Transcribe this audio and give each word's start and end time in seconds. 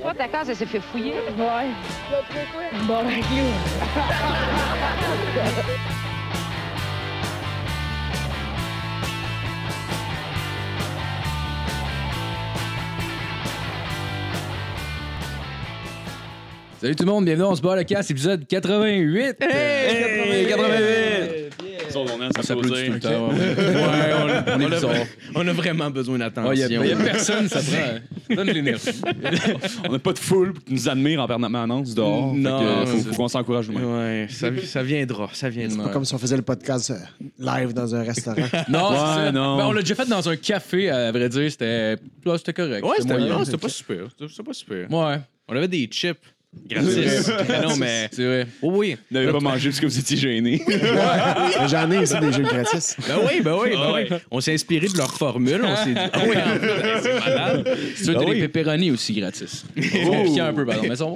Toi, 0.00 0.14
ta 0.14 0.28
case, 0.28 0.50
elle 0.50 0.56
s'est 0.56 0.66
fait 0.66 0.80
fouiller. 0.80 1.14
Ouais. 1.36 1.70
Bon, 2.86 3.02
ben, 3.04 3.20
clou. 3.20 3.48
Salut 16.80 16.94
tout 16.94 17.04
le 17.04 17.10
monde, 17.10 17.24
bienvenue, 17.24 17.48
on 17.48 17.56
se 17.56 17.60
bat 17.60 17.74
le 17.74 17.82
casse, 17.82 18.08
épisode 18.08 18.46
88. 18.46 19.36
Hey, 19.40 20.46
88! 20.46 20.97
Ça, 22.06 22.14
on 22.16 22.22
est 22.22 22.38
à 22.38 22.42
s'applaudir. 22.42 23.00
temps, 23.00 23.28
ouais. 23.28 23.34
Ouais, 23.34 24.44
on, 24.46 24.52
on 24.56 24.60
est 24.60 24.68
bizarre. 24.70 24.90
On 25.34 25.46
a 25.48 25.52
vraiment 25.52 25.90
besoin 25.90 26.18
d'attention. 26.18 26.52
Il 26.52 26.80
n'y 26.80 26.92
a, 26.92 26.96
personne, 26.96 27.48
ça 27.48 27.60
prend. 27.60 27.98
Ça 28.28 28.34
donne 28.36 28.46
l'énergie. 28.48 28.90
On 29.88 29.92
n'a 29.92 29.98
pas 29.98 30.12
de 30.12 30.18
foule 30.18 30.52
qui 30.66 30.74
nous 30.74 30.88
admire 30.88 31.20
en 31.22 31.26
permanence 31.26 31.94
dehors. 31.94 32.34
Non, 32.34 32.62
euh, 32.62 32.84
c'est- 32.86 32.92
faut, 33.04 33.10
faut 33.10 33.14
qu'on 33.22 33.28
s'encourage 33.28 33.68
nous-mêmes. 33.70 33.90
Ouais, 33.98 34.26
ça, 34.30 34.48
ça 34.64 34.82
viendra, 34.82 35.30
ça 35.32 35.48
viendra. 35.48 35.84
Pas 35.84 35.90
comme 35.92 36.04
si 36.04 36.14
on 36.14 36.18
faisait 36.18 36.36
le 36.36 36.42
podcast 36.42 36.90
euh, 36.90 36.96
live 37.38 37.72
dans 37.72 37.94
un 37.94 38.02
restaurant. 38.02 38.36
Non, 38.68 38.90
Ouais, 38.90 38.96
c'est 38.98 39.24
ça. 39.26 39.32
non. 39.32 39.56
Ben, 39.56 39.66
on 39.66 39.72
l'a 39.72 39.80
déjà 39.80 39.94
fait 39.94 40.06
dans 40.08 40.28
un 40.28 40.36
café, 40.36 40.90
à 40.90 41.10
vrai 41.10 41.28
dire, 41.30 41.50
c'était 41.50 41.96
là, 42.24 42.36
c'était 42.36 42.52
correct. 42.52 42.84
Ouais, 42.84 42.96
c'était 42.98 43.14
moyen. 43.16 43.38
non, 43.38 43.44
c'était 43.44 43.56
pas 43.56 43.68
super. 43.68 43.96
C'était 44.18 44.42
pas 44.42 44.52
super. 44.52 44.90
Ouais, 44.92 45.20
On 45.48 45.56
avait 45.56 45.68
des 45.68 45.86
chips 45.86 46.18
gratis. 46.68 47.28
Non, 47.62 47.76
mais. 47.76 48.08
c'est 48.10 48.24
vrai. 48.24 48.46
Oh 48.62 48.72
oui. 48.74 48.96
Vous 49.10 49.18
n'avez 49.18 49.32
pas 49.32 49.40
mangé 49.40 49.68
parce 49.68 49.80
que 49.80 49.86
vous 49.86 49.98
étiez. 49.98 50.40
Mais 50.40 50.58
J'en 51.68 51.90
ai 51.90 52.02
ici 52.02 52.18
des 52.20 52.32
jeux 52.32 52.42
gratis. 52.42 52.96
Ben 53.06 53.16
oui, 53.26 53.40
ben 53.42 53.56
oui, 53.62 53.70
ben 53.72 53.92
oui. 53.94 54.18
On 54.30 54.40
s'est 54.40 54.54
inspiré 54.54 54.88
de 54.88 54.96
leur 54.96 55.12
formule. 55.14 55.60
On 55.62 55.76
s'est 55.76 55.92
dit, 55.92 56.00
ah 56.12 56.20
oui, 56.26 56.36
en 56.36 56.58
plus, 56.58 57.02
c'est 57.02 57.18
malade. 57.20 57.76
Tu 57.96 58.10
Ah 58.14 58.18
as 58.18 58.24
oui. 58.24 58.40
des 58.40 58.48
pepperoni 58.48 58.90
aussi 58.90 59.12
gratis. 59.14 59.64
C'est 59.76 59.82
piquant 59.82 60.44
un 60.46 60.52
peu, 60.54 60.64
pardon, 60.66 60.82
mais 60.82 60.94
va. 60.94 61.12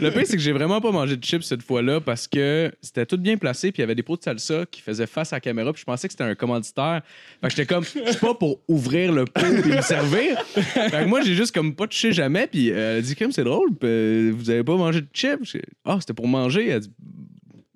Le 0.00 0.10
pire, 0.10 0.22
c'est 0.26 0.36
que 0.36 0.42
j'ai 0.42 0.52
vraiment 0.52 0.80
pas 0.80 0.90
mangé 0.92 1.16
de 1.16 1.24
chips 1.24 1.44
cette 1.44 1.62
fois-là 1.62 2.00
parce 2.00 2.28
que 2.28 2.70
c'était 2.82 3.06
tout 3.06 3.16
bien 3.18 3.36
placé, 3.36 3.72
puis 3.72 3.80
il 3.80 3.82
y 3.82 3.84
avait 3.84 3.94
des 3.94 4.02
pots 4.02 4.16
de 4.16 4.22
salsa 4.22 4.64
qui 4.70 4.80
faisaient 4.82 5.06
face 5.06 5.32
à 5.32 5.36
la 5.36 5.40
caméra, 5.40 5.72
puis 5.72 5.80
je 5.80 5.84
pensais 5.86 6.06
que 6.08 6.12
c'était 6.12 6.24
un 6.24 6.34
commanditaire. 6.34 7.00
Fait 7.40 7.48
que 7.48 7.54
j'étais 7.54 7.66
comme, 7.66 7.84
je 7.84 8.10
suis 8.10 8.20
pas 8.20 8.34
pour 8.34 8.60
ouvrir 8.68 9.12
le 9.12 9.24
pot 9.24 9.40
et 9.40 9.68
me 9.76 9.80
servir. 9.82 10.38
Fait 10.54 10.90
que 10.90 11.04
moi, 11.06 11.22
j'ai 11.22 11.34
juste 11.34 11.54
comme 11.54 11.74
pas 11.74 11.86
touché 11.86 12.12
jamais, 12.12 12.46
puis 12.46 12.70
euh, 12.70 12.92
elle 12.92 12.98
a 12.98 13.02
dit, 13.02 13.16
comme 13.16 13.32
c'est 13.32 13.44
drôle, 13.44 13.70
puis, 13.74 13.88
euh, 13.88 14.32
vous 14.50 14.54
avez 14.54 14.64
pas 14.64 14.76
mangé 14.76 15.00
de 15.02 15.08
chips? 15.12 15.56
Ah, 15.84 15.98
c'était 16.00 16.12
pour 16.12 16.26
manger. 16.26 16.80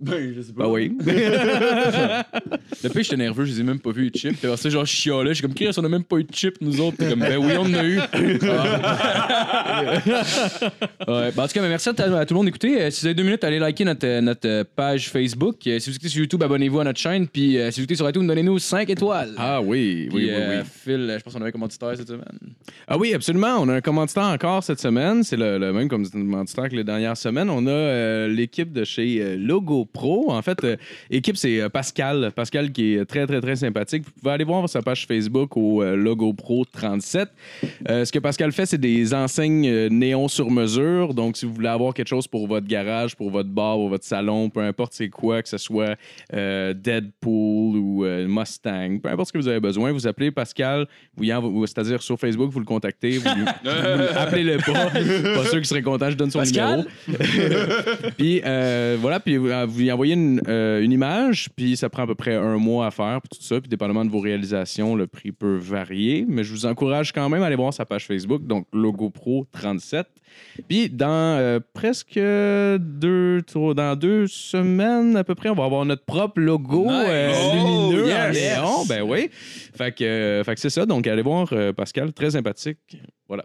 Ben, 0.04 0.34
je 0.36 0.42
sais 0.42 0.52
bah 0.54 0.66
oui. 0.68 0.92
Le 1.06 2.88
pire, 2.90 3.02
j'étais 3.02 3.16
nerveux, 3.16 3.44
je 3.44 3.52
les 3.52 3.60
ai 3.60 3.62
même 3.62 3.80
pas 3.80 3.90
vus, 3.92 4.04
les 4.12 4.18
chips. 4.18 4.36
Puis 4.38 4.46
après 4.46 4.56
ça, 4.56 4.68
genre, 4.68 4.84
je 4.84 4.92
chialais. 4.92 5.30
Je 5.30 5.34
suis 5.34 5.42
comme, 5.42 5.54
Chris, 5.54 5.70
on 5.76 5.84
a 5.84 5.88
même 5.88 6.04
pas 6.04 6.16
eu 6.18 6.24
de 6.24 6.32
chips, 6.34 6.60
nous 6.60 6.80
autres. 6.80 6.96
Puis 6.98 7.08
comme, 7.08 7.20
ben 7.20 7.36
oui, 7.38 7.52
on 7.56 7.62
en 7.62 7.74
a 7.74 7.84
eu. 7.84 7.98
Ah. 7.98 9.82
ouais. 11.08 11.32
Ben, 11.32 11.42
en 11.42 11.46
tout 11.46 11.52
cas, 11.54 11.60
ben, 11.62 11.68
merci 11.68 11.88
à, 11.88 11.92
à 11.92 12.26
tout 12.26 12.34
le 12.34 12.38
monde 12.38 12.46
d'écouter. 12.46 12.80
Euh, 12.82 12.90
si 12.90 13.00
vous 13.00 13.06
avez 13.06 13.14
deux 13.14 13.22
minutes, 13.22 13.44
allez 13.44 13.58
liker 13.58 13.84
notre, 13.84 14.06
euh, 14.06 14.20
notre 14.20 14.48
euh, 14.48 14.64
page 14.76 15.08
Facebook. 15.10 15.56
Euh, 15.66 15.78
si 15.78 15.90
vous 15.90 15.96
écoutez 15.96 16.08
sur 16.08 16.20
YouTube, 16.20 16.42
abonnez-vous 16.42 16.80
à 16.80 16.84
notre 16.84 16.98
chaîne. 17.00 17.26
Puis 17.28 17.58
euh, 17.58 17.70
si 17.70 17.80
vous 17.80 17.84
écoutez 17.84 17.96
sur 17.96 18.08
iTunes, 18.08 18.26
donnez-nous 18.26 18.58
5 18.58 18.88
étoiles. 18.90 19.32
Ah 19.36 19.60
oui, 19.60 19.74
oui, 19.74 20.06
Puis, 20.08 20.16
oui, 20.26 20.30
euh, 20.30 20.60
oui. 20.62 20.68
Phil, 20.84 20.92
euh, 21.10 21.18
je 21.18 21.24
pense 21.24 21.32
qu'on 21.34 21.40
avait 21.40 21.48
un 21.48 21.52
commanditaire 21.52 21.96
cette 21.96 22.08
semaine. 22.08 22.38
Ah 22.86 22.98
oui, 22.98 23.14
absolument. 23.14 23.56
On 23.60 23.68
a 23.68 23.74
un 23.74 23.80
commanditaire 23.80 24.24
encore 24.24 24.62
cette 24.62 24.80
semaine. 24.80 25.22
C'est 25.22 25.36
le, 25.36 25.58
le 25.58 25.72
même 25.72 25.88
commanditaire 25.88 26.68
que 26.68 26.76
les 26.76 26.84
dernières 26.84 27.16
semaines. 27.16 27.50
On 27.50 27.66
a 27.66 27.70
euh, 27.70 28.28
l'équipe 28.28 28.72
de 28.72 28.84
chez 28.84 29.20
euh, 29.20 29.36
Logo 29.36 29.84
Pro. 29.94 30.30
En 30.32 30.42
fait, 30.42 30.62
euh, 30.64 30.76
équipe, 31.08 31.36
c'est 31.36 31.60
euh, 31.60 31.68
Pascal. 31.70 32.32
Pascal 32.34 32.72
qui 32.72 32.94
est 32.94 33.04
très, 33.06 33.26
très, 33.26 33.40
très 33.40 33.56
sympathique. 33.56 34.02
Vous 34.04 34.10
pouvez 34.20 34.34
aller 34.34 34.44
voir 34.44 34.68
sa 34.68 34.82
page 34.82 35.06
Facebook 35.06 35.56
au 35.56 35.82
euh, 35.82 35.96
Logo 35.96 36.34
Pro 36.34 36.64
37. 36.64 37.30
Euh, 37.88 38.04
ce 38.04 38.12
que 38.12 38.18
Pascal 38.18 38.52
fait, 38.52 38.66
c'est 38.66 38.78
des 38.78 39.14
enseignes 39.14 39.88
néon 39.88 40.28
sur 40.28 40.50
mesure. 40.50 41.14
Donc, 41.14 41.36
si 41.36 41.46
vous 41.46 41.54
voulez 41.54 41.68
avoir 41.68 41.94
quelque 41.94 42.08
chose 42.08 42.26
pour 42.26 42.46
votre 42.46 42.66
garage, 42.66 43.16
pour 43.16 43.30
votre 43.30 43.48
bar, 43.48 43.76
pour 43.76 43.88
votre 43.88 44.04
salon, 44.04 44.50
peu 44.50 44.60
importe 44.60 44.92
c'est 44.94 45.08
quoi, 45.08 45.42
que 45.42 45.48
ce 45.48 45.58
soit 45.58 45.96
Deadpool 46.32 47.76
ou 47.76 48.04
Mustang, 48.26 48.98
peu 49.02 49.08
importe 49.08 49.28
ce 49.28 49.32
que 49.32 49.38
vous 49.38 49.48
avez 49.48 49.60
besoin, 49.60 49.92
vous 49.92 50.06
appelez 50.06 50.30
Pascal, 50.30 50.86
vous 51.16 51.66
c'est-à-dire 51.66 52.02
sur 52.02 52.18
Facebook, 52.18 52.50
vous 52.50 52.58
le 52.58 52.66
contactez, 52.66 53.18
vous, 53.18 53.28
appelez-le 54.16 54.58
pas. 54.58 54.90
Pas 54.90 55.44
sûr 55.44 55.58
qu'il 55.58 55.66
serait 55.66 55.82
content, 55.82 56.10
je 56.10 56.16
donne 56.16 56.30
son 56.30 56.40
Pascal? 56.40 56.84
numéro. 57.06 57.24
puis 58.16 58.42
euh, 58.44 58.96
voilà, 59.00 59.20
puis 59.20 59.36
vous, 59.36 59.48
vous 59.74 59.80
lui 59.80 59.92
envoyez 59.92 60.14
une, 60.14 60.40
euh, 60.48 60.80
une 60.82 60.92
image, 60.92 61.48
puis 61.56 61.76
ça 61.76 61.88
prend 61.88 62.02
à 62.04 62.06
peu 62.06 62.14
près 62.14 62.34
un 62.34 62.56
mois 62.58 62.86
à 62.86 62.90
faire, 62.90 63.20
puis 63.20 63.38
tout 63.38 63.44
ça, 63.44 63.60
puis 63.60 63.68
dépendamment 63.68 64.04
de 64.04 64.10
vos 64.10 64.20
réalisations, 64.20 64.94
le 64.94 65.06
prix 65.06 65.32
peut 65.32 65.56
varier, 65.56 66.24
mais 66.28 66.44
je 66.44 66.52
vous 66.52 66.66
encourage 66.66 67.12
quand 67.12 67.28
même 67.28 67.42
à 67.42 67.46
aller 67.46 67.56
voir 67.56 67.72
sa 67.74 67.84
page 67.84 68.06
Facebook, 68.06 68.46
donc 68.46 68.66
Logo 68.72 69.10
Pro 69.10 69.46
37. 69.52 70.06
Puis 70.68 70.88
dans 70.90 71.06
euh, 71.38 71.60
presque 71.74 72.18
deux, 72.18 73.42
trois- 73.46 73.74
dans 73.74 73.94
deux 73.96 74.26
semaines 74.26 75.16
à 75.16 75.24
peu 75.24 75.34
près, 75.34 75.48
on 75.48 75.54
va 75.54 75.64
avoir 75.64 75.84
notre 75.84 76.04
propre 76.04 76.40
logo 76.40 76.84
Nice. 76.84 76.92
euh, 77.08 77.32
Oh, 77.34 77.90
lumineux 77.92 78.06
yes. 78.08 78.58
en 78.58 78.62
néon. 78.62 78.84
Ben 78.88 79.02
oui. 79.02 79.28
Fait 79.32 79.92
que, 79.94 80.42
fait 80.44 80.54
que 80.54 80.60
c'est 80.60 80.70
ça. 80.70 80.86
Donc 80.86 81.06
allez 81.06 81.22
voir 81.22 81.52
Pascal, 81.76 82.12
très 82.12 82.30
sympathique. 82.32 82.78
Voilà, 83.28 83.44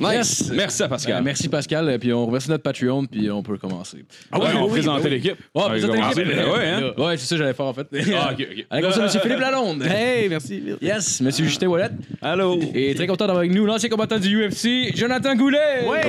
Nice! 0.00 0.50
Merci 0.52 0.82
à 0.82 0.88
Pascal. 0.88 1.18
Euh, 1.18 1.22
merci 1.24 1.48
Pascal. 1.48 1.88
Euh, 1.88 1.98
Puis 1.98 2.12
on 2.12 2.26
remercie 2.26 2.50
notre 2.50 2.62
Patreon. 2.64 3.04
Puis 3.06 3.30
on 3.30 3.42
peut 3.42 3.58
commencer. 3.58 4.04
Ah 4.32 4.38
ouais, 4.40 4.46
on 4.56 4.68
présentait 4.68 5.08
l'équipe. 5.08 5.32
Ouais, 5.32 5.36
On 5.54 5.60
va 5.62 5.68
présentez 5.70 5.98
commencer. 5.98 6.24
l'équipe. 6.24 6.36
Ben 6.44 6.50
ouais, 6.52 6.66
hein? 6.68 6.92
Ouais, 6.98 7.16
c'est 7.16 7.26
ça 7.26 7.34
que 7.36 7.42
j'allais 7.42 7.54
faire 7.54 7.66
en 7.66 7.74
fait. 7.74 7.86
Ah, 8.16 8.30
ok, 8.32 8.46
ok. 8.50 8.66
Allez, 8.70 8.82
comme 8.82 8.92
ça, 8.92 9.02
monsieur 9.02 9.20
Philippe 9.20 9.38
Lalonde. 9.40 9.82
Hey, 9.84 10.28
merci. 10.28 10.62
Yes, 10.80 11.20
monsieur 11.20 11.44
Justin 11.44 11.68
Wallet. 11.68 11.90
Allô? 12.20 12.58
Et 12.74 12.94
très 12.94 13.06
content 13.06 13.26
d'avoir 13.26 13.38
avec 13.44 13.52
nous 13.52 13.64
l'ancien 13.66 13.88
combattant 13.88 14.18
du 14.18 14.36
UFC, 14.46 14.96
Jonathan 14.96 15.34
Goulet. 15.36 15.86
Ouais! 15.88 16.02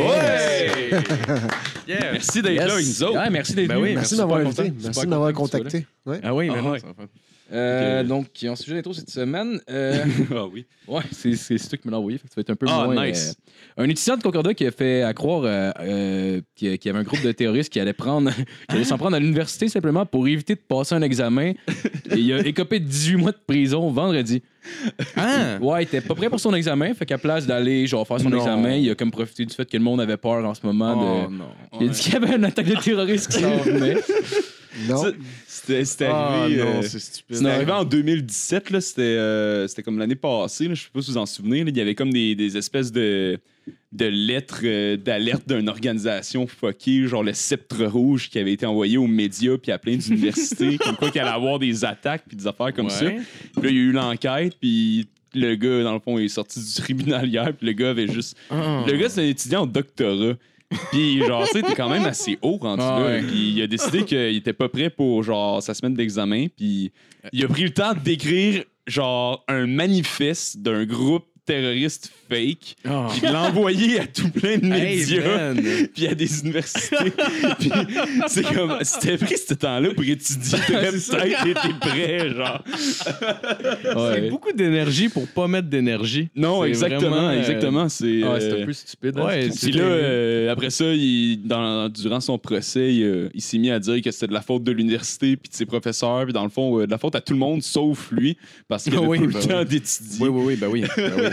Yeah. 1.87 2.11
Merci 2.13 2.41
d'être 2.41 2.53
Yes. 2.53 2.67
là 2.67 2.73
avec 2.73 2.85
nous 2.85 3.03
autres. 3.03 3.17
Ouais, 3.19 3.29
merci 3.29 3.53
d'être 3.55 3.67
Ben 3.67 3.75
venu. 3.75 3.87
oui, 3.87 3.95
Merci 3.95 4.15
m'avoir 4.15 4.43
content. 4.43 4.61
invité. 4.61 4.73
Merci 4.83 5.05
là. 5.07 5.31
contacté. 5.33 5.85
Ouais. 6.05 6.19
Ah 6.23 6.33
oui, 6.35 6.47
Ah 6.51 6.55
mais 6.55 6.61
non, 6.61 6.75
ça 7.49 7.55
va. 7.55 7.61
Euh, 7.61 8.03
donc, 8.03 8.27
en 8.47 8.55
sujet 8.55 8.75
d'intro 8.75 8.93
cette 8.93 9.09
semaine, 9.09 9.59
euh, 9.69 10.03
Ah 10.35 10.45
oui. 10.45 10.65
ouais, 10.87 11.01
c'est 11.11 11.35
c'est 11.35 11.57
c'est 11.57 11.69
toi 11.69 11.77
qui 11.77 11.87
me 11.87 11.91
l'as 11.91 11.97
envoyé, 11.99 12.17
fait 12.17 12.27
que 12.27 12.29
tu 12.33 12.35
vas 12.35 12.41
être 12.41 12.49
un 12.51 12.55
peu 12.55 12.65
Ah, 12.69 12.85
moins. 12.85 13.07
nice. 13.07 13.35
euh, 13.77 13.83
un 13.83 13.89
étudiant 13.89 14.17
de 14.17 14.23
Concordat 14.23 14.53
qui 14.53 14.65
a 14.67 14.71
fait 14.71 15.01
à 15.03 15.13
croire 15.13 15.41
euh, 15.45 15.71
euh, 15.81 16.41
qu'il 16.55 16.69
y 16.83 16.89
avait 16.89 16.99
un 16.99 17.03
groupe 17.03 17.21
de 17.23 17.31
terroristes 17.31 17.71
qui 17.71 17.79
allait 17.79 17.93
prendre, 17.93 18.31
qui 18.69 18.75
allait 18.75 18.83
s'en 18.83 18.97
prendre 18.97 19.15
à 19.15 19.19
l'université 19.19 19.67
simplement 19.67 20.05
pour 20.05 20.27
éviter 20.27 20.55
de 20.55 20.59
passer 20.61 20.95
un 20.95 21.01
examen. 21.01 21.53
Et 22.11 22.15
il 22.17 22.33
a 22.33 22.39
écopé 22.45 22.79
de 22.79 22.85
18 22.85 23.15
mois 23.17 23.31
de 23.31 23.37
prison 23.47 23.89
vendredi. 23.91 24.41
Ah! 25.15 25.57
Ouais, 25.61 25.81
il 25.83 25.85
était 25.85 26.01
pas 26.01 26.13
prêt 26.15 26.29
pour 26.29 26.39
son 26.39 26.53
examen, 26.53 26.93
fait 26.93 27.05
qu'à 27.05 27.17
place 27.17 27.47
d'aller 27.47 27.87
genre 27.87 28.05
faire 28.05 28.19
son 28.19 28.29
Non. 28.29 28.37
examen, 28.37 28.75
il 28.75 28.89
a 28.91 28.95
comme 28.95 29.09
profité 29.11 29.45
du 29.45 29.55
fait 29.55 29.65
que 29.69 29.77
le 29.77 29.83
monde 29.83 30.01
avait 30.01 30.17
peur 30.17 30.45
en 30.45 30.53
ce 30.53 30.65
moment 30.65 30.95
Oh 31.25 31.29
de. 31.29 31.35
non. 31.35 31.45
Il 31.79 31.89
a 31.89 31.91
dit 31.91 31.99
qu'il 31.99 32.13
y 32.13 32.15
avait 32.17 32.35
une 32.35 32.45
attaque 32.45 32.67
de 32.67 32.75
terroristes 32.75 33.31
qui 33.31 33.39
s'en 33.41 33.57
venait. 33.57 33.95
Non. 34.87 35.03
C'était 35.47 35.85
c'était 35.85 36.05
Ah 36.05 36.43
arrivé. 36.43 36.61
euh, 36.61 36.81
c'est 36.81 36.99
stupide. 36.99 37.35
C'était 37.37 37.49
arrivé 37.49 37.71
en 37.71 37.83
2017, 37.83 38.69
là, 38.69 38.81
c'était, 38.81 39.01
euh, 39.01 39.67
c'était 39.67 39.83
comme 39.83 39.97
l'année 39.99 40.15
passée, 40.15 40.67
là, 40.67 40.73
je 40.73 40.83
sais 40.83 40.89
pas 40.93 41.01
si 41.01 41.11
vous 41.11 41.17
en 41.17 41.25
souvenez, 41.25 41.63
là, 41.63 41.69
il 41.69 41.77
y 41.77 41.81
avait 41.81 41.95
comme 41.95 42.11
des, 42.13 42.35
des 42.35 42.57
espèces 42.57 42.91
de, 42.91 43.37
de 43.91 44.05
lettres 44.05 44.61
euh, 44.63 44.97
d'alerte 44.97 45.47
d'une 45.47 45.69
organisation 45.69 46.47
fuckée, 46.47 47.07
genre 47.07 47.23
le 47.23 47.33
sceptre 47.33 47.83
rouge 47.85 48.29
qui 48.29 48.39
avait 48.39 48.53
été 48.53 48.65
envoyé 48.65 48.97
aux 48.97 49.07
médias 49.07 49.57
puis 49.57 49.71
à 49.71 49.77
plein 49.79 49.97
d'universités, 49.97 50.77
comme 50.83 50.95
quoi 50.95 51.09
qu'il 51.11 51.21
allait 51.21 51.29
avoir 51.31 51.59
des 51.59 51.83
attaques 51.85 52.23
puis 52.27 52.37
des 52.37 52.47
affaires 52.47 52.73
comme 52.73 52.89
ça. 52.89 53.05
Puis 53.09 53.63
là, 53.63 53.69
il 53.69 53.75
y 53.75 53.79
a 53.79 53.81
eu 53.81 53.91
l'enquête, 53.91 54.55
puis 54.59 55.07
le 55.35 55.55
gars, 55.55 55.83
dans 55.83 55.93
le 55.93 55.99
fond, 55.99 56.17
il 56.17 56.25
est 56.25 56.29
sorti 56.29 56.59
du 56.59 56.73
tribunal 56.73 57.27
hier, 57.27 57.53
puis 57.55 57.67
le 57.67 57.73
gars 57.73 57.91
avait 57.91 58.07
juste... 58.07 58.35
Ah. 58.49 58.83
Le 58.87 58.97
gars, 58.97 59.09
c'est 59.09 59.21
un 59.21 59.27
étudiant 59.27 59.61
en 59.61 59.67
doctorat. 59.67 60.33
Puis, 60.91 61.19
genre, 61.25 61.45
tu 61.47 61.53
sais, 61.53 61.61
t'es 61.63 61.73
quand 61.75 61.89
même 61.89 62.05
assez 62.05 62.37
haut 62.41 62.57
rendu 62.57 62.83
Ah 62.85 62.99
là. 62.99 63.05
ouais. 63.05 63.21
Puis, 63.23 63.53
il 63.55 63.61
a 63.61 63.67
décidé 63.67 64.05
qu'il 64.05 64.35
était 64.35 64.53
pas 64.53 64.69
prêt 64.69 64.89
pour, 64.89 65.23
genre, 65.23 65.63
sa 65.63 65.73
semaine 65.73 65.93
d'examen. 65.95 66.45
Puis, 66.55 66.91
il 67.33 67.43
a 67.43 67.47
pris 67.47 67.63
le 67.63 67.71
temps 67.71 67.93
d'écrire, 67.93 68.63
genre, 68.85 69.43
un 69.47 69.65
manifeste 69.65 70.59
d'un 70.59 70.85
groupe 70.85 71.25
terroriste 71.49 72.11
fake. 72.29 72.75
Ah. 72.85 73.07
Puis, 73.09 73.21
il 73.23 73.31
l'a 73.31 73.43
envoyé 73.45 73.99
à 73.99 74.05
tout 74.05 74.29
plein 74.29 74.57
de 74.59 74.65
médias. 74.67 75.53
puis 75.95 76.05
à 76.07 76.13
des 76.13 76.41
universités. 76.41 76.95
puis, 77.59 77.71
c'est 78.27 78.43
comme, 78.53 78.77
c'était 78.83 79.17
pris 79.17 79.37
ce 79.37 79.55
temps-là 79.55 79.89
pour 79.95 80.03
étudier. 80.03 80.59
T'aurais 80.67 80.91
peut-être 80.91 81.65
été 81.65 81.73
prêt, 81.79 82.29
genre. 82.29 82.63
C'est 84.13 84.29
beaucoup 84.29 84.51
d'énergie 84.51 85.09
pour 85.09 85.27
pas 85.27 85.47
mettre 85.47 85.67
d'énergie. 85.69 86.29
Non, 86.35 86.61
C'est 86.63 86.69
exactement, 86.69 87.09
vraiment, 87.09 87.27
euh, 87.29 87.39
exactement. 87.39 87.89
C'est. 87.89 88.21
Ah, 88.23 88.37
c'est 88.39 88.51
euh, 88.53 88.61
un 88.61 88.65
peu 88.65 88.73
stupide. 88.73 89.17
hein, 89.17 89.25
ouais, 89.25 89.49
c'est- 89.51 89.69
Puis 89.69 89.77
là, 89.79 89.83
euh, 89.83 90.51
après 90.51 90.69
ça, 90.69 90.85
il, 90.85 91.41
dans, 91.45 91.89
durant 91.89 92.19
son 92.19 92.37
procès, 92.37 92.93
il, 92.93 93.03
euh, 93.03 93.29
il 93.33 93.41
s'est 93.41 93.57
mis 93.57 93.71
à 93.71 93.79
dire 93.79 94.01
que 94.03 94.11
c'était 94.11 94.27
de 94.27 94.33
la 94.33 94.41
faute 94.41 94.63
de 94.63 94.71
l'université 94.71 95.35
puis 95.35 95.49
de 95.49 95.55
ses 95.55 95.65
professeurs, 95.65 96.25
puis 96.25 96.33
dans 96.33 96.43
le 96.43 96.49
fond, 96.49 96.79
euh, 96.79 96.85
de 96.85 96.91
la 96.91 96.97
faute 96.99 97.15
à 97.15 97.21
tout 97.21 97.33
le 97.33 97.39
monde 97.39 97.63
sauf 97.63 98.11
lui, 98.11 98.37
parce 98.67 98.83
qu'il 98.83 98.95
avait 98.95 99.07
Oui, 99.07 99.17
pas 99.19 99.25
ben 99.25 99.33
le 99.39 99.47
temps 99.47 99.59
oui. 99.59 99.65
d'étudier. 99.65 100.17
Oui, 100.21 100.29
oui, 100.29 100.43
oui, 100.45 100.55
ben 100.55 100.67
oui. 100.67 100.83
Ben 100.95 101.11
oui. 101.17 101.23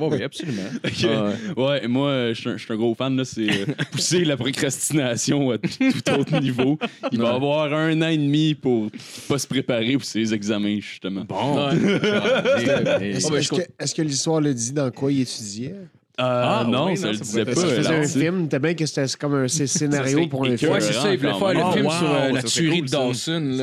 Oui, 0.00 0.08
oui, 0.12 0.22
absolument. 0.22 0.62
Que, 0.82 1.54
ouais. 1.60 1.88
moi, 1.88 2.32
je 2.32 2.40
suis 2.40 2.48
un- 2.50 2.56
je 2.56 2.64
suis 2.64 2.72
un 2.72 2.76
gros 2.76 2.94
fan, 2.94 3.16
là, 3.16 3.24
c'est 3.24 3.48
euh, 3.48 3.66
pousser 3.92 4.24
la 4.24 4.36
procrastination 4.36 5.50
à 5.50 5.58
tout 5.58 6.10
autre 6.18 6.38
niveau. 6.40 6.78
Il 7.10 7.18
va 7.20 7.34
avoir 7.34 7.72
un 7.72 8.00
an 8.02 8.08
et 8.08 8.16
demi 8.18 8.54
pour 8.54 8.90
pas 9.28 9.38
se 9.38 9.46
préparer 9.46 9.92
pour 9.94 10.04
ses 10.04 10.32
examens, 10.34 10.78
justement. 10.80 11.24
Bon. 11.28 11.56
Ouais. 11.68 13.10
Est-ce 13.16 13.48
que, 13.50 13.62
est-ce 13.78 13.94
que 13.94 14.02
l'histoire 14.02 14.40
le 14.40 14.54
dit 14.54 14.72
dans 14.72 14.90
quoi 14.90 15.10
il 15.12 15.20
étudiait? 15.22 15.74
Ah, 16.18 16.66
non, 16.68 16.86
oui, 16.86 16.96
ça 16.96 17.06
non, 17.06 17.12
le 17.12 17.18
ça 17.18 17.24
disait 17.24 17.44
pas. 17.44 17.54
Que 17.54 17.68
faisait 17.68 17.94
un 17.94 18.06
film, 18.06 18.48
t'as 18.48 18.58
bien 18.58 18.74
que 18.74 18.84
c'était 18.84 19.06
comme 19.18 19.34
un 19.34 19.48
scénario 19.48 20.26
pour 20.28 20.44
un 20.44 20.56
film. 20.56 20.72
Ouais, 20.72 20.80
c'est 20.80 20.92
ça, 20.92 21.12
il 21.12 21.18
voulait 21.18 21.32
faire 21.32 21.66
le 21.66 21.72
film 21.72 21.86
wow, 21.86 21.92
sur 21.92 22.14
euh, 22.14 22.32
la 22.32 22.42
tuerie 22.42 22.82
de. 22.82 22.88
Dawson. 22.88 23.58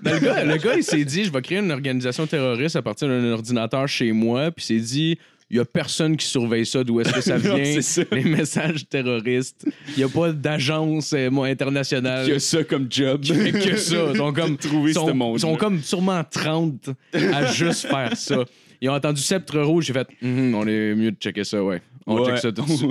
Ben, 0.02 0.14
le, 0.14 0.18
gars, 0.18 0.44
le 0.44 0.56
gars, 0.56 0.76
il 0.76 0.82
s'est 0.82 1.04
dit, 1.04 1.24
je 1.24 1.30
vais 1.30 1.42
créer 1.42 1.58
une 1.58 1.70
organisation 1.70 2.26
terroriste 2.26 2.74
à 2.74 2.80
partir 2.80 3.06
d'un 3.06 3.32
ordinateur 3.32 3.86
chez 3.86 4.10
moi, 4.10 4.50
puis 4.50 4.64
il 4.64 4.80
s'est 4.80 4.94
dit, 4.94 5.18
il 5.52 5.58
y 5.58 5.60
a 5.60 5.66
personne 5.66 6.16
qui 6.16 6.24
surveille 6.24 6.64
ça, 6.64 6.82
d'où 6.82 7.00
est-ce 7.00 7.12
que 7.12 7.20
ça 7.20 7.36
vient, 7.36 7.82
ça. 7.82 8.02
les 8.10 8.24
messages 8.24 8.88
terroristes. 8.88 9.66
Il 9.88 9.98
n'y 9.98 10.04
a 10.04 10.08
pas 10.08 10.32
d'agence 10.32 11.12
euh, 11.12 11.30
internationale. 11.42 12.26
Il 12.26 12.32
y 12.32 12.36
a 12.36 12.40
ça 12.40 12.64
comme 12.64 12.86
job. 12.88 13.22
fait 13.26 13.52
que 13.52 13.76
ça. 13.76 14.06
Ils 14.10 14.16
sont 14.16 14.32
comme, 14.32 14.56
sont, 14.94 15.38
sont 15.38 15.56
comme 15.56 15.82
sûrement 15.82 16.24
30 16.24 16.88
à 17.12 17.52
juste 17.52 17.86
faire 17.86 18.16
ça. 18.16 18.44
Ils 18.82 18.90
ont 18.90 18.94
entendu 18.94 19.22
Sceptre 19.22 19.60
Rouge, 19.60 19.84
j'ai 19.86 19.92
fait, 19.92 20.08
Mhm, 20.20 20.54
on 20.56 20.66
est 20.66 20.94
mieux 20.96 21.12
de 21.12 21.16
checker 21.16 21.44
ça, 21.44 21.62
ouais. 21.62 21.80
On 22.06 22.18
Ouais. 22.18 22.30
check 22.30 22.38
ça 22.38 22.52
tout 22.52 22.62
de 22.62 22.70
suite. 22.72 22.90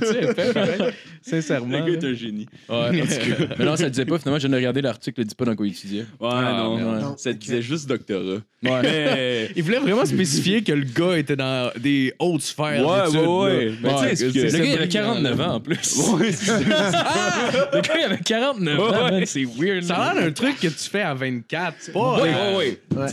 tu 0.00 0.06
sais? 0.06 0.92
Sincèrement. 1.22 1.78
Le 1.86 1.92
gars 1.92 1.98
est 2.00 2.04
un 2.10 2.14
génie. 2.14 2.46
Ouais, 2.68 2.76
en 2.76 2.90
tout 2.90 3.06
cas. 3.06 3.54
Mais 3.58 3.64
non, 3.64 3.76
ça 3.76 3.84
le 3.84 3.90
disait 3.90 4.04
pas. 4.06 4.18
Finalement, 4.18 4.38
je 4.38 4.46
viens 4.46 4.50
de 4.50 4.56
regarder 4.56 4.82
l'article, 4.82 5.20
il 5.20 5.26
dit 5.26 5.34
pas 5.34 5.44
dans 5.44 5.54
quoi 5.54 5.66
il 5.66 5.72
étudiait. 5.72 6.06
Ouais, 6.18 6.28
Ah, 6.32 6.52
non. 6.66 7.16
Ça 7.16 7.32
disait 7.32 7.62
juste 7.62 7.88
doctorat. 7.88 8.38
Ouais. 8.62 8.82
Mais. 8.82 9.50
Il 9.56 9.62
voulait 9.62 9.78
vraiment 9.78 10.04
spécifier 10.04 10.62
que 10.62 10.72
le 10.72 10.84
gars 10.84 11.16
était 11.16 11.36
dans 11.36 11.70
des 11.78 12.12
hautes 12.18 12.42
sphères 12.42 12.86
Ouais, 12.86 13.18
ouais, 13.18 13.26
ouais. 13.26 13.72
Mais 13.82 13.88
tu 14.10 14.16
sais, 14.16 14.32
que- 14.32 14.38
Le 14.38 14.48
c'est 14.50 14.58
gars, 14.58 14.64
il 14.64 14.72
avait 14.74 14.86
brillant, 14.86 14.88
49 14.90 15.38
là. 15.38 15.48
ans 15.50 15.54
en 15.54 15.60
plus. 15.60 15.98
Ouais, 16.20 16.32
c'est 16.32 16.44
ça. 16.46 16.58
Le 16.58 17.80
gars, 17.80 17.94
il 17.98 18.04
avait 18.04 18.18
49 18.18 18.80
ans, 18.80 19.20
C'est 19.24 19.44
weird. 19.44 19.84
Ça 19.84 19.96
a 19.96 20.14
l'air 20.14 20.24
d'un 20.24 20.32
truc 20.32 20.58
que 20.60 20.68
tu 20.68 20.90
fais 20.90 21.00
à 21.02 21.14
24. 21.14 21.74
C'est 21.80 21.92
pas. 21.92 22.20
Ouais, 22.22 22.30
ouais, 22.30 22.56
ouais. 22.56 22.80
Ah 22.96 23.06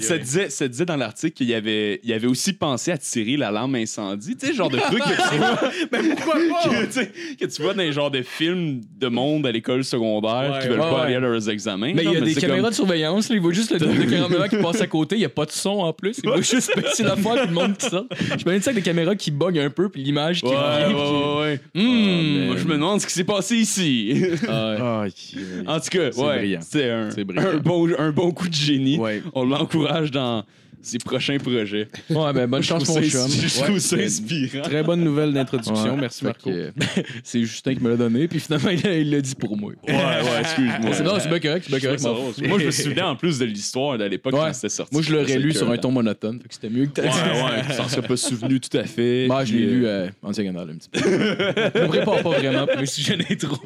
ça, 0.00 0.18
disait, 0.18 0.50
ça 0.50 0.68
disait 0.68 0.84
dans 0.84 0.96
l'article 0.96 1.32
qu'il 1.34 1.48
y 1.48 1.54
avait, 1.54 2.00
il 2.02 2.12
avait 2.12 2.26
aussi 2.26 2.52
pensé 2.52 2.92
à 2.92 2.98
tirer 2.98 3.36
la 3.36 3.50
lampe 3.50 3.74
incendie. 3.76 4.36
Tu 4.36 4.48
sais, 4.48 4.52
genre 4.56 4.70
de 4.70 4.78
truc 4.78 4.98
que 5.02 5.30
tu 5.30 5.36
vois, 5.38 5.70
Mais 5.92 6.14
pourquoi 6.16 6.34
pas? 6.34 6.68
que, 6.70 6.86
tu 6.86 6.92
sais, 6.92 7.10
que 7.40 7.44
tu 7.46 7.62
vois 7.62 7.74
dans 7.74 7.82
les 7.82 7.92
genres 7.92 8.10
de 8.10 8.22
films 8.22 8.80
de 8.98 9.08
monde 9.08 9.46
à 9.46 9.52
l'école 9.52 9.84
secondaire 9.84 10.52
Ouais, 10.54 10.58
qui 10.62 10.68
veulent 10.68 10.80
ouais, 10.80 10.88
pas 10.90 10.94
ouais. 10.96 11.00
aller 11.02 11.14
à 11.16 11.20
leurs 11.20 11.48
examens. 11.48 11.92
Mais 11.94 12.02
il 12.04 12.12
y 12.12 12.16
a 12.16 12.20
des 12.20 12.32
c'est 12.34 12.40
caméras 12.40 12.60
comme- 12.62 12.70
de 12.70 12.74
surveillance, 12.74 13.28
là, 13.28 13.34
il 13.36 13.40
voit 13.40 13.52
juste 13.52 13.72
le 13.72 13.78
49 13.78 14.40
ans 14.40 14.48
qui 14.48 14.56
passe 14.56 14.80
à 14.80 14.86
côté, 14.86 15.16
il 15.16 15.20
n'y 15.20 15.24
a 15.24 15.28
pas 15.30 15.44
de 15.46 15.52
son 15.52 15.70
en 15.80 15.92
plus, 15.92 16.18
il 16.22 16.28
voit 16.28 16.40
juste 16.40 16.70
baisser 16.76 17.02
la 17.02 17.16
fois 17.16 17.36
puis 17.36 17.46
le 17.48 17.52
monde 17.54 17.76
qui 17.76 17.86
sort. 17.88 18.04
Je 18.20 18.48
me 18.48 18.56
dis 18.56 18.62
ça 18.62 18.70
avec 18.70 18.82
des 18.82 18.88
caméras 18.90 19.14
qui 19.14 19.30
bug 19.30 19.58
un 19.58 19.70
peu 19.70 19.88
puis 19.88 20.02
l'image 20.02 20.40
qui 20.40 20.46
Ouais, 20.48 20.54
revient. 20.84 20.94
ouais, 20.94 21.40
ouais, 21.40 21.60
puis- 21.72 21.82
ouais. 21.82 21.86
Hmm. 21.92 22.46
Moi, 22.46 22.56
je 22.58 22.64
me 22.64 22.72
demande 22.74 23.00
ce 23.00 23.06
qui 23.06 23.12
s'est 23.12 23.24
passé 23.24 23.56
ici. 23.56 24.22
Ah, 24.48 25.02
ouais. 25.02 25.08
Ah, 25.66 25.76
en 25.76 25.80
tout 25.80 25.88
cas, 25.90 26.10
C'est 26.12 26.20
ouais, 26.22 26.38
brillant. 26.38 26.60
c'est 26.62 26.90
un, 26.90 27.10
C'est 27.10 27.24
brillant. 27.24 27.48
un, 27.54 27.56
bon, 27.56 27.88
un 27.98 28.10
bon 28.10 28.30
coup 28.32 28.48
de 28.48 28.54
génie. 28.54 28.98
Ouais. 28.98 29.22
On 29.34 29.44
l'encourage 29.44 30.10
dans 30.10 30.44
ses 30.82 30.98
prochains 30.98 31.38
projets. 31.38 31.88
Ouais, 32.10 32.32
ben 32.32 32.46
bonne 32.46 32.62
chance, 32.62 32.88
mon 32.88 33.00
chum. 33.02 33.28
Je 33.30 33.58
Ouais. 33.60 33.64
trouve 33.64 33.78
ça 33.78 33.96
inspirant. 33.96 34.62
Très 34.62 34.82
bonne 34.82 35.02
nouvelle 35.02 35.32
d'introduction. 35.32 35.74
Ouais. 35.94 36.00
Merci, 36.00 36.24
Marco. 36.24 36.50
que, 36.50 36.72
c'est 37.24 37.40
Justin 37.40 37.74
qui 37.74 37.82
me 37.82 37.90
l'a 37.90 37.96
donné, 37.96 38.28
puis 38.28 38.38
finalement, 38.40 38.70
il 38.70 39.10
l'a- 39.10 39.20
dit 39.20 39.34
pour 39.34 39.56
moi. 39.56 39.72
Ouais, 39.88 39.94
ouais, 39.94 40.40
excuse-moi. 40.40 40.92
C'est 40.92 41.02
non, 41.02 41.14
c'est 41.18 41.28
bien 41.28 41.40
correct, 41.40 41.66
c'est 41.68 41.78
bien 41.78 41.96
correct. 41.96 42.02
Moi, 42.48 42.58
je 42.60 42.66
me 42.66 42.70
souvenais 42.70 43.02
en 43.02 43.16
plus 43.16 43.38
de 43.38 43.44
l'histoire 43.46 43.98
de 43.98 44.04
l'époque 44.04 44.34
Ouais. 44.34 44.40
quand 44.40 44.52
c'était 44.52 44.68
sorti. 44.68 44.94
Moi, 44.94 45.02
je 45.02 45.12
l'aurais 45.14 45.38
lu 45.38 45.52
sur 45.52 45.68
un 45.70 45.76
ton 45.78 45.90
monotone, 45.90 46.40
fait 46.40 46.48
que 46.48 46.54
c'était 46.54 46.70
mieux 46.70 46.86
que 46.86 47.00
Ouais, 47.00 47.08
t'as 47.08 47.44
ouais, 47.56 47.62
tu 47.70 47.76
t'en 47.76 47.88
serais 47.88 48.06
pas 48.06 48.16
souvenu 48.16 48.60
tout 48.60 48.76
à 48.76 48.84
fait. 48.84 49.26
Bah, 49.28 49.44
je 49.44 49.54
l'ai 49.54 49.66
lu 49.66 49.86
euh, 49.86 50.06
euh, 50.06 50.08
en 50.22 50.30
diagonale 50.30 50.70
un 50.70 50.76
petit 50.76 50.88
peu. 50.90 51.00
je 51.00 51.80
me 51.82 51.86
prépare 51.88 52.22
pas 52.22 52.30
vraiment 52.30 52.66
pour 52.66 52.78
mes 52.80 52.86
sujets 52.86 53.16
d'intro. 53.16 53.56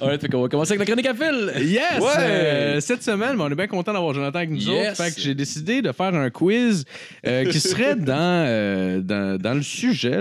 Alright, 0.00 0.20
fait 0.20 0.28
qu'on 0.28 0.42
va 0.42 0.48
commencer 0.48 0.72
avec 0.72 0.80
la 0.88 0.94
chronique 0.94 1.06
à 1.06 1.14
fil. 1.14 1.70
Yes! 1.70 2.00
Ouais! 2.00 2.08
Euh, 2.18 2.80
cette 2.80 3.02
semaine, 3.02 3.36
ben, 3.36 3.44
on 3.44 3.50
est 3.50 3.54
bien 3.54 3.66
content 3.66 3.92
d'avoir 3.92 4.12
Jonathan 4.14 4.38
avec 4.38 4.50
nous 4.50 4.58
Yes! 4.58 4.92
autres. 4.92 5.04
Fait 5.04 5.14
que 5.14 5.20
j'ai 5.20 5.34
décidé 5.34 5.82
de 5.82 5.92
faire 5.92 6.14
un 6.14 6.23
quiz 6.30 6.84
euh, 7.26 7.44
qui 7.44 7.60
serait 7.60 7.96
dans, 7.96 8.44
euh, 8.46 9.00
dans, 9.00 9.40
dans 9.40 9.54
le 9.54 9.62
sujet 9.62 10.20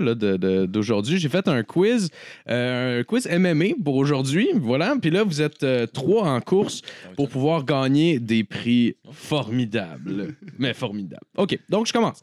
d'aujourd'hui. 0.67 1.17
J'ai 1.17 1.29
fait 1.29 1.47
un 1.47 1.63
quiz, 1.63 2.09
euh, 2.49 3.01
un 3.01 3.03
quiz 3.03 3.27
MMA 3.27 3.75
pour 3.83 3.95
aujourd'hui. 3.95 4.49
Voilà. 4.55 4.95
Puis 5.01 5.11
là, 5.11 5.23
vous 5.23 5.41
êtes 5.41 5.65
trois 5.93 6.27
en 6.27 6.41
course 6.41 6.81
pour 7.15 7.29
pouvoir 7.29 7.65
gagner 7.65 8.19
des 8.19 8.43
prix 8.43 8.95
formidables. 9.11 10.35
Mais 10.57 10.73
formidables. 10.73 11.25
OK, 11.37 11.57
donc 11.69 11.87
je 11.87 11.93
commence. 11.93 12.21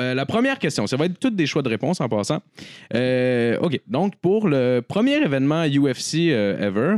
Euh, 0.00 0.14
la 0.14 0.24
première 0.26 0.58
question, 0.58 0.86
ça 0.86 0.96
va 0.96 1.04
être 1.06 1.18
toutes 1.18 1.36
des 1.36 1.46
choix 1.46 1.62
de 1.62 1.68
réponse 1.68 2.00
en 2.00 2.08
passant. 2.08 2.40
Euh, 2.94 3.58
OK, 3.60 3.78
donc 3.86 4.16
pour 4.16 4.48
le 4.48 4.80
premier 4.80 5.16
événement 5.22 5.64
UFC 5.66 6.30
euh, 6.30 6.58
ever, 6.58 6.96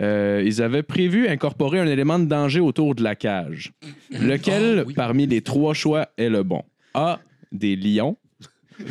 euh, 0.00 0.42
ils 0.44 0.62
avaient 0.62 0.82
prévu 0.84 1.26
incorporer 1.28 1.80
un 1.80 1.86
élément 1.86 2.18
de 2.18 2.26
danger 2.26 2.60
autour 2.60 2.94
de 2.94 3.02
la 3.02 3.16
cage. 3.16 3.72
Lequel, 4.10 4.80
Ah, 4.80 4.84
oui. 4.86 4.94
parmi 4.94 5.26
les 5.26 5.40
trois 5.40 5.74
choix, 5.74 6.08
est 6.16 6.28
le 6.28 6.42
bon? 6.42 6.62
A. 6.94 7.18
Des 7.50 7.74
lions. 7.76 8.16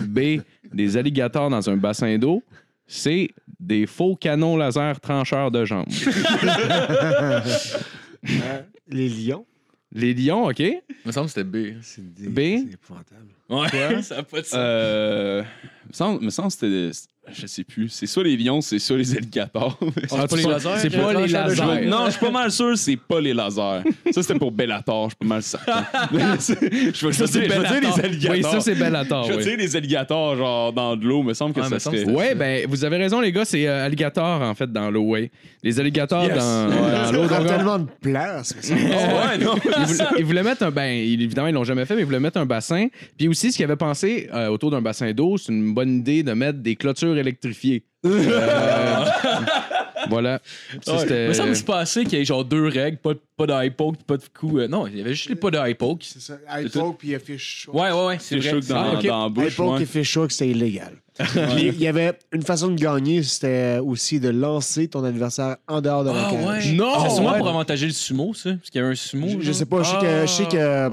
B. 0.07 0.39
Des 0.73 0.97
alligators 0.97 1.49
dans 1.49 1.69
un 1.69 1.77
bassin 1.77 2.17
d'eau. 2.17 2.43
C. 2.87 3.29
Des 3.59 3.85
faux 3.85 4.15
canons 4.15 4.57
laser 4.57 4.99
trancheurs 4.99 5.49
de 5.51 5.63
jambes. 5.65 5.85
Les 8.87 9.09
lions? 9.09 9.45
Les 9.91 10.13
lions, 10.13 10.45
OK? 10.47 10.59
Il 10.59 10.81
me 11.05 11.11
semble 11.11 11.27
que 11.27 11.33
c'était 11.33 11.43
B. 11.43 11.75
Des- 11.97 12.27
B? 12.29 12.39
c'est 12.67 12.73
épouvantable. 12.73 13.27
Ouais, 13.49 14.01
ça 14.01 14.19
a 14.19 14.23
pas 14.23 14.41
de 14.41 14.45
sens. 14.45 14.53
Euh. 14.55 15.43
Me 15.87 15.93
semble, 15.93 16.23
me 16.23 16.29
semble 16.29 16.47
que 16.49 16.53
c'était. 16.53 16.91
Je 17.33 17.47
sais 17.47 17.63
plus. 17.63 17.89
C'est 17.89 18.07
soit 18.07 18.23
les 18.23 18.37
lions, 18.37 18.61
c'est 18.61 18.79
soit 18.79 18.97
les 18.97 19.15
alligators. 19.17 19.77
Ah, 19.81 19.87
c'est 20.29 20.29
pas 20.29 20.35
les 20.35 20.43
lasers, 20.43 20.69
C'est 20.79 20.89
pas 20.89 21.13
les 21.81 21.87
non, 21.87 22.05
je 22.05 22.11
suis 22.11 22.19
pas 22.19 22.31
mal 22.31 22.51
sûr 22.51 22.77
c'est 22.77 22.97
pas 22.97 23.19
les 23.21 23.33
lasers. 23.33 23.81
Ça, 24.11 24.21
c'était 24.23 24.39
pour 24.39 24.51
Bellator, 24.51 25.09
je 25.09 25.15
suis 25.15 25.17
pas 25.19 25.25
mal 25.35 25.43
certain. 25.43 25.85
je 26.11 27.07
vais 27.07 27.11
dire 27.27 27.81
les 27.81 28.05
alligators. 28.05 28.31
Oui, 28.35 28.43
ça, 28.43 28.59
c'est 28.61 28.75
Bellator. 28.75 29.23
Je 29.25 29.33
oui. 29.33 29.43
dire 29.43 29.57
les 29.57 29.75
alligators, 29.75 30.35
genre 30.35 30.73
dans 30.73 30.95
de 30.95 31.05
l'eau, 31.05 31.23
me 31.23 31.33
semble 31.33 31.53
que 31.53 31.61
Ah, 31.61 31.69
ça 31.69 31.79
serait. 31.79 32.05
Ouais, 32.05 32.35
ben, 32.35 32.65
vous 32.69 32.83
avez 32.85 32.97
raison, 32.97 33.19
les 33.21 33.31
gars, 33.31 33.45
c'est 33.45 33.67
euh, 33.67 33.85
alligator, 33.85 34.41
en 34.41 34.53
fait, 34.55 34.71
dans 34.71 34.89
l'eau, 34.91 35.03
ouais. 35.09 35.31
Les 35.63 35.79
alligators 35.79 36.25
Yes. 36.25 36.37
dans, 36.37 36.67
Ouais. 36.69 36.75
dans 36.91 37.11
l'eau. 37.11 37.27
Ça 37.27 37.35
prend 37.35 37.39
donc, 37.39 37.47
tellement 37.47 37.79
de 37.79 37.87
place. 38.01 38.55
ça- 38.61 38.73
Oh, 38.77 38.77
ouais, 38.77 39.37
non. 39.43 39.55
ils, 39.55 39.71
voulaient, 39.85 40.05
ils 40.19 40.25
voulaient 40.25 40.43
mettre 40.43 40.63
un 40.63 40.71
ben 40.71 40.85
ils- 40.91 41.21
évidemment 41.21 41.47
ils 41.47 41.53
l'ont 41.53 41.63
jamais 41.63 41.85
fait 41.85 41.95
mais 41.95 42.01
ils 42.01 42.05
voulaient 42.05 42.19
mettre 42.19 42.37
un 42.37 42.45
bassin 42.45 42.87
puis 43.17 43.27
aussi 43.27 43.51
ce 43.51 43.57
qu'ils 43.57 43.65
avaient 43.65 43.75
pensé 43.75 44.29
euh, 44.33 44.47
autour 44.47 44.71
d'un 44.71 44.81
bassin 44.81 45.11
d'eau 45.11 45.37
c'est 45.37 45.51
une 45.51 45.73
bonne 45.73 45.97
idée 45.97 46.23
de 46.23 46.33
mettre 46.33 46.59
des 46.59 46.75
clôtures 46.75 47.14
électrifiées 47.17 47.85
Euh, 48.05 49.05
voilà 50.09 50.39
Ça, 50.83 50.93
me 51.05 51.33
semble 51.33 51.53
que 51.53 51.63
pas 51.63 51.79
assez 51.79 52.03
qu'il 52.03 52.19
y 52.19 52.21
ait 52.21 52.25
genre 52.25 52.45
deux 52.45 52.67
règles, 52.67 52.97
pas, 52.97 53.13
de- 53.15 53.21
pas 53.35 53.47
de 53.47 53.53
high 53.65 53.73
poke, 53.73 53.97
pas 54.03 54.17
de 54.17 54.23
coup. 54.37 54.59
euh, 54.59 54.67
non, 54.67 54.85
il 54.87 54.97
y 54.97 55.01
avait 55.01 55.13
juste 55.15 55.29
les 55.29 55.35
pas 55.35 55.49
de 55.49 55.57
high 55.57 55.75
poke. 55.75 56.03
C'est 56.03 56.21
ça. 56.21 56.37
iPoke 56.59 56.97
puis 56.99 57.15
fish 57.19 57.67
Ouais, 57.73 57.91
ouais, 57.91 58.05
ouais, 58.05 58.17
c'est 58.19 58.39
C'est 58.41 58.51
vrai. 58.51 58.59
dans, 58.61 58.75
Ah, 58.75 58.93
ok. 58.95 59.05
dans 59.07 59.23
la 59.23 59.29
bouche. 59.29 59.59
ouais. 59.59 59.85
fish 59.85 60.17
hook, 60.17 60.31
c'était 60.31 60.51
illégal. 60.51 60.93
Puis, 61.17 61.67
Il 61.69 61.81
y 61.81 61.87
avait 61.87 62.13
une 62.33 62.41
façon 62.43 62.67
de 62.67 62.75
gagner, 62.75 63.23
c'était 63.23 63.79
aussi 63.83 64.19
de 64.19 64.29
lancer 64.29 64.87
ton 64.87 65.03
adversaire 65.03 65.55
en 65.67 65.81
dehors 65.81 66.03
de 66.03 66.11
la 66.11 66.27
Ah, 66.27 66.31
cage. 66.31 66.67
ouais. 66.67 66.73
Non! 66.73 66.93
C'est 67.03 67.15
sûrement 67.15 67.31
Ouais. 67.31 67.37
pour 67.39 67.47
avantager 67.49 67.87
le 67.87 67.93
sumo, 67.93 68.33
ça. 68.33 68.51
Parce 68.51 68.69
qu'il 68.69 68.81
y 68.81 68.83
avait 68.83 68.91
un 68.93 68.95
sumo. 68.95 69.27
Je, 69.27 69.37
je 69.39 69.41
genre. 69.41 69.55
sais 69.55 69.65
pas, 69.65 69.81
je 69.83 69.89
sais 69.89 69.97
que, 69.99 70.21
je 70.21 70.27
sais 70.27 70.45
que 70.45 70.57
euh, 70.57 70.89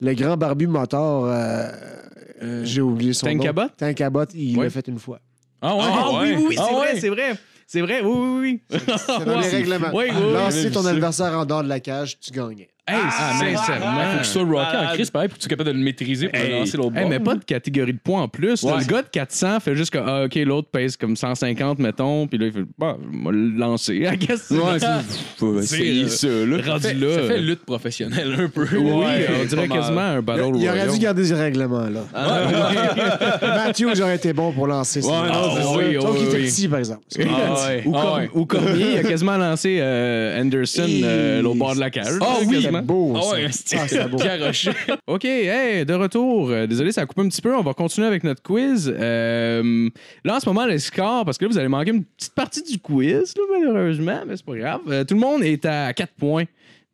le 0.00 0.14
grand 0.14 0.36
barbu 0.36 0.66
moteur, 0.66 1.24
euh, 1.24 2.62
j'ai 2.64 2.82
oublié 2.82 3.12
son 3.14 3.26
Tank 3.26 3.38
nom. 3.38 3.46
Abbott? 3.48 3.72
Tank 3.76 4.00
Abbott, 4.00 4.30
il 4.34 4.56
Ouais. 4.58 4.64
l'a 4.64 4.70
fait 4.70 4.86
une 4.86 4.98
fois. 4.98 5.18
Ah, 5.66 5.74
ouais? 5.76 5.82
Ah 5.86 6.10
oui, 6.12 6.16
ouais. 6.18 6.36
oui, 6.36 6.44
oui, 6.48 6.54
c'est 6.56 6.62
Ah, 6.62 6.72
vrai, 6.74 6.92
ouais? 6.92 7.00
c'est 7.00 7.08
vrai. 7.08 7.34
C'est 7.66 7.80
vrai, 7.80 8.02
oui, 8.02 8.12
oui, 8.14 8.60
oui. 8.68 8.78
C'est 9.06 9.24
dans 9.24 9.40
les 9.40 9.48
règlements. 9.48 9.90
Oui. 9.94 10.08
Lancer 10.10 10.70
ton 10.70 10.84
adversaire 10.84 11.38
en 11.38 11.46
dehors 11.46 11.62
de 11.62 11.68
la 11.68 11.80
cage, 11.80 12.20
tu 12.20 12.30
gagnais. 12.30 12.68
Hey, 12.86 12.98
sincèrement. 13.10 13.94
Faut 14.12 14.18
que 14.18 14.22
tu 14.24 14.28
sois 14.28 14.42
rocké 14.42 14.76
en 14.76 14.92
crise, 14.92 15.10
pareil, 15.10 15.28
pour 15.28 15.38
que 15.38 15.42
tu 15.42 15.48
sois 15.48 15.56
capable 15.56 15.70
de 15.72 15.78
le 15.78 15.82
maîtriser 15.82 16.28
pour 16.28 16.38
Hey. 16.38 16.50
lancer 16.52 16.76
l'autre 16.76 16.94
Hey, 16.94 17.00
bord. 17.04 17.10
mais 17.10 17.18
pas 17.18 17.34
de 17.36 17.42
catégorie 17.44 17.94
de 17.94 17.98
points 17.98 18.20
en 18.22 18.28
plus. 18.28 18.62
là. 18.62 18.72
Ouais. 18.74 18.80
Le 18.80 18.84
gars 18.84 19.00
de 19.02 19.08
400 19.10 19.60
fait 19.60 19.74
juste 19.74 19.90
que, 19.90 19.98
ah, 20.04 20.24
OK, 20.26 20.34
l'autre 20.44 20.68
pèse 20.70 20.98
comme 20.98 21.16
150, 21.16 21.78
mettons, 21.78 22.26
puis 22.26 22.36
là, 22.36 22.46
il 22.46 22.52
fait, 22.52 22.64
bah, 22.78 22.98
on 23.10 23.24
va 23.24 23.32
le 23.32 23.56
lancer. 23.56 23.94
I 24.12 24.16
guess. 24.18 24.50
Ouais, 24.50 24.78
c'est- 24.78 25.46
essayer 25.62 26.08
ça, 26.08 26.26
là. 26.28 26.56
Rendu 26.58 26.62
Ça 26.82 26.88
fait, 26.90 26.94
là. 26.94 27.14
ça 27.14 27.22
fait 27.22 27.40
lutte 27.40 27.64
professionnelle 27.64 28.36
un 28.38 28.48
peu. 28.48 28.66
Oui, 28.72 28.90
Ouais, 28.90 29.28
on 29.40 29.44
dirait 29.46 29.68
quasiment 29.68 30.00
un 30.00 30.20
battle 30.20 30.40
il 30.40 30.44
aurait 30.56 30.68
royale. 30.68 30.90
dû 30.90 30.98
garder 30.98 31.24
ces 31.24 31.34
règlements-là. 31.34 32.00
Matthew, 33.42 33.94
j'aurais 33.94 34.16
été 34.16 34.34
bon 34.34 34.52
pour 34.52 34.66
lancer 34.66 35.00
ça. 35.00 35.08
Ouais, 35.08 35.28
non, 35.32 35.56
c'est 35.56 35.62
ça. 35.62 35.70
oui, 36.10 36.24
était 36.26 36.38
petit, 36.38 36.68
par 36.68 36.78
exemple. 36.80 37.00
Ah, 37.18 37.66
ouais. 37.66 37.82
Ou, 37.86 37.94
Ah 37.96 38.00
Cor- 38.02 38.16
ouais. 38.16 38.30
ou 38.34 38.44
Cormier, 38.46 38.86
il 38.92 38.98
a 38.98 39.02
quasiment 39.02 39.38
lancé 39.38 39.78
euh, 39.80 40.38
Anderson 40.40 40.82
euh, 40.86 41.40
l'autre 41.42 41.56
bord 41.58 41.74
de 41.74 41.80
la 41.80 41.90
cage. 41.90 42.06
Ah 42.20 42.24
là, 42.24 42.26
oui. 42.46 42.66
Quasiment. 42.82 43.50
C'était 43.50 43.98
beau, 43.98 43.98
Ah 44.00 44.04
Ah, 44.04 44.08
beau. 44.08 44.16
Garoché. 44.18 44.70
OK, 45.06 45.24
hey, 45.24 45.84
de 45.84 45.94
retour. 45.94 46.50
Euh, 46.50 46.66
désolé, 46.66 46.92
ça 46.92 47.02
a 47.02 47.06
coupé 47.06 47.22
un 47.22 47.28
petit 47.28 47.42
peu. 47.42 47.54
On 47.54 47.62
va 47.62 47.74
continuer 47.74 48.06
avec 48.06 48.24
notre 48.24 48.42
quiz. 48.42 48.92
Euh, 48.94 49.88
là, 50.24 50.36
en 50.36 50.40
ce 50.40 50.48
moment, 50.48 50.66
les 50.66 50.78
scores, 50.78 51.24
parce 51.24 51.38
que 51.38 51.44
là, 51.44 51.50
vous 51.50 51.58
allez 51.58 51.68
manquer 51.68 51.90
une 51.90 52.04
petite 52.04 52.34
partie 52.34 52.62
du 52.62 52.78
quiz, 52.78 53.34
là, 53.36 53.42
malheureusement, 53.58 54.22
mais 54.26 54.36
c'est 54.36 54.46
pas 54.46 54.56
grave. 54.56 54.80
Euh, 54.88 55.04
tout 55.04 55.14
le 55.14 55.20
monde 55.20 55.42
est 55.42 55.64
à 55.64 55.92
4 55.92 56.12
points. 56.14 56.44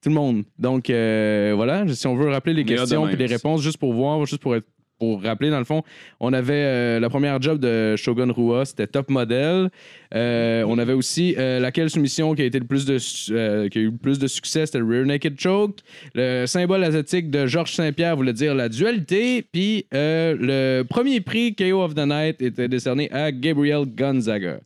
Tout 0.02 0.08
le 0.08 0.14
monde. 0.14 0.44
Donc, 0.58 0.88
euh, 0.88 1.52
voilà, 1.54 1.84
si 1.88 2.06
on 2.06 2.16
veut 2.16 2.30
rappeler 2.30 2.54
les 2.54 2.64
questions 2.64 3.06
et 3.08 3.16
les 3.16 3.26
réponses, 3.26 3.60
juste 3.62 3.76
pour 3.76 3.92
voir, 3.92 4.24
juste 4.24 4.40
pour 4.40 4.56
être 4.56 4.64
pour 5.00 5.22
rappeler, 5.22 5.48
dans 5.50 5.58
le 5.58 5.64
fond, 5.64 5.82
on 6.20 6.32
avait 6.32 6.52
euh, 6.52 7.00
la 7.00 7.08
première 7.08 7.40
job 7.40 7.58
de 7.58 7.96
Shogun 7.96 8.30
Rua, 8.30 8.66
c'était 8.66 8.86
top 8.86 9.08
model. 9.08 9.70
Euh, 10.14 10.62
on 10.66 10.76
avait 10.76 10.92
aussi 10.92 11.34
euh, 11.38 11.58
laquelle 11.58 11.88
soumission 11.88 12.34
qui 12.34 12.42
a 12.42 12.44
euh, 12.44 13.68
qui 13.68 13.78
a 13.78 13.80
eu 13.80 13.86
le 13.86 13.96
plus 13.96 14.18
de 14.18 14.26
succès, 14.26 14.66
c'était 14.66 14.80
Rear 14.80 15.06
Naked 15.06 15.40
Choke. 15.40 15.78
Le 16.14 16.44
symbole 16.46 16.84
asiatique 16.84 17.30
de 17.30 17.46
Georges 17.46 17.72
Saint-Pierre 17.72 18.14
voulait 18.14 18.34
dire 18.34 18.54
la 18.54 18.68
dualité. 18.68 19.42
Puis 19.50 19.86
le 19.90 20.82
premier 20.82 21.20
prix 21.20 21.54
KO 21.54 21.82
of 21.82 21.94
the 21.94 22.06
Night 22.06 22.42
était 22.42 22.68
décerné 22.68 23.10
à 23.10 23.32
Gabriel 23.32 23.86
Gonzaga. 23.86 24.60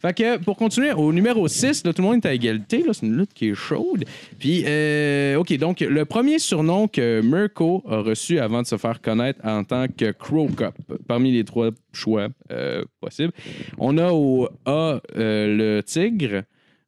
Fait 0.00 0.14
que 0.14 0.36
pour 0.38 0.56
continuer, 0.56 0.92
au 0.92 1.12
numéro 1.12 1.48
6, 1.48 1.84
là, 1.84 1.92
tout 1.92 2.02
le 2.02 2.08
monde 2.08 2.24
est 2.24 2.28
à 2.28 2.32
égalité. 2.32 2.82
là, 2.82 2.92
C'est 2.92 3.06
une 3.06 3.16
lutte 3.16 3.34
qui 3.34 3.48
est 3.48 3.54
chaude. 3.54 4.04
Puis, 4.38 4.64
euh, 4.66 5.36
OK, 5.36 5.52
donc 5.58 5.80
le 5.80 6.04
premier 6.04 6.38
surnom 6.38 6.86
que 6.86 7.20
Mirko 7.20 7.82
a 7.88 7.98
reçu 7.98 8.38
avant 8.38 8.62
de 8.62 8.66
se 8.66 8.76
faire 8.76 9.00
connaître 9.00 9.40
en 9.44 9.64
tant 9.64 9.86
que 9.88 10.12
Crow 10.12 10.48
Cup, 10.48 10.74
parmi 11.06 11.32
les 11.32 11.44
trois 11.44 11.70
choix 11.92 12.28
euh, 12.52 12.84
possibles, 13.00 13.32
on 13.78 13.98
a 13.98 14.12
au 14.12 14.48
A 14.66 15.00
euh, 15.16 15.56
le 15.56 15.82
tigre, 15.82 16.42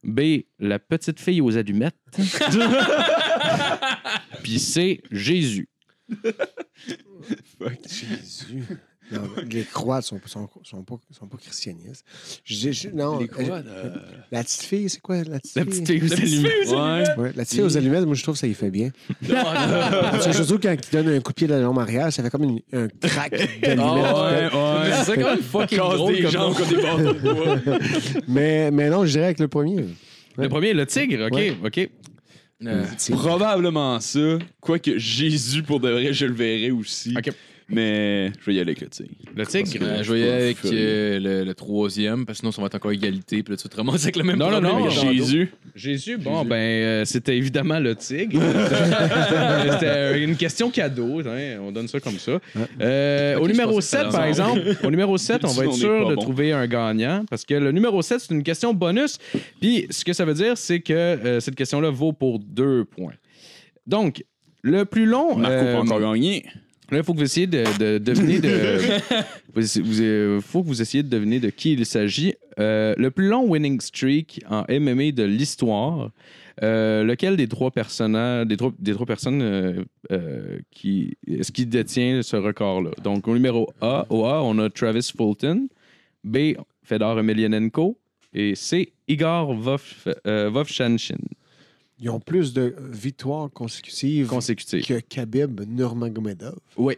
B 0.05 0.43
la 0.59 0.79
petite 0.79 1.21
fille 1.21 1.41
aux 1.41 1.57
allumettes, 1.57 1.97
puis 4.43 4.59
C 4.59 5.03
Jésus. 5.11 5.69
Jésus. 7.87 8.65
Non, 9.13 9.23
les 9.51 9.65
croix 9.65 10.03
sont, 10.03 10.21
sont, 10.27 10.49
sont, 10.63 10.83
pas, 10.83 10.97
sont 11.11 11.27
pas 11.27 11.37
christianistes. 11.37 12.05
Je 12.45 12.55
dis- 12.55 12.73
je- 12.73 12.89
non, 12.91 13.19
Les 13.19 13.29
croix, 13.29 13.57
euh, 13.67 13.91
La 14.31 14.43
petite 14.45 14.63
fille, 14.63 14.89
c'est 14.89 15.01
quoi 15.01 15.17
la 15.25 15.41
petite 15.41 15.55
La 15.57 15.65
fille? 15.65 15.83
petite 15.83 15.87
fille 15.87 16.03
aux 16.03 16.13
allumettes. 16.13 16.69
Ouais. 16.69 17.23
Ouais, 17.23 17.33
la 17.35 17.43
petite 17.45 17.51
fille 17.55 17.63
aux 17.63 17.77
allumettes, 17.77 18.05
moi, 18.07 18.15
je 18.15 18.23
trouve 18.23 18.35
que 18.35 18.39
ça 18.41 18.47
y 18.47 18.55
fait 18.55 18.71
bien. 18.71 18.91
Parce 19.29 20.27
que 20.27 20.33
surtout 20.33 20.59
quand 20.59 20.73
il 20.75 20.93
donne 20.93 21.09
un 21.09 21.21
coup 21.21 21.33
de 21.33 21.35
pied 21.35 21.47
dans 21.47 21.73
la 21.75 21.81
arrière, 21.83 22.13
ça 22.13 22.23
fait 22.23 22.31
comme 22.31 22.45
une- 22.45 22.61
un 22.73 22.89
crack 23.01 23.31
d'allumettes. 23.63 24.53
ouais. 24.55 24.93
C'est 25.05 25.17
quand 25.17 25.31
même 25.35 25.43
fucking 25.43 25.79
Casse 25.79 25.95
drôle 25.97 26.15
des 26.17 26.23
comme 26.23 26.31
jambes 26.31 26.53
nom. 26.53 26.59
comme 26.59 26.69
des 26.69 26.77
bâtons 26.83 27.13
de 27.13 27.33
bois. 27.35 27.79
mais, 28.29 28.71
mais 28.71 28.91
non, 28.91 29.05
je 29.07 29.11
dirais 29.13 29.25
avec 29.27 29.41
le 29.41 29.49
premier. 29.49 29.85
Le 30.37 30.49
premier, 30.49 30.73
le 30.73 30.87
tigre, 30.87 31.27
OK, 31.27 31.33
Ouais. 31.35 31.57
OK. 31.65 31.91
Euh, 32.67 32.85
C'est- 32.99 33.13
Probablement 33.15 33.99
ça. 34.01 34.39
Quoique 34.61 34.99
Jésus, 34.99 35.63
pour 35.63 35.81
de 35.81 35.89
vrai, 35.91 36.13
je 36.13 36.27
le 36.27 36.35
verrais 36.35 36.71
aussi. 36.71 37.15
OK. 37.17 37.33
Mais 37.71 38.33
je 38.41 38.47
vais 38.47 38.55
y 38.55 38.61
aller 38.61 38.73
avec 38.73 38.81
le 38.81 38.89
tigre. 38.89 39.11
Le 39.37 39.47
tigre. 39.47 39.71
euh, 39.83 40.03
je 40.03 40.13
vais 40.13 40.21
y 40.21 40.23
aller 40.25 40.33
avec 40.43 40.57
euh, 40.65 41.19
le, 41.21 41.45
le 41.45 41.55
troisième, 41.55 42.27
parce 42.27 42.39
que 42.39 42.41
sinon, 42.41 42.53
ça 42.53 42.61
va 42.61 42.67
être 42.67 42.75
encore 42.75 42.91
égalité. 42.93 43.43
Puis 43.43 43.53
là, 43.55 43.57
tu 43.57 43.69
te 43.69 43.77
ramasses 43.77 44.03
avec 44.03 44.17
le 44.17 44.25
même 44.25 44.37
Non, 44.37 44.47
non, 44.51 44.61
problème 44.61 44.73
non, 44.85 44.89
que 44.89 44.95
tantôt. 44.95 45.13
Jésus. 45.13 45.53
Jésus, 45.77 46.17
bon, 46.19 46.45
ben, 46.45 46.57
euh, 46.57 47.05
c'était 47.05 47.37
évidemment 47.37 47.79
le 47.79 47.95
tigre. 47.95 48.41
c'était 49.73 50.23
une 50.25 50.37
question 50.37 50.71
cadeau. 50.71 51.21
hein, 51.27 51.59
on 51.61 51.71
donne 51.73 51.89
ça 51.89 52.01
comme 52.01 52.19
ça. 52.19 52.39
Euh, 52.81 53.39
au 53.39 53.47
numéro 53.49 53.75
pensais 53.77 53.97
que 53.99 54.03
7, 54.03 54.07
c'était 54.07 54.17
par 54.17 54.25
exemple, 54.27 54.61
au 54.85 54.91
numéro 54.91 55.17
7, 55.19 55.45
on 55.45 55.49
va 55.49 55.65
être 55.65 55.71
on 55.71 55.75
est 55.75 55.79
sûr 55.79 56.05
pas 56.05 56.11
de 56.11 56.15
bon. 56.17 56.23
trouver 56.23 56.53
un 56.53 56.67
gagnant 56.67 57.25
parce 57.31 57.45
que 57.45 57.55
le 57.55 57.73
numéro 57.73 58.03
7, 58.03 58.21
c'est 58.21 58.35
une 58.35 58.43
question 58.43 58.75
bonus. 58.75 59.19
Puis, 59.61 59.87
ce 59.91 60.05
que 60.05 60.13
ça 60.13 60.25
veut 60.25 60.35
dire, 60.35 60.57
c'est 60.59 60.81
que 60.81 60.93
euh, 60.93 61.41
cette 61.41 61.55
question-là 61.55 61.91
vaut 61.91 62.13
pour 62.13 62.39
deux 62.41 62.85
points. 62.85 63.15
Donc, 63.87 64.25
le 64.63 64.85
plus 64.85 65.07
long. 65.07 65.37
Marco 65.37 65.55
euh, 65.57 65.75
peut 65.75 65.81
encore 65.81 66.01
gagner. 66.01 66.45
Là, 66.91 66.99
il 66.99 67.05
faut 67.05 67.13
que 67.13 67.19
vous 67.19 67.25
essayiez 67.25 67.47
de, 67.47 67.65
de 67.79 67.99
deviner 67.99 68.41
de. 68.41 68.49
vous, 69.55 69.83
vous- 69.85 70.01
euh, 70.03 70.41
faut 70.41 70.63
que 70.63 70.69
vous 70.69 70.83
essayiez 70.83 71.03
de 71.03 71.09
deviner 71.09 71.41
de 71.41 71.51
qui 71.51 71.73
il 71.75 71.87
s'agit. 71.87 72.35
Euh, 72.59 72.95
le 72.99 73.11
plus 73.11 73.29
long 73.29 73.45
winning 73.49 73.81
streak 73.81 74.43
en 74.51 74.65
MMA 74.69 75.13
de 75.13 75.23
l'histoire. 75.23 76.11
euh, 76.63 77.05
lequel 77.05 77.37
des 77.37 77.49
trois 77.49 77.71
personnages, 77.71 78.47
des 78.47 78.57
trois, 78.59 78.73
des 78.79 78.93
trois 78.93 79.07
personnes 79.07 79.41
euh, 79.41 79.83
euh, 80.13 80.59
qui 80.71 81.17
est-ce 81.27 81.53
qui 81.53 81.65
détient 81.65 82.23
ce 82.23 82.37
record-là? 82.37 82.91
Donc 83.03 83.27
au 83.29 83.35
numéro 83.35 83.71
A, 83.81 84.05
au 84.11 84.27
A, 84.27 84.43
on 84.43 84.59
a 84.59 84.69
Travis 84.69 85.11
Fulton, 85.17 85.69
B, 86.25 86.55
Fedor 86.83 87.19
Emelianenko 87.19 87.99
et 88.35 88.55
C, 88.57 88.93
Igor 89.09 89.55
Vov, 89.55 89.83
euh, 90.27 90.51
Vovchanchin. 90.51 91.17
Ils 92.01 92.09
ont 92.11 92.21
plus 92.21 92.53
de 92.55 92.75
victoires 92.91 93.51
consécutives 93.53 94.29
que 94.29 95.01
Khabib 95.01 95.61
Nurmagomedov. 95.69 96.57
Oui. 96.77 96.97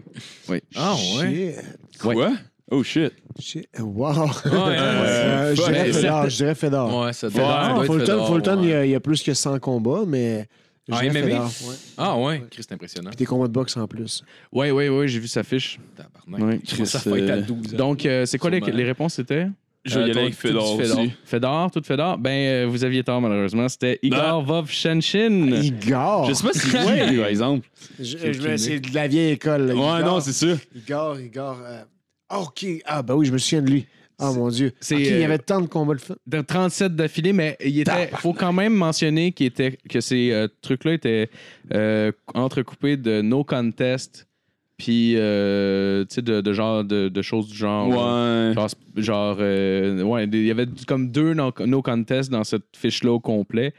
Ah, 0.76 0.94
ouais. 1.18 1.56
Shit. 1.92 2.04
Ouais. 2.04 2.14
Quoi? 2.14 2.32
Oh 2.70 2.82
shit. 2.82 3.12
Shit. 3.38 3.68
Wow. 3.78 4.12
Ouais, 4.12 4.30
Euh, 4.46 5.54
je 5.54 5.62
dirais 5.62 5.84
Mais 5.86 5.92
Fedor. 5.92 6.28
Je 6.30 6.36
dirais 6.36 6.54
Fedor. 6.54 7.00
ouais, 7.04 7.12
ça 7.12 7.28
doit, 7.28 7.32
Fedor, 7.42 7.52
ça 7.52 7.68
doit 7.74 7.84
être 7.84 7.86
Fulton, 7.86 8.04
Fedor, 8.06 8.26
Fulton, 8.28 8.56
ouais. 8.58 8.64
il, 8.64 8.68
y 8.70 8.72
a, 8.74 8.84
il 8.86 8.90
y 8.92 8.94
a 8.94 9.00
plus 9.00 9.22
que 9.22 9.34
100 9.34 9.58
combats, 9.58 10.04
mais. 10.06 10.46
je 10.88 10.94
Ah, 10.94 11.00
dirais 11.02 11.22
MMA? 11.22 11.28
Fedor, 11.48 11.70
ouais. 11.70 11.76
Ah, 11.98 12.18
ouais. 12.18 12.44
Chris, 12.50 12.62
c'est 12.66 12.72
impressionnant. 12.72 13.10
Puis 13.10 13.16
des 13.18 13.26
combats 13.26 13.48
de 13.48 13.52
boxe 13.52 13.76
en 13.76 13.86
plus. 13.86 14.22
Oui, 14.52 14.70
oui, 14.70 14.88
oui, 14.88 15.08
j'ai 15.08 15.18
vu 15.18 15.28
sa 15.28 15.42
fiche. 15.42 15.78
Tabarnak. 15.96 16.48
Ouais. 16.48 16.60
Chris, 16.64 16.86
ça 16.86 16.98
à 17.04 17.12
euh, 17.12 17.42
12 17.42 17.74
ans. 17.74 17.76
Donc, 17.76 18.06
euh, 18.06 18.24
c'est 18.24 18.38
quoi 18.38 18.48
les, 18.50 18.58
Sûrement. 18.60 18.76
les 18.76 18.84
réponses? 18.84 19.14
C'était? 19.14 19.48
Je 19.84 19.98
vais 19.98 20.06
y 20.06 20.08
Euh, 20.08 20.12
aller 20.12 20.20
avec 20.20 20.34
Fedor 20.34 20.80
Fedor. 20.80 20.98
aussi. 20.98 21.12
Fedor, 21.24 21.70
tout 21.72 21.82
Fedor? 21.84 22.18
Ben, 22.18 22.30
euh, 22.30 22.66
vous 22.68 22.84
aviez 22.84 23.02
tort, 23.02 23.20
malheureusement. 23.20 23.68
C'était 23.68 23.98
Igor 24.02 24.20
Ah. 24.20 24.40
Vovchanchin. 24.44 25.50
Igor? 25.62 26.26
Je 26.28 26.34
sais 26.34 26.46
pas 26.46 26.52
si 26.52 26.60
c'est 26.70 27.08
qui, 27.08 27.16
par 27.16 27.26
exemple. 27.26 27.68
C'est 28.02 28.80
de 28.80 28.94
la 28.94 29.08
vieille 29.08 29.32
école. 29.32 29.66
là. 29.66 29.74
Ouais, 29.74 30.00
Igor, 30.00 30.14
non, 30.14 30.20
c'est 30.20 30.32
ça. 30.32 30.54
Igor, 30.74 31.18
Igor. 31.20 31.58
euh, 31.64 31.82
ah, 32.28 32.40
OK. 32.40 32.64
Ah, 32.84 33.02
ben 33.02 33.14
oui, 33.14 33.26
je 33.26 33.32
me 33.32 33.38
souviens 33.38 33.62
de 33.62 33.70
lui. 33.70 33.86
Ah, 34.18 34.30
mon 34.32 34.48
Dieu. 34.50 34.72
il 34.92 35.00
y 35.18 35.24
avait 35.24 35.38
tant 35.38 35.60
de 35.60 35.66
combats 35.66 35.94
de 35.94 36.00
fun. 36.00 36.14
De 36.28 36.40
37 36.42 36.94
d'affilée, 36.94 37.32
mais 37.32 37.56
il 37.64 37.80
était. 37.80 38.08
faut 38.18 38.32
quand 38.34 38.52
même 38.52 38.72
mentionner 38.74 39.32
qu'il 39.32 39.46
était, 39.46 39.76
que 39.88 40.00
ces 40.00 40.30
euh, 40.30 40.46
trucs-là 40.60 40.92
étaient 40.92 41.28
euh, 41.74 42.12
entrecoupés 42.34 42.96
de 42.96 43.20
no 43.20 43.42
contest, 43.42 44.28
puis, 44.76 45.14
euh, 45.16 46.04
tu 46.04 46.16
sais, 46.16 46.22
de, 46.22 46.40
de 46.40 46.52
genre, 46.52 46.84
de, 46.84 47.08
de 47.08 47.22
choses 47.22 47.48
du 47.48 47.56
genre. 47.56 47.88
Ouais. 47.88 48.52
Genre, 48.54 48.68
genre, 48.96 49.36
euh, 49.40 50.02
ouais, 50.02 50.24
il 50.24 50.44
y 50.44 50.50
avait 50.50 50.66
comme 50.86 51.10
deux 51.10 51.34
no, 51.34 51.52
no 51.66 51.82
contest 51.82 52.30
dans 52.30 52.44
cette 52.44 52.76
fiche-là 52.76 53.12
au 53.12 53.20
complet. 53.20 53.74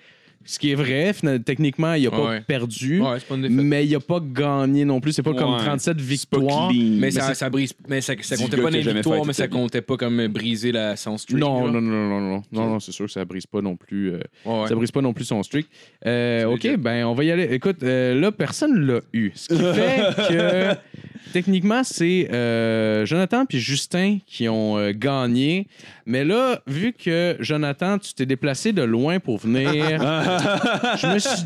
Ce 0.45 0.59
qui 0.59 0.71
est 0.71 0.75
vrai, 0.75 1.13
finalement, 1.13 1.41
techniquement, 1.43 1.93
il 1.93 2.03
n'a 2.03 2.11
pas 2.11 2.23
Ouais. 2.29 2.41
perdu, 2.41 3.01
Ouais, 3.01 3.17
pas 3.27 3.37
mais 3.37 3.85
il 3.85 3.91
n'a 3.93 3.99
pas 3.99 4.19
gagné 4.21 4.83
non 4.85 4.99
plus. 4.99 5.13
C'est 5.13 5.23
pas 5.23 5.33
comme 5.33 5.53
Ouais. 5.53 5.59
37 5.59 5.97
C'est 5.99 6.29
pas 6.29 6.37
victoires. 6.39 6.71
Mais 6.73 7.11
ça, 7.11 7.33
ça 7.33 7.49
brise. 7.49 7.73
Mais 7.87 8.01
ça, 8.01 8.13
ça 8.21 8.35
comptait 8.37 8.57
pas 8.61 8.69
les 8.69 8.81
victoires, 8.81 9.25
mais 9.25 9.33
ça 9.33 9.47
comptait 9.47 9.81
pas 9.81 9.97
comme 9.97 10.27
briser 10.27 10.71
la, 10.71 10.95
son 10.95 11.17
streak. 11.17 11.39
Non, 11.39 11.67
non, 11.67 11.79
non, 11.79 11.81
non, 11.81 12.09
non, 12.09 12.19
non, 12.19 12.43
non, 12.51 12.69
non, 12.71 12.79
c'est 12.79 12.91
sûr 12.91 13.05
que 13.05 13.11
ça 13.11 13.23
brise 13.25 13.45
pas 13.45 13.61
non 13.61 13.75
plus. 13.75 14.11
euh. 14.13 14.67
Ça 14.67 14.75
brise 14.75 14.91
pas 14.91 15.01
non 15.01 15.13
plus 15.13 15.25
son 15.25 15.41
streak. 15.43 15.67
Euh, 16.05 16.45
ok, 16.45 16.77
ben 16.77 17.05
on 17.05 17.13
va 17.13 17.23
y 17.23 17.31
aller. 17.31 17.47
Écoute, 17.51 17.83
euh, 17.83 18.19
là 18.19 18.31
personne 18.31 18.85
l'a 18.85 18.99
eu, 19.13 19.31
ce 19.35 19.47
qui 19.53 19.55
fait 19.73 20.29
que 20.29 21.31
techniquement 21.31 21.83
c'est 21.83 22.29
euh, 22.31 23.05
Jonathan 23.05 23.45
puis 23.45 23.59
Justin 23.59 24.19
qui 24.25 24.47
ont 24.49 24.77
euh, 24.77 24.91
gagné. 24.95 25.67
Mais 26.05 26.25
là, 26.25 26.61
vu 26.67 26.93
que 26.93 27.37
Jonathan, 27.39 27.97
tu 27.97 28.13
t'es 28.13 28.25
déplacé 28.25 28.73
de 28.73 28.81
loin 28.81 29.19
pour 29.19 29.37
venir, 29.37 29.71
je 29.71 31.07
me 31.13 31.19
suis 31.19 31.43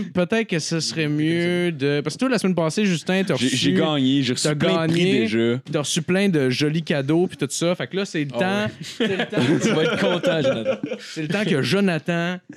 dit 0.00 0.10
peut-être 0.12 0.48
que 0.48 0.58
ce 0.58 0.80
serait 0.80 1.08
mieux 1.08 1.72
de. 1.72 2.00
Parce 2.02 2.16
que 2.16 2.20
toi 2.20 2.28
la 2.28 2.38
semaine 2.38 2.54
passée, 2.54 2.84
Justin, 2.84 3.22
t'as 3.24 3.34
reçu. 3.34 3.56
j'ai 3.56 3.72
gagné, 3.72 4.22
j'ai 4.22 4.32
reçu 4.34 4.54
plein 4.54 4.86
de 4.86 4.92
prix 4.92 5.04
déjà. 5.04 5.60
T'as 5.72 5.78
reçu 5.80 6.02
plein 6.02 6.28
de 6.28 6.50
jolis 6.50 6.82
cadeaux 6.82 7.26
puis 7.26 7.36
tout 7.36 7.46
ça. 7.50 7.74
Fait 7.74 7.86
que 7.86 7.96
là, 7.96 8.04
c'est 8.04 8.24
le 8.24 8.30
Ah 8.34 8.38
temps. 8.38 8.74
C'est 8.82 9.06
le 9.08 9.26
temps. 9.26 9.36
Tu 9.62 9.68
vas 9.72 9.82
être 9.84 9.98
content, 10.00 10.42
Jonathan. 10.42 10.78
C'est 10.98 11.22
le 11.22 11.28
temps 11.28 11.44
que 11.44 11.62
Jonathan 11.62 12.12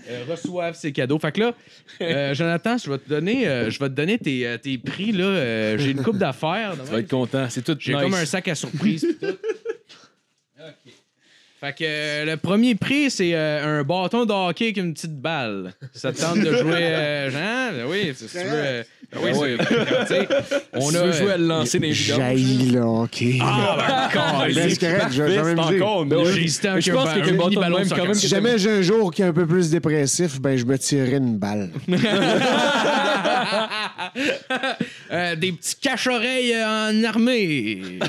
euh, 0.09 0.23
reçoive 0.29 0.75
ses 0.75 0.91
cadeaux. 0.91 1.19
Fait 1.19 1.31
que 1.31 1.39
là, 1.41 1.53
euh, 2.01 2.33
Jonathan, 2.33 2.77
je 2.77 2.89
vais 2.89 2.97
te 2.97 3.09
donner, 3.09 3.47
euh, 3.47 3.69
je 3.69 3.79
vais 3.79 3.89
te 3.89 3.93
donner 3.93 4.17
tes, 4.17 4.57
tes 4.61 4.77
prix. 4.77 5.11
Là. 5.11 5.77
J'ai 5.77 5.91
une 5.91 6.01
coupe 6.03 6.17
d'affaires. 6.17 6.75
Tu 6.85 6.91
vas 6.91 6.99
être 6.99 7.09
content. 7.09 7.45
C'est 7.49 7.63
tout 7.63 7.75
J'ai 7.79 7.93
nice. 7.93 8.01
comme 8.01 8.13
un 8.13 8.25
sac 8.25 8.47
à 8.47 8.55
surprise. 8.55 9.05
pis 9.07 9.15
tout. 9.27 9.35
Fait 11.63 11.71
que 11.71 11.83
euh, 11.87 12.25
le 12.25 12.35
premier 12.35 12.75
prix, 12.75 13.09
c'est 13.09 13.33
euh, 13.33 13.79
un 13.79 13.83
bâton 13.83 14.25
de 14.25 14.33
avec 14.33 14.75
une 14.75 14.93
petite 14.93 15.15
balle. 15.15 15.73
Ça 15.93 16.11
te 16.11 16.19
tente 16.19 16.39
de 16.39 16.57
jouer, 16.57 16.89
euh? 16.91 17.29
Ben 17.31 17.85
oui, 17.87 18.11
c'est 18.13 18.27
si 18.27 18.37
tu 18.37 18.43
veux. 18.43 18.83
Ben 19.13 19.35
oui, 19.37 19.57
sais, 20.07 20.27
on 20.73 20.93
a 20.95 21.11
joué 21.11 21.31
à 21.31 21.37
le 21.37 21.45
lancer 21.47 21.79
vidanges. 21.79 21.95
Jaillit, 22.17 22.71
là, 22.71 22.85
OK. 22.85 23.23
Ah, 23.41 24.09
ben, 24.13 24.53
Ben, 24.53 24.69
c'est 24.69 24.79
correct, 24.79 25.07
je 25.11 25.23
vais 25.23 25.35
jamais 25.35 25.55
me 25.55 25.71
dire. 25.71 25.85
encore 25.85 26.05
Ben, 26.05 26.19
mieux. 26.19 26.31
J'ai 26.33 26.43
hésité 26.43 26.67
Mais 26.67 26.71
avec 26.73 26.83
je 26.85 26.91
un 26.91 26.95
pense 26.95 27.07
un 27.09 27.21
un 27.21 27.31
bâton 27.33 27.59
ballon 27.61 27.77
quand 27.89 28.03
même, 28.03 28.13
Si 28.13 28.27
jamais 28.27 28.57
j'ai 28.57 28.71
un 28.71 28.81
jour 28.81 29.11
qui 29.13 29.21
est 29.21 29.25
un 29.25 29.33
peu 29.33 29.45
plus 29.45 29.69
dépressif, 29.69 30.39
ben 30.41 30.57
je 30.57 30.65
me 30.65 30.77
tirerai 30.77 31.17
une 31.17 31.37
balle. 31.37 31.69
Euh, 35.11 35.35
des 35.35 35.51
petits 35.51 35.75
cache-oreilles 35.75 36.53
euh, 36.53 36.89
en 36.89 37.03
armée. 37.03 37.99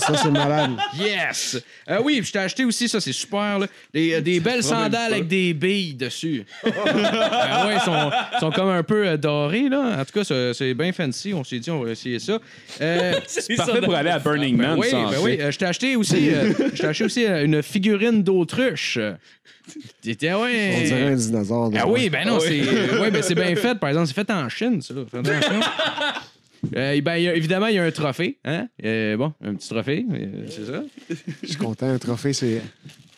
Ça, 0.00 0.16
c'est 0.16 0.30
malade. 0.30 0.70
Yes! 0.98 1.60
Euh, 1.90 1.98
oui, 2.04 2.18
puis 2.18 2.26
je 2.28 2.32
t'ai 2.32 2.38
acheté 2.38 2.64
aussi, 2.64 2.88
ça 2.88 3.00
c'est 3.00 3.12
super, 3.12 3.58
là, 3.58 3.66
des, 3.92 4.14
euh, 4.14 4.20
des 4.20 4.38
belles 4.38 4.62
sandales 4.62 5.12
avec 5.12 5.26
des 5.26 5.54
billes 5.54 5.94
dessus. 5.94 6.44
Ah 6.64 7.66
ouais, 7.66 7.74
ils 7.76 7.80
sont, 7.80 8.10
ils 8.34 8.38
sont 8.40 8.50
comme 8.52 8.68
un 8.68 8.82
peu 8.84 9.06
euh, 9.08 9.16
dorés, 9.16 9.68
là. 9.68 9.96
En 10.00 10.04
tout 10.04 10.12
cas, 10.14 10.24
ça- 10.24 10.51
c'est 10.52 10.74
bien 10.74 10.92
fancy. 10.92 11.32
On 11.34 11.44
s'est 11.44 11.58
dit, 11.58 11.70
on 11.70 11.82
va 11.82 11.90
essayer 11.90 12.18
ça. 12.18 12.38
Euh, 12.80 13.12
C'est 13.26 13.54
parfait 13.56 13.80
pour 13.80 13.94
aller 13.94 14.10
à 14.10 14.18
Burning 14.18 14.56
ben 14.56 14.68
Man. 14.70 14.78
oui, 14.78 14.88
ben 14.92 15.18
oui. 15.22 15.38
Euh, 15.40 15.50
je 15.50 15.58
t'ai 15.58 15.66
acheté 15.66 15.96
aussi, 15.96 16.30
euh, 16.30 16.52
je 16.74 16.80
t'ai 16.80 16.86
acheté 16.86 17.04
aussi 17.04 17.26
euh, 17.26 17.44
une 17.44 17.62
figurine 17.62 18.22
d'autruche. 18.22 18.98
T'étais, 20.02 20.32
ouais. 20.34 20.74
On 20.76 20.84
dirait 20.84 21.06
un 21.06 21.14
dinosaure. 21.14 21.70
Ah 21.78 21.88
oui, 21.88 22.10
ben 22.10 22.26
non, 22.26 22.40
c'est 22.40 22.60
ouais, 22.98 23.10
ben 23.10 23.22
c'est 23.22 23.34
bien 23.34 23.54
fait. 23.54 23.78
Par 23.78 23.90
exemple, 23.90 24.08
c'est 24.08 24.14
fait 24.14 24.30
en 24.30 24.48
Chine, 24.48 24.82
ça. 24.82 24.94
Fais 25.10 25.18
attention. 25.18 25.60
Euh, 26.76 27.00
ben, 27.00 27.16
il 27.16 27.22
y 27.24 27.28
a- 27.28 27.34
évidemment, 27.34 27.66
il 27.66 27.74
y 27.74 27.78
a 27.78 27.84
un 27.84 27.90
trophée. 27.90 28.38
Hein? 28.44 28.68
Euh, 28.84 29.16
bon, 29.16 29.32
un 29.44 29.54
petit 29.54 29.68
trophée, 29.68 30.04
euh, 30.12 30.46
c'est 30.48 30.66
ça. 30.66 30.82
Je 31.42 31.46
suis 31.48 31.56
content. 31.56 31.88
Un 31.88 31.98
trophée, 31.98 32.32
c'est. 32.32 32.60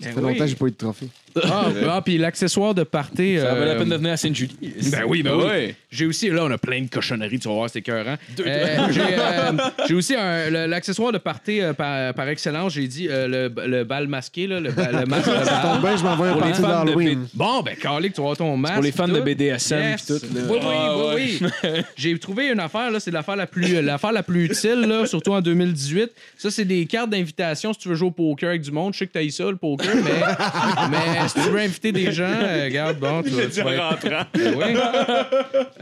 Ça 0.00 0.08
fait 0.10 0.16
Ben 0.16 0.24
oui. 0.24 0.32
longtemps 0.32 0.44
que 0.44 0.50
j'ai 0.50 0.56
pas 0.56 0.66
eu 0.66 0.70
de 0.72 0.76
trophée. 0.76 1.08
Ah, 1.42 1.66
ah, 1.88 2.02
puis 2.04 2.18
l'accessoire 2.18 2.74
de 2.74 2.82
party. 2.82 3.38
Ça 3.38 3.54
valait 3.54 3.66
la 3.66 3.72
euh, 3.72 3.78
peine 3.78 3.88
de 3.88 3.96
venir 3.96 4.12
à 4.12 4.16
Sainte-Julie. 4.16 4.56
Ben 4.92 5.02
oui, 5.06 5.22
ben 5.22 5.34
oui. 5.36 5.44
Ouais. 5.44 5.76
J'ai 5.90 6.06
aussi, 6.06 6.28
là, 6.30 6.44
on 6.44 6.50
a 6.50 6.58
plein 6.58 6.82
de 6.82 6.88
cochonneries, 6.88 7.38
tu 7.38 7.48
vas 7.48 7.54
voir, 7.54 7.70
c'est 7.70 7.78
écœurant. 7.78 8.16
Euh, 8.40 8.76
j'ai, 8.90 9.00
euh, 9.00 9.52
j'ai 9.88 9.94
aussi 9.94 10.14
un- 10.14 10.50
le- 10.50 10.66
l'accessoire 10.66 11.10
de 11.12 11.18
party 11.18 11.60
euh, 11.60 11.72
par, 11.72 12.12
par 12.14 12.28
excellence, 12.28 12.74
j'ai 12.74 12.86
dit 12.86 13.08
euh, 13.08 13.48
le, 13.48 13.66
le 13.68 13.84
bal 13.84 14.06
masqué, 14.08 14.46
là, 14.46 14.60
le, 14.60 14.70
ba- 14.72 14.92
le 14.92 15.06
masque 15.06 15.28
de 15.28 15.34
Ça 15.44 15.60
tombe 15.62 15.80
bal. 15.80 15.92
bien, 15.92 15.96
je 15.96 16.02
m'envoie 16.04 16.28
un 16.28 16.32
Pour 16.34 16.44
les 16.46 16.54
fans 16.54 16.62
de 16.62 16.86
d'Halloween. 16.86 17.26
Bon, 17.34 17.62
ben, 17.62 17.76
Carly, 17.76 18.10
tu 18.10 18.16
vas 18.16 18.22
avoir 18.22 18.36
ton 18.36 18.56
masque. 18.56 18.74
Pour 18.74 18.82
les 18.84 18.92
fans 18.92 19.08
de 19.08 19.18
tout. 19.18 19.24
BDSM 19.24 19.80
Yes. 19.80 20.02
pis 20.02 20.06
tout. 20.06 20.34
là. 20.34 20.40
Oui, 20.50 20.58
oui, 20.60 20.68
Ah, 20.76 20.96
oui, 21.14 21.38
oui. 21.64 21.70
J'ai 21.96 22.18
trouvé 22.18 22.48
une 22.50 22.60
affaire, 22.60 22.90
là, 22.90 23.00
c'est 23.00 23.10
l'affaire 23.12 23.33
la 23.36 23.46
plus, 23.46 23.80
l'affaire 23.82 24.12
la 24.12 24.22
plus 24.22 24.44
utile, 24.46 24.80
là, 24.86 25.06
surtout 25.06 25.32
en 25.32 25.40
2018. 25.40 26.10
Ça, 26.36 26.50
c'est 26.50 26.64
des 26.64 26.86
cartes 26.86 27.10
d'invitation 27.10 27.72
si 27.72 27.78
tu 27.80 27.88
veux 27.88 27.94
jouer 27.94 28.08
au 28.08 28.12
poker 28.12 28.48
avec 28.50 28.62
du 28.62 28.70
monde. 28.70 28.92
Je 28.94 28.98
sais 29.00 29.06
que 29.06 29.12
t'as 29.12 29.28
ça, 29.30 29.44
le 29.50 29.56
poker, 29.56 29.94
mais, 29.96 30.10
mais 30.90 31.28
si 31.28 31.34
tu 31.34 31.40
veux 31.50 31.58
inviter 31.60 31.92
des 31.92 32.12
gens, 32.12 32.24
euh, 32.28 32.64
regarde, 32.64 32.98
bon, 32.98 33.22
tu 33.22 33.30
vas. 33.30 33.46
tu 33.46 33.62
vas 33.62 33.74
être- 33.74 34.26
Ben 34.34 34.54
oui. 34.56 34.64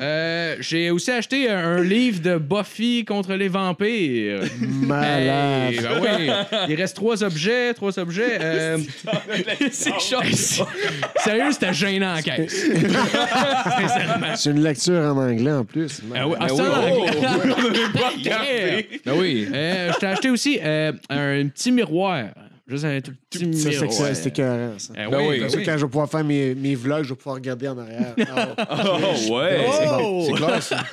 Euh, 0.00 0.56
J'ai 0.60 0.90
aussi 0.90 1.10
acheté 1.10 1.50
un, 1.50 1.58
un 1.76 1.82
livre 1.82 2.20
de 2.22 2.36
Buffy 2.38 3.04
contre 3.04 3.34
les 3.34 3.48
vampires. 3.48 4.40
Malade. 4.60 5.72
Hey, 5.72 5.80
ben 5.80 5.90
oui. 6.00 6.30
Il 6.68 6.74
reste 6.76 6.96
trois 6.96 7.22
objets, 7.24 7.74
trois 7.74 7.98
objets. 7.98 8.38
Euh, 8.40 8.78
Sérieux, 9.70 11.52
c'était 11.52 11.72
gênant 11.72 12.14
en 12.16 12.22
caisse. 12.22 12.66
C'est 14.36 14.50
une 14.50 14.62
lecture 14.62 15.00
en 15.00 15.16
anglais 15.18 15.52
en 15.52 15.64
plus. 15.64 16.00
Ah 16.14 16.28
oui, 16.28 16.34
ah, 16.40 16.46
oui. 17.44 17.52
en 17.52 18.06
anglais. 18.08 18.86
Yeah. 18.92 18.98
Ben 19.04 19.14
oui. 19.20 19.48
Euh, 19.52 19.92
je 19.92 19.98
t'ai 19.98 20.06
acheté 20.06 20.30
aussi 20.30 20.58
euh, 20.62 20.92
un 21.08 21.48
petit 21.48 21.72
miroir. 21.72 22.26
Juste 22.68 22.84
un 22.84 23.00
tout 23.00 23.12
petit 23.28 23.52
Ça, 23.54 23.70
c'est 23.72 23.80
miroir. 23.80 23.92
ça, 23.92 24.14
c'est 24.14 24.28
écœurant, 24.28 24.78
ça. 24.78 24.94
Eh 24.96 25.10
Ben 25.10 25.18
oui. 25.18 25.24
oui, 25.28 25.38
Comme 25.38 25.46
ben 25.46 25.48
ça, 25.50 25.58
oui. 25.58 25.64
quand 25.64 25.72
je 25.78 25.84
vais 25.84 25.90
pouvoir 25.90 26.08
faire 26.10 26.24
mes, 26.24 26.54
mes 26.54 26.74
vlogs, 26.74 27.02
je 27.04 27.08
vais 27.10 27.16
pouvoir 27.16 27.34
regarder 27.36 27.68
en 27.68 27.78
arrière. 27.78 28.14
Ah, 28.58 28.84
Oh, 28.86 29.34
ouais. 29.34 29.66
c'est 29.78 29.86
bon. 29.86 29.98
Oh! 30.00 30.24
C'est 30.28 30.32
clair, 30.44 30.62
ça. 30.62 30.84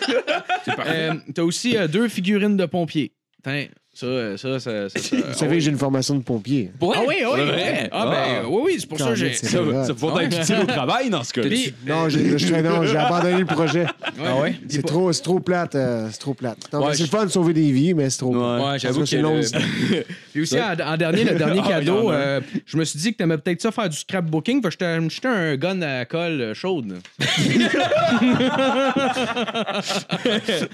Euh, 0.88 1.14
T'as 1.34 1.44
aussi 1.44 1.78
euh, 1.78 1.88
deux 1.88 2.08
figurines 2.08 2.58
de 2.58 2.66
pompiers. 2.66 3.14
Tiens, 3.44 3.68
ça, 4.00 4.06
euh, 4.06 4.38
ça, 4.38 4.60
ça, 4.62 4.88
ça, 4.88 5.00
ça- 5.00 5.16
Vous 5.28 5.34
savez 5.34 5.56
que 5.58 5.60
j'ai 5.64 5.72
une 5.72 5.78
formation 5.78 6.16
de 6.16 6.22
pompier. 6.24 6.72
Ouais? 6.80 6.96
Ah 6.96 7.02
oui, 7.06 7.16
oui, 7.22 7.42
vrai? 7.46 7.90
Ah, 7.92 8.06
ben, 8.10 8.48
oui, 8.50 8.62
oui, 8.66 8.76
c'est 8.80 8.88
pour 8.88 8.98
ça 8.98 9.10
que 9.10 9.16
j'ai. 9.16 9.34
Ça, 9.34 9.60
va 9.62 10.24
être 10.24 10.40
utile 10.42 10.56
au 10.64 10.66
travail 10.66 11.10
dans 11.10 11.22
ce 11.24 11.34
cas-là. 11.34 11.50
Non, 11.86 12.08
j'ai 12.10 12.98
abandonné 12.98 13.40
le 13.40 13.46
projet. 13.46 13.86
Ah 14.26 14.38
ouais? 14.38 14.56
C'est 14.70 14.86
trop, 14.86 15.12
c'est 15.12 15.22
trop 15.22 15.40
plate. 15.42 15.76
euh, 15.76 16.08
c'est 16.12 16.20
trop 16.20 16.34
plate. 16.34 16.58
Mais 16.72 16.80
Ouais, 16.80 16.94
c'est 16.94 17.04
le 17.04 17.10
fun 17.10 17.26
de 17.26 17.30
sauver 17.32 17.54
des 17.54 17.72
vies, 17.72 17.94
mais 17.94 18.10
c'est 18.10 18.20
trop 18.20 18.32
plate. 18.32 18.62
Ouais. 18.72 18.80
J'avoue 18.80 19.02
que 19.02 19.06
c'est 19.06 19.18
long. 19.22 19.36
le- 19.36 20.04
Puis 20.32 20.42
aussi, 20.44 20.58
en, 20.62 20.74
en 20.80 20.96
dernier, 20.98 21.24
le 21.26 21.36
dernier 21.36 21.60
Ah, 21.66 21.68
cadeau, 21.70 22.10
euh, 22.12 22.40
je 22.66 22.78
me 22.78 22.86
suis 22.86 23.00
dit 23.00 23.12
que 23.12 23.18
t'aimais 23.18 23.38
peut-être 23.38 23.62
ça 23.62 23.72
faire 23.72 23.90
du 23.90 23.98
scrapbooking. 23.98 24.62
Fait 24.62 24.68
que 24.70 24.74
je 24.74 24.78
t'ai 24.78 24.86
acheté 24.86 25.28
un 25.28 25.56
gun 25.58 25.82
à 25.82 26.06
colle 26.06 26.40
euh, 26.42 26.54
chaude. 26.54 26.96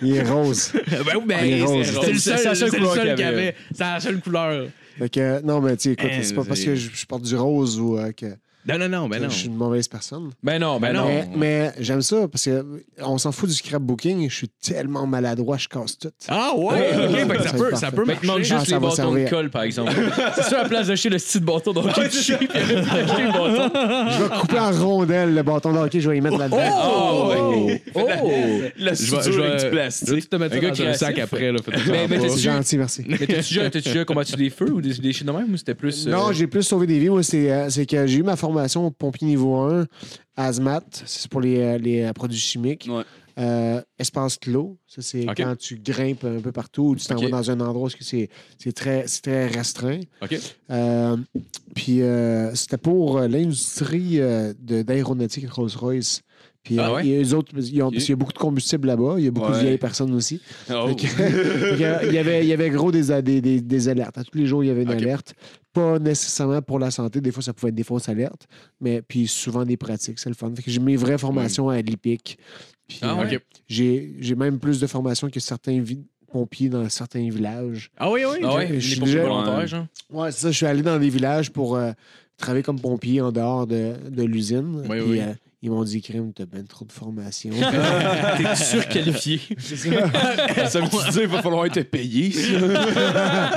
Il 0.01 0.15
est 0.15 0.23
rose. 0.29 0.71
ben 0.73 1.15
oui, 1.15 1.23
ben, 1.25 1.39
Il 1.45 1.53
est 1.59 1.63
rose. 1.63 1.99
c'est 2.03 2.11
le 2.11 2.17
seul, 2.19 3.14
qu'il 3.15 3.25
y 3.25 3.27
avait. 3.27 3.55
C'est 3.73 3.83
la 3.83 3.99
seule 3.99 4.19
couleur. 4.19 4.67
Fait 4.97 5.09
que, 5.09 5.41
non, 5.41 5.59
mais 5.61 5.75
tu 5.75 5.83
sais, 5.83 5.91
écoute, 5.93 6.09
Hein, 6.11 6.19
c'est 6.21 6.33
pas 6.35 6.45
parce 6.45 6.63
que 6.63 6.75
je, 6.75 6.89
je 6.93 7.05
porte 7.05 7.23
du 7.23 7.35
rose 7.35 7.79
ou 7.79 7.97
euh, 7.97 8.11
que, 8.13 8.27
Non, 8.67 8.77
non, 8.79 8.89
non, 8.89 9.07
ben 9.07 9.21
non. 9.21 9.29
je 9.29 9.35
suis 9.35 9.47
une 9.47 9.55
mauvaise 9.55 9.87
personne. 9.87 10.31
Ben 10.43 10.59
non, 10.59 10.79
ben 10.79 10.91
Ben 10.91 10.99
non. 10.99 11.05
Mais, 11.07 11.27
mais 11.37 11.71
j'aime 11.79 12.01
ça 12.01 12.27
parce 12.27 12.45
que 12.45 12.49
euh, 12.49 12.63
on 13.03 13.17
s'en 13.17 13.31
fout 13.31 13.47
du 13.49 13.55
scrapbooking. 13.55 14.27
Je 14.29 14.35
suis 14.35 14.49
tellement 14.61 15.05
maladroit, 15.05 15.57
je 15.57 15.67
casse 15.67 15.97
tout. 15.99 16.09
Ah 16.27 16.51
ouais, 16.57 16.89
ok, 17.27 17.27
que 17.37 17.43
ça 17.43 17.49
Ça 17.49 17.53
peut, 17.57 17.75
ça 17.75 17.91
peut 17.91 18.05
Ben, 18.05 18.15
il 18.23 18.27
manque 18.27 18.37
marcher. 18.39 18.55
juste 18.57 18.71
Ah, 18.71 18.75
les 18.75 18.79
bâtons 18.79 19.13
de 19.13 19.29
colle, 19.29 19.49
par 19.51 19.61
exemple. 19.63 19.91
c'est 20.35 20.41
ça, 20.43 20.59
à 20.59 20.63
la 20.63 20.69
place 20.69 20.87
d'acheter 20.87 21.09
le 21.09 21.19
style 21.19 21.43
bâton 21.43 21.73
de 21.73 21.79
hockey 21.79 22.09
du 22.09 22.17
chien, 22.17 22.37
puis 22.37 22.47
d'acheter 22.47 22.73
le 22.73 23.31
bâton. 23.31 24.09
Je 24.11 24.23
vais 24.23 24.39
couper 24.39 24.59
en 24.59 24.71
rondelles 24.71 25.33
le 25.35 25.43
bâton 25.43 25.71
de 25.71 25.77
hockey, 25.77 25.99
je 26.01 26.09
vais 26.09 26.17
y 26.17 26.21
mettre 26.21 26.37
là-dedans. 26.37 26.57
Oh! 26.57 27.29
ouais. 27.65 27.83
Oh! 27.93 27.99
La 28.77 28.93
Je 28.93 29.11
vais, 29.11 29.17
je 29.17 29.21
suture 29.21 29.41
vais- 29.41 29.47
avec 29.47 29.53
du 29.53 29.59
je 29.59 29.65
vais 29.65 29.71
plastique. 29.71 30.29
te 30.29 30.35
mettre 30.37 30.55
Un 30.83 30.89
un 30.89 30.93
sac 30.93 31.19
après. 31.19 31.51
Là, 31.51 31.59
faites-en 31.63 31.91
Mais- 31.91 32.07
mais 32.07 32.17
pas. 32.17 32.23
t'es 32.23 32.29
C'est 32.29 32.39
gentil, 32.39 32.77
merci. 32.79 33.03
Mais 33.07 33.17
t'as-tu 33.27 33.81
déjà, 33.81 34.05
combattu 34.05 34.35
des 34.35 34.49
feux 34.49 34.71
ou 34.71 34.81
des, 34.81 34.93
des 34.95 35.11
de 35.11 35.31
même 35.31 35.53
ou 35.53 35.57
c'était 35.57 35.75
plus. 35.75 36.07
euh, 36.07 36.11
Non, 36.11 36.31
j'ai 36.31 36.47
plus 36.47 36.63
sauvé 36.63 36.87
des 36.87 36.97
vies. 36.99 37.09
Moi, 37.09 37.21
c'est 37.23 37.51
euh, 37.51 37.69
c'est 37.69 37.85
que 37.85 38.07
j'ai 38.07 38.17
eu 38.19 38.23
ma 38.23 38.35
formation 38.35 38.54
pompier 38.91 39.27
niveau 39.27 39.55
1, 39.57 39.85
ASMAT, 40.37 40.81
c'est 41.05 41.29
pour 41.29 41.41
les, 41.41 41.59
euh, 41.59 41.77
les 41.77 42.01
euh, 42.03 42.13
produits 42.13 42.39
chimiques. 42.39 42.87
Ouais. 42.89 43.03
Euh, 43.37 43.81
espace 43.99 44.37
clos, 44.37 44.77
ça 44.87 45.01
c'est 45.01 45.25
quand 45.35 45.57
tu 45.57 45.75
grimpes 45.77 46.23
un 46.23 46.39
peu 46.39 46.53
partout 46.53 46.83
ou 46.83 46.95
tu 46.95 47.05
t'en 47.05 47.15
vas 47.17 47.27
dans 47.27 47.51
un 47.51 47.59
endroit 47.59 47.87
où 47.89 47.91
c'est 47.99 48.29
c'est 48.57 48.71
très, 48.71 49.07
c'est 49.07 49.23
très 49.23 49.47
restreint. 49.47 49.99
Euh, 50.71 51.17
puis 51.75 52.01
euh, 52.01 52.55
c'était 52.55 52.77
pour 52.77 53.19
l'industrie 53.19 54.19
de- 54.19 54.83
d'aéronautique 54.83 55.49
Rolls-Royce. 55.51 56.21
Puis 56.63 56.79
Ah 56.79 56.93
ouais? 56.93 57.05
et 57.05 57.21
eux 57.23 57.33
autres, 57.35 57.51
ils 57.57 57.81
ont- 57.83 57.91
parce 57.91 58.03
qu'il 58.05 58.11
y 58.11 58.13
a 58.13 58.15
beaucoup 58.15 58.31
de 58.33 58.37
combustible 58.37 58.87
là-bas, 58.87 59.15
il 59.17 59.25
y 59.25 59.27
a 59.27 59.31
beaucoup 59.31 59.51
de 59.51 59.57
vieilles 59.57 59.77
personnes 59.77 60.13
aussi. 60.15 60.39
Oh. 60.71 60.89
Il, 60.97 61.79
y 62.13 62.17
avait, 62.17 62.41
il 62.41 62.47
y 62.47 62.53
avait 62.53 62.69
gros 62.69 62.91
des, 62.91 63.21
des, 63.21 63.41
des, 63.41 63.59
des 63.61 63.89
alertes. 63.89 64.17
À 64.17 64.23
tous 64.23 64.37
les 64.37 64.45
jours, 64.47 64.63
il 64.63 64.67
y 64.67 64.69
avait 64.69 64.83
une 64.83 64.91
alerte. 64.91 65.33
Pas 65.75 65.99
nécessairement 65.99 66.61
pour 66.61 66.79
la 66.79 66.89
santé. 66.89 67.19
Des 67.21 67.31
fois, 67.31 67.43
ça 67.43 67.53
pouvait 67.53 67.69
être 67.69 67.75
des 67.75 67.83
fausses 67.83 68.09
alertes. 68.09 68.47
Mais 68.81 69.01
puis 69.01 69.27
souvent 69.27 69.65
des 69.65 69.77
pratiques. 69.77 70.17
C'est 70.19 70.29
le 70.29 70.35
fun. 70.35 70.51
Fait 70.55 70.63
que 70.63 70.71
j'ai 70.71 70.79
mes 70.79 70.95
vraies 70.95 71.17
formations 71.17 71.69
à 71.69 71.79
l'IPIC. 71.81 72.39
Puis, 72.87 72.99
Ah 73.01 73.15
ouais? 73.15 73.35
euh, 73.35 73.39
j'ai, 73.67 74.15
j'ai 74.19 74.35
même 74.35 74.57
plus 74.59 74.79
de 74.79 74.87
formations 74.87 75.29
que 75.29 75.39
certains 75.39 75.79
vi- 75.81 76.05
pompiers 76.31 76.69
dans 76.69 76.87
certains 76.89 77.29
villages. 77.29 77.91
Ah 77.97 78.09
oui, 78.11 78.21
oui. 78.29 78.39
Ah 78.43 78.55
ouais, 78.55 78.67
Je 78.67 78.73
les 78.73 78.81
suis 78.81 78.99
pompiers 78.99 79.13
déjà- 79.15 79.23
volontaires, 79.27 79.67
genre. 79.67 79.85
Ouais, 80.11 80.31
c'est 80.31 80.39
ça. 80.41 80.51
Je 80.51 80.57
suis 80.57 80.65
allé 80.65 80.81
dans 80.81 80.97
des 80.99 81.09
villages 81.09 81.51
pour 81.51 81.75
euh, 81.75 81.91
travailler 82.37 82.63
comme 82.63 82.79
pompier 82.79 83.21
en 83.21 83.31
dehors 83.31 83.67
de, 83.67 83.93
de 84.09 84.23
l'usine. 84.23 84.81
Oui, 84.89 84.99
Puis, 85.01 85.11
oui. 85.11 85.19
euh, 85.21 85.33
ils 85.65 85.71
m'ont 85.71 85.83
dit, 85.83 85.99
Crime, 85.99 86.31
t'as 86.31 86.45
ben 86.45 86.63
trop 86.67 86.85
de 86.85 86.91
formation. 86.91 87.49
T'es 88.37 88.55
surqualifié. 88.55 89.41
C'est 89.57 89.75
ça. 89.77 89.89
Ça 90.69 90.79
veut 90.79 90.87
dire 90.89 91.21
qu'il 91.21 91.27
va 91.27 91.41
falloir 91.41 91.65
être 91.65 91.81
payé. 91.81 92.31
ça? 92.31 92.39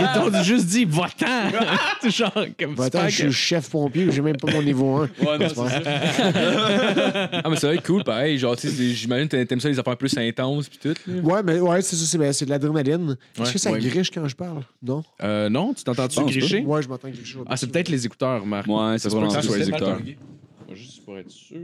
Ils 0.01 0.09
t'ont 0.15 0.43
juste 0.43 0.67
dit 0.67 0.87
va-t'en. 0.87 2.09
Genre 2.09 2.33
comme 2.59 2.75
Va, 2.75 2.85
super 2.87 3.01
attends, 3.01 3.09
je 3.11 3.15
suis 3.29 3.33
chef 3.33 3.69
pompier, 3.69 4.11
j'ai 4.11 4.23
même 4.23 4.37
pas 4.39 4.51
mon 4.51 4.63
niveau 4.63 4.97
1. 4.97 5.01
Ouais, 5.03 5.39
non, 5.39 5.49
c'est 5.49 5.55
ça. 5.55 5.83
Ah, 7.45 7.51
mais 7.51 7.57
ça 7.57 7.69
va 7.69 7.75
être 7.75 7.87
cool, 7.87 8.03
pareil. 8.05 8.39
Genre, 8.39 8.57
tu 8.57 8.69
sais, 8.71 8.95
j'imagine 8.95 9.29
que 9.29 9.43
t'aimes 9.45 9.61
ça 9.61 9.69
les 9.69 9.79
affaires 9.79 9.97
plus 9.97 10.17
intenses 10.17 10.69
puis 10.71 10.79
tout. 10.83 10.95
là. 11.11 11.21
Ouais, 11.23 11.43
mais 11.43 11.61
ouais, 11.61 11.83
c'est 11.83 11.97
ça, 11.97 12.05
c'est, 12.07 12.17
ben, 12.19 12.33
c'est 12.33 12.47
de 12.47 12.51
l'adrénaline. 12.51 13.17
Est-ce 13.35 13.43
Ouais, 13.47 13.53
que 13.53 13.59
ça 13.59 13.71
ouais. 13.73 13.81
griche 13.81 14.11
quand 14.11 14.27
je 14.27 14.35
parle? 14.37 14.63
Non? 14.83 15.03
Euh, 15.23 15.49
non, 15.51 15.75
tu 15.75 15.85
t'entends-tu 15.85 16.25
gricher? 16.25 16.61
Ouais, 16.65 16.83
je 16.83 16.89
m'entends 16.89 17.09
gricher. 17.11 17.39
Ah, 17.47 17.57
c'est 17.57 17.67
peut-être 17.71 17.91
les 17.91 18.07
écouteurs, 18.07 18.47
Marc. 18.47 18.67
Ouais, 18.67 18.97
c'est 18.99 19.09
probablement 19.09 19.35
ça 19.35 19.43
sur 19.43 19.55
les 19.57 19.69
écouteurs. 19.69 19.99
Pour 21.09 21.17
être 21.17 21.31
sûr. 21.31 21.57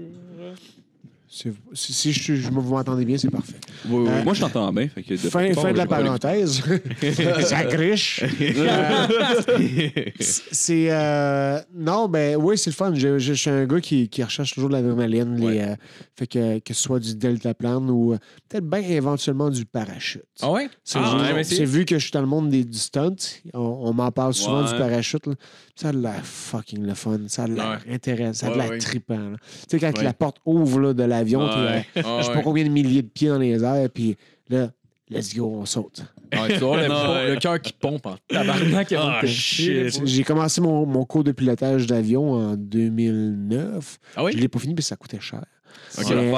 Si, 1.27 1.93
si 1.93 2.13
je, 2.13 2.35
je- 2.37 2.49
vous 2.49 2.61
m'entendez 2.63 3.05
bien, 3.05 3.19
c'est 3.19 3.29
parfait. 3.31 3.57
Oui, 3.89 4.05
oui. 4.05 4.09
Euh, 4.09 4.23
Moi, 4.25 4.35
je 4.35 4.41
t'entends 4.41 4.73
bien. 4.73 4.89
Fait 4.89 5.03
que 5.03 5.17
Fin, 5.17 5.53
fin 5.53 5.73
de 5.73 5.77
la 5.79 5.87
parenthèse. 5.87 6.63
ça 7.43 7.65
griche. 7.65 8.23
Euh, 8.41 10.11
c'est. 10.21 10.91
euh, 10.91 11.59
non, 11.75 12.09
ben 12.09 12.37
oui, 12.37 12.57
c'est 12.57 12.71
le 12.71 12.75
fun. 12.75 12.95
Je, 12.95 13.19
je- 13.19 13.19
je 13.19 13.33
suis 13.35 13.51
un 13.51 13.67
gars 13.67 13.81
qui, 13.81 14.09
qui 14.09 14.23
recherche 14.23 14.55
toujours 14.55 14.71
de 14.71 14.77
les, 15.07 15.61
euh, 15.61 15.75
fait 16.17 16.27
que, 16.27 16.59
que 16.61 16.73
ce 16.73 16.83
soit 16.83 17.01
du 17.01 17.15
deltaplane 17.17 17.91
ou 17.91 18.13
euh, 18.13 18.19
peut-être 18.49 18.69
bien 18.69 18.81
éventuellement 18.81 19.51
du 19.51 19.65
parachute. 19.67 20.23
Ah 20.41 20.51
ouais? 20.53 20.69
C'est 20.85 20.99
Ah, 21.03 21.17
ouais, 21.17 21.35
mais 21.35 21.45
c'est- 21.45 21.57
c'est 21.57 21.65
vu 21.65 21.85
que 21.85 21.99
je 21.99 22.05
suis 22.05 22.13
dans 22.13 22.21
le 22.21 22.27
monde 22.27 22.49
des, 22.49 22.65
du 22.65 22.79
stunt. 22.79 23.17
On, 23.53 23.59
on 23.61 23.93
m'en 23.93 24.11
parle 24.13 24.35
souvent 24.35 24.63
Ouais. 24.65 24.73
du 24.73 24.79
parachute. 24.79 25.27
là. 25.27 25.35
Ça 25.77 25.89
a 25.89 25.93
l'air 25.93 26.25
fucking 26.25 26.85
le 26.87 26.95
fun. 26.95 27.19
Ça 27.27 27.45
a 27.45 27.47
l'air 27.49 27.81
intéressant. 27.91 28.33
Ça 28.33 28.47
a 28.47 28.51
Ouais, 28.53 28.57
l'air 28.59 28.71
ouais. 28.71 28.79
trippant. 28.79 29.33
Tu 29.35 29.49
sais, 29.69 29.79
quand 29.81 29.99
Ouais. 29.99 30.05
la 30.05 30.13
porte 30.13 30.37
ouvre 30.47 30.79
là, 30.81 30.95
de 30.95 31.03
l'avion, 31.03 31.43
euh, 31.43 31.67
Ouais. 31.79 31.87
Ah, 31.97 32.19
je 32.19 32.23
sais 32.23 32.29
ouais. 32.29 32.35
pas 32.37 32.43
combien 32.43 32.63
de 32.65 32.69
milliers 32.69 33.03
de 33.03 33.09
pieds 33.09 33.29
dans 33.29 33.39
les 33.39 33.63
airs, 33.65 33.89
puis 33.93 34.17
là, 34.49 34.71
let's 35.11 35.35
go, 35.35 35.47
on 35.53 35.65
saute. 35.67 36.05
Ah, 36.31 36.47
tu 36.49 36.59
vois, 36.59 36.77
le, 36.87 37.37
cœur 37.41 37.61
qui 37.61 37.73
pompe 37.73 38.07
en 38.07 38.17
tabarnak 38.29 38.93
Ah, 38.97 39.21
de. 39.23 39.27
J'ai 39.27 40.23
commencé 40.25 40.61
mon, 40.61 40.87
mon 40.87 41.05
cours 41.05 41.25
de 41.25 41.33
pilotage 41.33 41.87
d'avion 41.89 42.33
en 42.33 42.57
2009. 42.57 43.99
Ah 44.17 44.25
oui? 44.25 44.33
Je 44.33 44.39
l'ai 44.39 44.49
pas 44.49 44.59
fini, 44.61 44.75
puis 44.75 44.85
ça 44.85 44.97
coûtait 44.97 45.21
cher. 45.21 45.45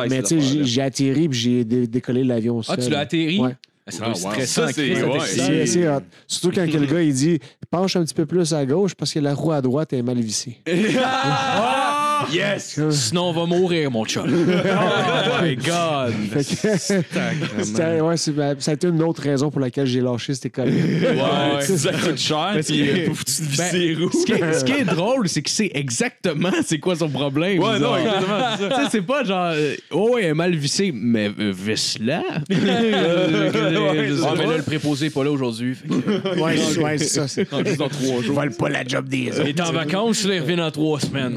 Mais 0.08 0.22
tu 0.22 0.40
sais, 0.40 0.64
j'ai 0.64 0.82
atterri, 0.82 1.28
puis 1.28 1.38
j'ai 1.38 1.64
dé- 1.64 1.86
décollé 1.86 2.24
l'avion 2.24 2.60
Ah, 2.60 2.74
seul. 2.76 2.84
tu 2.84 2.90
l'as 2.90 3.00
atterri? 3.00 3.38
Ouais. 3.40 3.56
Ah, 3.88 3.92
ça 3.92 3.98
Ah, 4.02 4.06
doit 4.06 4.16
être 4.18 4.24
wow. 4.24 4.30
stressant. 4.32 4.66
Ça, 4.66 4.72
c'est- 4.72 5.02
ouais. 5.04 5.88
hot. 5.88 6.00
Surtout 6.26 6.50
quand 6.52 6.66
le 6.66 6.86
gars 6.86 7.02
il 7.02 7.14
dit 7.14 7.38
penche 7.70 7.94
un 7.96 8.04
petit 8.04 8.14
peu 8.14 8.26
plus 8.26 8.52
à 8.52 8.66
gauche 8.66 8.94
parce 8.94 9.12
que 9.12 9.20
la 9.20 9.32
roue 9.34 9.52
à 9.52 9.60
droite 9.60 9.92
est 9.92 10.02
mal 10.02 10.18
vissée. 10.18 10.58
Yes! 12.32 12.78
Sinon, 12.90 13.30
on 13.30 13.32
va 13.32 13.46
mourir, 13.46 13.90
mon 13.90 14.04
chum. 14.04 14.26
Oh 14.46 15.42
my 15.42 15.56
God! 15.56 16.14
C'était- 16.42 18.00
ouais, 18.00 18.16
c'est- 18.16 18.32
ben, 18.32 18.56
ça 18.58 18.70
a 18.72 18.74
été 18.74 18.88
une 18.88 19.02
autre 19.02 19.22
raison 19.22 19.50
pour 19.50 19.60
laquelle 19.60 19.86
j'ai 19.86 20.00
lâché 20.00 20.34
cette 20.34 20.46
école. 20.46 20.68
Ouais, 20.68 21.60
ça 21.62 21.92
coûte 21.92 22.18
cher. 22.18 22.50
Parce 22.54 22.66
Puis, 22.66 22.84
que- 22.86 23.10
euh, 23.10 23.14
tu 23.14 23.24
te 23.24 23.56
Ben, 23.56 23.98
roues. 24.04 24.10
ce, 24.12 24.24
qui 24.26 24.32
est, 24.32 24.52
ce 24.52 24.64
qui 24.64 24.72
est 24.72 24.84
drôle, 24.84 25.28
c'est 25.28 25.42
qu'il 25.42 25.52
sait 25.54 25.70
exactement 25.74 26.50
c'est 26.64 26.78
quoi 26.78 26.96
son 26.96 27.08
problème. 27.08 27.58
Ouais, 27.58 27.78
non, 27.78 27.86
genre. 27.96 27.98
exactement, 27.98 28.38
c'est 28.58 28.68
ça. 28.68 28.74
Tu 28.76 28.82
sais, 28.84 28.88
c'est 28.90 29.02
pas 29.02 29.24
genre, 29.24 29.52
euh, 29.54 29.74
oh, 29.90 30.10
ouais, 30.14 30.22
elle 30.24 30.30
est 30.30 30.34
mal 30.34 30.54
vissée, 30.54 30.92
mais 30.94 31.30
euh, 31.38 31.52
visse-la. 31.56 32.18
Ouais, 32.18 32.24
Ah, 32.50 34.34
mais 34.36 34.46
là, 34.46 34.56
le 34.56 34.62
préposé 34.62 35.06
est 35.06 35.10
pas 35.10 35.24
là 35.24 35.30
aujourd'hui. 35.30 35.74
fait 35.74 35.88
que- 35.88 36.40
Ouais, 36.40 36.56
c'est- 36.56 36.78
ouais, 36.80 36.98
c'est 36.98 37.04
ça. 37.06 37.28
C'est... 37.28 37.48
Dans 37.76 37.88
trois 37.88 38.22
jours. 38.22 38.34
Vole 38.34 38.54
pas 38.54 38.68
la 38.68 38.84
job 38.86 39.08
des 39.08 39.30
Il 39.40 39.48
est 39.48 39.60
en 39.60 39.72
vacances, 39.72 40.24
là, 40.26 40.34
il 40.36 40.40
revient 40.40 40.56
dans 40.56 40.70
trois 40.70 41.00
semaines. 41.00 41.36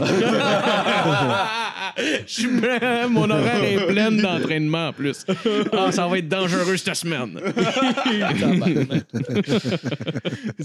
Je 2.27 3.07
mon 3.07 3.29
horaire 3.29 3.63
est 3.63 3.87
plein 3.87 4.11
d'entraînement 4.11 4.89
en 4.89 4.93
plus. 4.93 5.25
Ah, 5.73 5.91
ça 5.91 6.07
va 6.07 6.17
être 6.17 6.27
dangereux 6.29 6.77
cette 6.77 6.95
semaine. 6.95 7.39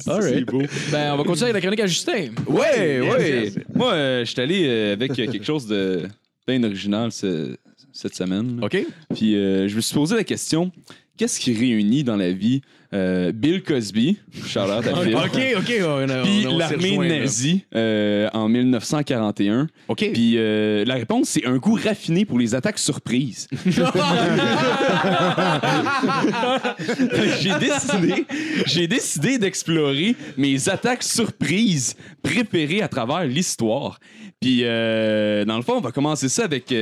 Alright. 0.07 0.47
Ben, 0.93 1.13
on 1.15 1.17
va 1.17 1.25
continuer 1.25 1.51
avec 1.51 1.55
la 1.55 1.61
chronique 1.61 1.81
à 1.81 1.87
Justin. 1.87 2.29
Ouais, 2.47 3.01
ouais. 3.01 3.45
yes. 3.45 3.55
Moi, 3.75 3.93
euh, 3.93 4.25
je 4.25 4.31
suis 4.31 4.41
allé 4.41 4.65
euh, 4.67 4.93
avec 4.95 5.13
euh, 5.13 5.27
quelque 5.31 5.45
chose 5.45 5.67
de 5.67 6.03
bien 6.47 6.63
original 6.63 7.11
ce- 7.13 7.57
cette 7.93 8.15
semaine. 8.15 8.61
là. 8.61 8.67
OK? 8.67 8.87
Puis 9.15 9.37
euh, 9.37 9.69
je 9.69 9.77
me 9.77 9.81
suis 9.81 9.95
posé 9.95 10.17
la 10.17 10.25
question 10.25 10.71
qu'est-ce 11.17 11.39
qui 11.41 11.53
réunit 11.55 12.05
dans 12.05 12.17
la 12.17 12.33
vie 12.33 12.63
euh, 12.93 13.33
Bill 13.33 13.63
Cosby, 13.65 14.19
Charlotte 14.47 14.87
à 14.87 14.93
Bill, 15.03 15.17
OK, 15.17 15.39
OK. 15.59 15.73
on 15.85 16.09
a- 16.09 16.23
puis 16.23 16.47
l'armée 16.57 16.97
nazie 16.99 17.65
euh, 17.75 18.29
en 18.33 18.49
1941. 18.49 19.67
OK. 19.89 20.11
Puis 20.13 20.35
euh, 20.37 20.85
la 20.85 20.95
réponse, 20.95 21.31
c'est 21.31 21.45
un 21.45 21.57
goût 21.57 21.77
raffiné 21.83 22.25
pour 22.25 22.39
les 22.39 22.55
attaques 22.55 22.79
surprises. 22.79 23.49
j'ai 27.41 27.55
décidé, 27.59 28.27
j'ai 28.67 28.87
décidé 28.87 29.39
d'explorer 29.39 30.15
mes 30.37 30.69
attaques 30.69 31.03
surprises 31.03 31.97
préférées 32.23 32.83
à 32.83 32.87
travers 32.89 33.25
l'histoire. 33.25 33.99
Puis, 34.41 34.61
euh, 34.63 35.45
dans 35.47 35.57
le 35.57 35.63
fond, 35.63 35.75
on 35.79 35.81
va 35.81 35.91
commencer 35.91 36.29
ça 36.29 36.45
avec, 36.45 36.73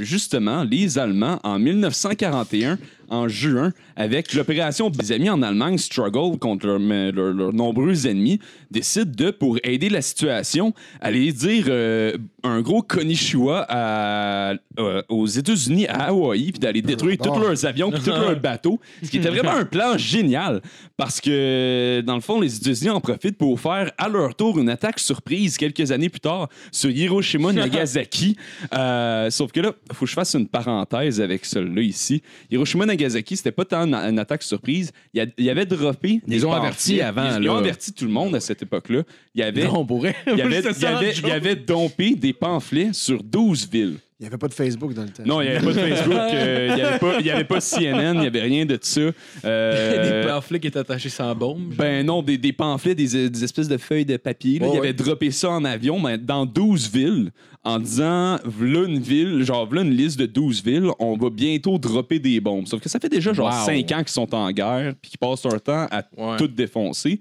justement, 0.00 0.64
les 0.64 0.98
Allemands 0.98 1.38
en 1.44 1.58
1941, 1.58 2.76
en 3.12 3.28
juin, 3.28 3.72
avec 3.94 4.32
l'opération 4.32 4.88
des 4.90 5.12
amis 5.12 5.28
en 5.30 5.42
Allemagne 5.42 5.76
struggle 5.78 6.38
contre 6.38 6.66
leurs 6.66 7.52
nombreux 7.52 8.06
ennemis, 8.06 8.40
décident 8.70 9.12
de, 9.14 9.30
pour 9.30 9.58
aider 9.62 9.90
la 9.90 10.00
situation, 10.00 10.72
aller 11.00 11.30
dire 11.30 11.66
euh, 11.68 12.16
un 12.42 12.62
gros 12.62 12.82
konnichiwa 12.82 13.66
à- 13.68 14.54
euh, 14.78 15.02
aux 15.10 15.26
États-Unis, 15.26 15.86
à 15.88 16.04
Hawaï, 16.04 16.52
puis 16.52 16.58
d'aller 16.58 16.80
détruire 16.80 17.18
tous 17.18 17.38
leurs 17.38 17.64
avions, 17.66 17.90
puis 17.90 18.00
tous 18.00 18.10
leurs 18.10 18.40
bateaux, 18.40 18.80
ce 19.02 19.10
qui 19.10 19.18
était 19.18 19.28
vraiment 19.28 19.52
un 19.52 19.66
plan 19.66 19.98
génial, 19.98 20.62
parce 20.96 21.20
que, 21.20 22.00
dans 22.06 22.14
le 22.14 22.22
fond, 22.22 22.40
les 22.40 22.56
États-Unis 22.56 22.90
en 22.90 23.00
profitent 23.00 23.36
pour 23.36 23.60
faire 23.60 23.92
à 23.98 24.08
leur 24.08 24.34
tour 24.34 24.58
une 24.58 24.70
attaque 24.70 24.98
surprise 24.98 25.58
quelques 25.58 25.92
années 25.92 26.08
plus 26.08 26.20
tard 26.20 26.48
sur 26.70 26.88
Hiroshima 26.90 27.52
Nagasaki. 27.52 28.36
Euh, 28.74 29.28
sauf 29.28 29.52
que 29.52 29.60
là, 29.60 29.72
il 29.90 29.94
faut 29.94 30.06
que 30.06 30.10
je 30.10 30.14
fasse 30.14 30.34
une 30.34 30.48
parenthèse 30.48 31.20
avec 31.20 31.44
celui-là 31.44 31.82
ici. 31.82 32.22
Hiroshima 32.50 32.86
Nagasaki, 32.86 33.01
c'était 33.36 33.52
pas 33.52 33.64
tant 33.64 33.86
une, 33.86 33.94
une 33.94 34.18
attaque 34.18 34.42
surprise. 34.42 34.92
Il 35.14 35.18
y, 35.18 35.20
a- 35.20 35.26
il 35.38 35.44
y 35.44 35.50
avait 35.50 35.66
droppé. 35.66 36.20
des 36.26 36.36
Ils 36.36 36.46
ont 36.46 36.50
pamphlets. 36.50 36.66
averti 36.66 37.00
avant, 37.00 37.36
Ils, 37.38 37.42
ils 37.44 37.48
ont 37.50 37.54
là. 37.54 37.60
averti 37.60 37.92
tout 37.92 38.04
le 38.04 38.10
monde 38.10 38.34
à 38.34 38.40
cette 38.40 38.62
époque-là. 38.62 39.02
Il 39.34 39.40
y 39.40 39.44
avait. 39.44 39.64
Non, 39.64 39.78
on 39.80 39.86
pourrait. 39.86 40.14
Il 40.26 40.36
y 40.38 40.42
avait, 40.42 40.60
il 40.60 41.06
y 41.24 41.26
il 41.26 41.30
avait 41.30 41.56
dompé 41.56 42.14
des 42.14 42.32
pamphlets 42.32 42.90
sur 42.92 43.22
12 43.22 43.68
villes. 43.70 43.96
Il 44.22 44.26
n'y 44.26 44.28
avait 44.28 44.38
pas 44.38 44.46
de 44.46 44.54
Facebook 44.54 44.94
dans 44.94 45.02
le 45.02 45.08
temps. 45.08 45.24
Non, 45.26 45.40
il 45.40 45.50
n'y 45.50 45.56
avait 45.56 45.66
pas 45.66 45.72
de 45.72 45.78
Facebook, 45.80 46.14
euh, 46.14 46.68
il 46.70 46.74
n'y 46.76 46.80
avait, 46.82 46.98
pas- 47.00 47.18
il 47.18 47.26
y 47.26 47.30
avait 47.32 47.42
pas 47.44 47.60
CNN, 47.60 48.14
il 48.14 48.20
n'y 48.20 48.26
avait 48.28 48.40
rien 48.42 48.64
de 48.64 48.78
ça. 48.80 49.00
Euh, 49.44 50.22
Des 50.22 50.28
pamphlets 50.28 50.60
qui 50.60 50.68
étaient 50.68 50.78
attachés 50.78 51.08
sans 51.08 51.34
bombe. 51.34 51.74
ben 51.76 52.06
non, 52.06 52.22
des, 52.22 52.38
des 52.38 52.52
pamphlets, 52.52 52.94
des, 52.94 53.28
des 53.28 53.42
espèces 53.44 53.66
de 53.66 53.76
feuilles 53.78 54.04
de 54.04 54.16
papier. 54.16 54.60
là. 54.60 54.66
Ouais, 54.68 54.72
il 54.74 54.80
ouais. 54.80 54.86
avait 54.90 54.92
droppé 54.92 55.32
ça 55.32 55.50
en 55.50 55.64
avion 55.64 55.98
mais 55.98 56.18
dans 56.18 56.46
12 56.46 56.88
villes 56.92 57.32
en 57.64 57.80
disant 57.80 58.38
v'là 58.44 58.84
une 58.86 59.00
ville, 59.00 59.42
genre 59.42 59.66
v'là 59.66 59.82
une 59.82 59.90
liste 59.90 60.18
de 60.20 60.26
12 60.26 60.62
villes, 60.64 60.88
on 61.00 61.16
va 61.16 61.28
bientôt 61.28 61.76
dropper 61.78 62.20
des 62.20 62.40
bombes. 62.40 62.66
Sauf 62.68 62.80
que 62.80 62.88
ça 62.88 63.00
fait 63.00 63.08
déjà 63.08 63.32
genre 63.32 63.46
Wow. 63.52 63.66
5 63.66 63.90
ans 63.92 63.98
qu'ils 63.98 64.08
sont 64.08 64.32
en 64.36 64.52
guerre 64.52 64.94
puis 65.02 65.10
qu'ils 65.10 65.18
passent 65.18 65.44
leur 65.44 65.60
temps 65.60 65.88
à 65.90 66.04
Ouais. 66.16 66.36
tout 66.38 66.46
défoncer. 66.48 67.18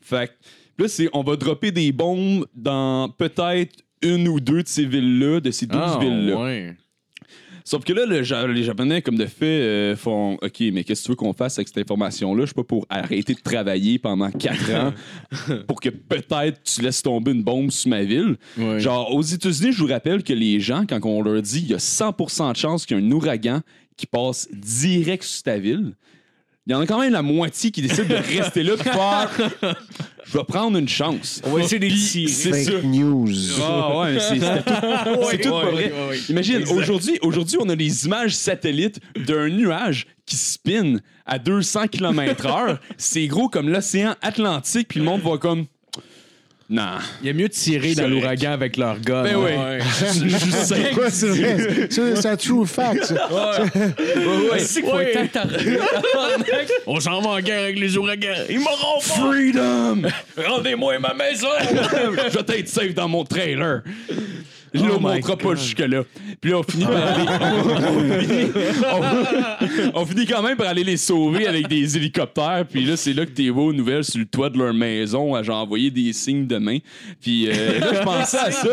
Fait 0.00 0.28
que 0.28 0.82
là, 0.82 0.88
c'est 0.88 1.08
on 1.12 1.22
va 1.24 1.34
dropper 1.36 1.72
des 1.72 1.90
bombes 1.90 2.46
dans 2.54 3.08
peut-être 3.08 3.83
une 4.04 4.28
ou 4.28 4.38
deux 4.40 4.62
de 4.62 4.68
ces 4.68 4.84
villes-là, 4.84 5.40
de 5.40 5.50
ces 5.50 5.66
12 5.66 5.80
Ah, 5.82 5.98
villes-là. 6.00 6.42
ouais. 6.42 6.76
Sauf 7.66 7.82
que 7.82 7.94
là, 7.94 8.04
le 8.04 8.52
les 8.52 8.62
Japonais, 8.62 9.00
comme 9.00 9.16
de 9.16 9.24
fait, 9.24 9.46
euh, 9.46 9.96
font 9.96 10.34
OK, 10.42 10.60
mais 10.70 10.84
qu'est-ce 10.84 11.00
que 11.00 11.06
tu 11.06 11.12
veux 11.12 11.16
qu'on 11.16 11.32
fasse 11.32 11.56
avec 11.58 11.68
cette 11.68 11.78
information-là? 11.78 12.42
Je 12.42 12.46
suis 12.48 12.54
pas 12.54 12.62
pour 12.62 12.84
arrêter 12.90 13.32
de 13.32 13.40
travailler 13.40 13.98
pendant 13.98 14.30
quatre 14.30 14.70
ans 14.74 14.92
pour 15.66 15.80
que 15.80 15.88
peut-être 15.88 16.62
tu 16.62 16.82
laisses 16.82 17.00
tomber 17.02 17.32
une 17.32 17.42
bombe 17.42 17.70
sur 17.70 17.88
ma 17.88 18.02
ville. 18.02 18.36
Genre, 18.76 19.14
aux 19.14 19.22
États-Unis, 19.22 19.72
je 19.72 19.78
vous 19.78 19.86
rappelle 19.88 20.22
que 20.22 20.34
les 20.34 20.60
gens, 20.60 20.84
quand 20.86 21.00
on 21.06 21.22
leur 21.22 21.40
dit 21.40 21.60
il 21.60 21.70
y 21.70 21.74
a 21.74 21.78
100% 21.78 22.52
de 22.52 22.56
chance 22.58 22.84
qu'il 22.84 22.98
y 22.98 23.00
a 23.00 23.02
un 23.02 23.10
ouragan 23.10 23.60
qui 23.96 24.06
passe 24.06 24.46
direct 24.52 25.22
sur 25.24 25.44
ta 25.44 25.56
ville, 25.56 25.94
il 26.66 26.72
y 26.72 26.74
en 26.74 26.80
a 26.80 26.86
quand 26.86 27.00
même 27.00 27.12
la 27.12 27.22
moitié 27.22 27.70
qui 27.70 27.82
décide 27.82 28.08
de 28.08 28.14
rester 28.14 28.62
là 28.62 28.76
pour 28.76 28.92
faire 28.92 29.76
je 30.24 30.38
vais 30.38 30.44
prendre 30.44 30.78
une 30.78 30.88
chance. 30.88 31.40
On 31.44 31.50
va 31.50 31.60
essayer 31.60 31.78
de 31.78 31.84
les 31.84 31.90
Puis, 31.90 32.26
tirer. 32.26 32.28
C'est 32.28 32.64
ça. 32.64 32.72
Fake 32.72 32.84
news. 32.84 33.28
Ah 33.62 33.98
ouais, 33.98 34.18
c'est 34.18 34.38
tout, 34.38 34.44
c'est 35.30 35.38
tout 35.38 35.50
pas 35.50 35.70
vrai. 35.70 35.92
Imagine, 36.28 36.64
aujourd'hui, 36.70 37.18
aujourd'hui, 37.22 37.58
on 37.60 37.68
a 37.68 37.76
des 37.76 38.06
images 38.06 38.34
satellites 38.34 39.00
d'un 39.16 39.48
nuage 39.48 40.06
qui 40.26 40.36
spin 40.36 40.96
à 41.26 41.38
200 41.38 41.88
km/h. 41.88 42.78
C'est 42.96 43.26
gros 43.26 43.48
comme 43.48 43.68
l'océan 43.68 44.14
Atlantique, 44.22 44.88
puis 44.88 45.00
le 45.00 45.06
monde 45.06 45.20
va 45.20 45.38
comme. 45.38 45.66
Non. 46.70 46.96
Il 47.20 47.26
y 47.26 47.30
a 47.30 47.34
mieux 47.34 47.48
de 47.48 47.52
tirer 47.52 47.94
dans 47.94 48.08
l'ouragan 48.08 48.52
avec 48.52 48.78
leur 48.78 48.98
gun. 48.98 49.22
Ben 49.22 49.36
oui. 49.36 49.50
Ouais. 49.52 49.78
Je- 50.14 50.28
je 50.28 50.36
sais. 50.50 50.92
C'est 51.10 51.28
vrai? 51.28 51.88
C'est 51.90 52.16
c'est 52.16 52.26
un 52.28 52.36
true 52.36 52.66
fact. 52.66 53.04
ça. 53.04 53.14
Ouais, 53.30 54.60
On 56.86 57.00
s'en 57.00 57.20
va 57.20 57.30
en 57.30 57.40
guerre 57.40 57.64
avec 57.64 57.78
les 57.78 57.96
ouragans. 57.98 58.34
Ils 58.48 58.60
m'auront 58.60 58.98
pas. 58.98 59.04
Freedom! 59.30 60.02
Rendez-moi 60.36 60.98
ma 61.00 61.12
maison! 61.14 61.48
je 61.60 62.38
vais 62.38 62.58
être 62.60 62.68
safe 62.68 62.94
dans 62.94 63.08
mon 63.08 63.24
trailer. 63.24 63.82
Je 64.74 64.82
ne 64.82 64.90
Oh 64.90 64.98
my 64.98 65.02
montrerai 65.14 65.36
pas 65.36 65.54
jusque-là. 65.54 66.02
Puis 66.40 66.50
là, 66.50 66.58
on 66.58 66.62
finit 66.64 66.84
par 66.84 66.96
aller. 66.96 67.24
on, 67.28 68.18
finit, 68.20 68.50
on- 69.94 70.00
on 70.00 70.06
finit 70.06 70.26
quand 70.26 70.42
même 70.42 70.56
par 70.56 70.66
aller 70.68 70.84
les 70.84 70.96
sauver 70.96 71.46
avec 71.46 71.68
des 71.68 71.96
hélicoptères. 71.96 72.64
Puis 72.70 72.84
là, 72.84 72.96
c'est 72.96 73.12
là 73.12 73.24
que 73.24 73.30
t'es 73.30 73.50
aux 73.50 73.72
nouvelles 73.72 74.04
sur 74.04 74.18
le 74.18 74.26
toit 74.26 74.50
de 74.50 74.58
leur 74.58 74.74
maison 74.74 75.34
à 75.34 75.42
genre 75.42 75.62
envoyer 75.62 75.90
des 75.90 76.12
signes 76.12 76.46
de 76.46 76.56
main. 76.58 76.78
Puis 77.20 77.48
euh, 77.48 77.78
là, 77.78 77.86
je 77.94 78.02
pensais 78.02 78.38
à 78.38 78.50
ça. 78.50 78.68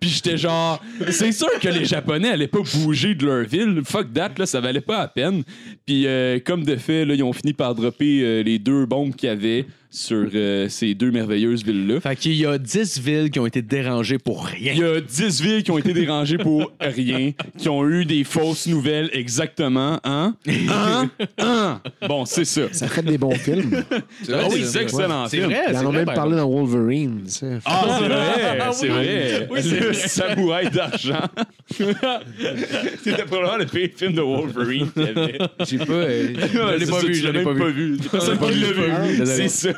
Puis 0.00 0.10
j'étais 0.10 0.36
genre, 0.38 0.82
c'est 1.10 1.32
sûr 1.32 1.48
que 1.60 1.68
les 1.68 1.84
Japonais 1.84 2.30
allaient 2.30 2.48
pas 2.48 2.60
bouger 2.76 3.14
de 3.14 3.26
leur 3.26 3.44
ville. 3.46 3.82
Fuck 3.84 4.12
that, 4.14 4.30
là, 4.38 4.46
ça 4.46 4.60
valait 4.60 4.80
pas 4.80 4.98
la 5.00 5.08
peine. 5.08 5.42
Puis 5.86 6.06
euh, 6.06 6.38
comme 6.44 6.64
de 6.64 6.76
fait, 6.76 7.04
là, 7.04 7.14
ils 7.14 7.22
ont 7.22 7.32
fini 7.32 7.52
par 7.52 7.74
dropper 7.74 8.20
euh, 8.22 8.42
les 8.42 8.58
deux 8.58 8.86
bombes 8.86 9.14
qu'il 9.14 9.28
y 9.28 9.32
avait 9.32 9.66
sur 9.96 10.26
euh, 10.34 10.68
ces 10.68 10.94
deux 10.94 11.12
merveilleuses 11.12 11.64
villes-là. 11.64 12.00
Fait 12.00 12.16
qu'il 12.16 12.34
y 12.34 12.44
a 12.44 12.58
10 12.58 13.00
villes 13.00 13.30
qui 13.30 13.38
ont 13.38 13.46
été 13.46 13.62
dérangées 13.62 14.18
pour 14.18 14.44
rien. 14.44 14.72
Il 14.74 14.80
y 14.80 14.84
a 14.84 15.00
10 15.00 15.40
villes 15.40 15.62
qui 15.62 15.70
ont 15.70 15.78
été 15.78 15.92
dérangées 15.92 16.36
pour 16.36 16.72
rien, 16.80 17.30
qui 17.56 17.68
ont 17.68 17.88
eu 17.88 18.04
des 18.04 18.24
fausses 18.24 18.66
nouvelles 18.66 19.08
exactement. 19.12 20.00
Hein? 20.02 20.34
Hein? 20.68 21.10
Hein? 21.38 21.80
Bon, 22.08 22.24
c'est 22.24 22.44
ça. 22.44 22.62
Ça 22.72 22.88
fait 22.88 23.02
des 23.02 23.18
bons 23.18 23.36
films. 23.36 23.84
Ah 24.32 24.48
oui, 24.50 24.62
c'est 24.64 24.82
excellent. 24.82 25.28
C'est 25.28 25.36
film. 25.38 25.50
vrai, 25.50 25.62
Ils 25.68 25.74
c'est 25.74 25.76
en 25.80 25.86
ont 25.86 25.88
vrai, 25.90 25.98
même 25.98 26.06
par 26.06 26.14
parlé 26.14 26.36
dans 26.36 26.48
Wolverine. 26.50 27.20
tu 27.26 27.30
sais. 27.30 27.58
Ah, 27.64 27.98
c'est 28.00 28.08
vrai, 28.08 28.58
Ah 28.60 28.72
c'est 28.72 28.88
vrai. 28.88 29.48
Oui, 29.50 29.60
c'est 29.62 29.80
le 29.80 29.86
vrai. 29.86 29.94
samouraï 29.94 30.70
d'argent. 30.70 31.20
C'était 33.02 33.24
probablement 33.24 33.56
le 33.58 33.66
pire 33.66 33.90
film 33.96 34.12
de 34.12 34.20
Wolverine 34.20 34.90
qu'il 34.92 35.02
y 35.02 35.08
avait. 35.08 35.38
J'ai 35.66 35.78
pas. 35.78 35.92
euh, 35.92 36.28
Je 36.34 36.78
l'ai 36.78 36.86
pas 36.86 37.00
vu, 37.00 37.14
je 37.14 37.28
l'ai 37.28 37.42
pas 37.44 37.52
vu. 37.52 37.96
C'est 38.02 38.10
personne 38.10 38.38
qui 38.38 38.54
l'a 38.60 38.72
vu. 38.72 39.16
Désolé. 39.18 39.48
C'est 39.48 39.48
ça. 39.48 39.72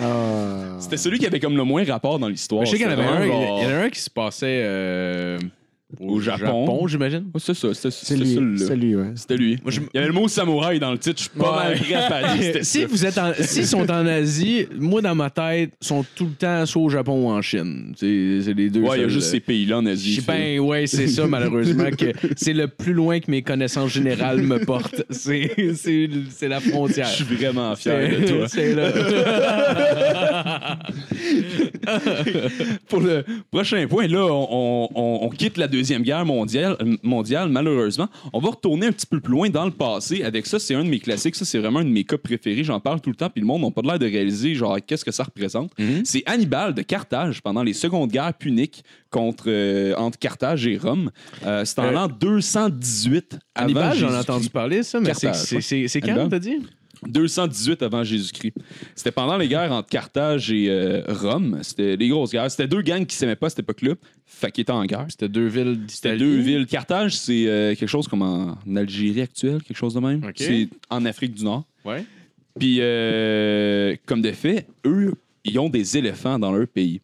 Ah. 0.00 0.76
C'était 0.78 0.96
celui 0.96 1.18
qui 1.18 1.26
avait 1.26 1.40
comme 1.40 1.56
le 1.56 1.64
moins 1.64 1.84
rapport 1.84 2.18
dans 2.18 2.28
l'histoire. 2.28 2.64
Je 2.64 2.70
sais 2.70 2.76
qu'il 2.76 2.86
y 2.86 2.88
en 2.88 2.92
avait 2.92 3.02
C'était 3.02 3.12
un, 3.12 3.24
il 3.24 3.28
y 3.30 3.66
en 3.66 3.68
a 3.68 3.84
un 3.84 3.90
qui 3.90 4.00
se 4.00 4.10
passait 4.10 4.62
euh, 4.64 5.38
Au 6.00 6.20
Japon. 6.20 6.86
j'imagine. 6.86 7.24
Ouais, 7.34 7.40
C'est 7.40 7.54
ça, 7.54 7.74
c'était 7.74 7.90
C'est 7.90 8.04
c'était 8.14 8.20
lui. 8.24 8.58
C'est 8.58 8.76
lui, 8.76 8.96
ouais. 8.96 9.12
C'était 9.14 9.36
lui. 9.36 9.58
Il 9.66 9.72
y 9.94 9.98
avait 9.98 10.06
le 10.08 10.12
mot 10.12 10.26
samouraï 10.28 10.78
dans 10.80 10.90
le 10.92 10.98
titre. 10.98 11.16
Je 11.18 11.22
suis 11.28 11.38
pas 11.38 11.50
Ouais. 11.50 11.56
mal 11.70 11.78
prêt 11.78 11.94
à 11.94 12.08
parier. 12.08 12.42
C'était 12.52 12.64
Si 12.64 12.80
ça. 12.82 12.86
vous 12.88 13.06
êtes 13.06 13.18
en, 13.18 13.32
s'ils 13.38 13.66
sont 13.66 13.90
en 13.90 14.06
Asie, 14.06 14.66
moi 14.78 15.02
dans 15.02 15.14
ma 15.14 15.30
tête, 15.30 15.70
sont 15.80 16.04
tout 16.14 16.24
le 16.26 16.32
temps 16.34 16.64
soit 16.66 16.82
au 16.82 16.88
Japon 16.88 17.26
ou 17.26 17.30
en 17.30 17.42
Chine. 17.42 17.92
C'est 17.96 18.40
c'est 18.42 18.54
les 18.54 18.70
deux. 18.70 18.80
Ouais, 18.80 18.98
il 18.98 19.00
y 19.00 19.04
a 19.04 19.08
seuls, 19.08 19.10
juste 19.10 19.28
euh, 19.28 19.30
ces 19.32 19.40
pays-là 19.40 19.78
en 19.78 19.86
Asie. 19.86 20.16
Sais 20.16 20.22
ben 20.26 20.58
ouais, 20.60 20.86
c'est 20.86 21.06
ça 21.08 21.26
malheureusement 21.26 21.90
que 21.90 22.06
c'est 22.36 22.52
le 22.54 22.68
plus 22.68 22.92
loin 22.94 23.20
que 23.20 23.30
mes 23.30 23.42
connaissances 23.42 23.92
générales 23.92 24.42
me 24.42 24.58
portent. 24.64 25.02
C'est 25.10 25.50
c'est 25.76 26.08
c'est 26.30 26.48
la 26.48 26.60
frontière. 26.60 27.06
Je 27.06 27.24
suis 27.24 27.34
vraiment 27.36 27.74
fier 27.76 28.20
de 28.20 28.26
toi. 28.26 28.48
C'est 28.48 28.74
là. 28.74 28.90
Pour 32.88 33.00
le 33.00 33.24
prochain 33.50 33.86
point, 33.88 34.06
là, 34.06 34.24
on, 34.30 34.88
on- 34.94 35.18
on 35.22 35.28
quitte 35.30 35.56
la 35.56 35.68
Deuxième 35.82 36.02
Guerre 36.04 36.24
mondiale, 36.24 36.76
mondiale, 37.02 37.48
malheureusement. 37.48 38.08
On 38.32 38.38
va 38.38 38.50
retourner 38.50 38.86
un 38.86 38.92
petit 38.92 39.04
peu 39.06 39.18
plus 39.18 39.32
loin 39.32 39.50
dans 39.50 39.64
le 39.64 39.72
passé. 39.72 40.22
Avec 40.22 40.46
ça, 40.46 40.60
c'est 40.60 40.76
un 40.76 40.84
de 40.84 40.88
mes 40.88 41.00
classiques. 41.00 41.34
Ça, 41.34 41.44
c'est 41.44 41.58
vraiment 41.58 41.80
un 41.80 41.84
de 41.84 41.88
mes 41.90 42.04
cas 42.04 42.16
préférés. 42.18 42.62
J'en 42.62 42.78
parle 42.78 43.00
tout 43.00 43.10
le 43.10 43.16
temps, 43.16 43.28
puis 43.28 43.40
le 43.40 43.46
monde 43.48 43.62
n'a 43.62 43.70
pas 43.72 43.82
l'air 43.82 43.98
de 43.98 44.06
réaliser, 44.06 44.54
genre, 44.54 44.78
qu'est-ce 44.86 45.04
que 45.04 45.10
ça 45.10 45.24
représente. 45.24 45.72
C'est 46.04 46.22
Hannibal 46.26 46.72
de 46.72 46.82
Carthage 46.82 47.42
pendant 47.42 47.64
les 47.64 47.72
secondes 47.72 48.12
guerres 48.12 48.34
puniques 48.34 48.84
contre, 49.10 49.46
euh, 49.48 49.92
entre 49.96 50.20
Carthage 50.20 50.68
et 50.68 50.76
Rome. 50.78 51.10
Euh, 51.44 51.64
c'est 51.64 51.80
en 51.80 51.86
Euh, 51.86 51.90
l'an 51.90 52.06
218 52.08 53.38
avant 53.56 53.64
Hannibal, 53.66 53.96
j'en 53.96 54.12
ai 54.14 54.18
entendu 54.18 54.50
parler, 54.50 54.84
ça, 54.84 55.00
mais 55.00 55.06
c'est- 55.14 56.00
quand, 56.00 56.28
t'as 56.28 56.38
dit? 56.38 56.58
218 57.06 57.82
avant 57.82 58.04
Jésus-Christ. 58.04 58.54
C'était 58.94 59.10
pendant 59.10 59.36
les 59.36 59.48
guerres 59.48 59.72
entre 59.72 59.88
Carthage 59.88 60.52
et 60.52 60.68
euh, 60.68 61.02
Rome. 61.08 61.58
C'était 61.62 61.96
les 61.96 62.08
grosses 62.08 62.32
guerres. 62.32 62.50
C'était 62.50 62.68
deux 62.68 62.82
gangs 62.82 63.06
qui 63.06 63.16
s'aimaient 63.16 63.36
pas 63.36 63.46
à 63.46 63.50
cette 63.50 63.60
époque-là. 63.60 63.94
Fait 64.24 64.50
qu'ils 64.50 64.62
étaient 64.62 64.72
en 64.72 64.84
guerre. 64.84 65.06
C'était 65.08 65.28
deux 65.28 65.46
villes 65.46 65.80
C'était 65.88 66.16
deux 66.16 66.36
villes. 66.36 66.66
Carthage, 66.66 67.16
c'est 67.16 67.46
euh, 67.46 67.74
quelque 67.74 67.88
chose 67.88 68.08
comme 68.08 68.22
en 68.22 68.56
Algérie 68.76 69.22
actuelle, 69.22 69.62
quelque 69.62 69.76
chose 69.76 69.94
de 69.94 70.00
même. 70.00 70.20
C'est 70.36 70.68
en 70.90 71.04
Afrique 71.04 71.34
du 71.34 71.44
Nord. 71.44 71.64
Ouais. 71.84 72.04
Puis, 72.58 72.78
euh, 72.80 73.96
comme 74.06 74.22
de 74.22 74.32
fait, 74.32 74.66
eux, 74.84 75.14
ils 75.44 75.58
ont 75.58 75.68
des 75.68 75.96
éléphants 75.96 76.38
dans 76.38 76.52
leur 76.52 76.68
pays. 76.68 77.00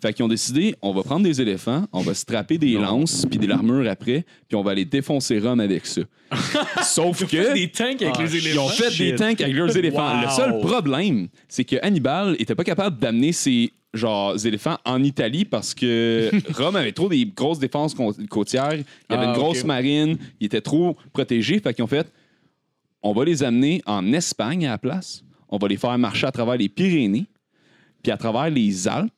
Fait 0.00 0.12
qu'ils 0.12 0.24
ont 0.24 0.28
décidé, 0.28 0.74
on 0.82 0.92
va 0.92 1.02
prendre 1.02 1.24
des 1.24 1.40
éléphants, 1.40 1.86
on 1.92 2.00
va 2.00 2.12
strapper 2.14 2.58
des 2.58 2.72
lances 2.74 3.24
puis 3.28 3.38
de 3.38 3.46
l'armure 3.46 3.88
après, 3.90 4.24
puis 4.46 4.56
on 4.56 4.62
va 4.62 4.72
aller 4.72 4.84
défoncer 4.84 5.38
Rome 5.38 5.60
avec 5.60 5.86
ça. 5.86 6.02
Sauf 6.82 7.26
que... 7.26 7.54
Des 7.54 7.70
tanks 7.70 8.02
avec 8.02 8.18
les 8.18 8.48
Ils 8.48 8.58
ont 8.58 8.68
fait 8.68 8.96
des 8.96 9.14
tanks 9.14 9.40
avec 9.40 9.54
leurs 9.54 9.76
éléphants. 9.76 10.20
Le 10.20 10.28
seul 10.28 10.58
problème, 10.60 11.28
c'est 11.48 11.64
que 11.64 11.76
Hannibal 11.82 12.36
était 12.38 12.54
pas 12.54 12.64
capable 12.64 12.98
d'amener 12.98 13.32
ses 13.32 13.72
genre 13.94 14.34
éléphants 14.44 14.76
en 14.84 15.02
Italie 15.02 15.44
parce 15.46 15.74
que 15.74 16.30
Rome 16.54 16.76
avait 16.76 16.92
trop 16.92 17.08
des 17.08 17.24
grosses 17.24 17.58
défenses 17.58 17.94
côtières, 18.28 18.74
il 18.74 18.84
y 19.10 19.14
avait 19.14 19.26
Ah, 19.26 19.30
une 19.30 19.32
grosse 19.32 19.64
marine, 19.64 20.18
il 20.40 20.46
était 20.46 20.60
trop 20.60 20.96
protégé, 21.12 21.58
fait 21.60 21.72
qu'ils 21.72 21.84
ont 21.84 21.88
fait 21.88 22.12
on 23.02 23.12
va 23.12 23.24
les 23.24 23.42
amener 23.44 23.82
en 23.86 24.12
Espagne 24.12 24.66
à 24.66 24.70
la 24.70 24.78
place, 24.78 25.22
on 25.48 25.58
va 25.58 25.68
les 25.68 25.76
faire 25.76 25.96
marcher 25.96 26.26
à 26.26 26.32
travers 26.32 26.56
les 26.56 26.68
Pyrénées, 26.68 27.26
puis 28.02 28.10
à 28.10 28.16
travers 28.16 28.50
les 28.50 28.88
Alpes, 28.88 29.12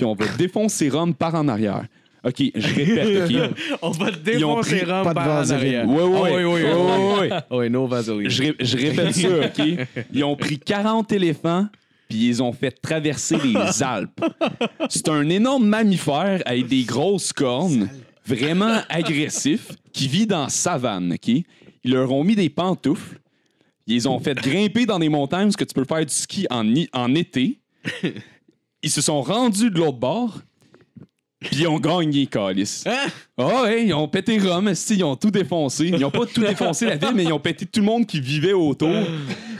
puis 0.00 0.06
on 0.06 0.14
va 0.14 0.24
défoncer 0.38 0.88
Rome 0.88 1.12
par 1.14 1.34
en 1.34 1.46
arrière. 1.48 1.84
OK, 2.24 2.42
je 2.54 2.74
répète, 2.74 3.30
OK. 3.30 3.78
On 3.82 3.90
va 3.90 4.08
Ils 4.10 4.44
ont 4.44 4.60
défoncer 4.60 4.76
pris 4.80 4.90
Rome 4.90 5.04
pas 5.04 5.10
de 5.10 5.14
par 5.14 5.26
en 5.28 5.34
vaseline. 5.36 5.56
arrière. 5.58 5.88
Oui, 5.88 6.02
oui, 6.04 6.20
ouais, 6.20 6.44
ouais. 6.44 7.18
oui. 7.30 7.36
Oui, 7.50 7.70
no 7.70 7.86
Vaseline. 7.86 8.28
Je, 8.30 8.42
ré- 8.42 8.56
je 8.60 8.76
répète 8.76 9.14
ça, 9.14 9.28
OK? 9.28 9.86
Ils 10.12 10.24
ont 10.24 10.36
pris 10.36 10.58
40 10.58 11.12
éléphants, 11.12 11.66
puis 12.08 12.28
ils 12.28 12.42
ont 12.42 12.52
fait 12.52 12.70
traverser 12.72 13.36
les 13.42 13.54
Alpes. 13.82 14.20
C'est 14.90 15.08
un 15.08 15.28
énorme 15.30 15.66
mammifère 15.66 16.42
avec 16.44 16.66
des 16.66 16.82
grosses 16.84 17.32
cornes, 17.32 17.88
vraiment 18.26 18.80
agressif, 18.90 19.68
qui 19.92 20.06
vit 20.08 20.26
dans 20.26 20.42
la 20.44 20.48
savane, 20.50 21.12
OK? 21.14 21.28
Ils 21.28 21.90
leur 21.92 22.10
ont 22.12 22.24
mis 22.24 22.36
des 22.36 22.48
pantoufles. 22.50 23.18
Ils 23.86 23.94
les 23.94 24.06
ont 24.06 24.18
fait 24.18 24.34
grimper 24.36 24.84
dans 24.86 24.98
des 24.98 25.08
montagnes 25.08 25.44
parce 25.46 25.56
que 25.56 25.64
tu 25.64 25.72
peux 25.74 25.84
faire 25.84 26.04
du 26.04 26.12
ski 26.14 26.46
en 26.50 27.14
été. 27.14 27.58
Ils 28.82 28.90
se 28.90 29.00
sont 29.00 29.20
rendus 29.22 29.70
de 29.70 29.78
l'autre 29.78 29.98
bord, 29.98 30.40
puis 31.40 31.56
ils 31.60 31.68
ont 31.68 31.78
gagné, 31.78 32.26
Calis. 32.26 32.84
Hein? 32.86 33.06
Ah 33.40 33.62
ouais, 33.64 33.86
ils 33.86 33.94
ont 33.94 34.08
pété 34.08 34.38
Rome, 34.38 34.68
esti, 34.68 34.96
ils 34.96 35.04
ont 35.04 35.16
tout 35.16 35.30
défoncé. 35.30 35.86
Ils 35.94 36.04
ont 36.04 36.10
pas 36.10 36.26
tout 36.26 36.40
défoncé 36.40 36.86
la 36.86 36.96
ville, 36.96 37.10
mais 37.14 37.24
ils 37.24 37.32
ont 37.32 37.38
pété 37.40 37.66
tout 37.66 37.80
le 37.80 37.86
monde 37.86 38.06
qui 38.06 38.20
vivait 38.20 38.52
autour. 38.52 38.90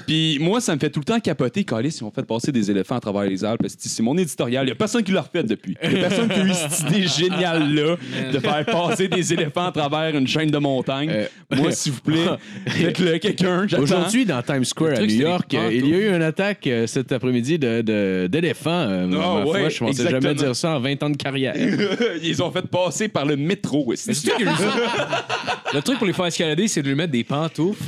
Puis 0.07 0.39
moi, 0.41 0.61
ça 0.61 0.75
me 0.75 0.81
fait 0.81 0.91
tout 0.91 0.99
le 1.01 1.05
temps 1.05 1.21
capoter, 1.21 1.63
Calis, 1.63 1.99
ils 2.01 2.05
ont 2.05 2.11
fait 2.11 2.25
passer 2.25 2.51
des 2.51 2.69
éléphants 2.71 2.97
à 2.97 3.01
travers 3.01 3.23
les 3.23 3.45
Alpes. 3.45 3.67
C'est 3.79 4.03
mon 4.03 4.17
éditorial. 4.19 4.67
Il 4.67 4.71
y 4.71 4.73
a 4.73 4.75
personne 4.75 5.05
qui 5.05 5.13
l'a 5.13 5.21
refait 5.23 5.45
depuis. 5.45 5.77
Il 5.85 5.93
y 5.93 5.97
a 5.97 6.09
personne 6.09 6.29
qui 6.29 6.41
a 6.41 6.45
eu 6.45 6.53
cette 6.53 6.91
idée 6.91 7.07
géniale-là 7.07 7.97
de 8.33 8.39
faire 8.41 8.65
passer 8.67 9.07
des 9.09 9.33
éléphants 9.33 9.67
à 9.67 9.73
travers 9.73 10.17
une 10.17 10.27
chaîne 10.27 10.51
de 10.51 10.59
montagnes. 10.59 11.11
Euh, 11.11 11.27
Moi, 11.57 11.71
s'il 11.71 11.93
vous 11.93 12.01
plaît, 12.01 12.27
faites-le 12.67 13.19
quelqu'un. 13.19 13.67
Aujourd'hui, 13.79 14.25
dans 14.27 14.43
Times 14.43 14.65
Square 14.65 14.99
à 14.99 15.01
New 15.03 15.15
York, 15.15 15.55
euh, 15.55 15.71
il 15.73 15.87
y 15.87 15.95
a 15.95 15.97
eu 15.99 16.17
une 16.17 16.23
attaque 16.23 16.67
euh, 16.67 16.87
cet 16.89 17.13
après-midi 17.13 17.59
de- 17.59 17.83
de- 17.83 18.27
d'éléphants. 18.29 18.71
Ah 18.91 19.07
ma 19.07 19.43
foi, 19.43 19.53
ouais, 19.53 19.71
je 19.71 19.79
pensais 19.79 19.91
exactement. 20.03 20.21
jamais 20.23 20.35
dire 20.35 20.57
ça 20.57 20.71
en 20.77 20.81
20 20.81 21.03
ans 21.05 21.11
de 21.11 21.17
carrière. 21.17 21.55
Ils 22.23 22.43
ont 22.43 22.51
fait 22.51 22.67
passer 22.67 23.09
par 23.09 23.27
le 23.27 23.37
métro. 23.37 23.70
Mais 23.87 23.97
c'est 23.97 24.15
sûr 24.15 24.37
qu'il 24.37 24.47
y 24.47 24.49
a 24.49 24.53
eu 24.53 24.57
ça. 24.59 25.25
Le 25.75 25.83
truc 25.83 25.99
pour 25.99 26.07
les 26.07 26.13
faire 26.13 26.27
escalader, 26.27 26.69
c'est 26.69 26.83
de 26.83 26.89
lui 26.89 26.95
mettre 26.95 27.13
des 27.13 27.25
pantoufles. 27.25 27.83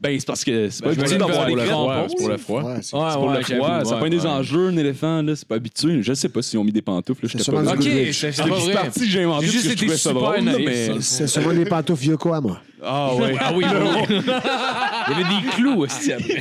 Ben, 0.00 0.18
c'est 0.18 0.26
parce 0.26 0.42
que 0.44 0.70
c'est 0.70 0.82
pas 0.82 0.94
Ben, 0.94 0.98
habitué 1.00 1.08
j'imagine 1.18 1.28
d'avoir 1.28 1.46
des 1.46 1.68
crampons. 1.68 2.06
c'est 2.08 2.16
pour 2.16 2.28
le 2.30 2.36
froid. 2.38 2.62
Ouais, 2.62 2.74
c'est- 2.80 2.96
Ouais, 2.96 3.02
C'est 3.10 3.14
pour 3.18 3.24
ouais, 3.28 3.36
le 3.36 3.42
froid, 3.44 3.84
ça 3.84 3.94
ouais, 3.96 4.00
pas 4.00 4.08
des 4.08 4.24
enjeux, 4.26 4.68
un 4.68 4.76
éléphant, 4.78 5.20
là, 5.22 5.36
c'est 5.36 5.46
pas 5.46 5.56
habitué. 5.56 6.02
Je 6.02 6.14
sais 6.14 6.30
pas 6.30 6.40
s'ils 6.40 6.58
ont 6.58 6.64
mis 6.64 6.72
des 6.72 6.80
pantoufles, 6.80 7.28
sûrement 7.28 7.64
pas. 7.64 7.74
Ok, 7.74 7.82
c'est 8.12 8.36
pas 8.38 8.80
parti 8.80 9.10
j'ai 9.10 9.22
inventé 9.24 9.44
J'ai 9.46 9.52
juste 9.52 9.64
que 9.64 9.68
je 9.68 9.74
été 9.74 9.84
trouvais 9.84 9.98
ça 9.98 10.10
super 10.10 10.42
naïf. 10.42 11.00
C'est 11.00 11.26
sûrement 11.26 11.52
des 11.52 11.66
pantoufles 11.66 12.04
Yokohama. 12.06 12.62
Ah. 12.82 13.10
Ah 13.40 13.52
oui, 13.54 13.64
oui. 13.64 13.64
Il 14.10 14.16
y 14.16 15.14
avait 15.14 15.24
des 15.24 15.50
clous 15.56 15.80
aussi 15.82 16.12
après. 16.12 16.38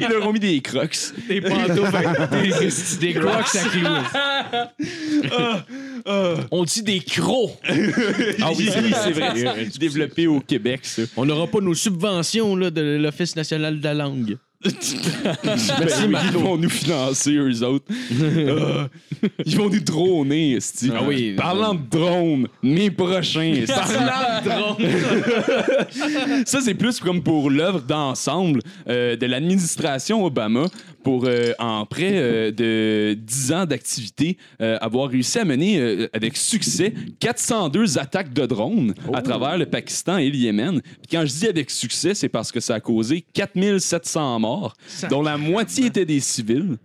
Ils 0.00 0.06
leur 0.08 0.26
ont 0.26 0.32
mis 0.32 0.40
des 0.40 0.60
crocs. 0.60 0.96
Des 1.28 1.40
pantoufles 1.40 2.28
des, 3.00 3.06
des 3.06 3.14
crocs 3.14 3.54
à 3.54 3.68
clous. 3.68 3.86
On 6.50 6.64
dit 6.64 6.82
des 6.82 7.00
crocs. 7.00 7.58
Ah 8.42 8.50
oui, 8.56 8.68
c'est 8.72 8.92
c'est 8.94 9.12
vrai. 9.12 9.68
Développé 9.78 10.26
au 10.26 10.40
Québec, 10.40 10.80
ça. 10.82 11.02
On 11.16 11.24
n'aura 11.24 11.46
pas 11.46 11.60
nos 11.60 11.74
subventions 11.74 12.56
là, 12.56 12.70
de 12.70 12.98
l'Office 13.00 13.36
national 13.36 13.78
de 13.78 13.84
la 13.84 13.94
langue. 13.94 14.36
Merci, 14.64 14.96
Ils 16.04 16.32
vont 16.32 16.56
nous 16.56 16.68
financer, 16.68 17.32
eux 17.32 17.62
autres. 17.62 17.86
Ah, 19.20 19.26
ils 19.44 19.56
vont 19.56 19.68
nous 19.68 19.80
droner, 19.80 20.52
esti. 20.52 20.90
Ah 20.94 21.00
oui. 21.04 21.34
Parlant 21.36 21.74
de 21.74 21.80
drones, 21.90 22.46
mes 22.62 22.90
prochains, 22.90 23.52
esti. 23.62 23.72
Ça, 26.46 26.60
c'est 26.60 26.74
plus 26.74 27.00
comme 27.00 27.22
pour 27.22 27.50
l'œuvre 27.50 27.80
d'ensemble 27.80 28.60
euh, 28.88 29.16
de 29.16 29.26
l'administration 29.26 30.24
Obama 30.24 30.66
pour, 31.02 31.24
euh, 31.24 31.52
en 31.58 31.86
près 31.86 32.12
euh, 32.14 32.50
de 32.50 33.14
10 33.14 33.52
ans 33.52 33.66
d'activité, 33.66 34.36
euh, 34.60 34.78
avoir 34.80 35.08
réussi 35.10 35.38
à 35.38 35.44
mener 35.44 35.78
euh, 35.78 36.08
avec 36.12 36.36
succès 36.36 36.92
402 37.20 37.98
attaques 37.98 38.32
de 38.32 38.46
drones 38.46 38.94
à 39.12 39.22
travers 39.22 39.58
le 39.58 39.66
Pakistan 39.66 40.18
et 40.18 40.28
le 40.28 40.36
Yémen. 40.36 40.80
Puis 40.80 41.08
quand 41.10 41.24
je 41.24 41.32
dis 41.32 41.46
avec 41.46 41.70
succès, 41.70 42.14
c'est 42.14 42.28
parce 42.28 42.52
que 42.52 42.60
ça 42.60 42.74
a 42.74 42.80
causé 42.80 43.24
4700 43.32 44.40
morts, 44.40 44.74
dont 45.10 45.22
la 45.22 45.36
moitié 45.36 45.86
étaient 45.86 46.04
des 46.06 46.20
civils. 46.20 46.76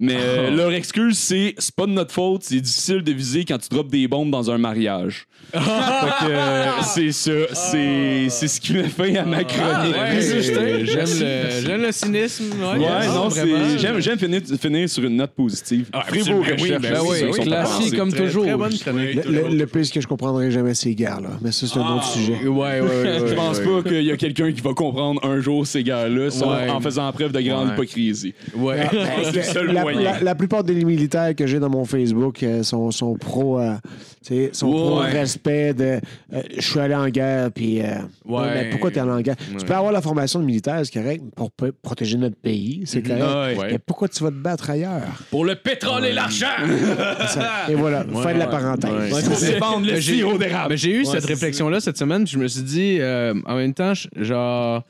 Mais 0.00 0.14
euh, 0.16 0.50
leur 0.50 0.72
excuse, 0.72 1.18
c'est 1.18 1.54
c'est 1.58 1.74
pas 1.74 1.86
de 1.86 1.90
notre 1.90 2.12
faute, 2.12 2.42
c'est 2.44 2.60
difficile 2.60 3.02
de 3.02 3.10
viser 3.12 3.44
quand 3.44 3.58
tu 3.58 3.68
drops 3.68 3.90
des 3.90 4.06
bombes 4.06 4.30
dans 4.30 4.48
un 4.50 4.56
mariage. 4.58 5.26
Fait 5.52 5.58
que, 5.58 6.30
euh, 6.30 6.64
c'est 6.82 7.10
ça, 7.10 7.30
c'est 7.54 8.26
c'est 8.28 8.48
ce 8.48 8.60
qui 8.60 8.74
met 8.74 8.84
fin 8.84 9.14
à 9.16 9.24
ma 9.24 9.42
chronique. 9.44 9.94
Ouais, 9.96 10.20
J'aime 10.20 10.84
le, 11.20 11.60
j'aime 11.64 11.82
le 11.82 11.92
cynisme. 11.92 12.44
Ouais, 12.60 12.78
Ouais, 12.78 12.86
Ah, 12.88 13.06
non, 13.06 13.28
vraiment. 13.28 13.56
c'est. 13.70 13.78
J'aime, 13.78 14.00
j'aime 14.00 14.18
finir, 14.18 14.40
finir 14.60 14.88
sur 14.88 15.04
une 15.04 15.16
note 15.16 15.30
positive. 15.32 15.86
Ferez 15.92 16.18
vos 16.20 16.42
absolument, 16.42 16.42
oui, 16.42 16.52
recherches. 16.52 16.82
ben 16.82 16.94
c'est 16.94 17.24
oui, 17.24 17.30
oui, 17.38 17.44
classique 17.46 17.96
comme 17.96 18.12
Très- 18.12 18.24
toujours. 18.24 18.44
Très 18.44 18.56
bonne 18.56 18.78
chronique. 18.78 19.24
Le, 19.24 19.30
le, 19.48 19.56
le 19.56 19.66
pire, 19.66 19.86
c'est 19.86 19.94
que 19.94 20.00
je 20.00 20.06
comprendrai 20.06 20.50
jamais 20.50 20.74
ces 20.74 20.94
guerres-là. 20.94 21.30
Mais 21.40 21.50
ça, 21.50 21.66
c'est 21.66 21.78
un 21.78 21.94
autre 21.96 22.04
sujet. 22.04 22.46
Ouais, 22.46 22.80
ouais, 22.80 22.80
ouais. 22.82 23.18
Je 23.28 23.34
pense 23.34 23.58
pas 23.60 23.82
qu'il 23.88 24.02
y 24.04 24.10
a 24.12 24.16
quelqu'un 24.16 24.52
qui 24.52 24.60
va 24.60 24.74
comprendre 24.74 25.24
un 25.24 25.40
jour 25.40 25.66
ces 25.66 25.82
gars-là 25.82 26.30
sauf 26.30 26.48
Ouais. 26.48 26.68
en 26.70 26.80
faisant 26.80 27.10
preuve 27.12 27.32
de 27.32 27.40
grande 27.40 27.68
Ouais. 27.68 27.72
hypocrisie. 27.74 28.34
Ouais. 28.54 28.86
C'est 29.24 29.36
le 29.36 29.42
seul 29.42 29.72
la, 29.72 29.84
moyen. 29.94 30.12
la- 30.12 30.20
la 30.20 30.34
plupart 30.34 30.64
des 30.64 30.84
militaires 30.84 31.34
que 31.34 31.46
j'ai 31.46 31.58
dans 31.58 31.70
mon 31.70 31.84
Facebook 31.84 32.42
euh, 32.42 32.62
sont, 32.62 32.90
sont 32.90 33.14
pro, 33.16 33.58
euh, 33.60 33.74
sont 34.52 34.70
pro 34.70 34.96
respect 34.96 35.74
de 35.74 36.00
euh, 36.32 36.42
je 36.56 36.60
suis 36.60 36.80
allé 36.80 36.94
en 36.94 37.08
guerre, 37.08 37.50
puis 37.52 37.80
euh, 37.80 37.84
Ouais. 38.24 38.40
ouais, 38.40 38.54
mais 38.54 38.70
pourquoi 38.70 38.90
tu 38.90 38.96
es 38.98 39.00
allé 39.00 39.10
en 39.10 39.20
guerre? 39.20 39.36
Ouais. 39.50 39.56
Tu 39.58 39.64
peux 39.66 39.74
avoir 39.74 39.92
la 39.92 40.02
formation 40.02 40.40
de 40.40 40.44
militaire, 40.44 40.80
c'est 40.84 40.92
correct, 41.00 41.22
pour 41.34 41.50
protéger 41.82 42.18
notre 42.18 42.36
pays, 42.36 42.82
c'est 42.86 43.02
correct. 43.02 43.22
Ouais. 43.22 43.56
Ouais. 43.58 43.68
Mais 43.72 43.78
pourquoi 43.78 44.08
tu 44.08 44.22
vas 44.22 44.30
te 44.30 44.36
battre 44.36 44.70
ailleurs? 44.70 45.02
Pour 45.30 45.44
le 45.44 45.54
pétrole 45.54 46.04
et 46.04 46.12
l'argent. 46.12 46.46
Et 47.68 47.74
voilà, 47.74 48.04
fin 48.22 48.34
de 48.34 48.38
la 48.38 48.46
parenthèse. 48.46 48.90
Ouais. 49.12 49.58
Pour 49.58 49.80
le 49.80 49.86
Mais 49.92 50.00
j'ai- 50.00 50.14
sirop 50.16 50.38
d'érable. 50.38 50.76
J'ai 50.76 50.90
eu 50.92 50.98
Ouais, 51.00 51.04
cette 51.04 51.24
réflexion-là 51.24 51.80
cette 51.80 51.98
semaine, 51.98 52.24
puis 52.24 52.32
je 52.34 52.38
me 52.38 52.48
suis 52.48 52.62
dit, 52.62 52.98
euh, 53.00 53.34
en 53.46 53.56
même 53.56 53.74
temps, 53.74 53.92
genre, 54.16 54.82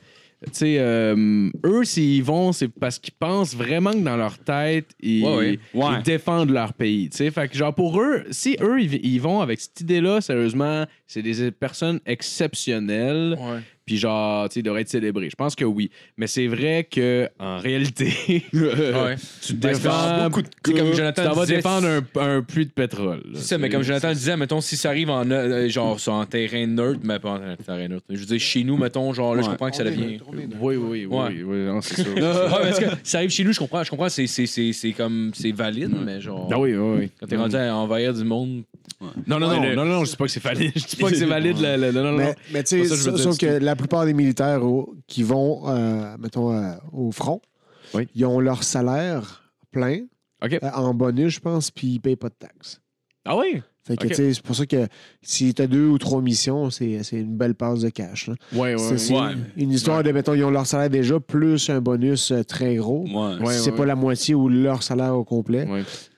euh, 0.63 1.49
eux, 1.65 1.83
s'ils 1.83 2.23
vont, 2.23 2.51
c'est 2.53 2.69
parce 2.69 2.97
qu'ils 2.97 3.13
pensent 3.13 3.55
vraiment 3.55 3.91
que 3.91 3.97
dans 3.99 4.15
leur 4.15 4.37
tête, 4.37 4.87
ils, 5.01 5.23
Ouais, 5.25 5.35
ouais. 5.35 5.59
ils 5.73 5.79
Ouais. 5.79 6.01
défendent 6.03 6.51
leur 6.51 6.73
pays. 6.73 7.09
Tu 7.09 7.17
sais, 7.17 7.31
fait 7.31 7.47
que, 7.49 7.57
genre, 7.57 7.75
pour 7.75 7.99
eux, 8.01 8.23
si 8.31 8.55
eux, 8.61 8.81
ils, 8.81 9.05
ils 9.05 9.19
vont 9.19 9.41
avec 9.41 9.59
cette 9.59 9.81
idée-là, 9.81 10.21
sérieusement, 10.21 10.85
c'est 11.07 11.21
des 11.21 11.51
personnes 11.51 11.99
exceptionnelles. 12.05 13.37
Puis 13.89 13.97
genre, 13.97 14.47
tu 14.49 14.53
sais, 14.53 14.59
il 14.59 14.63
devrait 14.63 14.81
être 14.81 14.89
célébré. 14.89 15.31
Je 15.31 15.35
pense 15.35 15.55
que 15.55 15.65
oui. 15.65 15.89
Mais 16.15 16.27
c'est 16.27 16.45
vrai 16.45 16.83
que 16.89 17.27
en 17.39 17.57
réalité, 17.57 18.05
Ouais. 18.53 19.15
tu 19.41 19.53
Ben, 19.55 19.71
défends. 19.73 20.25
beaucoup 20.25 20.43
de 20.43 20.47
comme 20.63 20.93
Jonathan 20.93 21.23
t'en 21.23 21.33
vas 21.33 21.41
disait, 21.45 21.55
défendre 21.55 21.87
un, 21.87 22.03
un 22.37 22.41
puits 22.43 22.67
de 22.67 22.71
pétrole. 22.71 23.23
C'est 23.33 23.41
ça, 23.41 23.57
mais 23.57 23.69
comme 23.69 23.81
Jonathan 23.81 24.09
le 24.09 24.13
disait, 24.13 24.37
mettons, 24.37 24.61
si 24.61 24.77
ça 24.77 24.89
arrive 24.89 25.09
en, 25.09 25.27
euh, 25.31 25.67
genre, 25.69 25.99
sur 25.99 26.13
un 26.13 26.27
terrain 26.27 26.67
neutre, 26.67 26.99
mais 27.03 27.17
pas 27.17 27.31
en 27.31 27.55
terrain 27.55 27.87
neutre. 27.87 28.05
Je 28.11 28.17
veux 28.19 28.25
dire, 28.27 28.39
chez 28.39 28.63
nous, 28.63 28.77
mettons, 28.77 29.11
genre, 29.11 29.33
là, 29.33 29.41
je 29.41 29.49
comprends 29.49 29.71
que 29.71 29.75
ça 29.75 29.83
devient. 29.83 30.19
Oui, 30.31 30.45
oui, 30.59 30.75
oui. 30.77 31.05
Ouais. 31.07 31.27
oui, 31.29 31.41
oui, 31.43 31.57
non, 31.65 31.81
c'est 31.81 32.03
sûr. 32.03 32.13
Ouais, 32.15 32.23
parce 32.61 32.79
que 32.79 32.85
ça 33.03 33.17
arrive 33.17 33.31
chez 33.31 33.43
nous, 33.43 33.53
je 33.53 33.57
comprends, 33.59 33.83
je 33.83 33.89
comprends, 33.89 34.09
c'est, 34.09 34.27
c'est, 34.27 34.45
c'est, 34.45 34.71
c'est 34.71 34.91
comme, 34.91 35.31
c'est 35.33 35.51
valide, 35.51 35.95
mais 36.05 36.21
genre. 36.21 36.47
Ah 36.51 36.59
oui, 36.59 36.75
oui, 36.75 36.97
oui. 36.99 37.09
Quand 37.19 37.25
t'es 37.25 37.37
rendu 37.37 37.55
à 37.55 37.75
envahir 37.75 38.13
du 38.13 38.23
monde. 38.23 38.61
Non, 39.01 39.39
non, 39.39 39.39
non, 39.39 39.59
Ouais, 39.61 39.69
le- 39.69 39.75
non, 39.75 39.85
non, 39.85 40.03
je 40.05 40.11
dis 40.11 40.15
pas 40.17 40.25
que 40.25 40.31
c'est 40.31 40.43
valide. 40.43 40.71
Je 40.75 40.85
dis 40.85 40.95
pas 40.97 41.09
que 41.09 41.15
c'est 41.15 41.25
valide. 41.25 41.57
le- 41.59 41.77
le- 41.77 41.91
non, 41.91 42.11
non. 42.11 42.17
Mais, 42.17 42.35
mais 42.51 42.63
tu 42.63 42.85
sais, 42.85 43.17
sauf 43.17 43.37
que 43.37 43.45
la 43.45 43.75
plupart 43.75 44.05
des 44.05 44.13
militaires 44.13 44.63
au- 44.65 44.95
qui 45.07 45.23
vont, 45.23 45.69
euh, 45.69 46.15
mettons, 46.19 46.53
euh, 46.53 46.73
au 46.91 47.11
front, 47.11 47.41
Oui. 47.93 48.07
ils 48.15 48.25
ont 48.25 48.39
leur 48.39 48.63
salaire 48.63 49.51
plein 49.71 50.01
OK. 50.43 50.53
euh, 50.61 50.69
en 50.73 50.93
bonus, 50.93 51.35
je 51.35 51.39
pense, 51.39 51.71
puis 51.71 51.87
ils 51.87 51.99
payent 51.99 52.15
pas 52.15 52.29
de 52.29 52.35
taxes. 52.37 52.81
Ah 53.25 53.37
oui? 53.37 53.61
Fait 53.87 53.97
que, 53.97 54.13
c'est 54.13 54.41
pour 54.43 54.55
ça 54.55 54.65
que 54.67 54.87
si 55.21 55.51
tu 55.53 55.61
as 55.63 55.67
deux 55.67 55.87
ou 55.87 55.97
trois 55.97 56.21
missions, 56.21 56.69
c'est 56.69 57.01
c'est 57.03 57.17
une 57.17 57.35
belle 57.37 57.55
passe 57.55 57.79
de 57.79 57.89
cash. 57.89 58.27
là. 58.27 58.35
Ouais, 58.53 58.75
ouais. 58.75 58.77
C'est 58.77 58.91
ouais. 58.91 58.97
c'est 58.99 59.13
Ouais. 59.13 59.31
une 59.57 59.71
histoire 59.71 60.03
de, 60.03 60.11
mettons, 60.11 60.35
ils 60.35 60.43
ont 60.43 60.51
leur 60.51 60.67
salaire 60.67 60.89
déjà, 60.91 61.19
plus 61.19 61.69
un 61.71 61.81
bonus 61.81 62.31
euh, 62.31 62.43
très 62.43 62.75
gros. 62.75 63.05
Ouais. 63.07 63.43
Ouais, 63.43 63.53
c'est 63.53 63.71
ouais. 63.71 63.77
pas 63.77 63.85
la 63.85 63.95
moitié 63.95 64.35
ou 64.35 64.47
leur 64.47 64.83
salaire 64.83 65.15
au 65.15 65.23
complet. 65.23 65.67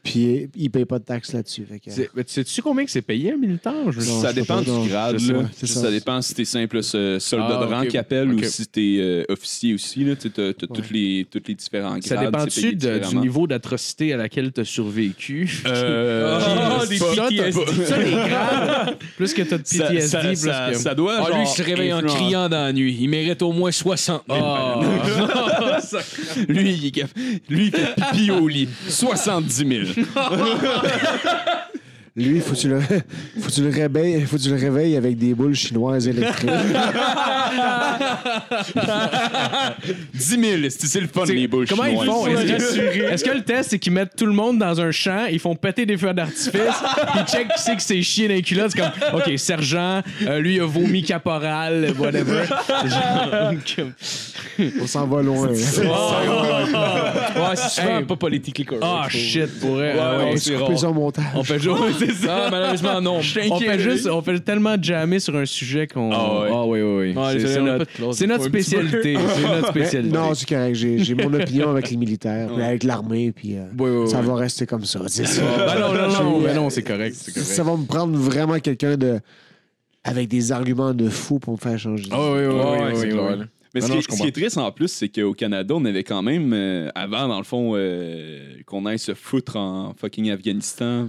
Puis 0.04 0.50
ils 0.56 0.72
payent 0.72 0.86
pas 0.86 0.98
de 0.98 1.04
taxes 1.04 1.32
là-dessus. 1.32 1.64
Fait 1.64 1.80
que- 1.80 1.92
C'est- 1.92 2.10
mais 2.16 2.24
tu 2.24 2.34
sais-tu 2.34 2.64
combien 2.64 2.84
que 2.84 2.90
c'est 2.90 3.04
payé 3.04 3.34
un 3.34 3.38
militaire? 3.38 3.92
Je 3.92 4.00
veux 4.00 4.04
dire? 4.04 4.16
Non, 4.16 4.22
ça 4.22 4.34
dépend 4.34 4.64
pas, 4.64 4.64
du 4.64 4.90
grade. 4.90 5.20
Là. 5.22 5.42
ça, 5.44 5.50
c'est 5.54 5.68
Ça, 5.68 5.82
ça. 5.82 5.92
dépend 5.92 6.20
si 6.24 6.34
t'es 6.34 6.44
simple 6.44 6.80
euh, 6.96 7.20
soldat 7.20 7.60
Ah, 7.62 7.66
de 7.68 7.72
rang 7.72 7.86
qui 7.86 8.00
appelle 8.00 8.34
ou 8.34 8.42
si 8.44 8.66
t'es 8.66 8.98
euh, 9.00 9.24
officier 9.30 9.76
aussi. 9.76 10.04
Là, 10.04 10.16
tu 10.16 10.30
as, 10.42 10.54
tous 10.54 10.90
les, 10.92 11.28
tous 11.30 11.44
les 11.48 11.54
différents 11.54 11.90
grades. 12.00 12.04
Ça 12.04 12.18
dépend-tu 12.18 12.76
du 12.76 13.18
niveau 13.18 13.46
d'atrocité 13.46 14.12
à 14.14 14.18
laquelle 14.18 14.52
tu 14.52 14.62
as 14.62 14.66
survécu? 14.66 15.62
Euh, 15.68 16.80
Pas-. 17.52 17.86
Ça, 17.86 17.98
les 17.98 18.12
plus 19.18 19.34
que 19.34 19.42
tu 19.42 19.54
as 19.54 19.58
de 19.58 19.64
ça, 19.66 19.86
PTSD, 19.86 20.08
ça, 20.08 20.20
plus 20.20 20.36
ça, 20.36 20.70
que... 20.72 20.78
ça 20.78 20.96
doit. 20.96 21.16
Ah, 21.20 21.36
lui, 21.36 21.44
il 21.44 21.48
se 21.48 21.64
réveille 21.64 21.94
en 21.94 22.02
criant 22.02 22.50
dans 22.50 22.66
la 22.66 22.74
nuit. 22.74 22.98
Il 23.00 23.10
mérite 23.10 23.42
au 23.42 23.52
moins 23.52 23.72
60 23.72 24.24
000 24.30 24.40
Ah. 24.42 24.80
Lui, 26.48 26.74
il, 26.74 26.88
est 26.88 27.06
lui, 27.50 27.66
il 27.68 27.72
fait 27.72 27.96
pipi 27.96 28.32
au 28.32 28.48
lit. 28.48 28.70
70 28.88 29.56
000. 29.56 30.08
Lui, 32.16 32.42
faut 32.42 32.56
tu 32.56 32.68
le, 32.68 32.82
faut 32.82 33.48
que 33.48 33.52
tu 33.52 33.62
le 33.64 33.70
réveilles, 33.70 34.26
faut 34.26 34.36
que 34.36 34.42
tu 34.42 34.50
le 34.50 34.58
réveilles 34.58 34.98
avec 34.98 35.18
des 35.18 35.34
boules 35.34 35.56
chinoises 35.56 36.10
électriques. 36.10 36.50
10 40.14 40.40
000. 40.40 40.62
C'est 40.70 41.00
le 41.02 41.08
fun, 41.08 41.26
les 41.26 41.48
Comment 41.48 41.86
ils 41.86 42.04
font? 42.06 42.28
Est-ce 42.28 42.76
que, 42.76 43.14
est-ce 43.14 43.24
que 43.24 43.32
le 43.32 43.42
test, 43.42 43.72
c'est 43.72 43.80
qu'ils 43.80 43.94
mettent 43.94 44.16
tout 44.16 44.26
le 44.26 44.34
monde 44.34 44.60
dans 44.60 44.80
un 44.80 44.92
champ, 44.92 45.26
ils 45.32 45.40
font 45.40 45.56
péter 45.56 45.86
des 45.86 45.98
feux 45.98 46.14
d'artifice, 46.14 46.52
ils 47.16 47.26
checkent 47.26 47.54
qui 47.56 47.62
c'est 47.62 47.76
que 47.76 47.82
c'est 47.82 48.02
chier 48.02 48.28
dans 48.28 48.34
les 48.36 48.42
culottes, 48.42 48.72
c'est 48.76 48.82
comme, 48.82 48.92
OK, 49.20 49.32
sergent, 49.38 50.02
euh, 50.24 50.40
lui, 50.40 50.56
il 50.56 50.62
a 50.62 50.66
vomi 50.66 51.04
caporal, 51.04 51.94
whatever. 51.98 52.44
On 54.82 54.88
s'en 54.88 55.08
va 55.08 55.22
loin. 55.22 55.50
Ouais, 57.42 57.56
c'est 57.56 57.82
souvent 57.82 57.98
Hey. 58.00 58.06
pas 58.06 58.16
politique 58.16 58.66
correct. 58.66 58.84
Ah, 58.86 59.08
je 59.10 59.18
trouve. 59.18 59.28
shit, 59.28 59.60
pour 59.60 59.78
ah 59.80 60.18
ouais, 60.18 60.24
ouais. 60.32 60.38
c'est 60.38 60.54
Couper 60.54 60.88
montage. 60.94 61.24
On 61.36 61.44
fait 61.44 61.60
juste, 61.60 61.78
c'est 62.00 62.12
ça. 62.14 62.46
Ah, 62.46 62.50
malheureusement, 62.52 63.02
non. 63.02 63.18
On 63.18 63.22
fait 63.60 63.80
juste, 63.80 64.08
on 64.08 64.22
fait 64.22 64.40
tellement 64.40 64.76
jammer 64.82 65.20
sur 65.20 65.36
un 65.36 65.46
sujet 65.46 65.88
qu'on. 65.88 66.12
Ah 66.12 66.42
ouais. 66.42 66.50
Ah 66.52 66.66
oui, 66.66 66.82
oui, 66.82 67.14
oui. 67.16 67.34
Désolé, 67.34 67.62
notre. 67.72 67.81
c'est 68.14 68.28
notre 68.28 68.46
spécialité. 68.46 69.16
C'est 69.36 69.42
notre 69.44 69.68
spécialité. 69.70 70.14
non, 70.16 70.34
c'est 70.34 70.48
correct. 70.48 70.76
J'ai 70.76 71.00
j'ai 71.00 71.14
mon 71.16 71.34
opinion 71.34 71.70
avec 71.72 71.90
les 71.90 71.98
militaires, 71.98 72.52
avec 72.54 72.84
l'armée, 72.84 73.32
puis 73.32 73.56
euh, 73.58 74.06
ça 74.08 74.22
va 74.22 74.36
rester 74.36 74.66
comme 74.66 74.86
ça. 74.86 75.08
sais. 75.08 75.24
Ben 75.42 75.80
non, 75.80 75.94
non, 75.94 76.24
non, 76.24 76.42
ben 76.42 76.56
non, 76.56 76.70
c'est 76.70 76.84
correct. 76.84 77.16
C'est 77.18 77.34
correct. 77.34 77.48
Ça 77.48 77.64
va 77.64 77.76
me 77.78 77.86
prendre 77.86 78.18
vraiment 78.18 78.60
quelqu'un 78.60 78.98
de 78.98 79.20
avec 80.04 80.28
des 80.30 80.52
arguments 80.52 80.94
de 80.94 81.10
fou 81.10 81.38
pour 81.40 81.54
me 81.54 81.58
faire 81.60 81.78
changer. 81.78 82.10
Ah 82.12 82.18
oui, 82.32 82.40
oui, 82.40 82.46
oui, 82.48 82.54
Ouais, 82.54 82.64
oui, 82.64 82.84
ouais, 82.84 82.96
c'est 82.96 83.06
oui, 83.06 83.12
clair, 83.12 83.28
oui. 83.34 83.40
là. 83.40 83.46
Mais 83.74 83.80
Non, 83.82 83.88
ce, 83.88 83.92
non, 83.94 84.00
qui, 84.00 84.06
est- 84.12 84.16
ce 84.18 84.22
qui 84.24 84.28
est 84.28 84.32
triste 84.32 84.58
en 84.58 84.72
plus, 84.72 84.88
c'est 84.90 85.08
qu'au 85.10 85.34
Canada, 85.34 85.74
on 85.78 85.86
avait 85.86 86.04
quand 86.04 86.22
même, 86.24 86.52
euh, 86.54 86.90
avant, 86.96 87.28
dans 87.28 87.38
le 87.38 87.44
fond, 87.46 87.74
euh, 87.76 88.56
qu'on 88.66 88.86
aille 88.86 89.00
se 89.00 89.14
foutre 89.14 89.56
en 89.56 89.94
fucking 89.96 90.30
Afghanistan, 90.32 91.08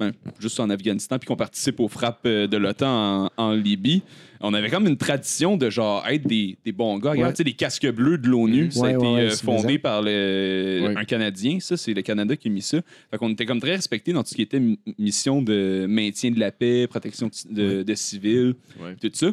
ben, 0.00 0.12
juste 0.38 0.58
en 0.60 0.70
Afghanistan, 0.70 1.18
puis 1.18 1.26
qu'on 1.26 1.36
participe 1.36 1.80
aux 1.80 1.88
frappes 1.88 2.20
euh, 2.24 2.46
de 2.46 2.56
l'OTAN 2.56 3.26
en, 3.26 3.30
en 3.36 3.52
Libye. 3.52 4.02
On 4.40 4.54
avait 4.54 4.70
comme 4.70 4.86
une 4.86 4.96
tradition 4.96 5.56
de 5.56 5.68
genre 5.70 6.06
être 6.08 6.26
des, 6.26 6.56
des 6.64 6.72
bons 6.72 6.98
gars. 6.98 7.10
Regarde, 7.10 7.32
tu 7.34 7.38
sais, 7.38 7.44
les 7.44 7.54
casques 7.54 7.90
bleus 7.90 8.18
de 8.18 8.28
l'ONU, 8.28 8.70
ça 8.70 8.86
a 8.86 8.90
été 8.92 9.06
euh, 9.06 9.30
fondé 9.30 9.66
bizarre. 9.66 9.80
par 9.82 10.02
le- 10.02 10.94
un 10.96 11.04
Canadien. 11.04 11.58
Ça, 11.60 11.76
c'est 11.76 11.92
le 11.94 12.02
Canada 12.02 12.36
qui 12.36 12.48
a 12.48 12.50
mis 12.50 12.62
ça. 12.62 12.80
Fait 13.10 13.16
qu'on 13.18 13.30
était 13.30 13.46
comme 13.46 13.60
très 13.60 13.72
respectés 13.76 14.12
dans 14.12 14.22
tout 14.22 14.30
ce 14.30 14.34
qui 14.36 14.42
était 14.42 14.62
mission 14.98 15.42
de 15.42 15.86
maintien 15.88 16.30
de 16.30 16.38
la 16.38 16.52
paix, 16.52 16.86
protection 16.86 17.30
de, 17.50 17.82
de 17.82 17.94
civils, 17.94 18.54
tout 19.00 19.10
ça. 19.12 19.32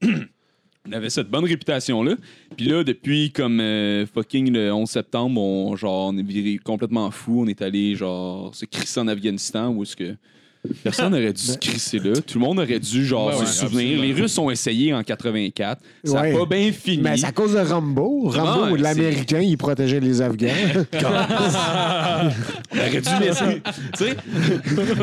on 0.86 0.92
avait 0.92 1.10
cette 1.10 1.28
bonne 1.28 1.44
réputation-là. 1.44 2.16
Puis 2.56 2.66
là, 2.66 2.82
depuis 2.84 3.30
comme 3.30 3.60
euh, 3.60 4.06
fucking 4.06 4.50
le 4.52 4.72
11 4.72 4.88
septembre, 4.88 5.40
on, 5.40 5.76
genre, 5.76 6.08
on 6.12 6.16
est 6.16 6.22
viré 6.22 6.56
complètement 6.58 7.10
fou. 7.10 7.42
On 7.42 7.46
est 7.46 7.60
allé 7.60 7.94
genre 7.94 8.54
se 8.54 8.64
crisser 8.64 9.00
en 9.00 9.08
Afghanistan 9.08 9.68
où 9.70 9.82
est-ce 9.82 9.96
que 9.96 10.14
personne 10.82 11.12
n'aurait 11.12 11.32
dû 11.32 11.42
se 11.42 11.56
crisser 11.58 11.98
là. 11.98 12.14
Tout 12.20 12.38
le 12.38 12.44
monde 12.44 12.58
aurait 12.58 12.78
dû 12.80 13.06
genre 13.06 13.26
Ouais, 13.28 13.34
se 13.34 13.40
ouais, 13.40 13.46
souvenir. 13.46 13.80
absolument. 13.92 14.02
Les 14.02 14.12
Russes 14.22 14.38
ont 14.38 14.50
essayé 14.50 14.92
en 14.92 15.02
84. 15.02 15.80
Ça 16.04 16.12
Ouais. 16.20 16.32
n'a 16.32 16.38
pas 16.38 16.46
bien 16.46 16.72
fini. 16.72 16.98
Mais 17.02 17.16
c'est 17.16 17.26
à 17.26 17.32
cause 17.32 17.52
de 17.54 17.58
Rambo. 17.58 18.28
Rambo, 18.30 18.72
Ouais, 18.72 18.78
l'Américain, 18.78 19.40
il 19.40 19.56
protégeait 19.56 20.00
les 20.00 20.20
Afghans. 20.20 20.46
On 22.72 22.78
aurait 22.78 23.00
dû 23.00 23.24
laisser. 23.24 23.62
tu 23.96 24.04
sais, 24.04 24.16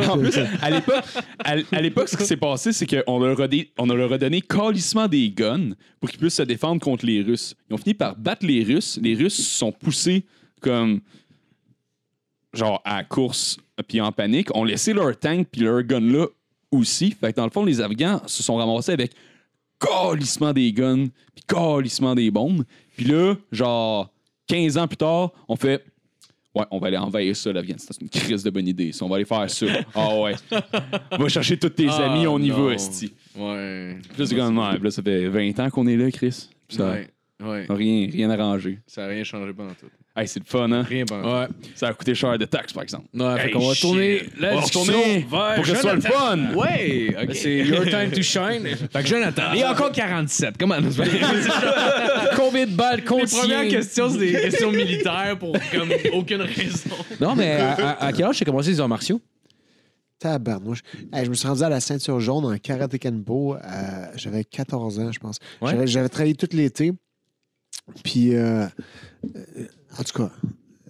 en 0.09 0.17
plus, 0.17 0.37
à 0.61 0.69
l'époque, 0.69 1.03
à, 1.43 1.55
à 1.71 1.81
l'époque, 1.81 2.09
ce 2.09 2.17
qui 2.17 2.25
s'est 2.25 2.37
passé, 2.37 2.73
c'est 2.73 2.85
qu'on 2.85 3.19
leur 3.19 3.39
a, 3.41 3.47
on 3.77 3.85
leur 3.87 4.13
a 4.13 4.17
donné 4.17 4.41
calissement 4.41 5.07
des 5.07 5.29
guns 5.31 5.71
pour 5.99 6.09
qu'ils 6.09 6.19
puissent 6.19 6.35
se 6.35 6.43
défendre 6.43 6.81
contre 6.81 7.05
les 7.05 7.21
Russes. 7.21 7.55
Ils 7.69 7.73
ont 7.73 7.77
fini 7.77 7.93
par 7.93 8.15
battre 8.15 8.45
les 8.45 8.63
Russes. 8.63 8.99
Les 9.01 9.15
Russes 9.15 9.35
se 9.37 9.57
sont 9.57 9.71
poussés 9.71 10.25
comme 10.61 10.99
genre 12.53 12.81
à 12.85 12.97
la 12.97 13.03
course 13.03 13.57
puis 13.87 14.01
en 14.01 14.11
panique. 14.11 14.55
ont 14.55 14.63
laissé 14.63 14.93
leur 14.93 15.17
tank 15.17 15.47
puis 15.51 15.61
leur 15.61 15.83
gun 15.83 15.99
là 15.99 16.27
aussi. 16.71 17.11
Fait 17.11 17.31
que 17.31 17.37
dans 17.37 17.45
le 17.45 17.51
fond, 17.51 17.63
les 17.65 17.81
Afghans 17.81 18.21
se 18.25 18.41
sont 18.43 18.55
ramassés 18.55 18.91
avec 18.93 19.11
calissement 19.79 20.53
des 20.53 20.71
guns 20.71 21.07
puis 21.35 21.43
calissement 21.47 22.15
des 22.15 22.31
bombes. 22.31 22.63
Puis 22.95 23.05
là, 23.05 23.35
genre 23.51 24.11
15 24.47 24.77
ans 24.77 24.87
plus 24.87 24.97
tard, 24.97 25.31
on 25.47 25.55
fait 25.55 25.83
Ouais, 26.53 26.63
on 26.71 26.79
va 26.79 26.87
aller 26.87 26.95
envahir 26.95 27.35
ça, 27.35 27.51
l'Afghanistan. 27.51 27.93
C'est 27.93 28.01
une 28.01 28.07
crise 28.09 28.41
de 28.41 28.49
bonne 28.49 28.65
idée. 28.69 28.93
ça. 28.93 29.03
On 29.03 29.09
va 29.09 29.17
aller 29.17 29.25
faire 29.25 29.49
ça. 29.49 29.65
Ah 29.93 30.17
ouais. 30.21 30.35
Va 31.11 31.27
chercher 31.27 31.57
tous 31.57 31.67
tes 31.67 31.87
Ah, 31.89 32.05
amis, 32.13 32.25
on 32.27 32.39
y 32.39 32.47
non. 32.47 32.67
va, 32.67 32.73
Esti. 32.75 33.11
Ouais. 33.35 33.97
Là, 34.17 34.25
c'est 34.25 34.35
comme, 34.37 34.57
ouais, 34.57 34.79
là, 34.79 34.89
ça 34.89 35.03
fait 35.03 35.27
20 35.27 35.59
ans 35.59 35.69
qu'on 35.69 35.85
est 35.85 35.97
là, 35.97 36.09
Chris. 36.11 36.47
Ça 36.69 36.91
Ouais. 36.91 37.09
Ouais. 37.43 37.65
n'a 37.67 37.75
rien, 37.75 38.07
rien 38.09 38.29
arrangé. 38.29 38.79
Ça 38.87 39.01
n'a 39.01 39.07
rien 39.09 39.25
changé 39.25 39.51
pendant 39.51 39.73
tout. 39.73 39.87
Hey, 40.17 40.27
c'est 40.29 40.39
le 40.39 40.45
fun, 40.45 40.71
hein? 40.71 40.83
Rien 40.83 41.03
Ouais. 41.11 41.47
Ça 41.75 41.89
a 41.89 41.93
coûté 41.93 42.15
cher 42.15 42.37
de 42.37 42.45
taxes, 42.45 42.71
par 42.71 42.83
exemple. 42.83 43.05
Ouais, 43.13 43.37
fait 43.37 43.47
Hey, 43.47 43.51
qu'on 43.51 43.67
va 43.67 43.75
tourner 43.75 44.21
la 44.39 44.51
On 44.53 44.55
va 44.55 44.61
discussion 44.61 44.93
retourner 44.93 45.25
vers 45.29 45.55
pour 45.55 45.63
que 45.65 45.69
ce 45.69 45.75
soit 45.75 45.93
le 45.95 46.01
fun. 46.01 46.53
Ouais, 46.55 47.15
ok. 47.21 47.35
C'est 47.35 47.57
your 47.57 47.83
time 47.83 48.11
to 48.11 48.21
shine. 48.21 48.63
Fait 48.93 49.01
que 49.03 49.07
Jonathan, 49.07 49.43
il 49.53 49.59
y 49.59 49.63
a 49.63 49.71
encore 49.73 49.91
47. 49.91 50.55
Comment 50.57 50.75
Combien 52.35 52.65
de 52.65 52.71
balles 52.75 52.97
Les 52.99 53.03
contient? 53.03 53.39
premières 53.39 53.67
questions, 53.67 54.09
c'est 54.09 54.17
des 54.19 54.31
questions 54.33 54.71
militaires 54.71 55.37
pour 55.39 55.51
comme 55.73 55.89
aucune 56.13 56.41
raison. 56.41 56.89
Non, 57.19 57.35
mais 57.35 57.51
à, 57.59 57.73
à- 57.73 58.05
à 58.07 58.13
quel 58.13 58.25
âge 58.25 58.41
commencé 58.45 58.69
les 58.71 58.79
arts 58.79 58.87
martiaux? 58.89 59.19
Tabarnouche. 60.19 60.79
Hey, 61.13 61.25
je 61.25 61.29
me 61.29 61.35
suis 61.35 61.47
rendu 61.47 61.63
à 61.63 61.69
la 61.69 61.79
ceinture 61.81 62.19
jaune 62.21 62.45
en 62.45 62.57
karaté 62.57 62.99
kenpo. 62.99 63.55
euh, 63.55 63.59
J'avais 64.15 64.43
14 64.45 64.99
ans, 64.99 65.11
je 65.11 65.19
pense. 65.19 65.39
Ouais. 65.61 65.71
J'avais- 65.71 65.87
J'avais 65.87 66.09
travaillé 66.09 66.35
tout 66.35 66.47
l'été. 66.53 66.93
Puis, 68.03 68.33
euh, 68.33 68.65
euh, 69.35 69.67
en 69.97 70.03
tout 70.03 70.13
cas, 70.23 70.31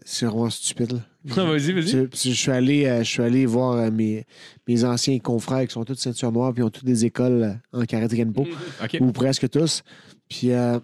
c'est 0.04 0.26
vraiment 0.26 0.50
stupide. 0.50 0.94
là. 0.94 1.44
vas-y, 1.46 1.72
vas-y. 1.74 1.88
Je, 1.88 2.06
je 2.14 2.30
suis 2.34 2.52
allé, 2.52 2.86
euh, 2.86 3.00
je 3.00 3.10
suis 3.10 3.22
allé 3.24 3.46
voir 3.46 3.74
euh, 3.74 3.92
mes, 3.92 4.26
mes 4.68 4.84
anciens 4.84 5.18
confrères 5.20 5.66
qui 5.68 5.74
sont 5.74 5.84
tous 5.84 5.96
ceinture 5.96 6.32
noire 6.32 6.54
puis 6.54 6.62
ont 6.64 6.70
toutes 6.70 6.86
des 6.86 7.06
écoles 7.06 7.58
euh, 7.74 7.82
en 7.82 7.86
karaté 7.86 8.18
kenpo, 8.18 8.46
OK. 8.84 8.98
ou 9.02 9.12
presque 9.12 9.50
tous. 9.50 9.82
Puis 10.30 10.52
euh, 10.52 10.80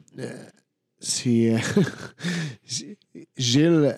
c'est 0.99 1.53
euh, 1.55 1.57
c'est- 2.65 2.97
Gilles, 3.37 3.95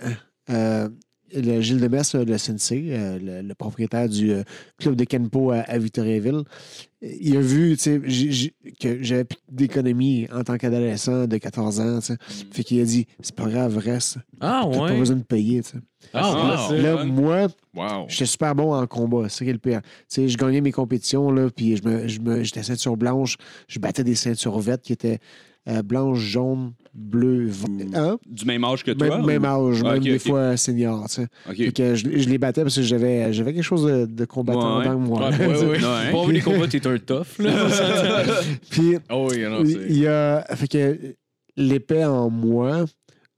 euh, 0.49 0.89
le 1.35 1.61
Gilles 1.61 1.79
Demers, 1.79 2.03
le 2.13 2.37
sensei, 2.37 2.87
euh, 2.89 3.19
le, 3.19 3.47
le 3.47 3.55
propriétaire 3.55 4.07
du 4.09 4.31
euh, 4.31 4.43
club 4.79 4.95
de 4.95 5.03
Kenpo 5.03 5.51
à, 5.51 5.57
à 5.59 5.77
Victoriaville, 5.77 6.43
euh, 7.03 7.09
il 7.19 7.35
a 7.37 7.41
vu 7.41 7.75
que 7.77 9.03
j'avais 9.03 9.23
plus 9.25 9.37
d'économie 9.51 10.27
en 10.33 10.43
tant 10.43 10.57
qu'adolescent 10.57 11.27
de 11.27 11.37
14 11.37 11.79
ans. 11.79 11.99
tu 11.99 12.05
sais. 12.07 12.17
Fait 12.51 12.63
qu'il 12.63 12.79
a 12.81 12.85
dit 12.85 13.05
c'est 13.19 13.35
pas 13.35 13.47
grave, 13.49 13.77
reste. 13.77 14.17
Ah, 14.39 14.67
T'as 14.71 14.77
pas 14.77 14.83
ouais. 14.85 14.97
besoin 14.99 15.17
de 15.17 15.23
payer. 15.23 15.61
Ah, 16.13 16.67
ouais. 16.69 16.75
ouais. 16.77 16.81
Là, 16.81 17.03
moi, 17.05 17.47
Wow. 17.75 18.05
J'étais 18.07 18.27
super 18.27 18.53
bon 18.53 18.71
en 18.75 18.85
combat, 18.85 19.29
c'est 19.29 19.45
le 19.51 19.57
pire. 19.57 19.81
Tu 19.81 19.89
sais, 20.07 20.27
je 20.27 20.37
gagnais 20.37 20.61
mes 20.61 20.71
compétitions, 20.71 21.31
là, 21.31 21.49
puis 21.49 21.75
je 21.75 21.83
me, 21.83 22.07
je 22.07 22.19
me, 22.19 22.43
j'étais 22.43 22.61
ceinture 22.61 22.95
blanche, 22.97 23.35
je 23.67 23.79
battais 23.79 24.03
des 24.03 24.13
ceintures 24.13 24.59
vertes 24.59 24.83
qui 24.83 24.93
étaient 24.93 25.17
euh, 25.67 25.81
blanche, 25.81 26.19
jaune, 26.19 26.73
bleu, 26.93 27.45
vert. 27.47 27.67
Hein? 27.95 28.17
Du 28.29 28.45
même 28.45 28.63
âge 28.63 28.83
que 28.83 28.91
toi? 28.91 29.19
Même, 29.21 29.45
âge, 29.45 29.81
Ah, 29.85 29.93
même 29.93 30.03
des 30.03 30.19
fois 30.19 30.55
senior. 30.57 31.05
tu 31.09 31.15
sais. 31.15 31.27
Fait 31.55 31.71
que 31.71 31.95
je, 31.95 32.03
je 32.19 32.29
les 32.29 32.37
battais 32.37 32.61
parce 32.63 32.75
que 32.75 32.81
j'avais, 32.83 33.33
j'avais 33.33 33.53
quelque 33.53 33.63
chose 33.63 33.85
de, 33.85 34.05
de 34.05 34.25
combattant 34.25 34.79
Ouais. 34.79 34.85
dans 34.85 34.99
moi. 34.99 35.29
Ouais, 35.29 35.37
ouais, 35.47 35.47
ouais. 35.47 35.65
Ouais. 35.83 36.09
Pour 36.11 36.19
avoir 36.21 36.27
des 36.27 36.41
combats, 36.41 36.67
t'es 36.67 36.85
un 36.87 36.97
tough, 36.97 37.39
là. 37.39 37.51
Puis 38.69 38.97
Oh, 39.09 39.27
oui, 39.31 39.41
non, 39.43 39.61
il 39.63 39.71
c'est. 39.71 39.85
il 39.89 39.97
y 39.99 40.07
a. 40.07 40.45
Fait 40.55 40.67
que 40.67 41.15
l'épée 41.57 42.05
en 42.05 42.29
moi 42.29 42.85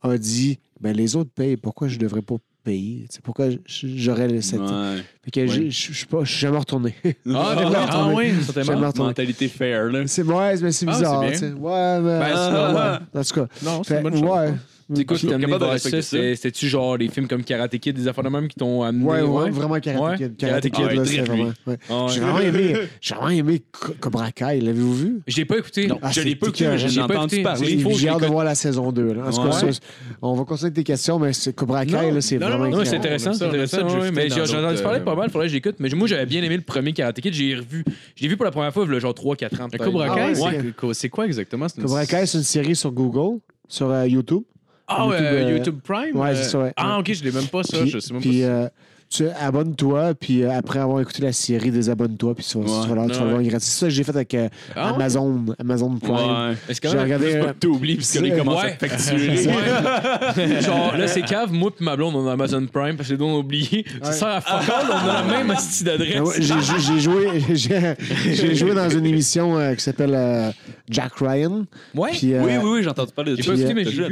a 0.01 0.17
dit 0.17 0.59
ben 0.81 0.95
les 0.95 1.15
autres 1.15 1.31
payent, 1.33 1.57
pourquoi 1.57 1.87
je 1.87 1.97
devrais 1.97 2.21
pas 2.21 2.35
payer? 2.65 3.05
Tu 3.09 3.15
sais, 3.15 3.19
pourquoi 3.23 3.47
j'aurais 3.65 4.41
cette. 4.41 4.59
Ouais. 4.59 4.97
Fait 5.23 5.31
que 5.31 5.47
je 5.47 5.69
suis 5.69 6.05
pas, 6.05 6.23
je 6.23 6.31
suis 6.31 6.39
jamais 6.39 6.57
retourné. 6.57 6.93
Ah, 7.03 7.11
t'es 7.13 7.63
pas 7.63 7.69
Ah, 7.73 8.91
ah. 9.03 9.03
Mentalité 9.03 9.47
fair, 9.47 9.85
là. 9.85 10.03
C'est 10.07 10.23
ouais, 10.23 10.55
mais 10.61 10.71
c'est 10.71 10.85
Ah, 10.87 10.91
bizarre. 10.91 11.21
Ouais, 11.21 11.99
mais. 12.01 12.19
Ben. 12.19 12.99
En 13.13 13.23
tout 13.23 13.33
cas. 13.35 13.47
Non, 13.63 13.83
c'est 13.83 13.93
Fait- 13.93 13.97
une 13.97 14.03
bonne 14.03 14.13
chose. 14.19 14.23
ouais. 14.29 14.53
Écoute, 14.95 15.17
suis 15.17 15.27
t'as 15.27 15.33
amené 15.33 15.45
capable 15.47 15.59
de 15.61 15.65
voir 15.65 15.71
respecter 15.73 16.01
ça, 16.03 16.09
ça. 16.09 16.17
c'est- 16.17 16.35
c'était-tu 16.35 16.67
genre 16.67 16.97
des 16.99 17.07
films 17.07 17.27
comme 17.27 17.43
Karate 17.43 17.75
Kid, 17.79 17.95
des 17.95 18.07
affaires 18.07 18.23
de 18.23 18.29
même 18.29 18.47
qui 18.47 18.55
t'ont 18.55 18.83
amené? 18.83 19.03
Ouais, 19.03 19.21
ouais, 19.23 19.49
vraiment 19.49 19.79
Karate 19.79 20.01
Ouais? 20.01 20.17
Kid. 20.17 20.37
Karate 20.37 20.69
Kid, 20.69 20.85
là, 20.91 21.05
c'est 21.05 21.17
vraiment. 21.21 21.51
Ah. 21.89 22.05
J'ai 22.09 22.19
vraiment 22.19 22.39
aimé, 22.39 22.75
j'ai 23.01 23.15
vraiment 23.15 23.29
aimé 23.31 23.63
Co- 23.71 23.93
Cobra 23.99 24.31
Kai. 24.31 24.59
L'avez-vous 24.61 24.93
vu? 24.93 25.19
Je 25.25 25.37
l'ai 25.37 25.45
pas 25.45 25.57
écouté. 25.57 25.87
Non, 25.87 25.97
Ah, 26.03 26.09
je 26.11 26.21
c'est 26.21 26.23
l'ai 26.27 26.35
pas 26.35 26.47
écouté, 26.49 26.67
j'ai 26.77 26.87
J'ai 26.89 27.01
entendu 27.01 27.35
écouté. 27.37 27.41
parler. 27.43 27.65
C'est- 27.65 27.77
J'ai 27.79 27.93
j'ai 27.95 28.09
hâte 28.09 28.21
de 28.21 28.27
voir 28.27 28.45
la 28.45 28.53
saison 28.53 28.91
2. 28.91 29.13
Là. 29.13 29.23
En 29.27 29.31
tout 29.31 29.37
cas, 29.37 29.65
Ouais. 29.65 29.71
ça, 29.73 29.79
on 30.21 30.33
va 30.35 30.43
continuer 30.43 30.67
avec 30.67 30.75
tes 30.75 30.83
questions, 30.83 31.17
mais 31.17 31.33
c'est 31.33 31.53
Cobra 31.55 31.83
Kai, 31.85 31.91
Non. 31.93 32.11
là, 32.13 32.21
c'est 32.21 32.37
vraiment 32.37 32.67
non, 32.67 32.85
c'est 32.85 32.97
intéressant, 32.97 33.33
c'est 33.33 33.45
intéressant. 33.45 33.77
mais 34.13 34.29
j'ai 34.29 34.35
j'ai 34.35 34.41
entendu 34.41 34.67
d'autres, 34.75 34.83
parler 34.83 34.99
euh, 34.99 35.03
pas 35.03 35.15
mal, 35.15 35.31
faudrait 35.31 35.47
que 35.47 35.49
je 35.51 35.55
l'écoute. 35.55 35.77
Mais 35.79 35.89
moi, 35.95 36.07
j'avais 36.07 36.27
bien 36.27 36.43
aimé 36.43 36.57
le 36.57 36.61
premier 36.63 36.93
Karate 36.93 37.19
Kid, 37.21 37.33
j'ai 37.33 37.55
revu. 37.55 37.83
Je 38.15 38.21
l'ai 38.21 38.29
vu 38.29 38.35
pour 38.37 38.45
la 38.45 38.51
première 38.51 38.71
fois, 38.71 38.85
il 38.87 38.93
y 38.93 38.95
a 38.95 38.99
genre 38.99 39.13
3-4 39.15 39.59
ans. 39.61 39.67
Cobra 39.79 40.07
Ah 40.11 40.15
Kai, 40.15 40.35
c'est- 40.35 40.41
c'est- 40.79 40.93
c'est 40.93 41.09
quoi 41.09 41.25
exactement? 41.25 41.67
C'est 41.69 41.81
Cobra 41.81 42.05
Kai, 42.05 42.27
c'est 42.27 42.37
une 42.37 42.43
série 42.43 42.75
sur 42.75 42.91
Google, 42.91 43.39
sur 43.67 43.89
euh, 43.89 44.05
YouTube. 44.07 44.43
Ah, 44.87 45.07
ouais, 45.07 45.15
YouTube, 45.19 45.33
euh, 45.33 45.57
YouTube 45.57 45.79
Prime? 45.83 46.15
ouais, 46.17 46.29
euh, 46.29 46.35
c'est 46.35 46.49
ça, 46.49 46.59
ouais. 46.59 46.73
Ah, 46.77 46.99
ok, 46.99 47.11
je 47.13 47.23
l'ai 47.23 47.31
même 47.31 47.47
pas, 47.47 47.63
ça. 47.63 47.79
Puis, 47.79 47.89
je 47.89 47.99
sais 47.99 48.13
même 48.13 48.21
puis, 48.21 48.41
pas. 48.41 48.47
euh, 48.47 48.69
tu 49.07 49.23
abonne-toi, 49.29 50.13
puis 50.19 50.43
euh, 50.43 50.51
après 50.51 50.79
avoir 50.79 50.99
écouté 50.99 51.21
la 51.21 51.31
série, 51.31 51.69
désabonne-toi, 51.69 52.33
puis 52.35 52.43
tu 52.43 52.57
vas, 52.57 52.63
tu 52.65 52.89
vas 52.89 52.95
l'avoir- 52.95 53.05
tu 53.07 53.13
vas 53.13 53.19
Ouais. 53.19 53.25
l'avoir 53.27 53.43
gratuit. 53.43 53.67
C'est 53.67 53.79
ça 53.79 53.85
que 53.85 53.91
j'ai 53.91 54.03
fait 54.03 54.11
avec 54.15 54.33
euh, 54.33 54.49
Ah? 54.75 54.89
Amazon, 54.89 55.45
Amazon 55.59 55.95
Prime. 55.99 56.13
Ouais. 56.15 56.53
Est-ce 56.67 56.81
que 56.81 56.89
J'ai 56.89 56.97
regardé. 56.99 57.39
T'oublies 57.59 57.95
parce 57.97 58.11
que 58.11 58.19
les 58.19 58.31
Ouais. 58.31 58.39
à 58.41 58.71
te 58.71 58.87
facturer. 58.87 59.45
Ouais. 59.45 60.61
Genre, 60.61 60.97
là, 60.97 61.07
c'est 61.07 61.21
cave. 61.21 61.53
Moi 61.53 61.69
et 61.79 61.83
ma 61.83 61.95
blonde, 61.95 62.15
on 62.15 62.27
a 62.27 62.33
Amazon 62.33 62.65
Prime 62.65 62.95
parce 62.97 63.07
que 63.07 63.13
les 63.13 63.19
deux, 63.19 63.25
on 63.25 63.35
a 63.35 63.39
oublié. 63.39 63.85
Ça 64.01 64.11
sert 64.11 64.27
à 64.27 64.41
fuck 64.41 64.69
all, 64.69 64.85
on 64.89 65.09
a 65.09 65.13
la 65.21 65.23
même 65.37 65.51
astuce 65.51 65.83
d'adresse. 65.83 66.19
ouais, 66.19 66.35
J'ai 66.41 66.55
j'ai 66.81 66.99
joué, 66.99 67.27
j'ai- 67.53 67.95
j'ai 68.33 68.55
joué 68.55 68.73
dans 68.73 68.89
une 68.89 69.05
émission 69.05 69.57
euh, 69.57 69.75
qui 69.75 69.83
s'appelle 69.83 70.13
euh, 70.15 70.51
Jack 70.89 71.13
Ryan. 71.19 71.65
Ouais. 71.95 72.11
Puis, 72.11 72.33
euh, 72.33 72.43
Oui, 72.43 72.51
oui, 72.63 72.69
oui, 72.73 72.83
j'ai 72.83 72.89
entendu 72.89 73.11
parler 73.11 73.31
de 73.31 73.37
J'ai 73.37 73.43
ça. 73.43 73.53
pas 73.53 73.59
euh, 73.59 73.73
mais 73.73 73.85
j'ai? 73.85 74.03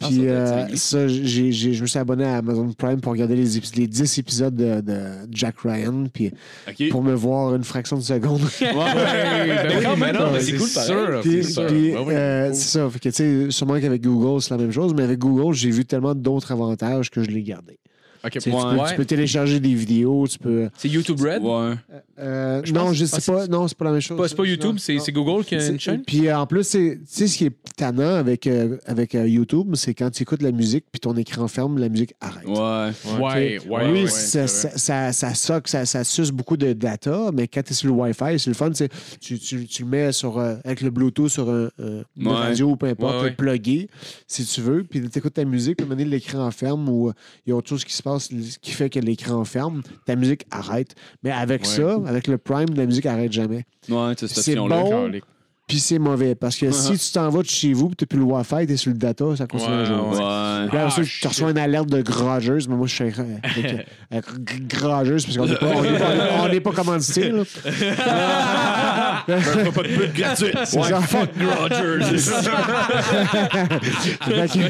Ah, 0.00 0.06
Puis 0.68 0.78
ça 0.78 0.96
euh, 0.96 1.08
j'ai- 1.08 1.52
j'ai- 1.52 1.74
je 1.74 1.82
me 1.82 1.86
suis 1.86 1.98
abonné 1.98 2.24
à 2.24 2.38
Amazon 2.38 2.72
Prime 2.76 3.00
pour 3.00 3.12
regarder 3.12 3.36
les, 3.36 3.60
les 3.76 3.86
10 3.86 4.18
épisodes 4.18 4.56
de, 4.56 4.80
de 4.80 4.98
Jack 5.30 5.60
Ryan, 5.60 6.06
puis 6.12 6.32
pour 6.90 7.02
me 7.02 7.12
voir 7.14 7.54
une 7.54 7.64
fraction 7.64 7.96
de 7.98 8.02
seconde. 8.02 8.40
Ouais, 8.60 9.82
quand 9.82 9.96
mais 9.96 10.12
même, 10.12 10.16
c'est 10.40 10.40
c'est 10.42 10.56
cool, 10.56 10.68
sûr. 10.68 11.20
Puis, 11.22 11.44
c'est 11.44 11.52
sûr. 11.52 11.66
puis, 11.66 11.92
Ouais, 11.92 11.98
oui. 12.06 12.14
euh, 12.14 12.52
c'est 12.52 12.78
ça. 12.78 12.88
Fait 12.90 12.98
que, 12.98 13.08
tu 13.10 13.14
sais, 13.14 13.50
sûrement 13.50 13.78
qu'avec 13.80 14.02
Google, 14.02 14.40
c'est 14.42 14.50
la 14.50 14.58
même 14.58 14.72
chose, 14.72 14.94
mais 14.94 15.02
avec 15.02 15.18
Google, 15.18 15.54
j'ai 15.54 15.70
vu 15.70 15.84
tellement 15.84 16.14
d'autres 16.14 16.52
avantages 16.52 17.10
que 17.10 17.22
je 17.22 17.30
l'ai 17.30 17.42
gardé. 17.42 17.78
Ok, 18.24 18.30
Tu 18.34 18.40
sais, 18.40 18.50
ouais. 18.52 18.56
tu, 18.56 18.62
peux, 18.76 18.80
Ouais. 18.82 18.88
tu 18.90 18.94
peux 18.94 19.04
télécharger 19.04 19.58
des 19.58 19.74
vidéos, 19.74 20.26
tu 20.28 20.38
peux. 20.38 20.68
C'est 20.76 20.88
YouTube 20.88 21.20
Red? 21.20 21.42
Ouais. 21.42 21.74
Euh, 22.22 22.62
non, 22.72 22.92
je 22.92 23.04
ah, 23.04 23.20
sais 23.20 23.32
pas. 23.32 23.46
Non, 23.48 23.66
c'est 23.68 23.76
pas 23.76 23.84
la 23.86 23.92
même 23.92 24.00
chose. 24.00 24.16
Pas- 24.16 24.28
C'est 24.28 24.36
pas 24.36 24.44
YouTube, 24.44 24.76
c'est 24.78 24.98
c'est 25.00 25.12
Google 25.12 25.44
qui 25.44 25.54
a 25.56 25.66
une 25.66 25.80
chaîne? 25.80 26.02
Puis 26.06 26.28
euh, 26.28 26.38
en 26.38 26.46
plus, 26.46 26.62
c'est- 26.64 26.98
tu 27.00 27.06
sais 27.06 27.26
ce 27.26 27.36
qui 27.36 27.46
est 27.46 27.56
tannant 27.76 28.14
avec, 28.14 28.46
euh, 28.46 28.78
avec 28.86 29.14
euh, 29.14 29.26
YouTube, 29.28 29.74
c'est 29.74 29.92
quand 29.94 30.10
tu 30.10 30.22
écoutes 30.22 30.42
la 30.42 30.52
musique 30.52 30.84
puis 30.92 31.00
ton 31.00 31.16
écran 31.16 31.48
ferme, 31.48 31.78
la 31.78 31.88
musique 31.88 32.14
arrête. 32.20 32.46
Ouais. 32.46 32.90
Ouais, 33.20 33.58
ouais, 33.68 33.90
oui, 33.92 34.02
ouais, 34.02 34.06
ça, 34.06 34.46
ça, 34.46 34.70
ça, 34.76 35.12
ça 35.12 35.34
soque, 35.34 35.68
ça, 35.68 35.84
ça 35.84 36.04
suce 36.04 36.30
beaucoup 36.30 36.56
de 36.56 36.72
data, 36.72 37.30
mais 37.34 37.48
quand 37.48 37.62
tu 37.62 37.72
es 37.72 37.74
sur 37.74 37.88
le 37.88 37.94
Wi-Fi, 37.94 38.38
c'est 38.38 38.48
le 38.50 38.54
fun. 38.54 38.70
tu 38.70 38.88
Tu, 39.20 39.38
tu, 39.38 39.66
tu 39.66 39.82
le 39.82 39.88
mets 39.88 40.12
sur, 40.12 40.38
euh, 40.38 40.56
avec 40.64 40.80
le 40.82 40.90
Bluetooth 40.90 41.28
sur 41.28 41.50
un, 41.50 41.66
un- 41.78 42.02
une 42.16 42.28
Ouais. 42.28 42.34
radio 42.34 42.70
ou 42.70 42.76
peu 42.76 42.86
importe, 42.86 43.16
Ouais, 43.16 43.22
ouais. 43.22 43.30
le 43.30 43.36
plugger 43.36 43.88
si 44.26 44.44
tu 44.44 44.60
veux, 44.60 44.84
puis 44.84 45.00
tu 45.08 45.18
écoutes 45.18 45.34
ta 45.34 45.44
musique, 45.44 45.76
puis 45.78 45.86
donné, 45.86 46.04
l'écran 46.04 46.50
ferme 46.50 46.88
ou 46.88 47.08
euh, 47.08 47.12
il 47.46 47.50
y 47.50 47.52
a 47.52 47.56
autre 47.56 47.68
chose 47.68 47.84
qui 47.84 47.92
se 47.94 48.02
passe 48.02 48.28
qui 48.60 48.70
fait 48.70 48.90
que 48.90 48.98
l'écran 49.00 49.44
ferme, 49.44 49.82
ta 50.06 50.14
musique 50.16 50.44
arrête. 50.50 50.94
Mais 51.22 51.30
avec 51.30 51.62
Ouais. 51.62 51.68
ça, 51.68 51.98
avec 52.12 52.26
le 52.28 52.38
Prime, 52.38 52.68
la 52.76 52.86
musique 52.86 53.06
arrête 53.06 53.32
jamais. 53.32 53.64
Ouais, 53.88 54.12
c'est 54.16 54.28
cette 54.28 54.38
option-là. 54.56 54.82
bon. 54.82 55.10
Puis 55.68 55.78
c'est 55.78 55.98
mauvais 56.00 56.34
parce 56.34 56.56
que 56.56 56.70
si 56.72 56.98
tu 56.98 57.12
t'en 57.12 57.30
vas 57.30 57.40
de 57.40 57.46
chez 57.48 57.72
vous, 57.72 57.86
puis 57.86 57.96
tu 57.96 58.04
n'as 58.04 58.06
plus 58.08 58.18
le 58.18 58.24
Wi-Fi, 58.24 58.66
tu 58.66 58.72
es 58.74 58.76
sur 58.76 58.90
le 58.90 58.98
data, 58.98 59.24
ça 59.36 59.46
continue 59.46 59.72
Ouais, 59.74 59.80
à 59.80 59.84
jouer. 59.84 59.94
ouais. 59.94 60.02
Ouais. 60.18 60.68
Puis 60.68 60.76
après 60.78 60.90
ça, 60.90 60.96
Ah, 61.02 61.18
tu 61.22 61.28
reçois 61.28 61.50
une 61.52 61.58
alerte 61.58 61.88
de 61.88 62.02
grageuse, 62.02 62.68
mais 62.68 62.74
moi, 62.74 62.86
je 62.88 62.94
suis 62.94 63.04
avec, 63.04 63.14
grageuse 64.68 65.24
parce 65.24 65.38
qu'on 65.38 65.46
n'est 65.46 65.54
pas, 65.54 65.66
on 65.74 65.82
n'est 65.82 65.98
pas, 65.98 66.06
on 66.42 66.48
n'est 66.48 66.60
pas 66.60 66.72
commandité. 66.72 67.30
Là. 67.30 67.44
pas 69.26 69.82
de 69.82 69.96
pub 69.96 70.12
gratuite. 70.14 70.58
C'est 70.64 70.82
ça. 70.82 70.98
Rogers. 70.98 72.18
Fait 74.20 74.48
que- 74.48 74.60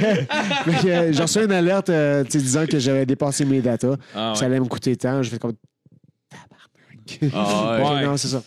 fait 0.73 0.83
que, 0.83 0.89
euh, 0.89 1.13
J'ai 1.13 1.23
reçu 1.23 1.43
une 1.45 1.53
alerte 1.53 1.91
euh, 1.91 2.25
disant 2.25 2.67
que 2.67 2.79
j'avais 2.79 3.07
dépassé 3.07 3.45
mes 3.45 3.61
datas. 3.61 3.97
Ah, 4.15 4.35
Ça 4.37 4.45
allait 4.47 4.61
me 4.61 4.67
coûter 4.67 4.95
tant. 4.97 5.23
Je 5.23 5.31
fais 5.31 5.39
comme. 5.39 5.53
Ah, 7.35 7.95
ouais. 7.95 8.05
Non, 8.07 8.17
c'est 8.17 8.29
ça. 8.29 8.43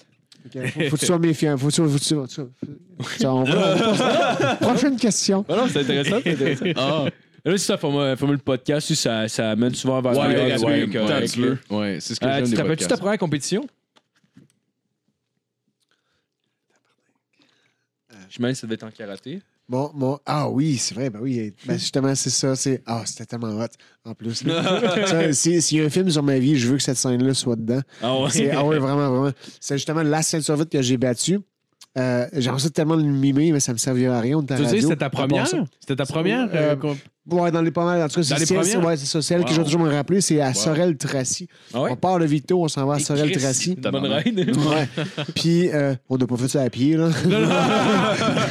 Ok, 0.45 0.67
Faut, 0.67 0.79
faut 0.81 0.95
que 0.95 0.99
tu 0.99 1.05
sois 1.07 1.19
méfiant. 1.19 1.57
Faut 1.57 1.67
que 1.67 1.71
tu 1.71 1.75
sois- 1.77 1.87
faut 1.89 1.93
que 1.95 1.99
tu 1.99 2.05
sois- 2.05 2.27
faut 2.27 3.03
que 3.03 3.09
tu 3.13 3.17
sois- 3.17 3.19
Ça, 3.19 3.33
on 3.33 3.43
va- 3.43 3.75
on 3.87 3.91
va- 3.93 4.55
Prochaine 4.57 4.95
question. 4.97 5.43
Ah 5.49 5.55
non, 5.55 5.67
c'est 5.67 5.79
intéressant, 5.79 6.17
c'est 6.23 6.33
intéressant. 6.33 6.65
Ah. 6.77 7.05
Là, 7.43 7.57
si 7.57 7.65
ça 7.65 7.77
forme, 7.77 8.15
forme 8.15 8.31
le 8.33 8.37
podcast, 8.39 8.87
si 8.87 8.95
ça, 8.95 9.27
ça 9.27 9.51
amène 9.51 9.73
souvent 9.75 10.01
vers 10.01 10.17
Ouais, 10.17 10.33
le 10.33 10.39
ouais, 10.41 10.47
gratuit, 10.49 10.65
ouais, 10.65 10.87
correct, 10.89 11.27
tant 11.27 11.33
tu 11.33 11.41
là. 11.41 11.47
veux. 11.47 11.59
Ouais, 11.77 11.97
c'est 11.99 12.15
ce 12.15 12.19
que 12.19 12.25
Euh, 12.25 12.29
j'aime 12.35 12.43
Tu 12.45 12.49
des 12.51 12.55
te 12.55 12.61
rappelles-tu 12.61 12.83
ta 12.83 12.87
podcasts. 12.89 13.01
première 13.01 13.17
compétition? 13.19 13.67
J'imagine 18.29 18.53
que 18.55 18.59
ça 18.59 18.67
devait 18.67 18.75
être 18.75 18.83
en 18.83 18.91
karaté. 18.91 19.41
Bon, 19.67 19.89
bon, 19.95 20.19
ah 20.27 20.47
oui, 20.49 20.77
c'est 20.77 20.93
vrai, 20.93 21.09
ben 21.09 21.19
oui. 21.21 21.51
Ben 21.65 21.77
justement, 21.79 22.13
c'est 22.13 22.29
ça. 22.29 22.55
C'est, 22.55 22.83
ah, 22.85 23.01
c'était 23.05 23.25
tellement 23.25 23.49
hot, 23.59 23.65
en 24.05 24.13
plus. 24.13 24.43
si- 25.33 25.61
S'il 25.61 25.77
y 25.79 25.81
a 25.81 25.85
un 25.85 25.89
film 25.89 26.09
sur 26.09 26.21
ma 26.21 26.37
vie, 26.37 26.55
je 26.57 26.67
veux 26.67 26.77
que 26.77 26.83
cette 26.83 26.97
scène-là 26.97 27.33
soit 27.33 27.55
dedans. 27.55 27.81
Ah 28.01 28.19
ouais? 28.21 28.29
C'est, 28.29 28.51
ah 28.51 28.63
oui, 28.63 28.77
vraiment, 28.77 29.09
vraiment. 29.09 29.31
C'est 29.59 29.77
justement 29.77 30.03
la 30.03 30.21
ceinture 30.21 30.55
vite 30.55 30.69
que 30.69 30.81
j'ai 30.81 30.97
battue. 30.97 31.39
Euh, 31.97 32.27
J'aimerais 32.33 32.59
ça 32.59 32.69
tellement 32.69 32.95
le 32.95 33.03
mimer, 33.03 33.51
mais 33.53 33.59
ça 33.61 33.71
me 33.71 33.77
servirait 33.77 34.13
à 34.15 34.19
rien. 34.19 34.41
Tu 34.41 34.47
la 34.49 34.55
veux 34.57 34.63
dire, 34.65 34.73
radio. 34.73 34.81
c'était 34.89 34.99
ta 34.99 35.09
première? 35.09 35.47
ça. 35.47 35.57
C'était 35.79 35.95
ta 35.95 36.05
première? 36.05 36.49
Euh, 36.53 36.75
euh, 36.83 36.93
Ouais, 37.27 37.49
dans 37.49 37.61
les 37.63 37.71
pas 37.71 37.83
mal. 37.85 38.03
En 38.03 38.07
tout 38.07 38.17
cas, 38.17 38.23
c'est 38.23 38.37
les 38.37 38.45
celle, 38.45 38.57
premières? 38.59 38.85
ouais, 38.85 38.97
c'est 38.97 39.07
ça. 39.07 39.19
Celle 39.19 39.39
que 39.43 39.47
Wow. 39.47 39.53
je 39.53 39.57
vais 39.57 39.63
toujours 39.63 39.81
me 39.81 39.89
rappeler, 39.91 40.21
c'est 40.21 40.39
à 40.41 40.53
Sorel-Tracy. 40.53 41.47
Ah 41.73 41.81
ouais? 41.81 41.89
On 41.91 41.95
part 41.95 42.19
de 42.19 42.25
Victo, 42.25 42.61
on 42.63 42.67
s'en 42.67 42.85
va 42.85 42.95
à 42.95 42.99
Sorel-Tracy. 42.99 43.77
Bonne 43.81 44.05
ride. 44.05 44.39
Ouais. 44.55 44.87
Puis, 45.35 45.69
euh, 45.73 45.95
on 46.07 46.17
n'a 46.17 46.27
pas 46.27 46.37
fait 46.37 46.49
ça 46.49 46.61
à 46.61 46.69
pied, 46.69 46.95
là. 46.97 47.09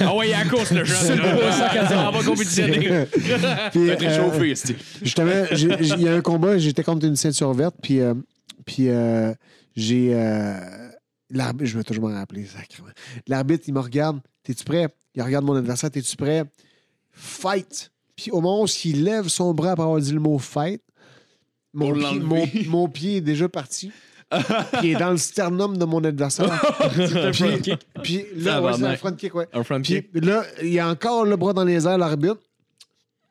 Ah 0.01 0.17
ouais, 0.17 0.27
il 0.27 0.31
y 0.31 0.35
a 0.35 0.43
la 0.43 0.51
course, 0.51 0.73
le 0.73 0.85
jeune. 0.85 1.21
On 2.07 2.11
va 2.11 2.23
compétitionner. 2.25 2.79
Puis, 3.71 3.89
Être 3.91 4.03
euh, 4.03 4.09
réchauffé, 4.09 4.55
c'est 4.57 4.75
Justement, 5.03 5.45
j'ai- 5.53 5.69
j'ai- 5.81 5.95
il 5.95 6.03
y 6.03 6.09
a 6.09 6.15
un 6.15 6.21
combat, 6.21 6.59
j'étais 6.59 6.83
contre 6.83 7.07
une 7.07 7.15
ceinture 7.17 7.53
verte, 7.53 7.77
puis, 7.81 8.01
euh, 8.01 8.15
puis 8.67 8.89
euh, 8.89 9.33
j'ai. 9.77 10.15
L'arbitre, 11.35 11.67
je 11.71 11.77
vais 11.79 11.85
toujours 11.85 12.09
m'en 12.09 12.15
rappeler, 12.15 12.47
sacrément. 12.47 12.89
L'arbitre, 13.27 13.65
il 13.69 13.75
me 13.75 13.81
regarde, 13.81 14.21
t'es-tu 14.43 14.65
prêt? 14.65 14.89
Il 15.15 15.23
regarde 15.23 15.45
mon 15.45 15.55
adversaire, 15.57 15.91
t'es-tu 15.91 16.17
prêt? 16.17 16.45
Fight! 17.13 17.91
Puis 18.17 18.31
au 18.31 18.41
moment 18.41 18.63
où 18.63 18.67
il 18.85 19.05
lève 19.05 19.29
son 19.29 19.53
bras 19.53 19.73
après 19.73 19.83
avoir 19.83 20.01
dit 20.01 20.13
le 20.13 20.21
mot 20.21 20.39
fight, 20.39 20.81
mon, 21.73 21.93
pied, 21.93 22.03
mon, 22.03 22.37
l'enlever. 22.37 22.65
mon 22.69 22.89
pied 22.89 23.17
est 23.17 23.21
déjà 23.21 23.49
parti. 23.49 23.91
puis 24.31 24.41
il 24.85 24.91
est 24.91 24.99
dans 24.99 25.11
le 25.11 25.17
sternum 25.17 25.77
de 25.77 25.85
mon 25.85 26.03
adversaire. 26.05 26.49
puis, 27.33 27.77
puis 28.03 28.25
là, 28.37 28.63
ouais, 28.63 28.73
c'est 28.75 28.85
un 28.85 28.97
front 28.97 29.13
kick, 29.13 29.35
ouais. 29.35 29.49
Un 29.53 29.63
front 29.65 29.81
Puis 29.83 30.05
là, 30.15 30.45
il 30.63 30.73
y 30.73 30.79
a 30.79 30.89
encore 30.89 31.25
le 31.25 31.37
bras 31.37 31.53
dans 31.53 31.65
les 31.65 31.87
airs, 31.87 31.99
l'arbitre. 31.99 32.39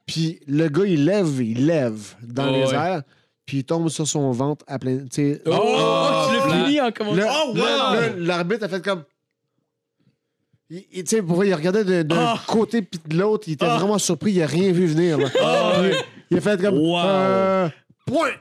Puis 0.05 0.39
le 0.47 0.67
gars, 0.67 0.85
il 0.85 1.05
lève, 1.05 1.41
il 1.41 1.65
lève 1.65 2.15
dans 2.21 2.49
Oh, 2.49 2.55
les 2.55 2.65
ouais. 2.65 2.75
airs. 2.75 3.03
Puis 3.45 3.57
il 3.57 3.63
tombe 3.65 3.89
sur 3.89 4.07
son 4.07 4.31
ventre 4.31 4.63
à 4.67 4.79
plein. 4.79 4.99
tu 4.99 5.07
sais. 5.11 5.41
Oh, 5.45 5.51
tu 5.51 6.49
l'as 6.49 6.65
fini 6.65 6.79
en 6.81 6.91
commençant. 6.91 7.17
Là, 7.17 7.33
Oh, 7.45 7.53
wow! 7.55 8.15
l'arbitre 8.17 8.63
a 8.63 8.69
fait 8.69 8.81
comme. 8.83 9.03
Il, 10.69 10.83
il- 10.93 11.03
tu 11.03 11.15
sais, 11.17 11.21
pour 11.21 11.35
vrai, 11.35 11.49
il 11.49 11.53
regardait 11.53 11.83
de- 11.83 12.03
d'un 12.03 12.35
côté 12.47 12.81
puis 12.81 12.99
de 13.05 13.17
l'autre. 13.17 13.43
Il 13.47 13.53
était 13.53 13.65
vraiment 13.65 13.97
surpris. 13.97 14.31
Il 14.31 14.41
a 14.41 14.47
rien 14.47 14.71
vu 14.71 14.85
venir. 14.87 15.17
là. 15.17 15.29
Puis 15.29 15.97
il 16.31 16.37
a 16.37 16.41
fait 16.41 16.59
comme. 16.61 16.77
Wow. 16.77 16.99
euh, 16.99 17.69
Point! 18.05 18.31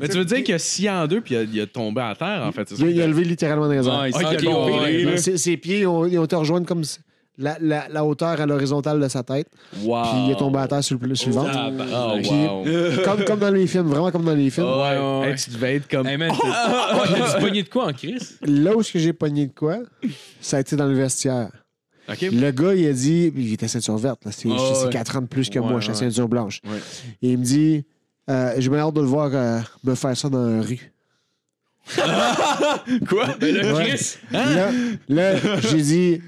Mais 0.00 0.08
tu 0.08 0.18
veux 0.18 0.24
dire 0.24 0.42
qu'il 0.42 0.54
a 0.54 0.58
scié 0.58 0.90
en 0.90 1.06
deux 1.06 1.20
puis 1.20 1.34
il 1.34 1.38
a, 1.38 1.42
il 1.42 1.60
a 1.60 1.66
tombé 1.66 2.00
à 2.00 2.14
terre, 2.14 2.42
en 2.44 2.52
fait. 2.52 2.68
ça? 2.68 2.74
Il, 2.78 2.90
il 2.90 3.02
a 3.02 3.06
levé 3.06 3.24
littéralement 3.24 3.66
dans 3.66 3.72
les 3.72 3.86
airs. 3.86 4.00
Ouais, 4.00 4.10
il 4.10 4.14
Ah, 4.16 4.30
s'est 4.30 4.36
ok, 4.36 4.44
tombé, 4.44 4.72
ouais, 4.80 5.02
là. 5.04 5.16
Ses, 5.16 5.36
ses 5.38 5.56
pieds 5.56 5.86
ont, 5.86 6.06
ils 6.06 6.18
ont 6.18 6.24
été 6.24 6.36
rejoints 6.36 6.62
comme 6.64 6.80
s- 6.80 7.00
la, 7.38 7.56
la, 7.60 7.88
la 7.88 8.04
hauteur 8.04 8.40
à 8.40 8.46
l'horizontale 8.46 9.00
de 9.00 9.08
sa 9.08 9.22
tête. 9.22 9.46
Wow. 9.82 10.02
Puis 10.02 10.12
il 10.26 10.30
est 10.32 10.36
tombé 10.36 10.58
à 10.58 10.66
terre 10.68 10.82
sur 10.84 10.98
le, 11.00 11.14
sur 11.14 11.28
le 11.28 11.34
ventre. 11.34 11.50
Oh, 11.56 12.16
Puis- 12.20 12.30
wow. 12.30 13.04
Comme, 13.04 13.24
comme 13.24 13.38
dans 13.38 13.50
les 13.50 13.66
films, 13.66 13.86
vraiment 13.86 14.10
comme 14.10 14.24
dans 14.24 14.34
les 14.34 14.50
films. 14.50 14.66
Ouais, 14.66 14.98
ouais, 14.98 15.20
ouais. 15.20 15.30
Hey, 15.30 15.36
tu 15.36 15.50
devais 15.50 15.74
être 15.76 15.88
comme. 15.88 16.06
Hey 16.06 16.16
man, 16.16 16.30
t'as 16.40 16.94
ouais, 17.00 17.18
t'as 17.32 17.40
pogné 17.40 17.62
de 17.62 17.68
quoi 17.68 17.86
en 17.86 17.92
crise? 17.92 18.38
Là 18.42 18.76
où 18.76 18.80
est-ce 18.80 18.92
que 18.92 18.98
j'ai 18.98 19.12
pogné 19.12 19.46
de 19.46 19.52
quoi, 19.54 19.78
ça 20.40 20.56
a 20.56 20.60
été 20.60 20.74
dans 20.76 20.86
le 20.86 20.94
vestiaire. 20.94 21.50
OK. 22.10 22.22
Le 22.22 22.50
gars, 22.50 22.74
il 22.74 22.86
a 22.88 22.92
dit, 22.92 23.32
il 23.36 23.52
était 23.52 23.68
ceinture 23.68 23.96
verte, 23.98 24.24
là, 24.24 24.32
c'est 24.32 24.48
Ah, 24.50 24.56
c'est 24.74 24.84
ouais. 24.86 24.90
4 24.92 25.16
ans 25.18 25.22
de 25.22 25.26
plus 25.26 25.50
que 25.50 25.58
Ouais, 25.58 25.68
moi, 25.68 25.78
je 25.80 25.84
suis 25.84 25.92
ouais. 25.92 25.98
ceinture 26.10 26.26
blanche. 26.28 26.60
Ouais. 26.64 26.78
Et 27.22 27.32
il 27.32 27.38
me 27.38 27.44
dit, 27.44 27.84
euh, 28.30 28.54
j'ai 28.56 28.70
bien 28.70 28.78
hâte 28.78 28.94
de 28.94 29.00
le 29.02 29.06
voir 29.06 29.30
euh, 29.34 29.58
me 29.84 29.94
faire 29.94 30.16
ça 30.16 30.28
dans 30.30 30.42
la 30.46 30.62
rue. 30.62 30.90
Quoi? 33.08 33.26
Le 33.40 33.74
Ouais. 33.74 33.84
Chris? 33.88 34.16
Là, 34.32 34.70
là, 35.08 35.36
j'ai 35.60 35.82
dit 35.82 36.20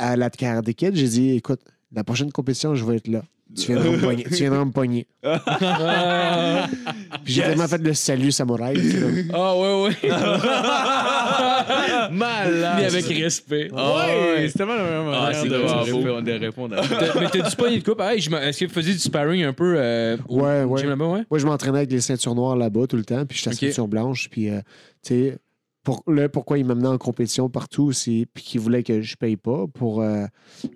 à 0.00 0.16
la 0.16 0.30
Karate 0.30 0.72
Kid, 0.72 0.96
j'ai 0.96 1.08
dit, 1.08 1.30
écoute, 1.36 1.60
la 1.94 2.02
prochaine 2.04 2.32
compétition, 2.32 2.74
je 2.74 2.84
vais 2.84 2.96
être 2.96 3.08
là. 3.08 3.22
Tu 3.56 3.72
viendras 3.72 3.90
me 3.90 3.98
pogner. 4.00 4.22
Tu 4.24 4.34
viendras 4.34 4.64
me 4.64 4.70
pogner. 4.70 5.06
Ah, 5.24 6.68
Puis 7.24 7.34
j'ai 7.34 7.42
tellement 7.42 7.66
fait 7.66 7.82
le 7.82 7.94
salut 7.94 8.30
samouraï. 8.30 8.74
tu 8.76 8.90
sais, 8.92 9.00
là. 9.00 9.06
Ah, 9.34 9.56
ouais, 9.56 9.82
ouais. 9.82 10.10
Malade. 12.12 12.74
Mais 12.78 12.84
avec 12.86 13.04
respect. 13.06 13.70
Ouais, 13.72 14.48
c'est 14.48 14.58
tellement 14.58 14.74
la 14.76 14.82
meilleure 14.84 15.14
Ah, 15.14 15.30
c'est 15.34 15.48
de, 15.48 15.56
vraiment 15.56 16.22
de 16.22 16.32
beau. 16.32 16.38
répondre- 16.40 16.76
à. 16.78 16.82
T'as- 16.86 17.20
Mais 17.20 17.28
t'as 17.28 17.48
du 17.50 17.56
pogné 17.56 17.78
de 17.80 17.84
quoi? 17.84 17.96
Pareil, 17.96 18.20
je 18.20 18.30
me- 18.30 18.38
est-ce 18.38 18.60
que 18.60 18.64
tu 18.66 18.70
faisais 18.72 18.92
du 18.92 18.98
sparring 18.98 19.44
un 19.44 19.52
peu 19.52 19.74
euh, 19.76 20.16
au 20.28 20.40
Ouais, 20.42 20.62
ouais. 20.64 20.80
gym 20.80 20.88
là-bas, 20.90 21.06
ouais? 21.06 21.22
Moi, 21.30 21.38
je 21.38 21.46
m'entraînais 21.46 21.78
avec 21.78 21.90
les 21.90 22.00
ceintures 22.00 22.34
noires 22.34 22.56
là-bas 22.56 22.86
tout 22.88 22.96
le 22.96 23.04
temps, 23.04 23.24
puis 23.26 23.38
j'étais 23.38 23.50
à 23.50 23.52
Ok. 23.52 23.58
ceinture 23.58 23.88
blanche. 23.88 24.28
Puis, 24.30 24.50
euh, 24.50 24.60
tu 25.04 25.14
sais, 25.14 25.38
pour, 25.82 26.02
là, 26.06 26.28
pourquoi 26.28 26.58
il 26.58 26.64
m'amenait 26.66 26.88
en 26.88 26.98
compétition 26.98 27.48
partout, 27.48 27.92
c'est 27.92 28.26
puis 28.34 28.44
qu'il 28.44 28.60
voulait 28.60 28.82
que 28.82 29.00
je 29.00 29.16
paye 29.16 29.36
pas 29.36 29.66
pour, 29.72 30.02
euh, 30.02 30.26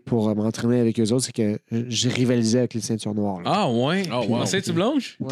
pour 0.07 0.29
euh, 0.29 0.35
m'entraîner 0.35 0.81
avec 0.81 0.99
eux 0.99 1.13
autres, 1.13 1.25
c'est 1.27 1.33
que 1.35 1.59
je 1.71 2.09
rivalisais 2.09 2.61
avec 2.61 2.75
les 2.75 2.81
ceintures 2.81 3.15
noires. 3.15 3.43
là. 3.43 3.51
Ah, 3.53 3.71
ouais. 3.71 4.05
Ah, 4.11 4.21
wow. 4.23 4.37
En 4.37 4.47
ceinture 4.47 4.75
blanche? 4.75 5.17
Fou. 5.19 5.29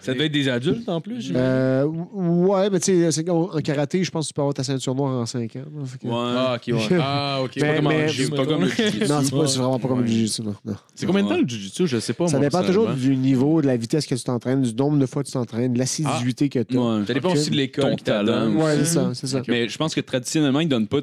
Ça 0.00 0.12
devait 0.14 0.26
être 0.26 0.32
des 0.32 0.48
adultes 0.48 0.88
en 0.88 1.00
plus. 1.00 1.32
Euh, 1.34 1.84
ouais, 1.84 2.70
mais 2.70 2.80
tu 2.80 3.10
sais, 3.10 3.30
en 3.30 3.46
karaté, 3.62 4.02
je 4.04 4.10
pense 4.10 4.24
que 4.26 4.28
tu 4.28 4.34
peux 4.34 4.40
avoir 4.42 4.54
ta 4.54 4.64
ceinture 4.64 4.94
noire 4.94 5.20
en 5.20 5.26
5 5.26 5.56
ans. 5.56 5.60
là, 5.60 5.84
que- 6.00 6.06
Ouais. 6.06 6.12
Ah, 6.14 6.56
ok, 6.56 6.74
ouais. 6.74 6.98
Ah, 7.00 7.40
OK. 7.42 7.52
Mais- 7.60 7.76
comme 7.82 8.08
gym, 8.08 8.26
c'est 8.30 8.36
pas 8.36 8.46
comme 8.46 8.62
le 8.62 8.68
jiu-jitsu. 8.68 8.98
Non, 9.08 9.20
c'est 9.22 9.30
pas- 9.30 9.46
c'est 9.46 9.58
vraiment 9.58 9.78
pas 9.78 9.88
comme 9.88 9.98
Ouais. 9.98 10.04
le 10.06 10.10
jiu-jitsu, 10.10 10.42
non, 10.42 10.54
non. 10.64 10.74
C'est 10.94 11.06
combien 11.06 11.22
de 11.24 11.28
temps 11.28 11.36
le 11.40 11.46
Jiu-Jitsu? 11.48 11.86
Je 11.86 11.98
sais 12.00 12.12
pas. 12.12 12.28
Ça 12.28 12.38
moi, 12.38 12.46
dépend 12.48 12.62
toujours 12.64 12.88
du 12.92 13.16
niveau, 13.16 13.60
de 13.60 13.66
la 13.66 13.76
vitesse 13.76 14.06
que 14.06 14.14
tu 14.14 14.22
t'entraînes, 14.24 14.62
du 14.62 14.74
nombre 14.74 14.98
de 14.98 15.06
fois 15.06 15.22
que 15.22 15.28
tu 15.28 15.32
t'entraînes, 15.34 15.72
de 15.72 15.78
l'assiduité 15.78 16.48
que 16.48 16.60
tu 16.60 16.78
as. 16.78 16.80
Ouais. 16.80 17.06
Ça 17.06 17.14
dépend 17.14 17.32
aussi 17.32 17.50
de 17.50 17.56
l'école 17.56 17.96
t'a 17.96 18.24
talent. 18.24 18.46
donné. 18.46 18.61
Ouais, 18.64 18.76
c'est 18.78 18.84
ça, 18.84 19.12
c'est 19.14 19.26
ça. 19.26 19.42
Mais 19.48 19.68
je 19.68 19.76
pense 19.78 19.94
que 19.94 20.00
traditionnellement, 20.00 20.60
ils 20.60 20.68
donnent 20.68 20.88
pas. 20.88 21.00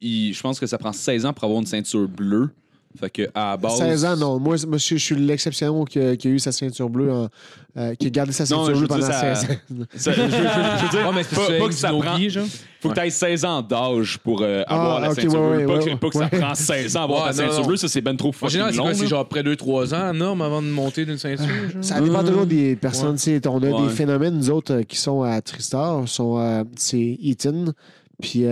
ils- 0.00 0.34
Je 0.34 0.40
pense 0.40 0.60
que 0.60 0.66
ça 0.66 0.76
prend 0.78 0.92
16 0.92 1.24
ans 1.26 1.32
pour 1.32 1.44
avoir 1.44 1.60
une 1.60 1.66
ceinture 1.66 2.06
bleue. 2.08 2.50
Fait 2.98 3.10
que 3.10 3.22
à 3.34 3.50
la 3.50 3.56
base. 3.56 3.78
16 3.78 4.04
ans, 4.04 4.16
non. 4.16 4.38
Moi, 4.38 4.56
moi, 4.66 4.78
je, 4.78 4.96
je 4.96 5.04
suis 5.04 5.14
l'exception 5.16 5.84
qui, 5.84 5.98
a- 5.98 6.16
qui 6.16 6.28
a 6.28 6.30
eu 6.30 6.38
sa 6.38 6.52
ceinture 6.52 6.88
bleue, 6.88 7.12
en- 7.12 7.28
euh, 7.76 7.94
qui 7.94 8.06
a 8.06 8.10
gardé 8.10 8.32
sa 8.32 8.46
ceinture 8.46 8.76
bleue 8.78 8.86
pendant 8.86 9.06
ça- 9.06 9.34
16 9.34 9.50
ans. 9.50 9.84
Ça- 9.96 10.12
je, 10.12 10.20
veux- 10.22 10.28
je 10.30 10.36
veux- 10.36 10.42
je 10.42 10.82
veux 10.84 10.88
dire, 10.90 11.00
Ouais, 11.08 11.12
mais 11.14 11.22
c'est 11.22 11.58
pas, 11.58 11.68
que 11.68 11.74
ça 11.74 11.88
prend. 11.90 12.18
genre. 12.28 12.46
Faut 12.80 12.90
que 12.90 12.94
tu 12.94 13.00
aies 13.00 13.10
16 13.10 13.44
ans 13.44 13.62
d'âge 13.62 14.18
pour 14.18 14.40
euh, 14.42 14.62
Ah, 14.66 14.74
avoir 14.74 15.00
la 15.00 15.10
ok, 15.10 15.20
ceinture 15.20 15.40
ouais, 15.40 15.48
bleue. 15.48 15.56
ouais, 15.58 15.66
pas, 15.66 15.84
ouais, 15.84 15.90
que, 15.92 15.96
pas 15.96 16.08
que 16.10 16.18
ça 16.18 16.28
prend 16.28 16.54
16 16.54 16.96
ans 16.96 17.00
à 17.00 17.04
avoir 17.04 17.26
non, 17.26 17.32
ceinture 17.32 17.60
non. 17.60 17.66
bleue, 17.66 17.76
ça 17.76 17.88
c'est 17.88 18.00
ben 18.00 18.16
trop 18.16 18.28
En 18.28 18.32
fucking 18.32 18.50
général, 18.52 18.72
c'est 18.72 18.78
long. 18.78 18.84
quoi? 18.84 18.94
C'est 18.94 19.06
genre 19.06 19.20
après 19.20 19.42
2-3 19.42 19.94
ans, 19.94 19.98
la 19.98 20.12
norme, 20.12 20.42
avant 20.42 20.62
de 20.62 20.68
monter 20.68 21.04
d'une 21.04 21.18
ceinture? 21.18 21.46
genre? 21.46 21.82
Ça 21.84 22.00
dépend 22.00 22.22
toujours 22.24 22.46
des 22.46 22.76
personnes. 22.76 23.16
On 23.46 23.62
a 23.62 23.66
Ouais. 23.70 23.82
des 23.88 23.94
phénomènes, 23.94 24.36
nous 24.36 24.50
autres, 24.50 24.72
euh, 24.74 24.82
qui 24.82 24.96
sont 24.96 25.22
à 25.22 25.40
Tristar. 25.42 26.06
Sont, 26.08 26.64
c'est 26.76 26.98
Eaton. 27.20 27.72
Puis. 28.22 28.44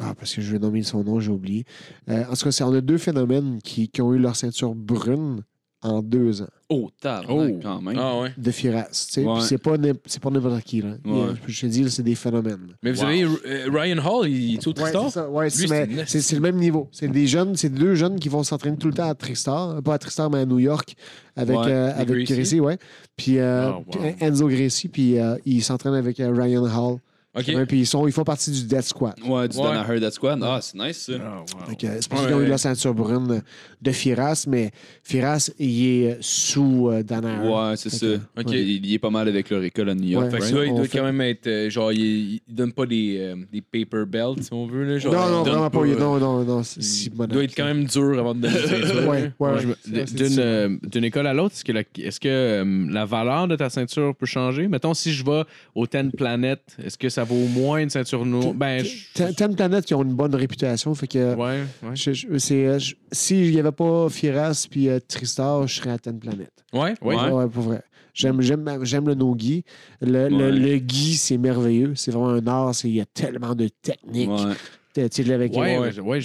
Ah, 0.00 0.14
parce 0.18 0.34
que 0.34 0.40
je 0.42 0.52
vais 0.52 0.58
nommer 0.58 0.82
son 0.82 1.04
nom, 1.04 1.20
j'ai 1.20 1.30
oublié. 1.30 1.64
Euh, 2.08 2.24
en 2.30 2.34
tout 2.34 2.44
cas, 2.44 2.50
c'est- 2.52 2.64
on 2.64 2.72
a 2.72 2.80
deux 2.80 2.98
phénomènes 2.98 3.58
qui, 3.62 3.88
qui 3.88 4.00
ont 4.02 4.12
eu 4.14 4.18
leur 4.18 4.34
ceinture 4.36 4.74
brune 4.74 5.42
en 5.82 6.02
deux 6.02 6.42
ans 6.42 6.48
Oh, 6.68 6.90
tabarnak, 7.00 7.54
Oh. 7.56 7.60
quand 7.62 7.80
même. 7.80 7.96
Ah, 7.98 8.20
ouais. 8.20 8.32
de 8.36 8.50
Firas. 8.50 8.82
tu 8.84 8.88
sais. 8.92 9.24
Ouais. 9.24 9.32
Puis 9.36 9.42
c'est 9.44 9.56
pas, 9.58 9.78
pas 9.78 10.30
n'importe 10.30 10.62
qui. 10.62 10.82
Là. 10.82 10.90
A- 11.06 11.34
je 11.46 11.60
te 11.62 11.66
dis, 11.66 11.90
c'est 11.90 12.02
des 12.02 12.14
phénomènes. 12.14 12.76
Mais 12.82 12.92
vous 12.92 13.00
Wow. 13.00 13.06
avez 13.06 13.22
euh, 13.24 13.70
Ryan 13.72 13.98
Hall, 14.06 14.28
il 14.28 14.54
est 14.54 14.66
au 14.66 14.72
Tristar? 14.74 15.10
c'est 15.10 16.32
le 16.34 16.40
même 16.40 16.56
niveau. 16.56 16.88
C'est 16.92 17.08
des 17.08 17.26
jeunes, 17.26 17.56
c'est 17.56 17.70
deux 17.70 17.94
jeunes 17.94 18.20
qui 18.20 18.28
vont 18.28 18.42
s'entraîner 18.42 18.76
tout 18.76 18.88
le 18.88 18.94
temps 18.94 19.08
à 19.08 19.14
Tristar, 19.14 19.82
pas 19.82 19.94
à 19.94 19.98
Tristar, 19.98 20.30
mais 20.30 20.40
à 20.40 20.46
New 20.46 20.58
York 20.58 20.94
avec, 21.34 21.58
Ouais, 21.58 21.64
euh, 21.68 21.92
avec 21.96 22.08
Gracie. 22.18 22.34
Gracie, 22.34 22.60
ouais. 22.60 22.78
Puis 23.16 23.38
euh, 23.38 23.70
Oh, 23.72 23.82
wow. 23.98 24.04
Enzo 24.20 24.48
Gracie, 24.48 24.88
puis 24.88 25.18
euh, 25.18 25.36
ils 25.46 25.62
s'entraînent 25.64 25.94
avec 25.94 26.20
euh, 26.20 26.30
Ryan 26.30 26.64
Hall. 26.66 26.98
OK. 27.32 27.46
Ouais, 27.46 27.64
puis 27.64 27.78
ils, 27.80 27.86
sont, 27.86 28.08
ils 28.08 28.12
font 28.12 28.24
partie 28.24 28.50
du 28.50 28.64
Death 28.64 28.82
Squad. 28.86 29.14
Ouais, 29.24 29.46
du 29.46 29.56
Ouais. 29.56 29.62
Dana 29.62 29.86
Heard 29.88 30.02
at 30.02 30.10
Squad. 30.10 30.40
Ah, 30.42 30.58
c'est 30.60 30.76
nice 30.76 30.98
ça. 31.06 31.12
Wow. 31.12 31.74
Que, 31.76 31.86
c'est 32.00 32.08
pour 32.08 32.18
ça 32.18 32.26
qu'ils 32.26 32.34
ont 32.34 32.40
eu 32.40 32.46
la 32.46 32.58
ceinture 32.58 32.92
brune 32.92 33.40
de 33.80 33.92
Firas, 33.92 34.46
mais 34.48 34.72
Firas, 35.04 35.48
il 35.60 35.86
est 36.06 36.18
sous 36.20 36.88
euh, 36.90 37.04
Dana 37.04 37.36
Hart. 37.36 37.70
Ouais, 37.70 37.76
c'est 37.76 37.90
ça. 37.90 38.06
que, 38.06 38.40
Ok. 38.40 38.50
Il, 38.50 38.84
il 38.84 38.94
est 38.94 38.98
pas 38.98 39.10
mal 39.10 39.28
avec 39.28 39.48
leur 39.48 39.62
école 39.62 39.90
à 39.90 39.94
New 39.94 40.08
York. 40.08 40.24
Ouais. 40.24 40.30
Fait 40.32 40.36
que 40.38 40.42
right? 40.42 40.54
celui-là, 40.54 40.66
il 40.66 40.72
On 40.72 40.76
doit 40.78 40.84
fait- 40.86 40.98
quand 40.98 41.04
même 41.04 41.20
être. 41.20 41.46
euh, 41.46 41.70
genre, 41.70 41.92
il, 41.92 42.00
il 42.34 42.40
donne 42.48 42.72
pas 42.72 42.86
des, 42.86 43.16
euh, 43.20 43.36
des 43.52 43.60
paper 43.60 44.06
belts, 44.06 44.42
si 44.42 44.52
on 44.52 44.66
veut. 44.66 44.84
Là, 44.84 44.98
genre, 44.98 45.12
Non, 45.14 45.28
non, 45.30 45.42
vraiment 45.44 45.70
pas. 45.70 45.78
euh, 45.82 45.96
Non, 45.98 46.18
non, 46.18 46.42
non. 46.44 46.62
Il 46.62 47.10
doit 47.28 47.44
être 47.44 47.54
quand 47.56 47.64
même 47.64 47.84
dur 47.84 48.18
avant 48.18 48.34
de 48.34 48.40
donner 48.40 48.58
une 48.60 48.66
ceinture. 48.66 49.08
Ouais, 49.08 49.32
ouais, 49.38 49.52
D'une 49.86 50.38
euh, 50.40 50.76
d'une 50.82 51.04
école 51.04 51.28
à 51.28 51.32
l'autre, 51.34 51.54
est-ce 51.54 51.64
que, 51.64 51.72
la, 51.72 51.82
est-ce 51.98 52.18
que 52.18 52.90
la 52.92 53.04
valeur 53.04 53.46
de 53.46 53.54
ta 53.54 53.70
ceinture 53.70 54.16
peut 54.16 54.26
changer? 54.26 54.66
Mettons, 54.66 54.94
si 54.94 55.12
je 55.12 55.24
vais 55.24 55.44
au 55.76 55.86
Ten 55.86 56.10
Planet, 56.10 56.60
est-ce 56.84 56.98
que 56.98 57.08
ça 57.08 57.19
vaut 57.24 57.46
moins 57.46 57.78
une 57.78 57.90
ceinture 57.90 58.24
noire? 58.24 58.52
Ben, 58.54 58.84
une 59.18 59.54
planète 59.56 59.84
qui 59.84 59.94
ont 59.94 60.02
une 60.02 60.14
bonne 60.14 60.34
réputation, 60.34 60.94
fait 60.94 61.06
que. 61.06 61.34
ouais, 61.34 61.62
ouais. 61.82 61.90
Je- 61.94 62.12
je- 62.12 62.38
c'est, 62.38 62.66
euh, 62.66 62.78
je- 62.78 62.94
S'il 63.12 63.50
n'y 63.52 63.58
avait 63.60 63.72
pas 63.72 64.08
Firas 64.08 64.66
puis 64.70 64.88
euh, 64.88 64.98
Tristar, 65.06 65.66
je 65.66 65.74
serais 65.76 65.90
à 65.90 65.98
Ten 65.98 66.18
Planet. 66.18 66.50
Ouais? 66.72 66.94
Oui. 67.02 67.14
Ouais. 67.16 67.30
Ouais, 67.30 67.46
pour 67.48 67.62
vrai. 67.64 67.82
J'aime, 68.12 68.40
j'aime, 68.40 68.66
j'aime 68.82 69.06
le 69.06 69.14
no-gi. 69.14 69.64
Le, 70.00 70.28
le, 70.28 70.36
Ouais. 70.36 70.50
le 70.52 70.76
gi, 70.86 71.14
c'est 71.16 71.38
merveilleux. 71.38 71.92
C'est 71.94 72.10
vraiment 72.10 72.30
un 72.30 72.46
art. 72.46 72.74
c'est- 72.74 72.88
Il 72.88 72.96
y 72.96 73.00
a 73.00 73.06
tellement 73.06 73.54
de 73.54 73.68
techniques. 73.82 74.28
Ouais. 74.30 74.54
Tu 74.92 75.02
sais, 75.12 75.22
là, 75.22 75.36
avec, 75.36 75.54
Ouais, 75.56 75.76
euh, 75.78 76.02
ouais, 76.02 76.20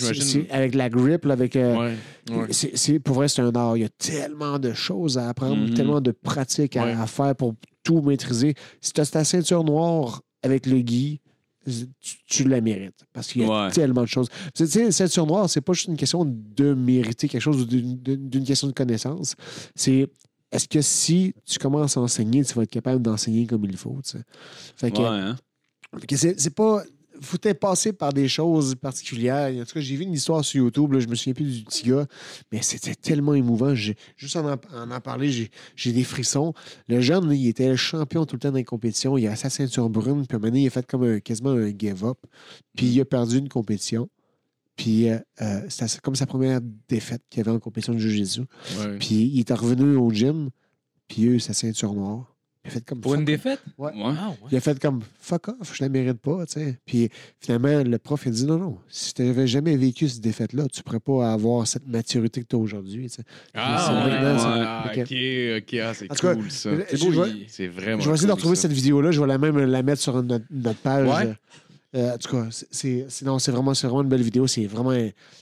avec 0.49 0.73
la 0.73 0.89
grip, 0.89 1.25
là, 1.25 1.33
avec. 1.33 1.55
euh, 1.55 1.75
Ouais. 1.77 1.93
Ouais. 2.35 2.47
c'est, 2.49 2.75
c'est- 2.75 2.97
pour 2.99 3.13
vrai, 3.15 3.27
c'est 3.27 3.43
un 3.43 3.51
art. 3.55 3.77
Il 3.77 3.81
y 3.81 3.85
a 3.85 3.89
tellement 3.89 4.57
de 4.57 4.73
choses 4.73 5.19
à 5.19 5.29
apprendre, 5.29 5.55
Mhm. 5.57 5.73
tellement 5.75 6.01
de 6.01 6.09
pratiques 6.09 6.75
à, 6.75 6.85
Ouais. 6.85 6.93
à 6.93 7.05
faire 7.05 7.35
pour 7.35 7.53
tout 7.83 8.01
maîtriser. 8.01 8.55
Si 8.81 8.91
tu 8.91 8.99
as 9.01 9.05
ta 9.05 9.23
ceinture 9.23 9.63
noire 9.63 10.21
avec 10.45 10.65
le 10.67 10.77
gi, 10.79 11.19
tu, 11.99 12.15
tu 12.27 12.43
la 12.47 12.61
mérites. 12.61 13.03
Parce 13.11 13.27
qu'il 13.31 13.41
y 13.41 13.45
a 13.45 13.65
Ouais. 13.65 13.71
tellement 13.71 14.01
de 14.03 14.07
choses. 14.07 14.29
Tu 14.53 14.67
sais, 14.67 14.91
ceinture 14.91 15.25
noire, 15.25 15.49
c'est 15.49 15.61
pas 15.61 15.73
juste 15.73 15.87
une 15.87 15.97
question 15.97 16.23
de 16.25 16.73
mériter 16.75 17.27
quelque 17.27 17.41
chose 17.41 17.61
ou 17.61 17.65
d'une, 17.65 18.43
question 18.45 18.67
de 18.67 18.73
connaissance. 18.73 19.35
C'est 19.73 20.07
est-ce 20.51 20.67
que 20.67 20.81
si 20.81 21.33
tu 21.45 21.57
commences 21.57 21.97
à 21.97 22.01
enseigner, 22.01 22.45
tu 22.45 22.53
vas 22.53 22.63
être 22.63 22.69
capable 22.71 23.01
d'enseigner 23.01 23.47
comme 23.47 23.65
il 23.65 23.75
faut. 23.77 23.99
tu 24.03 24.11
sais. 24.11 24.23
Fait 24.77 24.91
que, 24.91 24.99
Ouais, 24.99 25.07
hein. 25.07 25.35
que 26.07 26.15
c'est 26.15 26.53
pas. 26.55 26.83
Faut 27.21 27.37
être 27.43 27.59
passé 27.59 27.93
par 27.93 28.13
des 28.13 28.27
choses 28.27 28.75
particulières. 28.75 29.51
En 29.53 29.65
tout 29.65 29.73
cas, 29.73 29.79
j'ai 29.79 29.95
vu 29.95 30.03
une 30.03 30.13
histoire 30.13 30.43
sur 30.43 30.63
YouTube, 30.63 30.93
là, 30.93 30.99
je 30.99 31.07
me 31.07 31.15
souviens 31.15 31.33
plus 31.33 31.59
du 31.59 31.63
petit 31.63 31.89
gars, 31.89 32.05
mais 32.51 32.61
c'était 32.61 32.95
tellement 32.95 33.33
émouvant. 33.33 33.73
Juste 33.75 34.35
en 34.35 34.53
en, 34.53 34.57
en, 34.73 34.91
en 34.91 35.01
parler, 35.01 35.49
j'ai, 35.75 35.91
des 35.91 36.03
frissons. 36.03 36.53
Le 36.87 37.01
jeune, 37.01 37.31
il 37.31 37.47
était 37.47 37.69
le 37.69 37.75
champion 37.75 38.25
tout 38.25 38.35
le 38.35 38.39
temps 38.39 38.51
dans 38.51 38.57
les 38.57 38.63
compétitions. 38.63 39.17
Il 39.17 39.27
a 39.27 39.35
sa 39.35 39.49
ceinture 39.49 39.89
brune, 39.89 40.25
puis 40.27 40.35
à 40.35 40.37
un 40.37 40.39
moment 40.39 40.51
donné, 40.51 40.63
il 40.63 40.67
a 40.67 40.69
fait 40.69 40.85
comme 40.85 41.03
un, 41.03 41.19
quasiment 41.19 41.51
un 41.51 41.69
give-up. 41.69 42.17
Puis 42.75 42.87
il 42.87 43.01
a 43.01 43.05
perdu 43.05 43.37
une 43.37 43.49
compétition. 43.49 44.09
Puis 44.75 45.09
euh, 45.09 45.17
euh, 45.41 45.61
c'était 45.69 45.99
comme 46.01 46.15
sa 46.15 46.25
première 46.25 46.59
défaite 46.89 47.21
qu'il 47.29 47.41
avait 47.41 47.51
en 47.51 47.59
compétition 47.59 47.93
de 47.93 47.99
Jiu-Jitsu. 47.99 48.41
Ouais. 48.41 48.97
Puis 48.99 49.31
il 49.33 49.39
est 49.39 49.53
revenu 49.53 49.95
au 49.95 50.11
gym, 50.11 50.49
puis 51.07 51.23
il 51.23 51.29
a 51.29 51.31
eu 51.33 51.39
sa 51.39 51.53
ceinture 51.53 51.93
noire. 51.93 52.34
Il 52.65 52.69
a 52.69 52.71
fait 52.71 52.83
comme 52.85 52.99
Pour 52.99 53.13
une 53.13 53.25
défaite? 53.25 53.61
Ouais. 53.77 53.91
Il 54.51 54.57
a 54.57 54.59
fait 54.59 54.79
comme 54.79 55.01
fuck 55.19 55.49
off, 55.49 55.75
je 55.75 55.83
la 55.83 55.89
mérite 55.89 56.17
pas. 56.19 56.45
Puis 56.85 57.09
finalement, 57.39 57.83
le 57.83 57.97
prof 57.99 58.25
a 58.25 58.29
dit 58.31 58.45
non, 58.45 58.57
non, 58.57 58.77
si 58.89 59.13
tu 59.13 59.21
n'avais 59.21 59.45
jamais 59.45 59.77
vécu 59.77 60.09
cette 60.09 60.21
défaite-là, 60.21 60.65
tu 60.73 60.79
ne 60.79 60.83
pourrais 60.83 60.99
pas 60.99 61.31
avoir 61.31 61.67
cette 61.67 61.87
maturité 61.87 62.41
que 62.41 62.47
tu 62.47 62.55
as 62.55 62.59
aujourd'hui. 62.59 63.07
Ah, 63.53 64.91
ouais. 64.95 65.01
Ok. 65.03 65.73
ok. 65.73 65.79
Ah, 65.83 65.93
c'est 65.93 66.07
cas, 66.07 66.33
cool, 66.35 66.49
ça. 66.51 66.69
C'est 66.89 67.63
il- 67.65 67.69
vraiment 67.69 68.01
je 68.01 68.09
vais 68.09 68.15
essayer 68.15 68.27
de 68.27 68.33
retrouver 68.33 68.55
ça. 68.55 68.63
cette 68.63 68.71
vidéo-là, 68.73 69.11
je 69.11 69.21
vais 69.21 69.27
la 69.27 69.37
même 69.37 69.57
la 69.59 69.83
mettre 69.83 70.01
sur 70.01 70.21
notre, 70.23 70.45
notre 70.49 70.79
page. 70.79 71.07
Ouais. 71.07 71.33
Euh, 71.95 72.13
en 72.13 72.17
tout 72.17 72.29
cas, 72.35 72.45
c'est- 72.71 73.05
vraiment, 73.51 73.73
c'est 73.73 73.87
vraiment 73.87 74.01
une 74.01 74.09
belle 74.09 74.21
vidéo. 74.21 74.47
C'est 74.47 74.65
vraiment 74.65 74.91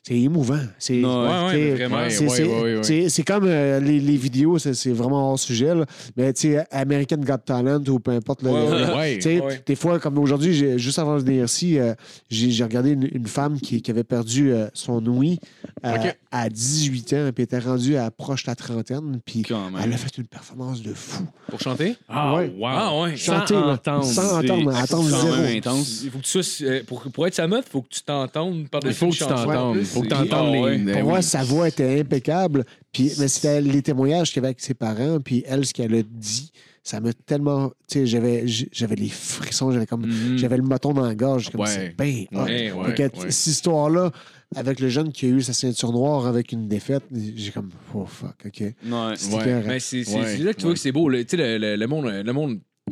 c'est 0.03 0.15
émouvant. 0.19 0.59
C'est 0.77 1.01
c'est- 1.01 1.03
ouais, 1.03 1.71
vraiment. 1.73 1.97
Ouais, 1.97 2.09
c'est- 2.11 2.23
ouais, 2.23 2.29
c'est- 2.29 2.43
ouais, 2.43 2.75
ouais. 2.77 2.83
c'est- 2.83 3.09
c'est 3.09 3.23
comme 3.23 3.45
euh, 3.47 3.79
les, 3.79 3.99
les 3.99 4.17
vidéos, 4.17 4.59
c'est 4.59 4.73
c'est 4.75 4.91
vraiment 4.91 5.31
hors 5.31 5.39
sujet. 5.39 5.73
là. 5.73 5.85
Mais 6.15 6.31
tu 6.33 6.41
sais, 6.53 6.63
American 6.71 7.17
Got 7.17 7.37
Talent 7.45 7.83
ou 7.87 7.99
peu 7.99 8.11
importe. 8.11 8.43
le- 8.43 8.51
Ouais, 8.51 8.59
le- 8.69 8.85
ouais. 8.87 8.93
Ouais. 8.95 9.15
tu 9.15 9.21
sais, 9.21 9.39
Ouais. 9.39 9.61
Des 9.65 9.75
fois, 9.75 9.97
comme 9.99 10.17
aujourd'hui, 10.19 10.77
juste 10.77 10.99
avant 10.99 11.15
de 11.17 11.23
venir 11.23 11.45
ici, 11.45 11.79
euh, 11.79 11.93
j'ai 12.29 12.63
regardé 12.63 12.91
une, 12.91 13.09
une 13.11 13.27
femme 13.27 13.59
qui, 13.59 13.81
qui 13.81 13.89
avait 13.91 14.03
perdu 14.03 14.51
euh, 14.51 14.67
son 14.73 15.03
ouïe 15.07 15.39
euh, 15.85 16.11
à 16.31 16.49
18 16.49 17.13
ans, 17.13 17.29
puis 17.33 17.43
était 17.45 17.59
rendue 17.59 17.95
à 17.97 18.11
proche 18.11 18.43
de 18.43 18.51
la 18.51 18.55
trentaine, 18.55 19.19
puis 19.25 19.43
elle 19.83 19.93
a 19.93 19.97
fait 19.97 20.17
une 20.17 20.27
performance 20.27 20.81
de 20.81 20.93
fou. 20.93 21.23
Pour 21.49 21.59
chanter? 21.59 21.95
Ah, 22.09 22.35
Ouais. 22.35 22.53
wow. 22.57 22.67
Ah, 22.67 23.01
ouais. 23.01 23.17
Sans 23.17 23.39
Chanter, 23.39 23.53
là. 23.55 23.67
entendre. 23.73 24.05
Sans 24.05 24.39
entendre, 24.39 24.75
attendre 24.75 25.09
zéro. 25.09 25.33
intense. 25.57 26.01
Il 26.03 26.11
faut 26.11 26.19
que 26.19 26.23
tu 26.23 26.29
euh, 26.61 26.81
Pour, 26.85 27.01
pour 27.11 27.27
être 27.27 27.33
sa 27.35 27.47
meuf, 27.47 27.65
il 27.67 27.71
faut 27.71 27.81
que 27.81 27.89
tu 27.89 28.01
t'entendes 28.03 28.67
par 28.69 28.81
Il 28.85 28.93
faut 28.93 29.09
que 29.09 29.13
tu 29.15 29.19
t'entendes. 29.25 29.77
Il 29.77 29.85
faut 29.85 30.01
que 30.01 30.05
tu 30.07 30.09
t'entendes. 30.11 30.31
entendes 30.33 30.53
les. 30.55 30.61
ouais. 30.83 30.93
Pour 30.93 31.09
moi, 31.09 31.17
oui. 31.19 31.23
sa 31.23 31.43
voix 31.43 31.67
était 31.67 31.99
impeccable. 31.99 32.65
Puis, 32.91 33.11
mais 33.19 33.27
c'était 33.27 33.61
les 33.61 33.81
témoignages 33.81 34.29
qu'il 34.29 34.37
y 34.37 34.39
avait 34.39 34.49
avec 34.49 34.61
ses 34.61 34.73
parents, 34.73 35.19
puis 35.19 35.43
elle, 35.47 35.65
ce 35.65 35.73
qu'elle 35.73 35.95
a 35.95 36.03
dit, 36.03 36.51
ça 36.83 36.99
m'a 36.99 37.13
tellement. 37.13 37.69
Tu 37.87 37.99
sais, 37.99 38.05
j'avais, 38.05 38.43
j'avais 38.47 38.95
les 38.95 39.09
frissons, 39.09 39.71
j'avais 39.71 39.85
comme. 39.85 40.05
Mhm. 40.05 40.37
J'avais 40.37 40.57
le 40.57 40.63
moton 40.63 40.93
dans 40.93 41.05
la 41.05 41.15
gorge. 41.15 41.49
Comme 41.49 41.61
Ouais. 41.61 41.67
c'est 41.67 41.95
bien 41.97 42.25
hot. 42.33 42.43
Ouais, 42.45 42.69
Fait 42.69 42.71
ouais, 42.73 42.93
que 42.93 43.03
ouais. 43.21 43.31
Cette 43.31 43.47
histoire-là, 43.53 44.11
avec 44.55 44.79
le 44.79 44.89
jeune 44.89 45.11
qui 45.11 45.25
a 45.25 45.29
eu 45.29 45.41
sa 45.41 45.53
ceinture 45.53 45.91
noire 45.91 46.27
avec 46.27 46.51
une 46.51 46.67
défaite, 46.67 47.03
j'ai 47.35 47.51
comme. 47.51 47.69
Oh 47.95 48.05
fuck, 48.05 48.35
OK. 48.45 48.59
Ouais. 48.59 48.73
C'était 49.15 49.35
Ouais. 49.35 49.41
écœurant. 49.41 49.63
Mais 49.67 49.79
c'est 49.79 50.03
c'est- 50.03 50.15
Ouais, 50.19 50.37
c'est 50.37 50.43
là 50.43 50.51
que 50.53 50.57
tu 50.57 50.63
vois 50.63 50.69
ouais. 50.71 50.75
que 50.75 50.79
c'est 50.81 50.91
beau. 50.91 51.09
là. 51.09 51.23
Tu 51.23 51.29
sais, 51.31 51.37
le, 51.37 51.57
le, 51.57 51.75
le 51.77 51.87
monde. 51.87 52.05
Le 52.05 52.31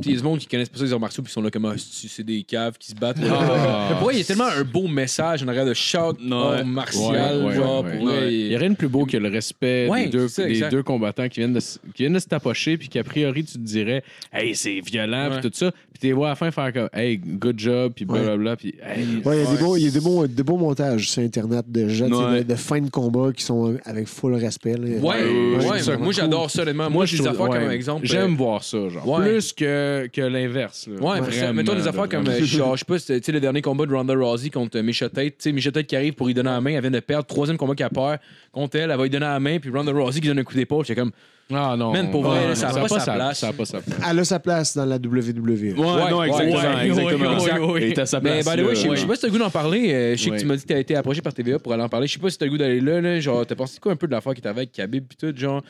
il 0.03 0.11
y 0.11 0.13
a 0.13 0.17
du 0.17 0.23
monde 0.23 0.39
qui 0.39 0.47
connaissent 0.47 0.69
pas 0.69 0.77
ça 0.79 0.85
les 0.85 0.93
arts 0.93 0.99
martiaux 1.01 1.21
puis 1.21 1.31
ils 1.31 1.33
sont 1.33 1.41
là 1.41 1.51
comme 1.51 1.65
ah, 1.65 1.75
c'est 1.77 2.23
des 2.23 2.43
caves 2.43 2.77
qui 2.79 2.91
se 2.91 2.95
battent? 2.95 3.19
là. 3.19 3.27
Ah. 3.39 3.87
Mais 3.89 3.95
pour 3.95 4.05
vrai, 4.05 4.15
il 4.15 4.19
y 4.19 4.21
a 4.21 4.23
tellement 4.23 4.45
un 4.45 4.63
beau 4.63 4.87
message 4.87 5.43
en 5.43 5.47
arrière 5.49 5.65
de 5.65 5.73
chaque 5.73 6.17
Ouais. 6.19 6.31
art 6.33 6.65
martial. 6.65 7.37
Ouais, 7.39 7.45
ouais, 7.47 7.55
genre, 7.55 7.83
ouais. 7.83 7.97
pour 7.97 8.09
Il 8.23 8.47
n'y 8.47 8.55
a 8.55 8.59
rien 8.59 8.69
de 8.69 8.75
plus 8.75 8.87
beau 8.87 9.05
que 9.05 9.17
le 9.17 9.27
respect 9.27 9.87
Ouais, 9.89 10.05
des, 10.05 10.09
deux, 10.09 10.27
c'est 10.29 10.41
ça, 10.43 10.47
des 10.47 10.53
exact. 10.53 10.71
deux 10.71 10.83
combattants 10.83 11.27
qui 11.27 11.41
viennent 11.41 11.51
de, 11.53 11.57
s- 11.57 11.79
qui 11.93 12.03
viennent 12.03 12.13
de 12.13 12.19
se 12.19 12.27
tapocher, 12.27 12.77
puis 12.77 12.87
qu'a 12.87 13.03
priori, 13.03 13.43
tu 13.43 13.53
te 13.53 13.57
dirais, 13.59 14.01
hey, 14.33 14.55
c'est 14.55 14.79
violent, 14.79 15.29
Ouais. 15.29 15.39
puis 15.41 15.49
tout 15.49 15.55
ça. 15.57 15.71
Puis 16.01 16.07
tu 16.07 16.07
les 16.07 16.13
vois 16.13 16.27
à 16.27 16.29
la 16.31 16.35
fin 16.35 16.49
faire 16.49 16.73
comme, 16.73 16.89
hey, 16.93 17.19
good 17.19 17.59
job, 17.59 17.93
puis 17.95 18.05
blablabla, 18.05 18.55
puis 18.55 18.73
hey. 18.83 19.21
Ouais, 19.23 19.37
il 19.37 19.43
y 19.43 19.47
a, 19.47 19.51
des 19.55 19.57
beaux, 19.63 19.77
il 19.77 19.83
y 19.83 19.87
a 19.87 19.91
des, 19.91 19.99
beaux, 19.99 20.25
des 20.25 20.41
beaux 20.41 20.57
montages 20.57 21.07
sur 21.11 21.21
Internet 21.21 21.65
de 21.67 21.81
Ouais. 21.85 22.39
de, 22.39 22.43
de 22.43 22.55
fins 22.55 22.81
de 22.81 22.89
combat 22.89 23.31
qui 23.31 23.43
sont 23.43 23.77
avec 23.85 24.07
full 24.07 24.33
respect. 24.33 24.77
là. 24.77 24.87
Ouais, 24.87 24.99
Ouais, 24.99 25.55
ouais, 25.57 25.77
c'est 25.77 25.85
vraiment 25.91 26.05
moi 26.05 26.13
j'adore 26.13 26.49
ça 26.49 26.63
honnêtement. 26.63 26.89
Moi, 26.89 27.05
j'ai 27.05 27.17
des 27.19 27.23
je 27.25 27.29
affaires 27.29 27.49
comme 27.49 27.69
exemple. 27.69 28.05
J'aime 28.07 28.35
voir 28.35 28.63
ça, 28.63 28.89
genre. 28.89 29.07
Ouais. 29.07 29.29
Plus 29.29 29.53
que, 29.53 30.09
que 30.11 30.21
l'inverse. 30.21 30.87
là. 30.87 30.99
Ouais, 31.05 31.21
mais 31.21 31.31
ça, 31.31 31.53
mettons 31.53 31.75
des 31.75 31.87
affaires 31.87 32.09
comme, 32.09 32.27
euh, 32.27 32.43
genre, 32.45 32.75
je 32.75 32.79
sais 32.79 32.85
pas, 32.85 32.97
tu 32.99 33.21
sais, 33.23 33.31
le 33.31 33.39
dernier 33.39 33.61
combat 33.61 33.85
de 33.85 33.93
Ronda 33.93 34.15
Rousey 34.15 34.49
contre 34.49 34.79
euh, 34.79 34.83
Misha 34.83 35.07
Tate. 35.09 35.37
Tu 35.37 35.43
sais, 35.43 35.51
Misha 35.51 35.71
Tate 35.71 35.85
qui 35.85 35.95
arrive 35.95 36.13
pour 36.13 36.25
lui 36.27 36.33
donner 36.33 36.49
la 36.49 36.61
main, 36.61 36.71
elle 36.71 36.81
vient 36.81 36.89
de 36.91 36.99
perdre. 36.99 37.25
Troisième 37.27 37.57
combat 37.57 37.75
qu'elle 37.75 37.89
perd 37.89 38.19
contre 38.51 38.77
elle, 38.77 38.89
elle 38.89 38.97
va 38.97 39.03
lui 39.03 39.09
donner 39.09 39.25
la 39.25 39.39
main, 39.39 39.59
puis 39.59 39.69
Ronda 39.69 39.91
Rousey 39.91 40.19
qui 40.19 40.27
donne 40.27 40.39
un 40.39 40.43
coup 40.43 40.55
d'épaule. 40.55 40.83
J'étais 40.85 40.99
comme, 40.99 41.11
Ah 41.53 41.75
non. 41.77 41.91
Man, 41.91 42.11
pour 42.11 42.23
vrai, 42.23 42.55
ça 42.55 42.69
a 42.69 42.73
pas 42.73 42.87
sa 42.99 43.13
place. 43.13 43.39
Ça 43.39 43.47
n'a 43.47 43.53
pas 43.53 43.65
sa 43.65 43.81
place. 43.81 43.99
Elle 44.09 44.19
a 44.19 44.23
sa 44.25 44.39
place 44.39 44.75
dans 44.75 44.85
la 44.85 44.95
WWE. 44.97 45.09
Ouais, 45.09 45.73
non, 45.75 46.23
exactement. 46.23 46.55
ouais, 46.59 46.87
exactement. 46.87 47.05
ouais, 47.05 47.35
Exact. 47.35 47.59
ouais, 47.59 47.71
ouais. 47.71 47.81
Il 47.83 47.87
est 47.91 47.99
à 47.99 48.05
sa 48.05 48.19
mais 48.19 48.41
place. 48.41 48.55
by 48.55 48.61
the 48.61 48.65
way, 48.65 48.75
je 48.75 48.81
sais- 48.95 49.07
pas 49.07 49.15
si 49.15 49.21
t'as 49.21 49.27
le 49.27 49.31
goût 49.33 49.39
d'en 49.39 49.49
parler. 49.49 49.93
Euh, 49.93 50.15
je 50.15 50.23
sais 50.23 50.29
Ouais. 50.29 50.37
que 50.37 50.41
tu 50.41 50.47
m'as 50.47 50.55
dit 50.55 50.63
que 50.63 50.67
t'as 50.67 50.79
été 50.79 50.95
approché 50.95 51.21
par 51.21 51.33
TVA 51.33 51.59
pour 51.59 51.73
aller 51.73 51.83
en 51.83 51.89
parler. 51.89 52.07
Je 52.07 52.13
sais 52.13 52.19
pas 52.19 52.29
si 52.29 52.37
t'as 52.37 52.45
le 52.45 52.51
goût 52.51 52.57
d'aller 52.57 52.79
là, 52.81 53.01
là. 53.01 53.19
Genre, 53.19 53.45
t'as 53.45 53.55
pensé 53.55 53.79
quoi 53.79 53.91
un 53.91 53.95
peu 53.95 54.07
de 54.07 54.11
l'affaire 54.11 54.33
qui 54.33 54.39
était 54.39 54.49
avec 54.49 54.71
Khabib 54.71 55.05
pis 55.07 55.17
tout, 55.17 55.33
genre? 55.35 55.61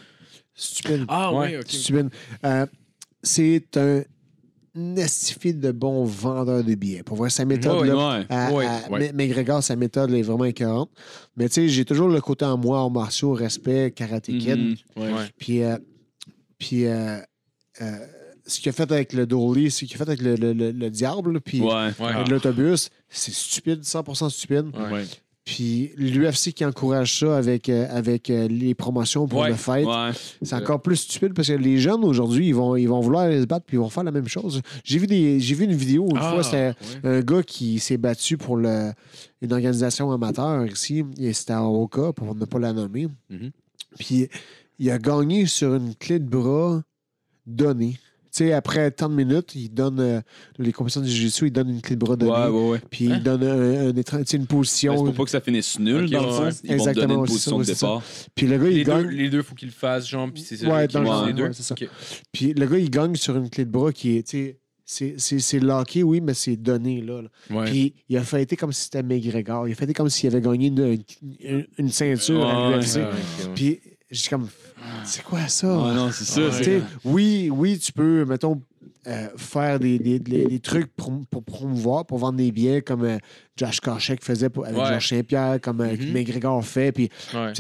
Stupide. 0.53 1.05
Ah 1.07 1.31
Ouais. 1.33 1.39
ouais, 1.51 1.57
ok. 1.57 1.65
Stupide. 1.69 2.09
Euh, 2.45 2.65
c'est 3.23 3.77
un 3.77 4.01
estifié 4.75 5.53
de 5.53 5.71
bon 5.71 6.05
vendeur 6.05 6.63
de 6.63 6.75
billets. 6.75 7.03
Pour 7.03 7.17
voir 7.17 7.29
sa 7.31 7.43
méthode, 7.45 7.81
Ouais, 7.81 7.87
là, 7.87 8.19
Ouais. 8.19 8.25
à- 8.29 8.51
Ouais, 8.53 8.65
à- 8.65 8.89
ouais. 8.89 9.07
M- 9.07 9.15
McGregor, 9.15 9.61
sa 9.63 9.75
méthode 9.75 10.11
est 10.11 10.21
vraiment 10.21 10.45
écœurante. 10.45 10.89
Mais 11.35 11.49
tu 11.49 11.55
sais, 11.55 11.67
j'ai 11.69 11.83
toujours 11.85 12.07
le 12.07 12.21
côté 12.21 12.45
en 12.45 12.57
moi, 12.57 12.79
en 12.81 12.89
martiaux, 12.89 13.33
respect, 13.33 13.91
karaté 13.91 14.37
kid. 14.37 14.57
Mhm. 14.57 14.75
Ouais. 14.97 15.11
Puis, 15.37 15.63
euh, 15.63 15.77
puis 16.57 16.85
euh, 16.85 17.17
euh, 17.81 17.97
ce 18.47 18.59
qu'il 18.59 18.69
a 18.69 18.73
fait 18.73 18.89
avec 18.91 19.13
le 19.13 19.25
Dolly, 19.25 19.69
ce 19.71 19.85
qu'il 19.85 19.95
a 19.95 19.97
fait 19.97 20.07
avec 20.09 20.21
le, 20.21 20.35
le- 20.35 20.53
le- 20.53 20.71
le 20.71 20.89
diable, 20.89 21.41
puis 21.41 21.59
l'autobus, 22.29 22.89
c'est 23.09 23.33
stupide, 23.33 23.83
100% 23.83 24.29
stupide. 24.29 24.71
Puis 25.43 25.91
l'UFC 25.97 26.53
qui 26.53 26.63
encourage 26.63 27.19
ça 27.19 27.35
avec, 27.35 27.67
euh, 27.67 27.87
avec 27.89 28.29
euh, 28.29 28.47
les 28.47 28.75
promotions 28.75 29.27
pour 29.27 29.39
Ouais. 29.39 29.49
le 29.49 29.55
fight, 29.55 29.87
Ouais. 29.87 30.11
c'est 30.43 30.53
encore 30.55 30.81
plus 30.83 30.97
stupide 30.97 31.33
parce 31.33 31.47
que 31.47 31.53
les 31.53 31.79
jeunes 31.79 32.03
aujourd'hui, 32.05 32.47
ils 32.49 32.55
vont, 32.55 32.75
ils 32.75 32.85
vont 32.87 32.99
vouloir 32.99 33.23
aller 33.23 33.41
se 33.41 33.47
battre 33.47 33.65
puis 33.65 33.77
ils 33.77 33.79
vont 33.79 33.89
faire 33.89 34.03
la 34.03 34.11
même 34.11 34.27
chose. 34.27 34.61
J'ai 34.83 34.99
vu, 34.99 35.07
des, 35.07 35.39
j'ai 35.39 35.55
vu 35.55 35.65
une 35.65 35.73
vidéo 35.73 36.07
une 36.11 36.17
Ah, 36.17 36.31
fois, 36.31 36.43
c'était 36.43 36.73
ouais. 37.03 37.09
un 37.17 37.21
gars 37.21 37.41
qui 37.41 37.79
s'est 37.79 37.97
battu 37.97 38.37
pour 38.37 38.55
le, 38.55 38.91
une 39.41 39.51
organisation 39.51 40.11
amateur 40.11 40.63
ici, 40.67 41.03
et 41.19 41.33
c'était 41.33 41.53
à 41.53 41.63
Oka, 41.63 42.13
pour 42.13 42.35
ne 42.35 42.45
pas 42.45 42.59
la 42.59 42.71
nommer. 42.71 43.07
Mhm. 43.31 43.49
Puis 43.97 44.27
il 44.77 44.91
a 44.91 44.99
gagné 44.99 45.47
sur 45.47 45.73
une 45.73 45.95
clé 45.95 46.19
de 46.19 46.29
bras 46.29 46.83
donnée. 47.47 47.97
Tu 48.33 48.45
sais, 48.45 48.53
après 48.53 48.89
tant 48.91 49.09
de 49.09 49.13
minutes, 49.15 49.55
il 49.55 49.67
donne 49.69 49.99
euh, 49.99 50.21
les 50.57 50.71
compétitions 50.71 51.01
du 51.01 51.09
jiu-jitsu, 51.09 51.47
il 51.47 51.51
donne 51.51 51.69
une 51.69 51.81
clé 51.81 51.95
de 51.97 51.99
bras 51.99 52.15
donnée. 52.15 52.31
Ouais, 52.31 52.47
ouais, 52.47 52.69
ouais. 52.71 52.81
Puis 52.89 53.05
il 53.05 53.21
donne 53.21 53.43
un, 53.43 53.89
un 53.89 53.93
tu 53.93 54.03
sais, 54.25 54.37
une 54.37 54.43
Ben, 54.43 54.47
position. 54.47 54.97
C'est 54.97 55.03
pour 55.03 55.13
pas 55.13 55.23
que 55.25 55.29
ça 55.31 55.41
finisse 55.41 55.77
nul, 55.79 56.05
Ok, 56.05 56.09
dans 56.11 56.21
le 56.21 56.27
ouais. 56.27 56.33
fond. 56.33 56.39
Ils 56.39 56.45
vont 56.47 56.51
te 56.53 56.67
donner 56.67 56.73
Exactement, 56.75 57.13
une 57.19 57.25
c'est 57.27 57.31
position 57.33 57.63
ça, 57.63 57.71
de 57.71 57.73
départ. 57.75 58.03
Puis 58.33 58.47
le 58.47 58.57
gars, 58.57 58.63
Les 58.69 58.77
il 58.77 58.85
deux, 58.85 58.91
gagne. 58.91 59.07
les 59.09 59.29
deux, 59.29 59.41
faut 59.43 59.53
qu'ils 59.55 59.67
le 59.67 59.73
fassent, 59.73 60.07
genre, 60.07 60.31
pis 60.31 60.41
c'est. 60.43 60.65
Ouais, 60.65 60.87
dans 60.87 61.01
le 61.23 61.27
les 61.27 61.33
deux. 61.33 61.43
ouais, 61.43 61.49
c'est 61.53 61.63
ça. 61.63 61.75
Ok. 61.79 61.89
Puis 62.31 62.53
le 62.53 62.65
gars, 62.65 62.77
il 62.77 62.89
gagne 62.89 63.15
sur 63.15 63.35
une 63.35 63.49
clé 63.49 63.65
de 63.65 63.69
bras 63.71 63.91
qui 63.91 64.15
est, 64.17 64.23
tu 64.25 64.37
sais, 64.37 64.57
c'est- 64.85 65.15
c'est 65.17 65.39
c'est 65.39 65.59
locké, 65.59 66.01
oui, 66.03 66.21
mais 66.21 66.33
c'est 66.33 66.55
donné, 66.55 67.01
là. 67.01 67.21
là. 67.23 67.29
Ouais. 67.49 67.65
Puis 67.65 67.93
il 68.07 68.15
a 68.17 68.23
fêté 68.23 68.55
comme 68.55 68.71
si 68.71 68.83
c'était 68.83 69.03
McGregor. 69.03 69.67
Il 69.67 69.73
a 69.73 69.75
fêté 69.75 69.93
comme 69.93 70.09
s'il 70.09 70.27
avait 70.27 70.41
gagné 70.41 70.67
une, 70.67 71.03
une- 71.41 71.67
une 71.77 71.89
ceinture 71.89 72.45
à 72.45 72.69
Ouais, 72.69 72.77
l'UFC. 72.77 72.97
Ah, 73.01 73.09
ok, 73.09 73.45
ouais. 73.47 73.51
Puis 73.55 73.79
j'ai 74.09 74.29
comme, 74.29 74.47
c'est 75.03 75.23
quoi 75.23 75.47
ça? 75.47 75.67
Non, 75.67 76.09
c'est 76.11 76.25
sais, 76.63 76.81
oui, 77.05 77.49
oui, 77.51 77.79
tu 77.79 77.91
peux, 77.91 78.25
mettons, 78.25 78.61
euh, 79.07 79.27
faire 79.35 79.79
des, 79.79 79.97
des- 79.97 80.19
des- 80.19 80.45
des 80.45 80.59
trucs 80.59 80.93
pour, 80.95 81.11
pour 81.29 81.43
promouvoir, 81.43 82.05
pour 82.05 82.19
vendre 82.19 82.37
des 82.37 82.51
billets, 82.51 82.81
comme 82.81 83.03
euh, 83.03 83.17
Josh 83.57 83.79
Koscheck 83.79 84.23
faisait 84.23 84.49
pour- 84.49 84.65
avec 84.65 84.77
Ouais. 84.77 84.85
Georges 84.87 85.09
Saint-Pierre, 85.09 85.59
comme 85.61 85.81
euh. 85.81 85.95
McGregor 86.13 86.63
fait. 86.63 86.91
Puis, 86.91 87.09
Ouais. 87.33 87.53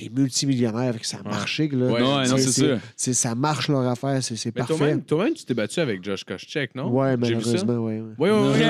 Il 0.00 0.06
est 0.06 0.16
multimillionnaire, 0.18 0.92
fait 0.92 0.98
que 1.00 1.06
ça 1.06 1.18
a 1.24 1.28
marché. 1.28 1.68
Là. 1.72 1.86
Ouais, 1.86 2.00
non, 2.00 2.18
non, 2.18 2.36
c'est 2.36 2.38
ça. 2.52 2.64
c'est- 2.96 3.12
Ça 3.14 3.34
marche 3.34 3.68
leur 3.68 3.86
affaire, 3.88 4.22
c'est 4.22 4.36
c'est 4.36 4.50
Mais 4.54 4.60
parfait. 4.60 4.76
toi-même, 4.76 5.02
toi-même, 5.02 5.34
tu 5.34 5.44
t'es 5.44 5.54
battu 5.54 5.80
avec 5.80 6.04
Josh 6.04 6.24
Koscheck, 6.24 6.74
non? 6.74 6.88
Ouais, 6.90 7.16
J'ai 7.22 7.34
vu 7.34 7.42
ça? 7.42 7.64
malheureusement. 7.66 8.14
Oui, 8.18 8.28
oui, 8.30 8.48
oui. 8.54 8.64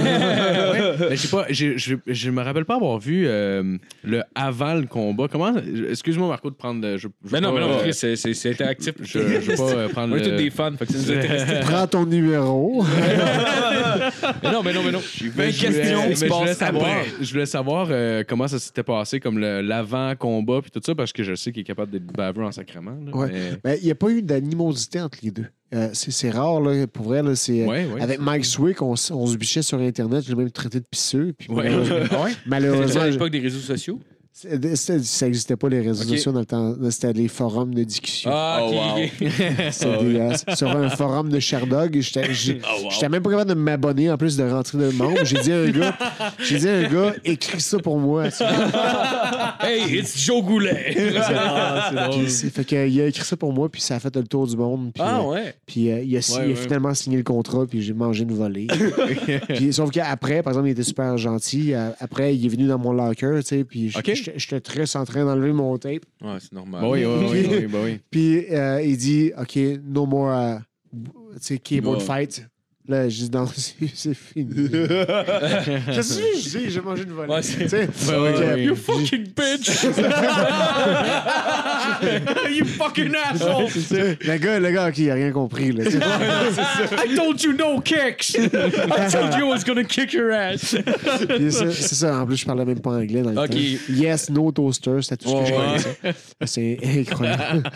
Mais 1.11 1.17
j'ai 1.17 1.29
pas, 1.29 1.47
j'ai- 1.51 1.77
je, 1.79 1.97
je 2.07 2.31
me 2.31 2.43
rappelle 2.43 2.65
pas 2.65 2.77
avoir 2.77 2.99
vu 2.99 3.25
euh, 3.27 3.77
le 4.05 4.23
avant 4.35 4.75
le 4.75 4.87
combat. 4.87 5.27
Comment 5.31 5.55
Excuse-moi 5.91 6.29
Marco 6.29 6.51
de 6.51 6.55
prendre. 6.55 6.81
le- 6.83 6.97
Je, 6.97 7.09
je 7.25 7.31
Ben 7.31 7.41
non, 7.41 7.53
mais 7.53 7.61
pas, 7.61 7.67
non, 7.67 7.73
euh, 7.85 7.93
c'est- 7.93 8.17
c'est 8.17 8.35
c'est 8.35 8.51
interactif. 8.51 8.95
Je, 9.01 9.19
je 9.19 9.51
veux 9.51 9.57
pas 9.57 9.63
euh, 9.73 9.89
prendre. 9.89 10.15
On 10.15 10.19
est 10.19 10.23
tous 10.23 10.31
le- 10.31 10.37
des 10.37 10.51
fans, 10.51 10.73
fait 10.79 10.87
que 10.87 10.93
ça 10.93 10.99
nous 10.99 11.19
intéresse. 11.19 11.67
Prends 11.67 11.87
ton 11.87 12.07
numéro. 12.07 12.85
Mais 14.43 14.53
non, 14.53 14.63
mais 14.63 14.73
non, 14.73 14.83
mais 14.85 14.93
non. 14.93 15.01
Mais 15.37 15.47
questions 15.53 15.61
je 15.71 15.71
voulais- 15.71 16.11
qui 16.11 16.17
se 16.17 16.25
mais 16.25 16.29
je 16.29 16.35
voulais 16.35 16.47
passent 16.47 16.59
savoir, 16.59 16.97
je 17.21 17.33
voulais 17.33 17.47
savoir 17.47 17.89
comment 18.29 18.49
ça 18.49 18.59
s'était 18.59 18.83
passé, 18.83 19.21
comme 19.21 19.39
le- 19.39 19.61
l'avant-combat 19.61 20.61
puis 20.63 20.71
tout 20.71 20.81
ça, 20.85 20.95
que 21.13 21.23
je 21.23 21.35
sais 21.35 21.53
qu'il 21.53 21.61
est 21.61 21.65
capable 21.65 21.91
d'être 21.93 22.07
baveux 22.07 22.45
en 22.45 22.53
sacrement. 22.53 22.97
là, 23.05 23.17
Ouais. 23.17 23.59
mais- 23.65 23.79
Il 23.79 23.85
n'y 23.85 23.91
a 23.91 23.95
pas 23.95 24.11
eu 24.11 24.23
d'animosité 24.23 25.01
entre 25.01 25.19
les 25.23 25.31
deux. 25.31 25.47
Euh, 25.75 25.91
c'est 25.93 26.31
rare, 26.31 26.61
là, 26.61 26.87
pour 26.87 27.05
vrai. 27.07 27.23
Là, 27.23 27.35
c'est, 27.37 27.67
Ouais, 27.67 27.85
ouais. 27.87 28.01
Avec 28.01 28.21
Mike 28.21 28.45
Swick, 28.47 28.81
on, 28.81 28.93
on 28.93 29.27
se 29.27 29.37
bichait 29.37 29.61
sur 29.63 29.79
Internet. 29.81 30.25
Je 30.25 30.31
l'ai 30.31 30.35
même 30.37 30.51
traité 30.51 30.81
de 30.81 30.85
pisseux. 30.91 31.35
Puis 31.39 31.49
Ouais. 31.51 31.65
malheureusement, 31.71 32.23
ouais? 32.25 32.33
malheureusement, 32.47 32.89
C'est 32.89 32.99
à 33.01 33.07
je- 33.09 33.13
l'époque 33.13 33.31
des 33.31 33.41
réseaux 33.41 33.59
sociaux. 33.59 34.01
Ça 34.77 34.95
n'existait 35.27 35.57
pas 35.57 35.69
les 35.69 35.81
réseaux 35.81 36.05
Ok. 36.05 36.11
sociaux 36.17 36.33
dans 36.33 36.41
le 36.41 36.47
temps. 36.47 36.75
C'était 36.91 37.13
les 37.13 37.29
forums 37.29 37.75
de 37.75 37.83
discussion. 37.85 38.31
Ah, 38.33 38.61
Oh, 38.63 38.69
ok, 38.71 39.21
wow. 39.21 40.03
dégueulasse. 40.03 40.45
Sur 40.55 40.69
un 40.77 40.89
forum 40.91 41.29
de 41.29 41.41
Sherdog, 41.41 41.99
j'étais 42.01 42.33
j'ai- 42.33 42.61
Oh, 42.65 42.89
wow. 43.03 43.09
même 43.09 43.23
pas 43.23 43.31
capable 43.31 43.51
de 43.51 43.55
m'abonner 43.55 44.11
en 44.11 44.17
plus 44.17 44.37
de 44.37 44.45
rentrer 44.45 44.79
de 44.79 44.91
membre. 44.91 45.25
J'ai 45.25 45.39
dit 45.41 45.53
à 45.53 45.57
un 45.59 45.71
gars, 45.71 45.99
j'ai 46.39 46.59
dit 46.59 46.69
à 46.69 46.75
un 46.77 46.83
gars, 46.89 47.15
écris 47.25 47.61
ça 47.61 47.79
pour 47.79 47.99
moi. 47.99 48.25
Hey, 49.61 49.99
it's 49.99 50.17
Joe 50.25 50.43
Goulet! 50.43 50.95
Ah, 51.27 51.91
c'est 52.29 52.51
fait 52.51 52.65
que, 52.65 52.89
il 52.89 53.01
a 53.01 53.07
écrit 53.07 53.25
ça 53.25 53.37
pour 53.37 53.53
moi, 53.53 53.69
puis 53.69 53.81
ça 53.81 53.97
a 53.97 54.01
fait 54.01 54.15
le 54.15 54.23
tour 54.25 54.47
du 54.47 54.57
monde. 54.57 54.93
Puis, 54.95 55.03
Ah 55.05 55.19
euh, 55.21 55.25
ouais. 55.31 55.55
Puis 55.67 55.91
euh, 55.91 56.01
il, 56.01 56.17
a, 56.17 56.23
signé- 56.23 56.39
Ouais, 56.39 56.45
il 56.47 56.51
a 56.53 56.55
ouais. 56.55 56.61
finalement 56.63 56.95
signé 56.95 57.17
le 57.17 57.23
contrat, 57.25 57.67
puis 57.67 57.83
j'ai 57.83 57.93
mangé 57.93 58.23
une 58.23 58.33
volée. 58.35 58.67
puis, 59.49 59.73
sauf 59.73 59.91
qu'après, 59.91 60.43
par 60.43 60.53
exemple, 60.53 60.69
il 60.69 60.73
était 60.73 60.83
super 60.85 61.17
gentil. 61.19 61.75
Euh, 61.75 61.91
Après, 62.01 62.35
il 62.37 62.45
est 62.47 62.49
venu 62.49 62.67
dans 62.69 62.79
mon 62.79 62.93
locker, 62.93 63.41
tu 63.41 63.47
sais, 63.47 63.65
puis 63.65 63.91
j- 63.91 63.99
Ok. 63.99 64.28
J'étais 64.37 64.61
très 64.61 64.97
en 64.97 65.05
train 65.05 65.25
d'enlever 65.25 65.53
mon 65.53 65.77
tape. 65.79 66.05
Ouais, 66.23 66.37
c'est 66.41 66.53
normal. 66.53 66.83
Bah 66.83 66.89
oui, 66.89 67.05
oui, 67.05 67.27
oui, 67.31 67.47
oui, 67.51 67.67
bah 67.73 67.79
oui. 67.85 68.01
Puis 68.11 68.47
euh, 68.55 68.83
il 68.83 68.97
dit, 68.97 69.33
OK, 69.39 69.57
no 69.85 70.07
more, 70.07 70.59
tu 70.93 71.01
sais, 71.41 71.59
keyboard 71.59 71.99
Ouais. 72.01 72.05
fight. 72.05 72.47
Là, 72.91 73.07
je 73.07 73.25
dis 73.25 73.31
non, 73.31 73.47
c'est 73.55 73.75
c'est 73.95 74.15
fini. 74.15 74.47
Je 74.73 76.01
dis? 76.01 76.71
J'ai 76.71 76.81
mangé 76.81 77.03
une 77.03 77.11
volée. 77.13 77.31
Ouais, 77.31 77.43
c'est- 77.43 77.71
ouais, 77.71 77.87
euh, 78.09 78.55
ouais. 78.55 78.63
You 78.65 78.75
fucking 78.75 79.27
bitch! 79.37 79.69
you 82.51 82.65
fucking 82.65 83.15
asshole! 83.15 83.69
Le 84.25 84.37
gars, 84.39 84.59
le 84.59 84.71
gars, 84.71 84.89
OK, 84.89 84.97
il 84.99 85.11
a 85.11 85.15
rien 85.15 85.31
compris. 85.33 85.73
Là. 85.73 85.85
I 87.05 87.15
told 87.15 87.43
you 87.43 87.53
no 87.53 87.79
kicks! 87.81 88.35
I 88.35 88.49
told 89.11 89.35
you 89.35 89.47
I 89.47 89.51
was 89.51 89.65
gonna 89.65 89.85
kick 89.85 90.13
your 90.15 90.33
ass! 90.33 90.75
Ça, 91.51 91.71
c'est 91.71 91.95
ça. 91.95 92.23
En 92.23 92.27
plus, 92.27 92.39
je 92.39 92.47
parlais 92.47 92.65
même 92.65 92.81
pas 92.81 92.93
anglais 92.93 93.21
dans 93.23 93.33
le 93.33 93.39
Ok. 93.39 93.51
temps. 93.51 93.57
Yes, 93.91 94.31
no 94.31 94.51
toaster, 94.51 95.03
c'était 95.03 95.19
tout 95.25 95.29
ce 95.29 95.35
que 95.35 95.45
je 95.47 95.53
Ouais. 95.53 95.59
connaissais. 95.67 95.99
C'est 96.47 96.79
incroyable. 97.01 97.71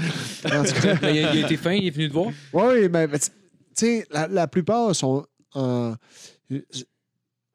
en 0.47 0.65
tout 0.65 0.73
cas, 0.81 0.95
il, 1.03 1.07
a, 1.25 1.35
il 1.35 1.43
a 1.43 1.47
été 1.47 1.57
fin, 1.59 1.73
il 1.73 1.89
est 1.89 1.91
venu 1.91 2.09
te 2.09 2.15
voir? 2.15 2.29
oui, 2.55 2.89
mais, 2.91 3.07
mais 3.07 3.19
tu 3.19 3.29
sais, 3.75 4.07
la, 4.11 4.29
la 4.29 4.47
plupart 4.49 4.95
sont. 4.95 5.27
en- 5.55 5.95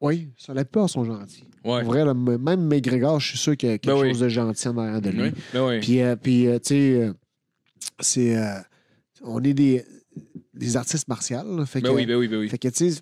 oui, 0.00 0.28
ça, 0.36 0.54
la 0.54 0.64
plupart 0.64 0.88
sont 0.88 1.04
gentils. 1.04 1.44
Ouais. 1.64 1.82
En 1.82 1.84
vrai, 1.84 2.04
là, 2.04 2.14
même 2.14 2.66
McGregor, 2.68 3.18
je 3.18 3.28
suis 3.30 3.38
sûr 3.38 3.56
qu'il 3.56 3.68
y 3.68 3.72
a 3.72 3.78
quelque 3.78 3.92
Ben 3.94 4.00
oui. 4.00 4.10
chose 4.10 4.20
de 4.20 4.28
gentil 4.28 4.68
en 4.68 4.78
arrière 4.78 5.00
de 5.00 5.10
lui. 5.10 5.22
Oui. 5.22 5.32
Ben 5.52 5.66
oui. 5.66 5.80
Puis, 5.80 6.00
euh, 6.02 6.14
puis 6.16 6.46
euh, 6.46 6.58
tu 6.58 6.68
sais, 6.68 7.02
euh, 7.02 7.12
c'est. 8.00 8.36
euh, 8.36 8.60
on 9.22 9.42
est 9.42 9.54
des, 9.54 9.84
des 10.54 10.76
artistes 10.76 11.08
martiaux. 11.08 11.64
fait 11.66 11.80
Ben 11.80 11.90
oui, 11.90 12.06
ben 12.06 12.14
oui, 12.16 12.28
ben 12.28 12.38
oui. 12.38 12.48
fait 12.48 12.58
que, 12.58 12.68
tu 12.68 12.92
sais, 12.92 13.00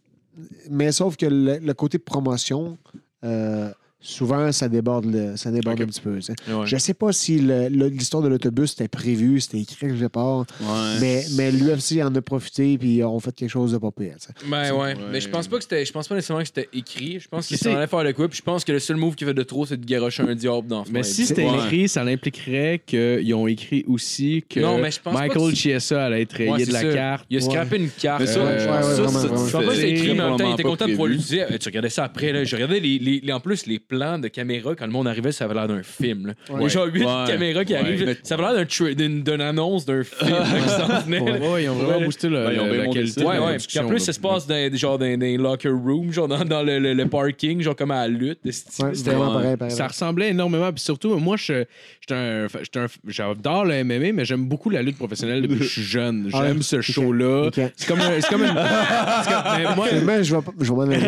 mais 0.71 0.91
sauf 0.91 1.17
que 1.19 1.27
le, 1.27 1.59
le 1.59 1.75
côté 1.75 1.99
promotion, 1.99 2.79
euh, 3.25 3.71
souvent, 4.01 4.53
ça 4.53 4.69
déborde, 4.69 5.07
le- 5.07 5.37
ça 5.37 5.51
déborde 5.51 5.81
un 5.81 5.87
petit 5.87 6.01
peu. 6.01 6.15
Ouais. 6.19 6.67
Je 6.67 6.77
sais 6.77 6.95
pas 6.95 7.13
si 7.13 7.39
l'histoire 7.39 8.23
de 8.23 8.29
l'autobus 8.29 8.73
était 8.73 8.89
prévu, 8.89 9.41
c'était 9.41 9.59
écrit 9.61 9.77
quelque 9.89 10.07
part, 10.07 10.41
Ouais. 10.61 10.99
mais, 11.01 11.25
mais 11.37 11.51
l'UFC 11.51 12.03
en 12.03 12.15
a 12.15 12.21
profité 12.23 12.79
puis 12.79 12.97
ils 12.99 13.05
ont 13.05 13.19
fait 13.21 13.35
quelque 13.35 13.51
chose 13.51 13.73
de 13.73 13.79
pas 13.79 13.91
pire. 13.91 14.15
Ben 14.49 14.71
ouais. 14.73 14.79
Ouais. 14.79 14.95
Mais 15.11 15.21
je 15.21 15.29
pense 15.29 15.49
pas 15.49 15.57
que 15.57 15.63
c'était. 15.63 15.85
Je 15.85 15.93
pense 15.93 16.07
pas 16.09 16.15
nécessairement 16.15 16.43
que 16.43 16.49
c'était 16.49 16.69
écrit. 16.73 17.19
Je 17.21 17.29
pense 17.29 17.47
qu'il 17.47 17.57
Si 17.57 17.65
s'en 17.65 17.71
c'est- 17.71 17.77
allait 17.77 17.87
faire 17.87 18.05
le 18.05 18.13
coup. 18.13 18.29
Puis 18.29 18.39
je 18.39 18.43
pense 18.43 18.65
que 18.65 18.73
le 18.73 18.79
seul 18.79 18.97
move 18.97 19.15
qu'il 19.15 19.27
fait 19.27 19.35
de 19.35 19.43
trop, 19.43 19.67
c'est 19.67 19.77
de 19.81 19.85
garocher 19.87 20.23
un 20.23 20.35
diable 20.35 20.67
dans 20.69 20.85
Mais 20.91 21.03
si 21.03 21.27
c'était 21.27 21.45
Ouais. 21.45 21.57
écrit, 21.65 21.89
ça 21.89 22.03
impliquerait 22.03 22.83
qu'ils 22.87 23.35
ont 23.35 23.47
écrit 23.47 23.85
aussi 23.89 24.45
que 24.49 24.61
Non, 24.61 24.79
mais 24.79 24.91
je 24.91 25.01
pense 25.01 25.15
pas 25.15 25.21
Michael 25.27 25.51
que 25.51 25.57
Chiesa 25.57 26.05
allait 26.05 26.23
être 26.23 26.33
rayé 26.35 26.51
Ouais, 26.51 26.65
de 26.67 26.73
la 26.73 26.85
carte. 26.95 27.27
Il 27.31 27.39
a 27.39 27.41
scrappé 27.41 27.77
une 27.77 27.91
carte. 27.91 28.21
Mais 28.21 28.27
ça, 28.27 28.41
Euh, 28.41 28.59
ça, 28.59 28.83
ça, 28.83 28.97
ça, 28.97 29.03
vraiment. 29.03 29.21
Je 29.23 29.29
pense 29.29 29.53
pas 29.53 29.59
que 29.61 29.75
c'était 29.75 29.81
c'est 29.81 29.91
écrit, 29.93 30.15
mais 30.15 30.21
en 30.23 30.29
même 30.31 30.39
temps, 30.39 30.49
il 30.51 30.55
était 30.55 30.63
content 30.63 30.87
de 30.87 30.91
pouvoir 30.93 31.09
l'utiliser. 31.09 31.43
Euh, 31.43 31.59
Tu 31.59 31.69
regardais 31.69 31.91
ça 31.91 32.05
après, 32.05 32.33
là. 32.33 32.45
Je 32.45 32.55
regardais 32.55 32.81
les, 32.81 32.99
les- 32.99 33.21
les- 33.21 33.33
en 33.33 33.41
plus 33.41 33.67
les 33.67 33.79
plans 33.89 34.19
de 34.19 34.29
caméra 34.29 34.75
quand 34.75 34.87
le 34.87 34.93
monde 34.93 35.07
arrivait, 35.09 35.33
ça 35.33 35.45
avait 35.45 35.55
l'air 35.55 35.69
d'un 35.69 35.83
film. 35.83 36.27
Là. 36.29 36.33
Ouais. 36.55 36.69
Genre 36.69 36.87
8 36.87 37.05
Ouais. 37.05 37.25
caméras 37.27 37.65
qui 37.65 37.73
Ouais. 37.73 37.79
arrivent, 37.81 38.17
ça 38.23 38.35
avait 38.35 38.43
l'air 38.45 38.55
d'un 38.55 38.65
tra- 38.65 38.95
d'une 38.95 39.23
d'une 39.23 39.41
annonce 39.41 39.85
d'un 39.85 40.03
film 40.05 40.31
qui 40.63 40.69
s'en 40.69 41.01
venait. 41.01 41.21
Ouais. 41.21 41.65
ils 41.65 41.69
ont 41.71 41.75
vraiment 41.75 42.05
boosté 42.05 42.29
le, 42.29 42.47
Ouais, 42.47 42.55
ils 42.55 42.61
ont 42.61 42.67
le- 42.67 42.73
bien 42.73 42.81
la 42.87 42.93
qualité. 42.93 43.25
Ouais, 43.25 43.39
ouais. 43.39 43.57
Puis 43.59 43.79
en 43.79 43.87
plus, 43.87 43.99
ça 44.01 44.13
se 44.13 44.21
passe 44.21 44.47
dans, 44.47 44.77
genre, 44.77 44.99
dans, 44.99 45.19
dans 45.19 45.43
locker 45.43 45.69
rooms, 45.71 46.13
genre 46.13 46.29
dans, 46.29 46.45
dans 46.45 46.63
le, 46.63 46.79
le- 46.79 46.95
le 46.95 47.07
parking, 47.09 47.61
genre 47.63 47.77
comme 47.77 47.91
à 47.91 48.03
la 48.03 48.09
lutte. 48.09 48.41
C'était 48.51 49.11
vraiment 49.11 49.33
pareil, 49.35 49.57
pareil. 49.57 49.75
Ça 49.75 49.87
ressemblait 49.89 50.31
énormément. 50.31 50.73
Puis 50.73 50.83
surtout, 50.83 51.17
moi, 51.19 51.37
je, 51.37 51.65
j'étais 52.01 52.15
un, 52.15 52.47
j'étais 52.63 52.79
un- 52.81 52.87
j'adore 53.07 53.65
le 53.65 53.85
MMA, 53.85 54.13
mais 54.13 54.25
j'aime 54.25 54.47
beaucoup 54.47 54.71
la 54.71 54.83
lutte 54.83 54.97
professionnelle 54.99 55.43
depuis 55.43 55.59
que 55.59 55.65
je 55.65 55.69
suis 55.71 55.83
jeune. 55.83 56.31
Ah, 56.35 56.43
J'aime 56.47 56.63
ce 56.63 56.81
show-là. 56.81 57.51
C'est 57.77 57.87
comme, 57.89 58.01
un- 58.01 58.21
c'est 58.21 58.29
comme 58.29 58.43
une. 58.43 58.49
c'est 59.25 59.33
comme- 59.33 59.75
moi, 59.77 60.23
je 60.23 60.35
vais, 60.35 60.43
pas- 60.43 60.53
je 60.61 60.73
vais 60.73 60.83
aller. 60.83 61.07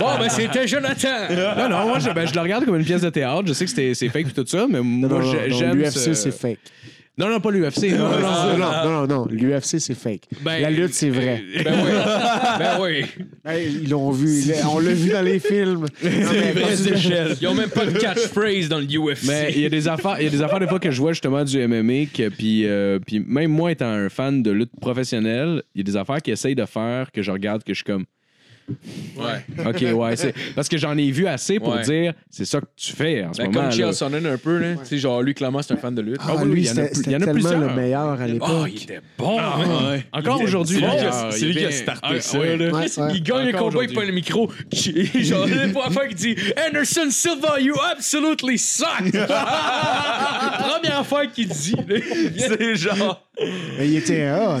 Bon, 0.00 0.18
ben 0.18 0.28
c'était 0.28 0.66
Jonathan! 0.66 1.08
Non, 1.56 1.68
non, 1.68 1.88
moi, 1.88 1.98
je, 1.98 2.10
ben, 2.10 2.26
je 2.26 2.34
le 2.34 2.40
regarde 2.40 2.64
comme 2.64 2.76
une 2.76 2.84
pièce 2.84 3.02
de 3.02 3.10
théâtre. 3.10 3.44
Je 3.46 3.52
sais 3.52 3.64
que 3.64 3.70
c'est 3.94 4.08
fake 4.08 4.28
et 4.28 4.32
tout 4.32 4.46
ça, 4.46 4.66
mais 4.68 4.78
Non, 4.80 5.08
moi, 5.08 5.22
j'aime. 5.48 5.76
L'UFC, 5.78 5.90
ce- 5.92 6.14
c'est 6.14 6.30
fake. 6.32 6.58
Non, 7.18 7.30
non, 7.30 7.40
pas 7.40 7.50
l'UFC. 7.50 7.92
Non, 7.92 8.10
non, 8.10 8.18
non. 8.20 8.20
Non, 8.20 8.58
non, 8.58 8.84
non, 8.84 8.90
non, 8.90 9.06
non. 9.06 9.26
L'UFC, 9.30 9.78
c'est 9.80 9.94
fake. 9.94 10.24
Ben, 10.42 10.60
La 10.60 10.68
lutte, 10.68 10.92
c'est 10.92 11.08
vrai. 11.08 11.42
Ben 11.64 11.74
oui. 11.82 11.90
Ben 13.42 13.54
oui. 13.54 13.78
Ils 13.84 13.88
l'ont 13.88 14.10
vu. 14.10 14.28
ils- 14.28 14.54
On 14.70 14.78
l'a 14.78 14.92
vu 14.92 15.08
dans 15.08 15.22
les 15.22 15.38
films. 15.38 15.86
C'est 16.02 16.10
Vraies 16.10 16.92
échelles. 16.92 17.34
Ils 17.40 17.48
ont 17.48 17.54
même 17.54 17.70
pas 17.70 17.86
de 17.86 17.92
catchphrase 17.98 18.68
dans 18.68 18.78
le 18.78 18.84
UFC. 18.84 19.24
Mais 19.28 19.50
il 19.56 19.62
y 19.62 19.64
a 19.64 19.70
des 19.70 19.88
affaires, 19.88 20.16
il 20.20 20.24
y 20.24 20.26
a 20.26 20.30
des 20.30 20.42
affaires 20.42 20.60
des 20.60 20.68
fois 20.68 20.78
que 20.78 20.90
je 20.90 21.00
vois 21.00 21.12
justement 21.14 21.42
du 21.42 21.56
MMA 21.66 22.04
que 22.12 22.28
puis 22.28 22.66
euh, 22.66 22.98
puis 22.98 23.24
même 23.26 23.50
moi 23.50 23.72
étant 23.72 23.88
un 23.88 24.10
fan 24.10 24.42
de 24.42 24.50
lutte 24.50 24.72
professionnelle, 24.78 25.62
il 25.74 25.78
y 25.78 25.80
a 25.80 25.84
des 25.84 25.96
affaires 25.96 26.20
qu'ils 26.20 26.34
essayent 26.34 26.54
de 26.54 26.66
faire 26.66 27.10
que 27.12 27.22
je 27.22 27.30
regarde 27.30 27.62
que 27.64 27.72
je 27.72 27.76
suis 27.76 27.84
comme 27.84 28.04
Ouais. 29.16 29.44
OK, 29.66 29.84
ouais, 29.98 30.16
c'est 30.16 30.34
parce 30.54 30.68
que 30.68 30.76
j'en 30.76 30.96
ai 30.96 31.10
vu 31.10 31.26
assez 31.26 31.58
pour 31.60 31.74
Ouais. 31.74 31.82
dire 31.82 32.12
c'est 32.30 32.44
ça 32.44 32.60
que 32.60 32.66
tu 32.76 32.92
fais 32.92 33.24
en 33.24 33.32
ce 33.32 33.38
Ben, 33.38 33.44
moment. 33.46 33.60
comme 33.60 33.64
là. 33.70 33.70
Chael 33.76 33.94
Sonnen 33.94 34.26
un 34.26 34.36
peu, 34.38 34.58
là. 34.58 34.74
Tu 34.76 34.84
sais, 34.86 34.98
genre, 34.98 35.22
lui, 35.22 35.34
clairement, 35.34 35.62
c'est 35.62 35.74
un 35.74 35.76
fan 35.76 35.94
de 35.94 36.02
lutte. 36.02 36.16
Ah, 36.20 36.32
Ah 36.38 36.42
oui, 36.42 36.50
lui, 36.50 36.60
il 36.62 36.66
y 36.66 36.70
en 36.70 36.72
a 36.72 36.74
c'était 36.74 36.88
plus- 36.88 36.96
il 36.96 37.00
y 37.00 37.04
c'était 37.04 37.14
en 37.14 37.16
a 37.16 37.24
tellement 37.24 37.32
plusieurs. 37.50 37.60
le 37.60 37.80
meilleur 37.80 38.20
à 38.20 38.26
l'époque. 38.26 38.48
Oh, 38.52 38.66
il 38.66 38.82
était 38.82 39.00
bon! 39.18 39.36
Ah. 39.40 39.58
Ouais. 39.90 40.04
Encore 40.12 40.38
Il- 40.40 40.44
aujourd'hui, 40.46 40.76
c'est 40.76 40.80
lui 40.82 40.90
qui 40.90 40.96
a- 40.96 40.96
d'ailleurs, 41.10 41.32
c'est 41.32 41.40
il 41.40 41.44
lui 41.46 41.50
est 41.50 41.58
qui 41.58 41.64
a 41.64 41.68
bien- 41.68 41.76
starté 41.76 42.06
Ah, 42.10 42.20
ça. 42.20 42.38
ouais. 42.38 42.56
là. 42.56 42.64
Ouais, 42.72 42.72
ouais. 42.98 43.12
Il 43.14 43.22
gagne 43.22 43.44
le 43.46 43.54
Encore 43.54 43.60
combat, 43.70 43.84
il 43.84 43.90
aujourd'hui. 43.90 43.96
prend 43.96 44.04
le 44.04 44.12
micro. 44.12 44.50
Genre, 45.14 45.46
la 45.46 45.68
première 45.68 45.92
fois 45.92 46.06
qu'il 46.08 46.16
dit 46.16 46.36
Anderson 46.68 47.06
Silva, 47.10 47.60
you 47.60 47.74
absolutely 47.92 48.58
suck! 48.58 48.86
Première 50.58 51.06
fois 51.06 51.26
qu'il 51.26 51.48
dit. 51.48 51.74
là. 51.88 51.96
C'est 52.36 52.74
genre. 52.76 53.22
Mais 53.78 53.86
il 53.88 53.96
était 53.98 54.20
il 54.20 54.28
Ah. 54.28 54.58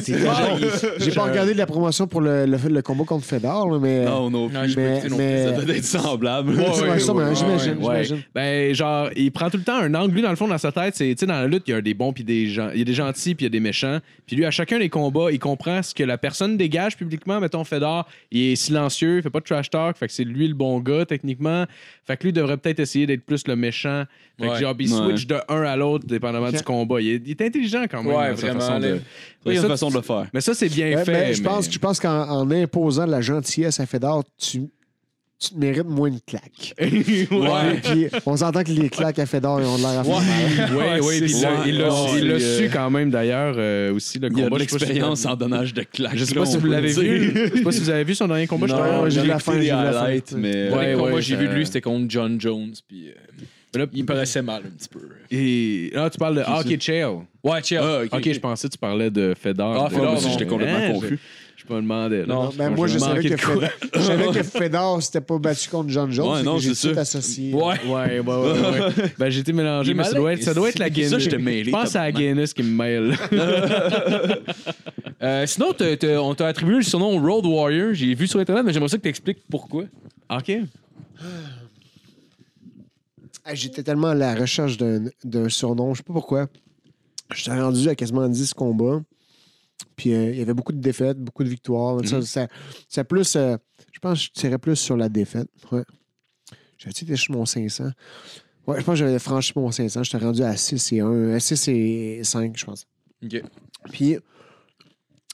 J'ai 0.98 1.10
pas 1.12 1.22
regardé 1.24 1.54
la 1.54 1.66
promotion 1.66 2.06
pour 2.06 2.20
le, 2.20 2.44
le, 2.46 2.56
le 2.68 2.82
combat 2.82 3.04
contre 3.04 3.24
Fedor, 3.24 3.70
là, 3.70 3.78
mais. 3.80 3.95
Non, 4.04 4.30
non 4.30 4.48
plus. 4.48 4.54
Non, 4.56 4.64
j'ai 4.66 4.74
pas 4.74 4.80
mais, 4.80 5.08
non 5.08 5.16
mais- 5.16 5.44
Ça 5.44 5.52
doit 5.52 5.74
être 5.76 5.84
semblable. 5.84 6.50
Ouais, 6.54 6.56
ouais, 6.56 6.88
ouais, 6.90 6.98
j'imagine, 7.34 7.78
Ouais. 7.78 8.04
j'imagine. 8.04 8.22
Ben, 8.34 8.74
genre, 8.74 9.08
il 9.16 9.30
prend 9.32 9.48
tout 9.50 9.56
le 9.56 9.62
temps 9.64 9.76
un 9.76 9.94
angle. 9.94 10.14
Lui, 10.14 10.22
dans 10.22 10.30
le 10.30 10.36
fond, 10.36 10.48
dans 10.48 10.58
sa 10.58 10.72
tête, 10.72 10.94
c'est, 10.96 11.08
tu 11.14 11.20
sais, 11.20 11.26
dans 11.26 11.34
la 11.34 11.46
lutte, 11.46 11.64
il 11.66 11.70
y 11.70 11.74
a 11.74 11.80
des 11.80 11.94
bons 11.94 12.12
puis 12.12 12.24
des 12.24 12.48
gens. 12.48 12.70
Il 12.72 12.78
y 12.78 12.82
a 12.82 12.84
des 12.84 12.94
gentils 12.94 13.34
puis 13.34 13.44
il 13.44 13.48
y 13.48 13.50
a 13.50 13.50
des 13.50 13.60
méchants. 13.60 13.98
Puis 14.26 14.36
lui, 14.36 14.44
à 14.44 14.50
chacun 14.50 14.78
des 14.78 14.88
combats, 14.88 15.30
il 15.30 15.38
comprend 15.38 15.82
ce 15.82 15.94
que 15.94 16.02
la 16.02 16.18
personne 16.18 16.56
dégage 16.56 16.96
publiquement. 16.96 17.40
Mettons, 17.40 17.64
Fedor, 17.64 18.06
il 18.30 18.52
est 18.52 18.56
silencieux, 18.56 19.18
il 19.18 19.22
fait 19.22 19.30
pas 19.30 19.40
de 19.40 19.44
trash 19.44 19.70
talk. 19.70 19.96
Fait 19.96 20.06
que 20.08 20.12
c'est 20.12 20.24
lui 20.24 20.48
le 20.48 20.54
bon 20.54 20.80
gars, 20.80 21.04
techniquement. 21.06 21.64
Fait 22.06 22.16
que 22.16 22.24
lui 22.24 22.32
devrait 22.32 22.56
peut-être 22.56 22.80
essayer 22.80 23.06
d'être 23.06 23.24
plus 23.24 23.46
le 23.46 23.56
méchant. 23.56 24.04
Fait 24.40 24.48
que 24.48 24.56
genre, 24.56 24.74
il 24.78 24.92
Ouais. 24.92 24.98
switch 25.14 25.26
de 25.26 25.36
un 25.48 25.62
à 25.62 25.76
l'autre, 25.76 26.06
dépendamment 26.06 26.50
du 26.50 26.62
combat. 26.62 27.00
Il 27.00 27.08
est, 27.08 27.22
il 27.24 27.30
est 27.30 27.40
intelligent 27.40 27.84
quand 27.90 28.02
même. 28.02 28.14
Ouais, 28.14 28.30
dans 28.30 28.36
sa 28.36 28.46
vraiment, 28.46 28.60
façon 28.60 28.80
de-. 28.80 29.00
Il 29.46 29.54
y 29.54 29.58
a 29.58 29.62
une 29.62 29.68
façon 29.68 29.88
de 29.90 29.94
le 29.94 30.02
faire. 30.02 30.26
Mais 30.34 30.40
ça, 30.40 30.54
c'est 30.54 30.68
bien 30.68 30.96
fait. 31.04 31.12
ben, 31.12 31.32
je, 31.34 31.40
mais- 31.42 31.48
pense, 31.48 31.70
je 31.72 31.78
pense 31.78 32.00
qu'en 32.00 32.28
en 32.28 32.50
imposant 32.50 33.06
la 33.06 33.20
gentillesse 33.20 33.78
à 33.80 33.85
Fedor, 33.86 34.24
tu, 34.38 34.62
tu 35.38 35.50
te 35.50 35.58
mérites 35.58 35.84
moins 35.86 36.10
de 36.10 36.18
claques. 36.26 36.74
ouais. 36.80 37.80
Puis 37.82 38.06
on 38.26 38.36
s'entend 38.36 38.62
que 38.64 38.70
les 38.70 38.88
claques 38.88 39.18
à 39.18 39.26
Fedor, 39.26 39.60
ils 39.60 39.66
ont 39.66 39.76
de 39.76 39.82
l'air 39.82 40.00
à 40.00 40.04
faire 40.04 40.20
mal. 40.20 40.76
Ouais, 40.76 41.00
ouais, 41.00 41.20
puis 41.20 41.30
il 41.32 41.40
l'a- 41.42 41.66
il 41.66 41.78
l'a 41.78 42.36
il 42.36 42.40
su 42.40 42.70
quand 42.72 42.90
même 42.90 43.10
d'ailleurs 43.10 43.54
euh, 43.58 43.92
aussi 43.94 44.18
le 44.18 44.28
Il 44.30 44.38
y 44.38 44.42
a 44.42 44.44
combat. 44.44 44.58
de 44.58 44.62
Je 44.64 44.68
sais 44.68 44.74
pas 44.74 44.78
si- 44.78 44.84
l'expérience 44.86 45.26
en 45.26 45.36
donnage 45.36 45.74
de 45.74 45.82
claques. 45.82 46.16
Je 46.16 46.24
sais 46.24 46.34
là, 46.34 46.40
pas 46.40 46.46
si 46.46 46.56
vous 46.58 46.66
l'avez 46.66 46.92
vu. 46.92 47.32
Je 47.52 47.56
sais 47.58 47.62
pas 47.62 47.72
si 47.72 47.80
vous 47.80 47.90
avez 47.90 48.04
vu 48.04 48.14
son 48.14 48.28
dernier 48.28 48.46
combat. 48.46 48.66
je 48.66 48.72
Non, 48.72 48.78
crois. 48.78 49.08
J'ai 49.10 49.20
j'ai 49.20 49.26
la 49.26 49.38
fin, 49.38 49.54
des 49.56 49.62
j'ai 49.62 49.68
la 49.70 49.92
fin. 49.92 50.04
highlights, 50.06 50.32
mais. 50.32 50.70
Ouais, 50.70 50.94
ouais, 50.94 51.12
que 51.14 51.20
j'ai 51.20 51.34
ça- 51.34 51.40
vu 51.40 51.48
de 51.48 51.52
lui, 51.54 51.66
c'était 51.66 51.80
contre 51.82 52.06
John 52.08 52.40
Jones. 52.40 52.72
Puis. 52.88 53.08
euh, 53.08 53.12
Mais 53.74 53.80
là, 53.82 53.86
il 53.92 54.06
paraissait 54.06 54.40
mal 54.42 54.62
un 54.64 54.70
petit 54.70 54.88
peu. 54.88 55.00
Et 55.30 55.90
là, 55.94 56.08
tu 56.08 56.16
parles 56.18 56.36
de 56.36 56.40
Hockey 56.42 56.78
Chael. 56.80 57.10
Ouais, 57.44 57.62
chill. 57.62 57.78
Ah, 57.82 58.00
Ok, 58.10 58.32
je 58.32 58.40
pensais 58.40 58.68
que 58.68 58.72
tu 58.72 58.78
parlais 58.78 59.10
de 59.10 59.34
Fedor. 59.38 59.84
Ah, 59.84 59.90
Fedor, 59.90 60.04
moi 60.06 60.14
aussi, 60.14 60.30
j'étais 60.30 60.46
complètement 60.46 60.92
confus. 60.94 61.18
Je 61.68 61.74
me 61.74 61.80
demandais. 61.80 62.20
là. 62.20 62.26
Non, 62.26 62.50
Ben, 62.56 62.70
moi, 62.70 62.86
je 62.86 62.98
savais, 62.98 63.28
que. 63.28 63.36
Fedor, 63.36 63.68
je 63.94 64.00
savais 64.00 64.26
que 64.28 64.42
Fedor 64.42 65.02
s'était 65.02 65.20
pas 65.20 65.38
battu 65.38 65.68
contre 65.68 65.90
John 65.90 66.10
Jones. 66.10 66.28
Ouais, 66.36 66.42
non, 66.42 66.58
c'est 66.58 66.92
tout 66.92 66.98
associé. 66.98 67.52
Ouais. 67.52 67.62
Ouais, 67.86 68.20
ouais, 68.20 68.20
ouais. 68.20 68.34
ouais. 68.34 69.12
ben, 69.18 69.30
j'ai 69.30 69.40
été 69.40 69.52
mélangé, 69.52 69.94
mais 69.94 70.04
ça 70.04 70.14
doit, 70.14 70.32
être, 70.32 70.42
ça 70.42 70.54
doit 70.54 70.68
être 70.68 70.78
la 70.78 70.90
Guinness. 70.90 71.10
ça, 71.10 71.18
je 71.18 71.30
t'ai 71.30 71.38
mêlé, 71.38 71.64
Je 71.64 71.70
pense 71.70 71.96
à 71.96 72.04
la. 72.04 72.12
Guinness 72.12 72.52
qui 72.54 72.62
me 72.62 72.70
mêle. 72.76 73.16
Euh, 75.22 75.46
sinon, 75.46 75.68
on 76.20 76.34
t'a 76.34 76.46
attribué 76.46 76.76
le 76.76 76.82
surnom 76.82 77.18
Road 77.18 77.46
Warrior. 77.46 77.94
J'ai 77.94 78.14
vu 78.14 78.26
sur 78.26 78.38
Internet, 78.38 78.64
mais 78.66 78.72
j'aimerais 78.74 78.90
ça 78.90 78.98
que 78.98 79.02
t'expliques 79.02 79.38
pourquoi. 79.50 79.84
OK. 80.30 80.50
Hey, 80.50 80.66
J'étais 83.54 83.82
tellement 83.82 84.08
à 84.08 84.14
la 84.14 84.34
recherche 84.34 84.76
d'un 84.76 85.04
d'un 85.24 85.48
surnom, 85.48 85.94
je 85.94 85.98
sais 85.98 86.02
pas 86.04 86.12
pourquoi. 86.12 86.48
J'étais 87.34 87.58
rendu 87.58 87.88
à 87.88 87.94
quasiment 87.94 88.28
10 88.28 88.52
combats. 88.54 89.00
Puis 89.96 90.12
euh, 90.12 90.30
il 90.30 90.36
y 90.38 90.42
avait 90.42 90.54
beaucoup 90.54 90.72
de 90.72 90.80
défaites, 90.80 91.18
beaucoup 91.18 91.42
de 91.42 91.48
victoires. 91.48 91.98
Ça, 92.06 92.20
ça- 92.22 92.48
c'est 92.88 93.04
plus. 93.04 93.34
euh, 93.36 93.56
je 93.92 93.98
pense 93.98 94.18
que 94.20 94.24
je 94.26 94.30
tirais 94.40 94.58
plus 94.58 94.76
sur 94.76 94.96
la 94.96 95.08
défaite. 95.08 95.48
Ouais. 95.72 95.82
J'avais 96.78 96.90
été 96.90 97.16
chez 97.16 97.32
mon 97.32 97.46
500. 97.46 97.90
Ouais, 98.66 98.80
je 98.80 98.84
pense 98.84 98.94
que 98.94 99.06
j'avais 99.06 99.18
franchi 99.18 99.52
mon 99.56 99.70
500. 99.70 100.02
J'étais 100.02 100.18
rendu 100.24 100.42
à 100.42 100.56
6 100.56 100.92
et 100.92 101.00
1, 101.00 101.30
à 101.34 101.40
6 101.40 101.68
et 101.68 102.20
5, 102.24 102.56
je 102.58 102.64
pense. 102.66 102.86
Ok. 103.24 103.42
Puis, 103.92 104.18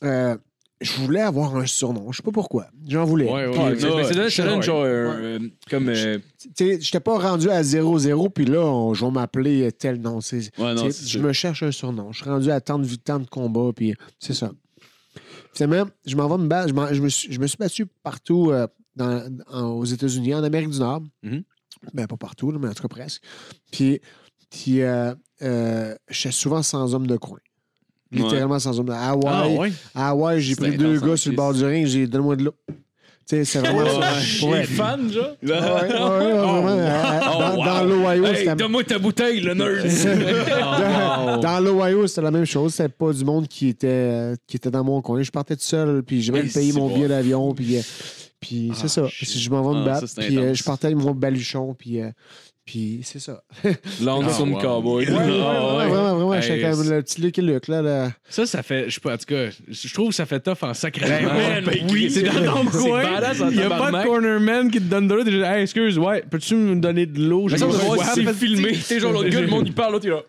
euh, 0.05 0.37
je 0.83 0.93
voulais 1.01 1.21
avoir 1.21 1.57
un 1.57 1.67
surnom. 1.67 2.11
Je 2.13 2.19
sais 2.19 2.23
pas 2.23 2.31
pourquoi. 2.33 2.67
J'en 2.87 3.05
voulais. 3.05 3.25
Ouais, 3.31 3.47
ouais, 3.47 3.59
ouais. 3.59 3.71
mais 3.71 4.31
c'est 4.31 4.43
donné 4.43 4.57
Ouais. 4.57 4.63
genre 4.63 4.83
euh, 4.83 5.39
euh, 5.39 5.39
comme. 5.71 5.89
euh, 5.89 6.19
tu 6.41 6.51
sais, 6.57 6.81
j'étais 6.81 7.01
pas 7.01 7.19
rendu 7.19 7.49
à 7.51 7.63
0-0, 7.63 8.31
puis 8.31 8.45
là, 8.45 8.61
on- 8.61 8.95
je 8.95 9.05
vais 9.05 9.11
m'appeler 9.11 9.71
tel 9.73 10.01
nom. 10.01 10.21
C'est- 10.21 10.51
Ouais, 10.59 10.75
non, 10.75 10.83
tu 10.85 10.91
sais, 10.91 11.03
c'est 11.03 11.09
je 11.09 11.19
me 11.19 11.33
cherche 11.33 11.63
un 11.63 11.71
surnom. 11.73 12.13
Je 12.13 12.23
suis 12.23 12.31
rendu 12.31 12.51
à 12.51 12.61
tant 12.61 12.79
de, 12.79 12.87
tant 12.97 13.19
de 13.21 13.27
combats, 13.29 13.73
puis 13.75 13.95
c'est 14.19 14.35
ça. 14.35 14.51
Finalement, 15.55 15.91
je 16.07 16.17
m'en 16.17 16.29
vais 16.29 16.43
me 16.43 16.49
battre. 16.49 16.69
Je, 16.69 16.75
m'en- 16.75 16.93
je 16.93 17.01
me, 17.03 17.09
suis, 17.09 17.33
je 17.33 17.39
me 17.41 17.47
suis 17.47 17.59
battu 17.59 17.87
partout 18.03 18.51
euh, 18.51 18.67
dans- 18.97 19.29
en- 19.49 19.65
aux 19.73 19.85
États-Unis, 19.85 20.35
en 20.35 20.43
Amérique 20.45 20.71
du 20.71 20.79
Nord. 20.79 21.03
Mhm. 21.23 21.43
Ben, 21.95 22.07
pas 22.07 22.17
partout, 22.17 22.51
là, 22.53 22.59
mais 22.61 22.69
en 22.69 22.73
tout 22.75 22.83
cas 22.83 22.89
presque. 22.89 23.23
Puis, 23.71 24.01
puis 24.51 24.83
euh, 24.83 25.15
euh, 25.43 25.95
j'étais 26.09 26.31
souvent 26.33 26.63
sans 26.63 26.95
homme 26.95 27.07
de 27.07 27.17
coin. 27.17 27.39
Littéralement 28.13 28.59
sans. 28.59 28.79
À 28.91 29.11
Hawaï, 29.11 29.33
Ah, 29.35 29.49
ouais. 29.49 29.73
à 29.95 30.09
Hawaï, 30.11 30.41
j'ai 30.41 30.55
pris 30.57 30.77
deux 30.77 31.01
gars 31.01 31.17
sur 31.17 31.31
le 31.31 31.37
bord 31.37 31.55
du 31.55 31.65
ring, 31.65 31.87
j'ai 31.87 32.07
donne-moi 32.07 32.37
de 32.37 32.45
l'eau. 32.45 32.55
Tu 33.25 33.37
sais, 33.37 33.45
c'est 33.45 33.59
vraiment 33.61 33.87
ça. 33.87 34.47
Vrai. 34.47 34.65
fan, 34.65 35.13
genre. 35.13 35.29
Ouais, 35.43 35.51
ouais, 35.53 35.59
ouais, 35.59 36.33
vraiment. 36.33 36.69
euh, 36.69 37.21
euh, 37.23 37.65
dans 37.65 37.85
l'Ohio, 37.85 38.27
c'était. 38.35 38.57
donne-moi 38.57 38.83
ta 38.85 38.99
bouteille, 38.99 39.41
le 39.41 39.55
nerd. 39.55 39.87
dans 40.61 41.39
dans 41.41 41.61
l'Ohio, 41.61 42.07
c'était 42.09 42.23
la 42.23 42.31
même 42.33 42.45
chose. 42.45 42.75
C'était 42.75 42.89
pas 42.89 43.13
du 43.13 43.25
monde 43.25 43.47
qui 43.49 43.69
était, 43.69 43.87
euh, 43.89 44.37
qui 44.47 44.57
était 44.57 44.71
dans 44.73 44.83
mon 44.85 45.01
coin. 45.01 45.23
Je 45.23 45.31
partais 45.31 45.55
tout 45.57 45.63
seul, 45.63 46.03
puis 46.03 46.21
j'ai 46.21 46.33
même 46.33 46.49
payé 46.49 46.73
mon 46.73 46.93
billet 46.93 47.09
d'avion, 47.09 47.55
puis, 47.55 47.77
euh, 47.79 47.83
puis 48.41 48.73
c'est 48.75 48.89
ça. 48.89 49.07
shit. 49.09 49.29
Si 49.29 49.39
je 49.41 49.51
m'en 49.51 49.63
vais 49.71 49.79
me 49.79 49.83
Ah, 49.83 49.95
battre, 49.95 50.09
ça, 50.09 50.21
puis 50.21 50.37
je 50.55 50.65
partais 50.65 50.89
avec 50.89 50.99
mon 50.99 51.13
baluchon, 51.13 51.75
puis, 51.79 52.01
puis 52.65 53.01
c'est 53.03 53.19
ça. 53.19 53.43
Lonesome 54.03 54.51
Ah, 54.53 54.57
wow. 54.57 54.61
Cowboy. 54.61 55.05
Ouais, 55.07 55.13
ouais, 55.13 55.19
Ah, 55.43 55.77
ouais, 55.77 55.89
vraiment, 55.89 56.15
vraiment. 56.17 56.35
Hey, 56.35 56.43
J'étais 56.43 56.63
comme 56.63 56.85
c'est- 56.85 56.91
le 56.91 57.03
petit 57.03 57.21
Lucky 57.21 57.43
Luke, 57.43 57.69
là. 57.69 57.83
là. 57.83 58.13
Ça, 58.29 58.47
ça 58.47 58.63
fait. 58.63 58.85
Je 58.89 58.95
sais 58.95 59.01
pas, 59.01 59.15
en 59.15 59.17
tout 59.19 59.25
cas, 59.27 59.47
je 59.69 59.93
trouve 59.95 60.09
que 60.11 60.15
ça 60.15 60.27
fait 60.27 60.41
tough 60.41 60.63
en 60.63 60.73
sacré. 60.75 61.09
man, 61.23 61.65
oui. 61.91 62.11
c'est 62.11 62.23
dans 62.23 62.33
ton 62.63 62.71
C'est 62.71 62.79
coin. 62.89 63.03
badass 63.03 63.41
en 63.41 63.51
Il 63.51 63.57
y 63.57 63.61
a 63.63 63.69
pas 63.69 63.75
de 63.77 63.81
tabarnak. 63.87 64.07
cornerman 64.07 64.71
qui 64.71 64.79
te 64.79 64.85
donne 64.85 65.09
de 65.09 65.15
l'eau. 65.15 65.25
T'es 65.25 65.33
juste, 65.33 65.45
hey, 65.45 65.63
excuse, 65.63 65.99
ouais, 65.99 66.23
peux-tu 66.31 66.55
me 66.55 66.77
donner 66.77 67.07
de 67.07 67.21
l'eau? 67.21 67.45
Mais 67.45 67.49
J'ai 67.51 67.59
ça, 67.59 67.67
on 67.67 67.71
besoin 67.71 67.83
de 67.83 67.95
voir 67.95 68.15
si 68.15 68.23
boire. 68.23 68.35
c'est 68.39 68.47
filmé. 68.47 68.73
Tu 68.73 68.81
sais, 68.81 69.01
genre, 69.01 69.13
l'autre 69.13 69.29
gars, 69.29 69.41
le 69.41 69.47
monde, 69.49 69.67
il 69.67 69.75
parle, 69.75 69.93
l'autre, 69.93 70.05
il 70.07 70.11
est 70.11 70.15
là. 70.15 70.23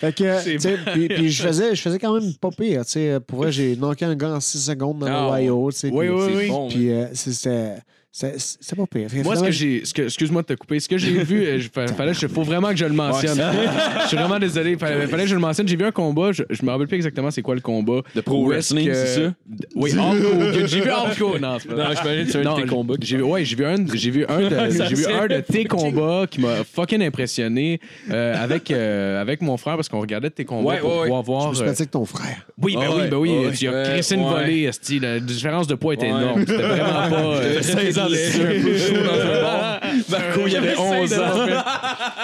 Fait 0.00 0.14
que, 0.14 0.44
tu 0.44 0.58
sais, 0.60 0.78
puis, 0.92 1.08
puis 1.08 1.30
je 1.30 1.42
faisais, 1.42 1.74
je 1.74 1.80
faisais 1.82 1.98
quand 1.98 2.18
même 2.18 2.34
pas 2.34 2.50
pire, 2.50 2.84
tu 2.84 2.92
sais. 2.92 3.18
Pour 3.26 3.38
vrai, 3.38 3.52
j'ai 3.52 3.76
knocké 3.76 4.04
un 4.04 4.14
gars 4.14 4.30
en 4.34 4.40
6 4.40 4.58
secondes 4.64 4.98
dans 5.00 5.06
Ah, 5.06 5.38
l'Ohio, 5.38 5.70
tu 5.72 5.78
sais. 5.78 5.90
Oui, 5.92 6.06
puis- 6.06 6.14
oui, 6.16 6.32
oui. 6.36 6.48
bon, 6.48 6.68
Puis 6.68 6.90
euh, 6.92 7.06
c'est- 7.14 7.32
c'était 7.32 7.74
c'était 8.16 8.76
pas 8.76 8.86
pire. 8.86 9.08
Moi, 9.24 9.34
ce 9.34 9.42
que 9.42 9.50
j'ai. 9.50 9.82
Excuse-moi 9.82 10.42
de 10.42 10.46
te 10.46 10.52
couper. 10.54 10.78
Ce 10.78 10.88
que 10.88 10.96
j'ai 10.96 11.24
vu, 11.24 11.44
euh, 11.44 11.58
je- 11.58 11.68
fallait, 11.68 12.12
il 12.12 12.28
faut 12.28 12.44
vraiment 12.44 12.68
que 12.70 12.76
je 12.76 12.84
le 12.84 12.92
mentionne. 12.92 13.36
je 14.02 14.06
suis 14.06 14.16
vraiment 14.16 14.38
désolé. 14.38 14.76
Fallait, 14.78 15.08
fallait 15.08 15.24
que 15.24 15.30
je 15.30 15.34
le 15.34 15.40
mentionne. 15.40 15.66
J'ai 15.66 15.74
vu 15.74 15.84
un 15.84 15.90
combat. 15.90 16.30
Je, 16.30 16.44
je 16.48 16.64
me 16.64 16.70
rappelle 16.70 16.86
plus 16.86 16.94
exactement 16.94 17.32
c'est 17.32 17.42
quoi 17.42 17.56
le 17.56 17.60
combat. 17.60 18.02
De 18.14 18.20
pro 18.20 18.46
wrestling, 18.46 18.88
c'est 18.94 19.06
ça? 19.24 19.34
Oui, 19.74 19.90
J'ai 20.66 20.80
vu 20.82 20.90
hardcore. 20.90 21.40
Non, 21.40 21.58
c'est 21.58 21.68
pas. 21.68 21.74
Non, 21.74 21.84
c'est 22.28 22.36
un 22.46 22.54
de 22.54 22.62
tes 22.62 22.68
combats. 22.68 22.94
J'ai 23.00 23.16
vu, 23.16 23.24
ouais, 23.24 23.44
j'ai 23.44 23.56
vu 23.56 23.64
un, 23.64 23.76
j'ai 23.92 24.10
vu 24.12 24.24
un 24.28 24.42
de, 24.42 24.70
j'ai 24.88 24.94
vu 24.94 25.06
un 25.06 25.26
de 25.26 25.40
tes 25.40 25.64
combats 25.64 26.26
qui 26.30 26.40
m'a 26.40 26.62
fucking 26.62 27.02
impressionné 27.02 27.80
euh, 28.12 28.40
avec, 28.40 28.70
euh, 28.70 29.20
avec 29.20 29.42
mon 29.42 29.56
frère 29.56 29.74
parce 29.74 29.88
qu'on 29.88 30.00
regardait 30.00 30.30
tes 30.30 30.44
combats 30.44 30.76
pour 30.76 31.02
pouvoir 31.02 31.22
je 31.22 31.26
voir. 31.26 31.48
me 31.50 31.54
suis 31.54 31.64
euh, 31.64 31.66
battu 31.66 31.82
avec 31.82 31.90
ton 31.90 32.04
frère. 32.04 32.46
oui, 32.62 32.76
ben 32.76 32.86
Ah 32.88 32.94
oui, 32.96 33.02
ben 33.10 33.16
oui, 33.16 33.56
tu 33.58 33.66
as 33.66 33.82
crissé 33.90 34.14
une 34.14 34.22
volée, 34.22 34.70
La 35.00 35.18
différence 35.18 35.66
de 35.66 35.74
poids 35.74 35.94
était 35.94 36.06
énorme. 36.06 36.44
C'était 36.46 36.62
vraiment 36.62 37.10
pas. 37.10 38.03
16 38.08 38.10
ans 38.10 38.10
de 38.10 38.16
c'est 38.16 38.42
un 38.58 38.62
peu 38.62 38.78
chaud 38.78 39.04
dans 39.06 39.20
un 39.20 39.42
bar. 39.42 39.80
Marco, 40.08 40.40
il 40.46 40.52
y 40.52 40.56
avait 40.56 40.76
11 40.76 41.14
ans. 41.14 41.18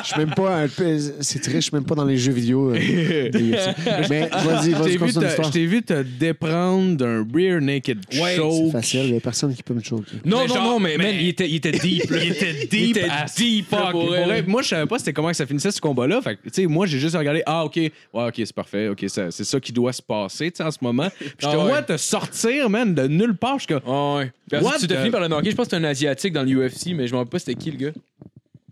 Je 0.03 0.07
suis 0.09 0.18
même 0.18 0.35
pas 0.35 0.57
un 0.57 0.68
peu. 0.68 0.99
C'est 1.20 1.41
très, 1.41 1.55
je 1.55 1.61
suis 1.61 1.70
même 1.74 1.85
pas 1.85 1.95
dans 1.95 2.05
les 2.05 2.16
jeux 2.16 2.33
vidéo. 2.33 2.70
euh, 2.74 2.78
des 3.31 3.53
UFC. 3.53 3.76
Mais 4.11 4.28
vas-y, 4.28 4.70
Je 4.72 4.76
vas-y, 4.76 4.83
t'ai 4.85 4.91
vu 4.91 4.99
continue 4.99 5.12
te- 5.14 5.20
l'histoire. 5.24 5.47
je 5.49 5.53
t'ai 5.53 5.66
vu 5.66 5.83
te 5.83 6.03
déprendre 6.03 6.97
d'un 6.97 7.26
rear 7.35 7.61
naked 7.61 7.99
Ouais, 8.20 8.37
choke. 8.37 8.53
C'est 8.66 8.72
facile, 8.72 9.01
il 9.05 9.14
y 9.14 9.16
a 9.16 9.20
personne 9.20 9.55
qui 9.55 9.62
peut 9.62 9.74
me 9.74 9.83
choquer. 9.83 10.16
Non, 10.24 10.39
Mais 10.43 10.47
non, 10.49 10.55
genre, 10.55 10.64
non, 10.64 10.81
mais, 10.81 10.97
mais- 10.99 11.16
il 11.22 11.28
était, 11.28 11.49
il 11.49 11.57
était 11.57 11.72
deep. 11.78 12.11
là. 12.11 12.18
Il 12.24 12.33
était 12.33 12.53
deep, 12.53 12.72
Il 12.72 12.91
était 12.91 13.09
as 13.09 13.35
deep, 13.37 13.70
là, 13.70 13.78
fuck. 13.78 13.91
pour 13.93 14.05
Pour 14.07 14.16
elle. 14.16 14.24
vrai, 14.24 14.43
moi, 14.47 14.62
je 14.62 14.68
savais 14.68 14.87
pas 14.87 14.99
c'était 14.99 15.12
comment 15.12 15.28
que 15.31 15.37
ça 15.37 15.47
finissait 15.47 15.70
ce 15.70 15.81
combat-là. 15.81 16.20
Fait 16.22 16.37
que, 16.37 16.43
tu 16.45 16.62
sais, 16.62 16.66
moi, 16.66 16.87
j'ai 16.87 16.99
juste 16.99 17.16
regardé, 17.16 17.43
ah, 17.47 17.64
OK, 17.64 17.76
ouais, 17.76 17.91
OK, 18.14 18.35
c'est 18.37 18.53
parfait, 18.55 18.89
OK, 18.89 19.05
ça- 19.09 19.31
c'est 19.31 19.45
ça 19.45 19.61
qui 19.61 19.72
doit 19.72 19.93
se 19.93 20.03
passer, 20.03 20.51
tu 20.51 20.57
sais, 20.59 20.62
en 20.64 20.70
ce 20.70 20.78
moment. 20.81 21.09
Puis 21.18 21.28
je 21.39 21.47
te 21.47 21.53
Ah 21.53 21.59
ouais. 21.59 21.64
vois 21.68 21.83
te 21.83 21.97
sortir, 21.97 22.68
man, 22.70 22.95
de 22.95 23.07
nulle 23.07 23.35
part. 23.37 23.59
Je 23.59 23.64
suis 23.64 23.68
comme, 23.74 23.83
Ah 23.87 24.16
ouais. 24.18 24.33
Puis 24.51 24.59
What 24.61 24.78
tu 24.81 24.89
t'es 24.89 24.95
the- 24.95 24.99
fini 24.99 25.11
par 25.11 25.20
le 25.20 25.28
marquer. 25.28 25.51
Je 25.53 25.55
pense 25.57 25.68
que 25.68 25.70
c'était 25.71 25.85
un 25.85 25.89
Asiatique 25.89 26.33
dans 26.33 26.43
l'UFC, 26.43 26.95
mais 26.95 27.07
je 27.07 27.12
m'en 27.12 27.18
rappelle 27.18 27.31
pas 27.31 27.39
c'était 27.39 27.55
qui 27.55 27.71
le 27.71 27.77
gars. 27.77 27.93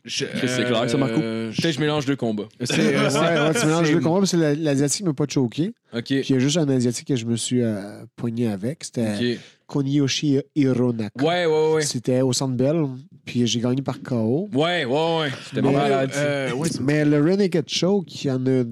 je- 0.04 0.24
c'est 0.46 0.64
clair, 0.64 0.88
ça, 0.88 0.96
Marco. 0.96 1.20
euh, 1.20 1.50
Peut-être 1.50 1.62
que 1.62 1.72
je 1.72 1.80
mélange 1.80 2.06
deux 2.06 2.16
combats. 2.16 2.48
c'est- 2.62 2.78
euh, 2.80 3.02
Ouais, 3.04 3.08
tu 3.60 3.66
mélanges 3.66 3.86
c'est- 3.86 3.92
deux 3.94 4.00
combats 4.00 4.20
parce 4.20 4.32
que 4.32 4.36
la- 4.38 4.54
l'Asiatique 4.54 5.04
m'a 5.04 5.12
pas 5.12 5.26
choqué. 5.28 5.72
Ok. 5.94 6.04
Puis 6.04 6.20
il 6.28 6.32
y 6.32 6.34
a 6.34 6.38
juste 6.38 6.56
un 6.56 6.68
Asiatique 6.68 7.08
que 7.08 7.16
je 7.16 7.26
me 7.26 7.36
suis 7.36 7.62
euh, 7.62 8.04
poigné 8.16 8.48
avec. 8.48 8.84
C'était 8.84 9.34
Ok. 9.34 9.38
Koniyoshi 9.66 10.40
Hironaka. 10.56 11.22
Ouais, 11.22 11.44
ouais, 11.44 11.72
ouais. 11.74 11.82
C'était 11.82 12.22
au 12.22 12.32
Centre 12.32 12.54
Bell, 12.56 12.84
puis 13.26 13.46
j'ai 13.46 13.60
gagné 13.60 13.82
par 13.82 14.00
KO. 14.02 14.48
Ouais, 14.54 14.86
ouais, 14.86 15.18
ouais. 15.20 15.28
C'était 15.46 15.60
pas 15.60 15.68
Mais, 15.68 15.74
malade. 15.76 16.10
euh, 16.16 16.52
ouais, 16.52 16.68
c'est- 16.70 16.80
Mais 16.80 17.04
le 17.04 17.20
Renegade 17.22 17.68
Choke, 17.68 18.24
il 18.24 18.28
y 18.28 18.30
en 18.30 18.46
a 18.46 18.64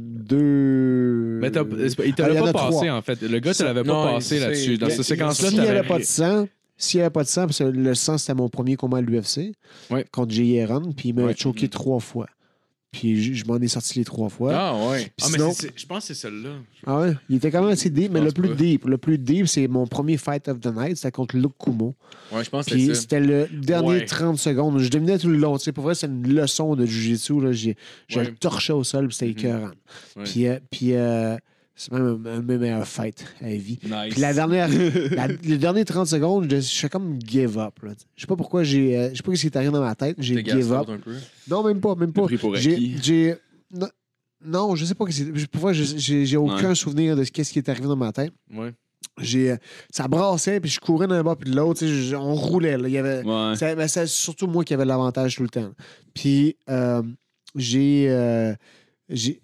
deux. 0.51 1.39
mais 1.41 1.51
t'as- 1.51 1.65
c'est 1.89 1.97
pas- 1.97 2.05
il 2.07 2.15
te 2.15 2.23
Ah, 2.23 2.29
il 2.29 2.33
y 2.33 2.35
l'a 2.35 2.41
en 2.41 2.45
pas 2.45 2.51
a 2.51 2.53
passé, 2.71 2.87
trois. 2.87 2.93
en 2.93 3.03
fait. 3.03 3.21
Le 3.23 3.39
gars 3.41 3.53
te 3.55 3.63
l'avait 3.63 3.83
pas 3.85 3.93
Non, 3.93 4.15
passé 4.15 4.37
il- 4.37 4.41
là-dessus. 4.43 4.79
Dans 4.79 4.87
il- 4.89 4.93
cette 4.93 5.03
séquence-là, 5.05 5.49
S'il 5.51 5.61
n'y 5.61 5.67
t'avais 5.67 5.83
pas 5.87 5.99
de 5.99 6.05
sang, 6.05 6.49
s'il 6.77 6.99
n'y 6.99 7.03
avait 7.03 7.11
pas 7.13 7.23
de 7.23 7.29
sang, 7.29 7.47
parce 7.47 7.59
que 7.59 7.65
le 7.65 7.95
sang, 7.95 8.19
c'était 8.19 8.35
mon 8.35 8.49
premier 8.49 8.77
combat 8.77 8.99
à 8.99 9.01
l'UFC 9.01 9.53
Ouais. 9.91 10.05
contre 10.13 10.33
Jay 10.33 10.61
Aaron, 10.63 10.93
puis 10.93 11.11
il 11.11 11.15
m'a 11.15 11.25
Ouais. 11.25 11.37
choqué 11.37 11.69
trois 11.69 12.01
fois. 12.01 12.27
Puis 12.93 13.23
je, 13.23 13.33
je 13.35 13.45
m'en 13.45 13.57
ai 13.57 13.69
sorti 13.69 13.99
les 13.99 14.05
trois 14.07 14.31
fois. 14.31 14.53
Ah, 14.55 14.89
ouais. 14.89 15.01
Puis 15.03 15.13
Ah, 15.23 15.27
mais 15.31 15.39
sinon- 15.39 15.53
c'est- 15.53 15.67
c'est- 15.67 15.73
je 15.79 15.87
pense 15.87 16.07
que 16.09 16.15
c'est 16.15 16.21
celle-là. 16.21 16.51
Ah 16.87 17.01
ouais, 17.01 17.13
il 17.29 17.37
était 17.37 17.51
quand 17.51 17.61
même 17.61 17.71
assez 17.73 17.91
deep, 17.91 18.11
mais 18.11 18.23
le 18.23 18.31
plus 18.33 18.49
pas. 18.49 18.55
deep, 18.55 18.85
le 18.87 18.97
plus 18.97 19.19
deep, 19.19 19.49
c'est 19.49 19.69
mon 19.69 19.87
premier 19.87 20.17
fight 20.17 20.49
of 20.49 20.61
the 20.61 20.69
night, 20.75 20.97
c'était 20.97 21.11
contre 21.11 21.37
Luke 21.37 21.53
Kumo. 21.59 21.95
Ouais, 22.33 22.43
je 22.43 22.49
pense 22.49 22.65
que 22.65 22.71
Puis 22.71 22.83
c'était 22.83 22.95
ça. 22.95 23.01
c'était 23.03 23.21
le 23.21 23.49
dernier 23.53 23.89
Ouais. 23.89 24.05
30 24.07 24.39
secondes. 24.39 24.79
Je 24.79 24.89
dominais 24.89 25.19
tout 25.19 25.29
le 25.29 25.37
long. 25.37 25.59
Tu 25.59 25.65
sais, 25.65 25.73
pour 25.73 25.85
vrai, 25.85 25.95
c'est 25.95 26.07
une 26.07 26.27
leçon 26.27 26.75
de 26.75 26.87
Jiu-Jitsu. 26.87 27.41
là. 27.43 27.53
J'ai, 27.53 27.77
je 28.09 28.19
Ouais. 28.21 28.25
le 28.27 28.35
torchais 28.35 28.73
au 28.73 28.85
sol, 28.85 29.09
puis 29.09 29.17
c'était 29.17 29.33
Mhm. 29.33 29.39
écœurant. 29.39 29.71
Ouais. 30.17 30.25
Puis, 30.25 30.47
euh, 30.47 30.59
puis 30.71 30.95
euh, 30.95 31.37
c'est 31.77 31.93
même 31.93 32.03
un, 32.27 32.31
un 32.31 32.41
de 32.41 32.45
mes 32.45 32.57
meilleurs 32.59 32.89
fights 32.89 33.25
à 33.41 33.45
la 33.51 33.57
vie. 33.57 33.79
Nice. 33.85 34.11
Puis 34.13 34.21
la 34.21 34.33
dernière, 34.35 34.69
la- 35.13 35.29
les 35.29 35.59
derniers 35.59 35.85
30 35.85 36.07
secondes, 36.07 36.49
je, 36.51 36.57
je 36.61 36.75
fais 36.75 36.89
comme 36.89 37.19
give 37.25 37.59
up. 37.59 37.75
là. 37.83 37.93
Je 38.17 38.23
sais 38.23 38.27
pas 38.27 38.35
pourquoi 38.37 38.65
j'ai. 38.65 38.97
euh, 38.99 39.11
je 39.13 39.17
sais 39.17 39.23
pas 39.23 39.35
ce 39.35 39.41
qui 39.43 39.47
est 39.47 39.57
arrivé 39.57 39.71
dans 39.73 39.81
ma 39.83 39.95
tête. 39.95 40.17
J'ai 40.19 40.43
T'es 40.43 40.51
give 40.53 40.73
up. 40.73 40.89
un 40.89 40.97
peu. 40.99 41.15
Non, 41.49 41.63
même 41.63 41.81
pas, 41.81 41.95
même 41.95 42.13
pas. 42.13 42.23
pris 42.25 42.39
pour 42.39 42.57
J'ai. 42.57 42.73
acquis. 42.73 42.97
j'ai- 43.03 43.35
non, 43.73 43.89
non, 44.45 44.75
je 44.77 44.85
sais 44.87 44.95
pas. 44.95 45.05
que 45.05 45.13
c'est- 45.13 45.47
Pour 45.49 45.61
vrai, 45.61 45.75
j'ai- 45.75 45.99
j'ai 45.99 46.25
j'ai 46.27 46.37
aucun 46.37 46.75
souvenir 46.75 47.15
de 47.17 47.25
ce 47.25 47.31
qu'est-ce 47.31 47.53
qui 47.53 47.59
est 47.59 47.69
arrivé 47.69 47.87
dans 47.87 47.97
ma 47.97 48.13
tête. 48.13 48.33
Ouais. 48.53 48.73
J'ai, 49.21 49.53
euh, 49.53 49.57
ça 49.91 50.09
brassait, 50.09 50.61
puis 50.61 50.71
je 50.71 50.79
courais 50.81 51.07
d'un 51.07 51.23
bord 51.23 51.37
puis 51.37 51.51
de 51.51 51.57
l'autre. 51.57 51.79
tu 51.81 51.87
sais, 51.87 51.93
je- 51.93 52.17
On 52.17 52.35
roulait. 52.35 52.77
là. 52.79 52.89
Il 52.89 52.93
y 52.95 52.99
avait, 52.99 53.23
Ouais. 53.25 53.53
c'est 53.57 53.75
ben, 53.77 53.87
c'est 53.89 54.07
surtout 54.07 54.47
moi 54.47 54.65
qui 54.65 54.73
avais 54.75 54.85
l'avantage 54.85 55.37
tout 55.37 55.43
le 55.43 55.49
temps. 55.49 55.71
Puis 56.15 56.57
euh, 56.69 57.03
j'ai, 57.55 58.07
euh, 58.09 58.55
j'ai. 59.09 59.41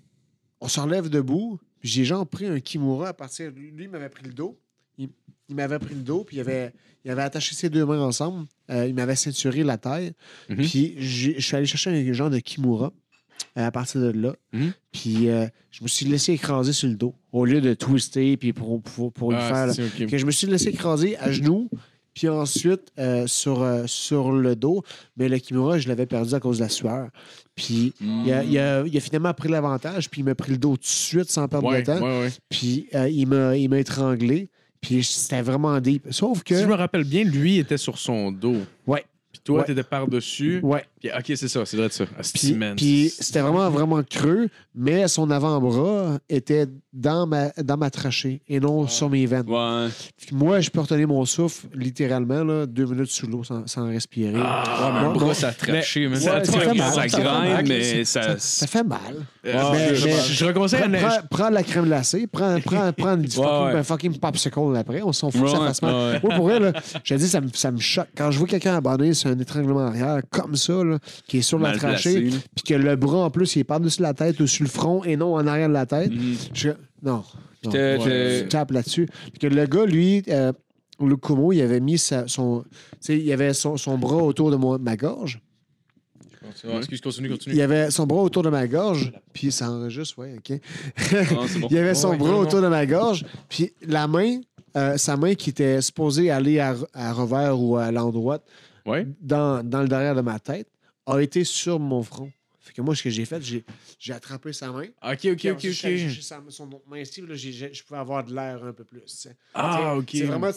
On 0.61 0.69
s'enlève 0.69 1.09
debout. 1.09 1.59
J'ai 1.83 2.05
genre 2.05 2.27
pris 2.27 2.47
un 2.47 2.61
Kimura 2.61 3.09
à 3.09 3.13
partir. 3.13 3.51
Lui, 3.51 3.71
lui, 3.71 3.85
il 3.85 3.91
m'avait 3.91 4.09
pris 4.09 4.25
le 4.25 4.33
dos. 4.33 4.59
Il, 4.99 5.09
il 5.49 5.57
m'avait 5.57 5.79
pris 5.79 5.95
le 5.95 6.03
dos, 6.03 6.23
puis 6.25 6.37
il 6.37 6.41
avait, 6.41 6.73
il 7.05 7.11
avait 7.11 7.23
attaché 7.23 7.55
ses 7.55 7.69
deux 7.71 7.85
mains 7.85 8.01
ensemble. 8.01 8.47
Euh, 8.71 8.87
il 8.87 8.95
m'avait 8.95 9.17
ceinturé 9.17 9.65
la 9.65 9.79
taille. 9.79 10.13
Mhm. 10.49 10.57
Puis 10.57 10.95
je 10.99 11.41
suis 11.41 11.57
allé 11.57 11.67
chercher 11.67 11.91
un 11.91 12.13
genre 12.13 12.31
de 12.31 12.39
Kimura 12.39 12.93
euh, 13.59 13.67
à 13.67 13.71
partir 13.71 14.01
de 14.01 14.11
là. 14.11 14.37
Mhm. 14.53 14.73
Puis 14.93 15.29
euh, 15.29 15.47
je 15.71 15.83
me 15.83 15.89
suis 15.89 16.07
laissé 16.07 16.33
écraser 16.33 16.73
sur 16.73 16.89
le 16.89 16.95
dos 16.95 17.15
au 17.33 17.45
lieu 17.45 17.61
de 17.61 17.75
twister 17.75 18.37
puis 18.37 18.53
pour, 18.53 18.81
pour, 18.83 19.13
pour 19.13 19.35
Ah, 19.35 19.49
faire. 19.49 19.67
là. 19.67 19.75
c'est- 19.75 20.05
ok. 20.05 20.11
Que 20.11 20.19
je 20.19 20.27
me 20.27 20.31
suis 20.31 20.47
laissé 20.47 20.69
écraser 20.69 21.17
à 21.19 21.33
genoux, 21.33 21.69
puis 22.15 22.29
ensuite 22.29 22.89
euh, 22.99 23.27
sur, 23.27 23.63
euh, 23.63 23.85
sur 23.87 24.33
le 24.33 24.55
dos. 24.57 24.83
Mais 25.17 25.29
le 25.29 25.39
Kimura, 25.39 25.79
je 25.79 25.89
l'avais 25.89 26.07
perdu 26.07 26.35
à 26.35 26.41
cause 26.41 26.59
de 26.59 26.65
la 26.65 26.69
sueur. 26.69 27.09
Puis 27.55 27.93
il, 28.01 28.33
a, 28.33 28.43
il 28.45 28.59
a- 28.59 28.83
il 28.87 28.97
a 28.97 29.01
finalement 29.01 29.35
pris 29.35 29.49
l'avantage, 29.49 30.09
puis 30.11 30.21
il 30.23 30.25
m'a 30.25 30.35
pris 30.35 30.53
le 30.53 30.59
dos 30.59 30.77
tout 30.77 30.83
de 30.83 30.87
suite 30.87 31.31
sans 31.31 31.49
perdre 31.49 31.69
Ouais, 31.69 31.83
de 31.83 31.87
temps. 31.87 32.01
ouais, 32.01 32.21
ouais. 32.23 32.31
Puis 32.49 32.87
euh, 32.95 33.09
il 33.09 33.27
m'a 33.27 33.57
il 33.57 33.69
m'a 33.69 33.79
étranglé. 33.79 34.49
Puis 34.81 35.05
c'était 35.05 35.43
vraiment 35.43 35.81
deep. 35.81 36.09
Sauf 36.11 36.43
que. 36.43 36.57
Si 36.57 36.63
je 36.63 36.67
me 36.67 36.75
rappelle 36.75 37.05
bien, 37.05 37.23
lui 37.25 37.59
était 37.59 37.77
sur 37.77 37.99
son 37.99 38.33
dos. 38.33 38.57
Ouais. 38.87 39.05
Toi, 39.45 39.59
Ouais. 39.61 39.65
t'étais 39.65 39.83
par-dessus. 39.83 40.61
Ouais. 40.63 40.85
Puis, 41.01 41.11
ok, 41.11 41.37
c'est 41.37 41.49
ça, 41.49 41.67
c'est 41.67 41.77
vrai 41.77 41.89
de 41.89 41.93
ça. 41.93 42.05
Asti, 42.17 42.53
Puis, 42.55 42.75
puis 42.77 43.13
c'était 43.19 43.41
vraiment, 43.41 43.69
vraiment 43.71 44.01
creux, 44.09 44.49
mais 44.73 45.09
son 45.09 45.29
avant-bras 45.33 46.19
était 46.29 46.67
dans 46.93 47.27
ma, 47.27 47.49
dans 47.61 47.77
ma 47.77 47.91
trachée 47.91 48.41
et 48.49 48.61
non 48.61 48.87
sur 48.87 49.11
mes 49.11 49.27
veines. 49.27 49.49
Ouais. 49.49 49.89
Puis 50.17 50.37
Moi, 50.37 50.61
je 50.61 50.71
peux 50.71 50.79
retenir 50.81 51.09
mon 51.09 51.25
souffle 51.25 51.67
littéralement 51.75 52.45
là, 52.45 52.67
deux 52.67 52.85
minutes 52.87 53.11
sous 53.11 53.27
l'eau 53.27 53.43
sans, 53.43 53.67
sans 53.67 53.89
respirer. 53.89 54.33
Ouais, 54.33 54.39
mais 54.41 54.99
un 55.01 55.13
Bon, 55.13 55.19
bras, 55.19 55.35
ça 55.35 55.49
a 55.49 55.53
traché, 55.53 56.07
man. 56.07 56.13
Ouais, 56.19 56.21
Ça 56.21 56.45
ça 56.45 56.53
fait 56.61 56.75
mal. 56.75 56.93
Ça 56.93 57.03
fait 57.09 57.25
mal. 57.25 57.65
grince, 57.65 57.69
mais 57.69 58.05
ça, 58.05 58.23
ça. 58.23 58.39
ça 58.39 58.67
fait 58.69 58.85
mal. 58.85 59.01
Mais- 59.45 59.95
je, 59.97 60.05
mais- 60.07 60.13
je, 60.21 60.45
reconseille 60.45 60.83
Prends, 60.89 61.09
prends- 61.09 61.27
prends 61.31 61.51
la 61.51 61.63
crème 61.65 61.87
glacée, 61.87 62.27
prends, 62.29 62.61
prends, 62.65 62.93
prends 62.93 63.17
du 63.17 63.29
fucking, 63.29 63.75
ouais. 63.75 63.83
fucking 63.83 64.19
popsicle 64.19 64.77
après. 64.77 65.03
On 65.03 65.13
s'en 65.13 65.33
fout 65.33 65.43
que 65.43 65.49
ça 65.51 65.59
Ouais, 65.61 65.67
fasse 65.67 65.83
mal. 65.83 65.95
ouais. 65.95 66.21
Moi, 66.23 66.37
pour 66.37 66.49
là, 66.49 66.73
je 67.03 67.15
dis, 67.17 67.27
ça 67.29 67.41
me, 67.41 67.49
ça 67.53 67.73
me 67.73 67.79
choque. 67.81 68.07
Quand 68.17 68.31
je 68.31 68.39
vois 68.39 68.47
quelqu'un 68.47 68.77
abandonné 68.77 69.15
sur 69.15 69.32
un 69.33 69.39
étranglement 69.39 69.81
arrière 69.81 70.21
comme 70.31 70.57
ça, 70.57 70.83
là, 70.85 70.99
qui 71.27 71.39
est 71.39 71.43
sur 71.43 71.59
la 71.59 71.73
trachée, 71.77 72.31
puis 72.55 72.65
que 72.67 72.75
le 72.75 72.97
bras, 72.97 73.25
en 73.25 73.31
plus, 73.31 73.57
il 73.57 73.61
est 73.61 73.65
par-dessus 73.65 74.03
la 74.03 74.15
tête 74.15 74.39
ou 74.41 74.47
sur 74.47 74.65
le 74.65 74.71
front 74.71 75.03
et 75.05 75.17
non 75.17 75.35
en 75.35 75.47
arrière 75.47 75.69
de 75.69 75.75
la 75.75 75.87
tête, 75.87 76.11
Mhm. 76.11 76.37
je 76.55 76.71
non. 77.03 77.23
Je 77.65 78.43
tape 78.49 78.71
là-dessus. 78.73 79.09
Que 79.41 79.47
le 79.47 79.67
gars, 79.67 79.85
lui, 79.87 80.23
euh, 80.29 80.53
le 81.01 81.17
Kumo, 81.17 81.53
il 81.53 81.61
avait 81.63 81.81
mis 81.81 81.99
sa- 81.99 82.27
son, 82.29 82.65
tu 82.71 82.79
sais, 83.01 83.19
il 83.19 83.33
avait 83.33 83.55
son, 83.55 83.77
son 83.77 83.99
bras 83.99 84.17
autour 84.23 84.51
de 84.51 84.57
moi- 84.57 84.79
ma 84.79 84.97
gorge. 84.97 85.41
Ouais, 86.65 86.77
Excuse, 86.79 87.01
continue, 87.01 87.31
continue. 87.31 87.55
Il 87.55 87.63
avait 87.63 87.91
son 87.91 88.07
bras 88.07 88.21
autour 88.23 88.43
de 88.43 88.51
ma 88.51 88.67
gorge, 88.67 89.13
puis 89.33 89.51
ça 89.53 89.71
enregistre, 89.71 90.19
ouais, 90.19 90.35
OK. 90.39 90.59
Ah, 91.13 91.15
bon. 91.61 91.69
Il 91.71 91.79
avait 91.79 91.95
son 91.95 92.17
bras 92.17 92.37
autour 92.37 92.61
de 92.61 92.69
ma 92.69 92.85
gorge, 92.85 93.25
puis 93.49 93.73
la 93.87 94.07
main, 94.09 94.41
euh, 94.77 94.97
sa 94.99 95.17
main 95.17 95.35
qui 95.35 95.51
était 95.51 95.81
supposée 95.81 96.31
aller 96.31 96.59
à, 96.59 96.75
à 96.95 97.13
revers 97.13 97.59
ou 97.59 97.77
à 97.77 97.91
l'endroit 97.93 98.41
Ouais. 98.87 99.07
dans, 99.21 99.67
dans 99.69 99.83
le 99.83 99.89
derrière 99.89 100.15
de 100.15 100.21
ma 100.21 100.39
tête, 100.39 100.69
a 101.07 101.19
été 101.21 101.45
sur 101.45 101.79
mon 101.81 102.03
front. 102.03 102.31
Fait 102.61 102.73
que 102.73 102.81
moi, 102.81 102.95
ce 102.95 103.03
que 103.03 103.11
j'ai 103.11 103.25
fait, 103.25 103.43
j'ai 103.43 103.65
j'ai 103.99 104.13
attrapé 104.13 104.53
sa 104.53 104.71
main. 104.71 104.87
Ok, 105.03 105.25
ok, 105.25 105.47
ok, 105.53 105.65
ok. 105.65 106.23
sa- 106.23 106.41
son 106.49 106.71
autre 106.73 106.85
main 106.89 106.99
ici, 107.01 107.21
là, 107.21 107.35
j'ai- 107.35 107.51
j'ai- 107.53 107.75
je 107.75 107.83
pouvais 107.83 107.99
avoir 107.99 108.25
de 108.25 108.33
l'air 108.35 108.63
un 108.65 108.73
peu 108.73 108.85
plus. 108.85 109.29
Ah, 109.53 109.97
ok. 109.97 110.09
C'est 110.13 110.25
vraiment, 110.25 110.51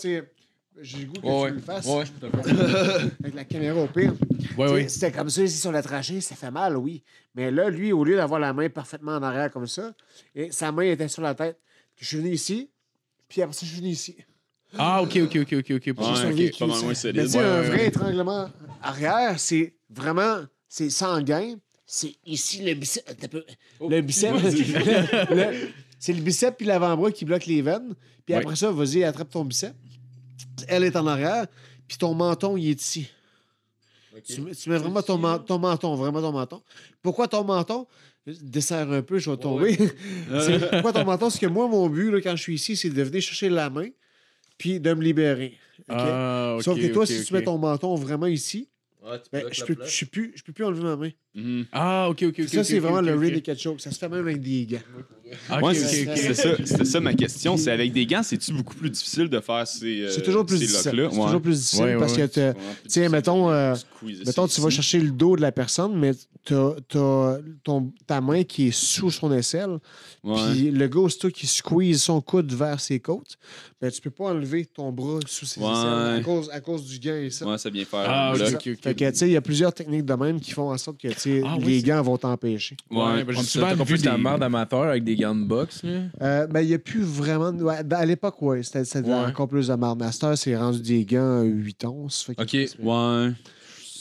j'ai 0.82 1.00
le 1.00 1.06
goût 1.08 1.20
que 1.22 1.26
Ouais, 1.26 1.50
tu 1.50 1.56
le 1.56 1.62
fasses 1.62 1.86
Ouais, 1.88 2.04
je 2.06 2.12
avec 3.24 3.34
la 3.34 3.44
caméra 3.46 3.80
au 3.82 3.88
pire. 3.88 4.14
Ouais, 4.56 4.84
sais, 4.84 4.90
C'était 4.90 5.12
comme 5.12 5.30
ça 5.30 5.42
ici 5.42 5.58
sur 5.58 5.72
la 5.72 5.82
trachée, 5.82 6.22
ça 6.22 6.36
fait 6.36 6.52
mal, 6.52 6.78
oui. 6.78 7.02
Mais 7.34 7.50
là, 7.50 7.70
lui, 7.72 7.92
au 7.92 8.04
lieu 8.04 8.16
d'avoir 8.16 8.40
la 8.40 8.54
main 8.54 8.70
parfaitement 8.70 9.14
en 9.16 9.24
arrière 9.24 9.50
comme 9.50 9.68
ça, 9.68 9.94
et 10.36 10.52
sa 10.52 10.72
main 10.72 10.84
était 10.84 11.08
sur 11.08 11.22
la 11.24 11.34
tête. 11.34 11.58
Je 12.00 12.06
suis 12.06 12.18
venu 12.18 12.30
ici, 12.32 12.70
puis 13.28 13.42
après 13.42 13.54
ça, 13.56 13.66
je 13.66 13.72
suis 13.72 13.80
venu 13.80 13.90
ici. 13.90 14.16
Ah, 14.78 15.02
ok, 15.02 15.18
ok, 15.24 15.38
ok, 15.42 15.54
ok, 15.54 15.72
ok. 15.72 15.98
Ouais, 15.98 16.16
survécu, 16.16 16.58
pas 16.60 16.68
mal 16.68 16.80
moins 16.82 16.88
Mais 16.90 16.94
tu 16.96 17.30
sais, 17.30 17.38
Ouais, 17.38 17.44
un 17.44 17.62
ouais, 17.62 17.68
vrai 17.68 17.78
ouais. 17.78 17.88
étranglement 17.88 18.50
arrière, 18.82 19.40
c'est 19.40 19.74
vraiment, 19.90 20.40
c'est 20.68 20.90
sanguin. 20.90 21.56
C'est 21.88 22.16
ici 22.26 22.64
le 22.64 22.74
biceps. 22.74 23.08
Attends 23.10 23.26
un 23.26 23.30
peu. 23.30 23.44
Le 23.90 24.02
biceps. 24.02 24.42
le- 25.30 25.70
c'est 26.00 26.14
le 26.14 26.22
biceps 26.22 26.58
puis 26.58 26.66
l'avant-bras 26.66 27.12
qui 27.12 27.26
bloquent 27.26 27.46
les 27.48 27.62
veines. 27.62 27.94
Puis 28.26 28.34
Ouais. 28.36 28.42
après 28.42 28.56
ça, 28.56 28.72
vas-y, 28.72 29.04
attrape 29.04 29.30
ton 29.30 29.46
biceps. 29.46 29.76
Elle 30.68 30.84
est 30.84 30.96
en 30.96 31.06
arrière, 31.06 31.46
puis 31.88 31.98
ton 31.98 32.14
menton, 32.16 32.58
il 32.58 32.70
est 32.70 32.82
ici. 32.82 33.08
Tu, 34.26 34.42
mets- 34.42 34.56
tu 34.56 34.70
mets 34.70 34.78
vraiment 34.78 35.02
ton, 35.02 35.18
men- 35.18 35.44
ton 35.46 35.60
menton, 35.60 35.94
vraiment 35.96 36.22
ton 36.22 36.32
menton. 36.32 36.62
Pourquoi 37.02 37.28
ton 37.28 37.44
menton? 37.44 37.86
Desserre 38.26 38.90
un 38.92 39.02
peu, 39.04 39.20
je 39.20 39.30
vais 39.30 39.38
tomber. 39.38 39.78
C'est- 40.42 40.70
Pourquoi 40.72 40.94
ton 40.94 41.04
menton? 41.06 41.30
C'est 41.30 41.40
que 41.40 41.46
moi, 41.46 41.68
mon 41.68 41.88
but, 41.90 42.10
là, 42.12 42.22
quand 42.22 42.36
je 42.36 42.42
suis 42.42 42.56
ici, 42.56 42.76
c'est 42.76 42.90
de 42.90 43.04
venir 43.04 43.22
chercher 43.22 43.50
la 43.50 43.70
main, 43.70 43.88
puis 44.58 44.80
de 44.80 44.94
me 44.94 45.04
libérer. 45.04 45.58
Ah. 45.90 46.58
Sauf 46.62 46.80
que 46.80 46.88
toi, 46.88 47.06
si 47.06 47.24
tu 47.24 47.34
mets 47.34 47.44
ton 47.44 47.58
menton 47.58 47.96
vraiment 47.96 48.28
ici, 48.28 48.70
Ouais, 49.06 49.22
tu 49.22 49.30
ben, 49.32 49.46
je 49.52 49.64
peux, 50.06 50.32
je 50.36 50.44
peux 50.44 50.52
plus 50.52 50.66
enlever 50.66 50.84
ma 50.84 50.96
main. 50.96 51.12
Mhm. 51.36 51.66
Ah, 51.74 52.08
ok, 52.10 52.24
ok, 52.30 52.36
ok. 52.44 52.48
ça, 52.50 52.64
c'est 52.64 52.80
vraiment 52.80 53.02
le 53.02 53.14
rear 53.14 53.32
naked 53.32 53.60
choke. 53.60 53.82
Ça 53.82 53.92
se 53.92 53.98
fait 54.00 54.08
même 54.08 54.22
avec 54.22 54.42
des 54.42 54.66
gants. 54.66 54.78
Ok, 55.52 55.64
Ouais, 55.64 55.74
c'est- 55.74 56.34
ça, 56.34 56.86
ça 56.86 57.00
ma 57.02 57.14
question. 57.14 57.58
C'est 57.58 57.72
avec 57.72 57.92
des 57.92 58.06
gants, 58.06 58.24
c'est-tu 58.24 58.54
beaucoup 58.54 58.76
plus 58.76 58.90
difficile 58.90 59.28
de 59.28 59.40
faire 59.42 59.68
ces, 59.68 60.02
euh, 60.04 60.10
C'est 60.12 60.22
toujours 60.22 60.46
plus 60.46 60.58
ces 60.60 60.66
difficile. 60.68 60.92
C'est 61.12 61.18
Ouais. 61.20 61.26
toujours 61.26 61.42
plus 61.42 61.56
difficile 61.60 61.84
Ouais, 61.84 61.94
ouais, 61.96 62.00
parce 62.00 62.16
ouais. 62.16 62.30
que, 62.30 62.52
tu 62.54 62.58
sais, 62.88 63.10
mettons, 63.10 63.50
euh, 63.52 63.74
mettons, 64.26 64.48
tu 64.48 64.62
vas 64.62 64.70
chercher 64.70 65.00
le 65.00 65.10
dos 65.12 65.36
de 65.36 65.42
la 65.42 65.52
personne, 65.52 65.98
mais 65.98 66.12
tu 66.46 66.54
as, 66.54 67.40
ta 68.06 68.22
main 68.22 68.44
qui 68.44 68.68
est 68.68 68.72
sous 68.72 69.10
son 69.12 69.32
aisselle. 69.34 69.80
Puis 70.24 70.70
le 70.72 70.88
gars, 70.88 71.00
aussitôt 71.00 71.30
qui 71.30 71.48
squeeze 71.48 72.04
son 72.04 72.22
coude 72.22 72.54
vers 72.54 72.80
ses 72.80 73.00
côtes, 73.00 73.36
ben, 73.82 73.92
tu 73.92 74.00
peux 74.02 74.10
pas 74.12 74.26
enlever 74.26 74.66
ton 74.66 74.92
bras 74.92 75.20
sous 75.28 75.46
ses 75.46 75.60
Ouais. 75.60 75.68
aisselles 75.72 76.20
à 76.20 76.22
cause, 76.24 76.50
à 76.52 76.60
cause 76.62 76.86
du 76.86 77.00
gant 77.00 77.16
et 77.16 77.30
ça. 77.32 77.46
Ouais, 77.48 77.58
ça 77.58 77.70
vient 77.72 77.84
faire 77.86 78.06
Ah. 78.08 78.34
Fait 78.36 78.94
que, 78.96 79.10
tu 79.10 79.16
sais, 79.18 79.28
il 79.28 79.34
y 79.34 79.38
a 79.38 79.42
plusieurs 79.42 79.74
techniques 79.74 80.06
de 80.06 80.14
même 80.14 80.40
qui 80.40 80.52
font 80.52 80.72
en 80.72 80.78
sorte 80.78 81.00
que, 81.02 81.08
tu 81.08 81.20
sais, 81.20 81.25
Ah, 81.46 81.56
oui, 81.60 81.66
les 81.66 81.82
gants 81.84 82.02
vont 82.02 82.18
t'empêcher. 82.18 82.76
Ouais, 82.92 82.98
Ouais. 82.98 83.24
ben, 83.24 83.36
souvent 83.42 83.74
vu 83.74 83.84
plus 83.86 84.02
de 84.02 84.06
la 84.08 84.16
des- 84.18 84.22
merde 84.24 84.44
amateur 84.44 84.84
avec 84.84 85.04
des 85.04 85.16
gants 85.16 85.36
de 85.36 85.44
boxe, 85.46 85.84
là. 85.84 86.02
Euh, 86.22 86.48
ben, 86.48 86.62
il 86.62 86.68
n'y 86.68 86.74
a 86.74 86.80
plus 86.80 87.02
vraiment. 87.02 87.52
de- 87.52 87.64
ouais, 87.64 87.82
à 87.92 88.06
l'époque, 88.06 88.36
oui, 88.42 88.64
c'était 88.64 89.10
encore 89.10 89.48
plus 89.48 89.68
de 89.68 89.74
marde. 89.76 90.00
Master, 90.00 90.38
c'est 90.38 90.56
rendu 90.56 90.82
des 90.82 91.06
gants 91.06 91.42
8 91.42 91.86
onces. 91.86 92.30
Ok. 92.38 92.54
Ouais. 92.80 93.32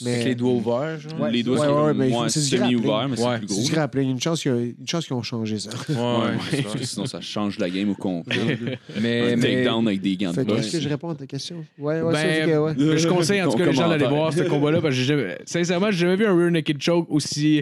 Mais- 0.03 0.13
Avec 0.15 0.25
les 0.25 0.35
doigts 0.35 0.51
ouverts, 0.53 0.99
genre. 0.99 1.19
Ouais. 1.21 1.31
Les 1.31 1.43
doigts, 1.43 1.59
Ouais, 1.59 1.65
c'est 1.67 1.71
ouais, 1.73 1.93
mais 1.93 2.29
c'est 2.29 2.39
semi-ouvert, 2.41 3.07
mais 3.09 3.15
c'est 3.17 3.23
Ouais. 3.25 3.37
plus 3.39 3.47
C'est 3.47 3.53
gros. 3.55 3.63
du 3.65 3.71
grappling. 3.71 4.09
Une 4.11 4.21
chance 4.21 4.41
qu'ils 4.41 4.51
ont, 4.51 4.57
une 4.59 4.87
chance 4.87 5.05
qu'ils 5.05 5.15
ont 5.15 5.23
changé 5.23 5.59
ça. 5.59 5.69
Ouais, 5.89 5.95
Ouais, 5.95 6.31
c'est 6.51 6.61
parce 6.63 6.75
que 6.75 6.83
sinon, 6.85 7.05
ça 7.05 7.21
change 7.21 7.59
la 7.59 7.69
game 7.69 7.89
au 7.89 7.95
complet. 7.95 8.35
Mais, 9.01 9.33
un 9.33 9.35
mais 9.35 9.41
takedown 9.41 9.87
avec 9.87 10.01
des 10.01 10.15
gants 10.17 10.33
de 10.33 10.41
est-ce 10.57 10.71
que 10.73 10.79
je 10.79 10.89
réponds 10.89 11.09
à 11.09 11.15
ta 11.15 11.25
question? 11.25 11.63
Ouais, 11.77 12.01
ouais, 12.01 12.13
Ben, 12.13 12.49
ça, 12.49 12.61
ouais. 12.63 12.73
Mais 12.77 12.97
je 12.97 13.07
conseille 13.07 13.41
en 13.41 13.51
tout 13.51 13.57
cas 13.57 13.65
les 13.65 13.73
gens 13.73 13.89
d'aller 13.89 14.07
voir 14.07 14.33
ce 14.33 14.43
combat-là 14.43 14.81
parce 14.81 14.95
que 14.95 15.01
jamais- 15.01 15.37
sincèrement, 15.45 15.91
j'ai 15.91 15.99
jamais 15.99 16.15
vu 16.15 16.25
un 16.25 16.35
rear 16.35 16.51
naked 16.51 16.81
choke 16.81 17.07
aussi 17.09 17.61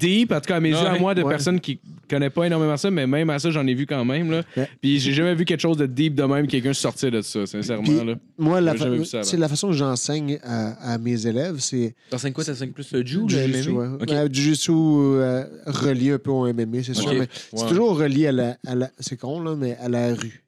deep, 0.00 0.32
en 0.32 0.36
tout 0.40 0.46
cas 0.48 0.56
à 0.56 0.60
mes 0.60 0.70
yeux, 0.70 0.76
à 0.76 0.98
moi, 0.98 1.14
de 1.14 1.22
personnes 1.22 1.60
qui 1.60 1.78
connaissent 2.08 2.32
pas 2.32 2.44
énormément 2.46 2.76
ça, 2.76 2.90
mais 2.90 3.06
même 3.06 3.30
à 3.30 3.38
ça, 3.38 3.50
j'en 3.50 3.66
ai 3.66 3.74
vu 3.74 3.86
quand 3.86 4.04
même. 4.04 4.30
Là. 4.30 4.42
Ouais. 4.56 4.68
Puis 4.80 4.98
j'ai 5.00 5.12
jamais 5.12 5.34
vu 5.34 5.44
quelque 5.44 5.60
chose 5.60 5.76
de 5.78 5.86
deep 5.86 6.14
de 6.14 6.22
même, 6.24 6.46
quelqu'un 6.46 6.72
sortir 6.72 7.10
de 7.10 7.20
ça, 7.22 7.46
sincèrement. 7.46 7.82
Puis- 7.84 8.04
là. 8.06 8.14
Moi, 8.38 8.60
la, 8.60 8.72
J'ai 8.72 8.78
fa- 8.78 8.84
jamais 8.84 8.98
vu 8.98 9.04
ça 9.04 9.18
avant. 9.18 9.26
c'est 9.26 9.36
la 9.36 9.48
façon 9.48 9.68
que 9.68 9.74
j'enseigne 9.74 10.38
à, 10.42 10.92
à 10.94 10.98
mes 10.98 11.26
élèves, 11.26 11.56
c'est 11.58 11.73
T'enseignes 12.10 12.32
quoi? 12.32 12.44
T'enseignes 12.44 12.72
plus 12.72 12.92
le 12.92 13.04
Jiu, 13.04 13.22
le 13.22 13.28
Jiu-Jitsu, 13.28 13.70
MMA? 13.70 13.80
ouais. 13.80 14.02
Ok. 14.02 14.10
Euh, 14.12 14.28
Jiu-Jitsu 14.30 14.72
euh, 14.72 15.44
relié 15.66 16.12
un 16.12 16.18
peu 16.18 16.30
au 16.30 16.46
MMA, 16.52 16.82
c'est 16.82 16.94
sûr. 16.94 17.14
Mais 17.14 17.28
c'est 17.54 17.66
toujours 17.68 17.96
relié 17.98 18.26
à 18.28 18.32
la. 18.32 18.56
à 18.66 18.74
la- 18.74 18.90
c'est 19.00 19.16
con, 19.16 19.40
là, 19.40 19.54
mais 19.56 19.76
à 19.76 19.88
la 19.88 20.14
rue. 20.14 20.44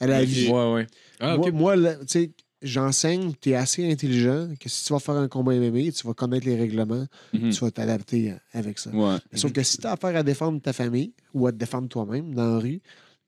À 0.00 0.06
la 0.06 0.24
vie. 0.24 0.48
Ouais, 0.48 0.72
ouais. 0.72 0.86
Ah, 1.20 1.36
Moi, 1.36 1.50
moi, 1.50 1.76
tu 1.76 2.06
sais, 2.06 2.30
j'enseigne, 2.62 3.32
tu 3.40 3.50
es 3.50 3.54
assez 3.54 3.90
intelligent 3.90 4.48
que 4.58 4.68
si 4.68 4.84
tu 4.84 4.92
vas 4.92 4.98
faire 4.98 5.16
un 5.16 5.28
combat 5.28 5.54
MMA, 5.54 5.90
tu 5.92 6.06
vas 6.06 6.14
connaître 6.14 6.46
les 6.46 6.56
règlements, 6.56 7.06
Mhm. 7.32 7.50
tu 7.50 7.60
vas 7.64 7.70
t'adapter 7.70 8.32
euh, 8.32 8.34
avec 8.52 8.78
ça. 8.78 8.90
Ouais. 8.90 9.16
Sauf 9.34 9.52
que 9.52 9.62
si 9.62 9.78
tu 9.78 9.86
as 9.86 9.92
affaire 9.92 10.16
à 10.16 10.22
défendre 10.22 10.60
ta 10.60 10.72
famille 10.72 11.12
ou 11.34 11.46
à 11.46 11.52
te 11.52 11.56
défendre 11.56 11.88
toi-même 11.88 12.34
dans 12.34 12.54
la 12.54 12.58
rue, 12.58 12.80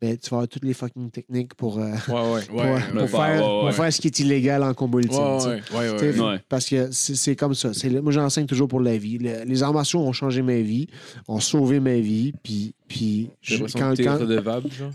ben, 0.03 0.16
tu 0.18 0.30
vas 0.30 0.38
avoir 0.38 0.48
toutes 0.48 0.64
les 0.64 0.74
fucking 0.74 1.11
techniques 1.11 1.55
pour, 1.55 1.78
euh, 1.78 1.92
Ouais, 2.09 2.32
ouais. 2.32 2.40
pour, 2.48 2.57
Ouais, 2.57 2.80
pour 2.90 2.96
ouais, 2.96 3.03
ouais, 3.03 3.07
faire, 3.07 3.74
pour 3.84 3.92
ce 3.92 4.00
qui 4.00 4.09
est 4.09 4.18
illégal 4.18 4.62
en 4.64 4.74
combat 4.74 4.98
ultime. 4.98 5.16
Ouais, 5.18 5.36
tu 5.38 5.42
sais. 5.44 5.48
ouais, 5.78 5.90
ouais, 5.90 5.96
Tu 5.96 6.12
sais, 6.12 6.20
ouais. 6.20 6.26
Ouais. 6.32 6.40
Parce 6.48 6.68
que 6.68 6.88
c'est 6.90 7.36
comme 7.36 7.55
ça. 7.55 7.70
Moi, 8.03 8.11
j'enseigne 8.12 8.46
toujours 8.46 8.66
pour 8.66 8.80
la 8.80 8.96
vie. 8.98 9.18
Le- 9.18 9.44
les 9.44 9.62
arts 9.62 9.72
martiaux 9.72 10.00
ont 10.00 10.12
changé 10.12 10.42
ma 10.42 10.59
vie, 10.61 10.88
ont 11.28 11.38
sauvé 11.40 11.78
ma 11.78 11.94
vie. 11.94 12.32
Puis, 12.42 12.74
puis 12.88 13.30
je- 13.40 13.59
quand, 13.78 13.94
que 13.96 14.03
quand- 14.03 14.18
redevable, 14.18 14.68
genre? 14.72 14.90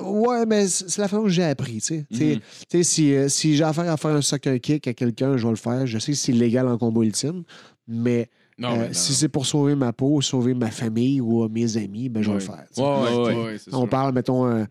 Ouais, 0.00 0.46
mais 0.46 0.68
c'est 0.68 0.98
la 1.02 1.08
façon 1.08 1.24
que 1.24 1.28
j'ai 1.28 1.42
appris. 1.44 1.80
Tu 1.82 2.06
sais. 2.10 2.40
Mhm. 2.72 2.82
si, 2.82 3.14
euh, 3.14 3.28
si 3.28 3.56
j'ai 3.56 3.64
affaire 3.64 3.90
à 3.92 3.96
faire 3.98 4.12
un 4.12 4.22
soccer 4.22 4.58
kick 4.60 4.86
à 4.88 4.94
quelqu'un, 4.94 5.36
je 5.36 5.44
vais 5.44 5.50
le 5.50 5.56
faire. 5.56 5.86
Je 5.86 5.98
sais 5.98 6.12
que 6.12 6.18
c'est 6.18 6.32
illégal 6.32 6.66
en 6.68 6.78
combat 6.78 7.02
ultime, 7.02 7.42
mais, 7.86 8.30
Non, 8.58 8.72
euh, 8.78 8.86
non. 8.86 8.92
si 8.92 9.14
c'est 9.14 9.28
pour 9.28 9.46
sauver 9.46 9.74
ma 9.74 9.92
peau, 9.92 10.20
sauver 10.20 10.54
ma 10.54 10.70
famille 10.70 11.20
ou 11.20 11.42
euh, 11.44 11.48
mes 11.48 11.76
amis, 11.76 12.08
ben, 12.08 12.22
je 12.22 12.28
vais 12.28 12.34
le 12.34 12.40
faire. 12.40 12.64
tu 12.68 12.74
sais. 12.74 12.82
Ouais, 12.82 12.88
ouais. 12.88 13.02
Ouais, 13.02 13.34
Ouais, 13.34 13.44
ouais, 13.46 13.58
c'est 13.58 13.74
On 13.74 13.80
sûr. 13.80 13.88
parle, 13.88 14.14
mettons, 14.14 14.46
euh, 14.46 14.64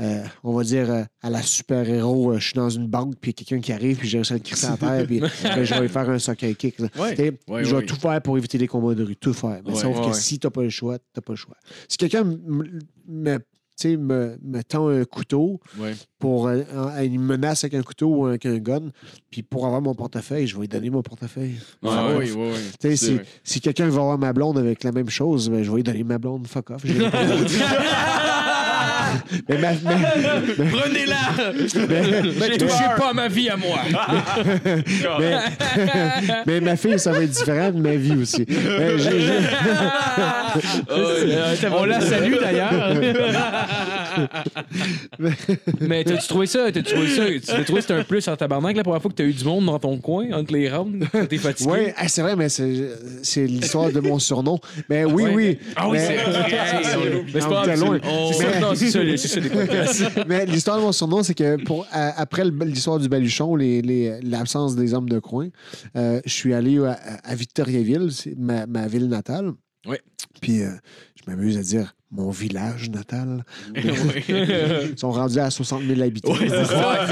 euh, 0.00 0.22
on 0.42 0.54
va 0.54 0.62
dire 0.64 0.90
euh, 0.90 1.02
à 1.22 1.30
la 1.30 1.42
super-héros, 1.42 2.32
euh, 2.32 2.38
je 2.38 2.44
suis 2.44 2.54
dans 2.54 2.70
une 2.70 2.86
banque, 2.86 3.14
puis 3.20 3.34
quelqu'un 3.34 3.60
qui 3.60 3.72
arrive, 3.72 3.98
puis 3.98 4.08
j'ai 4.08 4.18
réussi 4.18 4.32
à 4.32 4.36
le 4.36 4.42
crisser 4.42 4.66
à 4.66 4.76
terre, 4.76 5.06
puis 5.06 5.20
ben, 5.44 5.64
je 5.64 5.74
vais 5.74 5.88
faire 5.88 6.08
un 6.10 6.18
soccer 6.18 6.56
kick. 6.56 6.76
Tu 6.76 6.82
je 6.86 7.16
vais 7.16 7.32
ouais. 7.48 7.86
tout 7.86 7.96
faire 7.96 8.20
pour 8.22 8.36
éviter 8.38 8.58
les 8.58 8.66
combats 8.66 8.94
de 8.94 9.02
rue, 9.04 9.16
tout 9.16 9.32
faire. 9.34 9.60
Mais 9.64 9.72
Ouais, 9.72 9.78
sauf 9.80 9.96
ouais, 9.96 10.02
que 10.02 10.06
ouais. 10.08 10.14
si 10.14 10.38
t'as 10.38 10.50
pas 10.50 10.62
le 10.62 10.70
choix, 10.70 10.98
t'as 11.12 11.20
pas 11.20 11.32
le 11.32 11.36
choix. 11.36 11.56
Si 11.88 11.96
quelqu'un 11.98 12.24
me, 12.24 12.64
tu 12.64 12.80
me, 13.96 14.36
me 14.42 14.62
tend 14.62 14.88
un 14.88 15.04
couteau, 15.04 15.60
Ouais. 15.78 15.94
pour 16.18 16.48
euh, 16.48 16.62
euh, 16.74 17.08
me 17.10 17.18
menace 17.18 17.64
avec 17.64 17.74
un 17.74 17.82
couteau 17.82 18.08
ou 18.08 18.26
avec 18.26 18.46
un 18.46 18.58
gun, 18.58 18.90
puis 19.30 19.42
pour 19.42 19.66
avoir 19.66 19.80
mon 19.82 19.94
portefeuille, 19.94 20.46
je 20.46 20.54
vais 20.54 20.62
lui 20.62 20.68
donner 20.68 20.90
mon 20.90 21.02
portefeuille. 21.02 21.56
Ouais, 21.82 21.90
oui, 22.18 22.32
oui, 22.36 22.50
oui. 22.84 23.20
Si 23.44 23.60
quelqu'un 23.60 23.86
veut 23.86 23.98
avoir 23.98 24.18
ma 24.18 24.32
blonde 24.32 24.58
avec 24.58 24.84
la 24.84 24.92
même 24.92 25.10
chose, 25.10 25.48
ben, 25.50 25.62
je 25.62 25.70
vais 25.70 25.76
lui 25.76 25.82
donner 25.82 26.04
ma 26.04 26.18
blonde, 26.18 26.46
fuck 26.46 26.70
off. 26.70 26.82
Mais 29.48 29.58
ma, 29.58 29.70
mais- 29.72 30.66
Prenez-la! 30.70 31.52
mais- 32.38 32.58
Touchez 32.58 32.84
pas 32.96 33.10
à 33.10 33.12
ma 33.12 33.28
vie 33.28 33.48
à 33.48 33.56
moi! 33.56 33.78
mais, 35.20 35.36
mais 36.46 36.60
ma 36.60 36.76
fille, 36.76 36.98
ça 36.98 37.12
va 37.12 37.22
être 37.22 37.30
différent 37.30 37.70
de 37.70 37.80
ma 37.80 37.94
vie 37.96 38.16
aussi. 38.20 38.44
Mais 38.48 38.98
j'ai- 38.98 39.20
j'ai- 39.20 39.40
On 41.72 41.84
la 41.84 42.00
salue 42.00 42.34
d'ailleurs. 42.40 42.72
Mais 45.80 46.04
t'as-tu 46.04 46.26
trouvé 46.28 46.46
ça? 46.46 46.70
T'as-tu 46.72 46.92
trouvé 46.92 47.08
ça? 47.08 47.24
Tu 47.26 47.40
t'as 47.40 47.64
trouvé 47.64 47.80
que 47.80 47.80
c'était 47.82 47.94
un 47.94 48.04
plus 48.04 48.26
en 48.28 48.36
tabarnak 48.36 48.76
la 48.76 48.82
première 48.82 49.00
fois 49.00 49.10
que 49.10 49.16
t'as 49.16 49.24
eu 49.24 49.32
du 49.32 49.44
monde 49.44 49.66
dans 49.66 49.78
ton 49.78 49.96
coin 49.98 50.26
entre 50.32 50.52
les 50.52 50.70
rounds? 50.70 51.06
T'es 51.28 51.38
fatigué? 51.38 51.70
Oui, 51.72 51.78
ah, 51.96 52.08
c'est 52.08 52.22
vrai, 52.22 52.36
mais 52.36 52.48
c'est 52.48 52.72
c'est 53.22 53.44
l'histoire 53.46 53.90
de 53.90 54.00
mon 54.00 54.18
surnom. 54.18 54.58
Mais 54.88 55.04
oui, 55.04 55.22
Ouais. 55.24 55.32
oui. 55.34 55.58
Ah 55.76 55.88
oui, 55.88 55.98
Mais- 55.98 56.06
c'est 56.06 56.14
vrai. 56.16 57.22
Mais 57.34 57.40
c'est 57.40 57.48
pas 57.48 57.62
c'est 57.64 57.76
ça, 57.76 58.60
non, 58.60 58.74
c'est 58.74 58.90
ça, 58.90 59.01
des 59.40 59.48
podcasts. 59.50 60.04
Mais 60.28 60.46
l'histoire 60.46 60.76
de 60.78 60.82
mon 60.82 60.92
surnom, 60.92 61.22
c'est 61.22 61.34
que 61.34 61.62
pour, 61.64 61.86
à- 61.92 62.20
après 62.20 62.44
le- 62.44 62.64
l'histoire 62.64 62.98
du 62.98 63.08
baluchon, 63.08 63.54
les- 63.56 63.82
les- 63.82 64.20
l'absence 64.22 64.76
des 64.76 64.94
hommes 64.94 65.08
de 65.08 65.18
coin, 65.18 65.48
euh, 65.96 66.20
je 66.24 66.32
suis 66.32 66.54
allé 66.54 66.78
à, 66.84 66.92
à 67.24 67.34
Victoriaville, 67.34 68.08
c'est 68.12 68.36
ma, 68.38 68.66
ma 68.66 68.86
ville 68.88 69.08
natale. 69.08 69.52
Ouais. 69.86 70.00
Puis 70.40 70.62
euh, 70.62 70.70
je 71.16 71.30
m'amuse 71.30 71.56
à 71.58 71.62
dire 71.62 71.94
mon 72.14 72.30
village 72.30 72.90
natal. 72.90 73.42
Ils 73.76 74.98
sont 74.98 75.10
rendus 75.10 75.38
à 75.38 75.50
60 75.50 75.82
000 75.88 76.00
habitants. 76.02 76.32
Ouais, 76.32 76.48
c'est 76.48 76.64
ça. 76.66 77.06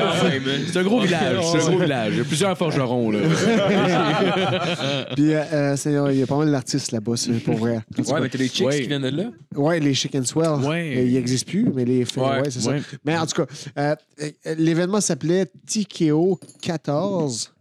C'est 0.72 0.78
un 0.78 0.82
gros 0.82 1.00
village. 1.00 1.38
C'est 1.52 1.58
un 1.58 1.70
gros 1.70 1.78
village. 1.78 2.12
Il 2.12 2.18
y 2.18 2.20
a 2.20 2.24
plusieurs 2.24 2.56
forgerons, 2.58 3.10
là. 3.10 3.18
Puis 5.16 5.34
euh, 5.34 5.42
euh, 5.52 5.76
c'est- 5.76 5.92
il 6.12 6.18
y 6.18 6.22
a 6.22 6.26
pas 6.26 6.36
mal 6.36 6.50
d'artistes 6.50 6.92
là-bas, 6.92 7.16
c'est 7.16 7.32
pour 7.42 7.56
vrai. 7.56 7.76
En 7.76 7.80
tout 8.02 8.08
Ouais, 8.08 8.14
cas, 8.14 8.20
mais 8.20 8.28
t'as 8.28 8.38
des 8.38 8.48
chicks 8.48 8.66
Ouais. 8.66 8.80
qui 8.82 8.88
viennent 8.88 9.02
de 9.02 9.08
là? 9.08 9.24
Ouais, 9.54 9.80
les 9.80 9.94
Chicken 9.94 10.24
Swell. 10.24 10.50
Ouais. 10.64 10.96
Euh, 10.98 11.02
Ils 11.06 11.14
n'existent 11.14 11.50
plus, 11.50 11.66
mais 11.74 11.84
les 11.84 12.04
Ouais, 12.16 12.22
ouais, 12.40 12.50
c'est 12.50 12.60
ça. 12.60 12.70
ouais. 12.70 12.82
Mais 13.04 13.16
en 13.16 13.26
tout 13.26 13.42
cas, 13.42 13.52
euh, 13.78 13.94
euh, 14.22 14.54
l'événement 14.58 15.00
s'appelait 15.00 15.46
TKO 15.66 16.38
14 16.62 17.52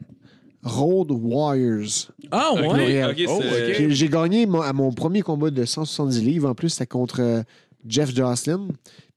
Road 0.63 1.11
Warriors. 1.11 2.11
Ah, 2.31 2.51
ouais? 2.55 3.01
Oh, 3.27 3.39
c'est- 3.41 3.47
ok. 3.71 3.75
Puis 3.87 3.95
J'ai 3.95 4.09
gagné 4.09 4.45
mon- 4.45 4.61
à 4.61 4.73
mon 4.73 4.91
premier 4.91 5.21
combat 5.21 5.49
de 5.51 5.65
170 5.65 6.21
livres. 6.21 6.49
En 6.49 6.55
plus, 6.55 6.69
c'était 6.69 6.85
contre 6.87 7.21
euh, 7.21 7.41
Jeff 7.87 8.13
Jocelyn. 8.13 8.67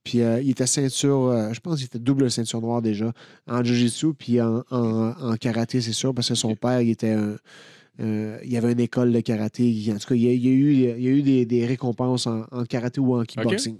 Puis 0.03 0.21
euh, 0.21 0.41
il 0.41 0.49
était 0.49 0.67
ceinture, 0.67 1.27
euh, 1.27 1.53
je 1.53 1.59
pense 1.61 1.77
qu'il 1.77 1.85
était 1.85 1.99
double 1.99 2.29
ceinture 2.29 2.59
noire 2.61 2.81
déjà, 2.81 3.13
en 3.47 3.63
jiu-jitsu, 3.63 4.13
puis 4.13 4.41
en, 4.41 4.61
en- 4.69 5.11
en 5.31 5.35
karaté, 5.37 5.79
c'est 5.79 5.93
sûr, 5.93 6.13
parce 6.13 6.27
que 6.27 6.35
son 6.35 6.55
père, 6.55 6.81
il 6.81 6.89
était 6.89 7.11
un, 7.11 7.37
euh, 8.01 8.37
il 8.43 8.51
y 8.51 8.57
avait 8.57 8.73
une 8.73 8.81
école 8.81 9.13
de 9.13 9.19
karaté. 9.21 9.73
En 9.91 9.97
tout 9.97 10.07
cas, 10.09 10.15
il 10.15 10.23
y 10.23 10.27
a, 10.29 10.33
il 10.33 10.45
y 10.45 10.47
a 10.49 10.51
eu, 10.51 10.73
il 10.73 10.79
y 11.03 11.07
a 11.07 11.11
eu 11.11 11.21
des, 11.21 11.45
des 11.45 11.65
récompenses 11.65 12.27
en, 12.27 12.43
en 12.51 12.65
karaté 12.65 12.99
ou 12.99 13.15
en 13.15 13.23
kickboxing. 13.23 13.77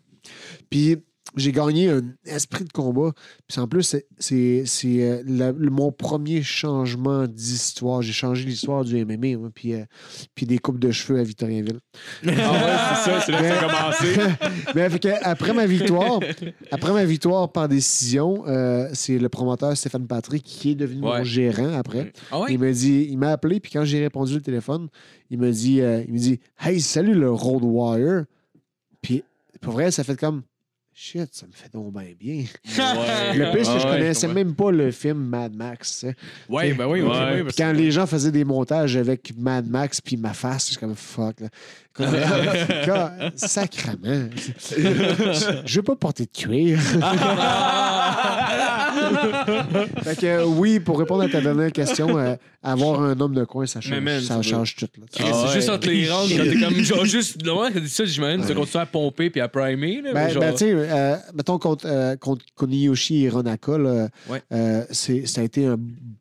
Puis 0.70 0.98
j'ai 1.38 1.52
gagné 1.52 1.90
un 1.90 2.02
esprit 2.26 2.64
de 2.66 2.72
combat. 2.72 3.12
Puis 3.48 3.60
en 3.60 3.68
plus, 3.68 3.96
c'est- 4.20 4.76
euh, 4.86 5.24
le- 5.26 5.70
mon 5.70 5.92
premier 5.92 6.44
changement 6.44 7.26
d'histoire. 7.28 8.02
J'ai 8.02 8.12
changé 8.14 8.46
l'histoire 8.46 8.84
du 8.84 8.98
MMA, 8.98 9.50
puis, 9.56 9.74
euh, 9.74 9.86
puis 10.36 10.46
des 10.46 10.60
coupes 10.60 10.80
de 10.80 10.92
cheveux 10.92 11.20
à 11.20 11.24
Victoriaville. 11.24 11.80
Ah 12.26 12.28
ouais, 12.28 12.36
c'est 12.36 13.10
ça, 13.12 13.22
c'est 13.26 13.32
là 13.32 13.42
que 13.42 13.48
ça 13.48 13.56
a 13.56 13.60
commencé. 13.62 14.14
Mais 14.76 14.90
fait 14.90 15.00
que 15.00 15.08
après 15.24 15.54
ma 15.54 15.66
victoire, 15.66 16.20
après 16.72 16.92
ma 16.92 17.06
victoire 17.06 17.52
par 17.52 17.68
décision, 17.68 18.44
euh, 18.48 18.90
c'est 18.94 19.18
le 19.18 19.30
promoteur 19.30 19.76
Stéphane 19.78 20.06
Patrick 20.08 20.44
qui 20.44 20.72
est 20.72 20.76
devenu 20.76 21.02
mon 21.02 21.24
gérant 21.24 21.74
après. 21.74 22.12
Ah 22.32 22.42
ouais? 22.42 22.54
Il 22.54 22.60
m'a 22.60 22.72
dit, 22.72 23.08
il 23.10 23.18
m'a 23.18 23.32
appelé, 23.32 23.60
puis 23.60 23.72
quand 23.72 23.86
j'ai 23.86 24.02
répondu 24.02 24.36
au 24.36 24.40
téléphone, 24.40 24.88
il 25.30 25.40
m'a 25.40 25.50
dit, 25.52 25.82
euh, 25.82 26.04
il 26.08 26.14
me 26.14 26.20
dit, 26.20 26.40
hey, 26.60 26.80
salut 26.82 27.14
le 27.16 27.32
Road 27.32 27.64
Warrior. 27.64 28.24
Puis 29.02 29.24
pour 29.62 29.74
vrai, 29.74 29.90
ça 29.92 30.04
fait 30.04 30.18
comme, 30.20 30.44
shit, 30.96 31.30
ça 31.34 31.46
me 31.48 31.52
fait 31.54 31.72
donc 31.74 31.94
bien 31.94 32.14
bien. 32.20 32.44
Le 32.66 33.52
pire, 33.56 33.66
c'est 33.66 33.74
que 33.74 33.80
je 33.80 33.88
Ah 33.88 33.92
connaissais 33.98 34.28
je 34.28 34.34
même 34.34 34.54
pas 34.56 34.72
le 34.72 34.92
film 34.92 35.18
Mad 35.18 35.56
Max. 35.56 36.06
Ouais, 36.48 36.74
ben 36.74 36.86
oui, 36.88 37.02
oui, 37.02 37.10
Ouais. 37.10 37.44
quand 37.58 37.72
les 37.72 37.92
gens 37.92 38.06
faisaient 38.06 38.32
des 38.32 38.44
montages 38.46 38.96
avec 38.96 39.34
Mad 39.38 39.68
Max 39.68 40.00
puis 40.02 40.18
ma 40.18 40.34
face, 40.34 40.70
c'est 40.70 40.80
comme 40.80 40.96
fuck. 40.96 41.40
Là. 41.40 41.48
Comme, 41.94 42.10
sacrement. 43.36 44.30
Je 44.36 45.62
je 45.66 45.76
veux 45.76 45.84
pas 45.84 45.96
porter 45.96 46.26
de 46.26 46.32
cuir. 46.32 46.80
fait 50.04 50.16
que 50.20 50.26
euh, 50.26 50.46
oui, 50.46 50.80
pour 50.80 51.00
répondre 51.00 51.24
à 51.24 51.30
ta 51.30 51.42
dernière 51.42 51.72
question, 51.72 52.18
euh, 52.18 52.36
avoir 52.62 53.02
un 53.02 53.20
homme 53.20 53.34
de 53.34 53.44
coin, 53.44 53.66
ça 53.66 53.82
change, 53.82 53.92
Mais 53.92 54.02
man, 54.02 54.22
ça 54.22 54.36
ça 54.36 54.42
change 54.42 54.76
tout. 54.76 54.88
là. 54.98 55.06
Ah 55.20 55.24
c'est 55.34 55.48
ouais. 55.48 55.54
juste 55.54 55.70
entre 55.70 55.88
les 55.88 56.06
quand 56.08 56.28
t'es 56.28 56.60
comme, 56.60 56.76
genre, 56.84 57.06
juste, 57.06 57.46
loin, 57.46 57.68
quand 57.72 57.80
tu 57.80 57.82
dis 57.86 57.90
ça, 57.90 58.06
j'imagine, 58.06 58.46
tu 58.46 58.54
continues 58.54 58.82
à 58.82 58.86
pomper 58.86 59.30
puis 59.30 59.42
à 59.42 59.48
primer, 59.48 60.02
là. 60.02 60.14
Ben, 60.14 60.26
mais 60.28 60.34
genre- 60.34 60.42
ben, 60.42 60.52
tu 60.54 60.58
sais, 60.60 60.74
euh, 60.74 61.16
mettons 61.34 61.58
contre, 61.60 61.86
euh, 61.88 62.16
contre 62.16 62.46
Koniyoshi 62.56 63.26
et 63.26 63.30
Ronaka, 63.30 63.78
là, 63.78 64.08
Ouais. 64.30 64.42
euh, 64.52 64.84
c'est- 64.92 65.26
ça 65.28 65.42
a 65.42 65.44
été 65.44 65.66
un 65.66 65.78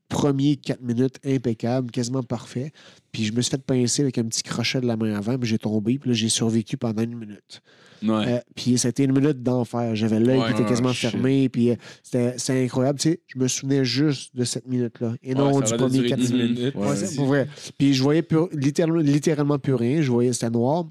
premier 0.08 0.56
4 0.56 0.82
minutes 0.82 1.16
impeccable, 1.26 1.90
quasiment 1.90 2.22
parfait. 2.22 2.72
Puis 3.12 3.24
je 3.24 3.32
me 3.34 3.42
suis 3.42 3.50
fait 3.50 3.62
pincer 3.62 4.00
avec 4.02 4.16
un 4.16 4.24
petit 4.24 4.42
crochet 4.42 4.80
de 4.80 4.86
la 4.86 4.96
main 4.96 5.14
avant, 5.14 5.36
puis 5.38 5.48
j'ai 5.48 5.58
tombé, 5.58 5.98
puis 5.98 6.08
là, 6.10 6.14
j'ai 6.14 6.30
survécu 6.30 6.78
pendant 6.78 7.02
une 7.02 7.14
minute. 7.14 7.60
Ouais. 8.02 8.24
Euh, 8.26 8.40
puis 8.56 8.78
c'était 8.78 9.04
une 9.04 9.12
minute 9.12 9.42
d'enfer. 9.42 9.94
J'avais 9.94 10.18
l'œil 10.18 10.38
Ouais, 10.38 10.46
qui 10.46 10.52
était 10.54 10.64
quasiment 10.68 10.92
fermé, 10.94 11.48
puis 11.50 11.70
euh, 11.70 11.76
c'était 12.02 12.64
incroyable. 12.64 12.98
Tu 12.98 13.10
sais, 13.10 13.20
je 13.26 13.38
me 13.38 13.46
souvenais 13.48 13.84
juste 13.84 14.34
de 14.34 14.44
cette 14.44 14.66
minute-là, 14.66 15.14
et 15.22 15.34
non 15.34 15.60
du 15.60 15.74
premier 15.74 15.98
durer 15.98 16.08
4 16.08 16.18
10 16.20 16.32
minutes. 16.32 16.58
minutes. 16.58 16.74
Ouais, 16.74 16.96
c'est 16.96 17.14
pour 17.16 17.26
vrai. 17.26 17.46
Puis 17.78 17.92
je 17.94 18.02
voyais 18.02 18.26
littéralement, 18.52 19.00
littéralement 19.00 19.58
plus 19.58 19.74
rien. 19.74 20.00
Je 20.00 20.10
voyais, 20.10 20.32
c'était 20.32 20.50
noir. 20.50 20.86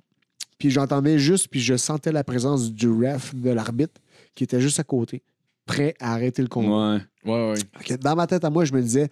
Puis 0.59 0.69
j'entendais 0.69 1.17
juste, 1.17 1.47
puis 1.49 1.59
je 1.59 1.75
sentais 1.75 2.11
la 2.11 2.23
présence 2.23 2.71
du 2.71 2.87
ref, 2.87 3.33
de 3.33 3.49
l'arbitre, 3.49 3.99
qui 4.35 4.43
était 4.43 4.61
juste 4.61 4.79
à 4.79 4.83
côté, 4.83 5.23
prêt 5.65 5.95
à 5.99 6.13
arrêter 6.13 6.43
le 6.43 6.47
combat. 6.49 6.99
Ouais. 7.25 7.33
Ouais, 7.33 7.53
ouais. 7.89 7.97
Dans 7.97 8.15
ma 8.15 8.27
tête 8.27 8.45
à 8.45 8.51
moi, 8.51 8.63
je 8.63 8.73
me 8.73 8.81
disais, 8.81 9.09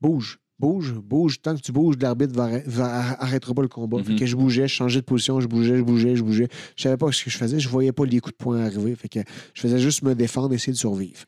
bouge, 0.00 0.38
bouge, 0.58 0.92
bouge. 0.94 1.40
Tant 1.42 1.54
que 1.56 1.60
tu 1.60 1.72
bouges, 1.72 1.96
l'arbitre 2.00 2.34
va, 2.34 2.44
arrê- 2.48 2.62
va- 2.66 3.20
arrêtera 3.22 3.54
pas 3.54 3.62
le 3.62 3.68
combat. 3.68 4.02
Fait 4.02 4.12
Mhm. 4.12 4.18
que 4.18 4.26
je 4.26 4.36
bougeais, 4.36 4.68
je 4.68 4.74
changeais 4.74 5.00
de 5.00 5.04
position, 5.04 5.40
je 5.40 5.46
bougeais, 5.48 5.76
je 5.76 5.82
bougeais, 5.82 6.16
je 6.16 6.22
bougeais. 6.22 6.48
Je 6.76 6.82
savais 6.82 6.96
pas 6.96 7.10
ce 7.12 7.24
que 7.24 7.30
je 7.30 7.36
faisais, 7.38 7.58
je 7.60 7.68
voyais 7.68 7.92
pas 7.92 8.04
les 8.04 8.20
coups 8.20 8.36
de 8.36 8.42
poing 8.42 8.60
arriver. 8.64 8.94
Fait 8.96 9.08
que 9.08 9.20
je 9.54 9.60
faisais 9.60 9.78
juste 9.78 10.02
me 10.02 10.14
défendre, 10.14 10.52
essayer 10.54 10.72
de 10.72 10.78
survivre. 10.78 11.24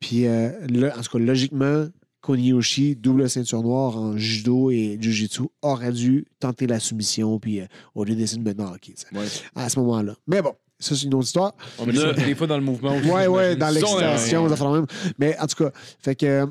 Puis, 0.00 0.26
euh, 0.26 0.50
là, 0.68 0.94
en 0.98 1.02
tout 1.02 1.10
cas, 1.16 1.24
logiquement, 1.24 1.86
Koniyoshi, 2.20 2.94
double 2.94 3.28
ceinture 3.28 3.62
noire 3.62 3.96
en 3.96 4.16
judo 4.16 4.70
et 4.70 4.96
jiu-jitsu, 5.00 5.42
aurait 5.60 5.90
dû 5.90 6.24
tenter 6.38 6.68
la 6.68 6.78
soumission, 6.78 7.40
puis 7.40 7.60
euh, 7.60 7.66
au 7.96 8.04
lieu 8.04 8.14
d'essayer 8.14 8.40
de 8.40 8.48
me 8.48 8.54
knocker, 8.54 8.94
Ouais. 9.12 9.24
à 9.56 9.68
ce 9.68 9.80
moment-là. 9.80 10.14
Mais 10.28 10.40
bon, 10.40 10.52
ça, 10.78 10.94
c'est 10.94 11.06
une 11.06 11.14
autre 11.14 11.26
histoire. 11.26 11.52
On 11.80 11.86
met 11.86 11.94
ça 11.96 12.12
des 12.12 12.34
fois 12.36 12.46
dans 12.46 12.56
le 12.58 12.62
mouvement 12.62 12.96
aussi. 12.96 13.10
Ouais, 13.10 13.26
ouais, 13.26 13.56
dans 13.56 13.70
l'excitation, 13.70 14.48
ça 14.48 14.54
fait 14.56 14.64
la 14.64 14.70
même. 14.70 14.86
Mais 15.18 15.36
en 15.38 15.46
tout 15.48 15.64
cas, 15.64 15.72
fait 15.98 16.14
que. 16.14 16.46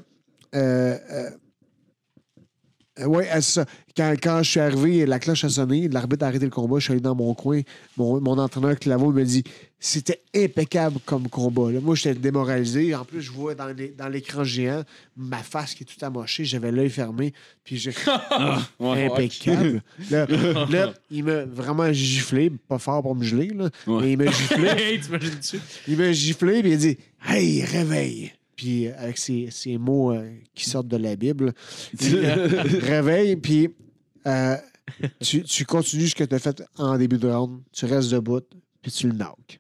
euh, 0.56 0.98
euh, 3.02 3.42
ça. 3.42 3.66
Quand, 3.96 4.14
quand 4.24 4.42
je 4.44 4.50
suis 4.52 4.60
arrivé, 4.60 5.06
la 5.06 5.20
cloche 5.20 5.44
a 5.44 5.50
sonné, 5.50 5.88
l'arbitre 5.90 6.24
a 6.24 6.28
arrêté 6.28 6.46
le 6.46 6.52
combat, 6.52 6.80
je 6.80 6.84
suis 6.86 6.92
allé 6.94 7.02
dans 7.02 7.16
mon 7.16 7.34
coin. 7.34 7.62
Mon, 7.98 8.22
mon 8.22 8.38
entraîneur 8.38 8.80
Claveau 8.80 9.12
me 9.12 9.24
dit 9.26 9.44
c'était 9.80 10.22
impeccable 10.36 11.00
comme 11.06 11.28
combat. 11.28 11.72
là. 11.72 11.80
Moi, 11.82 11.96
j'étais 11.96 12.18
démoralisé. 12.18 12.94
En 12.96 13.04
plus, 13.04 13.22
je 13.22 13.32
vois 13.32 13.54
dans 13.56 13.66
les- 13.68 13.90
dans 13.90 14.08
l'écran 14.08 14.44
géant 14.44 14.84
ma 15.18 15.40
face 15.40 15.74
qui 15.74 15.84
est 15.84 15.86
toute 15.88 16.02
amochée. 16.04 16.46
J'avais 16.46 16.72
l'œil 16.72 16.90
fermé. 16.90 17.34
Puis 17.64 17.78
j'ai. 17.78 17.92
Ouais. 18.80 19.06
impeccable. 19.12 19.82
Là, 20.10 20.26
là, 20.70 20.94
il 21.10 21.24
m'a 21.24 21.44
vraiment 21.46 21.92
giflé, 21.92 22.50
pas 22.68 22.80
fort 22.80 23.02
pour 23.02 23.16
me 23.16 23.24
geler, 23.24 23.48
là, 23.54 23.70
Ouais. 23.88 24.02
mais 24.04 24.12
il 24.14 24.18
m'a 24.18 24.32
giflé. 24.32 25.00
Il 25.88 25.98
m'a 25.98 26.12
giflé, 26.12 26.62
puis 26.62 26.72
il 26.72 26.74
a 26.74 26.78
dit 26.78 26.98
Hey, 27.28 27.64
réveille. 27.64 28.34
Puis 28.62 28.86
euh, 28.86 28.94
avec 28.96 29.18
ces, 29.18 29.50
ces 29.50 29.80
mots 29.80 30.12
euh, 30.12 30.30
qui 30.54 30.70
sortent 30.70 30.88
de 30.88 30.98
la 30.98 31.16
Bible, 31.16 31.52
euh, 32.04 32.64
réveille, 32.82 33.36
puis 33.36 33.70
euh, 34.28 34.56
tu, 35.20 35.42
tu 35.42 35.66
continues 35.66 36.10
ce 36.10 36.14
que 36.14 36.24
tu 36.24 36.36
as 36.36 36.38
fait 36.38 36.62
en 36.78 36.96
début 36.96 37.18
de 37.18 37.28
round, 37.28 37.64
tu 37.72 37.86
restes 37.86 38.12
debout, 38.12 38.42
puis 38.84 38.92
tu 38.92 39.08
le 39.08 39.16
knock. 39.16 39.60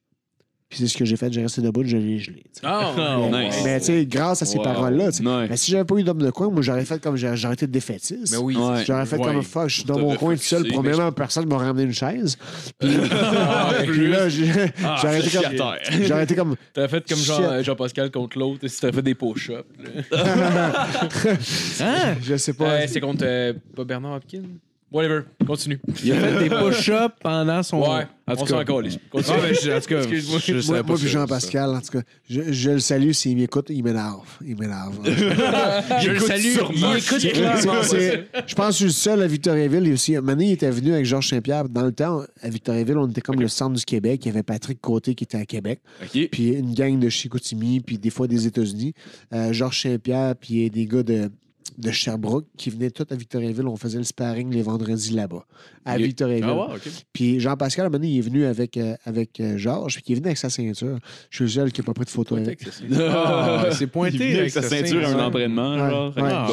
Puis 0.71 0.79
c'est 0.79 0.87
ce 0.87 0.97
que 0.97 1.03
j'ai 1.03 1.17
fait, 1.17 1.29
j'ai 1.33 1.41
resté 1.41 1.61
debout, 1.61 1.83
je 1.83 1.97
l'ai 1.97 2.17
gelé. 2.17 2.37
tu 2.37 2.43
sais. 2.53 2.61
Ah, 2.63 2.93
mais 3.29 3.47
nice. 3.47 3.55
mais, 3.65 3.77
tu 3.81 3.87
sais, 3.87 4.05
grâce 4.05 4.41
à 4.41 4.45
ces 4.45 4.57
Wow. 4.57 4.63
paroles-là, 4.63 5.11
tu 5.11 5.17
sais. 5.17 5.25
Ouais. 5.27 5.47
mais 5.49 5.57
si 5.57 5.69
j'avais 5.69 5.83
pas 5.83 5.95
eu 5.97 6.03
d'homme 6.03 6.21
de 6.21 6.29
coin, 6.31 6.49
moi 6.49 6.61
j'aurais 6.61 6.85
fait 6.85 6.97
comme 7.01 7.17
j'aurais 7.17 7.55
été 7.55 7.67
défaitiste. 7.67 8.31
Mais 8.31 8.37
oui. 8.37 8.55
Ouais. 8.55 8.85
J'aurais 8.87 9.05
fait 9.05 9.17
Ouais. 9.17 9.25
comme 9.33 9.43
fuck, 9.43 9.67
je 9.67 9.75
suis 9.75 9.83
dans 9.83 9.95
T'aurais 9.95 10.05
mon 10.05 10.15
coin 10.15 10.33
tout 10.35 10.41
seul. 10.41 10.59
focusé, 10.59 10.73
Premièrement, 10.75 11.11
personne 11.11 11.45
m'a 11.47 11.57
ramené 11.57 11.83
une 11.83 11.93
chaise. 11.93 12.37
Puis, 12.79 12.87
puis 13.91 14.07
là, 14.07 14.29
j'ai 14.29 14.49
Ah, 14.81 14.95
j'aurais 15.01 15.19
été 15.19 15.29
comme. 15.37 16.05
J'aurais 16.07 16.23
été 16.23 16.35
comme. 16.35 16.55
T'as 16.73 16.87
fait 16.87 17.05
comme 17.05 17.17
genre 17.19 17.37
Shit. 17.37 17.45
euh, 17.49 17.63
Jean-Pascal 17.63 18.09
contre 18.09 18.39
l'autre, 18.39 18.65
si 18.67 18.79
t'as 18.79 18.93
fait 18.93 19.01
des 19.01 19.13
push-ups. 19.15 19.65
là. 20.11 20.87
Hein? 21.81 22.15
Je 22.21 22.37
sais 22.37 22.53
pas. 22.53 22.65
Ouais, 22.65 22.87
c'est 22.87 23.01
contre 23.01 23.23
euh, 23.27 23.53
pas 23.75 23.83
Bernard 23.83 24.13
Hopkins? 24.13 24.43
Whatever, 24.91 25.21
continue. 25.47 25.79
Il 26.03 26.11
a 26.11 26.15
fait 26.19 26.39
des 26.43 26.49
push-ups 26.49 27.15
pendant 27.21 27.63
son. 27.63 27.79
Ouais, 27.79 28.05
en 28.27 28.33
on 28.33 28.35
tout 28.35 28.45
s'en 28.47 28.57
cas. 28.57 28.65
calisse. 28.65 28.97
Ah, 29.01 29.07
Continue. 29.11 29.37
ben, 29.41 29.55
je- 29.63 29.71
en 29.71 29.79
tout 29.79 29.87
cas, 29.87 29.99
Excuse-moi. 30.01 30.39
je 30.45 30.67
moi, 30.67 30.77
pas 30.81 30.83
moi 30.89 30.97
puis 30.97 31.07
Jean-Pascal, 31.07 31.69
en 31.69 31.79
tout 31.79 31.91
cas, 31.97 32.01
je, 32.29 32.51
je 32.51 32.69
le 32.71 32.79
salue 32.79 33.11
s'il 33.11 33.37
m'écoute, 33.37 33.67
il 33.69 33.83
m'énerve. 33.85 34.27
Il 34.45 34.57
m'énerve. 34.57 34.99
Je 36.01 36.09
le 36.11 36.19
salue. 36.19 36.57
Il 36.73 36.97
écoute 36.97 37.19
clairement. 37.31 37.83
c'est- 37.83 38.27
je 38.47 38.55
pense 38.55 38.67
que 38.67 38.71
je 38.73 38.77
suis 38.77 38.85
le 38.85 38.91
seul 38.91 39.21
à 39.21 39.27
Victoriaville. 39.27 39.87
Et 39.87 39.93
aussi, 39.93 40.17
Mané 40.17 40.47
il 40.47 40.51
était 40.51 40.69
venu 40.69 40.93
avec 40.93 41.05
Georges 41.05 41.29
Saint-Pierre. 41.29 41.69
Dans 41.69 41.83
le 41.85 41.91
temps, 41.93 42.23
à 42.41 42.49
Victoriaville, 42.49 42.97
on 42.97 43.07
était 43.07 43.21
comme 43.21 43.39
le 43.39 43.47
centre 43.47 43.77
du 43.77 43.85
Québec. 43.85 44.21
Il 44.25 44.27
y 44.27 44.31
avait 44.31 44.43
Patrick 44.43 44.81
Côté 44.81 45.15
qui 45.15 45.23
était 45.23 45.37
à 45.37 45.45
Québec. 45.45 45.79
OK. 46.03 46.27
Puis 46.31 46.49
une 46.49 46.73
gang 46.73 46.99
de 46.99 47.07
Chicoutimi, 47.09 47.79
puis 47.79 47.97
des 47.97 48.09
fois 48.09 48.27
des 48.27 48.45
États-Unis. 48.45 48.93
Euh, 49.33 49.53
Georges 49.53 49.81
Saint-Pierre, 49.83 50.35
puis 50.35 50.69
des 50.69 50.85
gars 50.85 51.03
de, 51.03 51.29
de 51.77 51.89
Sherbrooke 51.89 52.45
qui 52.57 52.69
venaient 52.69 52.91
tous 52.91 53.05
à 53.11 53.15
Victoriaville. 53.15 53.65
On 53.67 53.77
faisait 53.77 53.97
le 53.97 54.03
sparring 54.03 54.51
les 54.53 54.61
vendredis 54.61 55.11
là-bas, 55.13 55.45
à 55.85 55.97
Il- 55.97 56.05
Victoriaville. 56.05 56.43
Ah, 56.47 56.53
ouais, 56.67 56.75
ok. 56.75 56.89
Puis 57.13 57.39
Jean-Pascal, 57.39 57.85
à 57.85 57.87
un 57.87 57.89
moment 57.89 57.99
donné, 57.99 58.11
il 58.13 58.17
est 58.17 58.21
venu 58.21 58.45
avec, 58.45 58.75
euh, 58.77 58.95
avec 59.05 59.39
euh, 59.39 59.57
Georges, 59.57 59.95
puis 59.95 60.03
il 60.07 60.11
est 60.11 60.15
venu 60.15 60.27
avec 60.27 60.37
sa 60.37 60.49
ceinture. 60.49 60.97
Je 61.29 61.35
suis 61.37 61.43
le 61.45 61.49
seul 61.49 61.71
qui 61.71 61.79
n'a 61.81 61.85
pas 61.85 61.93
pris 61.93 62.05
de 62.05 62.09
photo 62.09 62.35
avec. 62.35 62.59
Ah, 62.99 63.65
c'est 63.71 63.85
Il 63.85 63.87
pointé 63.87 64.17
venait 64.17 64.39
avec 64.39 64.51
sa 64.51 64.61
ceinture 64.61 65.05
à 65.07 65.11
un 65.11 65.27
entraînement, 65.27 65.73
Ouais. 65.73 65.89
genre. 65.89 66.17
Ouais. 66.17 66.23
Ah, 66.25 66.47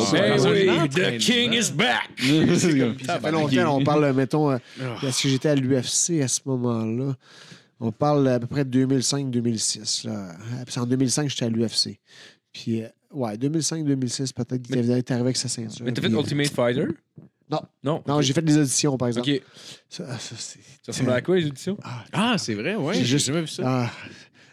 oui, 0.82 0.88
the 0.88 1.18
king 1.18 1.52
is 1.52 1.72
back. 1.72 2.08
Ça 3.04 3.18
fait 3.20 3.32
longtemps, 3.32 3.76
on 3.76 3.82
parle, 3.84 4.12
mettons, 4.14 4.50
euh, 4.52 4.58
est-ce 5.02 5.24
que 5.24 5.28
j'étais 5.28 5.48
à 5.48 5.54
l'UFC 5.54 6.22
à 6.22 6.28
ce 6.28 6.40
moment-là? 6.46 7.16
On 7.80 7.92
parle 7.92 8.26
à 8.28 8.40
peu 8.40 8.46
près 8.48 8.64
de 8.64 8.70
2005-2006. 8.86 10.06
là. 10.06 10.30
Euh, 10.30 10.32
puis 10.64 10.72
C'est 10.74 10.80
en 10.80 10.86
2005 10.86 11.28
j'étais 11.28 11.44
à 11.44 11.48
l'UFC. 11.48 12.00
Puis, 12.52 12.82
euh, 12.82 12.88
ouais, 13.12 13.36
2005-2006, 13.36 14.32
peut-être 14.32 14.62
qu'il 14.62 14.78
était 14.78 15.12
arrivé 15.12 15.26
avec 15.26 15.36
sa 15.36 15.48
ceinture. 15.48 15.84
Mais 15.84 15.92
t'as 15.92 16.02
fait 16.02 16.08
Puis, 16.08 16.16
euh, 16.16 16.20
Ultimate 16.20 16.48
Fighter? 16.48 16.86
Non. 17.50 17.60
Non. 17.82 18.02
Non, 18.06 18.20
j'ai 18.20 18.32
fait 18.34 18.42
des 18.42 18.58
auditions, 18.58 18.96
par 18.98 19.08
exemple. 19.08 19.30
Ok. 19.30 19.42
Ça, 19.88 20.06
ça, 20.18 20.34
c'est- 20.38 20.58
Ça 20.82 20.92
ressemble 20.92 21.12
à 21.12 21.20
quoi, 21.22 21.36
les 21.36 21.46
auditions? 21.46 21.78
Ah, 22.12 22.36
c'est 22.38 22.54
vrai, 22.54 22.74
ouais. 22.76 22.94
J'ai 22.94 23.04
juste- 23.04 23.26
jamais 23.26 23.40
vu 23.42 23.46
ça. 23.46 23.62
Ah, 23.64 23.90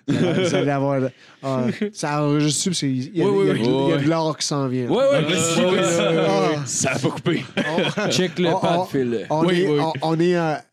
ça, 0.10 0.50
ça 0.50 0.58
allait 0.60 0.72
avoir. 0.72 1.10
Ah, 1.44 1.68
ça 1.92 2.24
enregistre 2.24 2.70
dessus, 2.70 2.70
parce 2.70 2.80
qu'il 2.80 3.18
y 3.18 3.22
a, 3.22 3.26
Oui, 3.26 3.32
oui, 3.40 3.48
y 3.48 3.50
a- 3.50 3.54
oui. 3.54 3.60
il 3.60 3.66
y 3.66 3.68
a 3.68 3.96
Ouais. 3.98 4.04
de 4.04 4.10
l'or 4.10 4.38
qui 4.38 4.46
s'en 4.48 4.68
vient. 4.68 4.88
Ouais, 4.90 4.98
ouais, 4.98 5.22
vas-y, 5.24 5.60
Ah, 5.60 5.72
vas-y. 5.72 6.56
ah, 6.56 6.64
Ça 6.66 6.92
a 6.92 7.00
pas 7.00 7.10
coupé. 7.10 7.44
on- 7.58 8.10
Check 8.12 8.40
le 8.40 8.50
Oh, 8.54 8.60
pad. 8.60 8.88
Phil. 8.90 9.26
On, 9.30 9.46
Oui, 9.46 9.62
est, 9.62 9.68
oui. 9.70 9.80
On, 9.82 9.94
on 10.02 10.20
est, 10.20 10.36
à- 10.36 10.64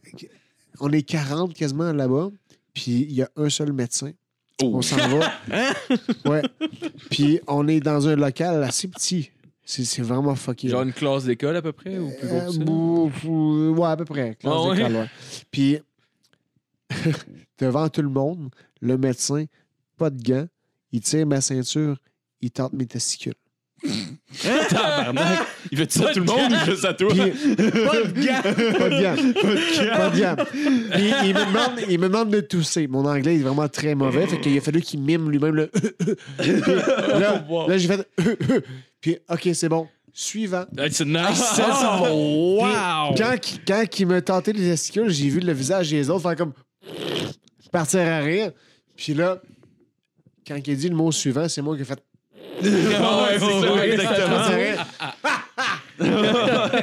on 0.81 0.91
est 0.93 1.03
40 1.03 1.55
quasiment 1.55 1.93
là-bas, 1.93 2.29
puis 2.73 3.07
il 3.09 3.13
y 3.13 3.23
a 3.23 3.29
un 3.37 3.49
seul 3.49 3.73
médecin. 3.73 4.13
Oh. 4.63 4.73
On 4.77 4.83
s'en 4.83 4.97
va. 5.19 5.33
Ouais. 6.25 6.43
Puis 7.11 7.41
on 7.47 7.67
est 7.69 7.81
dans 7.81 8.07
un 8.09 8.17
local 8.17 8.63
assez 8.63 8.89
petit. 8.89 9.31
C'est 9.65 10.03
vraiment 10.03 10.35
fucké. 10.35 10.69
Genre 10.69 10.83
une 10.83 10.93
classe 10.93 11.25
d'école 11.25 11.57
à 11.57 11.63
peu 11.63 11.73
près 11.73 11.97
ou 11.99 12.11
plus 12.19 12.27
gros 12.29 12.37
Euh, 12.37 12.47
que 12.47 12.53
ça? 12.53 12.59
bou- 12.65 13.71
ouais, 13.77 13.89
à 13.89 13.97
peu 13.97 14.05
près. 14.05 14.35
classe 14.35 14.53
Ah 14.57 14.69
ouais? 14.69 14.77
d'école, 14.77 14.93
ouais. 14.97 15.07
Puis, 15.51 15.79
devant 17.59 17.89
tout 17.89 18.03
le 18.03 18.09
monde, 18.09 18.51
le 18.81 18.99
médecin, 18.99 19.45
pas 19.97 20.11
de 20.11 20.21
gants, 20.23 20.47
il 20.91 21.01
tire 21.01 21.27
ma 21.27 21.41
ceinture, 21.41 21.97
il 22.41 22.51
tente 22.51 22.73
mes 22.73 22.87
testicules. 22.87 23.35
Il 25.71 25.79
fait 25.79 25.93
ça 25.93 26.13
tout 26.13 26.21
le 26.21 26.25
monde 26.25 26.53
ou 26.53 26.65
juste 26.71 26.85
à 26.85 26.95
toi? 26.95 27.09
Pas 27.15 27.25
de. 27.25 27.33
Pas 28.79 28.89
de. 28.89 29.97
Pas 29.97 30.11
de 30.11 30.19
gamme. 30.19 30.37
Puis, 30.93 31.13
il, 31.25 31.35
me 31.35 31.47
demande, 31.47 31.81
il 31.89 31.99
me 31.99 32.09
demande 32.09 32.31
de 32.31 32.41
tousser. 32.41 32.87
Mon 32.87 33.05
anglais 33.05 33.37
est 33.37 33.43
vraiment 33.43 33.69
très 33.69 33.95
mauvais. 33.95 34.27
Fait 34.27 34.41
qu'il 34.41 34.57
a 34.57 34.61
fallu 34.61 34.81
qu'il 34.81 35.01
mime 35.01 35.31
lui-même 35.31 35.55
le. 35.55 35.71
Puis 36.39 36.53
là, 37.19 37.45
là 37.69 37.79
j'ai 37.79 37.89
fait. 37.89 38.09
Puis, 39.01 39.19
OK, 39.29 39.49
c'est 39.55 39.69
bon. 39.69 39.89
Suivant. 40.15 40.67
C'est 40.91 41.07
nice. 41.07 41.61
Oh, 42.11 42.59
wow! 42.61 43.15
Quand, 43.17 43.99
il 43.99 44.07
me 44.07 44.21
tentait 44.21 44.53
les 44.53 44.71
testicules, 44.71 45.09
j'ai 45.11 45.29
vu 45.29 45.41
le 45.41 45.53
visage 45.53 45.91
des 45.91 46.11
autres 46.11 46.23
faire 46.23 46.37
comme. 46.37 46.53
partir 47.71 48.01
à 48.01 48.19
rire. 48.21 48.53
Puis 48.95 49.15
là, 49.15 49.41
quand 50.47 50.57
il 50.57 50.73
a 50.73 50.77
dit 50.77 50.89
le 50.89 50.95
mot 50.95 51.11
suivant, 51.11 51.49
c'est 51.49 51.63
moi 51.63 51.77
qui 51.77 51.83
ai 51.83 51.85
fait. 51.87 52.03
Ouais, 52.71 53.97
Partir 53.97 54.33
à 54.33 54.47
rire. 54.49 54.87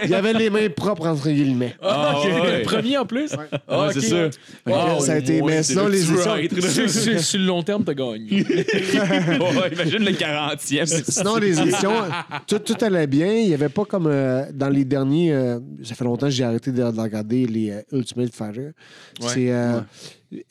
il 0.06 0.14
avait 0.14 0.34
les 0.34 0.50
mains 0.50 0.70
propres 0.70 1.08
entre 1.08 1.30
guillemets. 1.30 1.76
Ah, 1.82 2.20
ouais. 2.24 2.60
Le 2.60 2.64
premier 2.64 2.98
en 2.98 3.06
plus? 3.06 3.32
Ah, 3.68 3.88
ok. 3.88 3.92
c'est 3.94 4.02
ça. 4.02 4.30
Fait 4.32 4.72
que 4.98 5.04
ça 5.04 5.12
a 5.14 5.18
été. 5.18 5.42
mais 5.42 5.64
sinon, 5.64 5.88
les 5.88 6.04
éditions. 6.12 6.36
Sur- 6.70 6.90
sur- 6.90 7.20
Sur 7.20 7.40
le 7.40 7.46
long 7.46 7.64
terme, 7.64 7.84
t'as 7.84 7.94
gagné. 7.94 8.46
Ouais, 9.40 9.74
imagine 9.74 10.04
le 10.06 10.12
40e. 10.12 10.86
Sinon, 11.12 11.36
les 11.38 11.60
éditions, 11.60 11.94
tout, 12.48 12.60
tout 12.60 12.76
allait 12.82 13.08
bien. 13.08 13.32
Il 13.34 13.48
n'y 13.48 13.54
avait 13.54 13.70
pas 13.70 13.86
comme 13.86 14.08
euh, 14.08 14.46
dans 14.54 14.70
les 14.70 14.86
derniers. 14.86 15.34
euh, 15.34 15.60
ça 15.84 15.96
fait 15.96 16.04
longtemps 16.04 16.28
que 16.28 16.32
j'ai 16.34 16.44
arrêté 16.44 16.72
de, 16.72 16.78
de 16.92 17.00
regarder 17.00 17.46
les 17.48 17.72
euh, 17.72 17.82
Ultimate 17.92 18.34
Fighter. 18.34 18.70
C'est. 19.22 19.52
euh, 19.52 19.80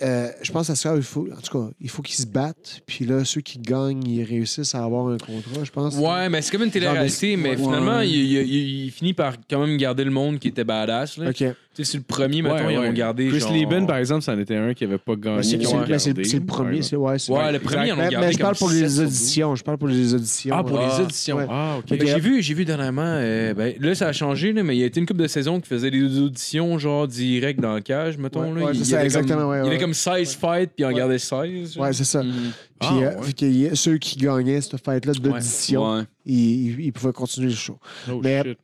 euh, 0.03 0.29
je 0.43 0.51
pense 0.53 0.71
à 0.71 0.75
ça, 0.75 0.95
il 0.97 1.03
faut, 1.03 1.29
en 1.33 1.41
tout 1.41 1.59
cas, 1.59 1.71
il 1.81 1.89
faut 1.89 2.03
qu'ils 2.03 2.17
se 2.17 2.27
battent. 2.27 2.81
Puis 2.87 3.05
là, 3.05 3.25
ceux 3.25 3.41
qui 3.41 3.59
gagnent, 3.59 4.03
ils 4.07 4.25
réussissent 4.25 4.75
à 4.75 4.83
avoir 4.83 5.07
un 5.09 5.19
contrat, 5.19 5.63
je 5.65 5.71
pense. 5.71 5.95
Ouais, 5.97 6.29
mais 6.29 6.43
c'est 6.43 6.51
comme 6.51 6.65
une 6.65 6.71
télé-réalité, 6.71 7.37
mais 7.37 7.51
Ouais. 7.51 7.57
finalement, 7.57 8.01
il, 8.01 8.11
il- 8.11 8.33
il- 8.43 8.85
il 8.87 8.91
finit 8.91 9.15
par 9.15 9.35
quand 9.49 9.65
même 9.67 9.77
garder 9.77 10.03
le 10.05 10.11
monde 10.11 10.39
qui 10.41 10.49
était 10.49 10.65
badass. 10.65 11.17
Là. 11.19 11.31
OK. 11.31 11.45
Sais, 11.79 11.85
sur 11.85 11.99
le 11.99 12.05
premier, 12.05 12.43
mettons, 12.43 12.57
Ouais, 12.57 12.75
ils 12.75 12.79
ouais. 12.79 12.89
ont 12.89 12.93
gardé. 12.93 13.29
Chris 13.29 13.39
genre... 13.39 13.53
Lieben, 13.53 13.87
par 13.87 13.99
exemple, 13.99 14.23
c'en 14.23 14.37
était 14.37 14.57
un 14.57 14.75
qui 14.75 14.83
avait 14.83 14.99
pas 14.99 15.15
gagné. 15.15 15.43
C'est 15.45 15.63
c'est- 15.63 15.99
c'est- 15.99 16.25
c'est 16.25 16.39
le 16.41 16.45
premier. 16.45 16.83
c'est- 16.83 16.97
Ouais, 16.97 17.19
c'est- 17.21 17.31
Ouais, 17.33 17.53
le 17.53 17.61
premier, 17.61 17.87
ils 17.87 17.93
en 17.93 17.95
ont 17.95 17.99
Mais, 17.99 18.09
gardé 18.09 18.27
mais 18.27 18.33
je 18.33 18.39
parle 18.39 18.57
pour 18.57 18.69
les 18.71 18.81
7 18.81 18.89
sur 18.91 19.03
12. 19.05 19.07
auditions. 19.07 19.55
Je 19.55 19.63
parle 19.63 19.79
pour 19.79 19.87
les 19.89 20.13
auditions. 20.15 20.55
Ah, 20.59 20.65
pour 20.65 20.79
les 20.81 21.01
auditions. 21.05 21.37
Ouais. 21.37 21.47
Ah, 21.49 21.77
OK. 21.79 21.97
Ben, 21.97 22.05
j'ai 22.07 22.19
vu, 22.21 22.43
j'ai 22.43 22.55
vu 22.55 22.65
dernièrement, 22.65 23.03
euh, 23.05 23.55
ben, 23.55 23.75
là 23.81 23.95
ça 23.95 24.09
a 24.09 24.13
changé, 24.13 24.53
là, 24.53 24.63
mais 24.65 24.77
il 24.77 24.81
y 24.81 24.83
a 24.83 24.87
été 24.87 24.99
une 24.99 25.07
couple 25.07 25.21
de 25.23 25.29
saisons 25.29 25.61
qui 25.61 25.69
faisait 25.69 25.91
des 25.93 26.19
auditions 26.19 26.79
genre 26.79 27.07
direct 27.07 27.61
dans 27.61 27.75
le 27.77 27.81
cage, 27.81 28.19
mettons. 28.19 28.41
Ouais, 28.53 28.59
là. 28.61 28.67
ouais, 28.67 28.73
il, 28.75 28.85
c'est 28.85 28.95
avait 28.97 29.05
exactement, 29.05 29.39
comme, 29.43 29.51
ouais, 29.51 29.57
il 29.59 29.59
y 29.59 29.67
avait 29.67 29.77
ouais. 29.77 29.79
comme 29.81 29.95
16 29.95 30.35
fights, 30.35 30.71
puis 30.75 30.83
il 30.83 30.85
en 30.87 30.93
gardait 30.93 31.19
16. 31.19 31.75
genre. 31.75 31.85
Ouais, 31.85 31.93
c'est 31.93 32.05
ça. 32.05 32.23
Mhm. 32.25 32.33
Puis 32.81 32.89
Ah, 32.93 32.95
euh, 32.95 33.17
ouais. 33.19 33.27
fait 33.27 33.33
qu'il 33.33 33.57
y 33.61 33.67
a- 33.67 33.75
ceux 33.75 33.99
qui 33.99 34.17
gagnaient 34.19 34.61
cette 34.61 34.85
fête-là 34.85 35.13
d'audition, 35.15 35.95
Ouais. 35.97 36.03
ils, 36.27 36.35
ils- 36.71 36.81
ils 36.87 36.93
pouvaient 36.93 37.13
continuer 37.13 37.49
le 37.49 37.55
show. 37.57 37.79
Oh, 38.11 38.21
Mais- 38.23 38.43
shit. 38.45 38.59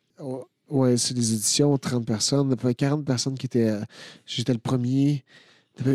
Ouais, 0.74 0.96
c'est 0.96 1.14
des 1.14 1.32
éditions, 1.34 1.78
30 1.78 2.04
personnes. 2.06 2.48
Il 2.50 2.56
y 2.60 2.64
avait 2.64 2.74
40 2.74 3.04
personnes 3.04 3.38
qui 3.38 3.46
étaient. 3.46 3.68
euh, 3.70 3.84
J'étais 4.26 4.52
le 4.52 4.58
premier. 4.58 5.24
Je, 5.84 5.90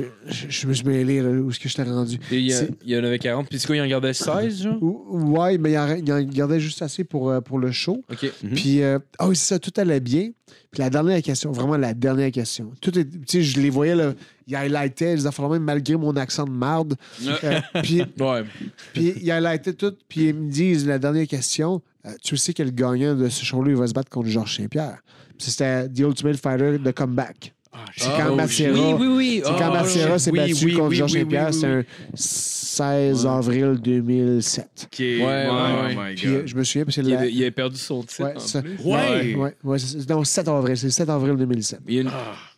je 0.50 0.68
me 0.68 0.74
suis 0.74 0.86
mêlé, 0.86 1.22
là, 1.22 1.30
où 1.30 1.50
est-ce 1.50 1.60
que 1.60 1.70
j'étais 1.70 1.84
rendu? 1.84 2.18
Et 2.32 2.38
il 2.40 2.48
y, 2.50 2.54
a- 2.54 2.58
C'est- 2.58 2.72
il 2.86 2.92
y 2.92 2.98
en 2.98 3.04
avait 3.04 3.18
40, 3.18 3.48
puis 3.48 3.58
c'est 3.60 3.66
quoi, 3.68 3.78
il 3.78 3.82
en 3.82 3.88
gardait 3.88 4.14
16, 4.14 4.64
genre? 4.64 4.78
Ou- 4.84 5.06
Ouais, 5.38 5.58
mais 5.58 5.72
il 5.72 5.78
en, 5.78 5.96
il 5.96 6.12
en 6.12 6.22
gardait 6.22 6.60
juste 6.60 6.82
assez 6.82 7.06
pour, 7.06 7.30
euh, 7.30 7.40
pour 7.40 7.60
le 7.60 7.72
show. 7.72 8.04
Ok. 8.12 8.30
Mhm. 8.44 8.50
Puis, 8.56 8.82
euh, 8.82 9.00
ah 9.18 9.30
oui, 9.30 9.36
c'est 9.38 9.54
ça, 9.56 9.60
tout 9.60 9.72
allait 9.78 10.02
bien. 10.02 10.32
Puis 10.72 10.82
la 10.82 10.90
dernière 10.90 11.22
question, 11.22 11.52
vraiment 11.54 11.78
la 11.78 11.94
dernière 11.94 12.30
question. 12.32 12.74
Tout 12.82 12.98
est, 13.00 13.06
tu 13.10 13.20
sais, 13.26 13.42
je 13.42 13.60
les 13.62 13.70
voyais, 13.70 13.96
là, 13.96 14.14
ils 14.48 14.56
highlightaient 14.56 15.16
les 15.16 15.26
affaires 15.26 15.48
même 15.50 15.64
malgré 15.64 15.96
mon 15.96 16.16
accent 16.18 16.44
de 16.46 16.52
marde. 16.52 16.96
Euh, 17.26 17.60
puis, 17.82 18.02
Ouais. 18.20 18.44
puis 18.94 19.14
ils 19.22 19.32
highlightaient 19.32 19.74
tout. 19.74 19.94
Puis 20.10 20.28
ils 20.30 20.34
me 20.36 20.52
disent, 20.52 20.86
la 20.86 21.00
dernière 21.00 21.28
question, 21.28 21.82
euh, 22.06 22.10
tu 22.22 22.36
sais 22.36 22.54
que 22.54 22.64
le 22.64 22.72
gagnant 22.72 23.16
de 23.16 23.30
ce 23.30 23.46
show-là, 23.46 23.72
il 23.72 23.78
va 23.78 23.88
se 23.88 23.94
battre 23.94 24.10
contre 24.10 24.28
Georges 24.28 24.58
Saint-Pierre. 24.58 25.00
Puis 25.38 25.52
c'était 25.52 25.88
The 25.88 26.00
Ultimate 26.00 26.36
Fighter 26.38 26.78
de 26.80 26.92
comeback. 26.92 27.54
C'est 27.96 28.10
quand 28.10 28.30
Oh, 28.32 28.36
Matsera- 28.36 28.72
Oui, 28.72 28.94
oui, 29.00 29.08
oui. 29.16 29.42
C'est 29.44 29.52
Oh, 29.52 29.56
quand 29.58 29.86
shit. 29.86 30.20
s'est 30.20 30.32
battu 30.32 30.54
contre 30.74 30.88
oui, 30.90 30.96
Georges 30.96 31.14
oui, 31.14 31.20
Saint-Pierre. 31.22 31.50
oui. 31.54 31.66
un 31.66 31.84
16 32.16 33.26
avril 33.26 33.78
2007. 33.82 34.68
OK. 34.84 35.00
Ouais, 35.00 35.20
ouais, 35.20 35.48
ouais. 35.48 35.96
Oh 35.98 36.02
my 36.10 36.16
Puis 36.16 36.30
je 36.46 36.56
me 36.56 36.64
souviens, 36.64 36.86
parce 36.86 36.96
que 36.98 37.02
Il 37.02 37.08
il 37.36 37.42
avait 37.42 37.52
perdu 37.52 37.78
son 37.78 38.04
titre. 38.04 38.24
Ouais, 38.24 38.34
en 38.38 38.62
plus. 38.62 38.78
Ouais, 38.84 39.36
ouais, 39.36 39.56
ouais, 39.64 39.80
c'est- 39.80 40.10
non, 40.10 40.24
7 40.24 40.48
avril, 40.48 40.78
c'est 40.78 40.88
le 40.88 40.92
7 40.92 41.10
avril 41.10 41.36
2007. 41.36 41.80
Il 41.88 41.94
y 41.96 41.98
a 42.00 42.02
une... 42.02 42.12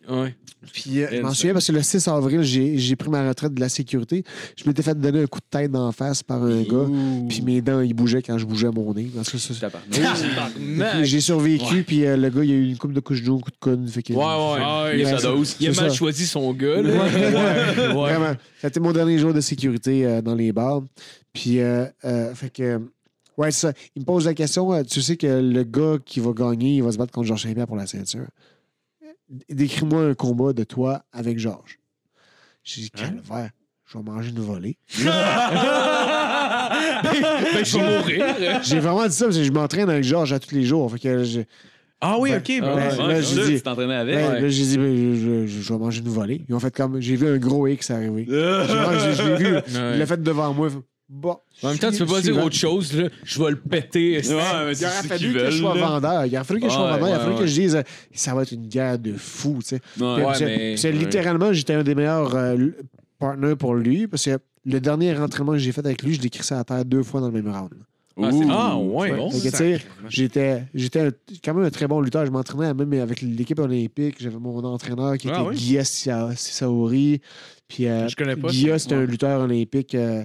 Ouais. 0.10 0.36
Puis 0.74 1.02
euh, 1.04 1.08
je 1.12 1.22
m'en 1.22 1.34
souviens 1.34 1.54
parce 1.54 1.66
que 1.68 1.72
le 1.72 1.82
6 1.82 2.08
avril, 2.08 2.44
j'ai 2.44 2.96
pris 2.96 3.10
ma 3.10 3.28
retraite 3.28 3.54
de 3.54 3.60
la 3.60 3.68
sécurité. 3.70 4.24
Je 4.56 4.68
m'étais 4.68 4.84
fait 4.84 4.94
donner 5.00 5.24
un 5.24 5.26
coup 5.26 5.40
de 5.40 5.46
tête 5.50 5.72
d'en 5.72 5.92
face 5.92 6.22
par 6.22 6.44
un 6.44 6.62
gars. 6.62 6.86
Puis 7.28 7.42
mes 7.42 7.62
dents, 7.62 7.82
ils 7.82 7.94
bougeaient 7.96 8.22
quand 8.22 8.38
je 8.38 8.46
bougeais 8.46 8.70
mon 8.70 8.94
nez. 8.94 9.10
Parce 9.16 9.30
que 9.32 9.38
ça- 9.40 9.54
Tabarnak. 9.56 11.04
J'ai 11.04 11.20
survécu, 11.22 11.84
puis 11.84 12.06
euh, 12.06 12.16
le 12.16 12.30
gars, 12.30 12.44
il 12.44 12.52
a 12.52 12.56
eu 12.56 12.70
une 12.70 12.78
coupe 12.78 12.94
de 12.94 13.00
couche 13.00 13.24
d'eau, 13.24 13.38
un 13.38 13.40
coup 13.40 13.50
de 13.52 13.58
coude. 13.60 13.90
Fait 13.90 14.04
que, 14.04 14.14
Ouais, 14.14 14.20
ouais. 14.20 14.24
Ah, 14.26 14.90
il, 14.94 14.98
ouais, 15.04 15.12
a, 15.14 15.30
il 15.60 15.68
mal 15.76 15.76
ça. 15.76 15.90
choisi 15.90 16.26
son 16.28 16.54
gars, 16.54 16.82
là. 16.82 17.08
Vraiment. 17.94 18.34
C'était 18.62 18.80
mon 18.80 18.92
dernier 18.92 19.18
jour 19.18 19.34
de 19.34 19.42
sécurité 19.42 20.06
euh, 20.06 20.22
dans 20.22 20.36
les 20.36 20.52
bars. 20.52 20.82
Puis, 21.34 21.60
euh, 21.60 21.86
euh, 22.06 22.34
fait 22.36 22.50
que. 22.52 22.80
Ouais, 23.38 23.50
c'est 23.52 23.68
ça. 23.68 23.74
Il 23.96 24.02
me 24.02 24.06
pose 24.06 24.26
la 24.26 24.34
question 24.34 24.84
tu 24.84 25.02
sais 25.02 25.16
que 25.18 25.26
le 25.42 25.64
gars 25.64 25.98
qui 26.06 26.20
va 26.20 26.32
gagner, 26.34 26.76
il 26.76 26.84
va 26.84 26.92
se 26.92 26.98
battre 26.98 27.12
contre 27.14 27.28
Georges 27.28 27.44
Saint-Pierre 27.44 27.66
pour 27.66 27.78
la 27.78 27.88
ceinture. 27.88 28.28
Décris-moi 29.50 30.02
un 30.04 30.14
combat 30.14 30.54
de 30.54 30.64
toi 30.64 31.04
avec 31.14 31.40
Georges. 31.40 31.80
J'ai 32.64 32.82
dit, 32.82 32.92
calvaire, 32.92 33.50
je 33.86 33.98
vais 33.98 34.04
manger 34.04 34.30
une 34.32 34.40
volée. 34.42 34.78
ben, 34.98 35.04
je 37.64 37.78
vais 37.78 37.98
mourir. 37.98 38.26
J'ai 38.64 38.80
vraiment 38.80 39.06
dit 39.08 39.14
ça 39.14 39.26
parce 39.26 39.38
que 39.38 39.44
je 39.44 39.52
m'entraîne 39.52 39.90
avec 39.90 40.04
Georges 40.04 40.34
à 40.34 40.40
tous 40.40 40.54
les 40.56 40.64
jours. 40.64 40.92
Fait 40.92 41.00
que 41.00 41.24
je- 41.24 41.42
Ah 42.02 42.18
oui, 42.20 42.32
Ben, 42.32 42.40
OK. 42.40 42.48
ben, 42.62 42.76
ben, 42.98 43.08
là, 43.08 43.22
tu 43.22 43.62
t'entraînais 43.62 43.96
avec. 43.96 44.16
ben, 44.16 44.34
là, 44.42 44.50
j'ai 44.50 44.64
dit, 44.66 44.78
ben, 44.78 45.16
je, 45.16 45.48
je- 45.48 45.62
je 45.62 45.74
vais 45.74 45.80
manger 45.80 46.02
une 46.02 46.10
volée. 46.10 46.44
Ils 46.50 46.56
ont 46.56 46.60
fait 46.60 46.74
comme, 46.76 47.00
j'ai 47.00 47.16
vu 47.16 47.28
un 47.28 47.38
gros 47.38 47.68
X 47.68 47.90
arriver. 47.92 48.26
J'ai- 48.28 48.34
je 48.34 49.14
je 49.14 49.24
l'ai 49.24 49.36
vu. 49.38 49.56
Il 49.94 50.00
l'a 50.00 50.06
fait 50.06 50.22
devant 50.22 50.54
moi. 50.54 50.70
Bon. 51.14 51.38
En 51.62 51.68
même 51.68 51.78
temps, 51.78 51.92
tu 51.92 51.98
peux 51.98 52.06
pas 52.06 52.22
dire 52.22 52.38
autre 52.42 52.56
chose, 52.56 52.94
là. 52.94 53.10
Je 53.26 53.44
vais 53.44 53.50
le 53.52 53.58
péter. 53.58 54.20
Ouais, 54.20 54.66
mais 54.66 54.78
Il 54.78 54.86
aurait 54.86 55.04
fallu 55.04 55.34
que 55.34 55.50
je 55.52 55.58
sois 55.58 55.74
vendeur. 55.74 56.26
Il 56.26 56.36
aurait 56.36 56.46
fallu 56.46 56.62
que 56.62 56.70
je 56.70 56.74
sois 56.74 56.92
vendeur. 56.92 57.10
il 57.10 57.16
aurait 57.16 57.24
fallu 57.26 57.36
que 57.36 57.46
je 57.46 57.54
dise 57.54 57.76
euh, 57.76 57.82
ça 58.14 58.34
va 58.34 58.44
être 58.44 58.54
une 58.54 58.68
guerre 58.68 58.98
de 58.98 59.12
fous. 59.18 59.60
tu 59.62 59.76
sais. 59.76 59.82
Ouais. 60.00 60.24
Ouais, 60.26 60.92
littéralement, 60.94 61.52
j'étais 61.52 61.74
un 61.74 61.84
des 61.84 61.96
meilleurs 61.96 62.34
euh, 62.34 62.56
partners 63.20 63.58
pour 63.58 63.76
lui 63.76 64.08
parce 64.08 64.24
que 64.24 64.40
le 64.66 64.80
dernier 64.80 65.18
entraînement 65.18 65.52
que 65.52 65.58
j'ai 65.58 65.74
fait 65.74 65.86
avec 65.86 66.02
lui, 66.02 66.14
je 66.14 66.22
l'ai 66.22 66.30
crissé 66.30 66.56
à 66.56 66.64
terre 66.64 66.86
deux 66.86 67.04
fois 67.04 67.20
dans 67.20 67.28
le 67.30 67.34
même 67.42 67.54
round. 67.54 67.72
Ah, 68.18 68.30
c'est 68.32 68.40
bon. 68.40 68.48
Ah, 68.52 68.78
ouais. 68.78 69.16
Bon, 69.16 69.30
Fait 69.32 69.38
que, 69.38 69.44
tu 69.50 69.58
sais, 69.58 69.80
J'étais, 70.10 70.64
j'étais 70.74 71.00
un- 71.00 71.12
quand 71.44 71.54
même 71.54 71.66
un 71.66 71.70
très 71.70 71.88
bon 71.88 72.02
lutteur. 72.02 72.26
Je 72.26 72.32
m'entraînais 72.32 72.74
même 72.74 72.94
avec 73.02 73.22
l'équipe 73.22 73.60
olympique. 73.60 74.16
J'avais 74.20 74.38
mon 74.38 74.64
entraîneur 74.64 75.18
qui 75.18 75.28
était 75.28 75.38
Ah 75.40 75.46
oui? 75.46 75.56
Guilla 75.56 75.84
Sia- 75.84 76.36
Saori. 76.36 77.22
Puis 77.68 77.88
euh, 77.88 78.08
Je 78.10 78.16
connais 78.16 78.36
pas. 78.36 78.50
Guilla, 78.50 78.78
c'était 78.80 78.96
un 78.96 79.06
lutteur 79.06 79.42
olympique 79.42 79.96
euh, 79.96 80.24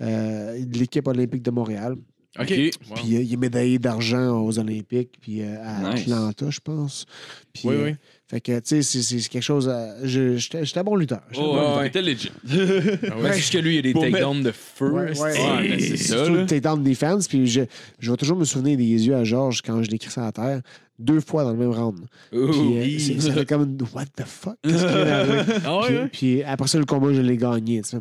euh, 0.00 0.64
de 0.64 0.78
l'équipe 0.78 1.06
olympique 1.06 1.42
de 1.42 1.50
Montréal. 1.50 1.96
OK. 2.38 2.46
Puis 2.48 2.70
euh, 3.16 3.22
il 3.22 3.32
est 3.32 3.36
médaillé 3.38 3.78
d'argent 3.78 4.42
aux 4.44 4.58
Olympiques, 4.58 5.12
puis 5.20 5.40
euh, 5.42 5.56
à 5.62 5.94
Nice. 5.94 6.02
Atlanta, 6.02 6.50
je 6.50 6.60
pense. 6.60 7.06
Puis, 7.52 7.68
Oui, 7.68 7.74
euh, 7.74 7.84
oui. 7.86 7.94
Fait 8.28 8.40
que, 8.40 8.58
tu 8.58 8.82
sais, 8.82 9.02
c'est- 9.02 9.28
quelque 9.28 9.40
chose. 9.42 9.68
euh, 9.72 9.94
je- 10.02 10.36
J'étais 10.36 10.64
j'étais 10.64 10.80
un 10.80 10.84
bon 10.84 10.96
lutteur. 10.96 11.20
Oh, 11.36 11.40
bon 11.54 11.76
ouais, 11.78 11.84
t'étais 11.90 12.02
legit. 12.02 12.32
Ah 12.44 12.48
ouais. 13.20 13.40
Que 13.52 13.58
lui, 13.58 13.70
il 13.70 13.76
y 13.76 13.78
a 13.78 13.82
des 13.82 13.94
takedowns 13.94 14.42
de 14.42 14.50
feu. 14.50 14.90
Ouais, 14.90 15.12
ouais, 15.12 15.20
Ouais, 15.20 15.76
c'est 15.78 15.96
ça, 15.96 16.16
Surtout 16.16 16.34
là. 16.34 16.40
le 16.40 16.46
takedown 16.46 16.82
defense. 16.82 17.28
Puis 17.28 17.46
je, 17.46 17.60
je 18.00 18.10
vais 18.10 18.16
toujours 18.16 18.36
me 18.36 18.44
souvenir 18.44 18.76
des 18.76 18.84
yeux 18.84 19.14
à 19.14 19.22
Georges 19.22 19.62
quand 19.62 19.80
je 19.82 19.88
l'ai 19.90 19.94
écrit 19.94 20.10
ça 20.10 20.26
à 20.26 20.32
terre, 20.32 20.60
deux 20.98 21.20
fois 21.20 21.44
dans 21.44 21.52
le 21.52 21.56
même 21.58 21.70
round. 21.70 22.00
Ouh. 22.32 22.48
Puis 22.50 23.14
euh, 23.16 23.20
ça 23.20 23.32
fait 23.32 23.46
comme 23.46 23.76
What 23.94 24.06
the 24.16 24.24
fuck? 24.26 24.56
Qu'est-ce 24.64 24.76
qui 24.86 24.92
est 24.92 25.10
arrivé? 25.10 25.52
Ah 25.64 25.78
ouais, 25.78 26.08
puis, 26.12 26.42
après 26.42 26.66
ça, 26.66 26.78
le 26.78 26.84
combat, 26.84 27.12
je 27.12 27.20
l'ai 27.20 27.36
gagné. 27.36 27.82
tu 27.82 27.90
sais. 27.90 27.98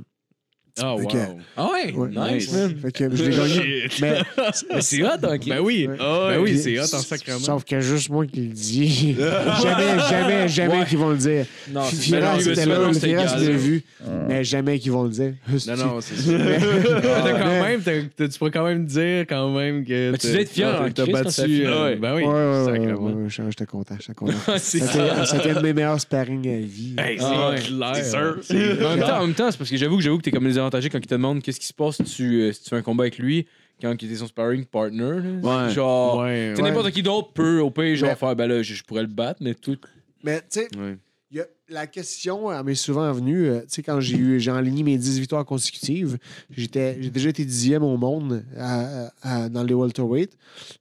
Ah, 0.78 0.94
Fait 0.98 1.04
wow. 1.06 1.38
Ah 1.56 1.70
ouais, 1.72 1.94
Ouais. 1.94 2.10
nice. 2.34 2.52
man. 2.52 2.76
Fait 2.82 2.92
que 2.92 3.16
je 3.16 3.24
l'ai 3.24 3.36
gagné. 3.38 3.88
Mais, 4.02 4.18
Mais 4.74 4.82
c'est 4.82 5.02
hot, 5.04 5.08
hein, 5.24 5.38
Ben 5.48 5.60
oui. 5.62 5.88
Ouais. 5.88 5.98
Ben 5.98 6.40
oui, 6.42 6.58
c'est 6.58 6.78
hot 6.78 6.84
en 6.84 7.00
sacrement. 7.00 7.40
Sauf 7.40 7.64
que 7.64 7.80
juste 7.80 8.10
moi 8.10 8.26
qui 8.26 8.42
le 8.42 8.48
dis. 8.54 9.16
jamais, 9.64 10.00
jamais, 10.10 10.48
jamais 10.50 10.80
Ouais. 10.80 10.86
qu'ils 10.86 10.98
vont 10.98 11.12
le 11.12 11.18
dire. 11.18 11.46
Non, 11.72 11.82
c'est 11.90 11.96
Firas, 11.96 12.40
c'était 12.42 12.66
là, 12.66 12.80
le 12.88 12.94
Firas, 12.94 13.38
je 13.38 13.46
l'ai 13.46 13.52
là. 13.54 13.58
vu. 13.58 13.84
Mais 14.28 14.44
jamais 14.44 14.78
qu'ils 14.80 14.92
vont 14.92 15.04
le 15.04 15.10
dire. 15.12 15.34
Non, 15.68 15.76
non, 15.78 16.02
c'est 16.02 16.16
ça. 16.16 16.32
Mais- 16.38 16.58
T'as 16.60 17.32
quand 17.40 17.46
mais- 17.46 17.62
même, 17.62 17.82
t'as- 17.82 17.92
t'as- 18.18 18.28
tu 18.28 18.38
pourrais 18.38 18.52
quand 18.52 18.66
même 18.66 18.86
dire 18.86 19.22
quand 19.30 19.50
même 19.56 19.86
que. 19.86 20.12
Mais 20.12 20.18
tu 20.18 20.28
t'as- 20.28 20.28
devais 20.34 20.42
être 20.44 20.50
fier 20.52 20.72
t'as- 20.72 20.84
en 20.84 20.92
T'as 20.92 21.04
Christ 21.04 21.24
quand 21.24 21.30
ça 21.30 21.42
battu. 21.44 21.58
fait- 21.58 21.66
euh, 21.68 21.84
Ouais. 21.86 21.96
Ben 21.96 22.16
oui, 22.16 22.24
Ouais, 22.24 22.28
ouais, 22.34 22.34
ouais, 22.34 22.66
sacrément. 22.66 23.02
ouais, 23.08 23.30
j'étais 23.30 23.44
j'étais 23.50 23.66
content, 23.66 23.96
j'étais 24.00 24.14
content. 24.14 24.34
C'est 24.58 24.80
C'était 24.80 25.26
c'était 25.26 25.50
un 25.52 25.54
de 25.56 25.60
mes 25.62 25.74
meilleurs 25.74 26.02
sparring 26.02 26.48
à 26.50 26.58
vie. 26.60 26.96
Hey, 26.98 27.18
Ah 27.22 27.50
ouais. 27.52 27.58
c'est 27.58 27.68
clair. 27.68 27.96
C'est 27.96 28.10
sûr. 28.12 28.20
En 28.20 28.90
même 28.90 29.00
temps, 29.00 29.06
clair. 29.06 29.16
en 29.16 29.22
même 29.28 29.34
temps, 29.36 29.52
c'est 29.52 29.58
parce 29.58 29.70
que 29.70 29.78
j'avoue 29.78 29.98
que 29.98 30.04
j'avoue 30.04 30.18
que 30.18 30.24
t'es 30.24 30.32
comme 30.32 30.44
quand 30.72 31.00
il 31.00 31.08
te 31.08 31.14
demande 31.16 31.42
qu'est-ce 31.42 31.60
qui 31.60 31.68
se 31.68 31.74
passe 31.74 31.98
si 31.98 32.04
tu, 32.04 32.42
euh, 32.42 32.52
si 32.54 32.64
tu 32.64 32.70
fais 32.70 32.76
un 32.78 32.82
combat 32.82 33.04
avec 33.06 33.18
lui 33.18 33.48
quand 33.82 33.94
il 34.02 34.06
était 34.10 34.20
son 34.20 34.28
sparring 34.28 34.66
partner. 34.66 35.20
là. 35.42 35.66
Ouais. 35.68 35.74
Genre, 35.74 36.20
Ouais, 36.20 36.50
tu 36.52 36.56
sais, 36.58 36.62
ouais. 36.64 36.70
n'importe 36.70 36.92
qui 36.92 37.04
d'autre 37.04 37.34
peut 37.34 37.60
au 37.60 37.70
pire 37.72 37.96
genre 37.96 38.10
Mais- 38.10 38.16
faire 38.16 38.36
ben 38.36 38.48
là 38.48 38.62
je, 38.64 38.74
je 38.74 38.84
pourrais 38.84 39.02
le 39.02 39.08
battre 39.08 39.40
mais 39.44 39.54
tout. 39.54 39.78
Mais 40.24 40.40
tu 40.42 40.46
sais, 40.62 40.68
ouais. 40.78 40.98
il 41.32 41.38
y 41.38 41.40
a- 41.42 41.48
la 41.68 41.88
question 41.88 42.52
elle 42.52 42.64
m'est 42.64 42.76
souvent 42.76 43.12
venue. 43.12 43.48
euh, 43.48 43.60
tu 43.62 43.66
sais, 43.70 43.84
quand 43.84 44.00
j'ai 44.00 44.18
eu 44.18 44.40
j'ai 44.40 44.52
enligné 44.52 44.84
mes 44.84 44.98
10 44.98 45.20
victoires 45.20 45.44
consécutives, 45.46 46.18
j'étais 46.52 46.98
j'ai 47.02 47.10
déjà 47.10 47.30
été 47.30 47.44
dixième 47.44 47.84
au 47.84 47.98
monde 47.98 48.44
à- 48.58 49.12
à- 49.24 49.50
dans 49.50 49.64
les 49.64 49.74
welterweight. 49.74 50.38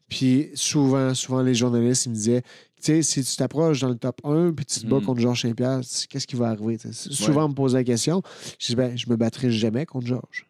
Puis 0.08 0.50
souvent, 0.54 1.14
souvent, 1.14 1.42
les 1.42 1.54
journalistes 1.54 2.06
ils 2.06 2.10
me 2.10 2.14
disaient 2.14 2.42
sais, 2.84 3.02
si 3.02 3.24
tu 3.24 3.36
t'approches 3.36 3.80
dans 3.80 3.88
le 3.88 3.96
top 3.96 4.20
1 4.24 4.52
puis 4.52 4.64
tu 4.66 4.80
te 4.80 4.86
bats 4.86 4.96
Mhm. 4.96 5.04
contre 5.04 5.20
Georges 5.20 5.42
Saint-Pierre, 5.42 5.80
qu'est-ce 6.08 6.26
qui 6.26 6.36
va 6.36 6.48
arriver? 6.48 6.78
Souvent, 6.92 7.44
on 7.46 7.48
me 7.48 7.54
posait 7.54 7.78
la 7.78 7.84
question. 7.84 8.22
Je 8.58 8.66
dis, 8.66 8.76
ben, 8.76 8.96
je 8.96 9.08
me 9.08 9.16
battrai 9.16 9.50
jamais 9.50 9.86
contre 9.86 10.06
Georges. 10.06 10.46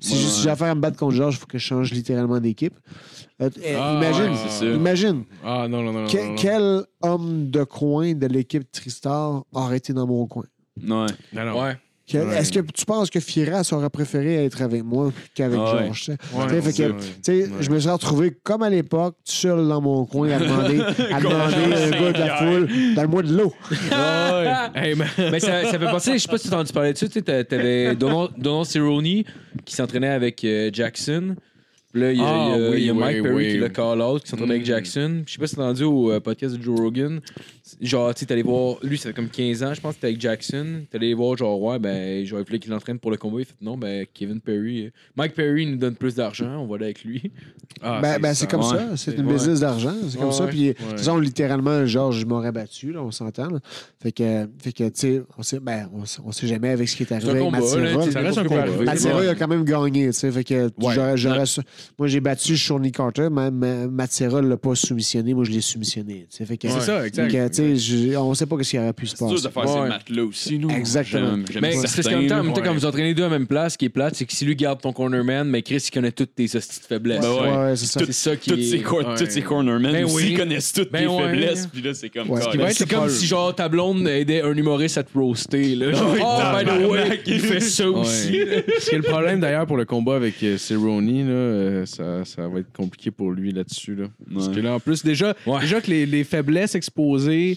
Si 0.00 0.12
Ouais, 0.12 0.18
j'ai- 0.20 0.44
ouais. 0.46 0.50
affaire 0.52 0.68
à 0.70 0.74
me 0.76 0.80
battre 0.80 0.96
contre 0.96 1.14
Georges, 1.16 1.34
il 1.34 1.38
faut 1.38 1.46
que 1.46 1.58
je 1.58 1.64
change 1.64 1.92
littéralement 1.92 2.38
d'équipe. 2.38 2.74
Euh, 3.42 3.50
eh, 3.62 3.74
Ah, 3.74 3.94
imagine, 3.96 4.32
ouais, 4.68 4.76
imagine, 4.76 5.24
Ah, 5.44 5.66
non, 5.68 5.82
non, 5.82 5.92
non. 5.92 6.02
non, 6.02 6.06
que- 6.08 6.28
non. 6.28 6.34
quel 6.36 6.84
homme 7.02 7.50
de 7.50 7.64
coin 7.64 8.14
de 8.14 8.26
l'équipe 8.28 8.70
Tristar 8.70 9.44
aurait 9.52 9.78
été 9.78 9.92
dans 9.92 10.06
mon 10.06 10.26
coin? 10.28 10.44
Ouais. 10.86 11.06
Ouais. 12.14 12.38
Est-ce 12.38 12.52
que 12.52 12.60
tu 12.60 12.84
penses 12.86 13.10
que 13.10 13.20
Firas 13.20 13.68
aurait 13.72 13.90
préféré 13.90 14.44
être 14.46 14.62
avec 14.62 14.82
moi 14.82 15.12
qu'avec 15.34 15.58
Ah 15.62 15.74
ouais. 15.76 15.82
Georges? 15.84 16.10
Ouais. 16.34 16.62
Je 17.60 17.70
me 17.70 17.78
suis 17.78 17.90
retrouvé 17.90 18.32
comme 18.42 18.62
à 18.62 18.70
l'époque, 18.70 19.16
tout 19.26 19.32
seul 19.32 19.68
dans 19.68 19.80
mon 19.80 20.06
coin, 20.06 20.30
à 20.30 20.38
demander, 20.38 20.80
à 21.12 21.20
demander 21.20 21.74
à 21.74 21.84
un 21.86 21.90
gars 21.90 22.12
de 22.12 22.18
la 22.18 22.36
foule, 22.36 22.68
donne-moi 22.94 23.22
de 23.22 23.36
l'eau. 23.36 23.52
Hey, 24.74 24.94
man. 24.94 25.08
Mais 25.18 25.40
ça, 25.40 25.64
ça 25.64 25.78
fait 25.78 25.84
penser, 25.86 26.12
je 26.14 26.18
sais 26.18 26.28
pas 26.28 26.38
si 26.38 26.48
tu 26.48 26.54
as 26.54 26.58
entendu 26.58 26.72
parler 26.72 26.92
de 26.92 26.98
ça, 26.98 27.08
tu 27.08 27.22
t'avais 27.22 27.94
Donald, 27.94 28.30
Donald 28.38 28.66
Cerrone 28.66 29.02
qui 29.64 29.74
s'entraînait 29.74 30.08
avec 30.08 30.44
euh, 30.44 30.70
Jackson. 30.72 31.34
Puis 31.92 32.02
là, 32.02 32.12
il 32.12 32.18
y 32.18 32.22
a, 32.22 32.26
Ah, 32.28 32.54
il 32.56 32.60
y 32.62 32.66
a- 32.66 32.70
oui, 32.70 32.76
il 32.80 32.86
y 32.86 32.90
a 32.90 32.94
Mike 32.94 33.16
oui, 33.16 33.22
Perry 33.22 33.34
oui. 33.34 33.48
qui 33.52 33.58
l'a 33.58 33.68
call 33.70 34.02
out, 34.02 34.22
qui 34.22 34.28
s'entraînait 34.28 34.54
avec 34.56 34.62
Mm. 34.62 34.66
Jackson. 34.66 35.22
Je 35.26 35.32
sais 35.32 35.38
pas 35.38 35.46
si 35.46 35.56
t'as 35.56 35.62
entendu 35.62 35.84
au 35.84 36.12
euh, 36.12 36.20
podcast 36.20 36.54
de 36.56 36.62
Joe 36.62 36.78
Rogan. 36.78 37.20
Genre, 37.80 38.14
tu 38.14 38.20
sais, 38.20 38.26
t'allais 38.26 38.42
voir, 38.42 38.76
lui, 38.82 38.96
ça 38.98 39.08
fait 39.10 39.14
comme 39.14 39.28
15 39.28 39.62
ans, 39.62 39.74
je 39.74 39.80
pense, 39.80 39.94
que 39.94 40.00
t'étais 40.00 40.06
avec 40.08 40.20
Jackson. 40.20 40.82
T'allais 40.90 41.12
voir, 41.14 41.36
genre, 41.36 41.60
ouais, 41.60 41.78
ben, 41.78 42.24
genre, 42.24 42.40
il 42.40 42.44
fallait 42.46 42.58
qu'il 42.58 42.70
l'entraîne 42.70 42.98
pour 42.98 43.10
le 43.10 43.16
combat. 43.16 43.40
Il 43.40 43.44
fait, 43.44 43.54
non, 43.60 43.76
ben, 43.76 44.06
Kevin 44.14 44.40
Perry. 44.40 44.86
euh, 44.86 44.90
Mike 45.16 45.34
Perry 45.34 45.66
nous 45.66 45.76
donne 45.76 45.94
plus 45.94 46.14
d'argent, 46.14 46.58
on 46.62 46.66
va 46.66 46.76
aller 46.76 46.84
avec 46.86 47.04
lui. 47.04 47.30
Ah, 47.82 47.98
ben, 48.02 48.18
ben, 48.20 48.34
c'est 48.34 48.48
comme 48.50 48.60
ouais. 48.62 48.66
ça, 48.78 48.96
c'est 48.96 49.16
une 49.16 49.26
ouais. 49.26 49.32
business 49.34 49.60
d'argent, 49.60 49.94
c'est 50.08 50.16
comme 50.18 50.28
Ouais, 50.28 50.32
ça. 50.32 50.46
Puis, 50.46 50.60
de 50.62 50.68
Ouais. 50.68 50.74
toute 50.74 50.98
façon, 50.98 51.18
littéralement, 51.18 51.84
Georges 51.86 52.24
m'aurait 52.24 52.52
battu, 52.52 52.92
là, 52.92 53.02
on 53.02 53.10
s'entend. 53.10 53.48
là. 53.50 53.58
Fait 54.02 54.12
que, 54.12 54.48
fait 54.62 54.72
que 54.72 54.84
tu 54.84 54.90
sais, 54.94 55.22
on 55.36 55.42
sait, 55.42 55.60
ben, 55.60 55.88
on, 55.94 56.04
sait- 56.04 56.20
on 56.24 56.32
sait 56.32 56.46
jamais 56.46 56.70
avec 56.70 56.88
ce 56.88 56.96
qui 56.96 57.02
est 57.02 57.06
C'est 57.06 57.14
arrivé 57.14 57.30
un 57.30 57.34
avec 57.34 57.44
combat, 57.44 57.58
là, 57.58 57.82
Matsera. 57.82 58.00
tu 58.02 58.06
sais, 58.06 58.12
Ça 58.12 58.20
reste 58.20 58.38
un 58.38 58.42
n'importe 58.42 58.46
quoi 58.48 58.56
combat. 58.56 58.62
peut 58.62 58.68
arriver. 58.70 58.84
Matsera, 58.84 59.16
Ouais. 59.18 59.24
il 59.24 59.28
a 59.28 59.34
quand 59.34 59.48
même 59.48 59.64
gagné, 59.64 60.06
tu 60.06 60.12
sais. 60.12 60.30
Fait 60.30 60.44
que 60.44 60.64
Ouais. 60.64 60.94
j'aurais, 60.94 61.16
j'aurais 61.16 61.46
su- 61.46 61.60
moi, 61.98 62.08
j'ai 62.08 62.20
battu 62.20 62.56
Shawnee 62.56 62.92
Carter, 62.92 63.28
mais 63.30 63.50
mais 63.50 63.86
Matsera 63.88 64.40
l'a 64.42 64.56
pas 64.56 64.74
soumissionné, 64.74 65.34
moi, 65.34 65.44
je 65.44 65.50
l'ai 65.50 65.60
soumissionné. 65.60 66.26
tu 66.30 66.36
sais. 66.36 66.46
Fait 66.46 66.56
que, 66.56 66.68
C'est 66.68 66.80
ça, 66.80 67.00
fait 67.00 67.06
exact. 67.08 67.30
que, 67.32 67.48
tu 67.48 67.54
sais, 67.62 67.76
je- 67.76 68.16
on 68.16 68.34
sait 68.34 68.46
pas 68.46 68.56
ce 68.62 68.70
qui 68.70 68.78
aurait 68.78 68.92
pu 68.92 69.06
se 69.06 69.16
C'est 69.16 69.24
dur 69.26 69.34
passer. 69.34 69.48
de 69.48 69.52
faire 69.52 69.68
ces 69.68 69.88
maths-là 69.88 70.24
aussi, 70.24 70.58
nous. 70.58 70.70
Exactement. 70.70 71.36
Mais 71.60 71.72
c'est 71.72 71.82
parce 71.82 72.08
qu'en 72.08 72.18
même 72.18 72.26
temps, 72.28 72.38
en 72.38 72.42
même 72.44 72.52
temps, 72.52 72.60
ouais. 72.60 72.66
quand 72.68 72.74
vous 72.74 72.86
entraînez 72.86 73.14
deux 73.14 73.22
à 73.24 73.28
la 73.28 73.38
même 73.38 73.46
place, 73.46 73.72
ce 73.74 73.78
qui 73.78 73.84
est 73.86 73.90
plate, 73.90 74.14
c'est 74.14 74.24
que 74.24 74.32
si 74.32 74.44
lui 74.44 74.56
garde 74.56 74.80
ton 74.80 74.92
cornerman, 74.92 75.48
mais 75.48 75.62
Chris, 75.62 75.82
il 75.86 75.90
connaît 75.90 76.12
toutes 76.12 76.34
tes 76.34 76.44
hosties 76.44 76.80
de 76.80 76.84
faiblesses. 76.86 77.20
Ben 77.20 77.68
ouais. 77.70 77.76
C'est 77.76 77.86
ça. 77.86 78.00
C'est 78.06 78.12
ça 78.12 78.36
qui 78.36 78.50
Toutes 78.50 79.30
ces 79.30 79.42
cornermen 79.42 79.92
Ben 79.92 80.04
aussi 80.04 80.34
connaissent 80.34 80.72
toutes 80.72 80.90
Ben 80.92 81.08
tes 81.08 81.18
faiblesses. 81.22 81.66
Puis 81.66 81.82
là, 81.82 81.94
c'est 81.94 82.08
comme 82.10 82.28
Ce 82.40 82.74
C'est 82.74 82.88
comme 82.88 83.08
si 83.08 83.26
genre 83.26 83.54
ta 83.54 83.68
blonde 83.68 84.06
aidait 84.08 84.42
un 84.42 84.54
humoriste 84.56 84.98
à 84.98 85.02
te 85.02 85.16
roaster. 85.18 85.74
Là. 85.74 85.86
Oh, 86.20 86.56
by 86.58 86.64
the 86.64 86.88
way, 86.90 87.20
il 87.26 87.40
fait 87.40 87.60
ça 87.60 87.88
aussi. 87.88 88.32
Ouais. 88.42 88.64
Ce 88.80 88.88
qui 88.90 88.94
est 88.94 88.98
le 88.98 89.04
problème 89.04 89.40
d'ailleurs 89.40 89.66
pour 89.66 89.76
le 89.76 89.84
combat 89.84 90.16
avec 90.16 90.42
euh, 90.42 90.56
Cerrone, 90.58 91.06
là, 91.06 91.32
euh, 91.32 91.86
ça, 91.86 92.24
ça 92.24 92.46
va 92.48 92.60
être 92.60 92.72
compliqué 92.72 93.10
pour 93.10 93.30
lui 93.30 93.52
là-dessus. 93.52 93.94
Là. 93.94 94.06
Parce 94.34 94.48
que 94.48 94.60
là, 94.60 94.74
en 94.74 94.80
plus, 94.80 95.04
déjà, 95.04 95.34
déjà 95.60 95.80
que 95.80 95.90
les, 95.90 96.06
les 96.06 96.24
faiblesses 96.24 96.74
exposées, 96.74 97.47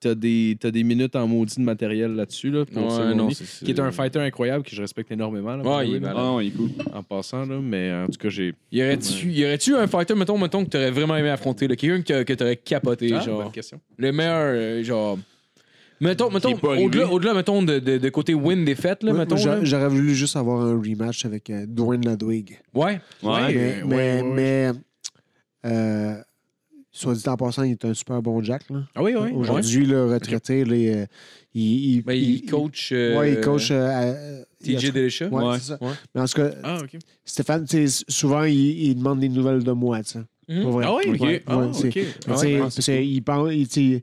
t'as 0.00 0.14
des, 0.14 0.56
t'as 0.58 0.70
des 0.72 0.82
minutes 0.82 1.14
en 1.14 1.26
maudit 1.28 1.56
de 1.56 1.62
matériel 1.64 2.12
là-dessus. 2.16 2.50
Là, 2.50 2.64
pour 2.64 2.84
Ouais, 2.98 3.14
non, 3.14 3.28
qui 3.28 3.70
est 3.70 3.78
un 3.80 3.92
fighter 3.92 4.18
incroyable 4.18 4.64
que 4.64 4.74
je 4.74 4.80
respecte 4.82 5.10
énormément. 5.12 5.56
Là, 5.56 5.62
Ouais, 5.62 5.88
il 5.88 5.94
est 5.94 5.96
Ah 5.98 6.00
malade. 6.00 6.16
non, 6.16 6.40
il 6.40 6.48
est 6.48 6.50
cool. 6.50 6.70
en 6.92 7.02
passant, 7.02 7.46
là, 7.46 7.58
mais 7.62 7.92
en 7.92 8.06
tout 8.06 8.18
cas, 8.18 8.28
j'ai. 8.28 8.54
Y 8.72 8.82
aurait-tu 8.82 9.30
y 9.30 9.44
aurait-tu 9.44 9.76
un 9.76 9.86
fighter, 9.86 10.14
mettons, 10.16 10.36
mettons 10.38 10.64
que 10.64 10.70
t'aurais 10.70 10.90
vraiment 10.90 11.16
aimé 11.16 11.28
affronter? 11.30 11.68
là? 11.68 11.76
Quelqu'un 11.76 12.02
que, 12.02 12.22
que 12.24 12.32
t'aurais 12.32 12.56
capoté, 12.56 13.12
Ah, 13.14 13.20
genre? 13.20 13.42
bonne 13.44 13.52
question. 13.52 13.80
Le 13.96 14.10
meilleur, 14.12 14.52
euh, 14.56 14.82
genre. 14.82 15.18
Mettons, 16.00 16.30
mettons 16.30 16.52
au-delà, 16.52 17.10
au-delà, 17.10 17.32
mettons, 17.32 17.62
de, 17.62 17.78
de, 17.78 17.96
de 17.96 18.08
côté 18.10 18.34
win-défaite, 18.34 19.02
là, 19.02 19.12
Moi, 19.12 19.20
mettons. 19.24 19.36
J'aurais 19.62 19.88
voulu 19.88 20.14
juste 20.14 20.36
avoir 20.36 20.60
un 20.60 20.74
rematch 20.76 21.24
avec 21.24 21.48
euh, 21.50 21.64
Dwayne 21.66 22.06
Ludwig. 22.06 22.58
Ouais. 22.74 23.00
Ouais. 23.22 23.54
mais, 23.54 23.54
ouais, 23.54 23.82
mais, 23.84 23.94
ouais, 23.94 24.22
ouais. 24.22 24.22
mais, 24.34 24.70
euh, 25.64 26.14
soit 26.96 27.14
dit 27.14 27.28
en 27.28 27.36
passant, 27.36 27.62
il 27.62 27.72
est 27.72 27.84
un 27.84 27.94
super 27.94 28.22
bon 28.22 28.42
Jack. 28.42 28.62
Là. 28.70 28.82
Ah 28.94 29.02
oui, 29.02 29.14
oui. 29.18 29.30
Aujourd'hui, 29.34 29.86
le 29.86 30.06
retraité, 30.06 30.62
euh, 30.62 31.06
il, 31.54 31.62
il, 31.96 32.02
Ben, 32.02 32.14
il, 32.14 32.44
coach. 32.50 32.90
euh, 32.92 33.18
ouais, 33.18 33.32
il 33.34 33.40
coach. 33.40 33.70
euh, 33.70 33.86
à- 33.88 34.42
il 34.64 34.76
a- 34.76 34.78
TJ 34.80 34.92
Delisha. 34.92 35.28
Ouais, 35.28 35.44
Ouais. 35.44 35.58
c'est 35.58 35.66
ça. 35.68 35.78
Ouais. 35.80 35.92
Mais 36.14 36.20
en 36.20 36.26
tout 36.26 36.34
cas, 36.36 36.50
Ah. 36.62 36.78
Stéphane, 37.24 37.66
souvent, 38.08 38.44
il, 38.44 38.54
il 38.56 38.94
demande 38.96 39.20
des 39.20 39.28
nouvelles 39.28 39.62
de 39.62 39.72
moi. 39.72 40.02
tu 40.02 40.10
sais. 40.12 40.18
Mhm. 40.48 40.62
Pour 40.62 40.72
vrai. 40.72 40.84
Ah 40.86 40.94
oui, 40.94 41.02
ok. 41.14 41.20
Ouais, 41.20 41.42
Ah, 41.46 41.52
Ah 41.52 41.54
il, 41.54 41.68
pense- 41.68 42.76
il, 43.50 43.68
tu 43.68 44.02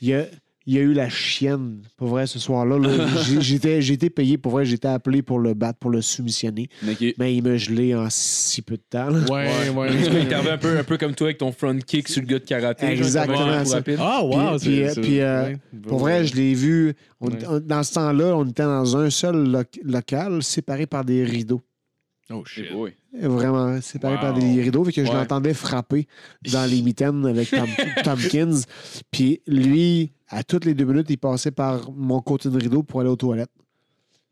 sais, 0.00 0.18
il 0.66 0.74
il 0.74 0.78
a 0.78 0.82
eu 0.82 0.92
la 0.92 1.08
chienne, 1.08 1.80
pour 1.96 2.08
vrai, 2.08 2.26
ce 2.26 2.38
soir-là. 2.38 2.76
J'étais 3.40 3.80
été 3.82 4.10
payé, 4.10 4.38
pour 4.38 4.52
vrai, 4.52 4.64
j'étais 4.64 4.88
appelé 4.88 5.22
pour 5.22 5.38
le 5.38 5.54
battre, 5.54 5.78
pour 5.78 5.90
le 5.90 6.00
soumissionner. 6.02 6.68
Mais 7.18 7.34
il 7.34 7.42
m'a 7.42 7.56
gelé 7.56 7.94
en 7.94 8.06
si 8.10 8.62
peu 8.62 8.76
de 8.76 8.82
temps. 8.88 9.08
là. 9.08 9.20
Ouais, 9.30 9.68
ouais. 9.70 9.88
Il 9.94 10.16
est 10.16 10.32
arrivé 10.32 10.50
un 10.50 10.58
peu, 10.58 10.78
un 10.78 10.84
peu 10.84 10.96
comme 10.98 11.14
toi 11.14 11.28
avec 11.28 11.38
ton 11.38 11.50
front 11.50 11.76
kick 11.78 12.08
sur 12.08 12.20
le 12.20 12.26
gars 12.28 12.38
de 12.38 12.44
karaté. 12.44 12.86
Exactement. 12.86 13.38
Ah, 13.98 14.22
wow. 14.22 14.58
Puis- 14.58 14.68
puis, 14.68 14.76
c'est- 14.94 15.00
puis, 15.00 15.10
c'est- 15.14 15.22
euh, 15.22 15.44
ouais. 15.48 15.58
Pour 15.88 15.98
vrai, 15.98 16.24
je 16.26 16.34
l'ai 16.36 16.54
vu. 16.54 16.94
on- 17.20 17.28
Ouais. 17.28 17.38
on- 17.48 17.60
dans 17.60 17.82
ce 17.82 17.94
temps-là, 17.94 18.36
on 18.36 18.44
était 18.46 18.62
dans 18.62 18.96
un 18.96 19.10
seul 19.10 19.48
loc- 19.50 19.80
local, 19.82 20.42
séparé 20.42 20.86
par 20.86 21.04
des 21.04 21.24
rideaux. 21.24 21.60
Oh, 22.30 22.44
shit. 22.44 22.66
Eh 22.70 22.72
boy. 22.74 22.92
Vraiment, 23.12 23.80
séparé 23.80 24.14
Wow. 24.14 24.20
par 24.20 24.34
des 24.34 24.62
rideaux. 24.62 24.84
Fait 24.84 24.92
que 24.92 25.04
je 25.04 25.10
Ouais. 25.10 25.16
l'entendais 25.16 25.52
frapper 25.54 26.06
dans 26.52 26.68
les 26.70 26.80
mitaines 26.82 27.26
avec 27.26 27.50
Tom- 27.50 27.66
Tompkins. 28.04 28.60
Puis 29.10 29.40
lui, 29.46 30.12
à 30.28 30.44
toutes 30.44 30.64
les 30.64 30.74
deux 30.74 30.84
minutes, 30.84 31.08
il 31.10 31.18
passait 31.18 31.50
par 31.50 31.90
mon 31.90 32.20
côté 32.20 32.48
de 32.48 32.58
rideau 32.58 32.82
pour 32.84 33.00
aller 33.00 33.10
aux 33.10 33.16
toilettes. 33.16 33.50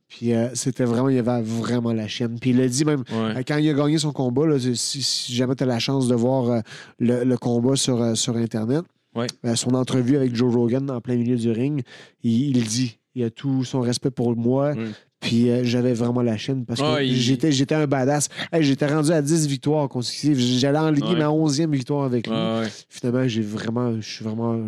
Puis 0.09 0.33
euh, 0.33 0.49
c'était 0.55 0.85
vraiment, 0.85 1.09
il 1.09 1.17
y 1.17 1.19
avait 1.19 1.43
vraiment 1.43 1.93
la 1.93 2.07
chienne. 2.09 2.39
Puis 2.41 2.51
il 2.51 2.61
a 2.61 2.69
dit 2.69 2.85
même, 2.85 3.01
Ouais. 3.11 3.37
euh, 3.39 3.43
quand 3.47 3.57
il 3.59 3.69
a 3.69 3.75
gagné 3.75 3.99
son 3.99 4.13
combat, 4.13 4.47
là, 4.47 4.59
si, 4.59 5.03
si 5.03 5.35
jamais 5.35 5.55
tu 5.55 5.65
as 5.65 5.67
la 5.67 5.79
chance 5.81 6.09
de 6.09 6.15
voir 6.15 6.49
euh, 6.51 6.61
le, 6.99 7.25
le 7.25 7.37
combat 7.37 7.77
sur, 7.77 8.17
sur 8.17 8.37
Internet, 8.37 8.85
Ouais. 9.15 9.27
son 9.57 9.75
entrevue 9.75 10.17
avec 10.17 10.35
Joe 10.37 10.55
Rogan 10.55 10.89
en 10.91 11.01
plein 11.01 11.17
milieu 11.17 11.37
du 11.37 11.51
ring, 11.51 11.83
il, 12.23 12.57
il 12.57 12.65
dit 12.65 12.99
il 13.17 13.25
a 13.25 13.31
tout 13.31 13.65
son 13.65 13.81
respect 13.81 14.13
pour 14.13 14.37
moi. 14.37 14.75
Puis 15.21 15.51
euh, 15.51 15.65
j'avais 15.65 15.95
vraiment 15.95 16.23
la 16.23 16.37
chienne 16.37 16.65
parce 16.65 16.81
que 16.81 17.03
il- 17.03 17.17
j'étais, 17.17 17.51
j'étais 17.51 17.75
un 17.75 17.87
badass. 17.87 18.29
Hey, 18.53 18.63
j'étais 18.63 18.87
rendu 18.87 19.11
à 19.11 19.21
10 19.21 19.47
victoires 19.49 19.89
consécutives. 19.89 20.39
J'allais 20.39 20.79
en 20.79 20.91
ligne 20.91 21.05
Ouais. 21.05 21.19
ma 21.19 21.29
11e 21.29 21.73
victoire 21.73 22.05
avec 22.05 22.27
lui. 22.29 22.35
Ouais, 22.35 22.61
ouais. 22.61 22.67
Finalement, 22.89 23.27
j'ai 23.27 23.43
vraiment, 23.43 24.01
je 24.01 24.09
suis 24.09 24.25
vraiment 24.25 24.61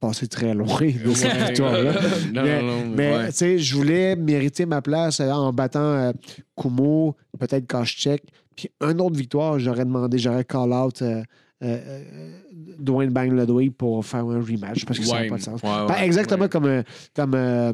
passé 0.00 0.26
très 0.26 0.54
loin 0.54 0.80
de 0.80 1.12
cette 1.14 1.32
Ouais. 1.34 1.46
victoire-là. 1.48 1.92
Non, 2.32 2.42
Mais- 2.42 2.62
non, 2.62 2.66
non. 2.86 2.92
Mais 2.96 3.16
Ouais. 3.16 3.26
tu 3.28 3.32
sais, 3.36 3.58
je 3.58 3.74
voulais 3.76 4.16
mériter 4.16 4.64
ma 4.64 4.80
place 4.80 5.20
euh, 5.20 5.30
en 5.30 5.52
battant 5.52 5.80
euh, 5.80 6.12
Kumo, 6.56 7.14
peut-être 7.38 7.66
Koscheck. 7.66 8.22
Puis 8.56 8.70
une 8.80 9.00
autre 9.00 9.16
victoire, 9.16 9.58
j'aurais 9.58 9.84
demandé, 9.84 10.18
j'aurais 10.18 10.44
call 10.44 10.72
out 10.72 11.02
euh, 11.02 11.22
euh, 11.62 11.78
euh, 11.86 12.30
Dwayne 12.78 13.10
Bang 13.10 13.32
Ludwig 13.32 13.72
pour 13.72 14.04
faire 14.06 14.20
un 14.24 14.40
rematch 14.40 14.84
parce 14.84 14.98
que 15.00 15.04
ça 15.04 15.16
n'a 15.16 15.20
Ouais. 15.22 15.28
pas 15.28 15.36
de 15.36 15.42
sens. 15.42 15.60
Ouais, 15.62 15.68
ouais. 15.68 15.86
Ben, 15.88 15.96
exactement 16.04 16.44
ouais. 16.44 16.48
comme, 16.48 16.66
euh, 16.66 16.82
comme 17.14 17.34
euh, 17.34 17.72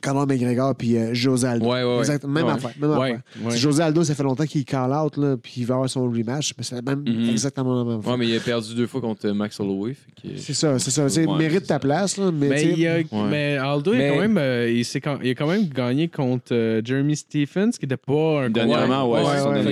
Conor 0.00 0.26
McGregor 0.26 0.74
puis 0.74 0.96
euh, 0.96 1.12
José 1.12 1.46
Aldo. 1.46 1.66
Ouais, 1.66 1.82
ouais, 1.82 1.84
ouais. 1.84 1.98
Exact- 1.98 2.24
même 2.24 2.46
Ouais. 2.46 2.52
affaire. 2.52 2.70
Même 2.80 2.90
Ouais, 2.90 2.96
affaire. 3.12 3.20
ouais. 3.44 3.56
José 3.56 3.82
Aldo, 3.82 4.04
ça 4.04 4.14
fait 4.14 4.22
longtemps 4.22 4.44
qu'il 4.46 4.64
call 4.64 4.92
out, 4.92 5.16
là, 5.16 5.36
puis 5.36 5.52
il 5.58 5.66
va 5.66 5.74
avoir 5.74 5.90
son 5.90 6.08
rematch. 6.10 6.54
Mais 6.56 6.64
c'est 6.64 6.80
même, 6.82 7.04
Mhm. 7.06 7.28
exactement 7.30 7.74
la 7.78 7.84
même 7.84 7.96
Ouais, 7.98 8.02
fois. 8.02 8.16
mais 8.16 8.28
il 8.28 8.36
a 8.36 8.40
perdu 8.40 8.74
deux 8.74 8.86
fois 8.86 9.00
contre 9.00 9.28
Max 9.30 9.58
Holloway. 9.60 9.94
C'est 10.36 10.54
ça, 10.54 10.78
c'est 10.78 10.90
ça. 10.90 11.06
Ouais, 11.06 11.36
mérite 11.38 11.66
ta 11.66 11.78
place, 11.78 12.16
là, 12.16 12.30
mais, 12.32 12.62
il 12.74 12.86
a- 12.86 12.96
Ouais. 12.98 13.06
mais 13.30 13.56
Aldo, 13.56 13.92
il, 13.92 13.98
Mais- 13.98 14.08
a 14.08 14.12
quand 14.14 14.20
même, 14.20 14.38
euh, 14.38 14.70
il, 14.70 14.84
s'est 14.84 15.00
quand- 15.00 15.18
il 15.22 15.30
a 15.30 15.34
quand 15.34 15.46
même 15.48 15.68
gagné 15.68 16.08
contre 16.08 16.52
euh, 16.52 16.80
Jeremy 16.84 17.16
Stephens, 17.16 17.70
qui 17.72 17.84
n'était 17.86 17.96
pas 17.96 18.44
un 18.44 18.50
Dernièrement, 18.50 19.10
ouais, 19.10 19.20
Ouais, 19.20 19.26
ouais. 19.26 19.32
pas 19.42 19.48
un 19.48 19.60
il 19.62 19.68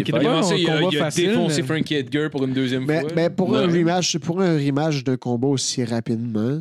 a, 0.71 0.81
il 0.91 0.97
a 0.97 1.05
facile, 1.05 1.29
défoncé 1.31 1.63
mais- 1.63 1.67
Frankie 1.69 1.95
Edgar 1.95 2.31
pour 2.31 2.45
une 2.45 2.53
deuxième 2.53 2.85
Mais, 2.87 3.01
fois. 3.01 3.11
mais 3.15 3.31
pour, 3.31 3.57
un 3.57 3.69
Ouais. 3.69 3.79
rematch, 3.79 4.19
pour 4.19 4.41
un 4.41 4.57
rematch 4.57 5.05
d'un 5.05 5.17
combat 5.17 5.49
aussi 5.49 5.85
rapidement, 5.85 6.61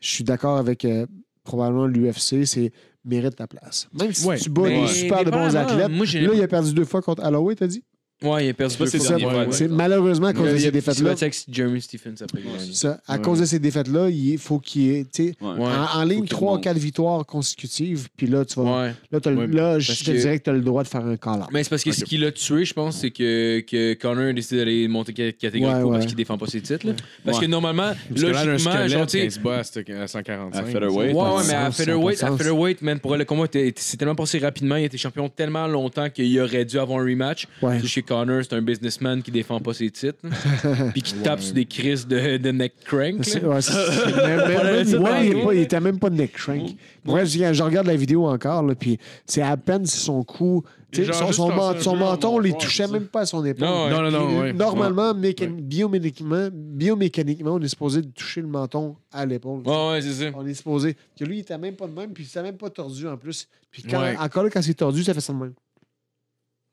je 0.00 0.08
suis 0.08 0.24
d'accord 0.24 0.58
avec 0.58 0.84
euh, 0.84 1.06
probablement 1.44 1.86
l'UFC, 1.86 2.44
c'est 2.44 2.70
mérite 3.04 3.36
ta 3.36 3.46
place. 3.46 3.88
Même 3.98 4.12
si 4.12 4.26
Ouais, 4.26 4.38
tu 4.38 4.50
bats 4.50 4.68
des 4.68 4.86
super 4.88 5.24
de 5.24 5.30
bons 5.30 5.56
athlètes. 5.56 5.90
moi, 5.90 6.06
là, 6.06 6.30
il 6.34 6.42
a 6.42 6.48
perdu 6.48 6.72
deux 6.72 6.84
fois 6.84 7.02
contre 7.02 7.24
Holloway, 7.24 7.54
t'as 7.56 7.66
dit? 7.66 7.82
Ouais, 8.22 8.46
il 8.46 8.50
a 8.50 8.54
perdu 8.54 8.76
pas 8.76 8.84
deux 8.84 8.90
ses 8.90 8.98
fois. 8.98 9.16
Ouais, 9.16 9.46
C'est 9.50 9.68
malheureusement 9.68 10.28
à 10.28 10.32
cause 10.32 10.42
Il 10.46 10.50
de 10.50 10.54
a- 10.54 10.58
ces 10.58 10.64
il 10.64 10.68
a 10.68 10.70
défaites-là. 10.70 11.10
avec 11.12 11.36
Jeremy 11.50 11.80
Stephens 11.80 12.14
après. 12.22 12.40
il. 12.66 12.74
Ça, 12.74 13.00
à 13.06 13.18
cause 13.18 13.40
de 13.40 13.44
ces 13.44 13.58
défaites-là, 13.58 14.08
il 14.10 14.38
faut 14.38 14.58
qu'il 14.58 14.82
y 14.82 14.90
ait, 14.96 15.06
en, 15.40 15.56
en 16.00 16.04
ligne 16.04 16.20
qu'il 16.20 16.28
3 16.30 16.50
remonte. 16.52 16.64
4 16.64 16.78
victoires 16.78 17.26
consécutives, 17.26 18.08
puis 18.16 18.26
là, 18.26 18.44
tu 18.44 18.54
vas. 18.60 18.62
Ouais. 18.82 18.94
Là, 19.10 19.18
Ouais, 19.32 19.46
là, 19.46 19.78
je 19.78 19.92
te 20.04 20.10
que- 20.10 20.16
dirais 20.16 20.38
que 20.38 20.44
tu 20.44 20.50
as 20.50 20.52
le 20.52 20.60
droit 20.60 20.82
de 20.82 20.88
faire 20.88 21.04
un 21.04 21.16
call-out. 21.16 21.46
Mais 21.52 21.62
c'est 21.64 21.70
parce 21.70 21.84
que 21.84 21.92
ce 21.92 22.04
qui 22.04 22.18
l'a 22.18 22.32
tué, 22.32 22.64
je 22.64 22.74
pense, 22.74 22.98
c'est 22.98 23.10
que, 23.10 23.60
que 23.60 23.94
Connor 23.94 24.28
a 24.28 24.32
décidé 24.32 24.58
d'aller 24.58 24.88
monter 24.88 25.12
ca- 25.16 25.32
catégorie 25.32 25.72
Ouais, 25.74 25.80
pro 25.80 25.90
ouais. 25.90 25.96
parce 25.98 26.06
qu'il 26.06 26.16
défend 26.16 26.38
pas 26.38 26.46
ses 26.46 26.60
titres. 26.60 26.86
là. 26.86 26.92
Parce 27.24 27.38
Ouais. 27.38 27.44
que 27.46 27.50
normalement, 27.50 27.92
logiquement, 28.10 28.88
genre, 28.88 29.06
tu 29.06 29.18
sais, 29.18 29.26
il 29.42 29.48
à 29.50 29.64
cette- 29.64 29.90
à 29.90 30.06
145. 30.06 30.58
À 30.60 30.64
featherweight. 30.64 31.14
Ouais, 31.14 31.42
mais 31.48 31.54
à 31.54 31.70
featherweight, 31.70 32.22
à 32.22 32.36
featherweight, 32.36 32.82
man, 32.82 32.98
pour 33.00 33.16
le 33.16 33.24
combat, 33.24 33.46
c'est 33.76 33.96
tellement 33.96 34.14
passé 34.14 34.38
rapidement. 34.38 34.76
Il 34.76 34.84
était 34.84 34.98
champion 34.98 35.28
tellement 35.28 35.66
longtemps 35.66 36.08
qu'il 36.10 36.38
aurait 36.40 36.64
dû 36.64 36.78
avoir 36.78 37.00
un 37.00 37.04
rematch. 37.04 37.46
Ouais. 37.60 37.78
Connor, 38.12 38.42
c'est 38.42 38.54
un 38.54 38.62
businessman 38.62 39.22
qui 39.22 39.30
défend 39.30 39.58
pas 39.60 39.72
ses 39.74 39.90
titres. 39.90 40.18
Puis 40.92 41.02
qui 41.02 41.14
tape 41.14 41.40
sur 41.40 41.54
des 41.54 41.64
crises 41.64 42.06
de, 42.06 42.36
de 42.36 42.50
neck 42.50 42.74
crank. 42.84 43.24
C'est- 43.24 43.42
ouais, 43.44 43.60
c'est- 43.62 43.72
c'est- 43.72 44.16
même 44.16 45.24
il, 45.24 45.42
pas- 45.42 45.54
il 45.54 45.60
était 45.60 45.80
même 45.80 45.98
pas 45.98 46.10
de 46.10 46.16
neck 46.16 46.32
crank. 46.32 46.70
Moi, 47.04 47.24
je, 47.24 47.52
je 47.52 47.62
regarde 47.62 47.86
la 47.86 47.96
vidéo 47.96 48.26
encore, 48.26 48.64
puis 48.78 48.98
c'est 49.26 49.42
à 49.42 49.56
peine 49.56 49.86
si 49.86 49.98
son 49.98 50.22
cou. 50.24 50.62
Son, 50.92 51.48
menton, 51.96 52.28
en 52.28 52.34
on 52.34 52.38
les 52.38 52.52
touchait 52.52 52.86
même 52.86 53.06
pas 53.06 53.20
à 53.20 53.26
son 53.26 53.42
épaule. 53.46 53.66
Non. 53.66 53.88
Non, 53.88 54.10
non, 54.10 54.42
Puis. 54.42 54.52
Normalement, 54.52 55.14
méca- 55.14 55.46
biomécaniquement, 55.46 56.48
biomécaniquement, 56.52 57.52
on 57.54 57.60
est 57.62 57.68
supposé 57.68 58.02
de 58.02 58.08
toucher 58.08 58.42
le 58.42 58.46
menton 58.48 58.96
à 59.10 59.24
l'épaule. 59.24 59.62
Ouais, 59.66 59.88
ouais, 59.92 60.02
c'est 60.02 60.12
ça. 60.12 60.30
On 60.34 60.46
est 60.46 60.52
supposé. 60.52 60.94
Que 61.18 61.24
lui, 61.24 61.38
il 61.38 61.40
était 61.40 61.56
même 61.56 61.76
pas 61.76 61.86
de 61.86 61.94
même, 61.94 62.12
puis 62.12 62.24
il 62.24 62.26
s'était 62.26 62.42
même 62.42 62.56
pas 62.58 62.68
tordu 62.68 63.06
en 63.08 63.16
plus. 63.16 63.48
Puis 63.70 63.82
quand, 63.84 64.02
Ouais. 64.02 64.16
encore 64.18 64.42
là, 64.44 64.50
quand 64.50 64.60
c'est 64.60 64.74
tordu, 64.74 65.02
ça 65.02 65.14
fait 65.14 65.20
ça 65.22 65.32
de 65.32 65.38
même. 65.38 65.54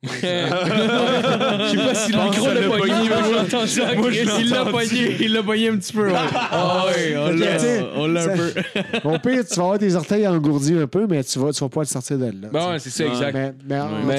Je 0.02 0.10
sais 0.12 1.78
pas 1.78 1.94
si 1.96 2.12
le 2.14 2.24
micro 2.24 2.46
ça 2.46 2.54
l'a 2.54 3.68
ça. 3.68 3.96
Moi, 3.96 4.12
il 4.14 4.50
l'a 4.50 4.66
pogné. 4.66 5.18
Il 5.20 5.34
l'a 5.34 5.44
pogné 5.44 5.70
un 5.70 5.78
petit 5.78 5.92
peu, 5.94 6.08
ouais. 6.08 6.14
Ah 6.34 6.86
ouais, 6.88 7.16
on 7.18 8.08
l'a- 8.08 8.24
un 8.24 8.38
peu. 8.38 8.54
Au 9.04 9.20
pire, 9.20 9.46
tu 9.46 9.56
vas 9.56 9.64
avoir 9.64 9.78
tes 9.80 9.94
orteils 9.96 10.26
engourdis 10.28 10.74
un 10.78 10.88
peu, 10.88 11.06
mais 11.08 11.22
tu 11.24 11.38
vas, 11.40 11.52
tu 11.52 11.60
vas 11.60 11.70
pas 11.70 11.84
te 11.84 11.90
sortir 11.90 12.18
de 12.18 12.26
là. 12.26 12.48
Ben 12.52 12.72
ouais, 12.72 12.80
c'est 12.80 12.90
ça, 12.90 13.04
Ouais. 13.04 13.10
exact. 13.10 13.56
Mais, 13.68 14.18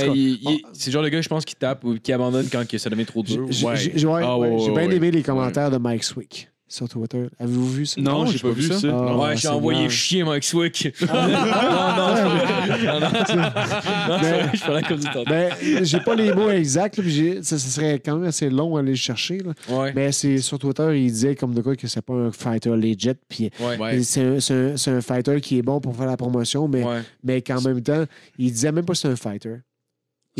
c'est 0.75 0.87
le 0.91 0.93
genre 0.93 1.03
de 1.03 1.09
gars, 1.09 1.23
je 1.23 1.29
pense, 1.29 1.45
qui 1.47 1.55
tape 1.55 1.83
ou 1.85 1.95
qui 1.95 2.13
abandonne 2.13 2.49
quand 2.53 2.63
ça 2.77 2.91
devient 2.91 3.07
trop 3.07 3.23
dur. 3.23 3.47
J'ai 3.49 3.67
Ouais. 3.67 3.77
j'ai- 3.77 4.07
ouais, 4.07 4.23
Ah, 4.25 4.37
ouais, 4.37 4.49
ouais, 4.49 4.59
j'ai 4.59 4.71
ouais, 4.71 4.81
bien 4.81 4.89
ouais. 4.89 4.97
aimé 4.97 5.11
les 5.11 5.23
commentaires 5.23 5.71
de 5.71 5.79
Mike 5.79 6.05
Swick 6.05 6.49
sur 6.71 6.89
Twitter. 6.89 7.27
Avez-vous 7.39 7.69
vu 7.71 7.85
ça? 7.87 8.01
Non, 8.01 8.25
j'ai 8.27 8.39
pas 8.39 8.51
vu 8.53 8.63
ça. 8.63 8.75
Ah, 8.85 9.15
Ouais, 9.17 9.23
ouais, 9.27 9.37
j'ai 9.37 9.43
c'est 9.43 9.49
envoyé 9.49 9.81
bien. 9.81 9.89
chier 9.91 10.25
Mike 10.25 10.45
Swick. 10.45 10.89
Ah, 11.09 11.27
non, 11.97 12.87
non, 12.87 13.01
non, 13.01 13.01
non, 13.01 13.11
non, 14.09 14.19
Mais- 14.23 14.45
je 14.57 14.61
parlais 14.65 14.83
comme 14.83 14.99
du 15.01 15.07
temps. 15.11 15.25
Ben, 15.27 15.53
j'ai 15.83 16.01
pas 16.01 16.15
les 16.15 16.33
mots 16.33 16.51
exacts, 16.51 16.97
là, 16.97 17.03
puis 17.03 17.13
j'ai- 17.13 17.43
ça, 17.43 17.59
ça 17.59 17.69
serait 17.69 17.99
quand 17.99 18.17
même 18.17 18.29
assez 18.29 18.49
long 18.49 18.77
à 18.77 18.81
aller 18.81 18.91
le 18.91 18.97
chercher. 18.97 19.39
là. 19.39 19.53
Ouais, 19.69 19.93
Mais 19.95 20.13
c'est 20.13 20.39
sur 20.39 20.59
Twitter, 20.59 20.89
il 20.99 21.11
disait 21.11 21.35
comme 21.35 21.55
de 21.55 21.61
quoi 21.61 21.75
que 21.77 21.87
c'est 21.89 22.03
pas 22.03 22.15
un 22.15 22.31
fighter 22.33 22.71
legit, 22.77 23.11
puis 23.29 23.51
ouais, 23.61 23.77
Ouais. 23.79 24.03
c'est 24.03 24.23
un, 24.23 24.41
c'est 24.41 24.55
un- 24.55 24.77
c'est 24.77 24.91
un 24.93 25.01
fighter 25.01 25.41
qui 25.41 25.59
est 25.59 25.63
bon 25.63 25.81
pour 25.81 25.95
faire 25.97 26.07
la 26.07 26.17
promotion, 26.17 26.69
mais, 26.69 26.85
ouais. 26.85 27.01
mais 27.25 27.43
qu'en 27.43 27.61
même 27.61 27.83
temps, 27.83 28.05
il 28.39 28.53
disait 28.53 28.71
même 28.73 28.85
pas 28.85 28.93
que 28.93 28.99
c'est 28.99 29.09
un 29.09 29.17
fighter. 29.17 29.57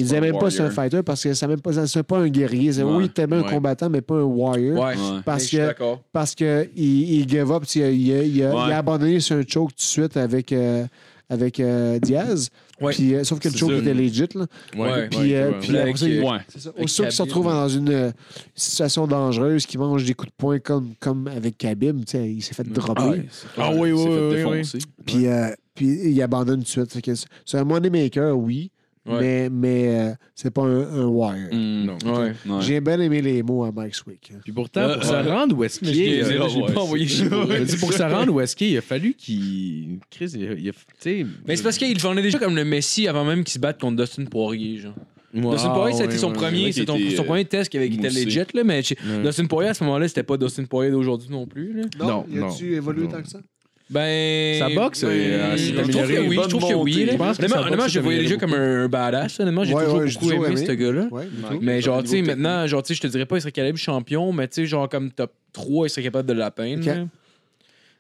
Il 0.01 0.05
disait 0.05 0.17
pas 0.21 0.27
un 0.27 0.31
même 0.33 0.39
pas 0.41 0.47
que 0.47 0.51
c'est 0.51 0.63
un 0.63 0.71
fighter 0.71 1.03
parce 1.03 1.23
que 1.23 1.35
c'est 1.35 1.47
même 1.47 1.61
pas, 1.61 1.87
c'est 1.87 2.03
pas 2.03 2.19
un 2.19 2.29
guerrier. 2.29 2.73
C'est 2.73 2.83
Ouais. 2.83 2.93
oui, 2.97 3.09
tellement 3.09 3.37
un 3.37 3.43
Ouais. 3.43 3.51
combattant, 3.51 3.89
mais 3.91 4.01
pas 4.01 4.17
un 4.17 4.23
warrior. 4.23 4.79
Ouais. 4.85 4.95
Parce 5.25 5.43
je 5.45 5.49
suis 5.49 5.57
que 5.59 5.63
d'accord. 5.67 6.01
parce 6.13 6.35
que 6.35 6.69
il, 6.77 7.21
il 7.21 7.29
give 7.29 7.51
up, 7.53 7.65
il, 7.75 7.83
a- 7.83 7.91
il 7.91 8.13
a, 8.45 8.55
Ouais. 8.55 8.63
il 8.67 8.73
a 8.73 8.79
abandonné 8.79 9.21
sur 9.21 9.37
un 9.37 9.43
choke 9.47 9.71
tout 9.71 9.77
de 9.77 9.81
suite 9.81 10.17
avec, 10.17 10.53
euh, 10.53 10.85
avec 11.29 11.61
euh, 11.61 11.99
Diaz. 12.01 12.51
Ouais. 12.81 12.93
Puis, 12.95 13.15
euh, 13.15 13.25
sauf 13.25 13.39
que 13.39 13.49
le 13.49 13.55
choke 13.57 13.73
était 13.73 13.93
legit. 13.95 14.25
Là. 14.35 14.47
Ouais. 14.77 15.09
Puis, 15.11 15.19
ouais, 15.35 15.53
puis 15.61 15.77
après 15.79 15.97
ça, 15.97 16.07
Ouais. 16.07 16.39
c'est 16.49 16.61
ça. 16.61 16.71
Avec 16.71 16.85
Aussitôt 16.85 17.03
qu'il 17.05 17.13
se 17.13 17.19
Khabib. 17.19 17.21
retrouve 17.35 17.53
dans 17.53 17.69
une 17.69 17.91
euh, 17.91 18.11
situation 18.55 19.07
dangereuse, 19.07 19.67
qui 19.67 19.77
mange 19.79 20.05
des 20.05 20.15
coups 20.15 20.31
de 20.31 20.35
poing 20.37 20.59
comme, 20.61 20.95
comme 20.99 21.29
avec 21.29 21.59
Khabib, 21.59 22.05
tu 22.07 22.13
sais, 22.13 22.27
il 22.33 22.43
s'est 22.43 22.55
fait 22.55 22.67
dropper. 22.67 23.29
Ah 23.59 23.71
oui, 23.75 23.91
s'est 23.91 23.93
oui, 23.93 23.93
oui, 23.93 24.37
défoncer. 24.37 24.79
Puis, 25.05 25.27
puis 25.75 26.11
il 26.11 26.23
abandonne 26.23 26.65
tout 26.65 26.83
de 26.85 26.91
suite. 26.91 27.27
C'est 27.45 27.59
un 27.59 27.65
moneymaker, 27.65 28.37
oui, 28.37 28.71
Ouais. 29.07 29.19
mais, 29.21 29.49
mais 29.51 29.99
euh, 29.99 30.15
c'est 30.35 30.51
pas 30.51 30.63
un, 30.63 30.81
un 30.83 31.07
wire. 31.07 31.49
Mm. 31.53 31.85
Non. 31.87 31.99
Ouais. 32.05 32.33
Ouais. 32.47 32.61
J'ai 32.61 32.81
bien 32.83 33.01
aimé 33.01 33.23
les 33.23 33.43
mots 33.43 33.65
à 33.65 33.73
Mike 33.73 33.95
Swick. 33.95 34.31
Puis 34.45 34.53
pourtant, 34.53 34.83
Euh, 34.83 34.95
pour 34.95 35.05
se 35.05 35.13
ouais. 35.13 35.23
rendre 35.23 35.57
où 35.57 35.65
est-ce 35.65 35.81
qu'il 35.81 35.99
est. 36.01 36.75
pas 36.75 36.81
envoyé 36.83 37.07
pour 37.81 37.93
se 37.93 38.03
rendre 38.03 38.33
où 38.35 38.41
est-ce 38.41 38.55
qu'il 38.55 38.69
il 38.69 38.77
a 38.79 38.83
fallu 38.83 39.15
qu'il. 39.15 40.01
Chris, 40.11 40.33
il 40.35 40.47
a. 40.69 40.73
il. 41.11 41.27
Mais 41.47 41.57
c'est 41.57 41.63
parce 41.63 41.79
qu'il 41.79 41.99
vendait 41.99 42.21
déjà 42.23 42.39
comme 42.39 42.55
le 42.57 42.65
Messi 42.65 43.09
avant 43.09 43.25
même 43.25 43.43
qu'il 43.43 43.55
se 43.55 43.59
batte 43.59 43.81
contre 43.81 43.97
Dustin 44.03 44.25
Poirier, 44.27 44.77
genre. 44.79 44.95
Dustin 45.33 45.71
Poirier, 45.71 45.93
ça 45.95 46.03
a 46.03 46.07
ouais, 46.07 46.13
été 46.13 46.19
son 46.19 46.29
ouais, 46.29 46.35
premier, 46.35 46.73
c'est 46.73 46.85
son 46.87 46.99
euh, 46.99 47.25
premier 47.25 47.45
test 47.45 47.71
qui 47.71 47.77
avait 47.79 47.89
qui 47.89 47.97
était 47.99 48.09
moussé. 48.09 48.25
legit, 48.25 48.41
là, 48.53 48.65
mais 48.65 48.83
Ouais. 48.83 49.23
Dustin 49.25 49.47
Poirier, 49.47 49.71
à 49.71 49.75
ce 49.75 49.85
moment-là, 49.85 50.09
c'était 50.09 50.25
pas 50.25 50.37
Dustin 50.37 50.65
Poirier 50.65 50.91
d'aujourd'hui 50.91 51.29
non 51.31 51.47
plus, 51.47 51.73
là. 51.73 51.83
Non, 52.01 52.27
y 52.29 52.39
a-tu 52.39 52.75
évolué 52.75 53.09
tant 53.09 53.23
que 53.23 53.29
ça? 53.29 53.39
Ben. 53.91 54.59
Sa 54.61 54.69
boxe, 54.69 55.03
ben, 55.03 55.11
euh, 55.11 55.57
je 55.57 55.73
trouve 55.73 55.91
que 55.91 56.21
oui, 56.29 56.39
je 56.43 56.49
trouve 56.49 56.69
que 56.69 56.75
oui. 56.75 57.05
Là. 57.07 57.13
Je 57.13 57.17
pense 57.19 57.39
que 57.39 57.45
Honnêtement, 57.45 57.87
déjà 57.87 58.37
comme 58.37 58.55
un 58.55 58.89
badass. 58.89 59.41
Honnêtement, 59.41 59.65
j'ai 59.65 59.75
Ouais, 59.75 59.83
toujours 59.85 59.99
ouais, 60.01 60.11
beaucoup 60.13 60.33
aimé 60.33 60.47
aimé. 60.47 60.67
ce 60.67 60.73
gars-là. 60.73 61.09
Ouais. 61.11 61.25
Mais 61.61 61.81
genre, 61.83 62.03
tu 62.03 62.09
sais, 62.11 62.23
maintenant, 62.23 62.67
genre, 62.69 62.83
tu 62.85 62.89
sais, 62.89 62.95
je 62.95 63.01
te 63.01 63.07
dirais 63.09 63.27
pas, 63.27 63.37
il 63.37 63.41
serait 63.41 63.51
calibre 63.53 63.79
champion, 63.79 64.33
mais 64.33 64.47
tu 64.47 64.55
sais, 64.63 64.67
genre, 64.67 64.89
comme 64.89 65.11
top 65.11 65.33
3, 65.53 65.87
il 65.87 65.91
serait 65.91 66.03
capable 66.05 66.29
de 66.29 66.35
l'atteindre. 66.35 66.81
Ok. 66.81 66.87
là. 66.87 67.07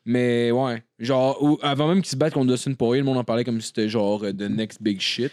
Mais 0.07 0.51
ouais, 0.51 0.83
genre, 0.99 1.43
ou- 1.43 1.59
avant 1.63 1.87
même 1.89 2.01
qu'il 2.01 2.11
se 2.11 2.17
batte 2.17 2.33
contre 2.33 2.51
Dustin 2.53 2.73
Poirier, 2.73 3.01
le 3.01 3.05
monde 3.05 3.19
en 3.19 3.25
parlait 3.25 3.45
comme 3.45 3.61
si 3.61 3.67
c'était 3.69 3.89
genre 3.89 4.23
euh, 4.25 4.33
the 4.33 4.49
next 4.49 4.81
big 4.83 4.99
shit. 5.01 5.33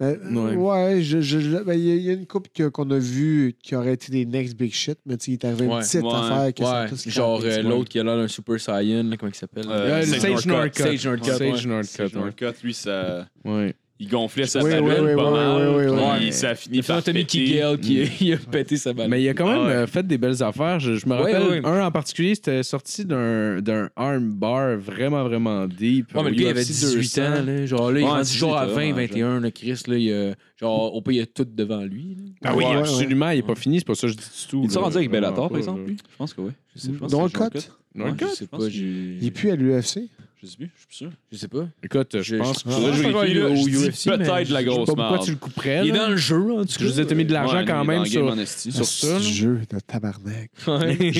Ben, 0.00 0.18
Ouais. 0.36 0.56
ouais, 0.56 1.02
je- 1.02 1.20
je- 1.20 1.38
je- 1.38 1.62
ben, 1.62 1.74
il 1.74 1.84
y, 1.84 1.92
a- 1.92 1.94
il 1.94 2.02
y 2.02 2.10
a 2.10 2.12
une 2.14 2.26
couple 2.26 2.50
que- 2.54 2.68
qu'on 2.68 2.90
a 2.90 2.98
vu 2.98 3.54
qui 3.62 3.74
aurait 3.76 3.92
été 3.92 4.10
des 4.10 4.26
next 4.26 4.56
big 4.56 4.72
shit, 4.72 4.98
mais 5.06 5.16
tu 5.16 5.26
sais, 5.26 5.30
il 5.32 5.34
est 5.34 5.44
arrivé 5.44 5.66
une 5.66 5.78
petite 5.78 6.02
Ouais. 6.02 6.10
affaire 6.12 6.54
que 6.54 6.96
ça 6.96 7.10
genre 7.10 7.40
euh, 7.44 7.62
l'autre 7.62 7.88
qui 7.88 7.98
a 8.00 8.04
l'air 8.04 8.16
d'un 8.16 8.28
Super 8.28 8.58
Saiyan, 8.60 9.04
là, 9.04 9.16
comment 9.16 9.30
il 9.30 9.34
s'appelle? 9.36 9.66
Euh, 9.68 10.00
Ouais, 10.00 10.06
Sage 10.06 10.20
Sage 10.20 10.46
Northcutt. 10.46 10.82
Sage 10.86 11.06
Northcutt, 11.06 11.88
Sage. 11.88 12.14
Northcutt, 12.14 12.62
lui, 12.62 12.74
ça... 12.74 13.26
Ouais. 13.44 13.74
Il 14.02 14.08
gonflait 14.08 14.46
sa 14.46 14.62
Oui, 14.62 14.70
ballonne 14.70 14.88
oui, 15.04 15.10
oui, 15.10 15.14
pas 15.16 15.26
oui, 15.26 15.32
mal. 15.32 15.56
oui, 15.56 15.84
oui, 15.86 15.90
oui. 15.90 16.16
puis 16.18 16.26
Ouais. 16.26 16.32
Ça 16.32 16.48
a 16.48 16.52
Il 16.52 16.56
fini 16.56 16.78
a 16.78 16.82
fait 16.82 16.88
par 16.88 16.96
Anthony 16.98 17.18
péter. 17.24 17.44
Kigel 17.44 17.78
qui 17.78 18.02
il 18.26 18.32
a 18.34 18.36
pété 18.36 18.76
sa 18.76 18.92
balle. 18.92 19.08
Mais 19.08 19.22
il 19.22 19.28
a 19.28 19.34
quand 19.34 19.46
même 19.46 19.60
Ah 19.62 19.66
ouais. 19.66 19.72
euh, 19.74 19.86
fait 19.86 20.06
des 20.06 20.18
belles 20.18 20.42
affaires. 20.42 20.80
Je, 20.80 20.94
je 20.94 21.06
me 21.06 21.12
Ouais, 21.14 21.32
rappelle, 21.34 21.48
ouais. 21.48 21.66
un 21.66 21.86
en 21.86 21.90
particulier, 21.90 22.34
c'était 22.34 22.62
sorti 22.62 23.04
d'un 23.04 23.60
d'un 23.60 23.88
armbar 23.96 24.76
vraiment, 24.78 25.22
vraiment 25.24 25.66
deep. 25.66 26.14
Ouais, 26.14 26.22
mais 26.24 26.30
le 26.30 26.36
gars, 26.36 26.42
il 26.42 26.48
avait 26.48 26.62
UFC 26.62 26.68
18 26.68 26.96
200. 26.96 27.22
ans. 27.22 27.42
Là. 27.46 27.66
Genre, 27.66 27.92
là, 27.92 27.98
il 27.98 28.02
est 28.02 28.04
Ouais, 28.06 28.10
rendu 28.10 28.22
18, 28.24 28.38
genre 28.38 28.56
à 28.56 28.66
là, 28.66 28.72
20, 28.72 28.76
ouais, 28.76 28.92
21, 28.92 29.40
le 29.40 29.50
Chris. 29.50 29.82
Là, 29.86 29.96
il 29.96 30.12
a, 30.12 30.34
genre, 30.60 30.94
au 30.94 31.00
pays, 31.00 31.18
il 31.18 31.22
a 31.22 31.26
tout 31.26 31.46
devant 31.48 31.82
lui. 31.84 32.16
là. 32.16 32.22
Ah 32.44 32.56
oui, 32.56 32.64
Ouais, 32.64 32.70
ouais. 32.70 32.76
absolument. 32.78 33.30
Il 33.30 33.36
n'est 33.36 33.42
pas 33.42 33.54
fini. 33.54 33.78
C'est 33.78 33.86
pas 33.86 33.94
ça 33.94 34.08
que 34.08 34.12
je 34.14 34.16
dis 34.18 34.22
du 34.24 34.46
tout. 34.48 34.60
Il 34.64 34.70
s'est 34.70 34.76
là. 34.78 34.82
rendu 34.84 34.96
avec 34.96 35.10
Bellator, 35.10 35.48
par 35.48 35.58
exemple, 35.58 35.82
lui? 35.86 35.96
Je 36.10 36.16
pense 36.16 36.34
que 36.34 36.40
oui. 36.40 36.50
Je 36.74 36.80
sais, 36.80 36.88
je 36.92 36.98
pense 36.98 37.10
Dans 37.12 37.22
le 37.22 37.28
c'est 37.28 37.34
cut? 37.38 37.68
Là. 37.94 38.04
Pas, 38.50 38.58
que- 38.58 38.68
j'ai. 38.70 39.16
Il 39.20 39.26
est 39.26 39.30
plus 39.30 39.50
à 39.50 39.56
l'UFC. 39.56 40.08
Je 40.44 40.48
sais 40.48 40.56
plus, 40.56 40.70
je 40.74 40.78
suis 40.80 40.86
plus 40.88 40.96
sûr. 40.96 41.10
Je 41.30 41.36
sais 41.38 41.46
pas. 41.46 41.68
Écoute, 41.84 42.08
je 42.14 42.22
Je- 42.22 42.34
pense 42.36 42.64
que 42.64 42.70
je- 42.70 42.74
pas 43.12 43.24
vérifie, 43.24 43.34
là. 43.34 43.46
au 43.46 43.52
UFC, 43.54 44.04
peut-être 44.10 44.26
de 44.26 44.28
la 44.28 44.42
je 44.42 44.46
sais 44.46 44.64
grosse 44.64 44.86
pas 44.86 44.94
pourquoi 44.94 45.10
merde. 45.12 45.24
tu 45.24 45.30
le 45.30 45.36
couperais. 45.36 45.80
Il 45.84 45.90
est 45.94 45.98
dans 45.98 46.08
le 46.08 46.16
jeu, 46.16 46.52
en 46.52 46.64
tout 46.64 46.72
je 46.80 46.84
vous 46.86 47.00
ai 47.00 47.14
mis 47.14 47.24
de 47.24 47.32
l'argent 47.32 47.64
quand 47.64 47.82
est 47.82 47.86
même 47.86 48.04
sur. 48.06 48.34
Sur 48.46 48.84
Ce 48.84 49.06
ça. 49.06 49.18
jeu 49.20 49.60
de 49.70 49.78
tabarnak. 49.78 50.50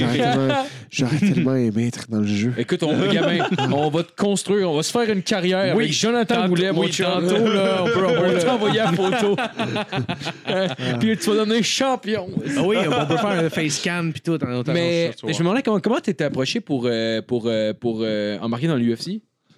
J'aurais 0.91 1.19
tellement, 1.19 1.55
aimé 1.55 1.87
être 1.87 2.11
dans 2.11 2.19
le 2.19 2.27
jeu. 2.27 2.53
Écoute, 2.59 2.83
on, 2.83 3.13
gamin, 3.13 3.47
on 3.73 3.91
va 3.91 4.03
te 4.03 4.13
construire, 4.21 4.69
on 4.71 4.75
va 4.77 4.83
se 4.83 4.91
faire 4.91 5.09
une 5.09 5.23
carrière 5.23 5.77
Oui, 5.77 5.85
avec 5.85 5.93
Jonathan 5.95 6.49
Boulet, 6.49 6.73
mon 6.73 6.81
oui, 6.83 6.91
chum. 6.91 7.07
tantôt, 7.07 7.47
là, 7.53 7.85
on 7.85 7.87
peut- 7.87 8.39
t'envoyer 8.45 8.79
la 8.79 8.93
photo. 8.93 9.37
Puis 11.01 11.17
tu 11.19 11.31
vas 11.31 11.37
devenir 11.45 11.63
champion. 11.65 12.29
Ah 12.57 12.63
oui, 12.65 12.77
on 12.87 13.07
peut 13.07 13.17
faire 13.17 13.27
un 13.45 13.51
face 13.51 13.79
scan 13.79 14.11
puis 14.13 14.21
tout. 14.21 14.39
Mais 14.67 15.13
je 15.23 15.27
me 15.27 15.39
demandais 15.39 15.63
comment 15.63 15.81
comment 15.81 16.01
t'étais 16.01 16.25
approché 16.25 16.61
pour, 16.61 16.87
euh, 16.87 17.23
pour, 17.23 17.45
euh, 17.47 17.73
pour 17.73 18.01
euh, 18.03 18.39
embarquer 18.41 18.67
dans 18.67 18.77
l'UFC. 18.77 19.12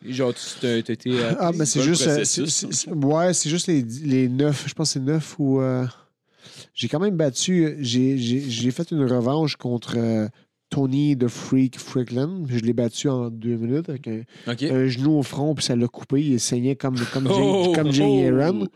Genre, 0.05 0.33
tu 0.35 0.67
été. 0.67 1.17
Ah, 1.39 1.51
mais 1.55 1.67
c'est 1.67 1.83
juste. 1.83 2.07
euh, 2.07 2.95
ouais, 2.95 3.33
c'est 3.35 3.49
juste 3.51 3.67
les, 3.67 3.83
les 3.83 4.29
neuf. 4.29 4.65
Je 4.67 4.75
pense 4.75 4.89
que 4.89 4.93
c'est 4.95 5.01
neuf 5.05 5.37
ou. 5.39 5.61
euh, 5.61 5.87
j'ai 6.75 6.89
quand 6.89 7.01
même 7.01 7.17
battu. 7.17 7.77
J'ai, 7.81 8.71
fait 8.71 8.91
une 8.91 9.05
revanche 9.05 9.57
contre 9.57 9.95
euh, 9.97 10.29
Tony 10.71 11.17
the 11.17 11.29
Freak 11.29 11.79
Frickland. 11.79 12.47
Je 12.49 12.59
l'ai 12.59 12.73
battu 12.73 13.09
en 13.09 13.31
deux 13.31 13.57
minutes 13.57 13.89
avec 13.89 14.09
un, 14.09 14.23
un 14.47 14.87
genou 14.87 15.13
au 15.19 15.23
front, 15.23 15.55
puis 15.55 15.65
ça 15.65 15.77
l'a 15.77 15.87
coupé. 15.89 16.21
Il 16.23 16.41
saignait 16.41 16.77
comme, 16.77 16.97
comme, 17.13 17.29
Jay- 17.29 17.35
Oh, 17.37 17.73
comme 17.75 17.93
Jay 17.93 18.31
oh. 18.31 18.37
Aaron. 18.41 18.69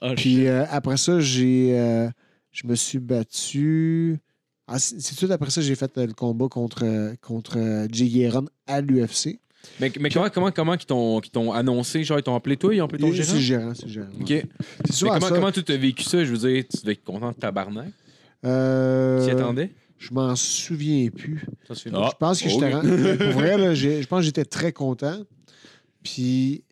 Ah, 0.00 0.14
Puis 0.16 0.46
euh, 0.46 0.64
après 0.70 0.96
ça, 0.96 1.20
j'ai, 1.20 1.78
euh, 1.78 2.08
je 2.52 2.66
me 2.66 2.74
suis 2.74 2.98
battu. 2.98 4.18
Ah, 4.66 4.78
c'est 4.78 5.16
tout 5.16 5.30
après 5.30 5.50
ça 5.50 5.60
j'ai 5.60 5.74
fait 5.74 5.98
euh, 5.98 6.06
le 6.06 6.14
combat 6.14 6.48
contre, 6.48 7.14
contre 7.20 7.86
Jay 7.90 8.06
Guéron 8.08 8.46
à 8.66 8.80
l'UFC. 8.80 9.38
Mais, 9.80 9.92
mais 10.00 10.10
comment, 10.10 10.28
comment, 10.30 10.50
comment 10.50 10.76
qu'ils 10.76 10.86
t'ont, 10.86 11.20
qu'ils 11.20 11.30
t'ont 11.32 11.52
annoncé 11.52 12.04
Genre, 12.04 12.18
ils 12.18 12.22
t'ont 12.22 12.34
appelé 12.34 12.56
toi, 12.56 12.74
ils 12.74 12.80
ont 12.82 12.84
appelé 12.84 13.00
ton 13.00 13.12
C'est 13.12 13.22
gérant? 13.22 13.34
le 13.34 13.40
gérant, 13.40 13.72
c'est 13.74 13.86
le 13.86 13.92
gérant. 13.92 14.08
Ok. 14.20 14.28
C'est 14.28 14.42
Mais 15.04 15.08
comment, 15.10 15.20
ça. 15.20 15.28
comment 15.34 15.52
tu 15.52 15.64
as 15.72 15.76
vécu 15.76 16.02
ça? 16.04 16.24
Je 16.24 16.32
veux 16.34 16.38
dire, 16.50 16.64
tu 16.68 16.80
devais 16.82 16.92
être 16.92 17.04
content 17.04 17.30
de 17.30 17.36
tabarnak. 17.36 17.88
Euh, 18.44 19.22
Tu 19.22 19.28
y 19.28 19.30
attendais? 19.30 19.70
Je 19.98 20.12
m'en 20.12 20.34
souviens 20.34 21.08
plus. 21.10 21.46
Ah. 21.70 21.74
Je 21.74 21.88
pense 22.18 22.40
que 22.42 22.46
ok. 22.46 22.50
j'étais. 22.50 22.72
ren- 22.74 23.16
Pour 23.18 23.40
vrai, 23.40 23.56
là, 23.56 23.74
je 23.74 24.04
pense 24.06 24.18
que 24.20 24.24
j'étais 24.26 24.44
très 24.44 24.72
content. 24.72 25.18
Puis. 26.02 26.64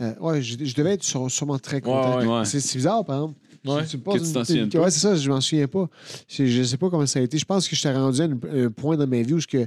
euh, 0.00 0.14
ouais, 0.20 0.40
je, 0.42 0.56
je 0.64 0.74
devais 0.74 0.94
être 0.94 1.04
sur- 1.04 1.30
sûrement 1.30 1.58
très 1.58 1.80
content. 1.80 2.18
Ouais, 2.20 2.26
ouais. 2.26 2.44
C'est 2.44 2.60
c'est 2.60 2.78
bizarre, 2.78 3.04
par 3.04 3.16
exemple. 3.16 3.38
Ouais. 3.66 3.82
C'est 3.86 3.98
pas 4.02 4.12
Que 4.12 4.18
tu 4.18 4.32
t'en 4.32 4.40
une- 4.40 4.44
souviennes 4.46 4.68
pas. 4.70 4.78
Ouais, 4.80 4.90
c'est 4.90 5.00
ça, 5.00 5.14
je 5.16 5.28
m'en 5.28 5.40
souviens 5.40 5.66
pas. 5.68 5.88
Je, 6.28 6.46
je 6.46 6.62
sais 6.62 6.76
pas 6.78 6.88
comment 6.88 7.04
ça 7.06 7.18
a 7.18 7.22
été. 7.22 7.36
Je 7.38 7.44
pense 7.44 7.68
que 7.68 7.76
j'étais 7.76 7.92
rendu 7.92 8.20
à 8.22 8.24
un 8.24 8.70
point 8.70 8.96
dans 8.96 9.06
ma 9.06 9.20
vie 9.20 9.34
où 9.34 9.40
je, 9.40 9.46
que 9.46 9.66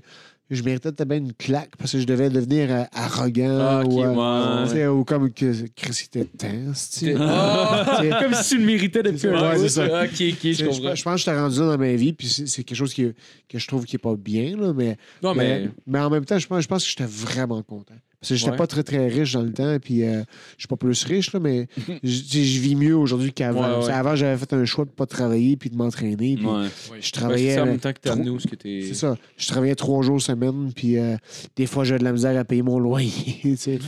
je 0.55 0.63
méritais 0.63 0.91
peut-être 0.91 1.07
bien 1.07 1.17
une 1.19 1.33
claque 1.33 1.71
parce 1.77 1.91
que 1.93 1.99
je 1.99 2.05
devais 2.05 2.29
devenir 2.29 2.71
euh, 2.71 2.83
arrogant 2.93 3.57
Ah, 3.61 3.81
ok, 3.85 3.91
ou, 3.91 4.03
euh, 4.03 4.61
ouais. 4.63 4.67
tu 4.69 4.73
sais, 4.75 4.87
ou 4.87 5.03
comme 5.03 5.31
que 5.31 5.65
Chris 5.75 6.03
était 6.05 6.25
tense. 6.25 6.89
tu 6.91 7.05
sais. 7.05 7.15
Ah, 7.19 8.19
comme 8.21 8.33
si 8.33 8.49
tu 8.49 8.57
le 8.59 8.65
méritais 8.65 9.03
depuis 9.03 9.27
un 9.27 9.41
Ouais, 9.41 9.55
bout. 9.55 9.61
c'est 9.63 9.69
ça. 9.69 10.03
Ok, 10.03 10.09
ok, 10.11 10.17
Tu 10.17 10.53
sais, 10.53 10.53
je 10.53 10.53
Je, 10.53 10.65
comprends. 10.65 10.89
pense 10.89 10.97
je 10.99 11.03
pense 11.03 11.13
que 11.13 11.17
j'étais 11.19 11.39
rendu 11.39 11.59
là 11.59 11.65
dans 11.65 11.77
ma 11.77 11.93
vie, 11.93 12.13
puis 12.13 12.27
c'est 12.27 12.47
c'est 12.47 12.63
quelque 12.63 12.77
chose 12.77 12.93
qui, 12.93 13.11
que 13.49 13.59
je 13.59 13.67
trouve 13.67 13.85
qui 13.85 13.95
est 13.95 13.99
pas 13.99 14.15
bien, 14.15 14.55
là, 14.57 14.73
mais, 14.73 14.97
Non, 15.23 15.33
mais. 15.33 15.61
mais, 15.63 15.69
mais 15.87 15.99
en 15.99 16.09
même 16.09 16.25
temps, 16.25 16.37
je 16.39 16.47
pense, 16.47 16.63
je 16.63 16.67
pense 16.67 16.83
que 16.83 16.89
j'étais 16.89 17.05
vraiment 17.09 17.61
content. 17.63 17.95
Parce 18.21 18.29
que 18.29 18.35
j'étais 18.35 18.51
Ouais. 18.51 18.57
pas 18.57 18.67
très, 18.67 18.83
très 18.83 19.07
riche 19.07 19.33
dans 19.33 19.41
le 19.41 19.51
temps, 19.51 19.77
puis 19.81 20.03
euh, 20.03 20.21
je 20.55 20.59
suis 20.61 20.67
pas 20.67 20.75
plus 20.77 21.03
riche, 21.05 21.33
là, 21.33 21.39
mais 21.39 21.67
je 22.03 22.59
vis 22.59 22.75
mieux 22.75 22.95
aujourd'hui 22.95 23.33
qu'avant. 23.33 23.79
Ouais, 23.79 23.85
ouais. 23.87 23.91
Avant, 23.91 24.15
j'avais 24.15 24.37
fait 24.37 24.53
un 24.53 24.63
choix 24.63 24.85
de 24.85 24.91
pas 24.91 25.07
travailler 25.07 25.57
puis 25.57 25.71
de 25.71 25.75
m'entraîner, 25.75 26.35
puis 26.37 26.45
Ouais. 26.45 26.67
je 26.87 26.91
Ouais, 26.93 26.99
travaillais... 27.11 27.49
c'est 27.49 27.55
ça, 27.55 27.61
en 27.63 27.65
euh, 27.65 27.69
même 27.71 27.79
temps 27.79 27.91
que 27.93 28.29
où 28.29 28.39
ce 28.39 28.45
que 28.47 28.55
t'es. 28.55 28.83
C'est 28.87 28.93
ça. 28.93 29.17
Je 29.37 29.47
travaillais 29.47 29.73
trois 29.73 30.03
jours 30.03 30.21
semaine, 30.21 30.71
puis 30.75 30.99
euh, 30.99 31.17
des 31.55 31.65
fois, 31.65 31.83
j'avais 31.83 31.97
de 31.99 32.03
la 32.03 32.11
misère 32.13 32.37
à 32.39 32.43
payer 32.45 32.61
mon 32.61 32.77
loyer. 32.77 33.11
tu 33.41 33.57
sais. 33.57 33.79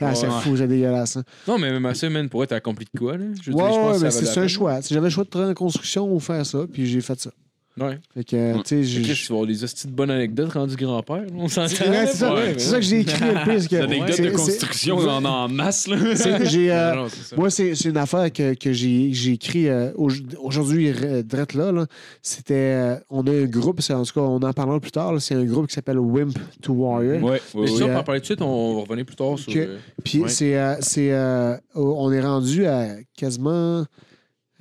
Ah, 0.00 0.14
c'est 0.14 0.28
Ouais. 0.28 0.32
fou, 0.40 0.56
c'est 0.56 0.68
dégueulasse. 0.68 1.16
hein. 1.16 1.24
Non, 1.48 1.58
mais 1.58 1.72
même 1.72 1.84
à 1.86 1.94
ça, 1.94 2.08
man, 2.08 2.28
pour 2.28 2.44
être 2.44 2.52
accompli 2.52 2.86
de 2.94 2.96
quoi, 2.96 3.16
là? 3.16 3.24
Je 3.42 3.50
veux 3.50 3.56
Ouais, 3.56 3.64
dire, 3.64 3.72
je 3.74 3.78
pense 3.80 3.92
ouais, 3.94 3.98
que 3.98 4.04
mais 4.04 4.10
ça 4.12 4.34
c'est 4.34 4.40
un 4.40 4.46
choix. 4.46 4.80
J'avais 4.88 5.00
le 5.06 5.10
choix 5.10 5.24
de 5.24 5.30
travailler 5.30 5.50
en 5.50 5.54
construction 5.54 6.14
ou 6.14 6.20
faire 6.20 6.46
ça, 6.46 6.60
puis 6.72 6.86
j'ai 6.86 7.00
fait 7.00 7.18
ça. 7.18 7.32
Ouais. 7.78 7.98
Fait 8.12 8.24
que, 8.24 8.62
tu 8.62 8.84
sais, 8.84 9.00
Chris, 9.02 9.14
tu 9.14 9.26
vas 9.28 9.34
avoir 9.36 9.46
des 9.46 9.64
hosties 9.64 9.86
de 9.86 9.92
bonnes 9.92 10.10
anecdotes 10.10 10.52
rendu 10.52 10.76
grand-père. 10.76 11.22
On 11.34 11.48
s'entend. 11.48 11.68
C'est 11.68 11.88
ouais, 11.88 12.06
c'est 12.08 12.16
ça, 12.16 12.34
Ouais, 12.34 12.54
c'est 12.58 12.68
ça 12.68 12.76
que 12.76 12.82
j'ai 12.84 13.00
écrit 13.00 13.24
le 13.24 13.44
pire. 13.58 13.68
que- 13.68 13.76
L'anecdote 13.76 14.20
de 14.20 14.30
construction 14.30 14.98
en, 14.98 15.24
en 15.24 15.48
masse, 15.48 15.86
là. 15.86 15.96
c'est- 16.16 16.44
j'ai, 16.46 16.70
euh, 16.72 16.94
Non, 16.94 17.02
non. 17.04 17.08
Moi, 17.36 17.48
c'est 17.50 17.74
c'est 17.76 17.88
une 17.88 17.96
affaire 17.96 18.30
que, 18.32 18.54
que 18.54 18.72
j'ai 18.72 19.12
j'ai 19.12 19.32
écrit 19.32 19.68
euh, 19.68 19.92
au- 19.96 20.10
aujourd'hui, 20.42 20.92
drette 21.24 21.54
là. 21.54 21.70
là. 21.72 21.86
C'était. 22.22 22.54
euh, 22.54 22.96
on 23.08 23.26
a 23.26 23.30
un 23.30 23.44
groupe, 23.46 23.80
c'est- 23.80 23.94
en 23.94 24.02
tout 24.04 24.12
cas, 24.14 24.20
on 24.20 24.42
en 24.42 24.52
parlera 24.52 24.80
plus 24.80 24.90
tard. 24.90 25.12
là, 25.14 25.20
C'est 25.20 25.36
un 25.36 25.44
groupe 25.44 25.68
qui 25.68 25.74
s'appelle 25.74 25.98
Wimp 25.98 26.36
to 26.62 26.72
Warrior. 26.72 27.22
Ouais, 27.22 27.40
Mais 27.54 27.60
ouais, 27.60 27.66
ça, 27.68 27.74
ouais. 27.76 27.82
on 27.84 27.88
va 27.88 28.00
en 28.00 28.04
parler 28.04 28.20
tout 28.20 28.24
de 28.24 28.26
suite, 28.26 28.42
on 28.42 28.74
va 28.74 28.80
revenir 28.82 29.06
plus 29.06 29.16
tard 29.16 29.38
sur. 29.38 29.52
Puis 30.04 30.18
Ouais. 30.20 30.28
c'est. 30.28 30.56
euh, 30.58 30.74
c'est, 30.80 31.12
euh, 31.12 31.56
on 31.74 32.10
est 32.12 32.20
rendu 32.20 32.66
à 32.66 32.96
quasiment 33.16 33.84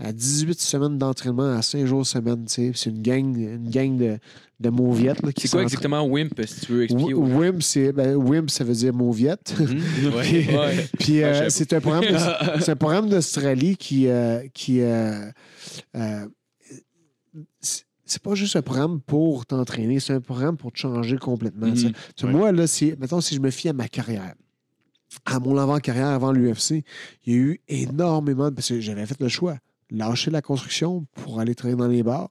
à 0.02 0.14
18 0.14 0.60
semaines 0.62 0.98
d'entraînement 0.98 1.52
à 1.58 1.62
5 1.62 1.86
jours 1.86 2.06
semaine. 2.08 2.46
C'est 2.48 2.72
une 2.86 3.02
gang, 3.02 3.36
une 3.38 3.70
gang 3.70 3.98
de, 3.98 4.18
de 4.62 4.70
mauviettes. 4.70 5.20
C'est 5.38 5.50
quoi 5.52 5.62
exactement 5.62 6.04
Wimp, 6.06 6.40
si 6.48 6.62
tu 6.66 6.72
veux 6.72 6.84
expliquer? 6.86 7.14
Wimp, 7.14 7.62
c'est, 7.62 7.92
ben, 7.92 8.16
Wimp, 8.16 8.50
ça 8.50 8.64
veut 8.64 8.74
dire 8.74 8.94
mauviette. 8.94 9.54
Ouais. 9.60 10.88
Puis 11.00 11.22
Ouais, 11.22 11.50
c'est 11.50 11.74
un 11.74 11.82
programme 11.82 12.06
de- 12.06 12.18
c'est 12.62 12.72
un 12.72 12.76
programme 12.78 13.10
d'Australie 13.10 13.76
qui 13.78 14.08
euh, 14.08 14.42
qui 14.54 14.80
euh, 14.82 15.30
euh, 15.96 16.26
c'est- 17.60 17.86
pas 18.24 18.34
juste 18.36 18.56
un 18.56 18.62
programme 18.62 19.00
pour 19.02 19.46
t'entraîner, 19.46 20.00
c'est 20.00 20.14
un 20.14 20.22
programme 20.22 20.58
pour 20.58 20.72
te 20.72 20.80
changer 20.80 21.18
complètement. 21.18 21.68
Mhm. 21.68 22.32
Moi, 22.32 22.52
là, 22.52 22.66
c'est, 22.68 22.98
mettons, 23.00 23.22
si 23.22 23.36
je 23.36 23.40
me 23.40 23.52
fie 23.52 23.70
à 23.70 23.74
ma 23.74 23.88
carrière, 23.88 24.34
à 25.26 25.40
mon 25.40 25.58
avant-carrière 25.58 26.08
avant 26.08 26.32
l'UFC, 26.32 26.84
il 27.26 27.34
y 27.34 27.36
a 27.36 27.40
eu 27.40 27.62
énormément 27.68 28.50
de. 28.50 28.56
Parce 28.56 28.70
que 28.70 28.80
j'avais 28.80 29.06
fait 29.06 29.20
le 29.20 29.28
choix. 29.28 29.58
Lâcher 29.92 30.32
la 30.32 30.42
construction 30.42 31.06
pour 31.16 31.40
aller 31.40 31.56
travailler 31.56 31.78
dans 31.78 31.88
les 31.88 32.04
bars, 32.04 32.30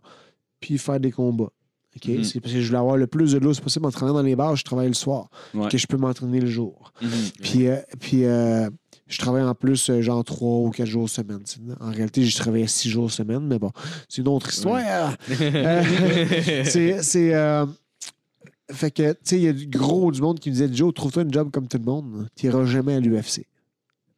puis 0.60 0.78
faire 0.78 1.01
des 1.01 1.10
combats. 1.10 1.52
Mhm. 2.06 2.24
C'est 2.24 2.40
parce 2.40 2.52
que 2.52 2.60
je 2.60 2.66
voulais 2.66 2.78
avoir 2.78 2.97
le 2.97 3.06
plus 3.06 3.32
de 3.32 3.39
loose 3.39 3.60
possible 3.60 3.86
en 3.86 3.90
travaillant 3.90 4.14
dans 4.14 4.22
les 4.22 4.36
bars, 4.36 4.56
je 4.56 4.64
travaille 4.64 4.89
le 4.89 4.94
soir. 4.94 5.28
Ouais. 5.55 5.68
Que 5.68 5.78
je 5.78 5.86
peux 5.86 5.97
m'entraîner 5.97 6.40
le 6.40 6.47
jour. 6.47 6.93
Mhm. 7.02 7.10
Puis, 7.43 7.68
euh, 7.68 7.76
puis 7.98 8.24
euh, 8.24 8.68
je 9.06 9.18
travaille 9.18 9.43
en 9.43 9.55
plus 9.55 9.90
euh, 9.90 10.01
genre 10.02 10.24
trois 10.24 10.59
ou 10.59 10.70
quatre 10.70 10.86
jours 10.86 11.09
semaine. 11.09 11.43
En 11.80 11.90
réalité, 11.90 12.24
je 12.24 12.36
travaillais 12.36 12.66
six 12.66 12.90
jours 12.90 13.10
semaine, 13.10 13.47
mais 13.47 13.59
bon, 13.59 13.70
c'est 14.09 14.22
une 14.22 14.28
autre 14.28 14.51
histoire. 14.51 15.14
C'est. 16.64 17.32
fait 18.70 18.90
que, 18.90 19.12
tu 19.12 19.18
sais, 19.24 19.36
il 19.36 19.43
y 19.43 19.48
a 19.48 19.52
du 19.52 19.66
gros 19.66 20.12
du 20.12 20.20
monde 20.20 20.39
qui 20.39 20.51
me 20.51 20.55
disait 20.55 20.68
Joe, 20.72 20.93
trouve-toi 20.93 21.22
un 21.22 21.30
job 21.30 21.51
comme 21.51 21.66
tout 21.68 21.78
le 21.78 21.85
monde, 21.85 22.28
tu 22.36 22.47
n'iras 22.47 22.64
jamais 22.66 22.94
à 22.94 23.01
l'UFC. 23.01 23.47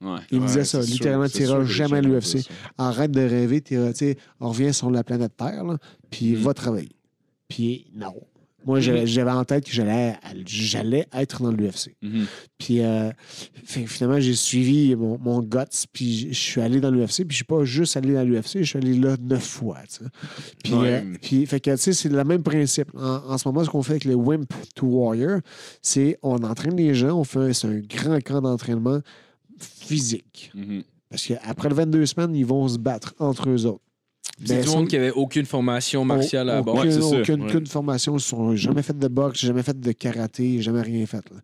Ouais. 0.00 0.18
Il 0.30 0.40
me 0.40 0.46
disait 0.46 0.60
Ouais, 0.60 0.64
ça, 0.64 0.80
littéralement, 0.80 1.28
tu 1.28 1.42
n'iras 1.42 1.64
jamais 1.64 1.98
à 1.98 2.00
l'UFC. 2.00 2.46
Arrête 2.78 3.10
de 3.10 3.20
rêver, 3.20 3.60
t'iras, 3.60 3.92
tu 3.92 3.98
sais, 3.98 4.16
on 4.40 4.48
revient 4.50 4.72
sur 4.72 4.90
la 4.90 5.04
planète 5.04 5.36
Terre, 5.36 5.64
là, 5.64 5.76
puis 6.10 6.32
Mm. 6.32 6.36
va 6.36 6.54
travailler. 6.54 6.88
Puis 7.48 7.86
non. 7.94 8.14
Moi, 8.66 8.78
j'avais 8.80 9.06
j'avais 9.06 9.30
en 9.30 9.42
tête 9.44 9.64
que 9.64 9.72
j'allais 9.72 10.16
j'allais 10.44 11.06
être 11.14 11.42
dans 11.42 11.50
l'UFC. 11.50 11.96
Mhm. 12.02 12.26
Puis 12.58 12.82
euh, 12.82 13.10
finalement, 13.64 14.20
j'ai 14.20 14.34
suivi 14.34 14.94
mon, 14.96 15.16
mon 15.18 15.40
guts, 15.40 15.86
puis 15.94 16.28
je 16.30 16.38
suis 16.38 16.60
allé 16.60 16.78
dans 16.78 16.90
l'UFC, 16.90 17.24
puis 17.24 17.30
je 17.30 17.36
suis 17.36 17.44
pas 17.44 17.64
juste 17.64 17.96
allé 17.96 18.12
dans 18.12 18.22
l'UFC, 18.22 18.58
je 18.58 18.64
suis 18.64 18.78
allé 18.78 18.94
là 18.98 19.16
neuf 19.18 19.44
fois. 19.46 19.78
Puis, 20.62 20.74
Ouais. 20.74 21.02
euh, 21.02 21.16
puis 21.22 21.46
fait 21.46 21.58
que, 21.58 21.70
tu 21.70 21.78
sais, 21.78 21.92
c'est 21.94 22.10
le 22.10 22.22
même 22.22 22.42
principe. 22.42 22.90
En, 22.94 23.32
en 23.32 23.38
ce 23.38 23.48
moment, 23.48 23.64
ce 23.64 23.70
qu'on 23.70 23.82
fait 23.82 23.92
avec 23.92 24.04
les 24.04 24.14
Wimp 24.14 24.52
to 24.74 24.86
Warrior, 24.86 25.40
c'est 25.80 26.18
on 26.22 26.36
entraîne 26.44 26.76
les 26.76 26.94
gens, 26.94 27.18
on 27.18 27.24
fait 27.24 27.64
un 27.64 27.78
grand 27.78 28.20
camp 28.22 28.42
d'entraînement 28.42 29.00
physique. 29.62 30.50
Mhm. 30.54 30.82
Parce 31.08 31.26
qu'après 31.26 31.68
le 31.68 31.74
22 31.74 32.06
semaines, 32.06 32.34
ils 32.36 32.46
vont 32.46 32.68
se 32.68 32.78
battre 32.78 33.14
entre 33.18 33.48
eux 33.48 33.66
autres. 33.66 33.82
C'est 34.42 34.54
Ben, 34.54 34.62
du 34.62 34.68
ça- 34.68 34.74
monde 34.76 34.88
qui 34.88 34.96
avait 34.96 35.10
aucune 35.10 35.44
formation 35.44 36.04
martiale 36.04 36.48
à 36.48 36.54
la 36.56 36.62
base. 36.62 36.74
aucune, 36.74 36.88
Ouais, 36.90 36.92
c'est 37.10 37.20
aucune, 37.20 37.42
Ouais. 37.42 37.48
aucune 37.50 37.66
formation. 37.66 38.16
Ils 38.16 38.56
jamais 38.56 38.82
fait 38.82 38.98
de 38.98 39.08
boxe, 39.08 39.40
jamais 39.44 39.62
fait 39.62 39.78
de 39.78 39.92
karaté, 39.92 40.62
jamais 40.62 40.80
rien 40.82 41.04
fait. 41.06 41.18
là. 41.30 41.36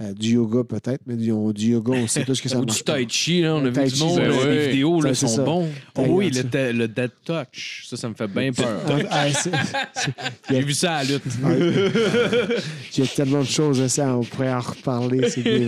Euh, 0.00 0.14
du 0.14 0.30
yoga 0.36 0.64
peut-être, 0.64 1.02
mais 1.06 1.16
du, 1.16 1.30
du 1.52 1.66
yoga, 1.72 1.92
on 1.94 2.06
sait 2.06 2.24
tous 2.24 2.40
que 2.40 2.48
ça 2.50 2.58
Ou 2.58 2.64
du 2.64 2.82
tai 2.82 3.06
chi, 3.08 3.42
là, 3.42 3.54
on 3.54 3.64
a 3.64 3.68
vu 3.68 3.90
du 3.90 3.98
monde, 4.00 4.16
ben 4.18 4.28
là, 4.28 4.36
ouais. 4.36 4.46
les 4.54 4.68
vidéos, 4.68 5.00
là, 5.02 5.14
c'est 5.14 5.26
sont 5.26 5.36
ça. 5.36 5.42
bons. 5.44 5.68
Oh 5.98 6.04
oui, 6.08 6.30
le, 6.30 6.42
de- 6.44 6.72
le 6.78 6.88
dead 6.88 7.10
touch. 7.24 7.84
Ça, 7.88 7.96
ça 7.98 8.08
me 8.08 8.14
fait 8.14 8.26
bien 8.26 8.52
peur. 8.52 8.80
Ah, 9.10 9.30
c'est- 9.30 9.50
c'est- 9.94 10.10
J'ai 10.50 10.60
vu 10.62 10.72
ça 10.72 10.94
à 10.96 11.04
la 11.04 11.10
lutte. 11.10 11.22
Il 12.96 13.04
y 13.04 13.06
a 13.06 13.06
tellement 13.06 13.40
de 13.40 13.44
choses 13.46 13.80
à 13.80 13.88
ça, 13.88 14.14
on 14.16 14.22
pourrait 14.24 14.52
en 14.52 14.60
reparler. 14.60 15.28
C'est 15.30 15.42
des- 15.42 15.58
les- 15.58 15.66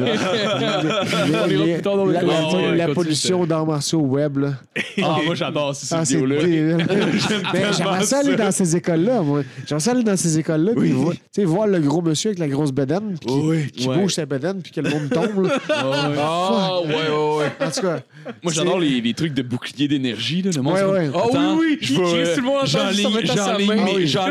les- 1.48 2.76
la, 2.76 2.88
pollution 2.88 3.46
d'arts 3.46 3.66
martiaux 3.66 4.00
web. 4.00 4.38
Là. 4.38 4.54
Ah, 5.02 5.18
moi, 5.24 5.34
j'adore 5.34 5.74
ces 5.74 5.94
Ah, 5.94 6.04
c'est 6.04 6.14
vidéos-là. 6.16 6.40
Débile. 6.72 6.86
Ben, 7.52 7.72
J'aimerais 7.72 8.04
ça 8.04 8.18
aller 8.20 8.36
dans 8.36 8.50
ces 8.50 8.76
écoles-là, 8.76 9.20
moi. 9.22 9.42
J'aimerais 9.66 9.80
ça 9.84 9.90
aller 9.92 10.02
dans 10.02 10.16
ces 10.16 10.38
écoles-là, 10.38 10.72
puis 10.76 10.90
voir, 10.90 11.14
sais, 11.32 11.44
voir 11.44 11.66
le 11.66 11.78
gros 11.80 12.02
monsieur 12.02 12.30
avec 12.30 12.38
la 12.38 12.48
grosse 12.48 12.72
bedaine, 12.72 13.16
qui, 13.20 13.32
Oui. 13.32 13.70
qui 13.70 13.88
Ouais. 13.88 13.96
bouge 13.98 14.14
sa 14.14 14.26
bedaine, 14.26 14.60
puis 14.62 14.72
que 14.72 14.80
le 14.80 14.90
monde 14.90 15.10
tombe. 15.10 15.46
là. 15.46 15.58
Ah, 16.16 16.80
ouais, 16.84 16.88
ouais, 16.94 17.38
ouais. 17.38 17.66
En 17.66 17.70
tout 17.70 17.80
cas, 17.80 18.00
Moi, 18.42 18.52
j'adore 18.52 18.78
les, 18.78 19.00
les 19.00 19.14
trucs 19.14 19.34
de 19.34 19.42
bouclier 19.42 19.88
d'énergie. 19.88 20.42
là. 20.42 20.50
Le 20.54 20.62
monde, 20.62 20.74
Ouais, 20.74 20.80
comme, 20.80 20.90
ouais. 20.92 21.10
Ah 21.14 21.18
Attends, 21.28 21.56
oui, 21.56 21.66
oui, 21.70 21.78
je 21.80 21.94
vais, 21.94 22.00
Chris, 22.22 22.30
tout 22.34 22.40
le 22.40 22.46
monde 22.46 22.56
entend 22.58 22.66
j'enligne- 22.66 23.84
mes- 23.84 23.94
oui, 23.94 24.08
chakras. 24.08 24.30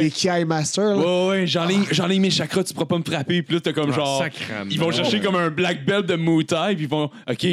les, 0.00 0.10
Ki 0.10 0.44
Masters. 0.46 0.96
là. 0.96 0.96
Ouais, 0.96 1.28
ouais, 1.28 1.46
j'enligne, 1.46 2.20
mes 2.22 2.30
chakras, 2.30 2.64
tu 2.64 2.74
pourras 2.74 2.86
pas 2.86 2.98
me 2.98 3.04
frapper. 3.04 3.42
Puis 3.42 3.54
là, 3.54 3.60
t'as 3.62 3.72
comme 3.72 3.92
genre. 3.92 4.24
Ils 4.70 4.78
vont 4.80 4.90
chercher 4.90 5.20
comme 5.20 5.36
un 5.36 5.50
black 5.50 5.84
belt 5.84 6.06
de 6.06 6.16
Muay 6.16 6.44
Thai, 6.44 6.74
puis 6.74 6.84
ils 6.84 6.88
vont. 6.88 7.10
OK, 7.30 7.46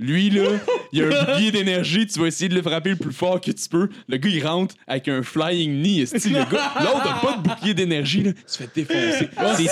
lui, 0.00 0.30
là, 0.30 0.44
il 0.92 1.02
a 1.02 1.06
un 1.06 1.24
bouclier 1.26 1.52
d'énergie, 1.52 2.06
tu 2.06 2.18
vas 2.18 2.26
essayer 2.26 2.48
de 2.48 2.54
le 2.54 2.62
frapper 2.62 2.90
le 2.90 2.96
plus 2.96 3.12
fort 3.12 3.40
que 3.40 3.50
tu 3.52 3.68
peux. 3.68 3.88
Le 4.08 4.16
gars, 4.16 4.28
il 4.30 4.44
rentre 4.46 4.74
avec 4.86 5.06
un 5.08 5.22
flying 5.22 5.80
knee. 5.82 6.00
esti, 6.00 6.30
Le 6.30 6.38
gars, 6.50 6.72
l'autre 6.80 7.06
a 7.14 7.20
pas 7.20 7.36
de 7.36 7.42
bouclier 7.48 7.74
d'énergie, 7.74 8.22
là. 8.22 8.30
Il 8.34 8.42
se 8.46 8.58
fait 8.58 8.70
défoncer. 8.74 9.28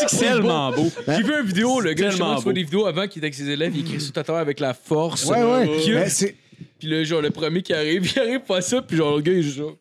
C'est 0.06 0.18
tellement 0.18 0.70
beau. 0.70 0.90
J'ai 1.08 1.22
vu 1.22 1.32
une 1.40 1.46
vidéo, 1.46 1.80
le 1.80 1.94
gars, 1.94 2.10
tu 2.10 2.16
vois 2.18 2.52
des 2.52 2.62
vidéos 2.62 2.86
avant 2.86 3.06
qui 3.08 3.18
était 3.18 3.26
avec 3.26 3.34
ses 3.34 3.48
élèves, 3.48 3.72
il 3.74 3.80
écrit 3.80 4.00
sur 4.00 4.12
ta 4.12 4.22
terre 4.22 4.36
avec 4.36 4.60
la 4.60 4.74
force. 4.74 5.24
Ouais, 5.24 5.42
ouais. 5.42 5.66
Puis, 5.82 5.92
Ben, 5.94 6.08
c'est- 6.08 6.36
puis 6.78 6.88
le 6.88 7.02
genre, 7.04 7.22
le 7.22 7.30
premier 7.30 7.62
qui 7.62 7.72
arrive, 7.72 8.12
il 8.16 8.18
arrive 8.20 8.40
pas 8.40 8.60
ça, 8.60 8.82
puis 8.82 8.96
genre, 8.96 9.16
le 9.16 9.22
gars, 9.22 9.32
il 9.32 9.38
est 9.38 9.42
genre. 9.42 9.76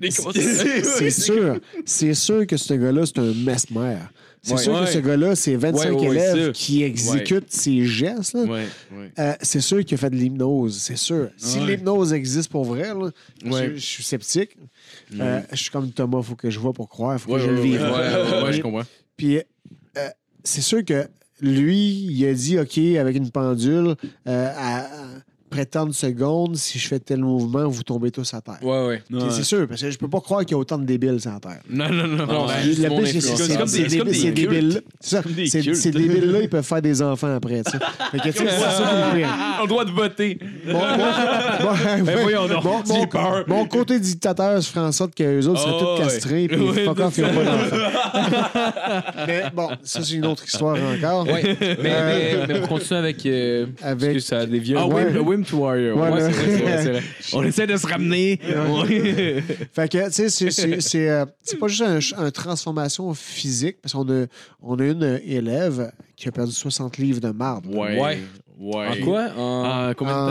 C'est 0.00 1.10
sûr. 1.10 1.56
C'est 1.84 2.14
sûr 2.14 2.46
que 2.46 2.56
ce 2.56 2.74
gars-là, 2.74 3.06
c'est 3.06 3.18
un 3.18 3.32
mesmer. 3.32 3.96
C'est 4.46 4.54
Ouais. 4.54 4.62
sûr 4.62 4.80
que 4.80 4.86
ce 4.86 4.98
gars-là, 4.98 5.34
c'est 5.34 5.56
25 5.56 5.90
Ouais, 5.90 6.08
ouais, 6.08 6.16
élèves 6.16 6.52
qui 6.52 6.84
exécutent 6.84 7.50
ses 7.50 7.84
gestes. 7.84 8.36
Euh, 8.36 9.32
c'est 9.42 9.60
sûr 9.60 9.84
qu'il 9.84 9.94
a 9.96 9.98
fait 9.98 10.10
de 10.10 10.14
l'hypnose, 10.14 10.78
c'est 10.78 10.96
sûr. 10.96 11.30
Si 11.36 11.58
l'hypnose 11.58 12.12
existe 12.12 12.48
pour 12.50 12.64
vrai, 12.64 12.94
là, 12.94 13.10
je, 13.44 13.74
je 13.74 13.80
suis 13.84 14.04
sceptique. 14.04 14.56
Euh, 15.18 15.40
je 15.50 15.56
suis 15.56 15.70
comme 15.70 15.90
Thomas, 15.90 16.22
faut 16.22 16.36
que 16.36 16.48
je 16.48 16.60
vois 16.60 16.72
pour 16.72 16.88
croire, 16.88 17.20
faut 17.20 17.32
que 17.32 17.40
je 17.40 17.50
le 17.50 17.60
vive. 17.60 17.80
je 18.52 18.60
comprends. 18.62 18.84
Puis 19.16 19.38
euh, 19.38 20.08
c'est 20.44 20.60
sûr 20.60 20.84
que 20.84 21.08
lui, 21.40 22.06
il 22.08 22.24
a 22.26 22.32
dit 22.32 22.56
OK, 22.58 22.78
avec 22.78 23.16
une 23.16 23.30
pendule, 23.32 23.96
euh, 24.28 24.52
à, 24.56 24.86
à 25.46 25.54
près 25.54 25.64
de 25.64 25.70
30 25.70 25.92
secondes, 25.94 26.56
si 26.56 26.78
je 26.78 26.88
fais 26.88 26.98
tel 26.98 27.20
mouvement, 27.20 27.68
vous 27.68 27.82
tombez 27.82 28.10
tous 28.10 28.32
à 28.34 28.40
terre. 28.40 28.58
Ouais, 28.62 28.86
ouais. 28.86 29.02
C'est 29.30 29.44
sûr, 29.44 29.66
parce 29.68 29.80
que 29.80 29.90
je 29.90 29.98
peux 29.98 30.08
pas 30.08 30.20
croire 30.20 30.40
qu'il 30.40 30.52
y 30.52 30.54
a 30.54 30.58
autant 30.58 30.78
de 30.78 30.84
débiles 30.84 31.20
sur 31.20 31.30
la 31.32 31.40
terre. 31.40 31.60
Non, 31.70 31.88
non, 31.90 32.06
non. 32.06 32.26
Non, 32.26 32.46
ben, 32.46 32.54
c'est 32.74 32.88
comme 32.88 33.02
des- 33.04 33.98
comme 33.98 34.08
débile- 34.34 34.68
des 34.68 34.82
ça. 35.00 35.22
des 35.22 35.46
Ces 35.74 35.90
débiles-là, 35.90 36.40
ils 36.42 36.48
peuvent 36.48 36.64
faire 36.64 36.82
des 36.82 37.00
enfants 37.02 37.34
après. 37.34 37.62
tu 37.64 37.70
sais. 37.72 37.78
Fait 38.12 38.18
que, 38.18 38.22
tu 38.24 38.32
sais, 38.32 38.44
c'est 38.48 38.60
ça 38.60 39.10
pire. 39.14 39.28
On 39.28 39.58
a 39.58 39.62
le 39.62 39.68
droit 39.68 39.84
de 39.84 39.90
voter. 39.92 40.38
Mon- 40.66 40.72
mon- 40.72 42.02
Ben 42.04 43.44
mon- 43.46 43.66
côté 43.66 43.98
dictateur 44.00 44.62
se 44.62 44.70
ferait 44.70 44.84
en 44.86 44.92
sorte 44.92 45.14
qu'eux 45.14 45.46
autres 45.46 45.60
seraient 45.60 45.72
Oh, 45.74 45.80
tous 45.96 46.02
ouais. 46.02 46.08
castrés 46.08 46.48
puis 46.48 46.84
fuck 46.84 47.00
off, 47.00 47.18
ils 47.18 47.24
ont 47.24 47.28
pas 47.28 47.44
d'enfants. 47.44 47.76
Mais 49.26 49.44
bon, 49.54 49.68
ça, 49.82 50.02
c'est 50.02 50.14
une 50.14 50.26
autre 50.26 50.44
histoire 50.46 50.76
encore. 50.76 51.26
Ouais. 51.26 51.56
Mais, 51.82 52.58
pour 52.60 52.68
continuer 52.68 52.98
avec. 53.00 53.24
euh, 53.26 53.66
Avec- 53.82 54.12
Parce 54.12 54.12
que 54.14 54.18
ça 54.20 54.46
dévient. 54.46 54.74
Ah, 54.78 54.86
Ouais. 54.86 55.10
Wimp, 55.36 55.44
Swim 55.46 55.58
to 55.58 55.64
Warrior. 55.64 55.96
Ouais, 55.96 56.10
Ouais, 56.10 56.20
là. 56.20 56.30
c'est 56.30 56.32
vrai, 56.32 56.56
c'est 56.56 56.62
vrai, 56.62 56.82
c'est 56.82 56.90
vrai. 56.92 57.02
On 57.34 57.42
essaie 57.44 57.66
de 57.66 57.76
se 57.76 57.86
ramener. 57.86 58.40
Ouais. 58.44 59.42
Fait 59.72 59.90
que, 59.90 60.06
tu 60.06 60.12
sais, 60.12 60.28
c'est- 60.30 60.50
c'est- 60.50 60.80
c'est 60.80 61.08
euh, 61.08 61.24
c'est 61.42 61.58
pas 61.58 61.68
juste 61.68 61.82
un, 61.82 62.00
ch- 62.00 62.14
un 62.16 62.30
transformation 62.30 63.12
physique, 63.14 63.78
parce 63.82 63.92
qu'on 63.94 64.08
a, 64.10 64.26
on 64.62 64.78
a 64.78 64.84
une 64.84 65.20
élève 65.24 65.90
qui 66.16 66.28
a 66.28 66.32
perdu 66.32 66.52
60 66.52 66.98
livres 66.98 67.20
de 67.20 67.30
marbre. 67.30 67.68
Ouais. 67.74 68.00
Ouais. 68.00 68.18
Ouais. 68.58 68.86
En 68.88 69.04
quoi? 69.04 69.28
En 69.36 69.88
En 69.90 69.94
combien 69.94 70.14
de 70.14 70.30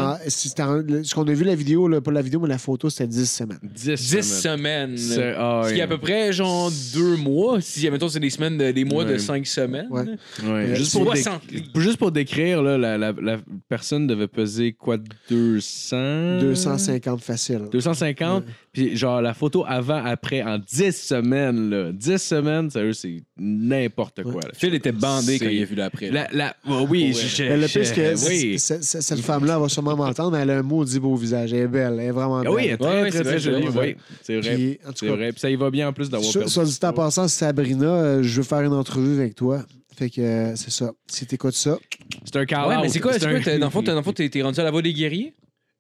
temps? 0.56 0.68
En- 0.72 0.76
le- 0.77 1.03
ce 1.03 1.14
qu'on 1.14 1.27
a 1.27 1.34
vu 1.34 1.43
la 1.43 1.53
vidéo, 1.53 1.88
là, 1.88 2.02
pas 2.02 2.11
la 2.11 2.23
vidéo, 2.23 2.39
mais 2.39 2.47
la 2.49 2.57
photo, 2.57 2.89
c'était 2.89 3.06
10 3.07 3.30
semaines. 3.30 3.60
10 3.61 3.85
10 4.10 4.41
semaines. 4.41 4.97
C'est- 4.97 5.35
ah, 5.38 5.61
Ce 5.65 5.73
qui 5.73 5.80
est 5.80 5.84
à 5.84 5.88
peu 5.88 5.99
près 5.99 6.34
genre 6.34 6.72
deux 6.95 7.18
mois. 7.18 7.61
Si, 7.61 7.88
mettons, 7.89 8.10
c'est 8.10 8.19
des 8.19 8.31
semaines, 8.31 8.57
de- 8.57 8.72
des 8.72 8.84
mois 8.84 9.06
de 9.06 9.11
Ouais. 9.14 9.19
5 9.19 9.45
semaines. 9.45 9.88
Ouais. 9.91 10.02
Ouais. 10.02 10.47
Euh, 10.47 10.76
Juste, 10.76 10.93
pour 10.93 11.14
dé- 11.14 11.22
60 11.22 11.52
livres. 11.52 11.65
juste 11.76 11.97
pour 11.97 12.11
décrire, 12.11 12.64
là, 12.64 12.77
la, 12.80 12.97
la, 12.97 13.11
la 13.11 13.38
personne 13.69 14.07
devait 14.07 14.27
peser 14.27 14.73
quoi 14.73 14.97
200 15.30 16.39
250 16.39 17.22
facile. 17.22 17.61
250 17.72 18.43
Puis 18.76 18.95
genre 18.97 19.22
la 19.22 19.34
photo 19.34 19.64
avant, 19.68 20.03
après, 20.03 20.43
en 20.43 20.57
10 20.60 20.91
semaines. 20.95 21.69
Là. 21.69 21.91
10 21.91 22.18
semaines, 22.22 22.69
sérieux, 22.69 22.93
c'est 22.93 23.23
n'importe 23.38 24.22
quoi. 24.23 24.41
là. 24.41 24.49
Phil 24.53 24.73
était 24.76 24.91
bandé 24.91 25.39
quand 25.39 25.47
il 25.47 25.61
a 25.61 25.65
vu 25.65 25.76
l'après. 25.76 26.11
La, 26.11 26.27
la, 26.34 26.56
oh, 26.69 26.85
oui, 26.89 27.06
Ouais. 27.07 27.14
je- 27.14 27.27
je- 27.27 27.43
Mais 27.43 27.57
le 27.57 27.68
pire, 27.68 27.85
c'est 27.85 27.95
que 27.95 28.15
je- 28.15 28.27
oui. 28.27 28.60
c- 28.60 28.81
c- 28.81 29.02
cette 29.02 29.19
femme-là 29.22 29.56
elle 29.56 29.61
va 29.61 29.69
sûrement 29.69 29.95
m'entendre, 29.95 30.31
mais 30.31 30.39
elle 30.43 30.49
a 30.52 30.57
un 30.60 30.61
maudit 30.61 30.99
beau 30.99 31.15
visage. 31.15 31.53
Elle 31.53 31.61
est 31.61 31.68
belle, 31.68 31.93
elle 31.99 32.07
est 32.07 32.11
vraiment 32.11 32.39
belle. 32.41 32.49
Ah 32.52 32.53
oui, 32.53 32.61
elle 32.65 32.72
est 32.73 32.77
très, 32.77 32.88
Ouais, 33.03 33.10
très, 33.10 33.11
c'est 33.18 33.23
très, 33.23 33.30
vrai, 33.31 33.39
jolie. 33.39 33.64
c'est 33.65 33.69
vrai. 33.72 33.95
Oui, 33.97 34.15
c'est 34.22 34.39
vrai. 34.41 34.56
Puis, 34.56 34.80
en 34.85 34.88
tout 34.89 34.93
C'est 34.99 35.06
cas, 35.07 35.15
vrai. 35.15 35.31
Puis 35.31 35.39
ça 35.39 35.49
y 35.49 35.56
va 35.56 35.69
bien 35.72 35.88
en 35.88 35.93
plus 35.93 36.10
d'avoir 36.10 36.30
Soit, 36.31 36.41
perdu. 36.41 36.53
soit 36.53 36.65
dit 36.65 36.80
en 36.84 36.93
passant, 36.93 37.27
Sabrina, 37.27 37.85
euh, 37.85 38.23
je 38.23 38.38
veux 38.38 38.43
faire 38.43 38.61
une 38.61 38.73
entrevue 38.73 39.19
avec 39.19 39.35
toi. 39.35 39.64
Fait 39.97 40.10
que 40.10 40.19
euh, 40.19 40.56
c'est 40.57 40.72
ça. 40.72 40.91
Si 41.07 41.26
t'écoutes 41.26 41.53
ça. 41.56 41.77
C'est 42.26 42.35
un 42.35 42.45
call 42.45 42.68
Ouais, 42.68 42.76
mais 42.81 42.89
c'est 42.89 42.99
quoi? 42.99 43.14
C'est 43.14 43.26
un- 43.26 43.31
quoi 43.31 43.39
t'as- 43.39 43.57
dans 43.57 43.68
le 43.68 43.72
fond, 43.72 43.81
t'as- 43.81 43.91
dans 43.93 43.99
le 43.99 44.03
fond, 44.03 44.11
t'es 44.11 44.27
t'es 44.27 44.41
rendu 44.41 44.60
à 44.60 44.64
la 44.64 44.72
voie 44.72 44.81
des 44.81 44.91
guerriers? 44.93 45.34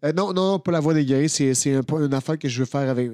Euh, 0.05 0.11
non, 0.13 0.33
non, 0.33 0.59
pas 0.59 0.71
la 0.71 0.79
voix 0.79 0.93
des 0.93 1.03
guerriers. 1.05 1.27
C'est, 1.27 1.53
c'est 1.53 1.73
un- 1.75 1.81
une 2.05 2.13
affaire 2.13 2.37
que 2.37 2.47
je 2.47 2.59
veux 2.59 2.65
faire 2.65 2.89
avec. 2.89 3.11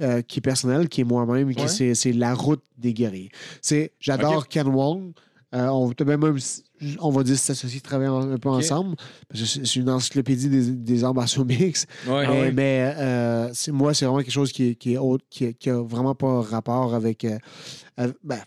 euh, 0.00 0.20
qui 0.22 0.38
est 0.38 0.42
personnelle, 0.42 0.88
qui 0.88 1.02
est 1.02 1.04
moi-même. 1.04 1.54
qui 1.54 1.62
Ouais. 1.62 1.68
c'est, 1.68 1.94
c'est 1.94 2.12
la 2.12 2.34
route 2.34 2.62
des 2.76 2.92
guerriers. 2.92 3.30
C'est, 3.60 3.92
j'adore 4.00 4.48
Ken 4.48 4.66
Wong. 4.66 5.12
Euh, 5.54 5.66
on, 5.68 5.92
même, 6.06 6.38
on 7.00 7.10
va 7.10 7.22
dire 7.22 7.36
s'associer, 7.38 7.80
travailler 7.82 8.08
un 8.08 8.38
peu 8.38 8.48
ensemble. 8.48 8.96
Parce 9.28 9.40
que 9.42 9.46
c'est 9.66 9.76
une 9.76 9.90
encyclopédie 9.90 10.48
des, 10.48 10.70
des 10.72 11.04
arts 11.04 11.14
martiaux 11.14 11.44
mix. 11.44 11.86
Ouais. 12.08 12.26
mais 12.26 12.52
mais, 12.52 13.50
c'est- 13.52 13.70
moi, 13.70 13.92
c'est 13.94 14.06
vraiment 14.06 14.20
quelque 14.22 14.30
chose 14.32 14.50
qui, 14.50 14.70
est- 14.70 14.74
qui, 14.74 14.94
est 14.94 14.98
autre, 14.98 15.24
qui, 15.28 15.52
qui 15.54 15.68
a 15.70 15.80
vraiment 15.82 16.14
pas 16.14 16.40
rapport 16.40 16.94
avec. 16.94 17.26
avec- 17.96 18.16
ben, 18.24 18.38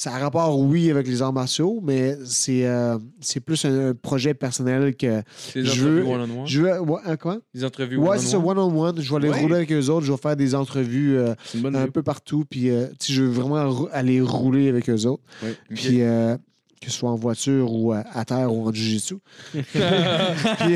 ça 0.00 0.14
a 0.14 0.18
rapport, 0.20 0.56
oui, 0.60 0.92
avec 0.92 1.08
les 1.08 1.22
arts 1.22 1.32
martiaux, 1.32 1.80
mais 1.82 2.16
c'est, 2.24 2.64
euh, 2.68 2.98
c'est 3.20 3.40
plus 3.40 3.64
un, 3.64 3.88
un 3.88 3.94
projet 3.94 4.32
personnel 4.32 4.94
que 4.94 5.22
C'est 5.36 5.62
des 5.62 5.66
je 5.66 5.72
entrevues 5.82 6.00
veux- 6.02 6.06
one-on-one? 6.06 6.46
je 6.46 6.60
veux. 6.62 6.80
ouais, 6.80 7.00
hein, 7.04 7.16
quoi? 7.16 7.38
Des 7.52 7.64
entrevues 7.64 7.96
Ouais, 7.96 8.16
c'est 8.18 8.26
ça, 8.28 8.38
one-on-one? 8.38 8.58
one-on-one. 8.68 9.00
Je 9.00 9.10
vais 9.10 9.16
aller 9.16 9.28
Ouais. 9.30 9.40
rouler 9.40 9.54
avec 9.56 9.72
eux 9.72 9.88
autres. 9.88 10.06
Je 10.06 10.12
vais 10.12 10.18
faire 10.18 10.36
des 10.36 10.54
entrevues 10.54 11.18
euh, 11.18 11.34
un 11.64 11.88
peu 11.88 12.04
partout. 12.04 12.44
Puis, 12.48 12.70
euh, 12.70 12.86
je 13.04 13.24
veux 13.24 13.28
vraiment 13.30 13.88
aller 13.92 14.20
rouler 14.20 14.68
avec 14.68 14.88
eux 14.88 15.04
autres. 15.06 15.24
Ouais. 15.42 15.56
Puis, 15.74 16.02
euh, 16.02 16.36
que 16.80 16.90
ce 16.90 16.98
soit 16.98 17.10
en 17.10 17.16
voiture 17.16 17.72
ou 17.72 17.92
à 17.92 18.24
terre 18.24 18.52
ou 18.52 18.68
en 18.68 18.72
jiu-jitsu. 18.72 19.16
Puis, 19.52 20.74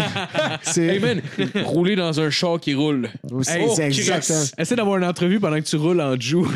c'est 0.62 0.82
Hey 0.86 0.98
man, 0.98 1.20
rouler 1.64 1.96
dans 1.96 2.20
un 2.20 2.30
char 2.30 2.58
qui 2.60 2.74
roule. 2.74 3.08
c'est- 3.42 3.60
oh, 3.64 3.72
c'est 3.74 3.88
Chris. 3.90 4.00
exactement. 4.00 4.44
Essaie 4.58 4.76
d'avoir 4.76 4.96
une 4.98 5.04
entrevue 5.04 5.40
pendant 5.40 5.56
que 5.56 5.66
tu 5.66 5.76
roules 5.76 6.00
en 6.00 6.18
joue. 6.20 6.46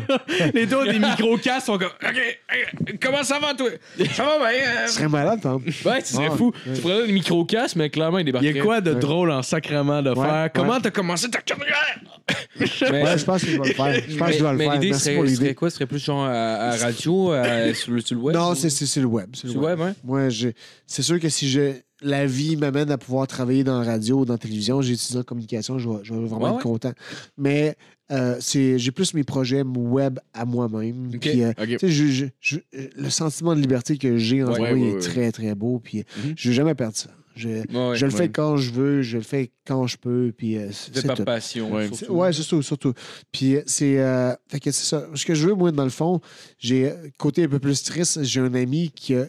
Les 0.54 0.66
deux 0.66 0.76
ont 0.76 0.84
des 0.84 0.98
micro-casques 0.98 1.66
sont 1.66 1.78
comme 1.78 1.90
OK, 2.02 2.16
hey, 2.50 2.98
comment 3.00 3.22
ça 3.22 3.38
va 3.38 3.54
toi? 3.54 3.68
Ça 4.14 4.24
va 4.24 4.38
bien? 4.38 4.58
euh? 4.60 4.86
Ce 4.86 4.94
serait 4.94 5.08
malade, 5.08 5.40
hein? 5.44 5.58
Ouais, 5.84 6.02
tu 6.02 6.14
serais 6.14 6.28
Ah, 6.32 6.36
fou. 6.36 6.52
Tu 6.64 6.80
prendrais 6.80 7.06
des 7.06 7.12
micro-casques, 7.12 7.76
mais 7.76 7.90
clairement, 7.90 8.18
il 8.18 8.22
Il 8.22 8.28
y 8.28 8.32
débarquerait. 8.32 8.60
a 8.60 8.62
quoi 8.62 8.80
de 8.80 8.92
Ouais. 8.94 9.00
drôle 9.00 9.30
en 9.30 9.42
sacrement 9.42 10.02
de 10.02 10.10
Ouais, 10.10 10.16
faire? 10.26 10.42
ouais. 10.44 10.50
Comment 10.54 10.80
t'as 10.80 10.90
commencé 10.90 11.30
ta 11.30 11.40
carrière? 11.40 12.00
Ouais, 12.58 13.18
je 13.18 13.24
pense 13.24 13.42
que 13.44 13.50
je 13.50 13.60
vais 13.60 13.68
le 13.68 13.74
faire. 13.74 13.94
Je 14.08 14.16
pense 14.16 14.28
que 14.30 14.38
je 14.38 14.42
vais 14.44 14.50
le 14.50 14.56
mais 14.56 14.64
faire. 14.64 14.74
l'idée 14.80 14.92
serait, 14.94 15.54
quoi? 15.54 15.68
Ce 15.70 15.76
serait 15.76 15.86
plus 15.86 16.02
genre 16.02 16.24
à, 16.24 16.70
à 16.70 16.76
radio, 16.76 17.30
à- 17.32 17.74
sur, 17.74 17.92
le, 17.92 18.00
sur 18.00 18.16
le 18.16 18.22
web? 18.22 18.34
Non, 18.36 18.50
ou- 18.52 18.54
c'est 18.54 18.70
c'est- 18.86 19.00
le 19.00 19.06
web. 19.06 19.30
C'est 19.34 19.48
le 19.48 19.58
web. 19.58 19.78
Moi, 20.04 20.28
j'ai- 20.28 20.54
c'est 20.86 21.02
sûr 21.02 21.18
que 21.20 21.28
si 21.28 21.48
je, 21.48 21.72
la 22.02 22.26
vie 22.26 22.56
m'amène 22.56 22.90
à 22.90 22.98
pouvoir 22.98 23.26
travailler 23.26 23.64
dans 23.64 23.78
la 23.80 23.86
radio 23.86 24.20
ou 24.20 24.24
dans 24.24 24.34
la 24.34 24.38
télévision, 24.38 24.82
j'ai 24.82 24.94
étudié 24.94 25.18
en 25.18 25.22
communication, 25.22 25.78
je 25.78 25.88
vais, 25.88 25.96
je 26.02 26.14
vais 26.14 26.20
vraiment 26.26 26.44
Ouais, 26.44 26.50
être 26.50 26.56
ouais. 26.56 26.62
content. 26.62 26.92
Mais 27.38 27.76
euh, 28.12 28.36
c'est, 28.40 28.78
j'ai 28.78 28.90
plus 28.92 29.14
mes 29.14 29.24
projets 29.24 29.62
web 29.62 30.18
à 30.32 30.44
moi-même. 30.44 31.10
Ok. 31.14 31.20
Puis, 31.20 31.42
euh, 31.42 31.50
OK. 31.58 31.66
tu 31.68 31.78
sais, 31.78 31.88
je- 31.88 32.06
je- 32.06 32.26
je- 32.40 32.58
le 32.96 33.10
sentiment 33.10 33.54
de 33.56 33.60
liberté 33.60 33.96
que 33.98 34.16
j'ai 34.18 34.42
en 34.44 34.48
Ouais, 34.48 34.54
ce 34.56 34.60
ouais, 34.60 34.70
moment, 34.74 34.84
il 34.84 34.84
ouais, 34.84 34.90
est 34.90 34.94
ouais. 35.06 35.12
très, 35.12 35.32
très 35.32 35.54
beau. 35.54 35.80
Puis, 35.82 35.98
Mhm. 36.24 36.34
je 36.36 36.48
ne 36.48 36.52
vais 36.52 36.56
jamais 36.56 36.74
perdre 36.74 36.96
ça. 36.96 37.10
Je, 37.36 37.48
Ouais, 37.48 37.96
je 37.96 38.06
le 38.06 38.12
ouais. 38.12 38.18
fais 38.18 38.28
quand 38.30 38.56
je 38.56 38.70
veux, 38.72 39.02
je 39.02 39.18
le 39.18 39.22
fais 39.22 39.50
quand 39.66 39.86
je 39.86 39.96
peux. 39.98 40.32
Puis, 40.36 40.56
euh, 40.56 40.68
c'est 40.72 40.96
C'est 40.96 41.06
par 41.06 41.16
tout. 41.16 41.24
passion. 41.24 41.70
Ouais. 41.72 41.82
surtout. 41.88 41.96
C'est- 42.04 42.08
Ouais, 42.10 42.32
c'est 42.32 42.42
surtout, 42.42 42.62
surtout. 42.62 42.92
Puis 43.30 43.56
euh, 43.56 43.62
c'est. 43.66 43.98
euh, 44.00 44.32
fait 44.48 44.58
que 44.60 44.70
c'est 44.70 44.84
ça. 44.86 45.06
Ce 45.14 45.24
que 45.24 45.34
je 45.34 45.46
veux, 45.48 45.54
moi, 45.54 45.70
dans 45.70 45.84
le 45.84 45.90
fond, 45.90 46.20
j'ai 46.58 46.92
côté 47.18 47.44
un 47.44 47.48
peu 47.48 47.58
plus 47.58 47.82
triste, 47.82 48.22
j'ai 48.24 48.40
un 48.40 48.54
ami 48.54 48.90
qui 48.94 49.14
a. 49.14 49.26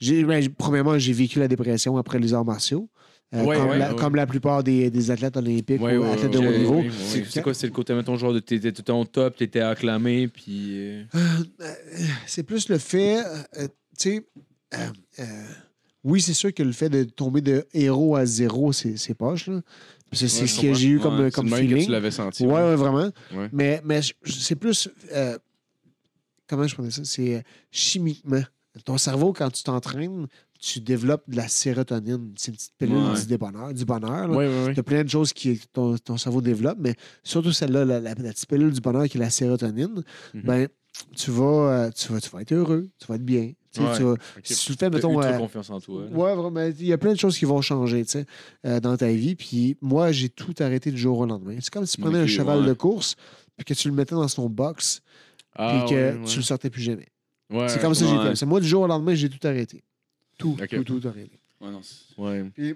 J'ai, 0.00 0.24
ben, 0.24 0.42
premièrement, 0.56 0.98
j'ai 0.98 1.12
vécu 1.12 1.38
la 1.38 1.46
dépression 1.48 1.96
après 1.98 2.18
les 2.18 2.32
arts 2.32 2.44
martiaux. 2.46 2.88
Euh, 3.32 3.44
Ouais, 3.44 3.56
comme, 3.58 3.68
ouais, 3.68 3.78
la, 3.78 3.90
ouais. 3.90 3.96
comme 3.96 4.16
la 4.16 4.26
plupart 4.26 4.64
des, 4.64 4.90
des 4.90 5.10
athlètes 5.12 5.36
olympiques 5.36 5.80
Ouais, 5.80 5.96
ou 5.96 6.02
ouais, 6.02 6.10
athlètes 6.10 6.34
ouais, 6.34 6.42
de 6.42 6.48
haut 6.48 6.58
niveau. 6.58 6.82
C'est 7.06 7.24
c'est 7.26 7.42
quoi? 7.42 7.54
C'est 7.54 7.66
le 7.68 7.72
côté, 7.72 7.94
mettons, 7.94 8.16
genre 8.16 8.32
de 8.32 8.40
t'étais 8.40 8.72
tout 8.72 8.90
en 8.90 9.04
top, 9.04 9.36
t'étais 9.36 9.60
acclamé, 9.60 10.26
puis. 10.26 10.70
euh, 10.80 11.04
C'est 12.26 12.42
plus 12.42 12.68
le 12.68 12.78
fait, 12.78 13.18
euh, 13.20 13.68
tu 13.98 14.16
sais, 14.16 14.26
euh, 14.74 14.78
euh, 15.20 15.24
oui, 16.04 16.20
c'est 16.20 16.34
sûr 16.34 16.52
que 16.54 16.62
le 16.62 16.72
fait 16.72 16.88
de 16.88 17.04
tomber 17.04 17.40
de 17.40 17.66
héros 17.74 18.16
à 18.16 18.24
zéro, 18.26 18.72
c'est, 18.72 19.14
poche, 19.14 19.48
là. 19.48 19.60
Parce 20.10 20.22
que 20.22 20.28
c'est 20.28 20.42
Ouais, 20.42 20.46
ce 20.48 20.60
que 20.60 20.74
j'ai 20.74 20.88
eu 20.88 20.98
comme, 21.00 21.20
Ouais, 21.20 21.30
comme 21.30 21.48
même 21.48 21.60
que 21.60 21.66
feeling. 21.68 21.84
tu 21.84 21.90
l'avais 21.90 22.10
senti. 22.10 22.44
Ouais, 22.44 22.52
ouais, 22.52 22.76
vraiment. 22.76 23.10
Mais, 23.52 23.80
mais 23.84 24.00
c'est 24.24 24.56
plus. 24.56 24.88
euh, 25.12 25.38
comment 26.48 26.66
je 26.66 26.74
prenais 26.74 26.90
ça? 26.90 27.04
C'est 27.04 27.36
euh, 27.36 27.40
chimiquement. 27.70 28.42
Ton 28.84 28.98
cerveau, 28.98 29.32
quand 29.32 29.50
tu 29.50 29.62
t'entraînes, 29.62 30.26
tu 30.58 30.80
développes 30.80 31.28
de 31.28 31.36
la 31.36 31.48
sérotonine. 31.48 32.32
C'est 32.36 32.50
une 32.50 32.56
petite 32.56 32.72
pilule 32.78 33.14
du, 33.20 33.26
débonheur, 33.26 33.72
du 33.74 33.84
bonheur. 33.84 34.28
là. 34.28 34.36
Ouais, 34.36 34.46
ouais, 34.48 34.64
ouais. 34.64 34.72
Il 34.72 34.76
y 34.76 34.80
a 34.80 34.82
plein 34.82 35.02
de 35.04 35.08
choses 35.08 35.32
que 35.32 35.50
ton, 35.72 35.96
ton 35.98 36.16
cerveau 36.16 36.40
développe, 36.40 36.78
mais 36.80 36.94
surtout 37.22 37.52
celle-là, 37.52 37.84
la, 37.84 38.00
la- 38.00 38.14
la 38.14 38.32
petite 38.32 38.48
pilule 38.48 38.72
du 38.72 38.80
bonheur 38.80 39.08
qui 39.08 39.16
est 39.16 39.20
la 39.20 39.30
sérotonine, 39.30 40.02
Mhm. 40.34 40.42
ben, 40.42 40.68
tu, 41.16 41.30
vas, 41.30 41.44
euh, 41.86 41.90
tu, 41.90 42.12
vas, 42.12 42.20
tu 42.20 42.30
vas 42.30 42.42
être 42.42 42.52
heureux, 42.52 42.88
tu 42.98 43.06
vas 43.06 43.14
être 43.16 43.24
bien. 43.24 43.52
Tu 43.72 43.80
Ouais. 43.80 43.96
tu 43.96 44.02
vas- 44.02 44.16
si 44.42 44.66
tu 44.66 44.72
le 44.72 44.76
fais, 44.76 44.90
mettons. 44.90 45.22
euh, 45.22 45.38
confiance 45.38 45.70
en 45.70 45.80
toi. 45.80 46.04
là. 46.04 46.10
Ouais, 46.10 46.34
vraiment. 46.34 46.66
Il 46.78 46.86
y 46.86 46.92
a 46.92 46.98
plein 46.98 47.12
de 47.12 47.18
choses 47.18 47.38
qui 47.38 47.44
vont 47.44 47.60
changer, 47.62 48.04
tu 48.04 48.10
sais, 48.12 48.26
euh, 48.66 48.80
dans 48.80 48.96
ta 48.96 49.08
vie. 49.12 49.36
Puis 49.36 49.76
moi, 49.80 50.10
j'ai 50.10 50.28
tout 50.28 50.54
arrêté 50.58 50.90
du 50.90 50.98
jour 50.98 51.18
au 51.18 51.26
lendemain. 51.26 51.56
C'est 51.60 51.70
comme 51.72 51.86
si 51.86 51.96
tu 51.96 52.02
prenais 52.02 52.18
un 52.18 52.26
cheval 52.26 52.60
ouais. 52.62 52.66
de 52.66 52.72
course, 52.72 53.14
puis 53.56 53.64
que 53.64 53.74
tu 53.74 53.88
le 53.88 53.94
mettais 53.94 54.14
dans 54.16 54.26
son 54.28 54.48
box, 54.48 55.02
Ah, 55.54 55.84
puis 55.86 55.90
que 55.90 55.94
ouais, 55.94 56.18
ouais. 56.18 56.24
tu 56.26 56.36
le 56.38 56.42
sortais 56.42 56.68
plus 56.70 56.82
jamais. 56.82 57.06
Ouais, 57.48 57.68
c'est 57.68 57.80
comme 57.80 57.94
ça 57.94 58.04
que 58.04 58.10
j'ai 58.10 58.16
ouais. 58.18 58.28
fait. 58.30 58.36
C'est 58.36 58.46
moi, 58.46 58.60
du 58.60 58.66
jour 58.66 58.82
au 58.82 58.86
lendemain, 58.88 59.14
j'ai 59.14 59.28
tout 59.28 59.44
arrêté. 59.46 59.82
Tout, 60.38 60.56
tout, 60.68 60.84
tout 60.84 61.08
arrêté. 61.08 61.38
Ouais, 61.60 61.70
non, 61.70 61.80
Ouais. 62.18 62.44
Puis, 62.54 62.74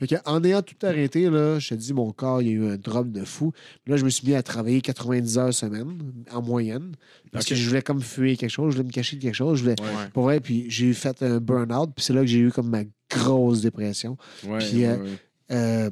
fait 0.00 0.06
que, 0.06 0.14
en 0.24 0.42
ayant 0.42 0.62
tout 0.62 0.74
arrêté, 0.82 1.28
là, 1.28 1.58
je 1.58 1.68
te 1.68 1.74
dis, 1.74 1.92
mon 1.92 2.10
corps, 2.10 2.40
il 2.42 2.48
y 2.48 2.50
a 2.50 2.54
eu 2.54 2.66
un 2.70 2.76
drop 2.76 3.12
de 3.12 3.24
fou. 3.24 3.52
Là, 3.86 3.96
je 3.96 4.04
me 4.04 4.10
suis 4.10 4.26
mis 4.26 4.34
à 4.34 4.42
travailler 4.42 4.80
90 4.80 5.38
heures 5.38 5.54
semaine, 5.54 5.98
en 6.32 6.42
moyenne, 6.42 6.96
parce 7.32 7.44
que 7.44 7.54
je 7.54 7.68
voulais 7.68 7.82
comme 7.82 8.00
fuir 8.00 8.36
quelque 8.38 8.50
chose, 8.50 8.72
je 8.72 8.78
voulais 8.78 8.88
me 8.88 8.92
cacher 8.92 9.16
de 9.16 9.22
quelque 9.22 9.34
chose. 9.34 9.58
Je 9.58 9.64
voulais, 9.64 9.76
Ouais. 9.80 10.08
Pour 10.12 10.24
vrai, 10.24 10.40
puis 10.40 10.66
j'ai 10.70 10.92
fait 10.94 11.22
un 11.22 11.38
burn-out, 11.38 11.90
puis 11.94 12.04
c'est 12.04 12.12
là 12.12 12.22
que 12.22 12.26
j'ai 12.26 12.38
eu 12.38 12.50
comme 12.50 12.70
ma 12.70 12.84
grosse 13.10 13.60
dépression. 13.60 14.16
Ouais, 14.46 14.58
Puis, 14.58 14.78
ouais, 14.78 14.86
euh. 14.88 15.16
Euh, 15.52 15.90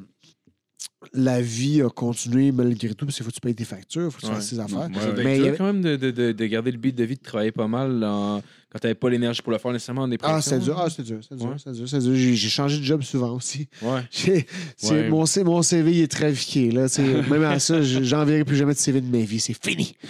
la 1.15 1.41
vie 1.41 1.81
a 1.81 1.89
continué 1.89 2.51
malgré 2.53 2.93
tout, 2.95 3.07
parce 3.07 3.17
qu'il 3.17 3.25
faut 3.25 3.31
que 3.31 3.35
tu 3.37 3.41
payes 3.41 3.55
tes 3.55 3.65
factures, 3.65 4.07
il 4.07 4.11
faut 4.11 4.17
que 4.19 4.23
tu 4.23 4.29
Ouais. 4.29 4.35
fasses 4.35 4.51
tes 4.51 4.59
affaires. 4.59 4.79
Ouais, 4.91 5.23
Mais 5.25 5.39
il 5.39 5.45
y 5.45 5.49
avait- 5.49 5.57
quand 5.57 5.65
même 5.67 5.81
de, 5.81 5.97
de, 5.97 6.11
de, 6.11 6.33
de 6.33 6.47
garder 6.47 6.73
le 6.73 6.79
beat 6.79 6.97
de 6.97 7.05
vie, 7.05 7.15
de 7.15 7.23
travailler 7.23 7.53
pas 7.53 7.69
mal 7.69 8.03
en- 8.05 8.43
quand 8.71 8.79
t'avais 8.81 8.95
pas 8.97 9.09
l'énergie 9.09 9.41
pour 9.41 9.53
le 9.53 9.59
faire 9.59 9.73
nécessairement 9.73 10.03
en 10.03 10.09
dépression. 10.09 10.37
Ah, 10.37 10.43
c'est 10.43 10.59
dur, 10.59 10.77
ah, 10.79 10.89
c'est 10.91 11.03
dur, 11.03 11.21
c'est 11.27 11.37
dur, 11.37 11.47
Ouais. 11.49 11.55
c'est 11.63 11.73
dur, 11.73 11.89
c'est 11.89 12.01
dur. 12.01 12.15
J'ai 12.15 12.49
changé 12.49 12.79
de 12.79 12.85
job 12.85 13.03
souvent 13.03 13.31
aussi. 13.37 13.69
Ouais. 13.81 14.03
Mon, 15.09 15.25
C- 15.25 15.45
mon 15.45 15.63
CV 15.63 15.93
il 15.93 16.01
est 16.03 16.09
trafiqué. 16.11 16.71
Là, 16.73 16.89
tu. 16.89 17.01
Même 17.03 17.45
à 17.45 17.59
ça, 17.61 17.81
je- 17.81 18.03
j'enverrai 18.03 18.45
plus 18.45 18.57
jamais 18.57 18.75
de 18.75 18.79
CV 18.79 19.01
de 19.01 19.07
ma 19.07 19.23
vie. 19.25 19.41
C'est 19.41 19.55
fini. 19.55 19.97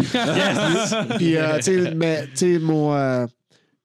Puis, 1.19 1.36
euh, 1.36 1.56
tu 1.59 1.62
sais, 1.62 1.94
mais, 1.94 2.24
tu 2.28 2.31
sais, 2.35 2.59
mon, 2.59 2.94
euh, 2.94 3.27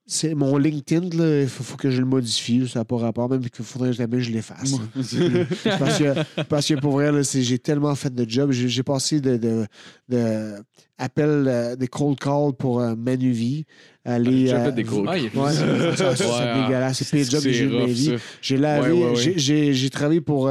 c'est 0.06 0.34
mon 0.34 0.56
LinkedIn, 0.58 1.08
il 1.42 1.48
faut, 1.48 1.64
faut 1.64 1.76
que 1.76 1.90
je 1.90 2.00
le 2.00 2.06
modifie. 2.06 2.68
Ça 2.68 2.80
n'a 2.80 2.84
pas 2.84 2.96
rapport. 2.98 3.28
Même 3.30 3.48
qu'il 3.48 3.64
faudrait 3.64 3.90
que 3.90 3.96
jamais 3.96 4.20
je 4.20 4.30
l'efface. 4.30 4.74
parce, 5.78 5.98
que, 5.98 6.42
parce 6.44 6.66
que 6.68 6.74
pour 6.74 6.92
vrai, 6.92 7.10
là, 7.10 7.24
c'est- 7.24 7.42
j'ai 7.42 7.58
tellement 7.58 7.94
fait 7.94 8.14
de 8.14 8.28
jobs. 8.28 8.50
J'ai 8.52 8.68
j'ai 8.68 8.82
passé 8.82 9.20
de, 9.20 9.36
de, 9.36 9.66
de 10.10 10.54
appels, 10.98 11.44
euh, 11.48 11.76
des 11.76 11.88
cold 11.88 12.18
calls 12.18 12.52
pour 12.58 12.80
euh, 12.80 12.94
Manuvie. 12.94 13.64
Aller, 14.04 14.48
J'ai 14.48 14.54
euh, 14.54 14.64
fait 14.66 14.72
des 14.72 14.84
cold 14.84 15.08
a- 15.08 15.12
Ouais, 15.12 15.52
ça, 15.52 15.96
ça, 15.96 16.16
c'est 16.16 16.24
Ouais, 16.26 16.62
dégueulasse. 16.62 17.02
C'est 17.02 17.16
le 17.16 17.22
pire 17.22 17.30
job 17.30 17.42
que 17.42 17.52
j'ai 17.52 17.64
eu 17.64 17.68
de 17.70 17.78
ma 17.78 17.86
vie. 17.86 18.14
J'ai 18.42 18.56
lavé, 18.58 18.92
Ouais, 18.92 18.98
ouais, 19.04 19.08
ouais. 19.10 19.16
j'ai- 19.16 19.38
j'ai 19.38 19.72
j'ai 19.74 19.90
travaillé 19.90 20.20
pour 20.20 20.48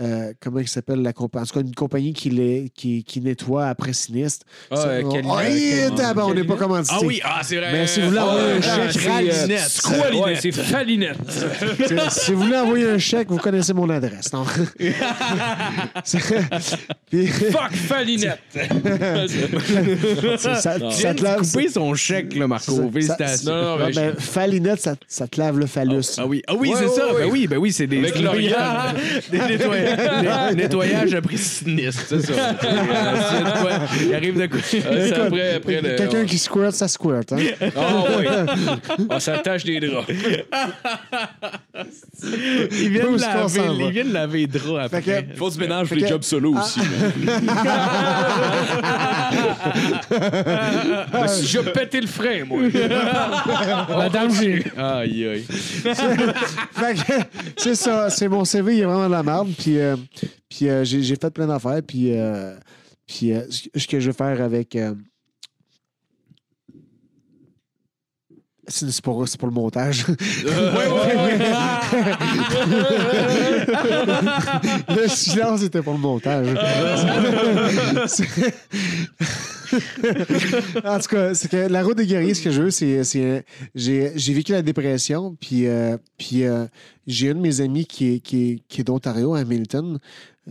euh, 0.00 0.32
comment 0.40 0.60
il 0.60 0.68
s'appelle 0.68 1.00
la 1.02 1.12
compagnie? 1.12 1.44
En 1.44 1.46
tout 1.46 1.54
cas, 1.54 1.60
une 1.66 1.74
compagnie 1.74 2.12
qui, 2.12 2.30
les, 2.30 2.70
qui, 2.74 3.02
qui 3.04 3.20
nettoie 3.20 3.66
après 3.66 3.92
sinistre. 3.92 4.44
Ah, 4.70 4.76
Ça- 4.76 4.88
euh, 4.88 5.02
on- 5.04 5.94
tabarnak, 5.94 6.24
on 6.30 6.34
n'est 6.34 6.44
pas 6.44 6.56
commandité. 6.56 6.94
Ah 6.96 7.00
oui, 7.04 7.20
ah, 7.24 7.40
c'est 7.42 7.56
vrai. 7.56 7.72
Mais 7.72 7.86
si 7.86 8.00
vous 8.00 8.08
voulez 8.08 8.18
Ah, 8.20 8.26
envoyer 8.26 8.52
un 8.52 8.60
chèque, 8.60 8.92
c'est, 8.92 10.52
Falinette. 10.52 11.16
Si 12.10 12.32
vous 12.32 12.42
voulez 12.42 12.56
envoyer 12.58 12.90
un 12.90 12.98
chèque, 12.98 13.28
vous 13.30 13.38
connaissez 13.38 13.72
mon 13.72 13.88
adresse. 13.90 14.32
Non? 14.32 14.44
Puis- 17.10 17.26
Fuck 17.26 17.72
Falinette. 17.74 18.40
ça, 20.38 20.78
te 21.14 21.22
lave. 21.22 21.42
couper 21.42 21.68
son 21.68 21.94
chèque, 21.94 22.34
là, 22.34 22.46
Marco. 22.46 22.90
Félicitations. 22.92 23.50
Non, 23.52 23.62
non, 23.62 23.78
Non, 23.78 23.86
mais 23.86 23.92
ben, 23.92 24.14
Falinette, 24.18 24.80
ça, 24.80 24.94
ça 25.06 25.26
te 25.28 25.40
lave 25.40 25.58
le 25.58 25.66
phallus. 25.66 26.16
Ah 26.18 26.26
oui, 26.26 26.42
ah 26.46 26.54
oui 26.54 26.68
Ouais, 26.70 26.74
c'est 26.78 26.86
ouais, 26.86 26.94
ça. 26.96 27.06
ouais. 27.14 27.20
Ben 27.24 27.30
oui, 27.30 27.46
ben 27.46 27.56
oui, 27.58 27.72
c'est 27.72 27.86
des, 27.86 27.98
Avec 27.98 28.18
L'Oréal. 28.20 28.94
des 29.30 29.38
nettoyages, 29.38 29.85
des 30.50 30.56
nettoyages 30.62 31.14
après 31.14 31.36
sinistre, 31.36 32.02
c'est 32.08 32.20
ça. 32.26 32.32
Euh, 32.32 32.52
quoi- 33.60 33.70
Il 34.06 34.14
arrive 34.14 34.40
de 34.40 34.46
quoi? 34.46 34.58
Euh, 34.74 35.06
c'est 35.08 35.14
après, 35.20 35.54
après 35.56 35.80
le. 35.80 35.96
Quelqu'un 35.96 36.24
qui 36.24 36.38
squirt, 36.38 36.72
ça 36.72 36.88
squirt. 36.88 37.32
Hein? 37.32 37.38
Ah 37.76 38.04
oui. 38.18 38.26
Ah, 39.10 39.20
ça 39.26 39.38
tâche 39.38 39.64
des 39.64 39.80
draps. 39.80 40.08
Il 42.72 42.90
vient 42.90 43.06
Où 43.06 43.12
de 43.12 43.16
est-ce 43.16 43.26
qu'on 43.26 43.48
s'en 43.48 43.62
laver, 43.62 43.76
va? 43.78 43.84
il 43.84 43.90
vient 43.92 44.04
de 44.04 44.12
laver 44.12 44.38
les 44.40 44.46
draps 44.46 44.84
après. 44.86 45.02
Fait 45.02 45.24
que- 45.24 45.36
Faut 45.36 45.50
du 45.50 45.58
ménage 45.58 45.88
pour 45.88 45.96
les 45.96 46.02
que- 46.02 46.08
jobs 46.08 46.22
solo 46.22 46.54
aussi. 46.56 46.80
Je 51.42 51.58
pété 51.70 52.00
le 52.00 52.06
frein, 52.06 52.44
moi. 52.46 52.58
Madame, 53.88 54.30
j'ai. 54.34 54.64
Aïe, 54.76 55.26
aïe. 55.28 55.44
Fait 55.48 56.94
que, 56.94 57.12
c'est 57.56 57.74
ça, 57.74 58.10
c'est 58.10 58.28
mon 58.28 58.44
CV, 58.44 58.76
il 58.76 58.80
est 58.80 58.84
vraiment 58.84 59.06
de 59.06 59.12
la 59.12 59.22
merde. 59.22 59.48
Puis, 59.58 59.75
euh, 59.80 59.96
puis 60.48 60.68
euh, 60.68 60.84
j'ai, 60.84 61.02
j'ai 61.02 61.16
fait 61.16 61.30
plein 61.30 61.46
d'affaires. 61.46 61.80
Puis, 61.86 62.18
euh, 62.18 62.56
puis 63.06 63.32
euh, 63.32 63.42
ce 63.50 63.86
que 63.86 64.00
je 64.00 64.10
vais 64.10 64.16
faire 64.16 64.42
avec. 64.42 64.76
euh, 64.76 64.94
c'est, 68.68 68.90
c'est 68.90 69.04
pour, 69.04 69.28
c'est 69.28 69.38
pour 69.38 69.48
le 69.48 69.54
montage. 69.54 70.06
le 73.68 75.08
silence 75.08 75.62
était 75.62 75.82
pour 75.82 75.92
le 75.94 75.98
montage. 75.98 76.46
En 80.84 80.98
tout 81.00 81.08
cas, 81.08 81.34
c'est 81.34 81.48
que 81.50 81.56
la 81.68 81.82
route 81.82 81.96
des 81.96 82.06
guerriers, 82.06 82.34
ce 82.34 82.42
que 82.42 82.50
je 82.50 82.62
veux, 82.62 82.70
c'est. 82.70 83.02
c'est 83.04 83.44
j'ai, 83.74 84.12
j'ai 84.14 84.32
vécu 84.32 84.52
la 84.52 84.62
dépression, 84.62 85.36
puis, 85.40 85.66
euh, 85.66 85.96
puis 86.16 86.44
euh, 86.44 86.66
j'ai 87.06 87.30
un 87.30 87.34
de 87.34 87.40
mes 87.40 87.60
amis 87.60 87.84
qui 87.84 88.14
est, 88.14 88.18
qui 88.20 88.50
est, 88.52 88.58
qui 88.68 88.80
est 88.80 88.84
d'Ontario, 88.84 89.34
à 89.34 89.40
Hamilton. 89.40 89.98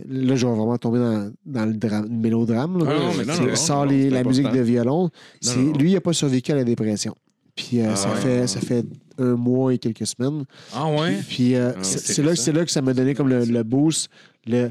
Là, 0.08 0.36
je 0.36 0.46
vais 0.46 0.52
vraiment 0.52 0.76
tomber 0.76 0.98
dans, 0.98 1.32
dans 1.46 1.64
le, 1.64 1.72
drame, 1.72 2.04
le 2.10 2.16
mélodrame. 2.16 2.78
là. 2.78 2.84
Ah 2.88 2.94
non, 2.98 3.12
mais 3.16 3.24
non, 3.24 3.32
C'est- 3.34 3.40
non, 3.42 3.48
non, 3.48 3.56
sort 3.56 3.84
non, 3.86 3.90
les- 3.92 4.02
c'est 4.04 4.10
la 4.10 4.24
musique 4.24 4.52
de 4.52 4.60
violon. 4.60 5.10
C'est- 5.40 5.56
non. 5.56 5.72
Lui, 5.72 5.90
il 5.92 5.94
n'a 5.94 6.00
pas 6.02 6.12
survécu 6.12 6.52
à 6.52 6.56
la 6.56 6.64
dépression. 6.64 7.14
Puis 7.54 7.80
euh, 7.80 7.94
ça, 7.96 8.10
ouais. 8.10 8.16
fait, 8.16 8.46
ça 8.46 8.60
fait 8.60 8.84
un 9.18 9.34
mois 9.36 9.74
et 9.74 9.78
quelques 9.78 10.06
semaines. 10.06 10.44
Ah 10.72 10.90
ouais? 10.90 11.18
Puis 11.28 11.54
euh, 11.54 11.72
Ah, 11.76 11.78
c'est 11.82 11.98
c'est 11.98 12.12
c'est 12.14 12.22
là, 12.22 12.36
c'est 12.36 12.52
que 12.52 12.70
ça 12.70 12.82
m'a 12.82 12.94
donné 12.94 13.14
comme 13.14 13.28
le, 13.28 13.44
le 13.44 13.62
boost, 13.62 14.08
le 14.46 14.70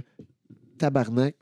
tabarnak. 0.78 1.36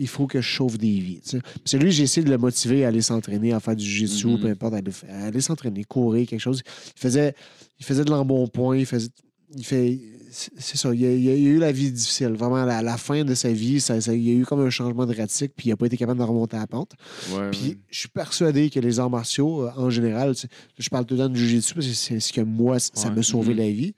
Il 0.00 0.06
faut 0.06 0.28
que 0.28 0.40
je 0.40 0.48
sauve 0.56 0.78
des 0.78 1.00
vies. 1.00 1.20
que 1.68 1.76
lui, 1.76 1.90
j'ai 1.90 2.04
essayé 2.04 2.24
de 2.24 2.30
le 2.30 2.38
motiver 2.38 2.84
à 2.84 2.88
aller 2.88 3.02
s'entraîner, 3.02 3.52
à 3.52 3.58
faire 3.58 3.74
du 3.74 3.84
jiu-jitsu, 3.84 4.28
Mhm. 4.28 4.40
peu 4.40 4.46
importe, 4.48 4.74
à 4.74 4.76
aller, 4.76 4.92
à 5.08 5.24
aller 5.26 5.40
s'entraîner, 5.40 5.82
courir, 5.82 6.24
quelque 6.28 6.38
chose. 6.40 6.62
Il 6.96 7.00
faisait, 7.00 7.34
il 7.80 7.84
faisait 7.84 8.04
de 8.04 8.10
l'embonpoint, 8.10 8.76
il 8.76 8.86
faisait. 8.86 9.08
Il 9.56 9.64
fait. 9.64 9.98
C'est 10.30 10.76
ça, 10.76 10.94
il 10.94 11.04
a, 11.06 11.12
il 11.12 11.28
a- 11.28 11.34
eu 11.34 11.58
la 11.58 11.72
vie 11.72 11.90
difficile. 11.90 12.28
Vraiment, 12.34 12.56
à 12.56 12.82
la, 12.82 12.96
fin 12.98 13.24
de 13.24 13.34
sa 13.34 13.50
vie, 13.50 13.80
ça, 13.80 14.00
ça- 14.00 14.12
il 14.14 14.22
y 14.22 14.30
a 14.30 14.34
eu 14.34 14.44
comme 14.44 14.60
un 14.60 14.70
changement 14.70 15.06
drastique, 15.06 15.52
puis 15.56 15.68
il 15.68 15.70
n'a 15.70 15.76
pas 15.76 15.86
été 15.86 15.96
capable 15.96 16.18
de 16.20 16.24
remonter 16.24 16.56
à 16.56 16.60
la 16.60 16.66
pente. 16.66 16.92
Ouais, 17.32 17.50
Puis 17.50 17.78
je 17.90 17.98
suis 18.00 18.08
persuadé 18.08 18.68
que 18.70 18.78
les 18.80 18.98
arts 19.00 19.10
martiaux, 19.10 19.62
euh, 19.66 19.70
en 19.76 19.88
général, 19.90 20.34
tu 20.34 20.42
sais, 20.42 20.48
je 20.78 20.88
parle 20.90 21.06
tout 21.06 21.14
le 21.14 21.20
temps 21.20 21.28
du 21.28 21.38
jiu-jitsu 21.40 21.74
parce 21.74 21.86
que 21.86 21.92
c'est 21.94 22.20
ce 22.20 22.32
que 22.32 22.40
moi, 22.42 22.78
ça 22.78 23.10
m'a 23.10 23.22
sauvé 23.22 23.52
Mhm. 23.54 23.58
la 23.60 23.70
vie. 23.70 23.94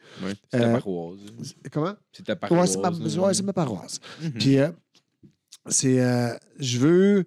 C'est 0.52 0.58
ta 0.58 0.58
Euh, 0.68 0.72
paroisse. 0.74 1.18
Comment? 1.72 1.94
C'est 2.12 2.24
ta 2.24 2.36
paroisse. 2.36 2.72
c'est 2.72 2.78
ma, 2.80 2.90
là. 2.90 3.26
ouais, 3.26 3.34
c'est 3.34 3.42
ma 3.42 3.52
paroisse. 3.52 3.98
Mhm. 4.22 4.30
Puis, 4.32 4.58
euh, 4.58 4.68
c'est. 5.68 6.00
euh, 6.00 6.34
je 6.58 6.78
veux 6.78 7.24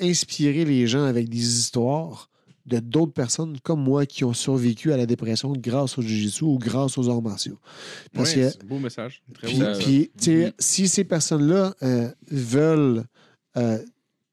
inspirer 0.00 0.64
les 0.64 0.86
gens 0.86 1.04
avec 1.04 1.28
des 1.28 1.38
histoires 1.58 2.28
de 2.66 2.78
d'autres 2.78 3.12
personnes 3.12 3.58
comme 3.62 3.82
moi 3.82 4.06
qui 4.06 4.24
ont 4.24 4.32
survécu 4.32 4.92
à 4.92 4.96
la 4.96 5.04
dépression 5.06 5.52
grâce 5.52 5.98
au 5.98 6.02
jiu-jitsu 6.02 6.44
ou 6.44 6.58
grâce 6.58 6.96
aux 6.96 7.08
arts 7.10 7.20
martiaux. 7.22 7.58
Parce 8.12 8.30
Ouais, 8.30 8.42
que. 8.42 8.50
c'est 8.50 8.62
un 8.62 8.66
beau 8.66 8.78
message. 8.78 9.22
Très 9.34 9.48
Puis, 9.48 9.58
beau. 9.58 9.64
Ça- 9.64 9.78
puis, 9.78 10.10
tu 10.18 10.24
sais, 10.24 10.54
si 10.58 10.88
ces 10.88 11.04
personnes-là 11.04 11.74
euh, 11.82 12.10
veulent, 12.30 13.04
euh, 13.56 13.78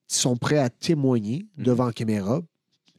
sont 0.08 0.36
prêts 0.38 0.58
à 0.60 0.70
témoigner 0.70 1.46
Mhm. 1.58 1.64
devant 1.66 1.92
caméra, 1.92 2.42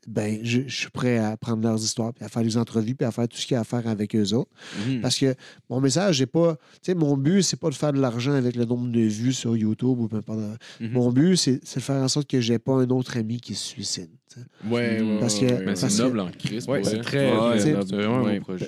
ben, 0.09 0.41
je, 0.43 0.63
je 0.67 0.77
suis 0.77 0.91
prêt 0.91 1.19
à 1.19 1.37
prendre 1.37 1.63
leurs 1.63 1.81
histoires, 1.83 2.13
puis 2.13 2.25
à 2.25 2.29
faire 2.29 2.43
des 2.43 2.57
entrevues, 2.57 2.95
puis 2.97 3.07
à 3.07 3.13
faire 3.13 3.29
tout 3.29 3.37
ce 3.37 3.47
qu'il 3.47 3.55
y 3.55 3.57
a 3.57 3.61
à 3.61 3.65
faire 3.65 3.87
avec 3.87 4.17
eux 4.17 4.33
autres. 4.35 4.51
Mhm. 4.89 5.01
Parce 5.01 5.17
que 5.17 5.35
mon 5.71 5.81
message 5.81 6.21
n'est 6.21 6.27
pas. 6.27 6.57
Tu 6.57 6.79
sais, 6.91 6.95
mon 6.95 7.17
but, 7.17 7.43
c'est 7.43 7.59
pas 7.59 7.71
de 7.71 7.75
faire 7.75 7.93
de 7.93 8.01
l'argent 8.01 8.33
avec 8.33 8.57
le 8.57 8.65
nombre 8.65 8.91
de 8.91 9.01
vues 9.01 9.33
sur 9.33 9.57
YouTube 9.57 9.99
ou 10.01 10.09
peu 10.09 10.17
importe. 10.17 10.41
Mhm. 10.81 10.91
Mon 10.91 11.13
but, 11.13 11.37
c'est 11.37 11.61
c'est 11.63 11.79
de 11.81 11.85
faire 11.85 12.03
en 12.03 12.09
sorte 12.09 12.29
que 12.29 12.41
j'ai 12.41 12.59
pas 12.59 12.73
un 12.75 12.91
autre 12.91 13.17
ami 13.17 13.41
qui 13.41 13.55
se 13.55 13.65
suicide. 13.65 14.11
Tu 14.33 14.41
sais. 14.41 14.47
Ouais, 14.71 15.01
ouais, 15.01 15.19
Parce 15.21 15.41
ouais, 15.41 15.47
que- 15.47 15.53
ouais, 15.55 15.67
ouais. 15.67 15.77
c'est 15.77 15.99
noble 16.03 16.21
en 16.21 16.29
crise. 16.31 16.67
Ouais, 16.69 16.81
pour 16.81 16.89
c'est 16.91 17.01
très, 17.01 17.33
Ouais, 17.33 17.51
très 17.51 17.61
c'est- 17.61 17.73
noble. 17.73 17.85
C'est 17.89 17.97
vraiment 17.97 18.17
un 18.19 18.23
Ouais. 18.25 18.39
beau 18.39 18.45
projet. 18.45 18.67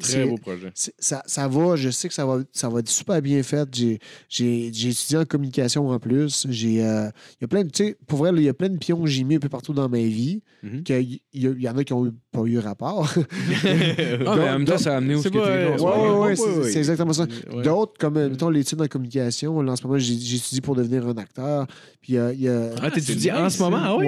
Très 0.00 0.26
beau 0.26 0.36
projet. 0.36 0.72
ça, 0.74 1.22
ça 1.26 1.48
va, 1.48 1.76
je 1.76 1.90
sais 1.90 2.08
que 2.08 2.14
ça 2.14 2.26
va, 2.26 2.38
ça 2.52 2.68
va 2.68 2.80
être 2.80 2.88
super 2.88 3.20
bien 3.22 3.42
fait. 3.42 3.68
J'ai, 4.28 4.66
étudié 4.66 5.18
en 5.18 5.24
communication 5.24 5.88
en 5.88 5.98
plus. 5.98 6.46
J'ai, 6.50 6.84
euh, 6.84 7.08
il 7.40 7.42
y 7.42 7.44
a 7.44 7.48
plein 7.48 7.64
de, 7.64 7.70
tu 7.70 7.84
sais, 7.84 7.96
pour 8.06 8.18
vrai, 8.18 8.30
il 8.36 8.42
y 8.42 8.48
a 8.48 8.54
plein 8.54 8.68
de 8.68 8.78
pions 8.78 9.00
que 9.02 9.08
j'ai 9.08 9.24
mis 9.24 9.36
un 9.36 9.40
peu 9.40 9.48
partout 9.48 9.72
dans 9.72 9.88
ma 9.88 9.98
vie. 9.98 10.42
Que 10.84 11.00
Il 11.00 11.20
y, 11.32 11.68
en 11.68 11.76
a 11.76 11.84
qui 11.84 11.92
n'ont 11.92 12.12
pas 12.32 12.42
eu 12.44 12.58
rapport. 12.58 13.08
Ah, 14.26 14.34
mais 14.36 14.48
en 14.48 14.58
même 14.58 14.64
temps, 14.64 14.78
ça 14.78 14.94
a 14.94 14.96
amené 14.96 15.16
C'est 15.16 15.24
ce 15.24 15.28
que 15.28 15.38
Ouais, 15.38 15.76
ouais, 15.76 16.18
ouais, 16.18 16.18
ouais, 16.28 16.36
c'est, 16.36 16.58
ouais. 16.74 16.78
exactement 16.78 17.12
ça. 17.12 17.26
Ouais. 17.52 17.62
D'autres, 17.62 17.92
comme, 17.98 18.16
euh, 18.16 18.28
mettons, 18.28 18.48
l'étude 18.50 18.80
en 18.80 18.86
communication, 18.86 19.60
là, 19.62 19.72
en 19.72 19.76
ce 19.76 19.84
moment, 19.86 19.98
j'ai, 19.98 20.14
j'étudie 20.18 20.60
pour 20.60 20.74
devenir 20.74 21.06
un 21.06 21.16
acteur. 21.16 21.66
Puis, 22.00 22.16
euh, 22.16 22.32
il 22.32 22.40
y 22.42 22.48
a. 22.48 22.70
Ah, 22.82 22.90
t'étudies 22.90 23.30
en 23.32 23.48
ce 23.48 23.62
moment? 23.62 23.78
Ah 23.80 23.96
oui? 23.96 24.06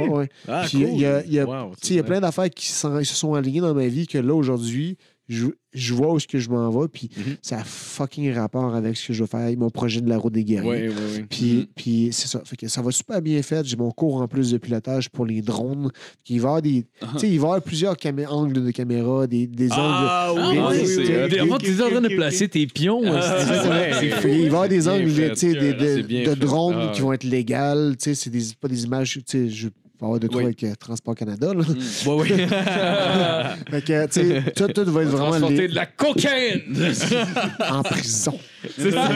Ah, 1.05 1.21
Puis, 1.21 1.29
il 1.29 1.35
y 1.35 1.39
a- 1.39 1.43
il 1.43 1.49
y 1.51 1.61
a- 1.61 1.65
Wow, 1.65 1.73
il 1.89 1.97
y 1.97 1.99
a 1.99 2.03
plein 2.03 2.21
d'affaires 2.21 2.51
qui 2.51 2.67
se 2.69 2.89
sont 3.05 3.35
alignées 3.35 3.61
dans 3.61 3.75
ma 3.75 3.87
vie 3.87 4.07
que 4.07 4.19
là, 4.19 4.35
aujourd'hui, 4.35 4.97
je, 5.31 5.47
je 5.75 5.93
vois 5.93 6.15
où 6.15 6.17
est-ce 6.17 6.27
que 6.27 6.39
je 6.39 6.49
m'en 6.49 6.71
vais. 6.71 6.89
Puis, 6.89 7.11
Mhm. 7.15 7.37
ça 7.43 7.59
a 7.59 7.63
fucking 7.65 8.33
rapport 8.33 8.75
avec 8.75 8.97
ce 8.97 9.09
que 9.09 9.13
je 9.13 9.21
veux 9.25 9.27
faire, 9.29 9.51
mon 9.59 9.69
projet 9.69 10.01
de 10.01 10.09
la 10.09 10.17
route 10.17 10.33
des 10.33 10.43
guerriers. 10.43 10.71
Ouais, 10.71 10.89
ouais, 10.89 10.95
ouais. 11.19 11.27
Puis, 11.29 11.69
puis 11.77 12.09
c'est 12.13 12.29
ça. 12.29 12.41
Fait 12.47 12.57
que 12.57 12.67
ça 12.67 12.81
va 12.81 12.91
super 12.93 13.21
bien 13.21 13.43
fait. 13.43 13.63
J'ai 13.67 13.77
mon 13.77 13.91
cours 13.91 14.23
en 14.23 14.27
plus 14.27 14.53
de 14.53 14.57
pilotage 14.57 15.11
pour 15.11 15.27
les 15.27 15.43
drones. 15.43 15.91
Puis 16.25 16.35
il 16.37 16.41
va 16.41 16.47
y 16.47 16.49
avoir 16.49 16.63
des. 16.63 16.87
Tu 17.13 17.19
sais, 17.19 17.29
il 17.29 17.39
va 17.41 17.47
y 17.47 17.49
avoir 17.51 17.61
plusieurs 17.63 17.95
camé- 17.97 18.27
angles 18.27 18.65
de 18.65 18.71
caméra, 18.71 19.27
des, 19.27 19.47
des 19.47 19.69
Ah, 19.73 20.33
angles. 20.33 20.41
oui, 20.41 20.53
des- 20.55 20.59
Ah, 20.59 20.69
oui, 20.71 20.77
des- 20.97 21.35
oui, 21.35 21.39
Avant, 21.41 21.59
tu 21.59 21.71
es 21.77 21.83
en 21.83 21.91
train 21.91 22.01
de 22.01 22.09
placer 22.09 22.49
tes 22.49 22.67
pions. 22.67 23.03
Ah, 23.05 23.21
c'est- 23.21 23.47
c'est 23.55 23.69
vrai. 23.69 23.91
c'est- 24.01 24.07
Il 24.07 24.31
va 24.31 24.45
y 24.45 24.47
avoir 24.47 24.69
des 24.71 24.89
angles 24.89 25.11
fait, 25.11 25.31
tu 25.33 25.37
sais, 25.37 25.53
des- 25.53 25.75
de, 25.75 26.31
de 26.31 26.35
drones 26.37 26.77
Ah, 26.89 26.93
qui 26.95 27.03
vont 27.03 27.13
être 27.13 27.25
légales. 27.25 27.97
Tu 27.99 28.05
sais, 28.05 28.15
C'est 28.15 28.31
des, 28.31 28.41
pas 28.59 28.69
des 28.69 28.85
images. 28.85 29.13
tu 29.13 29.23
sais, 29.27 29.49
Je 29.51 29.69
vais 30.01 30.07
avoir 30.07 30.21
de 30.21 30.27
tout 30.29 30.39
Oui. 30.39 30.45
avec 30.45 30.63
euh, 30.65 30.73
Transport 30.79 31.15
Canada. 31.15 31.53
là. 31.55 31.61
Ouais, 32.07 32.15
ouais. 32.15 32.27
Fait 33.71 33.83
que, 33.85 34.07
tu 34.07 34.13
sais, 34.13 34.43
tout, 34.55 34.69
tout 34.69 34.91
va 34.93 35.03
être 35.03 35.09
vraiment 35.09 35.29
Transporter 35.31 35.57
les- 35.63 35.69
de 35.69 35.75
la 35.75 35.87
cocaïne. 35.87 36.63
en 37.71 37.83
prison. 37.83 38.39
C'est 38.77 38.91
ça. 38.91 39.09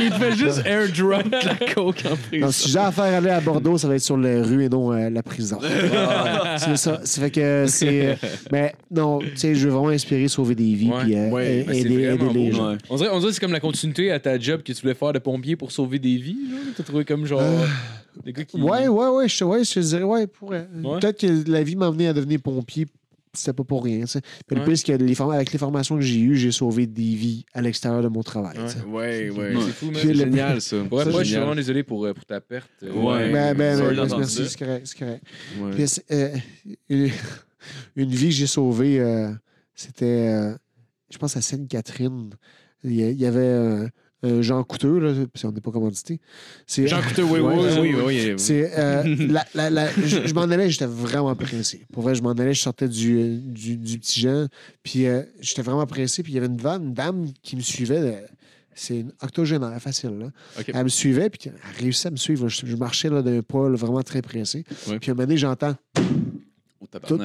Il 0.00 0.10
te 0.10 0.14
fait 0.14 0.32
juste 0.36 0.62
airdrop 0.66 1.22
de 1.24 1.46
la 1.46 1.72
coke 1.74 2.02
en 2.10 2.16
prison. 2.16 2.46
Donc, 2.46 2.54
si 2.54 2.70
j'ai 2.70 2.78
affaire 2.78 3.04
à 3.04 3.16
aller 3.18 3.30
à 3.30 3.40
Bordeaux, 3.40 3.76
ça 3.78 3.88
va 3.88 3.94
être 3.96 4.00
sur 4.02 4.16
les 4.16 4.40
rues 4.40 4.64
et 4.64 4.68
non 4.68 4.92
euh, 4.92 5.10
la 5.10 5.22
prison. 5.22 5.58
c'est 6.58 6.76
ça. 6.76 7.00
Ça 7.04 7.20
fait 7.22 7.30
que 7.30 7.64
c'est. 7.68 8.18
Mais 8.52 8.74
non, 8.90 9.18
tu 9.20 9.30
sais, 9.36 9.54
je 9.54 9.66
veux 9.68 9.74
vraiment 9.74 9.88
inspirer, 9.90 10.28
sauver 10.28 10.54
des 10.54 10.74
vies, 10.74 10.90
Ouais, 10.90 11.02
puis 11.04 11.14
euh, 11.16 11.30
ouais, 11.30 11.64
ben, 11.66 11.74
c'est 11.74 11.80
aider, 11.80 12.02
aider 12.04 12.28
les 12.32 12.50
beau, 12.50 12.56
gens. 12.56 12.70
Ouais. 12.72 12.78
On 12.90 12.96
dirait, 12.96 13.08
on 13.12 13.18
dirait 13.18 13.28
que 13.28 13.34
c'est 13.34 13.40
comme 13.40 13.52
la 13.52 13.60
continuité 13.60 14.10
à 14.12 14.18
ta 14.20 14.38
job 14.38 14.62
que 14.62 14.72
tu 14.72 14.80
voulais 14.82 14.94
faire 14.94 15.12
de 15.12 15.18
pompier 15.18 15.56
pour 15.56 15.70
sauver 15.72 15.98
des 15.98 16.16
vies. 16.16 16.36
T'as 16.76 16.82
trouvé 16.82 17.04
comme 17.04 17.26
genre. 17.26 17.42
Des 18.24 18.32
gars 18.32 18.44
qui. 18.44 18.60
Ouais, 18.60 18.88
ouais, 18.88 19.08
ouais, 19.08 19.28
je, 19.28 19.44
ouais, 19.44 19.64
je 19.64 19.74
te 19.74 19.80
dirais, 19.80 20.02
ouais, 20.02 20.26
pour, 20.26 20.52
euh, 20.52 20.64
Ouais. 20.82 21.00
peut-être 21.00 21.20
que 21.20 21.50
la 21.50 21.62
vie 21.62 21.76
m'a 21.76 21.86
amené 21.88 22.08
à 22.08 22.12
devenir 22.12 22.40
pompier, 22.40 22.86
c'était 23.32 23.52
pas 23.52 23.64
pour 23.64 23.82
rien. 23.82 24.02
tu 24.02 24.06
sais. 24.06 24.20
Puis 24.46 24.54
le 24.54 24.60
Ouais. 24.62 24.68
pire, 24.68 24.78
c'est 24.78 24.84
que 24.98 25.02
les 25.02 25.14
form- 25.14 25.32
avec 25.32 25.52
les 25.52 25.58
formations 25.58 25.96
que 25.96 26.02
j'ai 26.02 26.20
eues, 26.20 26.36
j'ai 26.36 26.52
sauvé 26.52 26.86
des 26.86 27.02
vies 27.16 27.44
à 27.52 27.60
l'extérieur 27.62 28.02
de 28.02 28.08
mon 28.08 28.22
travail. 28.22 28.56
Ouais, 28.88 29.30
ouais. 29.30 29.54
C'est 29.64 29.70
fou. 29.72 29.90
Puis 29.92 30.08
le- 30.08 30.14
Génial, 30.14 30.60
ça. 30.60 30.76
Ouais, 30.76 31.04
Ça, 31.04 31.10
moi, 31.10 31.22
je 31.24 31.28
suis 31.28 31.36
vraiment 31.36 31.54
désolé 31.56 31.82
pour, 31.82 32.04
euh, 32.04 32.14
pour 32.14 32.24
ta 32.24 32.40
perte. 32.40 32.70
Euh, 32.84 32.92
Ouais. 32.92 33.32
Ben, 33.32 33.56
ben, 33.56 33.76
sorry 33.78 33.88
ben, 33.96 34.02
d'entendre 34.02 34.20
merci, 34.20 34.46
c'est 34.48 34.58
correct, 34.58 34.86
c'est 34.86 34.98
correct. 34.98 35.24
Ouais. 35.60 35.70
Puis, 35.72 35.88
c'est, 35.88 36.04
euh, 36.12 36.36
une, 36.88 37.10
une 37.96 38.10
vie 38.10 38.28
que 38.28 38.34
j'ai 38.34 38.46
sauvée, 38.46 39.00
euh, 39.00 39.30
c'était, 39.74 40.28
euh, 40.28 40.54
je 41.10 41.18
pense, 41.18 41.36
à 41.36 41.40
Sainte-Catherine. 41.40 42.30
Il 42.84 42.92
y, 42.94 43.02
a- 43.02 43.10
il 43.10 43.18
y 43.20 43.26
avait 43.26 43.88
euh, 44.24 44.42
Jean 44.42 44.64
Couteux, 44.64 44.98
là, 44.98 45.12
puis 45.32 45.44
on 45.46 45.52
n'est 45.52 45.60
pas 45.60 45.70
commandité. 45.70 46.18
C'est, 46.66 46.88
Jean 46.88 47.00
Couteau, 47.02 47.24
oui, 47.24 47.40
oui, 47.40 47.54
oui, 47.80 47.94
oui, 47.94 48.02
oui. 48.04 48.34
C'est, 48.38 48.72
euh, 48.78 49.02
la- 49.28 49.44
la- 49.54 49.70
la- 49.70 49.90
je, 49.92 50.26
je 50.26 50.34
m'en 50.34 50.42
allais, 50.42 50.70
j'étais 50.70 50.86
vraiment 50.86 51.34
pressé. 51.34 51.82
Pour 51.92 52.02
vrai, 52.02 52.14
je 52.14 52.22
m'en 52.22 52.30
allais, 52.32 52.54
je 52.54 52.62
sortais 52.62 52.88
du, 52.88 53.18
euh, 53.18 53.36
du, 53.38 53.76
du 53.76 53.98
petit 53.98 54.20
Jean, 54.20 54.48
puis 54.82 55.06
euh, 55.06 55.22
j'étais 55.40 55.62
vraiment 55.62 55.86
pressé, 55.86 56.22
puis 56.22 56.32
il 56.32 56.36
y 56.36 56.38
avait 56.38 56.46
une, 56.48 56.56
vanne, 56.56 56.84
une 56.88 56.94
dame 56.94 57.26
qui 57.42 57.56
me 57.56 57.60
suivait. 57.60 58.24
C'est 58.76 58.98
une 59.00 59.12
octogénaire, 59.22 59.80
facile. 59.80 60.18
Là. 60.18 60.26
Elle 60.66 60.82
me 60.84 60.88
suivait, 60.88 61.30
puis 61.30 61.42
elle 61.46 61.52
réussissait 61.80 62.08
à 62.08 62.10
me 62.10 62.16
suivre. 62.16 62.48
Je, 62.48 62.66
je 62.66 62.74
marchais 62.76 63.08
là, 63.08 63.22
d'un 63.22 63.40
pas 63.42 63.68
là, 63.68 63.76
vraiment 63.76 64.02
très 64.02 64.20
pressé. 64.20 64.64
Ouais. 64.88 64.98
Puis 64.98 65.10
à 65.10 65.12
un 65.12 65.14
moment 65.14 65.26
donné, 65.28 65.36
j'entends 65.36 65.76
tout 67.06 67.18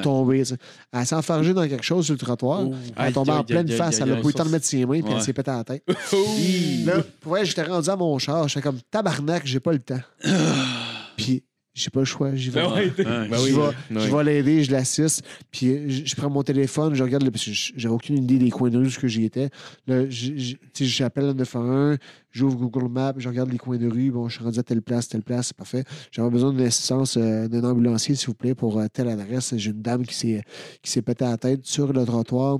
sais. 0.44 0.56
Elle 0.92 1.06
s'est 1.06 1.14
enfargée 1.14 1.54
dans 1.54 1.66
quelque 1.68 1.84
chose 1.84 2.04
sur 2.06 2.14
le 2.14 2.18
trottoir. 2.18 2.66
Elle 2.96 3.08
est 3.08 3.12
tombée 3.12 3.32
en 3.32 3.44
pleine 3.44 3.68
aïe, 3.70 3.76
face. 3.76 3.96
aïe, 3.96 4.02
Elle 4.06 4.12
a 4.12 4.16
pas 4.16 4.22
eu 4.22 4.26
le 4.26 4.32
temps 4.32 4.44
de 4.44 4.50
mettre 4.50 4.66
ses 4.66 4.86
mains, 4.86 5.00
puis 5.02 5.12
elle 5.14 5.22
s'est 5.22 5.32
pétée 5.32 5.50
à 5.50 5.58
la 5.58 5.64
tête. 5.64 5.84
Là, 6.84 6.94
pour 7.20 7.32
vrai, 7.32 7.44
j'étais 7.44 7.62
rendu 7.62 7.88
à 7.88 7.96
mon 7.96 8.18
char. 8.18 8.48
J'étais 8.48 8.62
comme 8.62 8.78
tabarnak, 8.90 9.46
j'ai 9.46 9.60
pas 9.60 9.72
le 9.72 9.78
temps. 9.78 10.00
puis 11.16 11.44
j'ai 11.72 11.90
pas 11.90 12.00
le 12.00 12.04
choix, 12.06 12.34
j'y 12.34 12.50
vais. 12.50 12.64
Ouais, 12.66 12.90
t'es- 12.90 13.04
Ben 13.04 13.28
je 13.32 13.42
oui. 13.42 13.50
vais, 13.52 13.56
Ouais. 13.58 13.72
je 13.90 14.16
vais 14.16 14.24
l'aider, 14.24 14.64
je 14.64 14.72
l'assiste, 14.72 15.22
puis 15.50 15.88
je, 15.88 16.04
je 16.04 16.16
prends 16.16 16.28
mon 16.28 16.42
téléphone, 16.42 16.94
je 16.94 17.02
regarde, 17.02 17.22
le, 17.22 17.30
parce 17.30 17.44
que 17.44 17.52
je- 17.52 17.72
j'avais 17.76 17.94
aucune 17.94 18.18
idée 18.18 18.38
des 18.38 18.50
coins 18.50 18.70
de 18.70 18.78
rue, 18.78 18.90
ce 18.90 18.98
que 18.98 19.06
j'y 19.08 19.24
étais. 19.24 19.50
Là, 19.86 20.04
tu 20.06 20.40
sais, 20.40 20.84
j'appelle 20.84 21.26
le 21.26 21.32
911, 21.34 21.98
j'ouvre 22.32 22.56
Google 22.56 22.88
Maps, 22.90 23.14
je 23.18 23.28
regarde 23.28 23.50
les 23.52 23.58
coins 23.58 23.78
de 23.78 23.86
rue, 23.88 24.10
bon, 24.10 24.28
je 24.28 24.34
suis 24.36 24.44
rendu 24.44 24.58
à 24.58 24.62
telle 24.62 24.82
place, 24.82 25.08
telle 25.08 25.22
place, 25.22 25.48
c'est 25.48 25.56
parfait. 25.56 25.84
J'avais 26.10 26.30
besoin 26.30 26.52
d'une 26.52 26.66
assistance 26.66 27.16
euh, 27.16 27.46
d'un 27.48 27.62
ambulancier, 27.64 28.14
s'il 28.16 28.26
vous 28.28 28.34
plaît, 28.34 28.54
pour 28.54 28.78
euh, 28.78 28.86
telle 28.92 29.08
adresse. 29.08 29.54
J'ai 29.56 29.70
une 29.70 29.80
dame 29.82 30.04
qui 30.04 30.14
s'est 30.14 30.42
qui 30.82 30.90
s'est 30.90 31.02
pété 31.02 31.24
à 31.24 31.30
la 31.30 31.36
tête 31.38 31.64
sur 31.66 31.92
le 31.92 32.04
trottoir. 32.04 32.58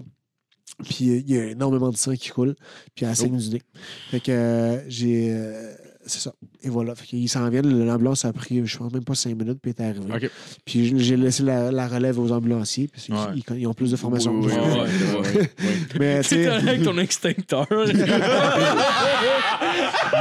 Puis 0.89 1.11
euh, 1.11 1.17
il 1.27 1.31
y 1.31 1.37
a 1.39 1.47
énormément 1.51 1.91
de 1.91 1.97
sang 1.97 2.15
qui 2.15 2.29
coule, 2.31 2.55
puis 2.95 3.05
elle 3.05 3.17
saigne 3.17 3.37
du 3.37 3.49
nez. 3.51 3.63
Fait 4.11 4.21
que 4.21 4.31
euh, 4.31 4.89
j'ai. 4.89 5.29
euh, 5.33 5.75
c'est 6.11 6.21
ça. 6.21 6.33
Et 6.63 6.69
voilà. 6.69 6.95
Fait 6.95 7.07
qu'ils 7.07 7.29
s'en 7.29 7.49
viennent. 7.49 7.87
L'ambulance 7.87 8.25
a 8.25 8.33
pris, 8.33 8.61
je 8.67 8.77
pense 8.79 8.93
même 8.93 9.05
pas 9.05 9.15
cinq 9.15 9.37
minutes, 9.39 9.59
puis 9.63 9.71
est 9.71 9.81
arrivée. 9.81 10.13
OK. 10.15 10.31
Puis 10.65 10.99
j'ai- 10.99 11.17
laissé 11.17 11.43
la, 11.43 11.71
la 11.73 11.89
relève 11.89 12.19
aux 12.19 12.33
ambulanciers, 12.33 12.89
parce 12.89 13.05
qu'ils 13.05 13.15
Ouais. 13.15 13.21
ils- 13.51 13.59
ils 13.61 13.67
ont 13.67 13.75
plus 13.75 13.91
de 13.93 13.97
formation 13.97 14.33
Oui, 14.33 14.47
que 14.49 14.53
oui, 14.53 14.57
moi. 14.59 14.85
oui, 14.85 15.39
oui. 15.39 15.47
Mais 15.99 16.23
tu 16.23 16.29
T'es 16.31 16.45
sais, 16.45 16.49
avec 16.49 16.83
ton 16.83 16.99
extincteur. 16.99 17.67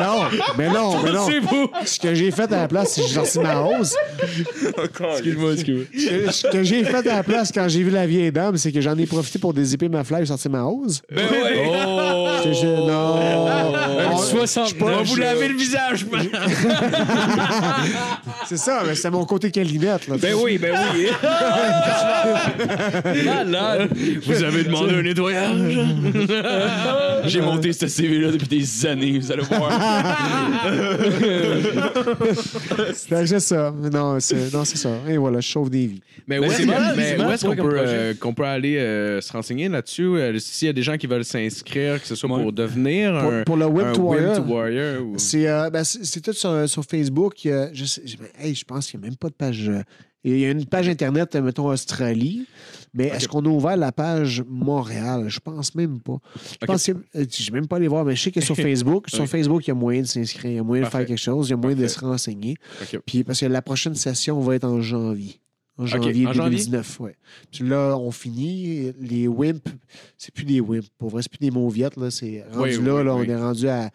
non, 0.02 0.24
mais 0.58 0.70
non, 0.70 1.04
mais 1.04 1.12
non. 1.12 1.28
C'est 1.28 1.40
beau. 1.42 1.72
Ce 1.86 2.00
que 2.00 2.14
j'ai 2.14 2.32
fait 2.32 2.52
à 2.52 2.62
la 2.62 2.68
place, 2.68 2.94
c'est 2.94 3.02
que 3.02 3.08
j'ai 3.08 3.14
sorti 3.16 3.40
ma 3.40 3.62
hose. 3.62 3.94
Excuse-moi, 5.12 5.54
excuse-moi. 5.54 6.32
Ce 6.32 6.48
que 6.48 6.64
j'ai 6.64 6.84
fait 6.84 7.08
à 7.08 7.16
la 7.18 7.24
place 7.24 7.52
quand 7.54 7.68
j'ai 7.68 7.84
vu 7.84 7.90
la 7.92 8.06
vieille 8.08 8.32
dame, 8.32 8.58
c'est 8.58 8.72
que 8.72 8.82
j'en 8.82 8.98
ai 8.98 9.06
profité 9.06 9.40
pour 9.40 9.54
dézipper 9.54 9.90
ma 9.90 10.04
flamme 10.04 10.24
et 10.24 10.26
sortir 10.26 10.52
ma 10.52 10.64
hose. 10.64 11.02
Ben 11.12 11.26
ouais. 11.30 11.70
Oh! 12.42 12.46
Je- 12.46 12.54
je- 12.54 12.68
non. 12.68 13.18
Un 13.20 14.12
On- 14.14 14.18
60 14.18 14.76
pas- 14.76 15.02
Vous 15.04 15.16
lavez 15.16 15.50
le 15.50 15.58
visage. 15.58 16.06
C'est 18.48 18.58
ça, 18.58 18.82
mais 18.86 18.96
c'est 18.96 19.10
mon 19.12 19.26
côté 19.26 19.52
calinette. 19.52 20.08
Là, 20.08 20.16
Ben 20.20 20.34
oui, 20.42 20.58
ben 20.58 20.74
oui. 20.96 21.08
Malade. 23.26 23.90
Vous 24.26 24.44
avez 24.44 24.64
demandé 24.64 24.96
un 24.96 25.02
nettoyage? 25.02 25.80
J'ai 27.26 27.42
monté 27.42 27.74
ce 27.74 27.88
CV-là 27.88 28.32
depuis 28.32 28.48
des 28.48 28.86
années, 28.86 29.20
vous 29.20 29.32
allez 29.32 29.44
voir. 29.44 29.72
Ben, 33.10 33.26
c'est 33.26 33.40
ça. 33.40 33.74
Non, 33.92 34.20
c'est 34.20 34.54
non, 34.54 34.66
c'est 34.66 34.78
ça. 34.78 34.90
Et 35.08 35.18
voilà, 35.18 35.40
je 35.40 35.48
sauve 35.50 35.70
des 35.70 35.88
vies. 35.88 36.02
Mais 36.28 36.40
où 36.40 36.44
est-ce 36.44 36.58
c'est 36.58 36.66
mais 36.66 36.74
c'est 37.18 37.24
où 37.24 37.32
est-ce 37.32 37.46
qu'on 37.46 37.56
comme 37.56 37.70
peut, 37.70 37.76
euh, 37.80 38.14
qu'on 38.20 38.34
peut 38.34 38.44
aller 38.44 38.78
euh, 38.78 39.22
se 39.22 39.32
renseigner 39.32 39.70
là-dessus? 39.70 40.04
Euh, 40.04 40.38
S'il 40.40 40.68
y 40.68 40.70
a 40.70 40.74
des 40.74 40.84
gens 40.84 40.98
qui 40.98 41.08
veulent 41.08 41.26
s'inscrire, 41.26 42.00
que 42.02 42.08
ce 42.08 42.16
soit 42.16 42.30
Ouais. 42.30 42.44
pour 42.44 42.54
devenir 42.54 43.12
Pour, 43.20 43.32
un, 43.34 43.44
pour 43.44 43.58
le 43.58 43.66
Web 43.66 43.88
un 43.88 43.94
to 43.94 44.02
Warrior, 44.02 44.34
Web 44.34 44.46
to 44.46 44.54
Warrior 44.54 45.02
ou- 45.04 45.18
c'est 45.18 45.48
euh, 45.48 45.70
ben, 45.70 45.84
c'est- 45.84 46.04
c'est 46.04 46.22
tout 46.22 46.34
sur, 46.34 46.70
sur 46.70 46.84
Facebook. 46.84 47.34
euh, 47.46 47.70
je, 47.74 47.86
sais, 47.86 48.02
je- 48.06 48.18
hey, 48.44 48.54
je 48.54 48.64
pense 48.66 48.88
qu'il 48.90 49.00
n'y 49.00 49.06
a 49.06 49.10
même 49.10 49.18
pas 49.18 49.30
de 49.30 49.34
page. 49.34 49.70
euh, 49.70 49.82
il 50.24 50.38
y 50.40 50.46
a 50.46 50.52
une 50.52 50.66
page 50.66 50.90
Internet, 50.90 51.36
mettons 51.36 51.68
Australie, 51.68 52.46
mais 52.94 53.06
est-ce 53.08 53.28
qu'on 53.28 53.46
a 53.46 53.50
ouvert 53.50 53.78
la 53.78 53.92
page 53.92 54.44
Montréal? 54.48 55.26
Je 55.30 55.40
pense 55.40 55.76
même 55.76 56.00
pas. 56.02 56.18
Je 56.62 56.66
pense 56.66 56.86
que 56.88 56.92
euh, 56.92 57.26
je 57.32 57.52
vais 57.52 57.60
même 57.60 57.68
pas 57.68 57.78
aller 57.78 57.88
voir, 57.88 58.04
mais 58.04 58.16
je 58.16 58.24
sais 58.24 58.32
que 58.32 58.42
sur 58.42 58.56
Facebook, 58.58 59.10
sur 59.10 59.22
Ok. 59.24 59.28
Facebook, 59.30 59.66
il 59.66 59.70
y 59.70 59.72
a 59.72 59.76
moyen 59.76 60.02
de 60.02 60.08
s'inscrire, 60.08 60.52
il 60.52 60.56
y 60.56 60.60
a 60.60 60.64
moyen 60.64 60.84
de 60.84 60.90
faire 60.90 61.06
quelque 61.06 61.18
chose, 61.20 61.48
il 61.48 61.52
y 61.52 61.54
a 61.54 61.58
moyen 61.58 61.78
de 61.78 61.88
se 61.88 62.00
renseigner. 62.00 62.56
Puis 63.06 63.24
parce 63.24 63.40
que 63.40 63.46
la 63.46 63.62
prochaine 63.62 63.96
session 63.96 64.40
va 64.42 64.56
être 64.56 64.66
en 64.66 64.82
janvier. 64.82 65.40
En 65.78 65.86
janvier 65.86 66.28
en 66.28 66.34
janvier? 66.34 66.58
2019, 66.58 67.00
ouais. 67.00 67.16
Puis 67.54 67.64
là, 67.66 67.96
on 67.98 68.12
finit. 68.12 68.92
Les 69.00 69.30
WIMP, 69.30 69.62
c'est 70.18 70.34
plus 70.34 70.44
des 70.44 70.60
WIMP. 70.60 70.84
Pour 70.98 71.10
vrai, 71.10 71.22
c'est 71.22 71.30
plus 71.32 71.40
des 71.40 71.52
mauviettes. 71.52 71.96
Là. 71.96 72.12
C'est 72.12 72.44
rendu 72.52 72.78
Oui, 72.80 72.86
là, 72.86 72.96
oui, 72.96 73.06
là, 73.06 73.16
oui. 73.16 73.26
on 73.26 73.32
est 73.32 73.36
rendu 73.38 73.70
à 73.70 73.90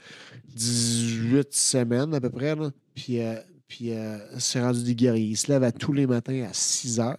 18 0.56 1.52
semaines 1.52 2.14
à 2.14 2.20
peu 2.22 2.30
près. 2.30 2.54
Là. 2.56 2.70
Puis, 2.94 3.20
euh, 3.20 3.34
puis 3.76 3.90
euh, 3.92 4.18
c'est 4.38 4.60
rendu 4.62 4.84
des 4.84 4.94
guerriers. 4.94 5.30
Ils 5.30 5.36
se 5.36 5.50
lèvent 5.50 5.64
à 5.64 5.72
tous 5.72 5.92
les 5.92 6.06
matins 6.06 6.46
à 6.48 6.52
6 6.52 7.00
heures. 7.00 7.18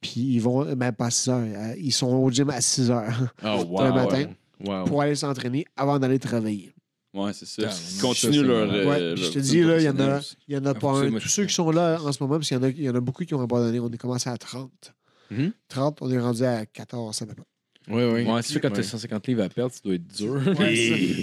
Puis 0.00 0.20
ils 0.20 0.38
vont, 0.40 0.64
ben 0.76 0.92
pas 0.92 1.06
à 1.06 1.10
6 1.10 1.28
heures, 1.30 1.42
euh, 1.44 1.74
ils 1.78 1.92
sont 1.92 2.06
au 2.06 2.30
gym 2.30 2.48
à 2.50 2.60
6 2.60 2.90
heures 2.92 3.32
Oh, 3.44 3.64
wow. 3.68 3.84
le 3.86 3.92
matin 3.92 4.26
Wow. 4.64 4.84
pour 4.84 5.02
aller 5.02 5.14
s'entraîner 5.16 5.64
avant 5.76 5.98
d'aller 5.98 6.18
travailler. 6.20 6.72
Ouais, 7.14 7.32
c'est 7.32 7.46
ça. 7.46 7.62
Ils 7.96 8.00
continuent 8.00 8.34
ça, 8.34 8.42
leur. 8.42 8.72
euh, 8.72 8.86
Ouais, 8.86 9.16
je 9.16 9.30
te 9.30 9.38
dis, 9.40 9.62
là, 9.62 9.78
il 9.78 9.84
y 9.84 9.88
en 9.88 9.98
a, 9.98 10.20
y 10.48 10.56
en 10.56 10.64
a 10.66 10.70
Ah, 10.70 10.74
pas 10.74 10.94
ça, 10.94 11.00
un. 11.00 11.10
Tous 11.18 11.28
ceux 11.28 11.46
qui 11.46 11.54
sont 11.54 11.70
là 11.72 11.98
en 12.02 12.12
ce 12.12 12.22
moment, 12.22 12.36
parce 12.36 12.46
qu'il 12.48 12.56
y 12.56 12.60
en 12.60 12.62
a, 12.64 12.68
il 12.68 12.82
y 12.82 12.88
en 12.90 12.94
a 12.94 13.00
beaucoup 13.00 13.24
qui 13.24 13.34
ont 13.34 13.40
abandonné. 13.40 13.80
On 13.80 13.88
est 13.90 13.96
commencé 13.98 14.28
à 14.30 14.36
30. 14.36 14.92
Mhm. 15.30 15.52
30, 15.68 15.98
on 16.02 16.10
est 16.10 16.18
rendu 16.20 16.44
à 16.44 16.66
14 16.66 17.22
à 17.22 17.26
peu 17.26 17.34
près. 17.34 17.44
Oui, 17.88 18.02
oui. 18.04 18.24
Ouais, 18.30 18.42
c'est 18.42 18.52
sûr, 18.52 18.60
quand 18.60 18.68
Ouais. 18.70 18.76
t'as 18.76 18.82
150 18.82 19.26
livres 19.26 19.42
à 19.42 19.48
perdre, 19.48 19.72
ça 19.72 19.80
doit 19.84 19.94
être 19.94 20.06
dur. 20.06 20.40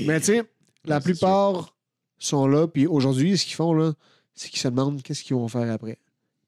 Mais 0.07 0.19
tu 0.19 0.25
sais, 0.27 0.43
la 0.85 0.99
plupart 1.01 1.75
sont 2.17 2.47
là, 2.47 2.67
puis 2.67 2.87
aujourd'hui, 2.87 3.37
ce 3.37 3.45
qu'ils 3.45 3.55
font, 3.55 3.73
là, 3.73 3.93
c'est 4.35 4.49
qu'ils 4.49 4.59
se 4.59 4.67
demandent 4.67 5.01
qu'est-ce 5.01 5.23
qu'ils 5.23 5.35
vont 5.35 5.47
faire 5.47 5.71
après. 5.71 5.97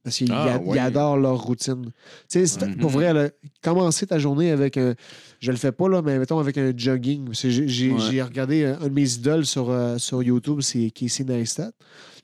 Parce 0.04 0.18
qu'ils 0.18 0.32
Ah, 0.32 0.58
ouais. 0.64 0.80
adorent 0.80 1.18
leur 1.18 1.38
routine. 1.42 1.86
Tu 2.30 2.40
sais, 2.40 2.48
c'est- 2.48 2.66
Mhm. 2.66 2.78
pour 2.78 2.92
vrai, 2.92 3.14
là, 3.14 3.30
commencer 3.62 4.08
ta 4.08 4.20
journée 4.20 4.52
avec 4.52 4.78
un. 4.78 4.96
Je 5.42 5.52
le 5.52 5.58
fais 5.58 5.74
pas, 5.74 5.90
là, 5.90 6.02
mais 6.02 6.18
mettons 6.18 6.40
avec 6.40 6.58
un 6.58 6.72
jogging. 6.76 7.28
J'ai 7.34 7.92
Ouais. 7.92 8.22
regardé 8.22 8.64
un, 8.66 8.80
un 8.80 8.88
de 8.88 8.94
mes 8.94 9.12
idoles 9.16 9.46
sur, 9.46 9.70
euh, 9.70 9.98
sur 9.98 10.24
YouTube, 10.24 10.62
c'est 10.62 10.92
Casey 10.92 11.26
Neistat. 11.26 11.72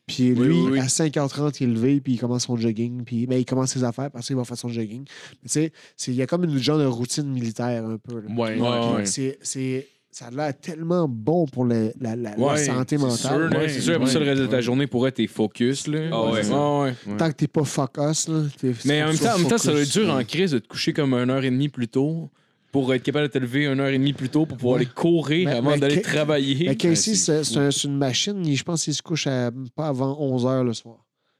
Puis 0.07 0.29
lui, 0.35 0.49
oui, 0.61 0.67
oui. 0.73 0.79
à 0.79 0.87
5h30, 0.87 1.59
il 1.61 1.69
est 1.69 1.73
levé, 1.73 2.01
puis 2.01 2.13
il 2.13 2.19
commence 2.19 2.43
son 2.45 2.55
jogging, 2.57 3.03
puis 3.03 3.25
ben, 3.25 3.37
il 3.39 3.45
commence 3.45 3.71
ses 3.71 3.83
affaires, 3.85 4.11
parce 4.11 4.27
qu'il 4.27 4.35
va 4.35 4.43
faire 4.45 4.57
son 4.57 4.67
jogging. 4.69 5.05
Tu 5.05 5.47
sais, 5.49 5.71
il 6.07 6.13
y 6.15 6.21
a 6.21 6.27
comme 6.27 6.43
une 6.45 6.57
genre 6.57 6.77
de 6.77 6.85
routine 6.85 7.29
militaire 7.31 7.85
un 7.85 7.97
peu. 7.97 8.19
là. 8.21 8.29
Ouais, 8.29 8.59
Ouais, 8.59 8.95
ouais, 8.95 9.05
C'est 9.05 9.87
ça 10.13 10.27
a 10.27 10.31
l'air 10.31 10.53
tellement 10.59 11.07
bon 11.07 11.45
pour 11.45 11.65
le- 11.65 11.91
la, 11.99 12.15
la- 12.15 12.35
la 12.35 12.37
Ouais, 12.37 12.57
santé 12.57 12.97
C'est 12.97 13.03
mentale. 13.03 13.17
sûr, 13.17 13.57
Ouais, 13.57 13.63
là. 13.67 13.69
c'est 13.69 13.81
sûr, 13.81 13.95
après 13.95 14.07
ça, 14.09 14.19
le 14.19 14.25
reste 14.25 14.41
de 14.41 14.47
ta 14.47 14.61
journée 14.61 14.87
pourrait 14.87 15.09
être 15.09 15.15
tes 15.15 15.27
focus. 15.27 15.87
Là. 15.87 15.99
Ah 16.11 16.23
ouais. 16.31 16.41
ouais. 16.49 17.17
Tant 17.17 17.29
que 17.29 17.35
t'es 17.35 17.47
pas 17.47 17.63
focus, 17.63 18.27
là. 18.27 18.43
t'es- 18.59 18.73
Mais 18.85 19.01
en 19.03 19.07
même 19.07 19.17
temps, 19.17 19.33
en 19.35 19.39
même 19.39 19.47
temps, 19.47 19.57
ça 19.57 19.71
doit 19.71 19.79
focus. 19.79 19.97
être 19.97 20.03
dur 20.03 20.13
en 20.13 20.23
crise 20.23 20.51
de 20.51 20.59
te 20.59 20.67
coucher 20.67 20.93
comme 20.93 21.13
une 21.13 21.29
heure 21.29 21.43
et 21.43 21.49
demie 21.49 21.69
plus 21.69 21.87
tôt 21.87 22.29
pour 22.71 22.93
être 22.93 23.03
capable 23.03 23.27
de 23.27 23.31
te 23.33 23.37
lever 23.39 23.65
une 23.65 23.79
heure 23.79 23.87
et 23.89 23.97
demie 23.97 24.13
plus 24.13 24.29
tôt 24.29 24.45
pour 24.45 24.57
pouvoir 24.57 24.75
Ouais. 24.77 24.81
aller 24.81 24.89
courir 24.95 25.49
Mais- 25.49 25.55
avant 25.57 25.71
mais 25.71 25.79
d'aller 25.79 26.01
travailler. 26.01 26.67
Mais 26.69 26.75
Casey, 26.75 27.11
Ouais, 27.11 27.17
c'est 27.17 27.43
c'est 27.43 27.57
un- 27.59 27.71
c'est 27.71 27.87
une 27.87 27.97
machine. 27.97 28.43
Je 28.55 28.63
pense 28.63 28.83
qu'il 28.83 28.93
se 28.93 29.01
couche 29.01 29.27
à, 29.27 29.51
pas 29.75 29.87
avant 29.87 30.15
11h 30.19 30.63
le 30.63 30.73
soir. 30.73 30.97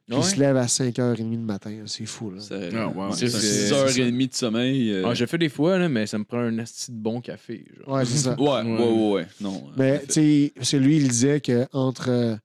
Puis 0.07 0.15
Ouais. 0.17 0.21
Il 0.21 0.29
se 0.29 0.35
lève 0.39 0.57
à 0.57 0.67
5h30 0.67 1.31
le 1.31 1.37
matin. 1.37 1.71
C'est 1.85 2.05
fou. 2.05 2.31
Là. 2.31 2.41
Ça- 2.41 2.55
Ah, 2.73 2.87
wow. 2.89 3.09
ouais, 3.09 3.15
C'est 3.15 3.29
C'est- 3.29 3.69
6h30 3.69 4.27
de 4.27 4.33
sommeil. 4.35 4.91
euh, 4.91 5.03
Ah, 5.07 5.13
je 5.13 5.21
le 5.23 5.27
fais 5.27 5.37
des 5.37 5.47
fois, 5.49 5.77
là, 5.77 5.87
mais 5.87 6.05
ça 6.07 6.17
me 6.17 6.25
prend 6.25 6.39
un 6.39 6.59
asti 6.59 6.91
de 6.91 6.97
bon 6.97 7.21
café. 7.21 7.65
Genre. 7.85 7.95
Ouais, 7.95 8.03
c'est 8.05 8.17
ça. 8.17 8.35
Ouais, 8.39 8.61
ouais, 8.63 8.77
ouais, 8.79 9.11
ouais. 9.13 9.27
Non. 9.39 9.63
Mais 9.77 9.91
euh, 9.93 10.05
tu 10.07 10.13
sais, 10.13 10.51
parce 10.55 10.71
que 10.71 10.77
lui, 10.77 10.97
il 10.97 11.07
disait 11.07 11.39
qu'entre 11.41 12.37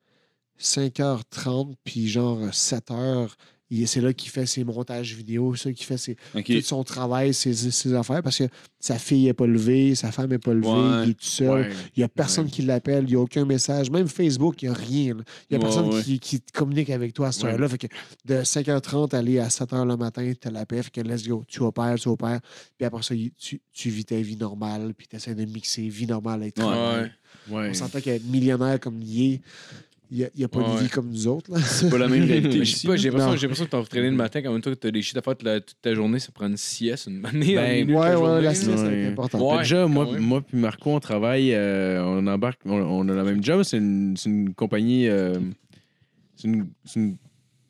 5h30 0.59 1.75
puis 1.85 2.09
genre 2.09 2.41
7h, 2.53 3.29
il- 3.29 3.58
c'est 3.87 4.01
là 4.01 4.13
qu'il 4.13 4.31
fait 4.31 4.47
ses 4.47 4.65
montages 4.65 5.15
vidéo, 5.15 5.55
c'est 5.55 5.69
là 5.69 5.75
qu'il 5.75 5.87
fait 5.87 5.97
ses, 5.99 6.17
tout 6.17 6.61
son 6.63 6.85
travail, 6.85 7.35
ses, 7.35 7.53
ses 7.55 7.93
affaires, 7.95 8.23
parce 8.23 8.39
que 8.39 8.45
sa 8.81 8.99
fille 8.99 9.25
n'est 9.25 9.35
pas 9.35 9.47
levée, 9.47 9.95
sa 9.95 10.11
femme 10.13 10.31
n'est 10.31 10.39
pas 10.39 10.55
levée, 10.55 10.69
Ouais. 10.69 11.05
il 11.05 11.11
est 11.11 11.15
tout 11.15 11.25
seul. 11.25 11.49
Ouais. 11.69 11.71
Il 11.97 12.01
n'y 12.01 12.05
a 12.05 12.09
personne 12.09 12.45
Ouais. 12.47 12.51
qui 12.51 12.63
l'appelle, 12.63 13.05
il 13.05 13.11
n'y 13.11 13.17
a 13.17 13.21
aucun 13.21 13.45
message. 13.45 13.91
Même 13.91 14.09
Facebook, 14.09 14.63
il 14.63 14.69
n'y 14.71 14.75
a 14.75 14.79
rien. 14.79 15.17
Il 15.51 15.57
n'y 15.57 15.57
a 15.57 15.59
personne. 15.61 16.03
Qui, 16.03 16.19
qui 16.19 16.41
communique 16.53 16.91
avec 16.91 17.13
toi 17.13 17.29
à 17.29 17.33
cette 17.33 17.45
heure-là. 17.45 17.69
Fait 17.69 17.79
que 17.79 17.87
de 18.25 18.37
5h30 18.43 19.15
aller 19.15 19.39
à 19.39 19.49
7h 19.49 19.87
le 19.87 19.97
matin, 19.97 20.33
tu 20.41 20.51
l'appelles, 20.51 20.85
fait 20.85 20.91
que 20.91 21.01
let's 21.01 21.27
go. 21.27 21.45
Tu 21.49 21.61
opères, 21.63 21.97
tu 21.97 22.09
opères. 22.09 22.41
Puis 22.79 22.87
après 22.87 23.03
ça, 23.03 23.15
tu, 23.39 23.61
tu 23.73 23.91
vis 23.91 24.05
ta 24.05 24.17
vie 24.17 24.37
normale, 24.37 24.95
puis 24.97 25.07
tu 25.09 25.17
essaies 25.17 25.35
de 25.35 25.45
mixer 25.45 25.89
vie 25.89 26.07
normale 26.07 26.43
avec 26.43 26.55
travail. 26.55 27.11
On 27.51 27.75
s'entend 27.75 28.01
qu'être 28.01 28.25
millionnaire 28.25 28.79
comme 28.81 29.01
il 29.03 29.33
est, 29.35 29.41
il 30.11 30.31
n'y 30.37 30.45
a, 30.45 30.49
pas 30.49 30.61
Ouais. 30.61 30.75
de 30.77 30.85
vie 30.85 30.89
comme 30.89 31.11
nous 31.11 31.27
autres. 31.29 31.51
Là. 31.53 31.59
C'est 31.61 31.91
pas 31.91 31.99
la 31.99 32.09
même 32.09 32.25
réalité. 32.25 32.59
Mais 32.61 32.65
je 32.65 32.71
sais 32.71 32.77
ici, 32.79 32.87
pas, 32.87 32.97
j'ai 32.97 33.11
l'impression 33.11 33.37
j'ai 33.37 33.43
l'impression 33.43 33.65
que 33.67 33.71
t'as 33.71 33.79
entraîné 33.79 34.09
le 34.11 34.17
matin, 34.17 34.41
quand 34.43 34.53
même 34.53 34.61
toi, 34.63 34.73
que 34.75 34.79
t'as 34.79 34.91
des 34.91 35.03
shit 35.03 35.17
à 35.17 35.23
faire 35.23 35.37
toute, 35.37 35.47
la- 35.47 35.61
ta 35.61 35.95
journée, 35.95 36.19
ça 36.19 36.31
prend 36.33 36.47
une 36.47 36.57
sieste, 36.57 37.09
une 37.09 37.25
année. 37.27 37.55
Ben, 37.55 37.91
ouais, 37.91 38.15
ouais, 38.15 38.43
la 38.43 38.55
sieste. 38.55 38.71
Ouais. 38.71 38.77
c'est 38.77 39.07
important. 39.09 39.53
Ouais. 39.53 39.59
Déjà, 39.59 39.87
moi, 39.87 40.07
même. 40.11 40.23
moi 40.23 40.41
puis 40.41 40.57
Marco, 40.57 40.91
on 40.91 41.01
travaille, 41.01 41.53
euh, 41.53 42.03
on 42.05 42.27
embarque, 42.27 42.61
on, 42.65 42.73
on 42.81 43.09
a 43.09 43.13
le 43.15 43.25
même 43.25 43.43
job. 43.45 43.63
C'est 43.65 43.79
une, 43.79 44.17
c'est 44.17 44.31
une 44.31 44.55
compagnie, 44.55 45.09
euh, 45.09 45.35
c'est 46.37 46.49
une, 46.49 46.69
c'est 46.85 47.01
une 47.01 47.17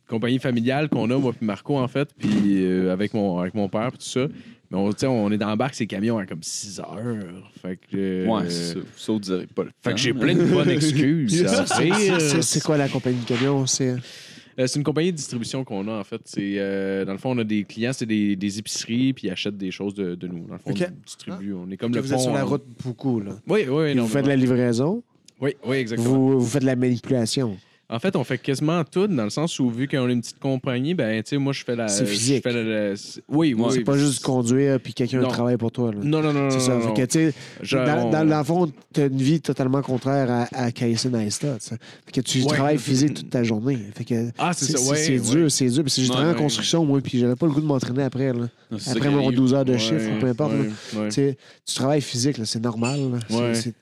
compagnie 0.08 0.38
familiale 0.38 0.88
qu'on 0.88 1.10
a, 1.10 1.18
moi 1.18 1.32
puis 1.32 1.44
Marco, 1.44 1.76
en 1.76 1.88
fait, 1.88 2.08
puis 2.16 2.30
euh, 2.64 2.92
avec, 2.92 3.14
mon, 3.14 3.38
avec 3.40 3.54
mon 3.54 3.68
père, 3.68 3.88
puis 3.90 3.98
tout 3.98 4.04
ça. 4.08 4.26
Mais 4.70 4.76
on, 4.78 4.90
on 5.08 5.32
est 5.32 5.38
dans 5.38 5.50
le 5.50 5.56
barque, 5.56 5.74
ces 5.74 5.86
camions 5.86 6.18
à 6.18 6.26
comme 6.26 6.42
6 6.42 6.80
heures. 6.80 7.16
Fait 7.62 7.76
que, 7.90 7.96
euh, 7.96 8.26
Ouais, 8.26 8.50
ça. 8.50 8.74
Ça, 8.96 9.12
on 9.12 9.18
dirait 9.18 9.46
pas 9.46 9.64
le 9.64 9.70
Fait 9.82 9.90
temps, 9.90 9.96
que 9.96 10.00
j'ai 10.02 10.10
hein. 10.10 10.16
plein 10.20 10.34
de 10.34 10.44
bonnes 10.44 10.68
excuses. 10.70 11.42
à 11.46 11.66
C'est- 11.66 11.90
offrir. 11.90 12.20
c'est- 12.20 12.42
C'est 12.42 12.62
quoi 12.62 12.76
la 12.76 12.88
compagnie 12.88 13.20
de 13.20 13.24
camion? 13.24 13.66
C'est 13.66 13.96
Euh, 14.60 14.66
c'est 14.66 14.76
une 14.78 14.82
compagnie 14.84 15.12
de 15.12 15.16
distribution 15.16 15.62
qu'on 15.64 15.86
a, 15.86 15.92
en 16.00 16.02
fait. 16.04 16.20
C'est, 16.24 16.54
euh, 16.58 17.04
dans 17.04 17.12
le 17.12 17.18
fond, 17.18 17.30
on 17.30 17.38
a 17.38 17.44
des 17.44 17.62
clients, 17.64 17.92
c'est 17.92 18.06
des, 18.06 18.34
des 18.34 18.58
épiceries, 18.58 19.12
puis 19.12 19.28
ils 19.28 19.30
achètent 19.30 19.56
des 19.56 19.70
choses 19.70 19.94
de, 19.94 20.16
de 20.16 20.26
nous. 20.26 20.46
Dans 20.48 20.54
le 20.54 20.58
fond, 20.58 20.70
Ok. 20.72 20.84
on 20.84 21.02
distribue. 21.06 21.52
On 21.54 21.70
est 21.70 21.76
comme 21.76 21.92
Que 21.92 21.96
le 21.98 22.02
vous 22.02 22.12
êtes 22.12 22.16
pont 22.18 22.24
sur 22.24 22.32
la 22.34 22.44
en- 22.44 22.48
route 22.48 22.64
beaucoup, 22.84 23.20
là. 23.20 23.36
Oui, 23.46 23.66
oui, 23.70 23.84
Puis 23.86 23.94
non, 23.94 24.02
vous 24.02 24.08
faites 24.08 24.24
de 24.24 24.28
la 24.28 24.34
livraison, 24.36 25.02
Oui, 25.40 25.52
oui, 25.64 25.76
exactement. 25.76 26.08
vous, 26.10 26.40
vous 26.40 26.46
faites 26.46 26.62
de 26.62 26.66
la 26.66 26.74
manipulation? 26.74 27.56
En 27.90 27.98
fait, 27.98 28.16
on 28.16 28.24
fait 28.24 28.36
quasiment 28.36 28.84
tout, 28.84 29.06
dans 29.06 29.24
le 29.24 29.30
sens 29.30 29.58
où, 29.58 29.70
vu 29.70 29.88
qu'on 29.88 30.08
est 30.10 30.12
une 30.12 30.20
petite 30.20 30.38
compagnie, 30.38 30.92
ben, 30.92 31.22
tu 31.22 31.30
sais, 31.30 31.38
moi, 31.38 31.54
je 31.54 31.64
fais 31.64 31.74
la. 31.74 31.88
C'est 31.88 32.04
je 32.04 32.10
physique. 32.10 32.42
fais 32.42 32.52
la- 32.52 32.94
oui, 33.28 33.54
oui. 33.54 33.64
c'est 33.72 33.80
pas 33.80 33.96
juste 33.96 34.22
conduire 34.22 34.78
puis 34.78 34.92
quelqu'un 34.92 35.22
travaille 35.26 35.56
pour 35.56 35.72
toi. 35.72 35.90
là. 35.92 35.98
Non, 36.02 36.20
non, 36.20 36.34
non, 36.34 36.50
C'est 36.50 36.60
ça. 36.60 36.74
non, 36.74 36.80
Fait 36.82 36.86
non. 36.88 36.94
que, 36.94 37.02
tu 37.06 37.18
sais, 37.30 37.34
Genre, 37.62 37.86
dans, 38.10 38.26
dans, 38.26 38.44
fond, 38.44 38.70
tu 38.92 39.00
as 39.00 39.06
une 39.06 39.16
vie 39.16 39.40
totalement 39.40 39.80
contraire 39.80 40.30
à, 40.30 40.48
à 40.66 40.70
tu 41.58 41.66
sais. 41.68 41.76
Fait 42.04 42.12
que 42.12 42.20
tu 42.20 42.42
Ouais. 42.42 42.46
travailles 42.48 42.78
physique 42.78 43.14
toute 43.14 43.30
ta 43.30 43.42
journée. 43.42 43.78
Fait 43.94 44.04
que 44.04 44.30
Ah, 44.36 44.52
c'est 44.52 44.66
ça, 44.76 44.90
ouais. 44.90 44.96
C'est 44.98 45.18
ouais. 45.18 45.36
dur, 45.36 45.50
c'est 45.50 45.68
dur. 45.70 45.82
Que 45.84 45.90
j'ai 45.90 46.08
travaillé 46.08 46.32
en 46.32 46.34
construction, 46.38 46.84
moi, 46.84 47.00
puis 47.00 47.18
j'avais 47.18 47.36
pas 47.36 47.46
le 47.46 47.52
goût 47.52 47.60
de 47.62 47.66
m'entraîner 47.66 48.02
après. 48.02 48.34
Là. 48.34 48.48
Non, 48.70 48.78
Après 48.86 49.08
mon 49.08 49.24
arrive. 49.24 49.36
12 49.38 49.54
heures 49.54 49.64
de 49.64 49.78
chiffre, 49.78 50.10
ou 50.14 50.20
peu 50.20 50.26
importe. 50.26 50.52
Tu 50.92 51.10
sais, 51.10 51.38
tu 51.64 51.74
travailles 51.74 52.02
physique, 52.02 52.36
là, 52.36 52.44
c'est 52.44 52.60
normal. 52.62 52.98
C'est- 53.54 53.72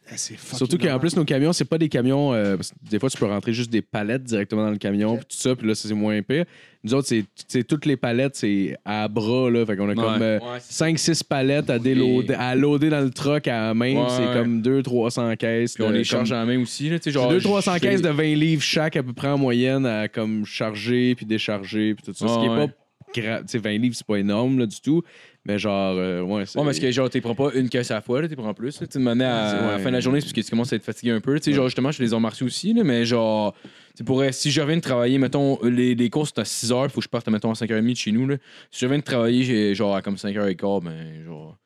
Surtout 0.54 0.78
qu'en 0.78 1.00
plus, 1.00 1.16
nos 1.16 1.24
camions, 1.24 1.52
c'est 1.52 1.64
pas 1.64 1.78
des 1.78 1.88
camions. 1.88 2.32
euh, 2.32 2.56
des 2.88 3.00
fois, 3.00 3.10
tu 3.10 3.18
peux 3.18 3.26
rentrer 3.26 3.52
juste 3.52 3.70
des 3.70 3.82
palettes 3.98 4.24
directement 4.24 4.64
dans 4.64 4.70
le 4.70 4.76
camion, 4.78 5.16
puis 5.16 5.24
tout 5.28 5.36
ça, 5.36 5.54
puis 5.56 5.66
là, 5.66 5.74
c'est 5.74 5.92
moins 5.94 6.20
pire. 6.22 6.44
Nous 6.84 6.94
autres, 6.94 7.08
c'est 7.08 7.24
c'est 7.48 7.64
toutes 7.66 7.84
les 7.86 7.96
palettes, 7.96 8.36
c'est 8.36 8.76
à 8.84 9.08
bras, 9.08 9.50
là. 9.50 9.64
Fait 9.66 9.76
qu'on 9.76 9.88
a 9.88 9.94
comme 9.94 10.20
Ouais. 10.22 10.38
5-6 10.60 11.22
palettes 11.24 11.68
à, 11.70 11.78
déloader, 11.78 12.34
à 12.34 12.54
loader 12.54 12.90
dans 12.90 13.00
le 13.00 13.10
truck 13.10 13.48
à 13.48 13.68
la 13.68 13.74
main, 13.74 13.94
Ouais. 13.96 14.08
c'est 14.10 14.32
comme 14.38 14.60
200-300 14.62 15.36
caisses. 15.36 15.74
Puis 15.74 15.82
on 15.84 15.90
les 15.90 16.04
charge 16.04 16.30
comme- 16.30 16.38
en 16.38 16.46
main 16.46 16.60
aussi. 16.60 16.88
Là, 16.90 16.98
tu 16.98 17.04
sais, 17.04 17.10
genre, 17.10 17.28
200-300 17.30 17.74
je- 17.76 17.80
caisses 17.80 18.02
de 18.02 18.08
20 18.10 18.34
livres 18.36 18.62
chaque, 18.62 18.96
à 18.96 19.02
peu 19.02 19.12
près 19.12 19.28
en 19.28 19.38
moyenne, 19.38 19.84
à 19.86 20.06
comme 20.08 20.44
charger, 20.46 21.14
puis 21.16 21.26
décharger, 21.26 21.94
puis 21.94 22.04
tout 22.04 22.12
ça. 22.14 22.28
ce 22.28 22.34
qui 22.34 22.48
Ouais, 22.48 22.64
est 22.64 22.66
pas 22.68 22.72
grave. 23.20 23.42
Tu 23.42 23.48
sais, 23.52 23.58
20 23.58 23.78
livres, 23.78 23.94
c'est 23.96 24.06
pas 24.06 24.16
énorme, 24.18 24.58
là, 24.58 24.66
du 24.66 24.80
tout. 24.80 25.02
Mais 25.46 25.60
genre, 25.60 25.94
euh, 25.96 26.22
ouais, 26.22 26.44
c'est. 26.44 26.58
Ouais, 26.58 26.64
parce 26.64 26.80
que 26.80 26.90
genre, 26.90 27.08
tu 27.08 27.20
prends 27.20 27.36
pas 27.36 27.52
une 27.54 27.68
caisse 27.68 27.92
à 27.92 27.94
la 27.94 28.00
fois, 28.00 28.26
tu 28.26 28.34
prends 28.34 28.52
plus. 28.52 28.80
là. 28.80 28.86
Tu 28.88 28.98
me 28.98 29.10
à, 29.12 29.12
à 29.14 29.72
la 29.72 29.78
fin 29.78 29.90
de 29.90 29.94
la 29.94 30.00
journée, 30.00 30.18
parce 30.18 30.32
que 30.32 30.40
tu 30.40 30.50
commences 30.50 30.72
à 30.72 30.76
être 30.76 30.84
fatigué 30.84 31.12
un 31.12 31.20
peu. 31.20 31.38
Tu 31.38 31.44
sais, 31.44 31.52
genre, 31.52 31.66
justement, 31.68 31.92
je 31.92 31.98
fais 31.98 32.02
les 32.02 32.12
arts 32.12 32.20
martiaux 32.20 32.46
aussi, 32.46 32.74
là, 32.74 32.82
mais 32.82 33.04
genre, 33.04 33.54
tu 33.96 34.02
pourrais, 34.02 34.32
si 34.32 34.50
je 34.50 34.60
reviens 34.60 34.76
de 34.76 34.82
travailler, 34.82 35.18
mettons, 35.18 35.58
les, 35.62 35.94
les 35.94 36.10
courses, 36.10 36.32
c'est 36.34 36.40
à 36.40 36.44
6 36.44 36.70
h, 36.72 36.88
faut 36.88 37.00
que 37.00 37.04
je 37.04 37.08
parte, 37.08 37.28
mettons, 37.28 37.50
à 37.50 37.54
5h30 37.54 37.90
de 37.90 37.94
chez 37.96 38.10
nous. 38.10 38.26
Là. 38.26 38.36
Si 38.72 38.80
je 38.80 38.86
reviens 38.86 38.98
de 38.98 39.04
travailler, 39.04 39.44
j'ai 39.44 39.74
genre 39.76 39.94
à 39.94 40.02
comme 40.02 40.16
5h15, 40.16 40.82
ben, 40.84 41.24
genre. 41.24 41.56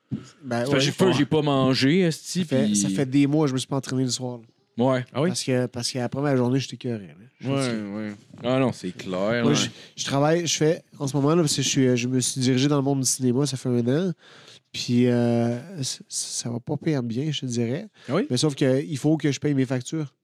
Ben, 0.45 0.67
ouais, 0.67 0.81
j'ai 0.81 0.93
j'ai 1.17 1.25
pas 1.25 1.41
mangé, 1.41 2.01
esti, 2.01 2.41
ça, 2.41 2.45
fait, 2.45 2.75
ça 2.75 2.89
fait 2.91 3.07
des 3.07 3.27
mois 3.27 3.47
que 3.47 3.49
je 3.51 3.55
me 3.55 3.59
suis 3.59 3.69
pas 3.69 3.77
entraîné 3.77 4.03
le 4.03 4.11
soir. 4.11 4.39
là. 4.39 4.45
Ouais. 4.81 5.05
Ah 5.13 5.21
oui? 5.23 5.29
Parce 5.31 5.43
que 5.45 5.67
parce 5.67 5.91
qu'après 5.93 6.21
ma 6.23 6.35
journée, 6.37 6.59
j'étais 6.61 6.77
curé. 6.77 7.09
Ouais, 7.45 7.51
ouais. 7.51 8.13
Ah 8.43 8.59
non, 8.59 8.73
c'est 8.73 8.93
clair. 8.93 9.43
Moi, 9.45 9.53
là. 9.53 9.55
je, 9.55 9.69
je 9.97 10.05
travaille, 10.05 10.47
je 10.47 10.57
fais 10.57 10.83
en 10.99 11.07
ce 11.07 11.17
moment 11.17 11.35
là 11.35 11.43
parce 11.43 11.57
que 11.57 11.63
je 11.63 11.69
suis, 11.69 11.97
je 11.97 12.09
me 12.09 12.21
suis 12.21 12.41
dirigé 12.41 12.69
dans 12.69 12.77
le 12.77 12.83
monde 12.83 13.01
du 13.01 13.07
cinéma, 13.07 13.47
ça 13.47 13.57
fait 13.57 13.69
un 13.69 13.87
an. 14.09 14.13
Puis 14.73 15.07
euh, 15.09 15.83
c- 15.83 16.01
ça 16.09 16.49
va 16.51 16.61
pas 16.61 16.77
pire 16.77 17.03
bien, 17.03 17.31
je 17.33 17.41
te 17.41 17.47
dirais. 17.47 17.89
Ah 18.09 18.15
oui? 18.15 18.27
Mais 18.31 18.37
sauf 18.37 18.55
qu'il 18.55 18.97
faut 18.99 19.17
que 19.17 19.33
je 19.33 19.41
paye 19.41 19.55
mes 19.55 19.67
factures. 19.67 20.15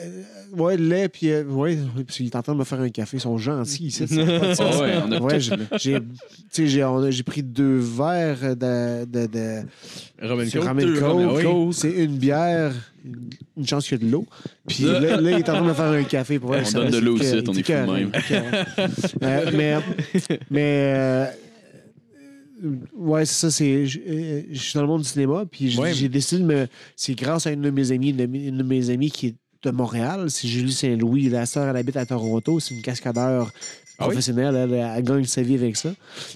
Euh, 0.00 0.22
ouais, 0.52 0.76
le 0.76 0.86
lait, 0.88 1.08
puis 1.08 1.30
euh, 1.30 1.44
ouais, 1.44 1.78
parce 2.06 2.16
qu'il 2.16 2.26
est 2.26 2.36
en 2.36 2.42
train 2.42 2.52
de 2.54 2.58
me 2.58 2.64
faire 2.64 2.80
un 2.80 2.88
café. 2.90 3.16
Ils 3.16 3.20
sont 3.20 3.38
gentils 3.38 3.86
ici. 3.86 4.06
ça 4.06 4.14
a 4.22 4.38
pas 4.40 4.48
de 4.48 4.54
sens. 4.54 4.80
Ouais, 4.80 4.94
on 5.06 5.12
a 5.12 5.20
Ouais, 5.20 5.40
j'ai- 5.40 5.54
j'ai 5.80 5.98
tu 6.00 6.06
sais, 6.50 6.66
j'ai 6.66 6.84
on 6.84 6.98
a- 6.98 7.10
j'ai 7.10 7.22
pris 7.22 7.42
deux 7.42 7.78
verres 7.78 8.56
de, 8.56 9.04
de, 9.04 9.26
de 9.26 9.62
Roman 10.22 10.42
c'est 10.44 10.58
Coke. 10.58 10.64
ramen 10.66 10.84
Deux 10.86 10.94
Coke. 11.00 11.08
Roman 11.12 11.40
Coke. 11.42 11.74
C'est 11.74 11.92
une 12.04 12.16
bière, 12.18 12.72
une, 13.04 13.30
une 13.56 13.66
chance 13.66 13.88
qu'il 13.88 13.98
y 13.98 14.02
a 14.02 14.06
de 14.06 14.10
l'eau. 14.12 14.26
Puis 14.68 14.84
là, 14.84 15.00
là, 15.00 15.30
il 15.30 15.38
est 15.38 15.48
en 15.48 15.52
train 15.54 15.62
de 15.62 15.68
me 15.68 15.74
faire 15.74 15.84
un 15.90 16.04
café 16.04 16.38
pour 16.38 16.48
voir 16.50 16.62
On 16.68 16.72
donne 16.72 16.90
de 16.90 16.98
l'eau 16.98 17.16
il 17.16 17.22
on 17.48 17.52
est 17.54 17.68
de 17.68 17.92
même. 17.92 18.12
Euh, 19.22 19.50
mais 19.54 19.76
mais 20.50 20.94
euh, 20.96 21.26
ouais, 22.96 23.24
c'est 23.24 23.34
ça. 23.34 23.50
C'est, 23.50 23.86
je 23.86 23.98
euh, 24.06 24.42
je 24.52 24.58
suis 24.58 24.74
dans 24.74 24.82
le 24.82 24.86
monde 24.88 25.02
du 25.02 25.08
cinéma, 25.08 25.44
puis 25.50 25.70
j'ai 25.70 25.80
Ouais. 25.80 25.94
j'ai 25.94 26.08
décidé 26.08 26.42
de 26.42 26.46
me. 26.46 26.66
C'est 26.96 27.14
grâce 27.14 27.46
à 27.46 27.50
une 27.52 27.62
de 27.62 27.70
mes 27.70 27.90
amies, 27.92 28.10
une 28.10 28.16
de 28.16 28.26
mes, 28.26 28.46
une 28.46 28.58
de 28.58 28.62
mes 28.62 28.90
amies 28.90 29.10
qui 29.10 29.28
est 29.28 29.34
de 29.62 29.70
Montréal, 29.70 30.30
c'est 30.30 30.48
Julie 30.48 30.72
Saint-Louis. 30.72 31.28
La 31.28 31.46
sœur, 31.46 31.68
elle 31.68 31.76
habite 31.76 31.96
à 31.96 32.06
Toronto. 32.06 32.58
C'est 32.60 32.74
une 32.74 32.82
cascadeur 32.82 33.50
Ah 33.98 34.04
oui? 34.06 34.10
professionnelle. 34.10 34.54
Elle, 34.56 34.72
elle 34.74 35.02
gagne 35.04 35.24
sa 35.24 35.42
vie 35.42 35.54
avec 35.54 35.76
ça. 35.76 35.90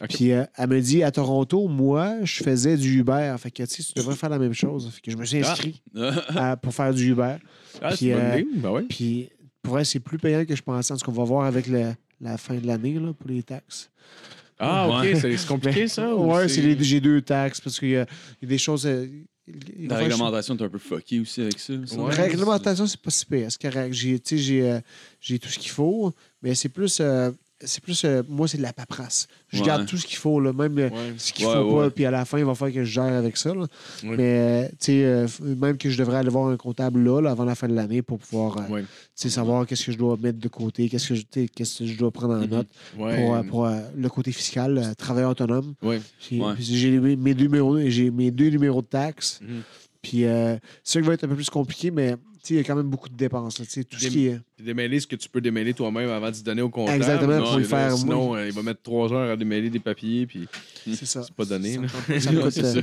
Puis 0.09 0.33
euh, 0.33 0.45
elle 0.57 0.69
me 0.69 0.81
dit 0.81 1.03
à 1.03 1.11
Toronto, 1.11 1.67
moi, 1.69 2.17
je 2.25 2.43
faisais 2.45 2.77
du 2.77 3.01
Uber. 3.01 3.35
Fait 3.39 3.51
que 3.51 3.63
tu 3.65 3.83
sais, 3.83 3.93
tu 3.93 3.93
devrais 3.99 4.15
faire 4.17 4.31
la 4.31 4.39
même 4.39 4.53
chose. 4.53 4.89
Fait 4.95 5.01
que 5.01 5.11
je 5.11 5.17
me 5.17 5.25
suis 5.25 5.43
Ah. 5.45 5.51
inscrit 5.53 5.83
à- 6.37 6.57
pour 6.57 6.73
faire 6.75 6.93
du 6.95 7.11
Uber. 7.11 7.37
Ah, 7.83 7.91
Puis, 7.95 8.13
euh. 8.13 8.43
Ben 8.57 8.71
ouais. 8.71 8.83
Puis 8.89 9.29
pour 9.63 9.75
vrai, 9.75 9.85
c'est 9.85 10.01
plus 10.01 10.19
payant 10.19 10.45
que 10.45 10.55
je 10.55 10.63
pensais. 10.63 10.93
En 10.93 10.97
tout 10.97 11.05
cas, 11.07 11.13
on 11.13 11.15
va 11.21 11.25
voir 11.25 11.47
avec 11.47 11.67
le- 11.67 11.93
la 12.21 12.39
fin 12.39 12.55
de 12.55 12.67
l'année 12.67 12.95
là, 12.95 13.13
pour 13.13 13.29
les 13.29 13.43
taxes. 13.43 13.91
Ah, 14.59 14.89
ok, 14.89 15.03
Ouais. 15.03 15.15
c'est 15.21 15.47
compliqué 15.47 15.87
ça? 15.89 16.15
ou 16.15 16.33
Ouais, 16.33 16.49
c'est- 16.49 16.55
c'est 16.55 16.63
les- 16.63 16.83
j'ai 16.85 17.01
deux 17.01 17.21
taxes 17.21 17.61
parce 17.61 17.79
qu'il 17.79 17.91
y, 17.91 17.97
a 17.97 18.07
il 18.41 18.45
y 18.45 18.47
a 18.47 18.49
des 18.49 18.59
choses. 18.59 18.89
La 19.49 19.97
que 19.97 20.03
réglementation 20.03 20.57
est 20.57 20.63
un 20.63 20.69
peu 20.69 20.79
fuckée 20.79 21.21
aussi 21.21 21.41
avec 21.43 21.59
ça. 21.59 21.75
ça. 21.87 21.97
Ouais. 21.97 22.15
Réglementation, 22.15 22.87
c'est 22.87 23.01
pas 23.01 23.11
si 23.11 23.25
pire. 23.27 23.47
C'est 23.51 23.63
correct. 23.63 23.93
J'ai, 23.93 24.19
tu 24.19 24.37
sais, 24.37 24.43
j'ai, 24.43 24.71
euh, 24.71 24.81
j'ai 25.21 25.39
tout 25.39 25.49
ce 25.49 25.59
qu'il 25.59 25.71
faut, 25.71 26.13
mais 26.43 26.55
c'est 26.55 26.69
plus. 26.69 26.99
euh, 27.01 27.31
c'est 27.61 27.83
plus 27.83 28.05
euh, 28.05 28.23
moi, 28.29 28.47
c'est 28.49 28.59
de 28.59 28.63
la 28.63 28.73
paperasse. 28.73 29.29
Je 29.49 29.61
Ouais. 29.61 29.67
garde 29.67 29.87
tout 29.87 29.97
ce 29.97 30.07
qu'il 30.07 30.19
faut, 30.19 30.41
là, 30.41 30.53
même 30.53 30.79
euh, 30.79 30.91
Ouais. 30.91 31.15
ce 31.17 31.33
qu'il 31.33 31.47
Ouais, 31.47 31.55
faut 31.55 31.77
pas, 31.77 31.91
puis 31.91 32.05
à 32.05 32.11
la 32.11 32.25
fin, 32.25 32.39
il 32.39 32.45
va 32.45 32.55
falloir 32.55 32.75
que 32.75 32.85
je 32.85 32.91
gère 32.91 33.05
avec 33.05 33.37
ça. 33.37 33.55
là. 33.55 33.67
Mais, 34.03 34.17
euh, 34.19 34.69
tu 34.69 34.77
sais, 34.81 35.05
euh, 35.05 35.27
même 35.41 35.79
que 35.79 35.89
je 35.89 35.97
devrais 35.99 36.19
aller 36.19 36.29
voir 36.29 36.49
un 36.49 36.57
comptable 36.57 37.03
là, 37.03 37.21
là, 37.23 37.31
avant 37.31 37.45
la 37.45 37.55
fin 37.55 37.67
de 37.69 37.75
l'année 37.75 38.03
pour 38.03 38.19
pouvoir 38.19 38.59
euh, 38.71 38.83
savoir 39.15 39.67
qu'est-ce 39.67 39.87
que 39.87 39.93
je 39.93 39.99
dois 39.99 40.17
mettre 40.21 40.39
de 40.39 40.49
côté, 40.49 40.89
qu'est-ce 40.89 41.09
que 41.09 41.15
je, 41.15 41.23
qu'est-ce 41.47 41.79
que 41.81 41.87
je 41.87 41.97
dois 41.97 42.11
prendre 42.11 42.35
en 42.35 42.41
Mhm. 42.41 42.51
note 42.51 42.69
pour, 42.97 43.45
pour, 43.49 43.69
le 43.97 44.09
côté 44.09 44.33
fiscal, 44.33 44.95
travailleur 44.99 45.31
autonome. 45.31 45.75
J'ai 46.61 46.91
mes, 47.01 47.35
deux 47.35 47.45
numéros, 47.45 47.79
j'ai 47.89 48.11
mes 48.11 48.31
deux 48.31 48.49
numéros 48.51 48.83
de 48.83 48.87
taxes. 48.87 49.41
Mhm. 49.43 49.63
Puis 50.03 50.25
euh, 50.25 50.57
c'est 50.85 50.95
ça 50.95 51.01
qui 51.01 51.07
va 51.09 51.15
être 51.15 51.25
un 51.25 51.29
peu 51.29 51.35
plus 51.35 51.51
compliqué, 51.51 51.91
mais 51.91 52.15
il 52.51 52.57
y 52.57 52.61
a 52.61 52.65
quand 52.65 52.77
même 52.77 52.89
beaucoup 52.89 53.09
de 53.09 53.17
dépenses. 53.17 53.59
là, 53.59 53.65
tout 53.67 53.99
ce 53.99 54.07
qui 54.09 54.27
est. 54.27 54.41
Démêler 54.63 55.01
ce 55.01 55.07
que 55.07 55.17
tu 55.17 55.29
peux 55.29 55.41
démêler 55.41 55.75
toi-même 55.75 56.09
avant 56.11 56.31
de 56.31 56.35
se 56.37 56.43
donner 56.43 56.63
au 56.63 56.69
comptable. 56.71 56.97
Exactement, 56.97 57.39
Non, 57.39 57.45
pour 57.45 57.57
le 57.57 57.63
là, 57.63 57.69
faire, 57.69 57.93
Sinon, 57.97 58.27
moi. 58.29 58.39
euh, 58.39 58.47
il 58.49 58.53
va 58.53 58.63
mettre 58.63 58.83
trois 58.83 59.13
heures 59.13 59.31
à 59.31 59.37
démêler 59.37 59.71
des 59.71 59.79
papiers, 59.81 60.27
puis 60.27 60.49
C'est 60.87 61.07
ça. 61.07 61.23
c'est 61.23 61.35
pas 61.35 61.45
donné. 61.45 61.75
Ça 61.75 61.81
me 62.33 62.41
coûte, 62.43 62.59
euh, 62.59 62.83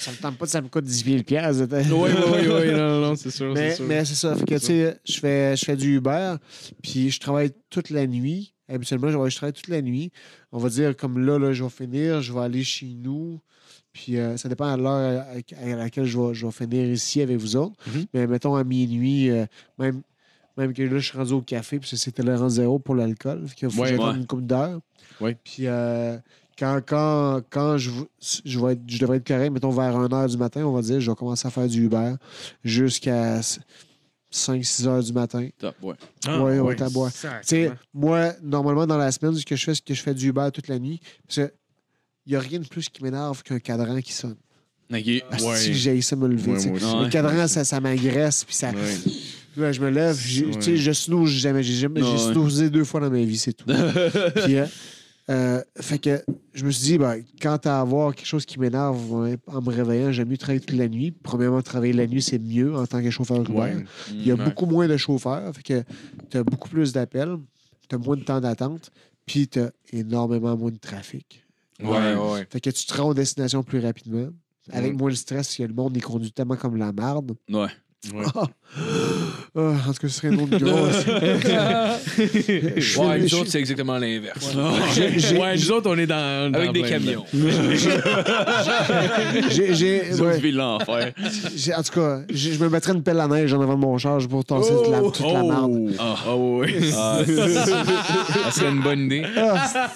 ça 0.00 0.10
me 0.12 0.16
tente 0.16 0.38
pas, 0.38 0.46
ça 0.46 0.60
me 0.60 0.68
coûte 0.68 0.84
10 0.84 1.04
000 1.04 1.22
piastres. 1.22 1.64
Oui, 1.70 1.78
oui, 1.92 2.08
oui, 2.32 2.46
oui, 2.48 2.70
non, 2.72 2.76
non, 2.76 3.00
non, 3.08 3.16
c'est 3.16 3.30
sûr, 3.30 3.52
Mais, 3.54 4.04
c'est 4.04 4.14
ça. 4.14 4.34
Fait 4.34 4.44
que, 4.44 4.54
tu 4.54 4.66
sais, 4.66 4.98
je 5.04 5.18
fais, 5.18 5.56
je 5.56 5.64
fais 5.64 5.76
du 5.76 5.96
Uber, 5.96 6.34
puis 6.82 7.10
je 7.10 7.20
travaille 7.20 7.50
toute 7.70 7.90
la 7.90 8.06
nuit. 8.06 8.54
Habituellement, 8.68 9.08
je, 9.08 9.30
je 9.30 9.36
travaille 9.36 9.54
toute 9.54 9.68
la 9.68 9.80
nuit. 9.80 10.10
On 10.52 10.58
va 10.58 10.68
dire, 10.68 10.94
comme 10.96 11.24
là, 11.24 11.38
là 11.38 11.52
je 11.52 11.64
vais 11.64 11.70
finir, 11.70 12.20
je 12.20 12.32
vais 12.32 12.40
aller 12.40 12.64
chez 12.64 12.94
nous. 13.00 13.40
Puis 14.00 14.16
euh, 14.16 14.36
ça 14.36 14.48
dépend 14.48 14.66
à 14.66 14.76
l'heure 14.76 15.24
à, 15.26 15.62
à 15.64 15.74
laquelle 15.76 16.04
je 16.04 16.16
vais, 16.16 16.32
je 16.34 16.46
vais 16.46 16.52
finir 16.52 16.86
ici 16.88 17.20
avec 17.20 17.36
vous 17.36 17.56
autres. 17.56 17.74
Mhm. 17.88 18.04
Mais 18.14 18.26
mettons 18.28 18.54
à 18.54 18.62
minuit, 18.62 19.28
euh, 19.28 19.44
même, 19.76 20.02
même 20.56 20.72
que 20.72 20.82
là, 20.82 20.98
je 21.00 21.08
suis 21.08 21.18
rendu 21.18 21.32
au 21.32 21.42
café, 21.42 21.80
puis 21.80 21.90
c'est 21.96 22.12
tolérance 22.12 22.52
zéro 22.52 22.78
pour 22.78 22.94
l'alcool. 22.94 23.46
Qu'il 23.56 23.68
faut 23.70 23.80
Ouais, 23.82 23.88
que 23.90 23.96
j'attende 23.96 24.14
ouais. 24.14 24.20
une 24.20 24.26
couple 24.26 24.42
d'heures. 24.44 24.80
Ouais. 25.20 25.36
Puis 25.42 25.66
euh, 25.66 26.16
quand, 26.56 26.80
quand, 26.86 27.40
quand 27.50 27.76
je, 27.76 27.90
je, 28.44 28.60
vais 28.60 28.74
être- 28.74 28.82
je 28.86 28.98
devrais 28.98 29.16
être 29.16 29.26
correct, 29.26 29.50
mettons 29.50 29.70
vers 29.70 29.92
1h 29.98 30.30
du 30.30 30.36
matin, 30.36 30.64
on 30.64 30.72
va 30.72 30.82
dire, 30.82 31.00
je 31.00 31.10
vais 31.10 31.16
commencer 31.16 31.48
à 31.48 31.50
faire 31.50 31.66
du 31.66 31.86
Uber 31.86 32.12
jusqu'à 32.62 33.40
5-6 34.32 34.86
heures 34.86 35.02
du 35.02 35.12
matin. 35.12 35.48
Top, 35.58 35.74
ouais. 35.82 35.94
Ah, 36.26 36.42
ouais, 36.42 36.60
ouais, 36.60 36.76
sais, 37.42 37.72
moi, 37.94 38.32
normalement, 38.42 38.86
dans 38.86 38.98
la 38.98 39.10
semaine, 39.10 39.34
ce 39.34 39.44
que 39.46 39.56
je 39.56 39.64
fais, 39.64 39.74
c'est 39.74 39.84
que 39.84 39.94
je 39.94 40.02
fais 40.02 40.14
du 40.14 40.28
Uber 40.28 40.48
toute 40.52 40.68
la 40.68 40.78
nuit. 40.78 41.00
Parce 41.26 41.48
que 41.48 41.54
il 42.28 42.32
n'y 42.32 42.36
a 42.36 42.40
rien 42.40 42.58
de 42.60 42.66
plus 42.68 42.88
qui 42.90 43.02
m'énerve 43.02 43.42
qu'un 43.42 43.58
cadran 43.58 43.98
qui 44.02 44.12
sonne. 44.12 44.36
Ouais. 44.90 45.02
que 45.32 45.72
j'ai 45.72 46.00
ça 46.02 46.14
me 46.14 46.28
lever. 46.28 46.52
Ouais. 46.52 46.78
Le 47.04 47.08
cadran, 47.08 47.48
ça, 47.48 47.64
ça 47.64 47.80
m'agresse. 47.80 48.44
Puis 48.44 48.54
ça. 48.54 48.70
Là, 49.56 49.72
je 49.72 49.80
me 49.80 49.88
lève, 49.90 50.16
je 50.16 50.92
snooze 50.92 51.30
jamais. 51.30 51.62
J'ai 51.62 51.74
jamais- 51.74 52.00
snoozé 52.00 52.70
deux 52.70 52.84
fois 52.84 53.00
dans 53.00 53.10
ma 53.10 53.22
vie, 53.22 53.36
c'est 53.38 53.54
tout. 53.54 53.64
Puis, 54.44 54.56
euh, 54.56 54.66
euh, 55.30 55.62
fait 55.80 55.98
que 55.98 56.22
je 56.54 56.64
me 56.64 56.70
suis 56.70 56.84
dit, 56.84 56.98
ben, 56.98 57.22
quand 57.42 57.66
à 57.66 57.80
avoir 57.80 58.14
quelque 58.14 58.26
chose 58.26 58.46
qui 58.46 58.60
m'énerve 58.60 59.10
ouais, 59.12 59.36
en 59.46 59.60
me 59.60 59.70
réveillant, 59.70 60.12
j'aime 60.12 60.28
mieux 60.28 60.36
travailler 60.38 60.60
toute 60.60 60.78
la 60.78 60.88
nuit. 60.88 61.10
Premièrement, 61.10 61.60
travailler 61.62 61.92
la 61.94 62.06
nuit, 62.06 62.22
c'est 62.22 62.38
mieux 62.38 62.74
en 62.76 62.86
tant 62.86 63.02
que 63.02 63.10
chauffeur 63.10 63.40
Uber. 63.40 63.52
Ouais. 63.52 63.84
Il 64.12 64.26
y 64.26 64.30
a 64.30 64.34
Ouais. 64.34 64.44
beaucoup 64.44 64.66
moins 64.66 64.86
de 64.86 64.96
chauffeurs, 64.96 65.52
fait 65.54 65.62
que 65.62 65.82
tu 66.30 66.36
as 66.36 66.44
beaucoup 66.44 66.68
plus 66.68 66.92
d'appels, 66.92 67.36
tu 67.88 67.94
as 67.96 67.98
moins 67.98 68.16
de 68.16 68.22
temps 68.22 68.40
d'attente, 68.40 68.90
puis 69.26 69.48
tu 69.48 69.60
as 69.60 69.70
énormément 69.92 70.56
moins 70.56 70.70
de 70.70 70.78
trafic. 70.78 71.44
Ouais, 71.82 72.14
ouais. 72.14 72.46
Fait 72.50 72.60
que 72.60 72.70
tu 72.70 72.86
te 72.86 72.94
rends 73.00 73.08
aux 73.10 73.14
destinations 73.14 73.62
plus 73.62 73.78
rapidement. 73.80 74.28
Avec 74.70 74.92
Mm. 74.94 74.96
moins 74.98 75.10
de 75.10 75.14
stress, 75.14 75.46
parce 75.48 75.56
que 75.56 75.62
le 75.62 75.72
monde 75.72 75.96
est 75.96 76.00
conduit 76.00 76.30
tellement 76.32 76.56
comme 76.56 76.76
la 76.76 76.92
marde. 76.92 77.34
Ouais. 77.50 77.68
Ouais. 78.14 78.24
Ah! 78.34 78.44
Ah, 79.56 79.60
en 79.88 79.92
tout 79.92 80.00
cas, 80.00 80.08
ce 80.08 80.08
serait 80.08 80.28
une 80.28 80.40
autre 80.42 80.56
grosse. 80.56 81.04
Je 82.76 82.98
Ouais, 83.00 83.18
nous 83.18 83.34
autres, 83.34 83.50
c'est 83.50 83.58
exactement 83.58 83.98
l'inverse. 83.98 84.54
Ouais, 84.54 85.56
nous 85.56 85.70
autres, 85.72 85.90
on 85.90 85.98
est 85.98 86.06
dans. 86.06 86.52
Avec 86.54 86.72
des 86.72 86.82
camions. 86.82 87.24
j'ai- 89.50 90.12
ouais. 90.20 90.50
l'enfer. 90.52 91.12
J'ai- 91.56 91.74
En 91.74 91.82
tout 91.82 91.92
cas, 91.92 92.20
j'ai- 92.30 92.52
je 92.52 92.62
me 92.62 92.68
mettrais 92.68 92.92
une 92.92 93.02
pelle 93.02 93.18
à 93.20 93.26
neige 93.26 93.52
en 93.52 93.60
avant 93.60 93.74
de 93.74 93.80
mon 93.80 93.98
charge 93.98 94.28
pour 94.28 94.44
tasser 94.44 94.72
toute 94.72 94.90
la, 94.90 95.00
toute 95.00 95.20
la 95.20 95.42
marde. 95.42 95.92
Ah, 95.98 96.36
oui. 96.36 96.68
Ah, 96.96 97.18
ça 97.24 98.50
serait 98.52 98.70
une 98.70 98.82
bonne 98.82 99.00
idée. 99.06 99.24
Ah, 99.36 99.88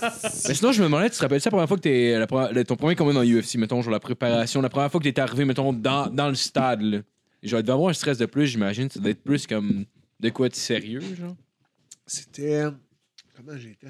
Mais 0.49 0.55
sinon, 0.55 0.73
je 0.73 0.81
me 0.81 0.87
demandais, 0.87 1.11
tu 1.11 1.17
te 1.17 1.23
rappelles 1.23 1.41
ça 1.41 1.51
la 1.51 1.53
première 1.53 1.69
fois 1.69 1.77
que 1.77 1.83
t'es. 1.83 2.19
la 2.19 2.27
première- 2.27 2.53
le- 2.53 2.65
ton 2.65 2.77
premier 2.77 2.95
combat 2.97 3.13
dans 3.13 3.23
UFC, 3.23 3.57
mettons, 3.59 3.81
genre 3.83 3.93
la 3.93 4.01
préparation, 4.01 4.61
la 4.61 4.69
première 4.69 4.91
fois 4.91 5.01
que 5.01 5.09
t'es 5.09 5.21
arrivé, 5.21 5.45
mettons, 5.45 5.73
dans, 5.73 6.07
dans 6.09 6.29
le 6.29 6.35
stade, 6.35 6.83
là? 6.83 6.99
Genre, 7.43 7.61
il 7.61 7.63
devait 7.63 7.73
avoir 7.73 7.91
un 7.91 7.95
stress 7.95 8.19
de 8.19 8.27
plus, 8.27 8.47
j'imagine. 8.47 8.89
Ça 8.89 9.01
doit 9.01 9.11
être 9.11 9.23
plus 9.25 9.47
comme 9.47 9.85
de 10.21 10.29
quoi 10.31 10.49
de 10.49 10.55
sérieux, 10.55 11.01
genre. 11.17 11.37
C'était. 12.07 12.65
Comment 13.37 13.57
j'étais? 13.57 13.89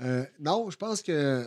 Euh, 0.00 0.24
non, 0.38 0.70
je 0.70 0.76
pense 0.76 1.02
que. 1.02 1.46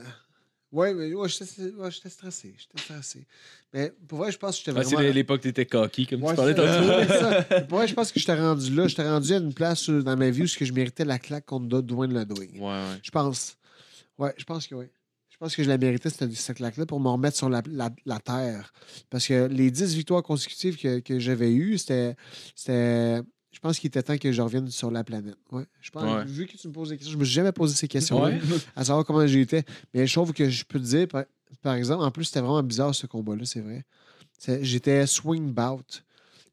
Ouais, 0.72 0.94
mais 0.96 1.14
ouais, 1.14 1.30
j'étais 1.30 1.72
ouais, 1.72 1.92
stressé. 1.92 2.56
J'étais 2.58 2.82
stressé. 2.82 3.28
Mais 3.74 3.94
pour 4.08 4.18
vrai, 4.20 4.32
je 4.32 4.40
pense 4.40 4.58
que 4.58 4.66
j'étais 4.66 4.80
Ah, 4.80 4.84
c'est 4.84 4.96
vraiment. 4.96 5.14
l'époque 5.14 5.42
où 5.42 5.44
t'étais 5.44 5.66
cocky, 5.68 6.08
comme 6.08 6.24
Ouais, 6.24 6.32
tu 6.32 6.36
parlais 6.36 6.56
tantôt. 6.56 7.66
Pour 7.70 7.78
vrai, 7.78 7.88
je 7.88 7.94
pense 7.94 8.12
que 8.12 8.20
j'étais 8.20 8.34
rendu 8.34 8.74
là. 8.74 8.88
J'étais 8.88 9.08
rendu 9.08 9.34
à 9.34 9.38
une 9.38 9.54
place 9.54 9.88
dans 9.90 10.18
ma 10.18 10.32
vie 10.32 10.44
où 10.44 10.48
je 10.48 10.74
méritais 10.74 11.06
la 11.06 11.20
claque 11.20 11.46
contre 11.46 11.82
Dwayne 11.82 12.18
Ludwig. 12.18 12.56
Ouais, 12.56 12.62
ouais. 12.70 13.00
Je 13.04 13.12
pense. 13.12 13.56
Ouais, 14.18 14.34
je 14.38 14.44
pense 14.46 14.66
que 14.66 14.74
oui. 14.74 14.86
Je 15.44 15.48
pense 15.48 15.56
que 15.58 15.64
je 15.64 15.68
la 15.68 15.78
méritais, 15.78 16.10
cette, 16.10 16.56
claque-là, 16.56 16.86
pour 16.86 17.02
me 17.02 17.10
remettre 17.10 17.36
sur 17.36 17.50
la, 17.50 17.62
la- 17.70 17.90
la 18.06 18.20
terre. 18.22 18.72
Parce 19.10 19.28
que 19.28 19.48
les 19.48 19.72
10 19.72 19.94
victoires 19.94 20.24
consécutives 20.24 20.78
que, 20.78 21.00
que 21.00 21.20
j'avais 21.20 21.52
eues, 21.52 21.78
c'était. 21.78 22.16
c'était- 22.56 23.22
Je 23.52 23.60
pense 23.60 23.78
qu'il 23.78 23.90
était 23.90 24.02
temps 24.02 24.18
que 24.18 24.32
je 24.32 24.42
revienne 24.42 24.70
sur 24.70 24.90
la 24.90 25.04
planète. 25.04 25.36
Ouais. 25.52 25.66
Je 25.82 25.92
pense, 25.92 26.04
Ouais. 26.04 26.24
Vu 26.24 26.48
que 26.48 26.56
tu 26.56 26.66
me 26.70 26.72
poses 26.72 26.90
des 26.90 26.96
questions, 26.98 27.12
je 27.12 27.18
me 27.20 27.26
suis 27.26 27.34
jamais 27.34 27.52
posé 27.52 27.76
ces 27.76 27.90
questions 27.90 28.22
Ouais. 28.24 28.40
à 28.78 28.86
savoir 28.86 29.04
comment 29.06 29.28
j'étais. 29.28 29.64
Mais 29.94 30.08
je 30.08 30.14
trouve 30.14 30.32
que 30.32 30.50
je 30.50 30.64
peux 30.64 30.80
te 30.80 30.86
dire, 30.86 31.10
par, 31.10 31.26
par 31.62 31.74
exemple, 31.76 32.04
en 32.06 32.12
plus, 32.12 32.24
c'était 32.24 32.40
vraiment 32.40 32.64
bizarre 32.64 32.96
ce 32.96 33.06
combat-là, 33.06 33.44
c'est 33.44 33.60
vrai. 33.60 33.84
J'étais 34.62 35.06
swing 35.06 35.52
bout. 35.54 36.04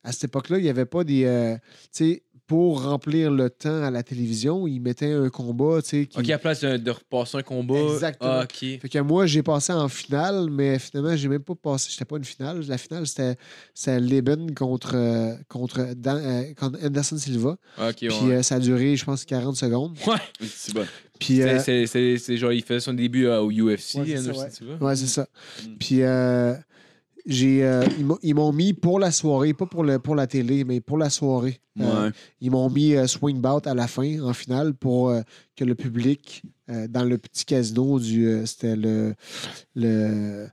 À 0.03 0.11
cette 0.11 0.25
époque-là, 0.25 0.59
il 0.59 0.62
n'y 0.65 0.69
avait 0.69 0.85
pas 0.87 1.05
des. 1.05 1.25
euh, 1.27 1.55
tu 1.57 1.89
sais, 1.93 2.23
pour 2.51 2.82
remplir 2.82 3.31
le 3.31 3.48
temps 3.48 3.85
à 3.85 3.93
la 3.93 4.02
télévision, 4.02 4.66
ils 4.66 4.81
mettaient 4.81 5.12
un 5.12 5.28
combat, 5.28 5.81
tu 5.82 5.89
sais. 5.90 6.06
Qui... 6.06 6.18
Ok, 6.18 6.31
à 6.31 6.36
place 6.39 6.59
de, 6.62 6.78
de 6.78 6.90
repasser 6.90 7.36
un 7.39 7.43
combat. 7.44 7.78
Exactement. 7.78 8.31
Ah, 8.32 8.43
ok. 8.43 8.81
Fait 8.81 8.89
que 8.90 8.98
moi, 8.98 9.24
j'ai 9.27 9.44
passé 9.44 9.72
en 9.72 9.89
finale, 9.89 10.48
mais 10.51 10.81
finalement, 10.81 11.14
j'ai 11.14 11.28
même 11.28 11.44
pas 11.44 11.55
passé. 11.55 11.90
J'étais 11.93 12.05
pas 12.05 12.16
une 12.16 12.24
finale. 12.24 12.64
La 12.66 12.77
finale, 12.77 13.06
c'était 13.06 13.36
c'était 13.72 14.01
Leben 14.01 14.52
contre, 14.52 14.97
euh, 14.97 15.35
contre, 15.48 15.94
Dan- 15.94 16.20
euh, 16.20 16.52
contre 16.55 16.85
Anderson 16.85 17.18
Silva. 17.18 17.56
Ok, 17.81 17.94
Puis 17.98 18.09
ouais. 18.09 18.35
euh, 18.35 18.43
ça 18.43 18.56
a 18.56 18.59
duré, 18.59 18.97
je 18.97 19.05
pense, 19.05 19.24
40 19.24 19.55
secondes. 19.55 19.97
Ouais. 20.09 20.16
C'est 20.44 20.74
bon. 20.74 20.85
Puis, 21.20 21.36
C'est- 21.36 21.70
euh, 21.70 21.86
c'est- 21.86 22.16
C'est 22.18 22.36
genre, 22.36 22.52
il 22.52 22.64
fait 22.64 22.81
son 22.81 22.94
début 22.94 23.28
au 23.28 23.48
UFC, 23.52 23.94
Ouais, 24.01 24.05
c'est 24.06 24.16
ça, 24.16 24.18
Anderson 24.22 24.40
ouais. 24.43 24.51
Silva. 24.51 24.74
Ouais, 24.85 24.97
c'est 24.97 25.06
ça. 25.06 25.28
Mm. 25.62 25.68
Puis 25.78 26.02
euh, 26.02 26.55
j'ai, 27.27 27.65
euh, 27.65 27.85
ils 27.99 28.05
m'ont- 28.07 28.19
ils 28.23 28.35
m'ont 28.35 28.53
mis 28.53 28.73
pour 28.73 28.99
la 28.99 29.11
soirée, 29.11 29.53
pas 29.55 29.67
pour, 29.67 29.85
le, 29.85 29.99
pour 29.99 30.15
la 30.15 30.27
télé, 30.27 30.65
mais 30.65 30.81
pour 30.81 30.99
la 30.99 31.11
soirée. 31.11 31.61
Euh, 31.81 32.11
ils 32.41 32.51
m'ont 32.51 32.69
mis 32.71 32.95
euh, 32.95 33.07
swing 33.07 33.41
bout 33.41 33.67
à 33.67 33.75
la 33.75 33.87
fin, 33.87 34.21
en 34.23 34.33
finale, 34.35 34.75
pour 34.75 35.11
euh, 35.11 35.23
que 35.57 35.65
le 35.65 35.75
public, 35.75 36.43
euh, 36.71 36.87
dans 36.89 37.05
le 37.05 37.17
petit 37.19 37.45
casino 37.45 37.99
du. 37.99 38.27
euh, 38.27 38.45
c'était 38.47 38.77
le. 38.77 39.15
le 39.75 40.49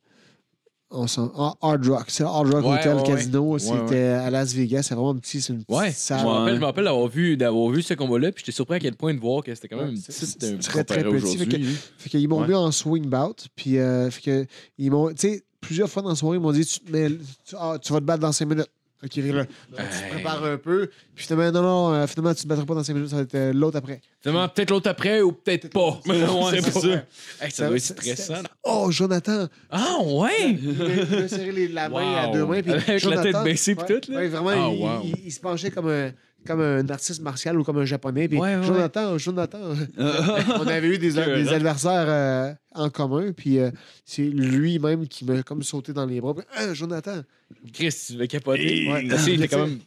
on 0.89 1.05
ah, 1.35 1.53
Hard 1.61 1.85
Rock. 1.85 2.05
C'est 2.07 2.23
le 2.23 2.29
Hard 2.29 2.47
Rock 2.53 2.63
Ouais, 2.65 2.79
Hotel 2.79 2.95
ouais, 2.95 3.03
Casino. 3.03 3.57
C'était 3.59 4.03
à 4.05 4.29
Las 4.29 4.53
Vegas. 4.53 4.83
C'est 4.83 4.95
vraiment 4.95 5.15
petit. 5.15 5.41
C'est 5.41 5.51
une 5.51 5.59
petite 5.65 5.77
Ouais, 5.77 5.91
salle. 5.91 6.19
je 6.21 6.23
me 6.23 6.29
rappelle, 6.29 6.45
Ouais. 6.45 6.55
je 6.55 6.61
me 6.61 6.65
rappelle 6.65 6.83
d'avoir 6.85 7.07
vu, 7.09 7.35
d'avoir 7.35 7.69
vu 7.71 7.81
ce 7.81 7.93
combat-là, 7.93 8.31
puis 8.31 8.41
j'étais 8.45 8.55
surpris 8.55 8.77
à 8.77 8.79
quel 8.79 8.95
point 8.95 9.13
de 9.13 9.19
voir 9.19 9.43
que 9.43 9.53
c'était 9.53 9.67
quand 9.67 9.75
même 9.75 9.89
Ouais, 9.89 9.95
une 9.95 10.01
petite. 10.01 10.59
très, 10.61 10.85
très 10.85 11.03
petit. 11.03 11.37
Fait 11.37 11.45
que- 11.45 12.09
qu'ils 12.09 12.29
m'ont 12.29 12.39
Ouais. 12.39 12.47
mis 12.47 12.53
en 12.53 12.71
swing 12.71 13.05
bout. 13.09 13.47
Puis, 13.57 13.77
euh, 13.79 14.09
fait 14.09 14.21
que, 14.21 14.45
ils 14.77 14.89
m'ont. 14.89 15.09
Tu 15.09 15.15
sais, 15.17 15.43
plusieurs 15.61 15.89
fois 15.89 16.01
dans 16.03 16.09
la 16.09 16.15
soirée, 16.15 16.37
ils 16.37 16.41
m'ont 16.41 16.51
dit 16.51 16.65
tu, 16.65 16.79
te 16.79 16.91
mets- 16.91 17.09
tu, 17.45 17.55
ah, 17.57 17.77
tu 17.81 17.91
vas 17.93 17.99
te 17.99 18.05
battre 18.05 18.19
dans 18.21 18.31
5 18.31 18.45
minutes. 18.45 18.67
OK, 19.03 19.15
là, 19.17 19.45
tu 19.45 19.75
te 19.75 20.09
prépares 20.09 20.43
un 20.43 20.57
peu. 20.57 20.89
Puis 21.13 21.25
finalement, 21.27 21.51
non, 21.51 21.61
non, 21.61 21.93
euh, 21.93 22.07
finalement, 22.07 22.33
tu 22.33 22.41
te 22.41 22.47
battras 22.47 22.65
pas 22.65 22.73
dans 22.73 22.83
5 22.83 22.93
minutes. 22.95 23.09
Ça 23.11 23.17
va 23.17 23.21
être 23.21 23.35
euh, 23.35 23.53
l'autre 23.53 23.77
après. 23.77 24.01
Finalement, 24.21 24.49
peut-être 24.49 24.71
l'autre 24.71 24.89
après 24.89 25.21
ou 25.21 25.33
peut-être 25.33 25.69
pas. 25.69 25.99
Ouais, 26.07 26.15
C'est 26.49 26.61
c'est 26.61 26.73
pas- 26.73 26.79
ça. 26.81 27.45
Hey, 27.45 27.51
ça 27.51 27.67
doit 27.67 27.75
être 27.77 27.83
stressant. 27.83 28.41
Oh, 28.63 28.87
Jonathan! 28.89 29.45
Ah, 29.69 29.97
ouais! 30.03 30.57
Il 30.59 30.73
m'a 31.11 31.27
serré 31.27 31.51
les- 31.51 31.67
la 31.67 31.89
main 31.89 32.15
à 32.15 32.27
deux 32.29 32.43
mains. 32.43 32.63
puis 32.63 32.71
Avec 32.73 32.87
la 32.87 32.97
Jonathan- 32.97 33.23
tête 33.23 33.43
baissée 33.43 33.75
puis 33.75 33.93
ouais, 33.93 33.99
tout, 34.01 34.11
là? 34.11 34.17
ouais, 34.17 34.27
vraiment, 34.29 34.49
Ah, 34.49 34.71
il, 34.73 34.83
wow. 34.83 35.01
il- 35.03 35.25
il 35.27 35.31
se 35.31 35.39
penchait 35.41 35.69
comme 35.69 35.89
un, 35.89 36.11
comme 36.45 36.61
un 36.61 36.87
artiste 36.89 37.21
martial 37.21 37.59
ou 37.59 37.63
comme 37.63 37.77
un 37.79 37.85
japonais. 37.85 38.27
Puis 38.27 38.37
Ouais, 38.37 38.55
ouais, 38.55 38.63
Jonathan, 38.63 39.17
Jonathan. 39.17 39.59
on 39.97 40.67
avait 40.67 40.87
eu 40.87 40.97
des, 40.97 41.11
des 41.13 41.49
adversaires 41.49 42.05
euh, 42.07 42.53
en 42.73 42.89
commun. 42.89 43.31
Puis 43.33 43.59
euh, 43.59 43.71
c'est 44.05 44.23
lui-même 44.23 45.07
qui 45.07 45.25
m'a 45.25 45.43
comme 45.43 45.63
sauté 45.63 45.93
dans 45.93 46.05
les 46.05 46.21
bras. 46.21 46.33
Puis, 46.35 46.45
Ah, 46.55 46.73
Jonathan! 46.73 47.21
Chris, 47.73 47.95
tu 48.07 48.17
l'as 48.17 48.27
capoté. 48.27 48.87
Ouais. 48.89 49.07
Quand 49.49 49.65
même. 49.67 49.79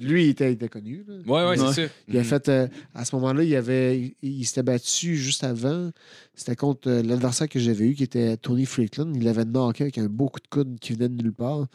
Lui, 0.00 0.24
il 0.24 0.28
était, 0.30 0.50
il 0.50 0.54
était 0.54 0.68
connu. 0.68 1.04
là. 1.06 1.14
Ouais, 1.26 1.50
ouais, 1.50 1.60
Ouais. 1.60 1.72
c'est 1.74 1.86
ça. 1.86 1.92
Il 2.08 2.16
a 2.18 2.24
fait, 2.24 2.48
euh, 2.48 2.66
à 2.94 3.04
ce 3.04 3.14
moment-là, 3.16 3.42
il, 3.44 3.54
avait, 3.56 3.98
il, 4.00 4.14
il 4.40 4.44
s'était 4.44 4.62
battu 4.62 5.16
juste 5.16 5.44
avant. 5.44 5.90
C'était 6.34 6.56
contre 6.56 6.88
euh, 6.88 7.02
l'adversaire 7.02 7.48
que 7.48 7.58
j'avais 7.58 7.86
eu, 7.88 7.94
qui 7.94 8.04
était 8.04 8.36
Tony 8.36 8.64
Franklin. 8.66 9.12
Il 9.14 9.26
avait 9.28 9.44
knocké 9.44 9.84
avec 9.84 9.98
un 9.98 10.06
beau 10.08 10.28
coup 10.28 10.40
de 10.40 10.48
coude 10.48 10.78
qui 10.80 10.92
venait 10.92 11.08
de 11.08 11.22
nulle 11.22 11.32
part. 11.32 11.66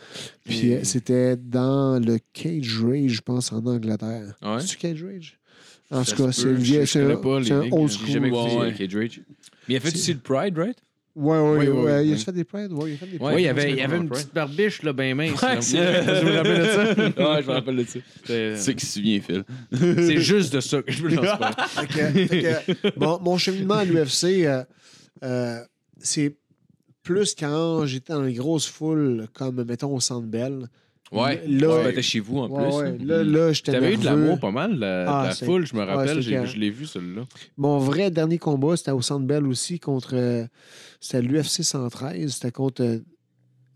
Puis 0.45 0.74
euh, 0.74 0.84
c'était 0.84 1.36
dans 1.38 1.99
le 2.03 2.18
Cage 2.34 2.80
Rage, 2.84 3.11
je 3.11 3.22
pense, 3.22 3.52
en 3.52 3.65
Angleterre. 3.65 4.36
Ouais. 4.41 4.60
C'est-tu 4.61 4.78
Cage 4.78 5.03
Rage? 5.03 5.40
En 5.91 6.03
tout 6.03 6.15
cas, 6.15 6.32
c'est 6.32 6.41
c'est 6.41 6.80
un, 6.80 6.86
c'est 6.86 7.03
old 7.03 7.91
school. 7.91 8.07
J'ai 8.07 8.14
jamais 8.14 8.30
écouté 8.30 8.74
Cage 8.78 8.95
Rage. 8.95 9.22
Mais 9.68 9.76
il 9.76 9.78
a 9.78 9.80
fait 9.80 9.90
C'est- 9.90 9.95
aussi 9.98 10.14
le 10.14 10.20
Pride, 10.20 10.57
right? 10.57 10.78
Ouais, 11.15 11.38
ouais, 11.40 11.57
Oui, 11.60 11.68
oui, 11.68 11.69
ouais. 11.84 11.99
oui. 12.02 12.07
Il 12.10 12.14
a 12.14 12.18
fait 12.18 12.31
des 12.31 12.44
Pride? 12.44 12.72
Ouais, 12.73 12.90
il 12.91 12.94
a 12.94 12.98
fait 12.98 13.06
des 13.06 13.18
Ouais, 13.19 13.34
Oui, 13.35 13.41
il 13.41 13.45
y 13.45 13.48
avait, 13.48 13.69
il 13.72 13.77
y 13.77 13.81
avait 13.81 13.98
une 13.98 14.03
Ouais. 14.03 14.10
petite 14.10 14.34
barbiche, 14.34 14.81
là, 14.81 14.94
bien 14.94 15.14
mince. 15.14 15.40
Ouais, 15.41 15.56
là. 15.56 15.61
c'est 15.61 15.77
Je 16.22 16.26
me 16.26 16.35
rappelle 16.38 16.60
de 16.60 16.65
ça. 16.65 16.84
Ouais, 17.34 17.41
je 17.44 17.48
me 17.48 17.53
rappelle 17.53 17.76
de 17.76 17.84
ça. 17.84 17.99
C'est 18.56 18.76
qui 18.76 18.85
se 18.85 18.94
souvient, 18.94 19.22
Phil. 19.22 19.44
C'est 19.72 20.18
juste 20.22 20.53
de 20.53 20.60
ça 20.60 20.81
que 20.81 20.91
je 20.91 21.03
me 21.03 21.10
lance 21.15 21.38
pas. 21.38 21.53
Que, 21.85 22.99
bon, 22.99 23.19
mon 23.22 23.38
cheminement 23.38 23.76
à 23.76 23.85
l'UFC, 23.85 24.45
euh, 24.45 24.64
euh, 25.23 25.60
c'est 25.99 26.35
plus 27.03 27.35
quand 27.35 27.85
j'étais 27.85 28.14
dans 28.14 28.23
les 28.23 28.34
grosses 28.34 28.68
foules, 28.68 29.27
comme, 29.34 29.64
mettons, 29.65 29.94
au 29.95 29.99
Centre 29.99 30.26
Bell. 30.27 30.68
Ouais. 31.22 31.44
Là- 31.48 31.77
Tu 31.80 31.84
battais 31.85 32.02
chez 32.02 32.19
vous 32.19 32.40
en 32.40 32.49
Ouais, 32.49 32.64
plus. 32.68 32.76
ouais. 32.76 32.98
Là, 33.06 33.23
là 33.23 33.53
j'étais 33.53 33.72
T'avais 33.72 33.94
eu 33.94 33.98
de 33.98 34.06
l'amour 34.06 34.40
pas 34.40 34.52
mal, 34.52 34.77
la, 34.80 35.22
Ah, 35.22 35.27
la 35.27 35.35
foule, 35.35 35.65
je 35.65 35.76
me 35.76 35.84
rappelle. 35.84 36.22
je 36.22 36.57
l'ai 36.57 36.69
vu, 36.69 36.85
celui-là. 36.85 37.23
Mon 37.57 37.77
vrai 37.80 38.10
dernier 38.11 38.38
combat, 38.38 38.76
c'était 38.77 38.91
au 38.91 39.02
Centre 39.02 39.26
Bell 39.26 39.45
aussi, 39.48 39.80
contre... 39.80 40.11
euh, 40.15 40.45
c'était 40.99 41.22
l'UFC 41.22 41.64
113. 41.64 42.31
C'était 42.34 42.52
contre 42.52 42.81
euh, 42.84 42.99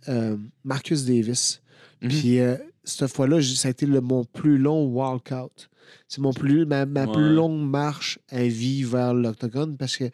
euh, 0.10 0.38
Marcus 0.64 1.06
Davis. 1.06 1.62
Mhm. 2.02 2.10
Puis 2.10 2.40
euh, 2.40 2.56
cette 2.84 3.12
fois-là, 3.14 3.42
ça 3.42 3.68
a 3.68 3.72
été 3.72 3.86
le, 3.86 4.02
mon 4.02 4.24
plus 4.24 4.58
long 4.58 4.86
walkout. 4.86 5.70
C'est 6.08 6.22
mon 6.22 6.34
plus, 6.34 6.66
ma, 6.66 6.86
plus 6.86 7.34
longue 7.34 7.62
marche 7.70 8.20
à 8.30 8.44
vie 8.44 8.84
vers 8.84 9.14
l'octogone 9.14 9.78
parce 9.78 9.96
que 9.98 10.06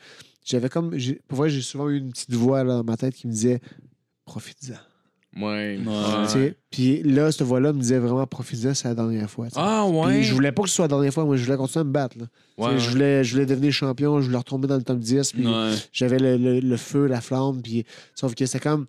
j'avais 0.45 0.69
comme... 0.69 0.97
j'ai- 0.97 1.21
Pour 1.27 1.37
vrai, 1.39 1.49
j'ai 1.49 1.61
souvent 1.61 1.89
eu 1.89 1.97
une 1.97 2.11
petite 2.11 2.33
voix 2.33 2.63
là, 2.63 2.77
dans 2.77 2.83
ma 2.83 2.97
tête 2.97 3.15
qui 3.15 3.27
me 3.27 3.31
disait 3.31 3.59
«Profite-en. 4.25 4.73
Ouais. 5.35 5.79
Tu 6.27 6.29
sais, 6.31 6.55
Puis 6.69 7.01
là, 7.03 7.31
cette 7.31 7.41
voix-là 7.41 7.73
me 7.73 7.79
disait 7.79 7.97
vraiment 7.97 8.25
«Profite-en, 8.27 8.73
c'est 8.75 8.87
la 8.87 8.93
dernière 8.93 9.29
fois. 9.29 9.47
tu 9.47 9.55
sais. 9.55 9.59
Ah, 9.61 9.85
ouais. 9.87 10.21
je 10.21 10.33
voulais 10.33 10.51
pas 10.51 10.61
que 10.63 10.69
ce 10.69 10.75
soit 10.75 10.83
la 10.85 10.89
dernière 10.89 11.11
fois, 11.13 11.25
moi 11.25 11.35
je 11.37 11.43
voulais 11.45 11.57
continuer 11.57 11.81
à 11.81 11.83
me 11.85 11.91
battre. 11.91 12.17
là. 12.19 12.25
Ouais, 12.57 12.77
Je, 12.77 12.89
voulais, 12.91 13.23
je 13.23 13.33
voulais 13.33 13.45
devenir 13.47 13.71
champion, 13.73 14.21
je 14.21 14.27
voulais 14.27 14.37
retomber 14.37 14.67
dans 14.67 14.75
le 14.77 14.83
top 14.83 14.99
10. 14.99 15.31
Puis 15.33 15.47
Ouais. 15.47 15.73
j'avais 15.91 16.19
le, 16.19 16.37
le- 16.37 16.59
le 16.59 16.77
feu, 16.77 17.07
la 17.07 17.19
flamme. 17.19 17.61
Puis, 17.63 17.83
sauf 18.13 18.35
que 18.35 18.45
c'est 18.45 18.59
comme, 18.59 18.85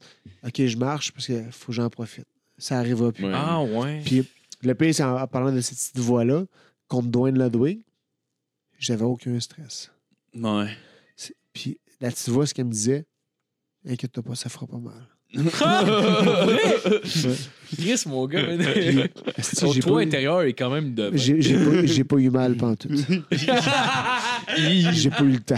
OK, 0.47 0.67
je 0.67 0.77
marche 0.77 1.13
parce 1.13 1.27
qu'il 1.27 1.51
faut 1.51 1.69
que 1.69 1.73
j'en 1.73 1.89
profite. 1.89 2.27
Ça 2.59 2.79
arrivera 2.79 3.11
plus. 3.11 3.25
Ouais. 3.25 3.33
Ah, 3.35 3.63
ouais. 3.63 4.03
Puis 4.05 4.29
le 4.63 4.75
pire, 4.75 4.95
c'est 4.95 5.03
en, 5.03 5.17
en 5.19 5.27
parlant 5.27 5.51
de 5.51 5.61
cette 5.63 5.79
petite 5.79 5.99
voix-là, 5.99 6.45
contre 6.89 7.09
Dwayne 7.09 7.43
Ludwig, 7.43 7.81
j'avais 8.79 9.05
aucun 9.05 9.41
stress. 9.41 9.91
Ouais. 10.35 10.69
Puis 11.55 11.79
la 12.03 12.11
petite 12.11 12.29
voix, 12.29 12.47
ce 12.47 12.53
qu'elle 12.53 12.67
me 12.67 12.71
disait, 12.73 13.07
inquiète-toi 13.89 14.23
pas, 14.23 14.35
ça 14.35 14.51
fera 14.51 14.67
pas 14.67 14.77
mal. 14.79 15.07
Chris, 17.77 18.03
mon 18.07 18.27
gars. 18.27 18.43
Puis, 18.57 19.01
esti, 19.37 19.57
Ton 19.57 19.73
j'ai 19.73 19.81
toit 19.81 19.97
pas, 19.97 20.03
eu- 20.03 20.07
intérieur 20.07 20.43
est 20.43 20.53
quand 20.53 20.71
même 20.71 20.95
de. 20.95 21.11
j'ai, 21.15 21.41
j'ai 21.43 21.57
pas, 21.57 21.85
j'ai 21.85 22.05
pas 22.05 22.17
eu 22.17 22.31
mal 22.31 22.57
pantoute. 22.57 22.93
j'ai 24.57 25.11
pas 25.11 25.23
eu 25.25 25.33
le 25.33 25.41
temps. 25.41 25.57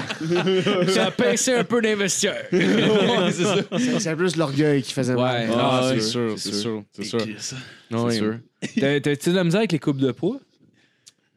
Ça 0.89 1.07
a 1.07 1.11
pincé 1.11 1.55
un 1.55 1.65
peu 1.65 1.81
d'investisseurs. 1.83 2.37
c'est 2.51 3.33
ça. 3.45 3.57
C'est, 3.79 4.01
c'est 4.01 4.17
plus 4.17 4.37
l'orgueil 4.37 4.83
qui 4.83 4.93
faisait 4.93 5.15
mal. 5.15 5.49
Ouais. 5.51 5.55
Ah, 5.59 5.81
Ah, 5.83 5.89
c'est 5.91 6.01
c'est 6.01 6.09
sûr, 6.09 6.35
c'est 6.39 6.55
sûr, 6.55 6.83
c'est 6.93 7.05
sûr. 7.05 7.21
sûr. 7.21 7.29
Ouais. 7.91 8.11
C'est 8.13 8.19
sûr. 8.19 8.39
T'as- 8.81 9.01
T'as-tu 9.01 9.31
de 9.31 9.35
la 9.37 9.45
misère 9.45 9.59
avec 9.61 9.73
les 9.73 9.79
coupes 9.79 9.99
de 9.99 10.13
poids? 10.13 10.39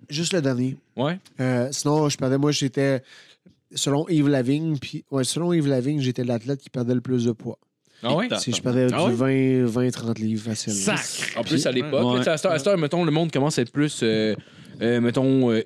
Juste 0.10 0.34
le 0.34 0.42
dernier. 0.42 0.78
Ouais. 0.96 1.20
Euh, 1.40 1.68
sinon, 1.72 2.10
je 2.10 2.18
perdais, 2.18 2.38
moi, 2.38 2.52
j'étais, 2.52 3.04
selon 3.76 4.08
Yves 4.10 4.30
Lavigne, 4.30 4.78
puis, 4.80 5.04
ouais, 5.12 5.24
selon 5.24 5.54
Yves 5.54 5.68
Lavigne, 5.68 6.02
j'étais 6.02 6.24
l'athlète 6.24 6.62
qui 6.62 6.70
perdait 6.70 6.96
le 6.96 7.02
plus 7.02 7.26
de 7.26 7.32
poids. 7.32 7.60
Ah 8.04 8.16
ouais? 8.16 8.28
Si 8.38 8.54
je 8.54 8.62
perdais 8.62 8.88
Ah 8.94 9.08
du 9.10 9.14
20, 9.16 9.66
20, 9.66 9.92
30 9.92 10.20
livres 10.20 10.44
facile. 10.46 10.74
Sac! 10.74 11.34
En 11.38 11.44
plus, 11.44 11.66
à 11.66 11.72
l'époque, 11.72 12.20
Ouais. 12.20 12.28
à 12.28 12.38
cette 12.38 12.68
heure, 12.68 12.78
mettons, 12.78 13.04
le 13.04 13.12
monde 13.12 13.32
commence 13.32 13.60
à 13.60 13.62
être 13.64 13.72
plus, 13.72 14.00
euh, 14.04 14.36
euh, 14.82 15.02
mettons, 15.02 15.52
euh, 15.52 15.62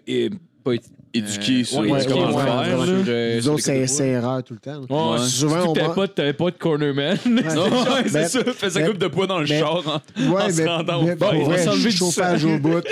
et- 1.13 1.21
pas 1.21 1.27
é- 1.27 1.29
Éduqué 1.33 1.61
euh, 1.61 1.63
sur 1.63 1.79
ouais, 1.79 1.91
ouais, 1.91 2.03
éduqué, 2.03 2.13
ouais, 2.19 2.25
ouais, 2.25 2.33
ouais, 2.33 2.33
sur, 2.33 2.79
ouais. 2.79 3.03
euh, 3.07 3.37
Nous 3.37 3.49
autres, 3.49 3.63
c'est 3.87 4.07
erreur 4.07 4.43
tout 4.43 4.53
le 4.55 4.59
temps. 4.59 4.81
Ouais, 4.89 5.19
Ouais. 5.19 5.27
Souvent, 5.27 5.63
on 5.69 5.73
que 5.73 5.79
t'avais 5.79 5.87
va- 5.89 5.93
pas, 5.93 6.07
t'avais 6.07 6.33
pas 6.33 6.51
de 6.51 6.57
cornerman. 6.57 7.17
Non, 7.25 7.65
ouais, 7.65 8.03
c'est 8.09 8.27
ça. 8.29 8.43
Fait 8.53 8.69
sa 8.69 8.81
coupe 8.83 8.97
de 8.97 9.07
poids 9.07 9.27
dans 9.27 9.39
le 9.39 9.47
mais- 9.47 9.59
char. 9.59 9.77
en- 9.87 10.31
Ouais, 10.33 10.41
en 10.43 10.49
se 10.49 10.61
mais, 10.61 10.67
rendant 10.67 11.03
mais 11.03 11.13
au 11.13 11.15
pour 11.15 11.27
vrai, 11.45 11.67
On 11.67 11.89
chauffage 11.91 12.45
au 12.45 12.57
bout. 12.59 12.83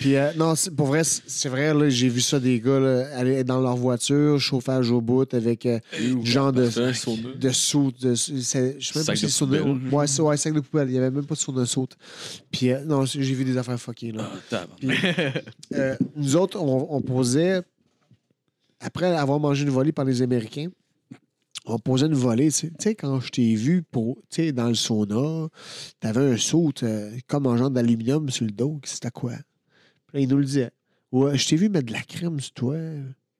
Puis 0.00 0.16
euh, 0.16 0.30
non, 0.36 0.54
c'est- 0.54 0.70
pour 0.70 0.86
vrai, 0.88 1.02
c'est 1.04 1.48
vrai, 1.48 1.72
là, 1.74 1.88
j'ai 1.88 2.08
vu 2.08 2.20
ça 2.20 2.38
des 2.40 2.60
gars 2.60 2.80
là, 2.80 3.04
aller 3.16 3.44
dans 3.44 3.60
leur 3.60 3.76
voiture, 3.76 4.38
chauffage 4.40 4.90
au 4.90 5.00
bout 5.00 5.32
avec 5.34 5.66
euh, 5.66 5.78
du 5.98 6.26
genre 6.30 6.52
de, 6.52 6.64
de 6.66 7.50
saut. 7.50 7.92
De, 8.00 8.14
c'est- 8.14 8.76
je 8.78 8.92
sais 8.92 8.98
même 8.98 9.16
si 9.16 9.24
de 9.24 9.30
c'est. 9.30 9.94
Ouais, 9.94 10.06
c'est 10.06 10.22
ouais, 10.22 10.36
sac 10.36 10.52
de 10.54 10.60
poubelle. 10.60 10.88
Il 10.88 10.94
y 10.94 10.98
avait 10.98 11.10
même 11.10 11.24
pas 11.24 11.34
de 11.34 11.40
sauna 11.40 11.64
saute. 11.66 11.96
Puis 12.50 12.70
euh, 12.72 12.80
non, 12.84 13.04
j'ai 13.04 13.20
vu 13.20 13.44
des 13.44 13.56
affaires 13.56 13.78
fuckées. 13.80 14.12
Là. 14.12 14.28
Euh, 15.74 15.96
nous 16.16 16.36
autres, 16.36 16.58
on, 16.60 16.86
on 16.90 17.00
posait, 17.00 17.59
après 18.80 19.14
avoir 19.14 19.38
mangé 19.40 19.64
une 19.64 19.70
volée 19.70 19.92
par 19.92 20.04
les 20.04 20.22
Américains, 20.22 20.68
on 21.66 21.78
posait 21.78 22.06
une 22.06 22.14
volée. 22.14 22.50
Tu 22.50 22.70
sais- 22.78 22.94
quand 22.94 23.20
je 23.20 23.30
t'ai 23.30 23.54
vu 23.54 23.82
pour, 23.82 24.16
tu 24.30 24.42
sais, 24.42 24.52
dans 24.52 24.68
le 24.68 24.74
sauna, 24.74 25.48
t'avais 26.00 26.32
un 26.32 26.36
saut 26.36 26.72
comme 27.28 27.46
en 27.46 27.56
genre 27.56 27.70
d'aluminium 27.70 28.28
sur 28.30 28.44
le 28.46 28.52
dos. 28.52 28.80
C'était 28.84 29.10
quoi? 29.10 29.32
Puis 30.06 30.14
là, 30.14 30.20
il 30.20 30.28
nous 30.28 30.38
le 30.38 30.44
disait. 30.44 30.70
Ouais, 31.12 31.36
je 31.36 31.48
t'ai 31.48 31.56
vu 31.56 31.68
mettre 31.68 31.86
de 31.86 31.92
la 31.92 32.02
crème 32.02 32.38
sur 32.40 32.52
toi. 32.52 32.76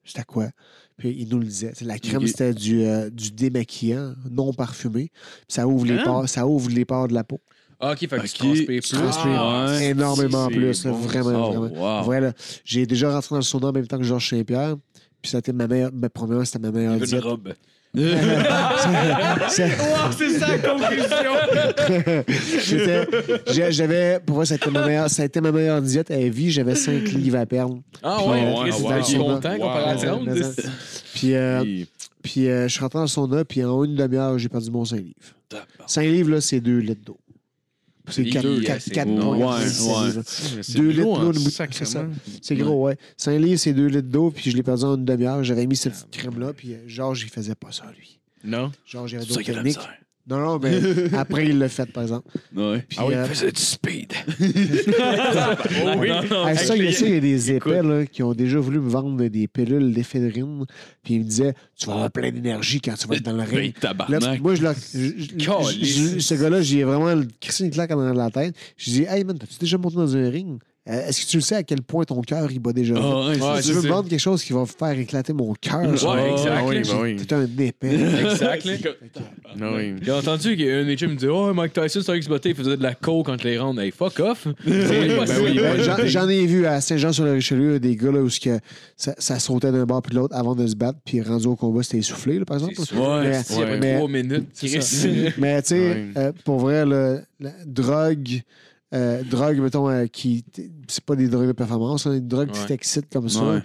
C'était 0.04 0.24
quoi? 0.24 0.48
Puis 0.96 1.14
il 1.18 1.28
nous 1.28 1.38
le 1.38 1.44
disait. 1.46 1.72
La 1.82 1.98
crème, 1.98 2.26
c'était 2.26 2.52
du, 2.52 2.82
euh, 2.82 3.10
du 3.10 3.30
démaquillant 3.30 4.14
non 4.30 4.52
parfumé. 4.52 5.10
Puis 5.12 5.44
ça 5.48 5.66
ouvre 5.68 5.86
les 5.86 5.94
Hein? 5.94 6.02
pores, 6.04 6.28
ça 6.28 6.46
ouvre 6.46 6.68
les 6.70 6.84
pores 6.84 7.06
de 7.08 7.14
la 7.14 7.22
peau. 7.24 7.40
Ah, 7.78 7.92
ok, 7.92 7.98
fait 8.00 8.08
que 8.08 8.26
tu 8.26 8.34
transpires 8.34 8.66
plus. 8.66 8.80
Tu 8.82 8.96
transpires 8.96 9.40
Ah, 9.40 9.66
ouais. 9.68 9.86
énormément 9.90 10.48
plus. 10.48 10.82
bon, 10.84 10.92
vraiment, 10.92 11.48
Oh, 11.48 11.52
vraiment. 11.70 12.04
wow. 12.04 12.12
Là, 12.20 12.32
j'ai 12.64 12.84
déjà 12.86 13.10
rentré 13.12 13.28
dans 13.30 13.36
le 13.36 13.42
sauna 13.42 13.68
en 13.68 13.72
même 13.72 13.86
temps 13.86 13.96
que 13.98 14.04
Georges 14.04 14.28
Saint-Pierre. 14.28 14.76
Puis 15.22 15.30
ça 15.30 15.38
a 15.38 15.40
été 15.40 15.52
ma 15.52 15.66
meilleure. 15.66 15.90
Mais 15.92 16.08
premièrement, 16.08 16.44
c'était 16.44 16.58
ma 16.58 16.70
meilleure 16.70 16.94
Une 16.94 17.00
diète. 17.00 17.22
robe. 17.22 17.52
C'est- 17.92 19.68
c'est 20.16 20.30
ça 20.38 20.46
la 20.56 20.58
conclusion! 20.58 22.24
J'étais- 22.64 23.06
j'ai- 23.48 23.72
J'avais. 23.72 24.20
Pour 24.24 24.36
moi, 24.36 24.46
ça 24.46 24.54
a 24.54 24.56
été 24.58 24.70
ma 24.70 24.86
meilleure, 24.86 25.10
ça 25.10 25.22
a 25.22 25.24
été 25.26 25.40
ma 25.40 25.50
meilleure 25.52 25.82
diète 25.82 26.10
à 26.10 26.16
vie. 26.28 26.50
J'avais 26.50 26.74
5 26.76 27.02
livres 27.12 27.38
à 27.38 27.46
perdre. 27.46 27.80
Ah 28.02 28.24
ouais, 28.26 28.42
euh, 28.44 28.54
Chris, 28.70 28.82
ouais, 28.82 29.02
c'est 29.02 29.16
ouais. 29.16 29.18
Wow. 29.18 29.34
comparé 29.36 29.60
à 29.62 29.94
Mais- 29.94 30.06
30. 30.06 30.22
mais- 30.24 30.34
Puis, 31.14 31.34
euh, 31.34 31.64
puis 32.22 32.48
euh, 32.48 32.68
je 32.68 32.72
suis 32.72 32.80
rentré 32.80 32.98
dans 32.98 33.02
le 33.04 33.08
sauna, 33.08 33.44
puis 33.44 33.64
en 33.64 33.84
une 33.84 33.96
demi-heure, 33.96 34.38
j'ai 34.38 34.48
perdu 34.48 34.70
mon 34.70 34.84
5 34.84 34.98
livres. 35.00 35.14
5 35.86 36.02
livres, 36.02 36.30
là, 36.30 36.40
c'est 36.40 36.60
2 36.60 36.78
litres 36.78 37.02
d'eau. 37.04 37.18
C'est 38.10 38.22
Litres 38.22 38.42
4, 38.42 38.44
d'eau, 38.54 38.60
4, 38.62 38.82
c'est 38.82 38.90
4 38.90 39.08
gros. 39.08 39.34
points. 39.34 39.58
Ouais, 39.60 39.66
C'est- 39.68 39.82
ouais. 39.82 40.62
c'est- 40.62 40.76
Deux 40.78 40.88
litres 40.90 41.20
d'eau, 41.20 41.32
c'est 41.32 41.40
ça. 41.50 41.50
sacrément. 41.50 42.08
C'est 42.42 42.56
gros, 42.56 42.84
ouais. 42.86 42.96
5 43.16 43.38
livres, 43.38 43.58
c'est 43.60 43.72
2 43.72 43.86
litres 43.86 44.08
d'eau, 44.08 44.30
puis 44.30 44.50
je 44.50 44.56
l'ai 44.56 44.62
perdu 44.62 44.84
en 44.84 44.96
une 44.96 45.04
demi-heure. 45.04 45.42
J'avais 45.44 45.66
mis 45.66 45.76
cette 45.76 46.08
crème-là, 46.10 46.52
puis 46.52 46.74
euh, 46.74 46.78
Georges, 46.86 47.22
il 47.22 47.28
faisait 47.30 47.54
pas 47.54 47.72
ça, 47.72 47.84
lui. 47.98 48.18
Non? 48.44 48.70
Georges, 48.86 49.12
il 49.12 49.16
avait 49.16 49.26
d'autres 49.26 49.42
techniques. 49.42 49.78
Non, 50.30 50.38
non, 50.38 50.58
mais 50.62 50.78
après, 51.18 51.46
il 51.46 51.58
l'a 51.58 51.68
fait, 51.68 51.86
par 51.92 52.04
exemple. 52.04 52.28
Ouais. 52.54 52.84
Puis, 52.88 52.98
Ah 53.00 53.06
oui, 53.06 53.14
euh, 53.14 53.24
il 53.26 53.34
faisait 53.34 53.50
du 53.52 53.60
speed. 53.60 54.12
Oh 55.84 55.92
oui. 55.98 56.08
Ça, 56.56 56.76
il 56.76 56.84
y 56.84 56.88
a 56.88 56.92
ça, 56.92 57.06
il 57.06 57.14
y 57.14 57.16
a 57.16 57.20
des 57.20 57.52
épais 57.52 57.82
là, 57.82 58.06
qui 58.06 58.22
ont 58.22 58.32
déjà 58.32 58.58
voulu 58.58 58.78
me 58.80 58.88
vendre 58.88 59.26
des 59.28 59.48
pilules 59.48 59.92
d'éphédrine. 59.92 60.64
Puis 61.02 61.14
ils 61.14 61.18
me 61.20 61.24
disaient 61.24 61.54
Tu 61.78 61.86
vas 61.86 61.94
avoir 61.94 62.10
plein 62.10 62.30
d'énergie 62.30 62.80
quand 62.80 62.94
tu 62.94 63.06
vas 63.08 63.16
être 63.16 63.24
dans 63.24 63.32
le 63.32 63.38
Ben, 63.38 63.56
ring. 63.58 63.74
Là, 64.08 64.18
moi, 64.40 64.54
je 64.54 64.62
leur- 64.62 64.74
je- 64.74 64.98
je- 65.18 65.44
Calisse. 65.44 65.96
je- 66.14 66.18
ce 66.20 66.34
gars-là, 66.34 66.62
j'ai 66.62 66.84
vraiment 66.84 67.20
crissé 67.40 67.64
une 67.64 67.70
claque 67.70 67.90
dans 67.90 68.12
la 68.12 68.30
tête. 68.30 68.54
Je 68.76 68.90
dis 68.90 69.02
Hey, 69.08 69.24
man, 69.24 69.36
t'as-tu 69.38 69.58
déjà 69.58 69.78
monté 69.78 69.96
dans 69.96 70.16
un 70.16 70.30
ring? 70.30 70.60
Euh, 70.90 71.08
Est-ce 71.08 71.24
que 71.24 71.30
tu 71.30 71.36
le 71.36 71.42
sais 71.42 71.54
à 71.54 71.62
quel 71.62 71.82
point 71.82 72.04
ton 72.04 72.20
cœur 72.20 72.50
il 72.50 72.58
bat 72.58 72.72
déjà? 72.72 72.94
Ah, 72.96 73.28
ouais, 73.28 73.34
c'est 73.62 73.68
Tu 73.68 73.72
veux 73.74 73.82
me 73.82 73.88
vendre 73.88 74.08
quelque 74.08 74.18
chose 74.18 74.42
qui 74.42 74.52
va 74.52 74.64
faire 74.66 74.98
éclater 74.98 75.32
mon 75.32 75.54
cœur 75.54 75.82
Ouais, 75.82 76.32
exact. 76.32 76.50
Ah 76.52 76.64
oui, 76.66 76.74
là. 76.76 76.82
ben 76.92 77.00
oui. 77.02 77.16
T'es 77.16 77.34
un 77.34 77.46
épais. 77.58 77.94
Exact. 78.20 78.64
là. 78.64 78.72
Ah 79.60 79.70
oui. 79.76 79.94
J'ai 80.02 80.10
entendu 80.12 80.56
qu'un 80.56 80.84
des 80.84 80.96
chums 80.96 81.10
me 81.10 81.14
disait 81.16 81.30
Oh, 81.30 81.52
Mike 81.54 81.72
Tyson, 81.74 82.00
c'est 82.04 82.10
un 82.10 82.14
ex-botté, 82.14 82.48
il 82.50 82.54
faisait 82.56 82.76
de 82.76 82.82
la 82.82 82.94
coke 82.94 83.26
quand 83.26 83.44
les 83.44 83.58
rondes. 83.58 83.78
Hey, 83.78 83.90
fuck 83.92 84.18
off. 84.20 84.48
C'est 84.64 84.70
Ben 84.70 85.10
impossible. 85.12 85.40
oui, 85.44 85.58
ben, 85.60 85.80
j'en- 85.82 86.06
J'en 86.06 86.28
ai 86.28 86.44
vu 86.46 86.66
à 86.66 86.80
Saint-Jean-sur-le-Richelieu 86.80 87.78
des 87.78 87.94
gars 87.94 88.10
là, 88.10 88.20
où 88.20 88.28
ce 88.28 88.40
que 88.40 88.58
ça, 88.96 89.14
ça 89.18 89.38
sautait 89.38 89.70
d'un 89.70 89.84
bord 89.86 90.02
puis 90.02 90.10
de 90.14 90.20
l'autre 90.20 90.34
avant 90.36 90.54
de 90.56 90.66
se 90.66 90.74
battre, 90.74 90.98
puis 91.04 91.20
rendu 91.22 91.46
au 91.46 91.56
combat, 91.56 91.82
c'était 91.82 91.98
essoufflé, 91.98 92.38
là, 92.38 92.44
par 92.44 92.56
exemple. 92.56 92.74
C'est 92.78 92.84
sûr. 92.86 93.00
Ouais. 93.00 93.78
Mais- 93.80 93.96
trois 93.96 94.08
minutes. 94.08 94.48
Chris. 94.56 95.32
Mais 95.38 95.62
tu 95.62 95.68
sais, 95.68 95.78
Ouais. 95.80 96.04
euh, 96.16 96.32
pour 96.44 96.58
vrai, 96.58 96.84
là, 96.84 97.18
la 97.38 97.50
drogue, 97.64 98.40
euh, 98.94 99.22
drogue, 99.22 99.58
mettons, 99.60 99.88
euh, 99.88 100.06
qui. 100.06 100.44
C'est 100.88 101.04
pas 101.04 101.16
des 101.16 101.28
drogues 101.28 101.46
de 101.48 101.52
performance, 101.52 102.06
hein, 102.06 102.12
des 102.14 102.20
drogues 102.20 102.50
qui 102.50 102.64
t'excitent 102.66 103.12
comme 103.12 103.28
ça. 103.28 103.44
Ouais. 103.44 103.62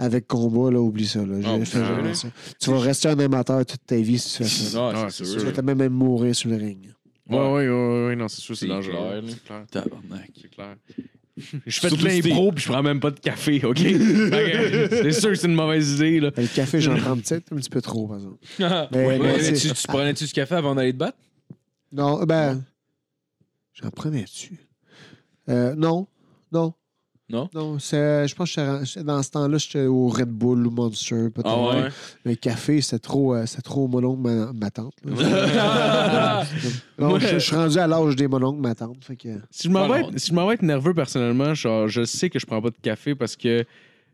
Avec 0.00 0.28
combat, 0.28 0.70
là, 0.70 0.80
oublie 0.80 1.08
ça. 1.08 1.26
Là. 1.26 1.38
Ah, 1.44 1.64
fait 1.64 1.78
ouais. 1.80 1.84
jamais 1.84 2.14
ça. 2.14 2.28
Tu 2.60 2.70
vas 2.70 2.78
rester 2.78 3.08
un 3.08 3.18
amateur 3.18 3.66
toute 3.66 3.84
ta 3.84 3.96
vie 3.96 4.16
si 4.18 4.36
tu 4.36 4.44
fais 4.44 4.48
ça. 4.48 4.90
Ah, 4.90 4.92
Ah, 4.94 5.06
c'est 5.10 5.24
c'est 5.24 5.32
Tu 5.34 5.40
sûr. 5.40 5.50
vas 5.52 5.62
même, 5.62 5.78
même 5.78 5.92
mourir 5.92 6.36
sur 6.36 6.50
le 6.50 6.56
ring. 6.56 6.92
Ouais, 7.28 7.36
ouais, 7.36 7.68
ouais, 7.68 8.06
ouais, 8.06 8.16
non, 8.16 8.28
c'est 8.28 8.40
sûr, 8.40 8.56
c'est 8.56 8.66
C'est 8.66 8.68
dangereux. 8.72 9.22
C'est 9.28 9.44
clair. 9.44 9.64
Tabarnak. 9.70 10.30
C'est 10.40 10.50
clair. 10.50 10.76
Je 11.66 11.80
fais 11.80 11.90
de 11.90 11.96
si 11.96 12.02
t'es- 12.02 12.28
l'impro 12.30 12.52
puis 12.52 12.64
je 12.64 12.68
prends 12.70 12.82
même 12.82 13.00
pas 13.00 13.10
de 13.10 13.18
café, 13.20 13.60
OK? 13.64 13.78
C'est 13.78 15.12
sûr 15.12 15.28
que 15.30 15.34
c'est 15.36 15.46
une 15.46 15.54
mauvaise 15.54 15.92
idée, 15.94 16.18
là. 16.20 16.30
Ben, 16.30 16.42
le 16.42 16.48
café, 16.48 16.80
j'en 16.80 16.96
prends 16.96 17.16
peut-être 17.16 17.52
un 17.52 17.56
petit 17.56 17.70
peu 17.70 17.80
trop, 17.80 18.08
par 18.08 18.16
exemple. 18.18 18.38
Ah, 18.60 18.88
Mais- 18.92 19.06
ouais, 19.06 19.18
mais 19.18 19.52
tu, 19.52 19.68
tu 19.72 19.86
prenais-tu 19.88 20.24
du 20.24 20.32
café 20.32 20.54
avant 20.56 20.74
d'aller 20.74 20.92
te 20.92 20.98
battre? 20.98 21.18
Non, 21.92 22.22
ben. 22.24 22.64
J'en 23.74 23.90
prenais-tu? 23.90 24.58
Euh, 25.48 25.74
non. 25.76 26.06
Non. 26.52 26.72
Non? 27.30 27.50
Non, 27.52 27.78
c'est, 27.78 28.26
je 28.26 28.34
pense 28.34 28.54
que 28.54 29.00
dans 29.02 29.22
ce 29.22 29.30
temps-là, 29.32 29.58
j'étais 29.58 29.84
au 29.84 30.08
Red 30.08 30.30
Bull 30.30 30.66
ou 30.66 30.70
Monster, 30.70 31.28
peut-être. 31.28 31.46
Ah 31.46 31.68
ouais? 31.76 31.88
Mais 32.24 32.30
le 32.32 32.36
café, 32.36 32.80
c'était 32.80 33.00
trop, 33.00 33.34
euh, 33.34 33.44
c'était 33.44 33.60
trop 33.60 33.86
ma, 34.16 34.50
ma 34.54 34.70
tante. 34.70 34.94
je, 37.18 37.26
je 37.28 37.38
suis 37.38 37.54
rendu 37.54 37.78
à 37.78 37.86
l'âge 37.86 38.16
des 38.16 38.28
molongues, 38.28 38.58
ma 38.60 38.74
tante. 38.74 39.04
Fait 39.04 39.16
que... 39.16 39.28
Si 39.50 39.68
je 39.68 39.72
m'en 39.72 39.86
vais, 39.88 40.00
être- 40.00 40.18
si 40.18 40.32
être 40.54 40.62
nerveux 40.62 40.94
personnellement, 40.94 41.52
genre, 41.52 41.86
je 41.86 42.04
sais 42.04 42.30
que 42.30 42.38
je 42.38 42.46
prends 42.46 42.62
pas 42.62 42.70
de 42.70 42.78
café 42.80 43.14
parce 43.14 43.36
que 43.36 43.62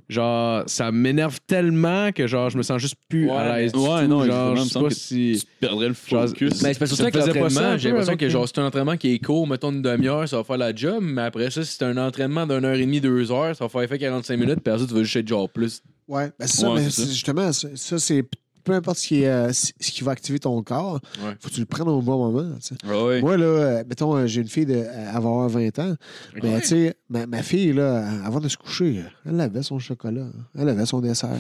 genre 0.09 0.65
ça 0.67 0.93
m'énerve 0.93 1.39
tellement 1.47 2.13
que 2.13 2.27
genre 2.27 2.51
je 2.51 2.59
me 2.59 2.63
sens 2.63 2.81
juste 2.81 2.97
plus 3.09 3.27
Ouais, 3.31 3.37
à 3.37 3.57
l'aise 3.59 3.73
ouais, 3.75 4.07
non, 4.07 4.25
genre, 4.25 4.57
je 4.57 4.63
sais 4.65 4.79
pas 4.81 4.89
que 4.89 4.95
si 4.95 5.39
Tu 5.41 5.47
perdrais 5.61 5.89
le 5.89 5.95
focus. 5.95 6.63
Mais 6.63 6.73
c'est 6.75 6.79
parce 6.79 6.91
que 6.91 6.97
Ça 6.97 7.11
faisait 7.11 7.39
pas 7.39 7.51
ça, 7.51 7.77
j'ai 7.79 7.89
l'impression 7.91 8.17
que 8.17 8.29
genre 8.29 8.47
c'est 8.53 8.59
un 8.59 8.67
entraînement 8.67 8.97
qui 8.97 9.15
est 9.15 9.19
court, 9.19 9.47
mettons 9.47 9.71
une 9.73 9.83
demi-heure, 9.83 10.29
ça 10.29 10.37
va 10.37 10.45
faire 10.45 10.59
la 10.59 10.75
job, 10.75 10.99
mais 11.03 11.23
après 11.23 11.51
ça, 11.51 11.65
si 11.65 11.77
c'est 11.79 11.85
un 11.85 11.97
entraînement 11.97 12.47
d'une 12.47 12.65
heure 12.65 12.75
et 12.75 12.81
demie, 12.81 13.01
deux 13.01 13.31
heures, 13.33 13.57
ça 13.57 13.65
va 13.65 13.69
faire 13.69 13.83
effet 13.83 13.99
45 13.99 14.37
minutes, 14.39 14.61
puis 14.63 14.73
après 14.73 14.83
ça, 14.83 14.87
tu 14.89 14.95
vas 14.95 15.03
juste 15.03 15.17
être 15.17 15.29
genre 15.29 15.49
plus. 15.49 15.83
Ouais, 16.07 16.31
ben 16.39 16.47
c'est 16.47 16.59
ça, 16.61 16.69
Ouais, 16.69 16.75
mais 16.77 16.85
c'est 16.85 16.91
ça. 16.91 17.03
c'est- 17.07 17.13
justement, 17.13 17.53
ça, 17.53 17.69
ça, 17.75 17.99
c'est 17.99 18.25
peu 18.65 18.73
importe 18.73 18.99
ce 18.99 19.07
qui, 19.09 19.23
est, 19.23 19.29
euh, 19.29 19.53
ce 19.53 19.73
qui 19.91 20.03
va 20.03 20.13
activer 20.13 20.39
ton 20.41 20.63
corps, 20.63 21.01
Ouais. 21.23 21.35
faut 21.39 21.49
que 21.49 21.55
tu 21.55 21.61
le 21.61 21.67
prennes 21.67 21.89
au 21.89 22.01
bon 22.03 22.31
moment. 22.33 22.57
tu. 22.59 22.75
Moi, 23.21 23.37
là, 23.37 23.45
euh, 23.45 23.85
mettons, 23.89 24.17
euh, 24.17 24.27
j'ai 24.27 24.41
une 24.41 24.49
fille 24.49 24.67
de, 24.67 24.75
euh, 24.75 24.85
elle 24.91 25.13
va 25.13 25.17
avoir 25.17 25.49
20 25.49 25.79
ans. 25.79 25.95
Mais 26.43 26.61
tu 26.61 26.67
sais, 26.69 26.95
ma, 27.09 27.27
ma 27.27 27.43
fille, 27.43 27.73
là, 27.73 28.07
avant 28.25 28.41
de 28.41 28.49
se 28.49 28.57
coucher, 28.57 29.03
elle 29.27 29.41
avait 29.41 29.63
son 29.63 29.79
chocolat, 29.79 30.29
elle 30.59 30.69
avait 30.69 30.87
son 30.87 31.01
dessert. 31.01 31.39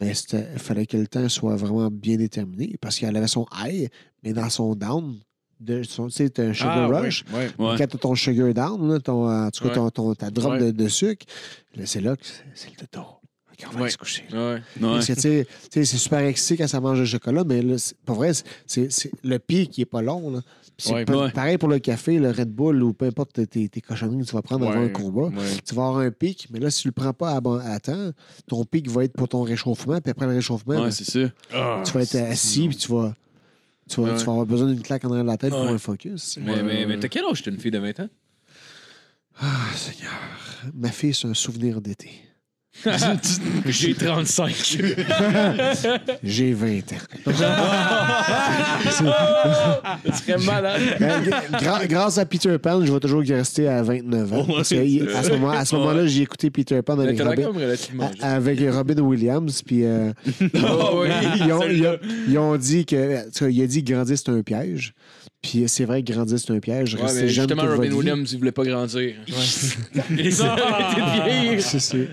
mais 0.00 0.12
c'était- 0.14 0.48
il 0.52 0.58
fallait 0.58 0.86
que 0.86 0.96
le 0.96 1.06
temps 1.06 1.28
soit 1.28 1.56
vraiment 1.56 1.88
bien 1.90 2.16
déterminé 2.16 2.76
parce 2.80 2.98
qu'elle 2.98 3.16
avait 3.16 3.28
son 3.28 3.46
high, 3.64 3.88
mais 4.22 4.32
dans 4.32 4.50
son 4.50 4.74
down, 4.74 5.14
tu 5.66 5.84
sais, 6.10 6.38
un 6.40 6.52
sugar 6.52 6.90
Ah, 6.92 7.00
rush. 7.00 7.24
Quand 7.56 7.76
t'as 7.78 7.86
ton 7.86 8.14
sugar 8.14 8.52
down, 8.52 8.88
là, 8.92 9.00
ton, 9.00 9.26
en 9.28 9.50
tout 9.50 9.64
cas, 9.68 9.74
ton, 9.74 9.88
ton- 9.90 10.14
ta 10.14 10.30
drop 10.30 10.58
de, 10.58 10.70
de 10.70 10.88
sucre, 10.88 11.24
c'est 11.84 12.00
là 12.02 12.14
que 12.16 12.24
c'est- 12.54 12.70
le 12.70 12.86
toto. 12.86 13.06
OK, 13.58 13.66
on 13.72 13.76
va 13.76 13.82
Ouais. 13.84 13.90
se 13.90 13.96
coucher. 13.98 14.24
Ouais. 14.32 14.38
Ouais. 14.38 14.60
Parce 14.80 15.06
que, 15.06 15.12
tu 15.14 15.20
sais, 15.20 15.46
c'est 15.70 15.84
super 15.96 16.18
excité 16.20 16.58
quand 16.58 16.68
ça 16.68 16.80
mange 16.80 16.98
le 16.98 17.04
chocolat, 17.06 17.42
mais 17.44 17.62
là, 17.62 17.78
c'est- 17.78 17.96
pour 18.04 18.16
vrai, 18.16 18.32
c'est 18.66 18.88
le 19.24 19.38
pic 19.38 19.70
qui 19.70 19.80
est 19.82 19.86
pas 19.86 20.02
long. 20.02 20.30
là. 20.30 20.40
Ouais. 20.90 21.06
pareil 21.06 21.56
pour 21.56 21.70
le 21.70 21.78
café, 21.78 22.18
le 22.18 22.30
Red 22.30 22.50
Bull 22.50 22.82
ou 22.82 22.92
peu 22.92 23.06
importe 23.06 23.48
tes, 23.48 23.66
tes 23.70 23.80
cochonneries 23.80 24.18
que 24.20 24.24
tu 24.28 24.34
vas 24.34 24.42
prendre 24.42 24.68
avant 24.68 24.82
un 24.82 24.90
combat. 24.90 25.28
ouais. 25.28 25.56
Tu 25.66 25.74
vas 25.74 25.86
avoir 25.86 26.00
un 26.00 26.10
pic, 26.10 26.48
mais 26.50 26.58
là, 26.60 26.70
si 26.70 26.82
tu 26.82 26.88
le 26.88 26.92
prends 26.92 27.14
pas 27.14 27.30
à, 27.34 27.40
bon- 27.40 27.58
à 27.58 27.80
temps, 27.80 28.10
ton 28.46 28.62
pic 28.66 28.86
va 28.90 29.04
être 29.04 29.14
pour 29.14 29.26
ton 29.26 29.40
réchauffement, 29.42 29.98
puis 30.02 30.10
après 30.10 30.26
le 30.26 30.34
réchauffement, 30.34 30.74
Ouais, 30.82 30.90
ben. 30.90 31.32
Ah, 31.54 31.82
tu 31.82 31.92
vas 31.92 32.02
être 32.02 32.14
assis, 32.16 32.68
puis 32.68 32.76
tu 32.76 32.92
vas, 32.92 33.14
tu, 33.88 34.02
vas, 34.02 34.08
Ouais. 34.12 34.18
tu 34.18 34.24
vas 34.26 34.32
avoir 34.32 34.44
besoin 34.44 34.68
d'une 34.70 34.82
claque 34.82 35.02
en 35.06 35.08
arrière 35.12 35.24
de 35.24 35.30
la 35.30 35.38
tête 35.38 35.48
pour 35.50 35.60
un 35.66 35.78
focus. 35.78 36.36
Mais, 36.42 36.62
mais, 36.62 36.84
mais 36.84 36.98
t'as 37.00 37.08
quel 37.08 37.24
âge, 37.24 37.42
t'es 37.42 37.50
une 37.50 37.58
fille 37.58 37.70
de 37.70 37.78
20 37.78 37.98
ans? 38.00 38.08
Ah, 39.40 39.46
Seigneur. 39.74 40.12
Ma 40.74 40.90
fille, 40.90 41.14
c'est 41.14 41.26
un 41.26 41.32
souvenir 41.34 41.80
d'été. 41.80 42.10
J'ai 43.66 43.94
35. 43.94 44.78
J'ai 46.22 46.52
20 46.52 46.68
ans. 46.92 47.26
Serait 50.12 50.38
malade. 50.44 50.80
Ben, 51.00 51.22
gra- 51.58 51.86
grâce 51.86 52.18
à 52.18 52.26
Peter 52.26 52.56
Pan, 52.58 52.84
je 52.84 52.92
vais 52.92 53.00
toujours 53.00 53.22
rester 53.22 53.68
à 53.68 53.82
29 53.82 54.32
ans. 54.32 54.44
Parce 54.44 54.68
que 54.70 54.74
il- 54.76 55.08
à 55.10 55.22
ce 55.22 55.30
moment- 55.32 55.50
à 55.50 55.64
ce 55.64 55.74
moment-là, 55.76 56.06
j'ai 56.06 56.22
écouté 56.22 56.50
Peter 56.50 56.80
Pan 56.82 56.98
avec 56.98 57.18
Robin, 57.20 57.50
avec 58.20 58.60
Williams. 59.04 59.62
Puis 59.62 59.84
euh, 59.84 60.12
Oh, 60.54 61.02
oui, 61.02 61.08
ils, 61.44 61.52
ont, 61.52 61.62
ils 61.62 61.68
celle-là. 61.82 61.92
ont- 61.94 61.98
ils 62.28 62.38
ont 62.38 62.56
dit 62.56 62.84
que. 62.86 63.28
tu 63.30 63.52
Il 63.52 63.62
a 63.62 63.66
dit 63.66 63.84
que 63.84 63.92
grandir, 63.92 64.16
c'est 64.18 64.30
un 64.30 64.42
piège. 64.42 64.94
Puis 65.42 65.64
c'est 65.68 65.84
vrai 65.84 66.02
que 66.02 66.12
grandir, 66.12 66.38
c'est 66.40 66.50
un 66.52 66.58
piège. 66.58 66.94
Ouais, 66.96 67.02
mais 67.14 67.28
jeune 67.28 67.48
justement, 67.48 67.62
toute 67.62 67.70
Robin 67.70 67.76
votre 67.76 67.90
vie. 67.90 67.96
Williams, 67.96 68.32
il 68.32 68.38
voulait 68.38 68.52
pas 68.52 68.64
grandir. 68.64 69.14
Et 70.18 70.30
ça 70.32 70.54
a 70.54 70.92
été 70.92 71.00
de 71.00 71.22
vieillir. 71.30 71.62
C'est- 71.62 71.78
c'est- 71.78 72.08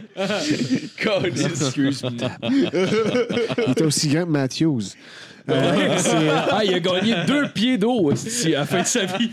God, 1.03 1.25
excuse-moi. 1.25 2.11
Il 3.65 3.71
était 3.71 3.83
aussi 3.83 4.07
grand 4.09 4.25
que 4.25 4.29
Matthews. 4.31 4.81
Euh, 5.49 5.95
c'est- 5.97 6.29
Ah, 6.51 6.61
il 6.63 6.73
a 6.73 6.79
gagné 6.79 7.15
deux 7.27 7.47
pieds 7.49 7.77
d'eau 7.77 7.99
aussi, 8.11 8.55
à 8.55 8.59
la 8.59 8.65
fin 8.65 8.81
de 8.81 8.87
sa 8.87 9.05
vie. 9.05 9.31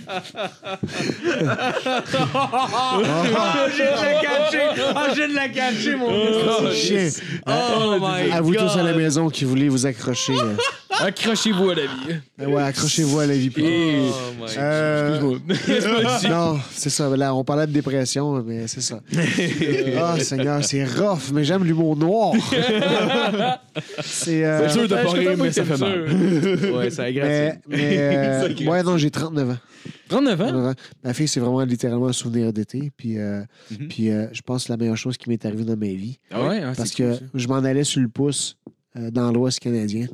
Je 2.51 3.77
viens 3.77 3.97
de 3.97 4.05
la 4.05 4.15
catcher! 4.21 4.83
Ah, 4.95 5.07
je 5.11 5.15
viens 5.17 5.29
de 5.29 5.35
la 5.35 5.49
catcher, 5.49 5.97
mon 5.97 6.09
gars! 6.09 6.73
c'est 6.73 6.75
chien. 6.75 7.09
Oh 7.47 7.97
my 8.01 8.31
À 8.33 8.41
vous 8.41 8.55
tous 8.55 8.77
à 8.77 8.83
la 8.83 8.93
God. 8.93 9.01
maison 9.01 9.29
qui 9.29 9.45
voulez 9.45 9.69
vous 9.69 9.87
accrocher. 9.87 10.33
euh, 10.33 10.55
Accrochez-vous 11.07 11.71
à 11.71 11.75
la 11.77 11.83
vie. 11.83 12.17
euh, 12.43 12.47
ouais, 12.47 12.63
accrochez-vous 12.63 13.21
à 13.21 13.27
la 13.27 13.35
vie. 13.35 13.51
puis- 13.51 13.65
Et... 13.65 14.01
Oh 14.11 14.33
my 14.39 14.47
Euh, 14.59 15.21
non, 16.29 16.59
c'est 16.75 16.91
ça. 16.91 17.09
Là, 17.17 17.35
on 17.35 17.45
parlait 17.45 17.67
de 17.67 17.73
dépression, 17.73 18.43
mais 18.47 18.67
c'est 18.67 18.83
ça. 18.83 19.01
Ah, 20.03 20.19
Seigneur, 20.19 20.65
c'est 20.65 20.85
rough, 20.85 21.31
mais 21.33 21.45
j'aime 21.45 21.65
l'humour 21.65 21.97
noir. 21.97 22.33
c'est. 24.03 24.45
euh, 24.45 24.67
C'est 24.69 24.73
sûr 24.75 24.83
de 24.83 24.95
Ben, 24.95 25.05
pas 25.05 25.11
rire, 25.13 25.31
mais 25.39 25.53
ça 25.53 25.65
fait 25.65 25.77
sûr. 26.09 26.75
Ouais, 26.77 26.91
ça 26.91 27.05
a 27.05 27.11
mais, 27.11 27.59
mais 27.69 27.97
euh, 27.99 28.55
ouais, 28.67 28.83
non, 28.83 28.97
j'ai 28.97 29.11
39 29.11 29.51
ans. 29.51 29.57
39 30.09 30.41
ans? 30.41 30.47
39 30.49 30.67
ans. 30.67 30.75
Ma 31.05 31.15
fille, 31.15 31.29
c'est 31.29 31.41
vraiment 31.41 31.63
littéralement 31.65 32.09
un 32.09 32.13
souvenir 32.13 32.53
d'été. 32.53 32.91
Puis, 32.97 33.19
euh, 33.19 33.43
Mhm. 33.71 33.89
puis 33.89 34.11
euh, 34.11 34.27
je 34.33 34.43
pense 34.43 34.63
que 34.63 34.67
c'est 34.69 34.73
la 34.73 34.77
meilleure 34.77 34.97
chose 34.97 35.17
qui 35.17 35.29
m'est 35.29 35.45
arrivée 35.45 35.65
dans 35.65 35.77
ma 35.77 35.87
vie. 35.87 36.19
Ah 36.31 36.49
ouais, 36.49 36.59
hein, 36.61 36.73
Parce 36.77 36.93
que 36.93 37.19
cool, 37.19 37.29
je 37.35 37.49
m'en 37.49 37.57
allais 37.57 37.85
sur 37.85 38.01
le 38.01 38.09
pouce 38.09 38.57
euh, 38.97 39.11
dans 39.11 39.31
l'Ouest 39.33 39.59
canadien. 39.61 40.07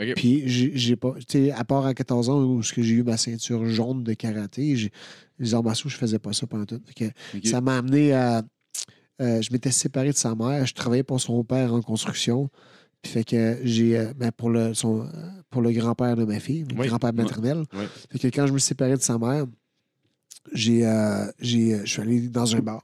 Ok. 0.00 0.14
Puis 0.16 0.42
j'ai 0.46 0.96
pas. 0.96 1.14
Tu 1.28 1.46
sais, 1.46 1.50
à 1.52 1.64
part 1.64 1.84
à 1.84 1.92
14 1.94 2.30
ans 2.30 2.42
où 2.42 2.62
ce 2.62 2.72
que 2.72 2.80
j'ai 2.82 2.94
eu 2.94 3.02
ma 3.02 3.16
ceinture 3.16 3.66
jaune 3.66 4.02
de 4.02 4.14
karaté, 4.14 4.90
les 5.38 5.54
arts 5.54 5.62
martiaux, 5.64 5.90
je 5.90 5.96
faisais 5.96 6.18
pas 6.18 6.32
ça 6.32 6.46
pendant 6.46 6.64
tout. 6.64 6.80
Que. 6.96 7.04
Ça 7.44 7.60
m'a 7.60 7.76
amené 7.78 8.14
à. 8.14 8.42
euh, 9.20 9.42
je 9.42 9.52
m'étais 9.52 9.70
séparé 9.70 10.12
de 10.12 10.16
sa 10.16 10.34
mère. 10.34 10.64
Je 10.64 10.72
travaillais 10.74 11.02
pour 11.02 11.20
son 11.20 11.44
père 11.44 11.74
en 11.74 11.82
construction. 11.82 12.48
Puis 13.02 13.12
fait 13.12 13.24
que 13.24 13.58
j'ai. 13.64 13.98
euh, 13.98 14.12
ben, 14.16 14.30
pour, 14.32 14.50
le, 14.50 14.74
son, 14.74 15.06
pour 15.50 15.62
le 15.62 15.72
grand-père 15.72 16.16
de 16.16 16.24
ma 16.24 16.38
fille, 16.40 16.64
le 16.70 16.78
Oui. 16.78 16.86
grand-père 16.88 17.12
maternel. 17.14 17.64
Oui. 17.74 17.84
Fait 18.10 18.18
que 18.18 18.28
quand 18.36 18.46
je 18.46 18.52
me 18.52 18.58
suis 18.58 18.68
séparé 18.68 18.94
de 18.96 19.00
sa 19.02 19.18
mère, 19.18 19.46
j'ai. 20.52 20.86
euh, 20.86 21.26
j'ai, 21.38 21.74
euh, 21.74 21.80
je 21.84 21.90
suis 21.90 22.02
allé 22.02 22.28
dans 22.28 22.54
un 22.54 22.60
bar. 22.60 22.82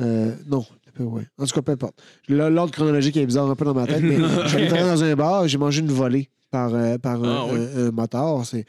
Euh, 0.00 0.34
non, 0.46 0.64
ouais. 0.98 1.26
En 1.38 1.46
tout 1.46 1.54
cas, 1.54 1.62
peu 1.62 1.72
importe. 1.72 2.02
L'ordre 2.28 2.70
chronologique 2.72 3.16
est 3.16 3.24
bizarre 3.26 3.48
un 3.50 3.54
peu 3.56 3.64
dans 3.64 3.74
ma 3.74 3.86
tête, 3.86 4.02
mais 4.02 4.16
je 4.44 4.48
suis 4.48 4.56
allé 4.58 4.68
dans 4.68 5.02
un 5.02 5.14
bar, 5.16 5.48
j'ai 5.48 5.56
mangé 5.58 5.80
une 5.80 5.90
volée 5.90 6.28
par, 6.50 6.74
euh, 6.74 6.98
par 6.98 7.22
un, 7.24 7.28
Ah, 7.28 7.46
oui. 7.52 7.58
un- 7.76 7.86
un 7.86 7.90
motard. 7.92 8.44
C'est 8.46 8.66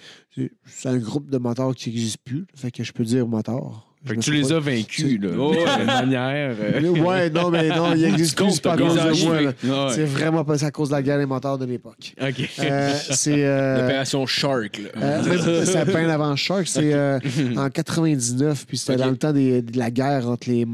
un 0.86 0.98
groupe 0.98 1.30
de 1.30 1.38
motards 1.38 1.76
qui 1.76 1.90
n'existe 1.90 2.20
plus. 2.24 2.46
Fait 2.56 2.72
que 2.72 2.84
je 2.84 2.94
peux 2.94 3.04
dire 3.04 3.28
motard. 3.28 3.87
Fait 4.06 4.16
que 4.16 4.22
tu 4.22 4.32
les 4.32 4.54
as 4.54 4.60
vaincus, 4.60 5.20
là. 5.22 5.30
Oh, 5.38 5.52
ouais. 5.52 5.58
D'une 5.78 5.86
manière. 5.86 6.56
euh, 6.62 6.80
Ouais, 7.04 7.30
non, 7.30 7.50
mais 7.50 7.68
non, 7.70 7.94
il 7.94 8.02
n'existe 8.10 8.38
plus, 8.38 8.60
pas 8.60 8.74
à 8.74 8.78
cause 8.78 8.96
de 8.96 9.26
moi. 9.26 9.42
là. 9.42 9.52
Ouais. 9.64 9.94
C'est 9.94 10.06
vraiment 10.06 10.46
pas 10.46 10.64
à 10.64 10.72
cause 10.72 10.90
de 10.90 10.94
la 10.94 11.02
guerre 11.02 11.18
des 11.18 11.26
motards 11.26 11.58
de 11.58 11.66
l'époque. 11.66 12.14
OK. 12.22 12.50
Euh, 12.60 12.94
c'est. 13.12 13.44
euh, 13.44 13.82
L'opération 13.82 14.26
Shark, 14.26 14.78
là. 14.78 15.02
euh, 15.02 15.24
même- 15.24 15.66
c'est 15.66 15.86
peine 15.86 16.10
avant 16.10 16.36
Shark, 16.36 16.68
c'est 16.68 16.94
euh, 16.94 17.20
en 17.58 17.70
99, 17.70 18.66
puis 18.68 18.78
c'était 18.78 18.96
dans 18.98 19.10
le 19.10 19.18
temps 19.18 19.34
des- 19.34 19.62
de 19.62 19.78
la 19.78 19.92
guerre 19.92 20.28
entre 20.30 20.50
les 20.50 20.66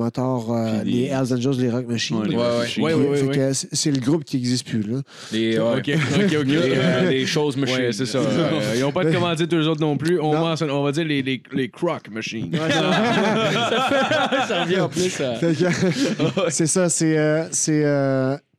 euh, 0.51 0.81
Puis 0.83 0.91
les 0.91 1.03
Hells 1.05 1.33
Angels, 1.33 1.55
les 1.59 1.71
Rock 1.71 1.87
Machines. 1.87 2.17
Ouais, 2.17 2.27
les 2.27 2.35
Ouais, 2.35 2.41
ouais. 2.43 2.57
Machines. 2.59 2.83
Ouais, 2.83 2.93
ouais, 2.93 3.07
ouais, 3.09 3.17
Fait 3.17 3.27
que 3.39 3.51
c'est 3.71 3.91
le 3.91 3.99
groupe 3.99 4.25
qui 4.25 4.35
n'existe 4.37 4.67
plus. 4.67 4.81
Là. 4.83 4.97
Les. 5.31 5.57
OK, 5.59 5.89
OK, 5.89 6.35
OK. 6.39 6.45
Les, 6.45 6.57
euh, 6.75 7.09
les 7.09 7.25
choses 7.25 7.57
machines. 7.57 7.77
Ouais, 7.77 7.91
c'est 7.93 8.05
ça. 8.05 8.19
Ils 8.75 8.81
n'ont 8.81 8.91
pas 8.91 9.05
de 9.05 9.11
commandite 9.11 9.51
eux 9.53 9.67
autres 9.67 9.81
non 9.81 9.97
plus. 9.97 10.19
On, 10.19 10.83
va 10.83 10.91
dire 10.91 11.05
les, 11.05 11.21
les, 11.23 11.41
les 11.53 11.69
croc 11.69 12.09
machines. 12.11 12.51
Ça 14.47 14.63
revient 14.63 14.79
en 14.81 14.89
plus 14.89 15.21
à... 15.21 15.35
Fait 15.35 15.53
c'est 16.49 16.67
ça, 16.67 16.89
c'est. 16.89 17.17
euh, 17.17 17.45
c'est, 17.51 17.83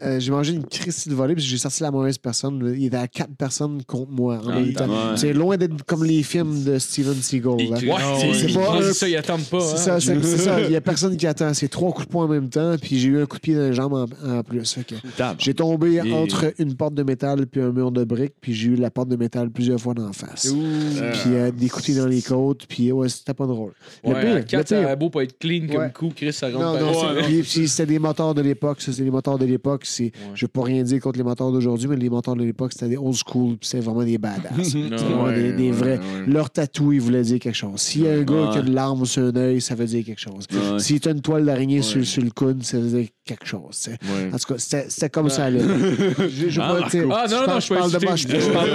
euh, 0.04 0.20
j'ai 0.20 0.30
mangé 0.30 0.52
une 0.52 0.64
crise 0.64 1.06
de 1.08 1.14
volée, 1.14 1.34
puis 1.34 1.44
j'ai 1.44 1.58
sorti 1.58 1.82
la 1.82 1.90
mauvaise 1.90 2.18
personne. 2.18 2.74
Il 2.76 2.86
était 2.86 2.96
à 2.96 3.08
quatre 3.08 3.34
personnes 3.36 3.82
contre 3.84 4.10
moi. 4.10 4.40
en 4.44 4.48
même 4.54 4.72
temps. 4.72 4.86
ouais. 4.88 5.16
C'est 5.16 5.32
loin 5.32 5.56
d'être 5.56 5.82
comme 5.84 6.04
les 6.04 6.22
films 6.22 6.62
de 6.64 6.78
Steven 6.78 7.14
Seagal. 7.14 7.56
là. 7.58 7.76
Ouais, 7.78 7.80
c'est- 8.20 8.48
c'est 8.48 8.54
pas 8.54 8.80
c'est 8.82 8.88
un- 8.88 8.92
ça, 8.92 9.08
ils 9.08 9.16
attendent 9.16 9.44
pas. 9.44 9.60
C'est 9.60 9.74
hein. 9.74 9.76
ça, 9.76 10.00
c'est 10.00 10.22
c'est 10.24 10.38
ça. 10.38 10.60
Il 10.64 10.70
n'y 10.70 10.76
a 10.76 10.80
personne 10.80 11.16
qui 11.16 11.26
attend. 11.26 11.52
C'est 11.54 11.68
trois 11.68 11.92
coups 11.92 12.06
de 12.06 12.12
poing 12.12 12.24
en 12.24 12.28
même 12.28 12.48
temps, 12.48 12.76
puis 12.80 12.98
j'ai 12.98 13.08
eu 13.08 13.20
un 13.22 13.26
coup 13.26 13.36
de 13.36 13.40
pied 13.42 13.54
dans 13.54 13.62
les 13.68 13.72
jambes 13.72 13.92
en, 13.94 14.38
en 14.38 14.42
plus. 14.42 14.72
Fait 14.72 14.84
que 14.84 14.94
j'ai 15.38 15.54
tombé 15.54 15.94
Et- 16.04 16.12
entre 16.12 16.52
une 16.58 16.74
porte 16.74 16.94
de 16.94 17.02
métal 17.02 17.46
puis 17.46 17.60
un 17.60 17.72
mur 17.72 17.90
de 17.90 18.04
briques, 18.04 18.34
puis 18.40 18.54
j'ai 18.54 18.68
eu 18.70 18.76
la 18.76 18.90
porte 18.90 19.08
de 19.08 19.16
métal 19.16 19.50
plusieurs 19.50 19.80
fois 19.80 19.94
dans 19.94 20.06
la 20.06 20.12
face. 20.12 20.52
Puis 20.52 21.34
euh, 21.34 21.50
des 21.50 21.68
coups 21.68 21.90
dans 21.96 22.06
les 22.06 22.22
côtes, 22.22 22.66
puis 22.66 22.90
ouais, 22.92 23.08
c'était 23.08 23.34
pas 23.34 23.46
drôle. 23.46 23.72
Le 24.04 24.10
Ouais, 24.12 24.20
pire, 24.20 24.36
à 24.36 24.40
quatre, 24.42 24.70
le 24.70 24.76
ça 24.76 24.80
pire- 24.82 24.88
a 24.90 24.96
beau 24.96 25.10
pas 25.10 25.22
être 25.22 25.38
clean 25.38 25.66
comme 25.66 25.76
Ouais. 25.76 25.92
coup, 25.92 26.10
Chris, 26.14 26.32
ça 26.32 26.46
rentre 26.46 26.58
non, 26.58 26.72
par- 26.72 26.80
non, 26.80 26.88
Ouais, 26.88 26.94
c'est- 26.94 27.20
non. 27.20 27.26
puis- 27.26 27.42
puis 27.42 27.68
c'était 27.68 27.86
des 27.92 27.98
moteurs 27.98 28.34
de 28.34 28.42
l'époque. 28.42 28.80
Ça, 28.80 28.92
c'est 28.92 29.02
des 29.02 29.10
moteurs 29.10 29.38
de 29.38 29.44
l'époque. 29.44 29.84
C'est, 29.94 30.12
Je 30.34 30.44
veux 30.44 30.48
pas 30.48 30.62
rien 30.62 30.82
dire 30.82 31.00
contre 31.00 31.18
les 31.18 31.24
moteurs 31.24 31.52
d'aujourd'hui, 31.52 31.88
mais 31.88 31.96
les 31.96 32.10
moteurs 32.10 32.34
de 32.36 32.42
l'époque, 32.44 32.72
c'était 32.72 32.88
des 32.88 32.96
old 32.96 33.14
school, 33.26 33.56
c'était 33.60 33.80
vraiment 33.84 34.02
des 34.04 34.18
badass. 34.18 34.50
C'était 34.62 34.96
vraiment 34.96 35.24
ouais, 35.24 35.52
des, 35.52 35.70
vrais. 35.70 35.98
ouais. 35.98 36.26
Leur 36.26 36.50
tatou, 36.50 36.92
il 36.92 37.00
voulait 37.00 37.22
dire 37.22 37.38
quelque 37.38 37.54
chose. 37.54 37.80
S'il 37.80 38.02
y 38.02 38.08
a 38.08 38.12
un 38.12 38.22
gars 38.22 38.34
Ouais. 38.34 38.50
qui 38.52 38.58
a 38.58 38.60
une 38.62 38.74
larme 38.74 39.06
sur 39.06 39.22
un 39.22 39.36
œil, 39.36 39.60
ça 39.60 39.74
veut 39.74 39.86
dire 39.86 40.04
quelque 40.04 40.20
chose. 40.20 40.46
Ouais. 40.52 40.78
Si 40.78 40.98
tu 41.00 41.08
as 41.08 41.12
une 41.12 41.20
toile 41.20 41.44
d'araignée 41.44 41.82
sur, 41.82 42.04
sur 42.04 42.22
le 42.22 42.30
coude, 42.30 42.62
ça 42.64 42.78
veut 42.78 42.88
dire 42.98 43.08
quelque 43.24 43.46
chose. 43.46 43.88
En 44.32 44.36
tout 44.38 44.52
cas, 44.54 44.58
c'était, 44.58 44.86
c'était 44.88 45.10
comme 45.10 45.28
ça. 45.30 45.48
Là. 45.50 45.60
Je, 46.18 46.48
je, 46.48 46.60
Ah, 46.60 46.76
pas, 46.80 46.88
Ah, 46.92 47.26
non, 47.30 47.40
non, 47.40 47.46
parle- 47.46 47.62
je 47.62 47.68
parle 47.74 47.92
de 47.92 48.04
moi. 48.04 48.16
Je, 48.16 48.28
je 48.28 48.50
parle, 48.50 48.68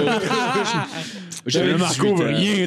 J'avais 1.46 1.76
Marco 1.76 2.02
18 2.04 2.22
veut 2.22 2.26
rien 2.28 2.66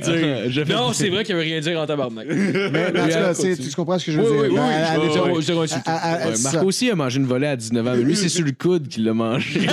dire. 0.50 0.66
Non, 0.76 0.94
c'est 0.94 1.10
vrai 1.10 1.24
qu'il 1.24 1.36
veut 1.36 1.42
rien 1.42 1.60
dire 1.60 1.80
en 1.80 1.86
tabarnak. 1.86 2.26
mais, 2.28 2.72
mais 2.72 2.86
en 2.86 3.34
tout 3.34 3.42
cas, 3.44 3.56
tu 3.56 3.72
comprends 3.76 4.00
ce 4.00 4.06
que 4.08 4.12
je 4.12 4.20
veux 4.20 4.24
dire? 4.32 4.42
oui, 4.42 4.48
oui. 4.52 4.58
À- 4.58 4.94
à 4.94 4.98
oui, 4.98 5.04
l'époque, 5.08 5.14
zéro- 5.26 5.42
zéro 5.42 5.62
insulte. 5.62 5.88
à- 5.88 5.96
à- 5.96 6.14
à- 6.24 6.28
Ouais, 6.30 6.36
c'est 6.36 6.44
Marc 6.44 6.56
ça. 6.56 6.66
aussi 6.66 6.90
a 6.90 6.96
mangé 6.96 7.20
une 7.20 7.26
volée 7.28 7.48
à 7.48 7.56
19 7.56 7.86
ans, 7.88 7.94
mais 7.96 8.04
lui, 8.04 8.16
c'est 8.16 8.30
sur 8.44 8.46
le 8.46 8.52
coude 8.52 8.88
qu'il 8.88 9.04
l'a 9.06 9.14
mangé. 9.14 9.60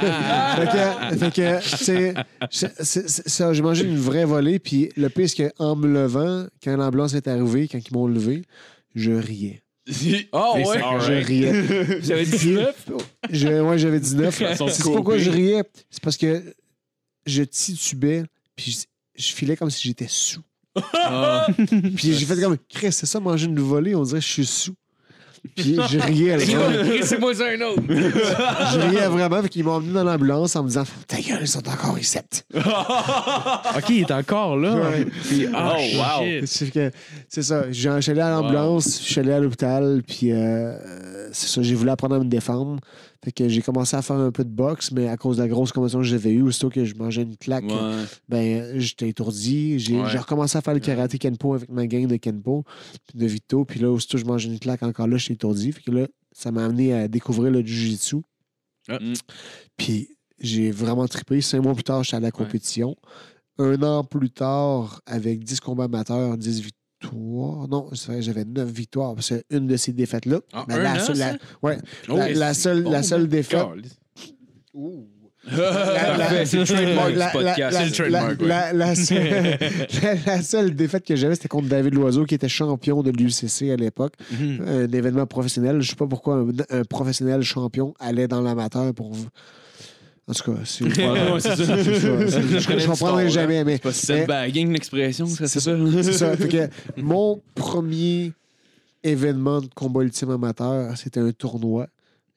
fait 0.00 0.66
que, 0.66 1.16
fait 1.18 1.30
que, 1.34 1.60
tu 1.62 1.76
sais, 1.84 2.14
c'est- 2.50 2.82
c'est- 2.84 3.08
c'est 3.08 3.28
ça, 3.28 3.52
j'ai 3.52 3.62
mangé 3.62 3.84
une 3.84 3.98
vraie 3.98 4.24
volée, 4.24 4.58
puis 4.58 4.88
le 4.96 5.08
pire, 5.08 5.28
c'est 5.28 5.50
qu'en 5.56 5.76
me 5.76 5.86
levant, 5.86 6.46
quand 6.62 6.76
l'ambulance 6.76 7.14
est 7.14 7.28
arrivée, 7.28 7.68
quand 7.68 7.78
ils 7.78 7.92
m'ont 7.94 8.06
levé, 8.06 8.42
je 8.94 9.12
riais. 9.12 9.62
Oh, 10.32 10.54
ouais? 10.56 10.64
c'est- 10.64 10.80
Je 11.06 11.12
riais. 11.26 12.00
J'avais 12.02 12.24
19. 12.24 12.86
Je, 13.30 13.48
ouais, 13.62 13.78
j'avais 13.78 14.00
19. 14.00 14.34
Façon 14.34 14.68
C'est 14.68 14.82
cool. 14.82 14.94
pourquoi 14.94 15.18
je 15.18 15.30
riais? 15.30 15.62
C'est 15.90 16.02
parce 16.02 16.16
que 16.16 16.54
je 17.26 17.42
titubais, 17.42 18.22
puis 18.56 18.72
je, 18.72 19.22
je 19.22 19.32
filais 19.34 19.56
comme 19.56 19.70
si 19.70 19.86
j'étais 19.88 20.06
sous. 20.08 20.42
Puis 21.96 22.12
j'ai 22.14 22.24
fait 22.26 22.40
comme, 22.40 22.56
Chris, 22.68 22.92
c'est 22.92 23.06
ça, 23.06 23.20
manger 23.20 23.46
une 23.46 23.58
volée, 23.60 23.94
on 23.94 24.02
dirait 24.04 24.20
que 24.20 24.24
je 24.26 24.30
suis 24.30 24.46
sous. 24.46 24.74
Puis 25.56 25.76
je 25.90 25.98
riais. 25.98 26.38
C'est 27.02 27.18
moi 27.18 27.32
un 27.32 27.60
autre. 27.62 27.82
Je 27.88 28.78
riais 28.88 29.08
vraiment, 29.08 29.42
fait 29.42 29.48
qu'ils 29.48 29.64
m'ont 29.64 29.72
emmené 29.76 29.92
dans 29.92 30.04
l'ambulance 30.04 30.54
en 30.56 30.62
me 30.62 30.68
disant, 30.68 30.84
ta 31.08 31.16
gueule, 31.20 31.38
ils 31.40 31.48
sont 31.48 31.66
encore 31.68 31.98
ici. 31.98 32.18
OK, 32.54 33.88
il 33.90 34.00
est 34.00 34.10
encore 34.12 34.56
là. 34.56 34.74
Ouais. 34.74 35.06
Puis, 35.24 35.46
ah, 35.52 35.74
Oh, 35.76 35.80
wow. 35.96 36.24
shit. 36.24 36.46
C'est 36.46 36.70
que- 36.72 36.90
c'est 37.28 37.42
ça. 37.42 37.64
J'ai- 37.70 37.90
Je 37.90 38.00
suis 38.00 38.10
allé 38.12 38.20
à 38.20 38.30
l'ambulance, 38.30 39.00
je 39.04 39.10
suis 39.12 39.20
allé 39.20 39.32
à 39.32 39.40
l'hôpital, 39.40 40.02
puis 40.06 40.32
euh, 40.32 41.28
c'est 41.32 41.48
ça, 41.48 41.62
j'ai 41.62 41.74
voulu 41.74 41.90
apprendre 41.90 42.16
à 42.16 42.18
me 42.18 42.24
défendre. 42.24 42.80
Fait 43.22 43.32
que 43.32 43.48
j'ai 43.50 43.60
commencé 43.60 43.94
à 43.96 44.00
faire 44.02 44.16
un 44.16 44.30
peu 44.32 44.44
de 44.44 44.48
boxe, 44.50 44.92
mais 44.92 45.06
à 45.08 45.16
cause 45.18 45.36
de 45.36 45.42
la 45.42 45.48
grosse 45.48 45.72
commotion 45.72 45.98
que 45.98 46.04
j'avais 46.06 46.30
eue, 46.30 46.40
aussitôt 46.42 46.70
que 46.70 46.86
je 46.86 46.94
mangeais 46.94 47.22
une 47.22 47.36
claque, 47.36 47.64
Ouais. 47.64 48.04
ben 48.28 48.78
j'étais 48.80 49.10
étourdi. 49.10 49.78
J'ai 49.78 50.00
Ouais. 50.00 50.16
recommencé 50.18 50.56
à 50.56 50.62
faire 50.62 50.72
le 50.72 50.80
karaté 50.80 51.18
Kenpo 51.18 51.52
avec 51.54 51.68
ma 51.68 51.86
gang 51.86 52.06
de 52.06 52.16
Kenpo, 52.16 52.64
puis 53.06 53.18
de 53.18 53.26
Vito, 53.26 53.64
puis 53.66 53.78
là, 53.78 53.90
aussitôt 53.90 54.16
que 54.16 54.24
je 54.24 54.26
mangeais 54.26 54.48
une 54.48 54.58
claque, 54.58 54.82
encore 54.82 55.06
là, 55.06 55.18
j'étais 55.18 55.34
étourdi. 55.34 55.70
Fait 55.72 55.82
que 55.82 55.90
là, 55.90 56.06
ça 56.32 56.50
m'a 56.50 56.64
amené 56.64 56.94
à 56.94 57.08
découvrir 57.08 57.50
le 57.52 57.60
Jiu-Jitsu. 57.60 58.16
Ah. 58.88 58.98
Mm. 58.98 59.12
Puis 59.76 60.16
j'ai 60.38 60.70
vraiment 60.70 61.06
trippé. 61.06 61.42
Cinq 61.42 61.60
mois 61.62 61.74
plus 61.74 61.84
tard, 61.84 62.02
j'étais 62.02 62.16
à 62.16 62.20
la 62.20 62.30
compétition. 62.30 62.96
Un 63.58 63.82
an 63.82 64.02
plus 64.02 64.30
tard, 64.30 65.02
avec 65.04 65.44
10 65.44 65.60
combats 65.60 65.84
amateurs, 65.84 66.38
10 66.38 66.60
victoires. 66.62 66.79
Non, 67.12 67.88
c'est 67.94 68.12
vrai, 68.12 68.22
j'avais 68.22 68.44
9 68.44 68.68
victoires. 68.70 69.14
Parce 69.14 69.30
que 69.30 69.42
une 69.50 69.66
de 69.66 69.76
ces 69.76 69.92
défaites-là, 69.92 70.40
Ah, 70.52 70.64
ben, 70.68 70.78
un 70.78 70.82
la, 70.82 70.98
seule- 70.98 71.18
la- 71.18 71.36
ouais, 71.62 71.78
Oh, 72.08 72.16
la, 72.16 72.28
la 72.32 72.54
seule, 72.54 72.82
bon, 72.82 72.90
la 72.92 73.02
seule 73.02 73.22
bon. 73.22 73.28
défaite. 73.28 73.60
Ouh. 74.74 75.06
La- 78.74 78.94
seule- 78.94 79.16
la- 80.02 80.14
la 80.26 80.42
seule 80.42 80.74
défaite 80.76 81.04
que 81.06 81.16
j'avais, 81.16 81.34
c'était 81.34 81.48
contre 81.48 81.68
David 81.68 81.94
Loiseau, 81.94 82.24
qui 82.26 82.34
était 82.34 82.48
champion 82.48 83.02
de 83.02 83.10
l'UCC 83.10 83.70
à 83.72 83.76
l'époque. 83.76 84.12
Mhm. 84.32 84.60
Un 84.68 84.88
événement 84.92 85.26
professionnel. 85.26 85.80
Je 85.80 85.88
sais 85.90 85.96
pas 85.96 86.06
pourquoi 86.06 86.36
un, 86.36 86.48
un 86.80 86.84
professionnel 86.84 87.40
champion 87.42 87.94
allait 87.98 88.28
dans 88.28 88.42
l'amateur 88.42 88.92
pour. 88.92 89.12
En 90.30 90.32
tout 90.32 90.52
cas, 90.52 90.60
c'est. 90.64 90.84
Ouais, 90.98 91.32
ouais, 91.32 91.40
c'est 91.40 91.56
ça. 91.56 91.66
ça. 91.66 91.82
C'est- 91.84 91.94
Je, 91.98 92.78
je 92.78 92.86
comprendrai 92.86 93.28
jamais, 93.30 93.64
mais. 93.64 93.74
C'est 93.76 93.82
pas 93.82 93.92
sandbagging 93.92 94.72
l'expression, 94.72 95.26
ça, 95.26 95.48
c'est 95.48 95.58
ça? 95.60 95.76
C'est 96.02 96.12
ça. 96.12 96.36
Fait 96.36 96.48
que 96.48 96.68
mon 97.00 97.40
premier 97.56 98.32
événement 99.02 99.60
de 99.60 99.66
combat 99.74 100.02
ultime 100.02 100.30
amateur, 100.30 100.96
c'était 100.96 101.20
un 101.20 101.32
tournoi. 101.32 101.88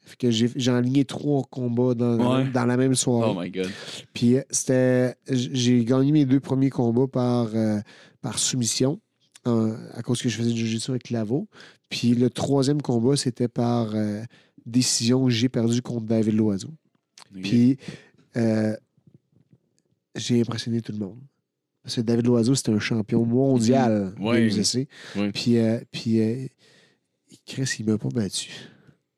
Fait 0.06 0.18
que 0.18 0.32
j'ai 0.32 0.50
j'ai 0.56 0.72
enligné 0.72 1.06
trois 1.06 1.44
combats 1.50 1.94
dans, 1.94 2.18
Ouais. 2.38 2.46
dans 2.52 2.66
la 2.66 2.76
même 2.78 2.96
soirée. 2.96 3.32
Oh 3.36 3.40
my 3.40 3.50
god. 3.52 3.70
Puis 4.14 4.38
euh, 4.38 4.42
c'était. 4.50 5.16
J'ai 5.30 5.86
gagné 5.86 6.12
mes 6.12 6.26
deux 6.26 6.40
premiers 6.40 6.70
combats 6.72 7.08
par, 7.08 7.48
euh, 7.54 7.80
par 8.22 8.40
soumission, 8.40 9.00
à 9.46 10.02
cause 10.04 10.22
que 10.22 10.30
je 10.30 10.38
faisais 10.38 10.52
du 10.52 10.60
jiu-jitsu 10.66 10.92
avec 10.92 11.10
Lavo. 11.10 11.48
Puis 11.90 12.16
le 12.16 12.30
troisième 12.30 12.82
combat, 12.82 13.16
c'était 13.16 13.48
par 13.48 13.92
euh, 13.94 14.22
décision. 14.66 15.30
J'ai 15.30 15.48
perdu 15.50 15.82
contre 15.82 16.06
David 16.06 16.36
Loiseau. 16.36 16.70
Puis 17.42 17.78
euh, 18.38 18.76
j'ai 20.16 20.42
impressionné 20.42 20.82
tout 20.82 20.92
le 20.92 21.00
monde. 21.00 21.20
Parce 21.84 21.96
que 21.96 22.02
David 22.02 22.28
Loiseau, 22.28 22.56
c'était 22.56 22.72
un 22.72 22.80
champion 22.80 23.26
mondial. 23.26 24.14
Ouais. 25.16 25.32
Puis, 25.34 25.58
euh, 25.58 25.80
puis 25.92 26.22
euh, 26.22 26.48
Chris, 27.46 27.76
il 27.80 27.86
m'a 27.86 27.98
pas 27.98 28.10
battu. 28.10 28.52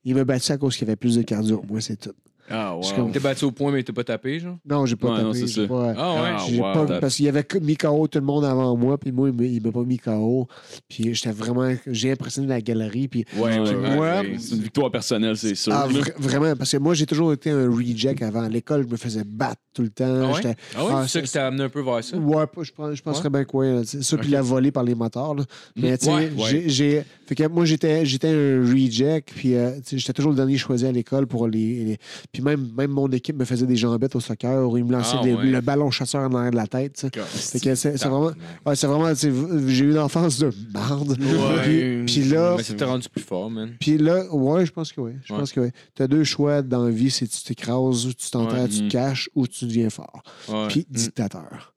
Il 0.03 0.15
m'a 0.15 0.23
battu 0.23 0.51
à 0.51 0.57
cause 0.57 0.75
qu'il 0.75 0.87
avait 0.87 0.95
plus 0.95 1.15
de 1.15 1.21
cardio. 1.21 1.63
Moi, 1.67 1.81
c'est 1.81 1.97
tout. 1.97 2.13
Ah, 2.49 2.75
Je 2.81 2.87
suis 2.87 2.95
wow. 2.95 3.03
comme- 3.03 3.11
T'es 3.11 3.19
battu 3.19 3.45
au 3.45 3.51
point, 3.51 3.71
mais 3.71 3.81
t'as 3.83 3.93
pas 3.93 4.03
tapé, 4.03 4.39
genre? 4.39 4.57
Non, 4.69 4.85
j'ai 4.85 4.95
pas 4.95 5.07
Ouais, 5.13 5.21
non, 5.23 5.31
tapé. 5.31 5.39
c'est 5.39 5.47
j'ai 5.47 5.61
ça. 5.63 5.67
pas- 5.67 5.93
Ah 5.97 6.13
ouais? 6.13 6.29
J'ai 6.49 6.59
wow. 6.61 6.73
pas- 6.85 6.99
parce 6.99 7.15
qu'il 7.15 7.25
y 7.25 7.29
avait 7.29 7.45
mis 7.61 7.75
KO 7.75 8.07
tout 8.07 8.19
le 8.19 8.25
monde 8.25 8.45
avant 8.45 8.75
moi, 8.77 8.97
puis 8.97 9.11
moi, 9.11 9.29
il 9.39 9.61
m'a- 9.63 9.71
pas 9.71 9.83
mis 9.83 9.97
KO. 9.97 10.47
Puis 10.87 11.13
j'étais 11.15 11.31
vraiment. 11.31 11.73
J'ai 11.87 12.11
impressionné 12.11 12.47
la 12.47 12.61
galerie. 12.61 13.07
Puis 13.07 13.25
Ouais, 13.35 13.41
ouais, 13.59 13.63
Puis 13.65 13.75
ouais, 13.75 13.95
moi, 13.95 14.05
ouais. 14.21 14.35
C'est 14.39 14.55
une 14.55 14.61
victoire 14.61 14.91
personnelle, 14.91 15.37
c'est 15.37 15.55
sûr. 15.55 15.73
Ah, 15.73 15.87
vra- 15.89 16.13
vraiment, 16.19 16.55
parce 16.55 16.71
que 16.71 16.77
moi, 16.77 16.93
j'ai 16.93 17.05
toujours 17.05 17.33
été 17.33 17.49
un 17.49 17.69
reject 17.69 18.21
avant. 18.21 18.43
À 18.43 18.49
l'école, 18.49 18.83
je 18.85 18.91
me 18.91 18.97
faisais 18.97 19.23
battre 19.25 19.61
tout 19.73 19.81
le 19.81 19.89
temps. 19.89 20.05
Ah 20.07 20.27
ouais? 20.27 20.33
J'étais- 20.35 20.55
Ah 20.77 20.85
ouais? 20.85 20.91
Ah, 20.93 21.03
c'est 21.07 21.19
ça 21.19 21.21
qui 21.25 21.31
t'a 21.31 21.47
amené 21.47 21.63
un 21.63 21.69
peu 21.69 21.81
vers 21.81 22.03
ça? 22.03 22.17
Ouais, 22.17 22.45
je, 22.61 22.71
pense- 22.71 22.93
je 22.95 23.01
penserais 23.01 23.29
bien 23.29 23.43
que 23.43 23.49
oui. 23.57 23.67
là, 23.73 23.81
c'est 23.85 24.03
Ça, 24.03 24.17
puis 24.17 24.29
la 24.29 24.41
volée 24.41 24.71
par 24.71 24.83
les 24.83 24.93
motards. 24.95 25.35
là. 25.35 25.43
Mais 25.75 25.97
tu 25.97 26.05
sais, 26.05 26.11
Ouais, 26.13 26.29
ouais. 26.37 26.49
j'ai- 26.49 26.69
j'ai. 26.69 27.03
Fait 27.25 27.33
que 27.35 27.47
moi, 27.47 27.65
j'étais 27.65 28.05
j'étais 28.05 28.27
un 28.29 28.61
reject, 28.61 29.31
puis 29.35 29.55
euh, 29.55 29.71
j'étais 29.91 30.13
toujours 30.13 30.31
le 30.31 30.37
dernier 30.37 30.57
choisi 30.57 30.85
à 30.85 30.91
l'école 30.91 31.25
pour 31.27 31.47
les. 31.47 31.83
les- 31.85 31.97
Puis 32.35 32.43
même, 32.43 32.69
même 32.77 32.91
mon 32.91 33.07
équipe 33.07 33.37
me 33.37 33.45
faisait 33.45 33.65
des 33.65 33.77
jambettes 33.77 34.13
au 34.13 34.19
soccer, 34.19 34.69
où 34.69 34.75
ils 34.77 34.83
me 34.83 34.91
lançaient 34.91 35.15
Ah, 35.21 35.23
des- 35.23 35.33
ouais. 35.35 35.45
le 35.45 35.61
ballon 35.61 35.89
chasseur 35.89 36.21
en 36.29 36.33
arrière 36.33 36.51
de 36.51 36.57
la 36.57 36.67
tête. 36.67 37.05
c'est 37.33 37.97
vraiment. 38.03 38.31
Ouais, 38.65 38.75
c'est 38.75 38.87
vraiment. 38.87 39.13
J'ai 39.13 39.85
eu 39.85 39.91
une 39.91 39.97
enfance 39.99 40.39
de. 40.39 40.47
Ouais. 40.47 41.61
Puis, 41.63 42.05
puis 42.21 42.23
là. 42.29 42.55
Mais 42.57 42.63
ça 42.63 42.73
t'a 42.73 42.87
rendu 42.87 43.07
plus 43.07 43.21
fort, 43.23 43.49
man. 43.49 43.71
Puis 43.79 43.97
là, 43.97 44.25
ouais, 44.33 44.65
je 44.65 44.71
pense 44.73 44.91
que 44.91 44.99
oui. 44.99 45.11
Je 45.23 45.31
Ouais. 45.33 45.39
pense 45.39 45.51
que 45.53 45.61
oui. 45.61 45.69
Tu 45.95 46.03
as 46.03 46.07
deux 46.07 46.23
choix 46.25 46.61
dans 46.61 46.83
la 46.83 46.91
vie, 46.91 47.09
c'est 47.09 47.27
tu 47.27 47.41
t'écrases, 47.43 48.05
ou 48.05 48.13
tu 48.13 48.29
t'enterres, 48.29 48.63
Ouais. 48.63 48.67
tu 48.69 48.79
te 48.87 48.91
caches, 48.91 49.29
ou 49.33 49.47
tu 49.47 49.65
deviens 49.65 49.89
fort. 49.89 50.21
Ouais. 50.49 50.67
Puis 50.67 50.85
dictateur. 50.89 51.73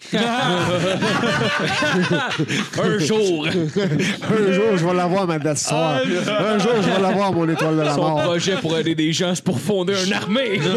un 2.82 2.98
jour! 2.98 3.46
Un 3.46 4.52
jour, 4.52 4.76
je 4.76 4.86
vais 4.86 4.94
l'avoir, 4.94 5.26
ma 5.26 5.38
Death 5.38 5.58
Star. 5.58 5.98
Un 5.98 6.58
jour, 6.58 6.72
je 6.82 6.90
vais 6.90 7.00
l'avoir, 7.00 7.32
mon 7.32 7.48
étoile 7.48 7.76
de 7.76 7.82
la 7.82 7.94
Son 7.94 8.00
mort. 8.00 8.22
projet 8.22 8.56
pour 8.56 8.76
aider 8.78 8.94
des 8.94 9.12
gens, 9.12 9.34
c'est 9.34 9.44
pour 9.44 9.60
fonder 9.60 9.94
une 10.06 10.12
armée! 10.14 10.58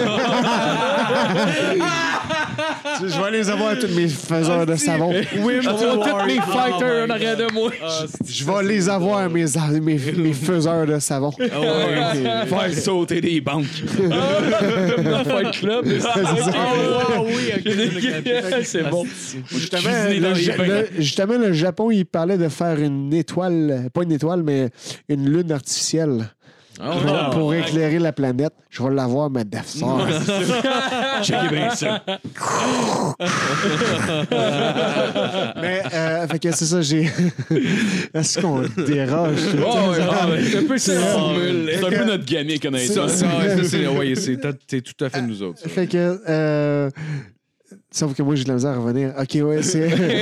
Je 3.01 3.21
vais 3.21 3.31
les 3.31 3.49
avoir, 3.49 3.77
tous 3.77 3.93
mes 3.93 4.07
faiseurs 4.07 4.65
de 4.65 4.75
savon. 4.75 5.13
Oui, 5.39 5.55
je 5.61 5.69
tous 5.69 6.25
mes 6.25 6.39
fighters 6.41 7.05
en 7.05 7.09
arrière 7.09 7.37
de 7.37 7.51
moi. 7.53 7.71
Je 8.25 8.45
vais 8.45 8.63
les 8.63 8.89
avoir, 8.89 9.29
mes, 9.29 9.45
mes, 9.81 9.99
mes 10.17 10.33
faiseurs 10.33 10.85
de 10.85 10.99
savon. 10.99 11.31
Faire 11.31 12.73
sauter 12.73 13.21
des 13.21 13.41
banques. 13.41 13.65
Dans 15.03 15.23
Fight 15.23 15.51
Club. 15.59 15.85
Ah, 16.05 17.21
oui, 17.25 17.51
ok. 17.55 17.71
c'est 18.63 18.89
bon. 18.89 19.05
Justement, 20.97 21.37
le 21.37 21.53
Japon, 21.53 21.91
il 21.91 22.05
parlait 22.05 22.37
de 22.37 22.49
faire 22.49 22.79
une 22.79 23.13
étoile, 23.13 23.89
pas 23.93 24.03
une 24.03 24.11
étoile, 24.11 24.43
mais 24.43 24.69
une 25.09 25.29
lune 25.29 25.51
artificielle 25.51 26.29
pour, 26.77 27.29
pour 27.31 27.53
éclairer 27.53 27.99
la 27.99 28.11
planète. 28.11 28.53
Je 28.69 28.81
vais 28.81 28.93
l'avoir, 28.93 29.29
ma 29.29 29.43
Death 29.43 29.67
Star. 29.67 30.07
Checkez 31.23 31.49
bien 31.49 31.69
ça. 31.75 32.01
Mais, 35.61 35.83
euh, 35.93 36.27
fait 36.27 36.39
que 36.39 36.51
c'est 36.51 36.65
ça, 36.65 36.81
j'ai. 36.81 37.01
Est-ce 38.13 38.39
qu'on 38.39 38.61
déroge? 38.83 39.37
C'est 40.49 40.57
un 40.57 40.63
peu 40.63 40.77
ça. 40.77 40.93
C'est 40.93 41.83
un 41.83 41.89
peu 41.89 42.05
notre 42.05 42.25
gamique, 42.25 42.65
honnêtement. 42.65 43.03
Ouais, 43.03 43.63
c'est 43.63 43.87
ouais, 43.87 44.81
tout 44.81 45.05
à 45.05 45.09
fait 45.09 45.21
nous 45.21 45.43
autres. 45.43 45.59
ça. 45.59 45.69
Fait 45.69 45.87
que. 45.87 46.19
Euh... 46.27 46.89
Sauf 47.95 48.15
que 48.15 48.23
moi, 48.23 48.33
j'ai 48.35 48.43
de 48.43 48.49
la 48.49 48.55
misère 48.55 48.71
à 48.71 48.77
revenir. 48.79 49.13
Ok, 49.19 49.37
ouais, 49.47 49.61
c'est. 49.61 49.87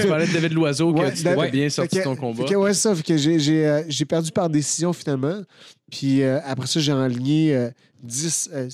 Tu 0.00 0.06
parlais 0.08 0.26
de 0.26 0.32
David 0.32 0.52
Loiseau, 0.52 0.94
que 0.94 1.00
Ouais, 1.00 1.12
tu 1.12 1.24
t'es 1.24 1.50
bien 1.50 1.68
sorti 1.68 1.98
que- 1.98 2.04
ton 2.04 2.14
combat. 2.14 2.44
que, 2.44 2.54
ouais, 2.54 2.72
c'est 2.72 2.80
ça. 2.82 2.94
Fait 2.94 3.02
que 3.02 3.16
j'ai, 3.16 3.38
j'ai, 3.40 3.66
euh, 3.66 3.82
j'ai 3.88 4.04
perdu 4.04 4.30
par 4.30 4.48
décision 4.48 4.92
finalement. 4.92 5.42
Puis 5.90 6.22
euh, 6.22 6.38
après 6.44 6.66
ça, 6.68 6.78
j'ai 6.78 6.92
enligné 6.92 7.56
euh, 7.56 7.70
10. 8.04 8.50
euh, 8.52 8.68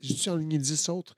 j'ai-tu 0.00 0.28
enligné 0.28 0.58
10 0.58 0.88
autres? 0.90 1.16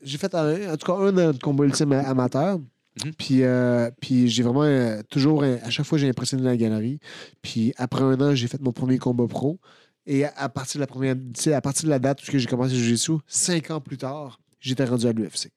J'ai 0.00 0.18
fait 0.18 0.34
un- 0.34 0.72
en 0.72 0.76
tout 0.76 0.86
cas 0.86 0.98
un 0.98 1.12
de 1.12 1.38
combat 1.38 1.64
ultime 1.64 1.92
amateur. 1.92 2.58
Mhm. 3.04 3.12
Puis, 3.18 3.42
euh, 3.42 3.90
puis 4.00 4.28
j'ai 4.28 4.42
vraiment 4.42 4.64
euh, 4.64 5.00
toujours, 5.08 5.42
à 5.44 5.70
chaque 5.70 5.86
fois, 5.86 5.96
j'ai 5.98 6.08
impressionné 6.08 6.42
la 6.44 6.56
galerie. 6.56 6.98
Puis 7.40 7.72
après 7.78 8.02
un 8.02 8.20
an, 8.20 8.34
j'ai 8.34 8.48
fait 8.48 8.60
mon 8.60 8.72
premier 8.72 8.98
combat 8.98 9.26
pro. 9.26 9.58
Et 10.06 10.24
à, 10.24 10.32
à 10.36 10.48
partir 10.48 10.78
de 10.78 10.82
la 10.82 10.86
première, 10.88 11.14
à 11.54 11.60
partir 11.60 11.84
de 11.84 11.90
la 11.90 11.98
date 11.98 12.20
où 12.22 12.38
j'ai 12.38 12.46
commencé 12.46 12.74
le 12.74 12.78
jiu-jitsu, 12.80 13.12
cinq 13.26 13.70
ans 13.70 13.80
plus 13.80 13.96
tard, 13.96 14.40
j'étais 14.62 14.84
rendu 14.84 15.06
à 15.06 15.12
l'UFC. 15.12 15.50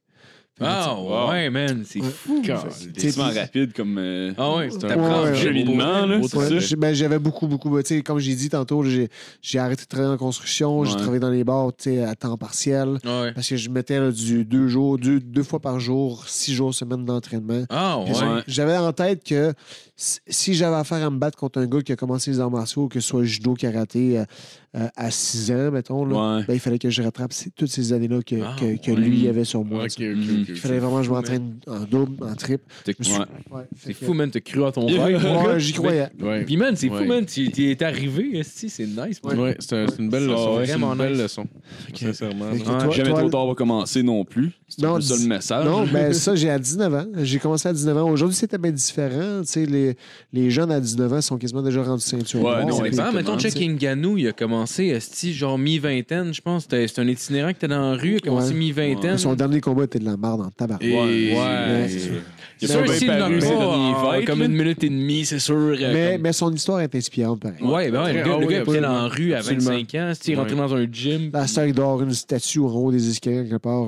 Ah, 0.62 0.96
ouais, 1.30 1.50
man. 1.50 1.84
C'est 1.86 2.00
Ouais. 2.00 2.08
fou. 2.10 2.42
C'est 2.70 2.94
tellement 2.94 3.30
rapide 3.30 3.74
comme. 3.74 3.98
euh, 3.98 4.32
Ah 4.38 4.56
ouais, 4.56 4.70
c'est 4.72 4.86
un 4.86 4.98
Ouais, 4.98 5.30
ouais, 5.32 5.36
cheminement, 5.36 6.06
là, 6.06 6.18
c'est 6.26 6.38
Ouais, 6.38 6.48
ça? 6.48 6.60
j'ai- 6.60 6.76
ben, 6.78 6.94
J'avais 6.96 7.20
beaucoup, 7.20 7.46
beaucoup. 7.48 7.70
ben, 7.70 7.84
tu 7.84 7.98
sais, 7.98 8.02
comme 8.02 8.20
j'ai 8.20 8.36
dit 8.36 8.48
tantôt, 8.48 8.82
j'ai 8.84 9.10
j'ai 9.42 9.60
arrêté 9.60 9.84
de 9.84 9.88
travailler 9.90 10.14
en 10.14 10.18
construction, 10.18 10.86
j'ai 10.86 10.96
travaillé 10.96 11.20
dans 11.20 11.30
les 11.30 11.44
bars 11.44 11.72
tu 11.78 11.96
sais, 11.96 12.04
à 12.06 12.16
temps 12.16 12.38
partiel. 12.38 13.00
Ouais. 13.04 13.34
Parce 13.34 13.50
que 13.50 13.58
je 13.58 13.70
mettais 13.70 14.00
là, 14.00 14.12
du 14.12 14.46
deux 14.46 14.70
jours, 14.70 14.98
deux, 14.98 15.20
deux 15.20 15.44
fois 15.44 15.60
par 15.60 15.82
jour, 15.82 16.24
six 16.30 16.54
jours 16.54 16.74
semaine 16.74 17.04
d'entraînement. 17.04 17.66
Ah, 17.70 18.00
ouais. 18.00 18.44
J'avais 18.48 18.78
en 18.78 18.94
tête 18.94 19.26
que 19.26 19.52
si- 19.96 20.54
j'avais 20.54 20.76
affaire 20.76 21.06
à 21.06 21.10
me 21.10 21.18
battre 21.18 21.38
contre 21.38 21.60
un 21.60 21.66
gars 21.68 21.82
qui 21.82 21.92
a 21.92 21.96
commencé 21.96 22.32
les 22.32 22.40
arts 22.40 22.52
martiaux, 22.52 22.88
que 22.88 23.00
ce 23.00 23.08
soit 23.08 23.24
judo, 23.24 23.54
karaté, 23.54 24.20
euh, 24.20 24.26
euh, 24.76 24.88
à 24.98 25.10
6 25.10 25.52
ans, 25.52 25.72
mettons, 25.72 26.04
là, 26.06 26.38
Ouais. 26.38 26.44
ben, 26.48 26.54
il 26.54 26.60
fallait 26.60 26.80
que 26.80 26.90
je 26.90 27.02
rattrape 27.02 27.32
toutes 27.56 27.70
ces 27.70 27.94
années-là 27.94 28.20
que, 28.26 28.36
Ah, 28.44 28.56
que, 28.60 28.76
que 28.78 28.92
ouais. 28.92 28.98
lui 28.98 29.28
avait 29.30 29.46
sur 29.46 29.64
moi. 29.64 29.86
Il 29.98 30.56
fallait 30.58 30.80
vraiment 30.80 30.98
que 30.98 31.04
je 31.04 31.10
m'entraîne 31.12 31.56
en 31.68 31.80
double, 31.80 32.22
en 32.24 32.36
triple. 32.36 32.64
Suis- 33.02 33.14
C'est 33.78 33.94
que- 33.94 34.06
fou, 34.06 34.14
man. 34.14 34.30
T'as 34.30 34.42
cru 34.42 34.66
à 34.66 34.72
ton 34.74 34.86
rêve. 34.86 35.58
j'y 35.60 35.72
croyais. 35.74 36.08
Ouais. 36.22 36.44
Puis, 36.44 36.58
man, 36.58 36.76
c'est 36.76 36.90
fou, 36.90 37.06
man. 37.06 37.26
Tu 37.26 37.46
es 37.72 37.84
arrivé, 37.84 38.42
c'est 38.44 38.68
nice. 38.86 39.22
Ouais, 39.24 39.56
c'est 39.60 39.76
un- 39.78 39.88
c'est 39.88 40.00
une 40.00 40.10
belle 40.10 40.26
leçon. 40.28 40.58
C'est 40.66 40.72
vraiment 40.72 40.92
une 40.94 40.98
belle 40.98 41.14
nice. 41.14 41.22
leçon. 41.22 41.46
Sincèrement. 41.94 42.46
Jamais 42.92 43.10
toi- 43.12 43.20
trop 43.20 43.30
tard 43.30 43.48
va 43.48 43.54
commencer 43.56 44.04
non 44.04 44.26
plus. 44.26 44.52
C'est 44.68 44.82
ça 44.82 45.16
le 45.16 45.28
message. 45.28 45.66
Non, 45.66 45.86
ben 45.86 46.12
ça, 46.14 46.36
j'ai 46.36 46.50
à 46.50 46.60
19 46.60 46.94
ans. 46.94 47.06
J'ai 47.24 47.40
commencé 47.40 47.68
à 47.70 47.74
19 47.74 47.96
ans. 47.98 48.10
Aujourd'hui, 48.10 48.36
c'était 48.36 48.58
bien 48.58 48.72
différent. 48.72 49.42
Tu 49.42 49.48
sais, 49.48 49.66
les, 49.66 49.85
les 50.34 50.50
jeunes 50.50 50.72
à 50.72 50.80
19 50.80 51.14
ans 51.14 51.22
sont 51.22 51.38
quasiment 51.38 51.62
déjà 51.62 51.84
rendus 51.84 52.04
ceinture. 52.04 52.40
Ouais, 52.40 52.52
noire. 52.64 52.66
non, 52.68 52.86
exactement, 52.86 53.18
Mettons, 53.18 53.38
Check 53.38 53.54
tu 53.56 53.66
Ngannou, 53.68 54.18
il 54.18 54.28
a 54.28 54.32
commencé, 54.32 54.86
esti, 54.86 55.34
genre 55.34 55.58
mi-vingtaine, 55.58 56.34
je 56.34 56.42
pense. 56.42 56.64
C'était- 56.64 56.88
C'est 56.88 57.02
un 57.02 57.08
itinérant 57.08 57.50
qui 57.50 57.56
était 57.58 57.68
dans 57.68 57.92
la 57.92 57.98
rue, 57.98 58.12
il 58.12 58.16
a 58.18 58.20
commencé 58.20 58.50
Ouais. 58.50 58.56
mi-vingtaine. 58.60 59.18
Son 59.18 59.34
dernier 59.36 59.62
combat 59.62 59.84
était 59.86 60.00
de 60.00 60.06
la 60.06 60.18
merde 60.18 60.42
en 60.42 60.50
tabac. 60.50 60.78
Et- 60.82 60.94
Ouais. 60.94 61.34
Ouais. 61.38 61.86
c'est 61.90 62.00
sûr. 62.00 62.12
C'est 62.58 62.68
Il 62.68 62.72
a 62.72 62.86
sûr, 62.86 62.94
s'il 62.94 63.08
n'en 63.12 63.30
pas 63.40 64.14
fights, 64.14 64.26
comme 64.28 64.42
une 64.44 64.54
minute 64.54 64.82
et 64.84 64.90
demie, 64.90 65.26
c'est 65.26 65.40
sûr. 65.40 65.56
euh, 65.56 65.76
Mais, 65.94 66.14
comme- 66.14 66.22
mais 66.22 66.34
son 66.34 66.54
histoire 66.54 66.80
est 66.80 66.96
inspirante, 66.96 67.42
pareil. 67.42 67.58
Ouais, 67.62 67.92
ben 67.92 68.04
ouais, 68.04 68.14
le 68.14 68.20
Ah 68.22 68.24
gars, 68.24 68.38
le 68.40 68.46
oui, 68.46 68.54
gars 68.54 68.62
était 68.62 68.80
dans 68.82 68.94
la 68.94 69.08
rue 69.10 69.34
à 69.34 69.38
Absolument. 69.40 69.72
25 69.72 69.96
ans, 69.96 70.14
il 70.26 70.32
est 70.32 70.36
rentré 70.36 70.56
dans 70.56 70.74
un 70.74 70.86
gym. 70.90 71.30
Là, 71.34 71.48
ça, 71.48 71.68
il 71.68 71.74
doit 71.74 71.86
avoir 71.86 72.04
une 72.04 72.14
statue 72.14 72.60
en 72.60 72.68
haut 72.72 72.92
des 72.92 73.10
escaliers 73.10 73.44
quelque 73.50 73.58
part 73.62 73.88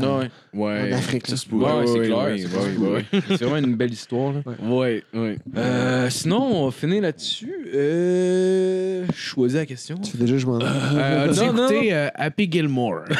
euh, 0.00 0.18
Ouais, 0.20 0.28
Ouais. 0.54 0.92
en 0.94 0.96
Afrique. 0.98 1.28
là. 1.28 1.36
Ça 1.36 1.42
se 1.42 1.46
pourrait. 1.48 1.72
ouais, 1.72 1.78
Ouais, 1.78 1.86
c'est 1.86 2.06
clair. 2.08 2.18
ouais, 2.18 2.38
c'est 2.38 2.56
ouais, 2.56 2.74
clair. 2.74 2.90
ouais. 2.90 3.22
C'est 3.38 3.44
vraiment 3.44 3.66
une 3.66 3.74
belle 3.76 3.92
histoire. 3.92 4.32
là. 4.32 4.40
Ouais, 4.68 5.02
ouais. 5.14 5.36
Euh, 5.56 6.08
sinon, 6.10 6.42
on 6.42 6.64
va 6.66 6.70
finir 6.70 7.02
là-dessus. 7.02 7.54
Euh. 7.74 9.04
Choisis 9.14 9.56
la 9.58 9.66
question. 9.66 9.96
Tu 9.98 10.10
fais 10.12 10.18
déjà, 10.18 10.36
je 10.38 10.46
m'en 10.46 10.58
Euh, 10.60 11.30
As-tu 11.30 11.40
Non, 11.46 11.52
non. 11.52 11.68
écouté 11.68 11.92
euh, 11.94 12.08
Happy 12.14 12.48
Gilmore? 12.50 13.02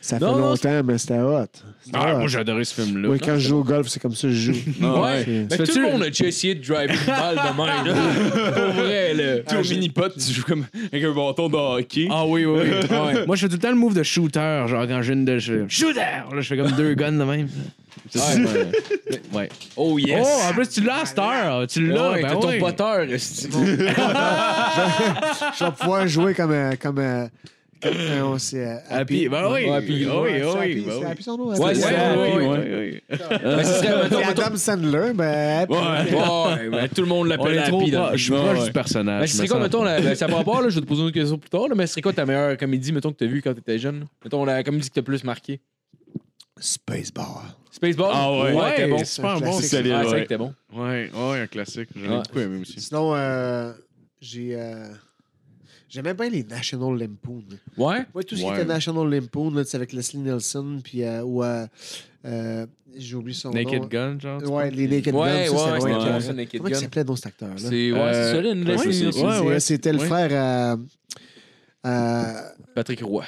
Ça 0.00 0.18
fait 0.18 0.24
Non, 0.24 0.32
non, 0.32 0.48
longtemps, 0.50 0.82
mais 0.84 0.98
c'était 0.98 1.18
hot. 1.18 1.44
C'était 1.84 1.98
Ah, 2.00 2.14
hot. 2.14 2.18
moi, 2.18 2.28
j'ai 2.28 2.38
adoré 2.38 2.64
ce 2.64 2.74
film-là. 2.80 3.08
Ouais, 3.08 3.18
quand 3.18 3.34
je 3.36 3.48
joue 3.48 3.58
au 3.58 3.64
golf, 3.64 3.88
c'est 3.88 4.00
comme 4.00 4.14
ça 4.14 4.28
que 4.28 4.34
je 4.34 4.52
joue. 4.52 4.58
Ouais. 4.80 5.22
C'est- 5.24 5.30
Mais 5.50 5.56
tout 5.56 5.66
Fais-tu- 5.66 5.80
le 5.82 5.90
monde 5.92 6.02
a 6.02 6.06
déjà 6.06 6.26
essayé 6.26 6.54
de 6.54 6.64
driver 6.66 6.94
une 6.94 7.06
balle 7.06 7.36
de 7.36 7.56
même. 7.56 7.86
là. 7.86 8.52
Pour 8.72 8.82
vrai, 8.82 9.14
là. 9.14 9.38
Tu 9.48 9.56
au 9.56 9.62
mini-pot, 9.74 10.12
tu 10.14 10.32
joues 10.32 10.44
comme 10.44 10.66
avec 10.92 11.04
un 11.04 11.12
bâton 11.14 11.48
de 11.48 11.56
hockey. 11.56 12.08
Ah 12.10 12.24
oui, 12.26 12.44
oui. 12.44 12.60
oui. 12.90 13.18
Moi, 13.26 13.36
je 13.36 13.40
fais 13.42 13.48
tout 13.48 13.54
le 13.54 13.58
temps 13.60 13.70
le 13.70 13.76
move 13.76 13.94
de 13.94 14.02
shooter. 14.02 14.64
Genre, 14.66 14.86
quand 14.86 15.02
je 15.02 15.12
viens 15.24 15.34
de. 15.34 15.38
je- 15.38 15.68
Shooter! 15.68 16.00
Là, 16.00 16.40
je 16.40 16.48
fais 16.48 16.56
comme 16.56 16.72
deux 16.72 16.94
guns 16.94 17.12
de 17.12 17.24
même. 17.24 17.48
C'est 18.08 18.18
ça, 18.18 18.34
ouais. 18.36 18.70
ouais. 19.32 19.48
Oh 19.76 19.98
yes. 19.98 20.26
Oh, 20.26 20.48
en 20.48 20.52
plus, 20.52 20.68
tu 20.68 20.80
l'as 20.80 21.00
à 21.02 21.06
cette 21.06 21.18
heure. 21.18 21.66
Tu 21.66 21.86
l'as. 21.86 22.10
Ouais, 22.10 22.22
ben 22.22 22.28
t'as 22.28 22.34
ton 22.36 22.48
ouais. 22.48 22.58
poteur. 22.58 23.00
esti. 23.02 23.48
Je 23.52 25.64
vais 25.64 25.70
pouvoir 25.72 26.06
jouer 26.08 26.34
comme. 26.34 26.50
comme, 26.50 26.52
euh, 26.52 26.72
comme 26.80 26.98
euh, 26.98 27.26
on 28.22 28.38
sait, 28.38 28.66
euh, 28.66 28.76
Happy. 28.90 29.28
Ben 29.28 29.44
oui. 29.50 29.64
Ouais, 29.64 29.70
Happy. 29.70 29.86
oui, 29.92 30.06
Ouais, 30.06 30.20
oui, 30.20 30.30
c'est 30.42 30.58
Happy, 30.58 30.68
oui. 30.74 30.84
ben 30.86 30.92
c'est 30.92 30.98
oui. 30.98 31.04
Happy 31.06 31.22
son 31.22 31.36
nom? 31.36 31.48
Ouais, 31.48 31.56
Happy? 31.70 31.80
c'est 31.80 31.86
Ouais, 31.86 31.94
Happy, 31.94 32.18
ouais, 32.20 32.36
ouais. 32.36 32.58
ouais, 32.58 33.02
ouais. 33.56 33.64
C'est 33.64 34.24
Adam 34.24 34.56
Sandler, 34.56 35.12
ben. 35.14 35.60
Happy. 35.62 35.72
Ouais, 35.72 36.68
ben, 36.70 36.88
tout 36.88 37.00
le 37.02 37.06
monde 37.08 37.20
On 37.20 37.24
l'appelle 37.24 37.58
Happy. 37.58 37.92
Je 38.12 38.16
suis 38.22 38.32
proche 38.32 38.58
Ouais. 38.58 38.64
du 38.66 38.72
personnage. 38.72 39.20
Ben, 39.20 39.26
ce 39.26 39.32
je 39.32 39.36
serait 39.36 39.46
me 39.46 39.50
quoi, 39.52 39.60
mettons, 39.60 39.82
la, 39.84 40.00
ben, 40.00 40.14
ça 40.14 40.26
par 40.28 40.38
rapport, 40.38 40.60
là, 40.62 40.68
je 40.68 40.74
vais 40.76 40.80
te 40.82 40.86
poser 40.86 41.02
une 41.02 41.12
question 41.12 41.38
plus 41.38 41.50
tard, 41.50 41.68
là, 41.68 41.74
mais 41.74 41.86
ce 41.86 41.92
serait 41.92 42.02
quoi 42.02 42.12
ta 42.12 42.26
meilleure 42.26 42.56
comédie, 42.56 42.92
mettons, 42.92 43.12
que 43.12 43.16
t'as 43.18 43.26
vue 43.26 43.40
quand 43.42 43.54
t'étais 43.54 43.78
jeune? 43.78 44.06
Mettons, 44.24 44.44
la 44.44 44.62
comédie 44.62 44.84
qui 44.88 44.90
t'a 44.94 45.02
plus 45.02 45.24
marqué. 45.24 45.60
Spaceball. 46.58 47.24
Spaceball? 47.70 48.10
Ah 48.12 48.30
ouais. 48.32 48.52
Ouais, 48.52 48.74
t'es 48.76 48.86
bon. 48.88 48.98
c'est 48.98 49.04
super 49.06 49.38
C'est 49.38 49.44
un 49.44 49.46
bon. 49.46 49.52
C'est 49.52 49.64
Ah, 49.64 49.68
c'est 49.70 49.82
vrai 49.82 50.06
ouais. 50.12 50.22
que 50.24 50.28
t'es 50.28 50.36
bon. 50.36 50.54
Ouais, 50.74 51.10
ouais, 51.14 51.40
un 51.40 51.46
classique. 51.46 51.88
J'en 51.96 52.04
ai 52.04 52.08
Ouais. 52.16 52.22
beaucoup 52.26 52.38
aimé 52.40 52.60
aussi. 52.60 52.80
Sinon, 52.80 53.14
euh, 53.14 53.72
j'ai. 54.20 54.54
J'aimais 55.90 56.14
bien 56.14 56.28
les 56.30 56.44
National 56.44 56.96
Lampoon. 56.98 57.42
Ouais? 57.76 58.06
Moi, 58.14 58.22
tout 58.22 58.36
ce 58.36 58.42
Ouais. 58.44 58.48
qui 58.50 58.54
était 58.60 58.64
National 58.64 59.10
Lampoon, 59.12 59.50
là, 59.50 59.64
c'est 59.64 59.76
avec 59.76 59.92
Leslie 59.92 60.20
Nielsen, 60.20 60.80
puis. 60.82 61.02
euh, 61.02 61.22
ou, 61.22 61.42
euh, 61.42 61.66
euh, 62.24 62.66
j'ai 62.96 63.16
oublié 63.16 63.36
son 63.36 63.50
nom. 63.50 63.54
Naked 63.54 63.88
Gun, 63.88 64.18
genre. 64.20 64.42
Ouais, 64.50 64.70
les 64.70 64.86
Naked 64.88 65.14
Ouais, 65.14 65.28
Guns. 65.48 65.52
ouais, 65.52 65.58
ça, 65.58 65.72
ouais, 65.72 65.90
écœurant. 65.90 66.20
ça, 66.20 66.32
Naked 66.32 66.60
Comment 66.60 66.68
il 66.70 66.76
s'appelait 66.76 67.04
dans 67.04 67.16
cet 67.16 67.26
acteur-là? 67.26 67.54
C'est 67.58 67.92
ouais, 67.92 67.98
Euh, 67.98 68.32
solide, 68.32 68.56
une 68.56 68.68
ouais, 68.68 68.76
Leslie 68.86 69.02
Nielsen. 69.04 69.26
ouais, 69.26 69.38
ouais. 69.40 69.60
C'était 69.60 69.92
le 69.92 69.98
Ouais. 69.98 70.06
frère. 70.06 70.30
euh, 70.32 70.76
euh, 71.86 72.40
Patrick 72.74 73.02
Roy. 73.02 73.24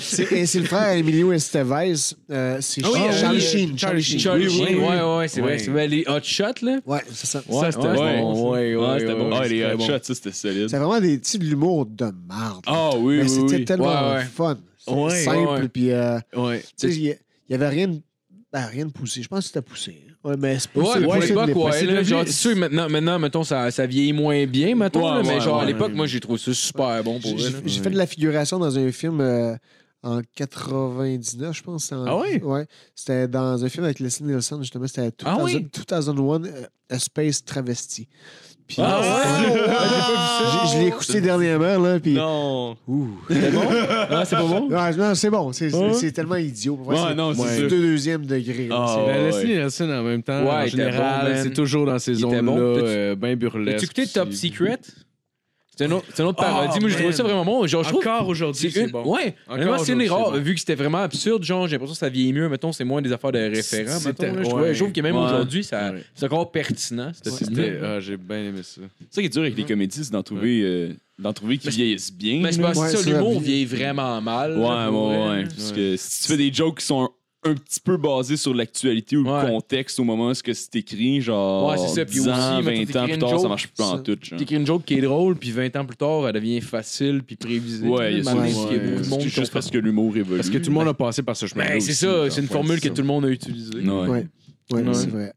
C'est 0.00 0.32
et 0.32 0.46
c'est 0.46 0.58
le 0.60 0.64
frère 0.66 0.90
Emilio 0.90 1.32
Estevez. 1.32 1.94
Euh, 2.30 2.58
c'est 2.60 2.82
Ah 2.84 2.88
oui, 2.92 2.98
Charlie 2.98 3.08
euh, 3.08 3.20
Charlie 3.20 3.40
Sheen. 3.40 3.78
Charlie 3.78 4.02
Sheen. 4.02 4.18
Charlie 4.20 4.46
oui, 4.48 4.52
Sheen, 4.52 4.76
oui. 4.78 4.84
ouais, 4.84 5.16
ouais, 5.16 5.28
c'est 5.28 5.40
vrai. 5.40 5.52
Ouais. 5.52 5.58
C'est 5.58 5.70
vrai, 5.70 5.88
les 5.88 6.04
hot 6.06 6.20
shots, 6.22 6.44
là? 6.62 6.80
Ouais, 6.86 7.00
c'est 7.12 7.26
ça. 7.26 7.42
Ça, 7.42 7.72
c'était 7.72 7.86
Ouais, 7.88 8.20
bon. 8.20 8.50
Ouais, 8.52 8.74
ouais, 8.74 8.76
Ouais, 8.76 8.98
c'était 9.00 9.12
ouais, 9.12 9.18
bon. 9.18 9.30
ouais, 9.32 9.38
Ah, 9.42 9.48
les 9.48 9.64
hot 9.64 9.76
bon. 9.78 9.86
shots, 9.86 9.92
ça, 10.02 10.14
c'était 10.14 10.32
solide. 10.32 10.68
C'est 10.68 10.76
vraiment 10.78 11.00
des 11.00 11.18
petits 11.18 11.38
de 11.38 11.44
l'humour 11.44 11.86
de 11.86 12.04
merde. 12.04 12.62
Ah 12.66 12.90
oui, 12.96 13.16
Mais 13.18 13.22
oui, 13.24 13.28
c'était 13.30 13.56
oui. 13.56 13.64
tellement 13.64 13.86
Ouais, 14.10 14.16
ouais. 14.16 14.24
fun. 14.24 14.58
C'était 14.78 14.98
Ouais, 15.00 15.24
simple. 15.24 15.48
ouais. 15.62 15.68
Puis, 15.68 15.90
euh, 15.92 16.18
Ouais. 16.36 16.60
tu 16.78 16.88
sais, 16.90 16.96
il 16.96 17.02
y, 17.04 17.08
il 17.08 17.16
y 17.50 17.54
avait 17.54 17.68
rien 17.68 17.88
de, 17.88 18.00
ben, 18.52 18.66
rien 18.66 18.86
de 18.86 18.90
poussé. 18.92 19.22
Je 19.22 19.28
pense 19.28 19.40
que 19.40 19.46
c'était 19.46 19.62
poussé. 19.62 20.02
Ouais, 20.24 20.36
mais 20.38 20.58
c'est 20.58 20.70
pas 20.70 20.80
Ouais, 20.80 21.00
mais 21.00 21.06
pour 21.06 21.16
l'époque, 21.46 21.64
ouais. 21.64 21.72
C'est 21.72 21.86
là, 21.86 22.02
genre, 22.04 22.22
c'est 22.24 22.32
sûr, 22.32 22.56
maintenant, 22.56 22.88
maintenant, 22.88 23.18
mettons, 23.18 23.42
ça, 23.42 23.70
ça 23.72 23.86
vieillit 23.86 24.12
moins 24.12 24.46
bien, 24.46 24.74
mettons, 24.76 25.00
Ouais, 25.08 25.16
là, 25.16 25.22
mais 25.22 25.34
ouais, 25.34 25.40
genre, 25.40 25.56
à 25.58 25.60
ouais. 25.64 25.72
l'époque, 25.72 25.92
moi, 25.94 26.06
j'ai 26.06 26.20
trouvé 26.20 26.38
ça 26.38 26.54
super 26.54 27.02
bon 27.02 27.18
pour 27.20 27.36
J'ai 27.38 27.48
eux. 27.48 27.50
là. 27.50 27.58
j'ai 27.64 27.82
fait 27.82 27.90
de 27.90 27.96
la 27.98 28.06
figuration 28.06 28.58
dans 28.60 28.78
un 28.78 28.92
film 28.92 29.20
euh, 29.20 29.56
en 30.04 30.20
99, 30.36 31.56
je 31.56 31.62
pense. 31.62 31.90
en- 31.92 32.04
Ah 32.06 32.16
oui? 32.18 32.40
Ouais. 32.42 32.66
C'était 32.94 33.26
dans 33.28 33.64
un 33.64 33.68
film 33.68 33.84
avec 33.84 33.98
Leslie 33.98 34.26
Nielsen, 34.26 34.58
justement. 34.60 34.86
C'était 34.86 35.10
2000 35.10 35.24
Ah 35.24 35.38
oui? 35.42 35.66
2001 35.88 36.44
euh, 36.44 36.66
A 36.90 36.98
Space 36.98 37.44
Travesti. 37.44 38.08
Puis, 38.68 38.76
Ah 38.80 39.00
ouais? 39.00 40.68
Je 40.72 40.78
l'ai 40.78 40.86
écouté 40.88 41.20
dernièrement, 41.20 41.78
là, 41.78 41.98
puis... 42.00 42.14
Non. 42.14 42.76
Ouh. 42.88 43.08
C'est 43.28 43.50
bon? 43.52 43.60
Ah, 44.10 44.24
c'est 44.24 44.36
pas 44.36 44.42
bon? 44.42 44.68
Ouais, 44.70 44.96
non, 44.96 45.14
c'est 45.14 45.30
bon. 45.30 45.52
C'est 45.52 45.70
c'est- 45.70 45.76
Ouais. 45.76 45.92
c'est 45.92 46.12
tellement 46.12 46.36
idiot. 46.36 46.76
Pour 46.76 46.86
moi, 46.92 46.94
Ouais, 46.94 47.08
c'est- 47.10 47.14
non, 47.14 47.34
c'est 47.34 47.42
c'est 47.48 47.58
sûr. 47.58 47.68
deux 47.68 47.80
deuxième 47.82 48.24
degré. 48.26 48.68
là. 48.68 48.76
Ah, 48.78 48.86
C'est- 48.96 49.12
Ben, 49.12 49.20
ouais. 49.20 49.30
Leslie 49.42 49.54
Nielsen, 49.58 49.90
en 49.92 50.02
même 50.02 50.22
temps, 50.22 50.42
Ouais, 50.44 50.48
en 50.50 50.60
il 50.62 50.68
était 50.68 50.76
général, 50.78 51.24
bon, 51.26 51.32
man. 51.34 51.40
c'est 51.42 51.52
toujours 51.52 51.86
dans 51.86 51.98
ces 51.98 52.12
Il 52.12 52.24
était 52.24 52.36
zones-là, 52.36 52.40
bon. 52.52 52.74
T'as-tu- 52.76 52.86
euh, 52.88 53.14
bien 53.16 53.36
burlesques. 53.36 53.76
As-tu 53.76 53.84
écouté 53.84 54.06
Top 54.06 54.28
puis- 54.28 54.36
Secret? 54.38 54.78
C'est 55.86 55.92
un 55.92 55.96
autre, 55.96 56.06
c'est 56.14 56.22
une 56.22 56.28
autre 56.28 56.38
Oh, 56.40 56.42
parodie. 56.42 56.80
Moi, 56.80 56.88
j'ai 56.88 56.94
trouvé 56.94 57.08
man. 57.08 57.12
ça 57.16 57.22
vraiment 57.22 57.44
bon. 57.44 57.66
Genre, 57.66 57.82
je 57.84 57.88
trouve. 57.88 58.06
Encore 58.06 58.28
aujourd'hui, 58.28 58.70
C'est 58.70 58.80
une... 58.84 58.90
bon. 58.90 59.04
Ouais, 59.14 59.34
Encore 59.48 59.80
c'est 59.80 59.92
une 59.92 60.02
aujourd'hui, 60.02 60.06
c'est 60.08 60.08
bon. 60.08 60.30
Vu 60.40 60.54
que 60.54 60.60
c'était 60.60 60.74
vraiment 60.74 60.98
absurde, 60.98 61.42
genre, 61.44 61.66
j'ai 61.66 61.72
l'impression 61.72 61.94
que 61.94 61.98
ça 61.98 62.08
vieillit 62.08 62.32
mieux. 62.32 62.48
Mettons, 62.48 62.72
c'est 62.72 62.84
moins 62.84 63.02
des 63.02 63.12
affaires 63.12 63.32
de 63.32 63.38
référents. 63.38 63.98
C'était- 63.98 64.26
mettons, 64.30 64.36
là. 64.38 64.42
Je, 64.42 64.48
ouais. 64.48 64.50
trouve, 64.62 64.72
je 64.72 64.78
trouve 64.78 64.92
que 64.92 65.00
même 65.00 65.16
Ouais. 65.16 65.24
aujourd'hui, 65.24 65.64
ça, 65.64 65.92
Ouais. 65.92 66.02
c'est 66.14 66.26
encore 66.26 66.50
pertinent. 66.52 67.10
C'était, 67.14 67.78
ah, 67.82 68.00
j'ai 68.00 68.16
bien 68.16 68.38
aimé 68.38 68.60
ça. 68.62 68.80
C'est 69.00 69.14
ça 69.14 69.20
qui 69.20 69.26
est 69.26 69.30
dur 69.30 69.42
avec 69.42 69.56
les 69.56 69.64
comédies, 69.64 70.04
c'est 70.04 70.12
d'en 70.12 70.22
trouver, 70.22 70.62
euh, 70.62 70.92
d'en 71.18 71.32
trouver 71.32 71.58
qui 71.58 71.68
vieillissent 71.68 72.12
bien. 72.12 72.40
Mais 72.40 72.52
c'est 72.52 72.60
là. 72.60 72.68
parce 72.68 72.78
que 72.78 72.82
Ouais, 72.84 72.90
ça, 72.90 72.98
c'est 73.02 73.10
l'humour 73.10 73.38
vie. 73.40 73.46
vieillit 73.46 73.64
vraiment 73.66 74.20
mal. 74.20 74.56
Ouais, 74.56 74.62
là, 74.68 74.88
pour 74.88 75.08
ouais, 75.10 75.16
vrai, 75.18 75.28
ouais. 75.38 75.44
Parce 75.44 75.72
que 75.72 75.96
si 75.96 76.22
tu 76.22 76.28
fais 76.28 76.36
des 76.36 76.52
jokes 76.52 76.78
qui 76.78 76.86
sont 76.86 77.08
un, 77.44 77.54
petit 77.54 77.80
peu 77.80 77.96
basés 77.96 78.36
sur 78.36 78.54
l'actualité 78.54 79.16
ou 79.16 79.24
Ouais. 79.28 79.42
le 79.42 79.48
contexte 79.48 79.98
au 80.00 80.04
moment 80.04 80.28
où 80.28 80.34
ce 80.34 80.42
que 80.42 80.52
c'est 80.52 80.76
écrit, 80.76 81.20
genre 81.20 81.70
Ouais, 81.70 81.78
c'est 81.78 81.88
ça. 81.88 82.04
Puis 82.04 82.20
10 82.20 82.28
ans, 82.28 82.32
aussi, 82.32 82.62
20 82.66 82.72
mettons, 82.72 83.00
ans 83.00 83.04
plus 83.06 83.18
tard, 83.18 83.28
ça 83.30 83.36
joke, 83.36 83.48
marche 83.48 83.68
plus 83.68 83.82
en 83.84 83.96
ça. 83.96 84.02
tout. 84.02 84.16
genre. 84.22 84.38
T'écris 84.38 84.54
une 84.56 84.66
joke 84.66 84.84
qui 84.84 84.94
est 84.94 85.00
drôle, 85.00 85.36
puis 85.36 85.50
20 85.50 85.74
ans 85.76 85.84
plus 85.84 85.96
tard, 85.96 86.26
elle 86.28 86.34
devient 86.34 86.60
facile 86.60 87.22
puis 87.26 87.36
prévisible. 87.36 87.88
Ouais, 87.88 88.12
il 88.12 88.18
y 88.18 88.20
a 88.20 88.24
ça 88.24 88.34
Malgré 88.34 88.52
aussi. 88.54 88.66
qu'il 88.68 88.76
y 88.76 88.80
a 88.80 88.82
beaucoup 88.84 88.98
de 88.98 89.02
C'est 89.04 89.10
monde 89.10 89.20
qui 89.20 89.28
juste 89.28 89.52
parce 89.52 89.70
que 89.70 89.78
l'humour 89.78 90.16
évolue. 90.16 90.36
Parce 90.38 90.50
que 90.50 90.58
tout 90.58 90.70
le 90.70 90.74
monde 90.74 90.88
a 90.88 90.94
passé 90.94 91.22
par 91.22 91.36
ce 91.36 91.46
chemin 91.46 91.64
Ben, 91.66 91.80
c'est 91.80 91.94
ça, 91.94 92.30
c'est 92.30 92.40
une 92.40 92.46
formule 92.48 92.80
que 92.80 92.88
tout 92.88 93.02
le 93.02 93.08
monde 93.08 93.24
a 93.24 93.28
utilisée. 93.28 93.78
Ouais. 93.80 94.08
Ouais, 94.08 94.26
ouais, 94.72 94.82
Ouais. 94.82 94.94
c'est 94.94 95.10
vrai. 95.10 95.32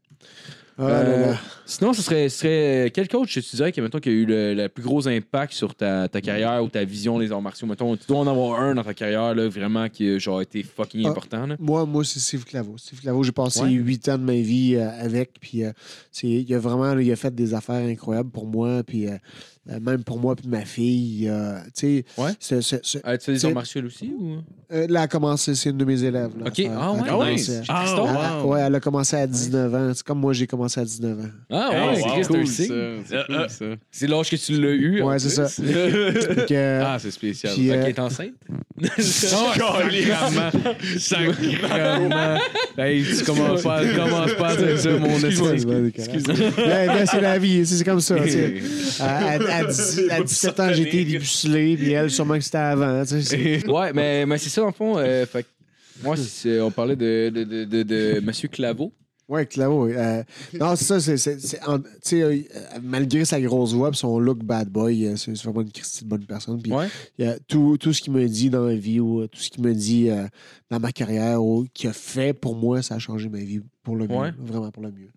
Ah, 0.78 0.82
Euh, 0.82 1.02
là, 1.20 1.26
là. 1.32 1.38
Sinon, 1.64 1.92
ce 1.94 2.02
serait, 2.02 2.28
ce 2.28 2.38
serait 2.38 2.90
quel 2.94 3.08
coach 3.08 3.32
tu 3.32 3.56
dirais 3.56 3.72
mettons, 3.78 3.98
qui 3.98 4.08
a 4.10 4.12
eu 4.12 4.26
le, 4.26 4.54
le 4.54 4.68
plus 4.68 4.82
gros 4.84 5.08
impact 5.08 5.52
sur 5.54 5.74
ta, 5.74 6.06
ta 6.08 6.20
carrière 6.20 6.62
ou 6.62 6.68
ta 6.68 6.84
vision 6.84 7.18
des 7.18 7.32
arts 7.32 7.40
martiaux? 7.40 7.66
Mettons, 7.66 7.96
tu 7.96 8.04
dois 8.06 8.18
en 8.18 8.26
avoir 8.26 8.60
un 8.60 8.74
dans 8.74 8.84
ta 8.84 8.92
carrière, 8.94 9.34
là, 9.34 9.48
vraiment, 9.48 9.88
qui 9.88 10.08
a 10.10 10.18
genre, 10.18 10.42
été 10.42 10.62
fucking 10.62 11.02
Ah. 11.06 11.08
important. 11.10 11.46
Là. 11.46 11.56
Moi, 11.58 11.86
moi 11.86 12.04
c'est 12.04 12.20
Steve 12.20 12.44
Claveau. 12.44 12.76
Steve 12.76 13.00
Claveau, 13.00 13.22
j'ai 13.22 13.32
passé 13.32 13.62
Ouais. 13.62 13.70
huit 13.70 14.06
ans 14.08 14.18
de 14.18 14.24
ma 14.24 14.34
vie 14.34 14.76
euh, 14.76 14.88
avec. 15.00 15.40
Puis, 15.40 15.64
euh, 15.64 15.72
c'est- 16.12 16.26
il 16.28 16.54
a 16.54 16.58
vraiment 16.58 16.94
là, 16.94 17.00
il 17.00 17.10
a 17.10 17.16
fait 17.16 17.34
des 17.34 17.54
affaires 17.54 17.86
incroyables 17.86 18.30
pour 18.30 18.46
moi. 18.46 18.82
Puis, 18.86 19.08
euh, 19.08 19.16
même 19.80 20.04
pour 20.04 20.18
moi 20.18 20.36
puis 20.36 20.48
ma 20.48 20.64
fille. 20.64 21.28
euh, 21.28 21.58
tu 21.66 21.70
sais, 21.74 22.04
Ouais. 22.18 22.30
c'est- 22.38 22.62
c'est- 22.62 22.80
c'est- 22.84 23.00
Ah, 23.04 23.16
tu 23.18 23.24
fais 23.26 23.32
des 23.32 23.38
C'est- 23.38 23.46
arts 23.48 23.54
martiaux 23.54 23.82
aussi? 23.84 24.12
Ou... 24.18 24.36
euh, 24.72 24.80
là, 24.80 24.84
elle 24.86 24.96
a 24.96 25.08
commencé, 25.08 25.54
c'est 25.54 25.70
une 25.70 25.78
de 25.78 25.84
mes 25.84 26.02
élèves. 26.02 26.30
là. 26.38 26.46
Ok. 26.46 26.58
Elle- 26.58 26.70
Ah 26.76 26.92
elle 26.94 27.10
a 27.10 27.18
ouais? 27.18 27.26
commencé- 27.28 27.60
Ah, 27.68 27.84
Elle- 27.86 28.00
wow. 28.00 28.08
elle- 28.08 28.46
ouais, 28.46 28.60
elle 28.66 28.74
a 28.74 28.80
commencé 28.80 29.16
à 29.16 29.26
19 29.26 29.74
ans. 29.74 29.90
C'est 29.94 30.04
comme 30.06 30.20
moi, 30.20 30.32
j'ai 30.32 30.46
commencé 30.46 30.80
à 30.80 30.84
19 30.84 31.18
ans. 31.20 31.30
Ah, 31.50 31.70
ouais, 31.70 31.76
wow. 31.76 31.94
c'est 31.96 32.02
cool, 32.02 32.36
un 32.40 32.46
ça. 32.46 32.52
C'est 32.52 32.68
cool, 32.68 34.10
l'âge 34.10 34.30
que 34.30 34.36
tu 34.36 34.60
l'as 34.60 34.70
eu. 34.72 35.02
Ouais, 35.02 35.18
c'est 35.18 35.28
ça. 35.30 35.46
Que, 36.48 36.80
Ah, 36.82 36.98
c'est 37.00 37.10
spécial. 37.10 37.52
Puis, 37.54 37.70
euh, 37.70 37.74
qu'elle 37.80 37.88
est 37.90 37.98
enceinte? 37.98 38.32
Sacrément. 38.98 40.50
Sacrément. 40.98 42.38
Hey, 42.78 43.04
tu 43.04 43.24
commences 43.24 43.62
pas, 43.62 43.82
commence 43.94 44.32
pas 44.34 44.48
à 44.50 44.56
dire 44.56 44.78
ça, 44.78 44.90
mon 44.90 45.06
Excuse-moi, 45.18 45.54
esti. 45.86 46.00
Excuse-moi. 46.00 46.50
Mais 46.58 47.06
c'est 47.06 47.20
la 47.20 47.38
vie, 47.38 47.64
c'est 47.66 47.76
c'est 47.76 47.84
comme 47.84 48.00
ça. 48.00 48.16
sais. 48.28 48.54
À, 49.56 49.60
à- 49.60 49.62
à 49.62 49.66
10 49.66 50.08
à 50.10 50.20
17 50.22 50.60
ans, 50.60 50.72
j'étais 50.72 51.04
débucelé, 51.04 51.76
puis 51.76 51.92
elle, 51.92 52.10
sûrement 52.10 52.34
que 52.34 52.40
c'était 52.44 52.58
avant. 52.58 53.02
tu 53.04 53.22
sais, 53.22 53.22
c'est- 53.62 53.68
ouais, 53.70 53.92
mais, 53.92 54.26
mais 54.26 54.38
c'est 54.38 54.50
ça, 54.50 54.64
en 54.64 54.72
fond. 54.72 54.98
euh, 54.98 55.26
fait 55.26 55.46
moi, 56.02 56.14
on 56.62 56.70
parlait 56.70 56.96
de, 56.96 57.30
de, 57.30 57.44
de, 57.44 57.64
de, 57.64 57.82
de 57.82 58.20
Monsieur 58.20 58.48
Claveau. 58.48 58.92
Ouais, 59.28 59.44
Claveau. 59.46 59.88
euh, 59.88 60.22
non, 60.60 60.76
c'est 60.76 60.84
ça. 60.84 61.00
c'est- 61.00 61.16
c'est- 61.16 61.40
c'est 61.40 61.60
en- 61.66 61.80
tu 61.80 61.86
sais, 62.02 62.22
euh, 62.22 62.36
malgré 62.80 63.24
sa 63.24 63.40
grosse 63.40 63.72
voix 63.72 63.88
et 63.88 63.96
son 63.96 64.20
look 64.20 64.44
bad 64.44 64.68
boy, 64.68 65.04
euh, 65.06 65.16
c'est 65.16 65.32
vraiment 65.42 65.62
une 65.62 65.72
Christie 65.72 66.04
de 66.04 66.08
bonne 66.08 66.24
personne. 66.26 66.62
Puis 66.62 66.70
Ouais. 66.72 66.86
il 67.18 67.24
y 67.24 67.28
a 67.28 67.36
tout, 67.48 67.76
tout 67.76 67.92
ce 67.92 68.02
qu'il 68.02 68.12
me 68.12 68.24
dit 68.28 68.50
dans 68.50 68.66
la 68.66 68.76
vie 68.76 69.00
ou 69.00 69.26
tout 69.26 69.40
ce 69.40 69.50
qu'il 69.50 69.64
me 69.64 69.72
dit 69.74 70.10
euh, 70.10 70.28
dans 70.70 70.78
ma 70.78 70.92
carrière 70.92 71.42
ou 71.42 71.66
qu'il 71.74 71.90
a 71.90 71.92
fait 71.92 72.34
pour 72.34 72.54
moi, 72.54 72.82
ça 72.82 72.94
a 72.94 72.98
changé 73.00 73.28
ma 73.28 73.38
vie 73.40 73.60
pour 73.82 73.96
le 73.96 74.06
mieux. 74.06 74.14
Ouais. 74.14 74.30
Vraiment 74.38 74.70
pour 74.70 74.82
le 74.84 74.92
mieux. 74.92 75.10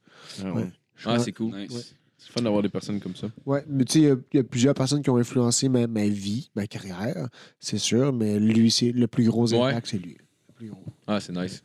Ah, 0.43 0.45
Ouais. 0.53 0.61
ouais. 0.63 0.69
Ah, 1.05 1.19
c'est 1.19 1.31
cool. 1.33 1.53
Nice. 1.55 1.93
C'est 2.19 2.31
fun 2.33 2.41
d'avoir 2.41 2.61
des 2.61 2.69
personnes 2.69 2.99
comme 2.99 3.15
ça. 3.15 3.27
Ouais, 3.45 3.63
mais 3.67 3.85
tu 3.85 3.93
sais, 3.93 3.99
il 3.99 4.05
y 4.05 4.11
a- 4.11 4.17
il 4.33 4.37
y, 4.37 4.39
a 4.39 4.43
plusieurs 4.43 4.73
personnes 4.75 5.01
qui 5.01 5.09
ont 5.09 5.17
influencé 5.17 5.69
ma, 5.69 5.87
ma 5.87 6.05
vie, 6.07 6.51
ma 6.55 6.67
carrière, 6.67 7.27
c'est 7.59 7.77
sûr, 7.79 8.11
mais 8.13 8.39
lui, 8.39 8.69
c'est 8.71 8.91
le 8.91 9.07
plus 9.07 9.23
gros 9.25 9.51
Ouais. 9.53 9.69
impact, 9.71 9.87
c'est 9.87 9.97
lui. 9.99 10.17
Le 10.49 10.53
plus 10.53 10.69
gros. 10.69 10.83
Ah, 11.07 11.19
c'est 11.19 11.33
nice. 11.33 11.63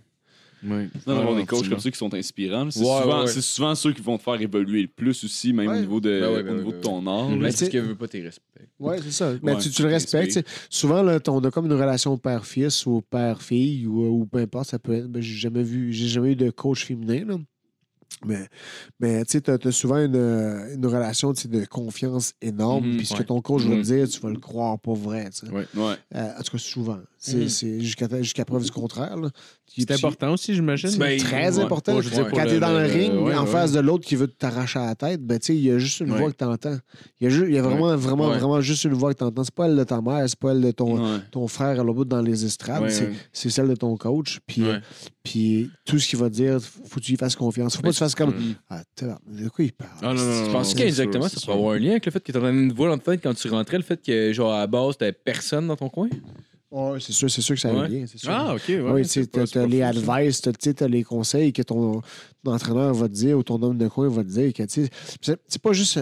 Ouais. 0.66 0.88
Non, 1.06 1.16
d'avoir 1.16 1.36
des 1.36 1.44
coachs 1.44 1.68
comme 1.68 1.78
ça 1.78 1.90
qui 1.90 1.98
sont 1.98 2.14
inspirants. 2.14 2.70
C'est 2.70 2.80
Ouais, 2.80 2.86
souvent, 2.86 3.16
ouais, 3.18 3.20
ouais. 3.24 3.26
c'est 3.26 3.42
souvent 3.42 3.74
ceux 3.74 3.92
qui 3.92 4.00
vont 4.00 4.16
te 4.16 4.22
faire 4.22 4.40
évoluer 4.40 4.80
le 4.80 4.88
plus 4.88 5.22
aussi, 5.22 5.52
même 5.52 5.68
Ouais. 5.68 5.76
au 5.76 5.80
niveau 5.80 6.00
de, 6.00 6.08
Ben 6.20 6.32
ouais, 6.32 6.40
au 6.40 6.44
ouais, 6.46 6.54
niveau 6.54 6.72
de 6.72 6.80
ton 6.80 7.06
art. 7.06 7.28
Mais 7.28 7.50
c'est 7.50 7.68
que 7.68 7.76
veut 7.76 7.94
pas 7.96 8.08
tes 8.08 8.22
respects. 8.22 8.42
Oui, 8.78 8.96
c'est 9.02 9.10
ça. 9.10 9.32
Mais 9.42 9.52
Ouais, 9.54 9.60
tu, 9.60 9.68
tu 9.68 9.82
le 9.82 9.88
respectes. 9.88 10.40
Souvent, 10.70 11.02
là, 11.02 11.18
on 11.28 11.44
a 11.44 11.50
comme 11.50 11.66
une 11.66 11.74
relation 11.74 12.16
père-fils 12.16 12.86
ou 12.86 13.02
père-fille 13.02 13.86
ou, 13.86 14.06
ou 14.22 14.24
peu 14.24 14.38
importe. 14.38 14.70
Ça 14.70 14.78
peut 14.78 14.94
être. 14.94 15.06
ben, 15.08 15.20
j'ai 15.20 15.34
jamais 15.36 15.62
vu, 15.62 15.92
j'ai 15.92 16.08
jamais 16.08 16.32
eu 16.32 16.36
de 16.36 16.48
coach 16.48 16.86
féminin. 16.86 17.24
Là. 17.26 17.36
Mais, 18.26 18.48
mais 19.00 19.24
tu 19.24 19.32
sais, 19.32 19.40
t'as 19.40 19.56
as 19.62 19.72
souvent 19.72 19.96
une, 19.98 20.14
une 20.14 20.86
relation 20.86 21.32
tu 21.32 21.42
sais, 21.42 21.48
de 21.48 21.64
confiance 21.66 22.32
énorme. 22.42 22.86
Mhm, 22.86 22.96
puis 22.98 23.06
ce 23.06 23.12
ouais. 23.14 23.20
que 23.20 23.24
ton 23.24 23.40
coach 23.40 23.62
va 23.62 23.70
te 23.70 23.74
Mhm. 23.76 23.82
dire, 23.82 24.08
tu 24.08 24.20
vas 24.20 24.30
le 24.30 24.38
croire 24.38 24.78
pas 24.78 24.94
vrai. 24.94 25.30
tu 25.30 25.46
sais. 25.46 25.52
Ouais. 25.52 25.66
Ouais. 25.76 25.94
Euh, 26.14 26.28
en 26.38 26.42
tout 26.42 26.52
cas, 26.52 26.58
souvent. 26.58 26.98
C'est 27.18 27.36
Mhm. 27.36 27.48
c'est 27.48 27.80
jusqu'à 27.80 28.06
jusqu'à 28.22 28.44
preuve 28.44 28.64
du 28.64 28.70
contraire. 28.70 29.16
C'est 29.66 29.86
Tu- 29.86 29.92
important 29.94 30.32
aussi, 30.34 30.54
j'imagine. 30.54 30.90
C'est 30.90 30.98
Ben, 30.98 31.18
très 31.18 31.56
ouais. 31.58 31.64
important. 31.64 32.00
Je 32.00 32.10
Quand 32.10 32.44
le- 32.44 32.48
t'es 32.50 32.60
dans 32.60 32.72
le, 32.72 32.82
le- 32.86 32.92
ring, 32.92 33.14
ouais, 33.22 33.34
en 33.34 33.44
ouais. 33.44 33.50
face 33.50 33.72
de 33.72 33.80
l'autre 33.80 34.04
qui 34.06 34.14
veut 34.14 34.28
t'arracher 34.28 34.78
à 34.78 34.86
la 34.86 34.94
tête, 34.94 35.22
ben, 35.22 35.38
tu 35.38 35.46
sais, 35.46 35.56
il 35.56 35.62
y 35.64 35.70
a 35.70 35.78
juste 35.78 36.00
une 36.00 36.12
Ouais. 36.12 36.18
voix 36.18 36.30
que 36.30 36.36
t'entends. 36.36 36.76
Il 37.20 37.24
y 37.24 37.26
a, 37.26 37.30
ju- 37.30 37.46
il 37.48 37.54
y 37.54 37.58
a 37.58 37.62
vraiment, 37.62 37.96
vraiment, 37.96 38.28
Ouais. 38.28 38.38
vraiment 38.38 38.60
juste 38.60 38.84
une 38.84 38.92
voix 38.92 39.14
que 39.14 39.18
t'entends. 39.18 39.42
C'est 39.42 39.54
pas 39.54 39.66
elle 39.66 39.76
de 39.76 39.84
ta 39.84 40.00
mère, 40.02 40.22
c'est 40.28 40.38
pas 40.38 40.50
elle 40.52 40.60
de 40.60 40.70
ton, 40.70 40.96
Ouais. 41.02 41.18
ton 41.30 41.48
frère 41.48 41.80
à 41.80 41.82
l'autre 41.82 41.94
bout 41.94 42.04
dans 42.04 42.20
les 42.20 42.44
estrades. 42.44 42.82
Ouais, 42.82 43.12
c'est 43.32 43.50
celle 43.50 43.68
de 43.68 43.74
ton 43.74 43.96
coach. 43.96 44.40
Puis, 44.46 44.62
Ouais. 44.62 44.68
euh, 44.68 44.80
puis 45.24 45.70
tout 45.86 45.98
ce 45.98 46.06
qu'il 46.06 46.18
va 46.18 46.28
dire, 46.28 46.60
faut 46.60 47.00
que 47.00 47.04
tu 47.04 47.12
y 47.12 47.16
fasses 47.16 47.34
confiance. 47.34 47.74
Faut 47.76 47.82
pas 47.82 47.88
que 47.88 47.94
tu 47.94 47.98
fasses 47.98 48.14
comme 48.14 48.34
Mhm. 48.36 48.54
Ah, 48.68 48.82
de 49.26 49.48
quoi 49.48 49.64
il 49.64 49.72
parle? 49.72 49.90
Ah, 50.02 50.12
non, 50.12 50.14
non, 50.14 50.24
non, 50.40 50.46
Tu 50.46 50.52
penses 50.52 50.68
c'est 50.70 50.76
qu'indirectement, 50.78 51.28
ça 51.28 51.40
sûr. 51.40 51.52
avoir 51.54 51.74
un 51.74 51.78
lien 51.78 51.90
avec 51.92 52.04
le 52.06 52.12
fait 52.12 52.20
que 52.20 52.30
tu 52.30 52.38
une 52.38 52.72
voix 52.72 52.88
dans 52.88 52.98
ta 52.98 53.12
tête 53.12 53.22
quand 53.22 53.34
tu 53.34 53.48
rentrais, 53.48 53.78
le 53.78 53.82
fait 53.82 54.00
que, 54.00 54.32
genre, 54.32 54.52
à 54.52 54.60
la 54.60 54.66
base, 54.66 54.98
t'avais 54.98 55.12
personne 55.12 55.66
dans 55.66 55.76
ton 55.76 55.88
coin? 55.88 56.08
Ouais, 56.70 56.98
c'est 57.00 57.12
sûr, 57.12 57.30
c'est 57.30 57.40
sûr 57.40 57.54
que 57.54 57.60
ça 57.60 57.68
a 57.68 57.72
un 57.72 57.82
Ouais. 57.82 57.88
lien. 57.88 58.04
c'est 58.06 58.18
sûr. 58.18 58.30
Ah, 58.30 58.54
OK. 58.54 58.62
Ouais, 58.68 58.80
oui, 58.82 59.02
tu 59.02 59.08
sais, 59.08 59.26
t'as 59.26 59.64
les 59.66 59.80
advice, 59.82 60.40
t'as- 60.40 60.88
les 60.88 61.04
conseils 61.04 61.52
que 61.52 61.62
ton, 61.62 62.02
ton 62.44 62.52
entraîneur 62.52 62.92
va 62.92 63.08
te 63.08 63.14
dire 63.14 63.38
ou 63.38 63.42
ton 63.44 63.62
homme 63.62 63.78
de 63.78 63.86
coin 63.88 64.08
va 64.08 64.24
te 64.24 64.28
dire. 64.28 64.52
c'est 64.68 65.62
pas 65.62 65.72
juste. 65.72 66.00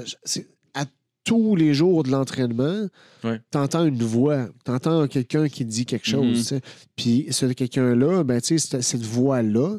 Tous 1.25 1.55
les 1.57 1.73
jours 1.75 2.03
de 2.03 2.11
l'entraînement, 2.11 2.87
Ouais. 3.25 3.41
t'entends 3.51 3.85
une 3.85 4.03
voix, 4.03 4.49
t'entends 4.65 5.07
quelqu'un 5.07 5.49
qui 5.49 5.65
dit 5.65 5.87
quelque 5.87 6.07
chose. 6.09 6.27
Mhm. 6.27 6.35
tu 6.35 6.43
sais. 6.43 6.61
Puis 6.97 7.27
ce 7.31 7.47
quelqu'un-là, 7.47 8.25
ben, 8.25 8.41
tu 8.41 8.59
cette, 8.59 9.03
voix-là, 9.03 9.77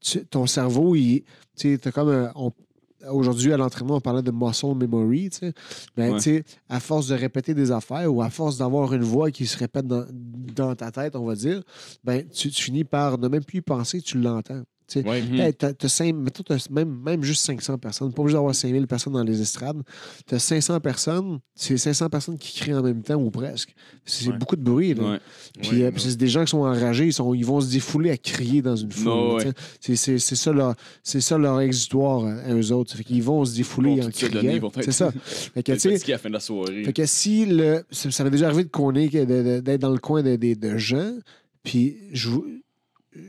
tu- 0.00 0.24
ton 0.26 0.46
cerveau, 0.46 0.94
il. 0.96 1.24
Tu 1.56 1.78
t'as 1.78 1.92
comme. 1.92 2.30
Aujourd'hui, 3.10 3.52
à 3.52 3.56
l'entraînement, 3.56 3.96
on 3.96 4.00
parlait 4.00 4.22
de 4.22 4.30
muscle 4.32 4.74
memory. 4.74 5.30
tu. 5.30 5.52
Ben, 5.96 6.14
Ouais. 6.14 6.20
tu 6.20 6.42
à 6.68 6.80
force 6.80 7.08
de 7.08 7.14
répéter 7.14 7.54
des 7.54 7.70
affaires 7.70 8.12
ou 8.12 8.20
à 8.22 8.30
force 8.30 8.56
d'avoir 8.56 8.92
une 8.94 9.02
voix 9.04 9.30
qui 9.30 9.46
se 9.46 9.56
répète 9.58 9.86
dans, 9.86 10.04
dans 10.10 10.74
ta 10.74 10.90
tête, 10.90 11.14
on 11.14 11.24
va 11.24 11.34
dire, 11.36 11.62
ben, 12.02 12.26
tu, 12.28 12.50
tu 12.50 12.62
finis 12.62 12.84
par 12.84 13.18
ne 13.18 13.28
même 13.28 13.44
plus 13.44 13.58
y 13.58 13.60
penser, 13.60 14.00
tu 14.00 14.18
l'entends. 14.18 14.62
Tu 14.88 15.02
mettons, 16.12 16.44
même, 16.70 17.00
même 17.04 17.22
juste 17.24 17.44
500 17.44 17.78
personnes. 17.78 18.12
Pas 18.12 18.22
obligé 18.22 18.34
d'avoir 18.36 18.54
5000 18.54 18.86
personnes 18.86 19.14
dans 19.14 19.24
les 19.24 19.40
estrades. 19.40 19.82
T'as 20.26 20.38
500 20.38 20.78
personnes. 20.80 21.40
C'est 21.56 21.76
500 21.76 22.08
personnes 22.08 22.38
qui 22.38 22.56
crient 22.60 22.74
en 22.74 22.82
même 22.82 23.02
temps 23.02 23.16
ou 23.16 23.30
presque. 23.30 23.74
C'est 24.04 24.28
Ouais. 24.30 24.38
beaucoup 24.38 24.54
de 24.54 24.62
bruit. 24.62 24.94
Là. 24.94 25.02
Ouais. 25.12 25.18
Puis, 25.60 25.78
Ouais, 25.78 25.82
euh, 25.84 25.90
puis 25.90 26.02
c'est 26.02 26.16
des 26.16 26.28
gens 26.28 26.44
qui 26.44 26.50
sont 26.52 26.58
enragés. 26.58 27.06
Ils, 27.06 27.12
sont, 27.12 27.34
ils 27.34 27.44
vont 27.44 27.60
se 27.60 27.70
défouler 27.70 28.10
à 28.10 28.16
crier 28.16 28.62
dans 28.62 28.76
une 28.76 28.92
foule. 28.92 29.42
Tu. 29.80 29.96
C'est, 29.96 30.18
ça 30.18 30.52
leur, 30.52 30.74
ça 31.02 31.36
leur 31.38 31.60
exutoire 31.60 32.24
à 32.26 32.54
eux 32.54 32.72
autres. 32.72 32.96
Fait 32.96 33.02
qu'ils 33.04 33.22
vont 33.24 33.44
se 33.44 33.56
défouler 33.56 33.96
Bon, 33.96 34.06
en 34.06 34.10
criant. 34.10 34.70
ils 34.76 34.84
C'est 34.84 34.92
ça. 34.92 35.10
Fait 35.54 35.62
que, 35.64 35.72
tu 35.72 35.90
Fatigué 35.90 36.12
à 36.12 36.16
la 36.16 36.18
fin 36.18 36.28
de 36.28 36.34
la 36.34 36.40
soirée. 36.40 36.84
fait 36.84 36.92
que 36.92 37.06
si 37.06 37.44
le. 37.46 37.84
Ça, 37.90 38.10
ça 38.12 38.22
m'est 38.22 38.30
déjà 38.30 38.46
arrivé 38.46 38.64
de 38.64 39.60
d'être 39.60 39.80
dans 39.80 39.90
le 39.90 39.98
coin 39.98 40.22
de, 40.22 40.36
de- 40.36 40.54
de 40.54 40.76
gens, 40.78 41.12
puis 41.62 41.96
je 42.12 42.28
vou- 42.28 42.46
j- 42.48 42.62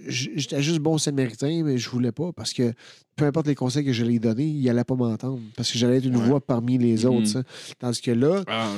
j'étais 0.07 0.61
juste 0.61 0.80
bon 0.80 0.97
samaritain, 0.97 1.64
mais 1.64 1.77
je 1.77 1.89
voulais 1.89 2.11
pas 2.11 2.31
parce 2.34 2.53
que 2.53 2.73
peu 3.15 3.26
importe 3.26 3.47
les 3.47 3.55
conseils 3.55 3.84
que 3.85 3.93
je 3.93 4.03
lui 4.05 4.15
ai 4.15 4.19
donnés, 4.19 4.45
il 4.47 4.69
allait 4.69 4.84
pas 4.84 4.95
m'entendre 4.95 5.39
parce 5.55 5.72
que 5.72 5.77
j'allais 5.77 5.97
être 5.97 6.05
une 6.05 6.18
Ouais. 6.18 6.26
voix 6.26 6.39
parmi 6.41 6.77
les 6.77 7.05
autres. 7.05 7.19
Mhm. 7.19 7.26
ça. 7.26 7.43
Tandis 7.80 8.01
que 8.01 8.11
là, 8.11 8.43
Ah, 8.47 8.73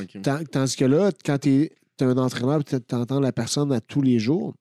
tandis 0.51 0.75
que 0.75 0.85
là, 0.85 1.11
quand 1.25 1.37
tu 1.39 1.49
es, 1.63 1.71
un 2.01 2.17
entraîneur 2.17 2.61
et 2.61 2.63
tu 2.79 2.95
entends 2.95 3.19
la 3.19 3.33
personne 3.33 3.73
à 3.73 3.81
tous 3.81 4.01
les 4.01 4.19
jours, 4.19 4.53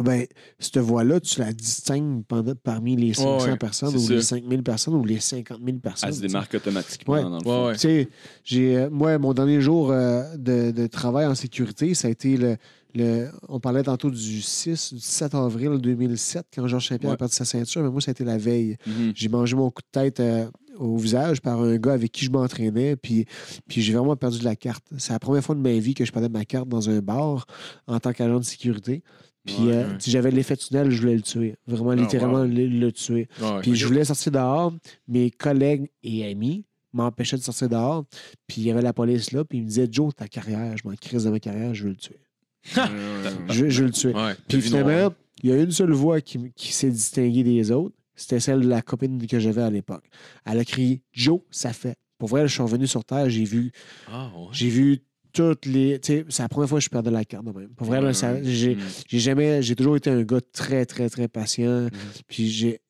ben, 0.00 0.24
cette 0.60 0.78
voix-là, 0.78 1.18
tu 1.18 1.40
la 1.40 1.52
distingues 1.52 2.22
pendant- 2.26 2.54
parmi 2.54 2.94
les 2.94 3.14
500 3.14 3.50
ouais, 3.50 3.56
personnes 3.56 3.96
ou 3.96 4.08
les 4.08 4.22
5000 4.22 4.62
personnes 4.62 4.94
ou 4.94 5.04
les 5.04 5.18
50 5.18 5.58
000 5.64 5.78
personnes. 5.78 6.08
Elle 6.10 6.14
se 6.14 6.20
démarque 6.20 6.54
automatiquement, 6.54 7.14
Ouais. 7.14 7.22
dans 7.22 7.68
le 7.70 8.06
j'ai, 8.44 8.76
euh, 8.76 8.88
moi, 8.90 9.18
mon 9.18 9.34
dernier 9.34 9.60
jour 9.60 9.90
euh, 9.90 10.22
de, 10.36 10.70
de 10.70 10.86
travail 10.86 11.26
en 11.26 11.34
sécurité, 11.34 11.94
ça 11.94 12.06
a 12.06 12.10
été 12.12 12.36
le. 12.36 12.56
Le- 12.94 13.28
on 13.48 13.60
parlait 13.60 13.82
tantôt 13.82 14.10
du 14.10 14.42
6, 14.42 14.94
du 14.94 15.00
7 15.00 15.34
avril 15.34 15.78
2007, 15.78 16.46
quand 16.54 16.66
Georges 16.68 16.88
Saint-Pierre 16.88 17.10
Ouais. 17.10 17.14
a 17.14 17.18
perdu 17.18 17.34
sa 17.34 17.44
ceinture, 17.44 17.82
mais 17.82 17.90
moi, 17.90 18.00
ça 18.00 18.10
a 18.10 18.12
été 18.12 18.24
la 18.24 18.38
veille. 18.38 18.76
Mhm. 18.86 19.12
J'ai 19.14 19.28
mangé 19.28 19.56
mon 19.56 19.70
coup 19.70 19.82
de 19.82 20.00
tête 20.00 20.20
euh, 20.20 20.46
au 20.78 20.96
visage 20.96 21.40
par 21.40 21.60
un 21.60 21.76
gars 21.76 21.92
avec 21.92 22.12
qui 22.12 22.24
je 22.24 22.30
m'entraînais, 22.30 22.96
puis, 22.96 23.26
puis 23.68 23.82
j'ai 23.82 23.92
vraiment 23.92 24.16
perdu 24.16 24.38
de 24.38 24.44
la 24.44 24.56
carte. 24.56 24.84
C'est 24.98 25.12
la 25.12 25.18
première 25.18 25.42
fois 25.44 25.54
de 25.54 25.60
ma 25.60 25.72
vie 25.78 25.94
que 25.94 26.04
je 26.04 26.12
perdais 26.12 26.28
ma 26.28 26.44
carte 26.44 26.68
dans 26.68 26.88
un 26.90 27.00
bar 27.00 27.46
en 27.86 28.00
tant 28.00 28.12
qu'agent 28.12 28.38
de 28.40 28.44
sécurité. 28.44 29.02
Puis 29.44 29.56
Ouais, 29.66 29.72
euh, 29.72 29.88
ouais. 29.88 29.96
si 29.98 30.10
j'avais 30.10 30.30
l'effet 30.30 30.56
tunnel, 30.56 30.90
je 30.90 31.00
voulais 31.00 31.16
le 31.16 31.22
tuer. 31.22 31.56
Vraiment, 31.66 31.92
littéralement, 31.94 32.40
wow. 32.42 32.46
le, 32.46 32.66
le 32.68 32.92
tuer. 32.92 33.26
Puis 33.60 33.74
je 33.74 33.86
voulais 33.86 34.04
sortir 34.04 34.30
dehors. 34.32 34.72
Mes 35.08 35.30
collègues 35.32 35.90
et 36.04 36.24
amis 36.30 36.64
m'empêchaient 36.92 37.36
de 37.38 37.42
sortir 37.42 37.68
dehors. 37.68 38.04
Puis 38.46 38.60
il 38.62 38.64
y 38.68 38.70
avait 38.70 38.82
la 38.82 38.92
police 38.92 39.32
là. 39.32 39.44
Puis 39.44 39.58
ils 39.58 39.62
me 39.62 39.66
disaient 39.66 39.88
Joe, 39.90 40.14
ta 40.14 40.28
carrière, 40.28 40.76
je 40.76 40.86
m'en 40.88 40.94
crise 40.94 41.24
de 41.24 41.30
ma 41.30 41.40
carrière, 41.40 41.74
je 41.74 41.82
veux 41.84 41.90
le 41.90 41.96
tuer. 41.96 42.20
Je, 43.50 43.84
le 43.84 43.90
tuer. 43.90 44.12
Ouais. 44.14 44.34
Puis 44.48 44.60
finalement, 44.60 45.12
il 45.42 45.50
y 45.50 45.52
a 45.52 45.56
une 45.56 45.70
seule 45.72 45.92
voix 45.92 46.20
qui, 46.20 46.52
qui 46.54 46.72
s'est 46.72 46.90
distinguée 46.90 47.42
des 47.42 47.70
autres. 47.70 47.94
C'était 48.14 48.40
celle 48.40 48.60
de 48.60 48.68
la 48.68 48.82
copine 48.82 49.26
que 49.26 49.38
j'avais 49.40 49.62
à 49.62 49.70
l'époque. 49.70 50.04
Elle 50.44 50.58
a 50.58 50.64
crié 50.64 51.02
Joe, 51.12 51.40
ça 51.50 51.72
fait. 51.72 51.96
Pour 52.18 52.28
vrai, 52.28 52.46
je 52.46 52.52
suis 52.52 52.62
revenu 52.62 52.86
sur 52.86 53.04
Terre, 53.04 53.28
j'ai 53.28 53.44
vu, 53.44 53.72
Ah, 54.08 54.30
ouais. 54.36 54.46
j'ai 54.52 54.68
vu 54.68 55.00
toutes 55.32 55.66
les. 55.66 55.98
C'est 56.02 56.24
la 56.38 56.48
première 56.48 56.68
fois 56.68 56.78
que 56.78 56.84
je 56.84 56.90
perdais 56.90 57.10
la 57.10 57.24
carte 57.24 57.44
de 57.46 57.50
même. 57.58 57.70
Pour 57.70 57.86
vrai, 57.88 57.98
Ouais, 58.00 58.12
j'ai 58.44 58.76
Mm. 58.76 58.78
j'ai 59.08 59.18
jamais. 59.18 59.62
J'ai 59.62 59.74
toujours 59.74 59.96
été 59.96 60.10
un 60.10 60.22
gars 60.22 60.40
très, 60.52 60.84
très, 60.86 61.08
très 61.08 61.26
patient. 61.26 61.86
Mm. 61.86 61.90
Puis 62.28 62.48
j'ai. 62.48 62.80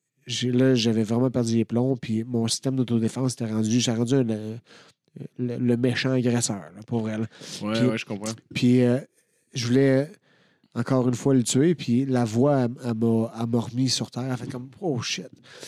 Là, 0.43 0.75
j'avais 0.75 1.03
vraiment 1.03 1.31
perdu 1.31 1.55
les 1.55 1.65
plombs. 1.65 1.95
Puis 1.97 2.23
mon 2.23 2.47
système 2.47 2.75
d'autodéfense 2.75 3.33
était 3.33 3.45
rendu. 3.45 3.79
J'ai 3.79 3.91
rendu 3.91 4.13
un, 4.13 4.29
euh, 4.29 4.55
le, 5.39 5.57
le 5.57 5.77
méchant 5.77 6.11
agresseur, 6.11 6.61
là, 6.75 6.81
pour 6.85 7.01
vrai. 7.01 7.17
là. 7.17 7.25
Ouais, 7.61 7.73
Puis- 7.79 7.87
ouais, 7.87 7.97
je 7.97 8.05
comprends. 8.05 8.31
Puis 8.53 8.81
euh, 8.83 8.99
je 9.53 9.67
voulais 9.67 10.09
encore 10.75 11.07
une 11.07 11.13
fois 11.15 11.33
le 11.33 11.43
tuer. 11.43 11.75
Puis 11.75 12.05
la 12.05 12.25
voix, 12.25 12.67
elle, 12.83 12.93
m'a 12.95 13.59
remis 13.59 13.89
sur 13.89 14.09
terre. 14.11 14.25
Elle 14.29 14.37
fait 14.37 14.51
comme 14.51 14.69
Oh 14.81 15.01
shit. 15.01 15.27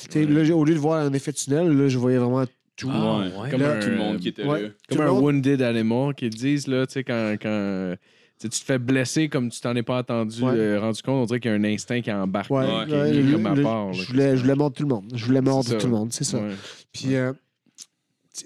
Tu 0.10 0.12
sais, 0.12 0.26
Là, 0.26 0.56
au 0.56 0.66
lieu 0.66 0.74
de 0.74 0.80
voir 0.80 1.06
un 1.06 1.14
effet 1.14 1.34
tunnel, 1.34 1.70
là, 1.70 1.88
je 1.88 1.98
voyais 1.98 2.18
vraiment 2.18 2.46
tout. 2.76 2.90
Ah, 2.92 3.20
Ouais. 3.40 3.50
Comme 3.52 3.62
Là, 3.62 3.78
un- 3.78 3.80
Tout 3.80 3.90
le 3.90 3.98
monde 3.98 4.20
qui 4.20 4.30
était 4.30 4.44
Ouais. 4.46 4.62
là. 4.64 4.70
Comme 4.90 5.02
un 5.02 5.08
monde- 5.08 5.24
wounded 5.24 5.62
animal 5.62 6.14
qu'ils 6.16 6.30
disent, 6.32 6.68
là, 6.68 6.86
tu 6.88 6.94
sais, 6.94 7.04
quand, 7.04 7.36
quand 7.42 7.96
tu 8.40 8.50
te 8.50 8.56
fais 8.56 8.78
blesser 8.80 9.30
comme 9.30 9.50
tu 9.50 9.62
t'en 9.62 9.76
es 9.78 9.84
pas 9.84 10.00
attendu, 10.00 10.44
Ouais. 10.44 10.52
euh, 10.54 10.80
rendu 10.82 11.02
compte, 11.02 11.24
on 11.24 11.26
dirait 11.26 11.40
qu'il 11.40 11.52
y 11.52 11.54
a 11.54 11.58
un 11.58 11.64
instinct 11.64 12.02
qui 12.02 12.12
embarque. 12.12 12.48
Qui, 12.50 12.54
est 12.56 13.22
le- 13.24 13.32
comme 13.32 13.46
à 13.46 13.56
part. 13.56 13.86
là, 13.88 13.92
je, 13.94 14.08
voulais, 14.08 14.36
je 14.36 14.42
voulais 14.42 14.56
mordre 14.56 14.76
tout 14.76 14.84
le 14.84 14.90
monde. 14.90 15.12
Je 15.16 15.24
voulais 15.26 15.42
mordre 15.42 15.78
tout 15.78 15.86
le 15.88 15.92
monde, 15.94 16.12
c'est 16.12 16.26
ça. 16.26 16.40
Ouais. 16.40 16.52
Puis 16.92 17.16
euh, 17.16 17.32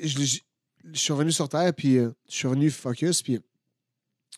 je 0.02 0.40
suis 0.94 1.14
revenu 1.14 1.32
sur 1.32 1.50
Terre, 1.50 1.74
puis 1.74 1.98
euh, 1.98 2.10
je 2.30 2.36
suis 2.36 2.48
revenu 2.48 2.70
focus, 2.70 3.22
puis 3.22 3.40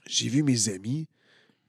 j'ai 0.07 0.29
vu 0.29 0.43
mes 0.43 0.69
amis 0.69 1.07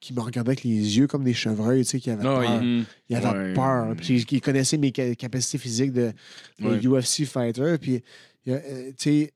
qui 0.00 0.12
me 0.12 0.20
regardaient 0.20 0.50
avec 0.50 0.64
les 0.64 0.98
yeux 0.98 1.06
comme 1.06 1.22
des 1.22 1.34
chevreuils, 1.34 1.84
tu 1.84 1.90
sais, 1.90 2.00
qui 2.00 2.10
avaient 2.10 2.26
Ah, 2.26 2.40
peur. 2.40 2.62
Mhm. 2.62 2.84
Ils 3.08 3.16
avaient 3.16 3.38
Ouais. 3.38 3.54
peur. 3.54 3.94
Puis 3.96 4.24
ils 4.30 4.40
connaissaient 4.40 4.78
mes 4.78 4.92
ca- 4.94 5.14
capacités 5.14 5.58
physiques 5.58 5.92
de, 5.92 6.12
de 6.58 6.66
Ouais. 6.66 6.80
UFC 6.86 7.24
fighter. 7.24 7.76
Puis, 7.80 8.02
euh, 8.48 8.90
tu 8.90 8.94
sais, 8.98 9.32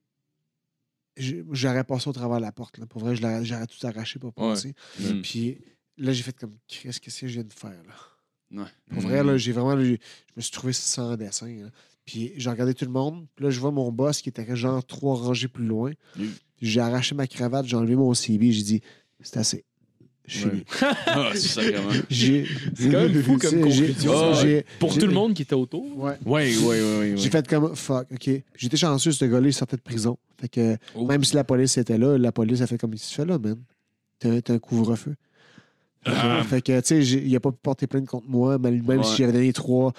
j'aurais 1.16 1.84
passé 1.84 2.08
au 2.08 2.12
travers 2.12 2.38
de 2.38 2.42
la 2.42 2.52
porte. 2.52 2.78
Là. 2.78 2.86
Pour 2.86 3.00
vrai, 3.00 3.14
j'aurais 3.16 3.66
tout 3.66 3.86
arraché 3.86 4.18
pour 4.18 4.32
passer. 4.32 4.74
Mhm. 5.00 5.22
Puis 5.22 5.58
là, 5.98 6.12
j'ai 6.12 6.22
fait 6.22 6.36
comme, 6.36 6.56
qu'est-ce 6.66 7.00
que 7.00 7.10
c'est 7.10 7.22
que 7.22 7.28
je 7.28 7.34
viens 7.34 7.44
de 7.44 7.52
faire, 7.52 7.70
là? 7.86 7.94
Ouais. 8.62 8.68
Pour 8.90 9.02
vrai, 9.02 9.24
là, 9.24 9.36
j'ai 9.38 9.50
vraiment. 9.52 9.76
Je 9.80 9.96
me 10.36 10.40
suis 10.40 10.52
trouvé 10.52 10.72
sans 10.72 11.16
dessin. 11.16 11.46
là. 11.48 11.70
Puis 12.04 12.32
j'ai 12.36 12.48
regardé 12.50 12.74
tout 12.74 12.84
le 12.84 12.92
monde. 12.92 13.26
Puis 13.34 13.44
là, 13.44 13.50
je 13.50 13.58
vois 13.58 13.72
mon 13.72 13.90
boss 13.90 14.22
qui 14.22 14.28
était 14.28 14.54
genre 14.54 14.84
trois 14.86 15.16
rangées 15.16 15.48
plus 15.48 15.66
loin. 15.66 15.92
Mm. 16.16 16.24
J'ai 16.62 16.80
arraché 16.80 17.14
ma 17.14 17.26
cravate, 17.26 17.66
j'ai 17.66 17.76
enlevé 17.76 17.94
mon 17.96 18.12
CB. 18.14 18.50
J'ai 18.52 18.62
dit, 18.62 18.80
c'est 19.22 19.36
assez. 19.38 19.64
Je 20.26 20.38
suis 20.38 20.46
Ouais. 20.48 20.64
Ah, 21.06 21.30
c'est 21.34 21.72
quand 22.90 23.00
même 23.00 23.22
fou 23.22 23.36
comme 23.38 23.60
conclusion. 23.62 24.12
Pour 24.80 24.98
tout 24.98 25.06
le 25.06 25.12
monde 25.12 25.34
qui 25.34 25.42
était 25.42 25.54
autour. 25.54 25.84
Ouais. 25.98 26.18
Ouais, 26.24 26.56
ouais, 26.56 26.64
ouais, 26.66 26.98
ouais. 26.98 27.14
J'ai 27.16 27.30
fait 27.30 27.46
comme 27.46 27.76
fuck, 27.76 28.08
OK. 28.12 28.30
J'étais 28.56 28.76
chanceux, 28.76 29.12
ce 29.12 29.24
gars-là, 29.24 29.46
il 29.48 29.52
sortait 29.54 29.76
de 29.76 29.82
prison. 29.82 30.18
Fait 30.40 30.48
que 30.48 30.76
Oh. 30.94 31.06
même 31.06 31.22
si 31.24 31.34
la 31.36 31.44
police 31.44 31.76
était 31.78 31.96
là, 31.98 32.18
la 32.18 32.32
police 32.32 32.60
a 32.60 32.66
fait 32.66 32.76
comme 32.78 32.92
il 32.94 32.98
se 32.98 33.14
fait 33.14 33.24
là, 33.24 33.38
man? 33.38 33.56
T'as 34.18 34.30
un- 34.54 34.58
couvre-feu. 34.58 35.14
Fait 36.04 36.12
que, 36.12 36.44
fait 36.48 36.62
que, 36.62 36.80
tu 36.80 37.04
sais, 37.04 37.18
il 37.18 37.34
a 37.36 37.40
pas 37.40 37.50
pu 37.52 37.58
porter 37.62 37.86
plainte 37.86 38.06
contre 38.06 38.28
moi, 38.28 38.58
même, 38.58 38.82
même 38.86 38.98
Ouais. 39.00 39.04
si 39.04 39.16
j'avais 39.16 39.32
donné 39.32 39.52
trois. 39.52 39.92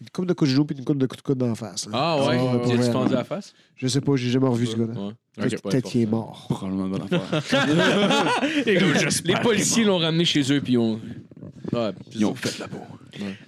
Une 0.00 0.08
coupe 0.10 0.26
de 0.26 0.32
coups 0.32 0.48
de 0.50 0.54
genou 0.54 0.64
puis 0.64 0.76
une 0.78 0.84
coupe 0.84 0.98
de 0.98 1.06
coups 1.06 1.18
de 1.22 1.26
coude 1.26 1.38
d'en 1.38 1.54
face. 1.56 1.86
là. 1.86 1.92
Ah 1.94 2.16
ouais, 2.26 2.38
pour 2.38 2.62
tu 2.68 2.72
as 2.72 2.76
vrai. 2.76 2.92
fendu 2.92 3.14
la 3.14 3.24
face? 3.24 3.52
Je 3.76 3.88
sais 3.88 4.00
pas, 4.00 4.14
j'ai 4.14 4.30
jamais 4.30 4.46
revu 4.48 4.66
ce 4.66 4.76
gars-là. 4.76 4.92
Ouais. 5.00 5.12
Ok, 5.44 5.60
pas 5.60 5.70
Peut-être 5.70 5.90
qu'il 5.90 6.02
est 6.02 6.06
mort. 6.06 6.46
Probablement 6.48 6.86
une 6.86 6.90
bonne 6.92 7.02
affaire. 7.32 8.32
Les 9.24 9.34
policiers 9.42 9.84
l'ont 9.84 9.98
ramené 9.98 10.24
chez 10.24 10.52
eux, 10.52 10.60
puis 10.60 10.76
ont. 10.78 11.00
Ouais, 11.72 11.90
Ils 12.14 12.24
ont 12.24 12.34
fait 12.34 12.58
la 12.58 12.68
peau. 12.68 12.78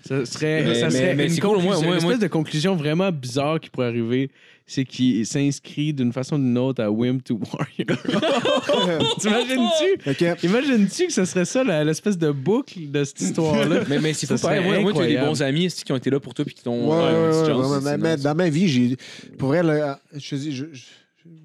Ça 0.05 0.25
serait, 0.27 0.65
Mais- 0.65 0.75
ça 0.75 0.87
mais- 0.87 0.91
serait 0.91 1.15
mais 1.15 1.25
une, 1.27 1.31
c'est 1.31 1.41
cool, 1.41 1.51
moi- 1.63 1.75
conclusion- 1.75 1.87
moi- 1.89 1.97
une 1.99 2.03
moi- 2.03 2.13
espèce 2.15 2.29
de 2.29 2.33
conclusion 2.33 2.75
vraiment 2.77 3.13
bizarre 3.13 3.61
qui 3.61 3.71
pourrait 3.71 3.87
arriver. 3.87 4.31
C'est 4.73 4.85
qu'il 4.85 5.27
s'inscrit 5.27 5.93
d'une 5.93 6.13
façon 6.13 6.37
ou 6.37 6.39
d'une 6.39 6.57
autre 6.57 6.81
à 6.81 6.89
Wim 6.93 7.21
to 7.23 7.41
Warrior. 7.53 7.99
T'imagines-tu? 9.19 10.47
Imagines-tu 10.47 11.07
que 11.09 11.13
ce 11.13 11.25
serait 11.25 11.45
ça, 11.45 11.65
la- 11.65 11.83
l'espèce 11.85 12.17
de 12.17 12.31
boucle 12.31 12.91
de 12.91 13.03
cette 13.03 13.21
histoire-là? 13.21 13.81
Mais, 13.89 13.99
mais 13.99 14.13
c'est 14.13 14.27
Ça 14.27 14.37
fou, 14.37 14.43
pareil. 14.45 14.63
serait 14.63 14.81
Moi, 14.81 14.81
moi 14.83 14.93
tu 14.93 14.99
as 14.99 15.03
des 15.03 15.17
incroyable. 15.17 15.29
bons 15.29 15.43
amis 15.43 15.65
est-ce, 15.65 15.85
qui 15.85 15.91
ont 15.91 15.97
été 15.97 16.11
là 16.11 16.21
pour 16.21 16.35
toi 16.35 16.45
puis 16.45 16.55
qui 16.55 16.63
t'ont. 16.63 16.89
Ouais, 16.89 16.97
ouais, 16.97 17.03
euh, 17.05 17.55
ouais, 17.57 17.79
Mais- 17.83 17.99
mais 17.99 18.15
nice. 18.15 18.23
dans 18.25 18.35
ma 18.37 18.49
vie, 18.49 18.69
j'ai. 18.69 18.97
Pour 19.39 19.49
vrai, 19.49 19.63
là, 19.65 19.99
je 20.15 20.31
te 20.31 20.35
dis, 20.37 20.53
je- 20.55 20.67
je- 20.73 20.83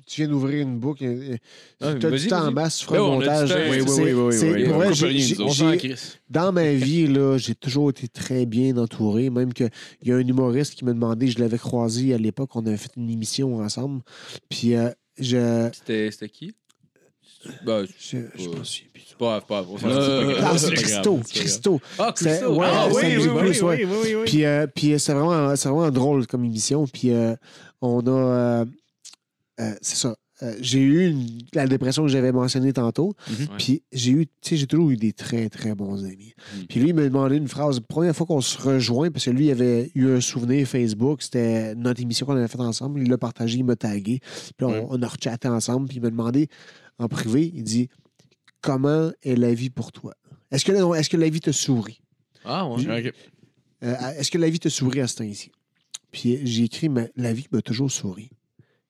tu 0.07 0.21
viens 0.21 0.27
d'ouvrir 0.29 0.61
une 0.61 0.79
boucle. 0.79 1.03
euh, 1.05 1.35
Ah, 1.81 1.93
tu 1.95 2.05
as 2.05 2.11
du 2.11 2.27
temps 2.27 2.47
en 2.47 2.51
masse, 2.51 2.77
tu 2.79 2.85
feras 2.85 2.97
le 2.97 3.03
montage. 3.03 3.49
oui, 3.51 3.81
oui, 3.81 3.89
c'est- 3.89 4.01
oui, 4.01 4.11
vrai, 4.13 4.93
dans 6.29 6.51
ma 6.51 6.71
vie, 6.73 7.07
là, 7.07 7.37
j'ai 7.37 7.55
toujours 7.55 7.89
été 7.89 8.07
très 8.07 8.45
bien 8.45 8.75
entouré. 8.77 9.29
Même 9.29 9.53
qu'il 9.53 9.69
y 10.03 10.11
a 10.11 10.15
un 10.15 10.27
humoriste 10.27 10.75
qui 10.75 10.85
m'a 10.85 10.93
demandé, 10.93 11.27
je 11.27 11.39
l'avais 11.39 11.57
croisé 11.57 12.13
à 12.13 12.17
l'époque, 12.17 12.55
on 12.55 12.65
avait 12.65 12.77
fait 12.77 12.91
une 12.97 13.09
émission 13.09 13.57
ensemble. 13.57 14.01
Puis 14.49 14.75
euh, 14.75 14.89
je. 15.19 15.69
C'était, 15.73 16.09
c'était 16.11 16.29
qui? 16.29 16.53
Bah, 17.63 17.83
Je, 17.85 18.17
c'est 18.37 19.17
pas 19.19 19.39
grave, 19.47 19.67
Euh. 19.85 20.33
Ah, 20.41 20.57
c'est 20.57 20.71
Christo. 20.73 21.19
Christo. 21.31 21.81
Ah, 21.99 22.11
Christo! 22.15 22.55
ouais, 22.55 22.65
Ah, 22.67 22.87
oui, 22.87 22.93
c'est 23.01 23.17
oui, 23.17 23.27
oui, 23.27 23.39
Plus, 23.39 23.61
oui. 23.61 23.67
ouais. 23.67 23.85
oui, 23.85 23.97
oui, 24.03 24.15
oui. 24.15 24.23
Puis, 24.25 24.45
euh, 24.45 24.65
puis 24.67 24.99
c'est 24.99 25.13
vraiment, 25.13 25.55
c'est 25.55 25.69
vraiment 25.69 25.91
drôle 25.91 26.25
comme 26.25 26.43
émission. 26.43 26.87
Puis 26.87 27.11
euh, 27.11 27.35
on 27.81 28.01
a. 28.07 28.65
euh, 29.59 29.73
c'est 29.81 29.95
ça. 29.97 30.15
Euh, 30.43 30.53
j'ai 30.59 30.79
eu 30.81 31.07
une- 31.09 31.39
la 31.53 31.65
dépression 31.65 32.03
que 32.03 32.09
j'avais 32.09 32.33
mentionnée 32.33 32.73
tantôt. 32.73 33.13
Mhm. 33.29 33.47
Puis 33.57 33.83
j'ai 33.93 34.11
eu, 34.11 34.25
tu 34.25 34.31
sais, 34.41 34.57
j'ai 34.57 34.67
toujours 34.67 34.89
eu 34.91 34.97
des 34.97 35.13
très, 35.13 35.47
très 35.47 35.73
bons 35.75 36.03
amis. 36.03 36.33
Mhm. 36.57 36.65
Puis 36.67 36.79
lui, 36.81 36.89
il 36.89 36.93
m'a 36.93 37.03
demandé 37.03 37.37
une 37.37 37.47
phrase. 37.47 37.79
Première 37.79 38.13
fois 38.13 38.25
qu'on 38.25 38.41
se 38.41 38.61
rejoint, 38.61 39.09
parce 39.11 39.23
que 39.25 39.29
lui, 39.31 39.45
il 39.45 39.51
avait 39.51 39.91
eu 39.95 40.09
un 40.09 40.19
souvenir 40.19 40.67
Facebook. 40.67 41.21
C'était 41.21 41.73
notre 41.75 42.01
émission 42.01 42.25
qu'on 42.25 42.35
avait 42.35 42.49
faite 42.49 42.59
ensemble. 42.59 43.01
Il 43.01 43.09
l'a 43.09 43.17
partagé, 43.17 43.59
il 43.59 43.63
m'a 43.63 43.77
tagué. 43.77 44.19
Puis 44.19 44.53
là, 44.59 44.67
on, 44.67 44.71
Ouais. 44.73 44.85
on 44.89 45.01
a 45.03 45.07
rechatté 45.07 45.47
ensemble. 45.47 45.87
Puis 45.87 45.97
il 45.97 46.01
m'a 46.01 46.09
demandé 46.09 46.49
en 46.99 47.07
privé, 47.07 47.49
il 47.55 47.63
dit 47.63 47.87
Comment 48.61 49.11
est 49.23 49.35
la 49.35 49.53
vie 49.53 49.69
pour 49.69 49.91
toi? 49.91 50.15
Est-ce 50.51 50.65
que, 50.65 50.71
la- 50.71 50.99
est-ce 50.99 51.09
que 51.09 51.17
la 51.17 51.29
vie 51.29 51.39
te 51.39 51.51
sourit? 51.51 52.01
Ah, 52.43 52.67
ouais. 52.67 53.07
Ok. 53.07 53.13
euh, 53.83 53.95
est-ce 54.17 54.31
que 54.31 54.37
la 54.37 54.49
vie 54.49 54.59
te 54.59 54.69
sourit 54.69 55.01
à 55.01 55.07
ce 55.07 55.15
temps-ci? 55.17 55.51
Puis 56.11 56.39
j'ai 56.45 56.63
écrit, 56.63 56.89
mais 56.89 57.11
la 57.15 57.31
vie 57.33 57.45
m'a 57.51 57.61
toujours 57.61 57.91
souri. 57.91 58.29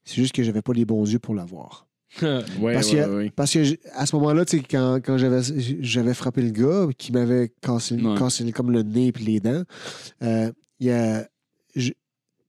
C'est 0.05 0.15
juste 0.15 0.33
que 0.33 0.43
j'avais 0.43 0.61
pas 0.61 0.71
les 0.73 0.85
bons 0.85 1.03
yeux 1.11 1.19
pour 1.19 1.35
la 1.35 1.43
voir. 1.45 1.87
Ouais, 2.21 2.73
Parce 2.73 2.93
ouais, 2.93 2.99
que- 3.03 3.15
ouais. 3.17 3.29
Parce 3.35 3.51
que 3.53 3.77
à 3.93 4.05
ce 4.05 4.15
moment-là, 4.15 4.45
tu 4.45 4.57
sais, 4.57 4.63
quand, 4.63 4.99
quand 5.03 5.17
j'avais, 5.17 5.41
j'avais 5.81 6.13
frappé 6.13 6.41
le 6.43 6.51
gars 6.51 6.87
qui 6.97 7.11
m'avait 7.11 7.51
cassé, 7.61 7.95
Ouais. 7.95 8.17
cassé 8.17 8.49
comme 8.53 8.71
le 8.71 8.83
nez 8.83 9.07
et 9.07 9.19
les 9.19 9.39
dents, 9.41 9.63
euh, 10.23 10.51
il 10.79 10.87
y 10.87 10.91
a- 10.91 11.27
j- 11.75 11.93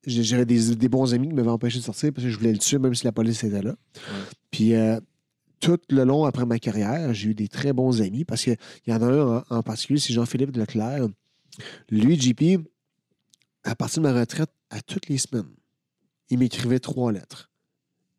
j'avais 0.07 0.45
des, 0.45 0.77
des 0.77 0.89
bons 0.89 1.13
amis 1.15 1.29
qui 1.29 1.35
m'avaient 1.35 1.49
empêché 1.51 1.79
de 1.81 1.85
sortir 1.85 2.13
parce 2.13 2.25
que 2.25 2.31
je 2.31 2.37
voulais 2.39 2.53
le 2.53 2.59
tuer 2.59 2.79
même 2.79 2.95
si 2.95 3.05
la 3.05 3.11
police 3.13 3.43
était 3.43 3.63
là. 3.63 3.75
Puis 4.53 4.75
euh, 4.75 5.01
tout 5.59 5.79
le 5.89 6.05
long 6.05 6.25
après 6.27 6.47
ma 6.47 6.59
carrière, 6.61 7.13
j'ai 7.13 7.31
eu 7.31 7.35
des 7.35 7.49
très 7.49 7.73
bons 7.73 8.01
amis 8.03 8.25
parce 8.25 8.45
qu'il 8.45 8.57
y 8.87 8.93
en 8.93 9.03
a 9.03 9.07
un 9.07 9.39
en, 9.39 9.45
en 9.57 9.63
particulier, 9.65 9.99
c'est 9.99 10.13
Jean-Philippe 10.13 10.55
Leclerc. 10.57 11.09
Lui, 11.91 12.21
JP, 12.21 12.61
à 13.65 13.75
partir 13.75 14.03
de 14.03 14.09
ma 14.09 14.15
retraite, 14.21 14.51
à 14.71 14.81
toutes 14.83 15.09
les 15.09 15.19
semaines, 15.19 15.49
il 16.31 16.39
m'écrivait 16.39 16.79
trois 16.79 17.13
lettres. 17.13 17.51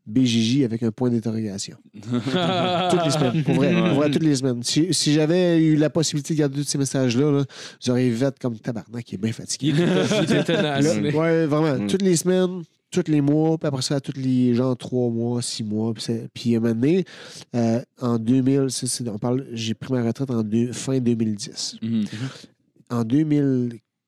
BJJ 0.06 0.64
avec 0.64 0.84
un 0.84 0.92
point 0.92 1.10
d'interrogation. 1.10 1.78
toutes 1.94 3.06
les 3.06 3.12
semaines, 3.12 3.44
pour 3.44 3.56
vrai, 3.56 3.74
pour 3.74 3.96
vrai, 3.96 4.10
toutes 4.10 4.24
les 4.24 4.38
semaines. 4.38 4.64
Si, 4.64 4.94
si 4.94 5.12
j'avais 5.14 5.58
eu 5.62 5.76
la 5.76 5.90
possibilité 5.90 6.34
de 6.34 6.40
garder 6.40 6.62
tous 6.62 6.68
ces 6.70 6.78
messages-là, 6.78 7.30
là, 7.30 7.44
j'aurais 7.84 8.08
vu 8.10 8.24
être 8.26 8.40
comme 8.40 8.58
tabarnak 8.58 9.04
qui 9.04 9.16
est 9.16 9.18
bien 9.18 9.34
fatigué. 9.34 9.74
Il 9.76 10.24
était 10.24 10.44
tenace. 10.46 10.86
Là, 10.86 11.02
mais- 11.02 11.14
ouais, 11.14 11.46
vraiment. 11.46 11.84
Mm. 11.84 11.88
Toutes 11.88 12.04
les 12.04 12.16
semaines, 12.16 12.64
tous 12.90 13.04
les 13.10 13.20
mois, 13.20 13.58
puis 13.58 13.68
après 13.68 13.82
ça, 13.82 14.00
tous 14.00 14.14
les 14.16 14.54
genre 14.56 14.78
trois 14.78 15.10
mois, 15.10 15.42
six 15.42 15.66
mois. 15.66 15.94
Puis, 15.94 16.04
c'est- 16.04 16.30
puis 16.34 16.56
à 16.56 16.60
un 16.60 16.62
moment 16.62 16.74
donné, 16.76 17.04
euh, 17.54 17.82
en 18.00 18.18
2000, 18.18 18.68
c'est- 18.70 18.88
c'est- 18.88 19.10
on 19.10 19.18
parle, 19.20 19.46
j'ai 19.52 19.74
pris 19.74 19.92
ma 19.92 20.02
retraite 20.06 20.32
en 20.32 20.42
deux- 20.42 20.72
fin 20.72 21.00
2010. 21.00 21.76
Mhm. 21.82 22.06
En 22.90 23.04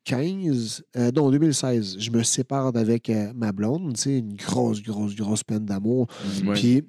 2015, 0.09 0.83
euh, 0.97 1.11
non, 1.11 1.31
2016, 1.31 1.97
je 1.99 2.11
me 2.11 2.23
sépare 2.23 2.75
avec 2.75 3.09
euh, 3.09 3.31
ma 3.33 3.51
blonde, 3.51 3.95
tu 3.95 4.01
sais, 4.01 4.17
une 4.17 4.35
grosse, 4.35 4.81
grosse, 4.81 5.15
grosse 5.15 5.43
peine 5.43 5.65
d'amour. 5.65 6.07
Puis, 6.53 6.83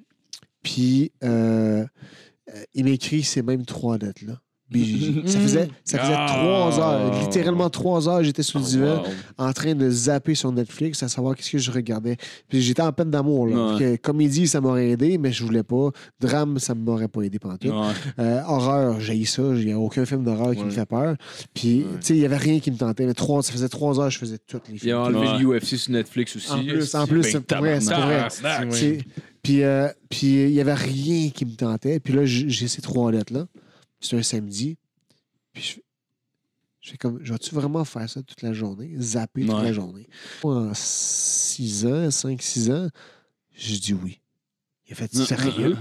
puis 0.63 1.13
euh, 1.23 1.87
il 2.75 2.85
m'écrit 2.85 3.23
ces 3.23 3.43
mêmes 3.43 3.65
trois 3.65 3.99
lettres-là. 3.99 4.41
Ça 5.27 5.39
faisait, 5.41 5.69
ça 5.85 5.99
faisait 5.99 6.13
Ah. 6.17 6.27
trois 6.29 6.79
heures, 6.79 7.21
littéralement 7.23 7.69
trois 7.71 8.09
heures, 8.09 8.23
j'étais 8.23 8.43
sur 8.45 8.59
le 8.61 8.65
divan 8.65 9.03
Wow. 9.03 9.05
en 9.39 9.53
train 9.53 9.75
de 9.75 9.91
zapper 9.91 10.35
sur 10.35 10.53
Netflix 10.53 11.03
à 11.03 11.09
savoir 11.09 11.35
qu'est-ce 11.35 11.51
que 11.51 11.59
je 11.59 11.71
regardais. 11.71 12.17
Puis 12.49 12.61
j'étais 12.63 12.83
en 12.83 12.93
peine 12.93 13.11
d'amour. 13.11 13.49
là. 13.49 13.73
Ouais. 13.73 13.79
Fait 13.79 13.99
que 13.99 14.03
comédie, 14.03 14.47
ça 14.47 14.61
m'aurait 14.61 14.91
aidé, 14.91 15.19
mais 15.19 15.33
je 15.33 15.43
voulais 15.45 15.63
pas. 15.65 15.91
Drame, 16.21 16.59
ça 16.59 16.75
m'aurait 16.75 17.09
pas 17.09 17.23
aidé 17.23 17.39
pendant 17.39 17.57
tout. 17.57 17.69
Ouais. 17.69 17.75
Euh, 18.21 18.43
horreur, 18.47 19.01
j'ai 19.01 19.25
ça. 19.25 19.43
Il 19.57 19.67
n'y 19.67 19.73
a 19.73 19.79
aucun 19.79 20.05
film 20.05 20.23
d'horreur 20.25 20.53
qui 20.53 20.59
Ouais. 20.61 20.67
me 20.67 20.71
fait 20.71 20.87
peur. 20.87 21.17
Puis, 21.55 21.85
tu 22.01 22.07
sais, 22.07 22.15
il 22.15 22.21
n'y 22.21 22.25
avait 22.27 22.37
rien 22.37 22.61
qui 22.61 22.71
me 22.71 22.77
tentait. 22.77 23.07
Mais 23.07 23.15
trois, 23.15 23.43
ça 23.43 23.53
faisait 23.53 23.69
trois 23.69 23.99
heures, 24.01 24.11
je 24.11 24.19
faisais 24.19 24.39
toutes 24.47 24.69
les 24.69 24.75
Il 24.75 24.81
films. 24.81 24.95
a 24.97 25.01
enlevé 25.01 25.27
Ouais. 25.47 25.59
l'UFC 25.59 25.77
sur 25.77 25.93
Netflix 25.93 26.37
aussi. 26.37 26.51
En 26.53 26.63
plus, 26.63 26.95
en 26.95 27.07
plus, 27.07 27.23
c'est 27.25 27.41
pour 27.41 27.59
vrai, 27.59 27.81
c'est 27.81 27.95
vrai. 27.95 28.29
Puis, 29.43 29.63
euh, 29.63 29.89
puis 30.11 30.45
il 30.45 30.53
n'y 30.53 30.61
avait 30.61 30.75
rien 30.75 31.31
qui 31.31 31.47
me 31.47 31.55
tentait. 31.57 31.99
Puis 31.99 32.13
là, 32.13 32.25
j'ai 32.25 32.49
j'ai 32.51 32.69
ces 32.69 32.83
trois 32.83 33.11
lettres-là. 33.11 33.47
C'est 34.01 34.17
un 34.17 34.23
samedi. 34.23 34.77
Puis 35.53 35.63
je, 35.63 35.81
je 36.81 36.91
fais 36.93 36.97
comme, 36.97 37.19
je 37.23 37.33
vais-tu 37.33 37.55
vraiment 37.55 37.85
faire 37.85 38.09
ça 38.09 38.23
toute 38.23 38.43
la 38.43 38.53
journée? 38.53 38.95
Zapper 38.99 39.43
toute 39.47 39.55
Ouais. 39.55 39.63
la 39.65 39.73
journée? 39.73 40.09
En 40.43 40.73
six 40.75 41.85
ans, 41.87 42.11
cinq, 42.11 42.41
six 42.43 42.71
ans, 42.71 42.89
je 43.55 43.77
dis 43.77 43.95
oui. 43.95 44.21
Il 44.89 44.93
a 44.93 44.97
fait 44.97 45.15
sérieux. 45.15 45.77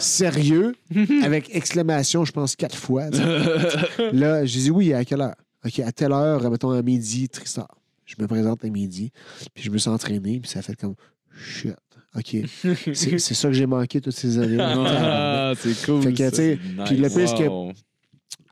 Sérieux, 0.00 0.74
avec 1.22 1.54
exclamation, 1.54 2.24
je 2.24 2.32
pense, 2.32 2.56
quatre 2.56 2.76
fois. 2.76 3.10
Là, 4.12 4.44
j'ai 4.44 4.60
dit 4.60 4.70
oui, 4.70 4.92
à 4.92 5.04
quelle 5.04 5.20
heure? 5.20 5.36
OK, 5.64 5.78
à 5.80 5.92
telle 5.92 6.12
heure, 6.12 6.50
mettons 6.50 6.70
à 6.70 6.82
midi, 6.82 7.28
Tristar. 7.28 7.68
Je 8.04 8.16
me 8.18 8.26
présente 8.26 8.62
à 8.64 8.68
midi, 8.68 9.12
puis 9.54 9.64
je 9.64 9.70
me 9.70 9.78
suis 9.78 9.88
entraîné, 9.88 10.38
puis 10.40 10.50
ça 10.50 10.58
a 10.58 10.62
fait 10.62 10.76
comme 10.76 10.94
shit. 11.36 11.74
OK. 12.16 12.36
C'est 12.92 13.18
ça 13.18 13.48
que 13.48 13.54
j'ai 13.54 13.66
manqué 13.66 14.00
toutes 14.00 14.14
ces 14.14 14.38
années. 14.38 14.56
Ah, 14.60 15.52
c'est 15.58 15.84
cool. 15.84 16.02
Fait 16.02 16.12
que, 16.12 16.84
puis 16.84 16.96
le 16.96 17.08
pire, 17.08 17.28
c'est 17.28 17.36
que 17.36 17.72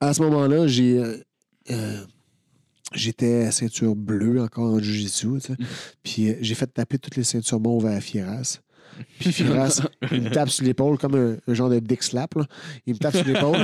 à 0.00 0.12
ce 0.14 0.22
moment-là, 0.22 0.66
j'ai. 0.66 0.98
euh, 0.98 1.16
euh, 1.70 2.04
J'étais 2.94 3.44
à 3.44 3.50
ceinture 3.52 3.96
bleue 3.96 4.42
encore 4.42 4.74
en 4.74 4.78
Jiu-Jitsu. 4.78 5.28
Puis 6.02 6.28
euh, 6.28 6.34
j'ai 6.42 6.54
fait 6.54 6.66
taper 6.66 6.98
toutes 6.98 7.16
les 7.16 7.24
ceintures 7.24 7.58
mauves 7.58 7.86
à 7.86 7.98
Fieras. 8.02 8.58
Puis 9.18 9.32
Fieras, 9.32 9.80
il 10.10 10.20
me 10.20 10.28
tape 10.30 10.50
sur 10.50 10.62
l'épaule 10.66 10.98
comme 10.98 11.14
un, 11.14 11.36
un 11.50 11.54
genre 11.54 11.70
de 11.70 11.78
dick 11.78 12.02
slap. 12.02 12.34
Là. 12.34 12.44
Il 12.86 12.92
me 12.92 12.98
tape 12.98 13.16
sur 13.16 13.24
l'épaule. 13.24 13.56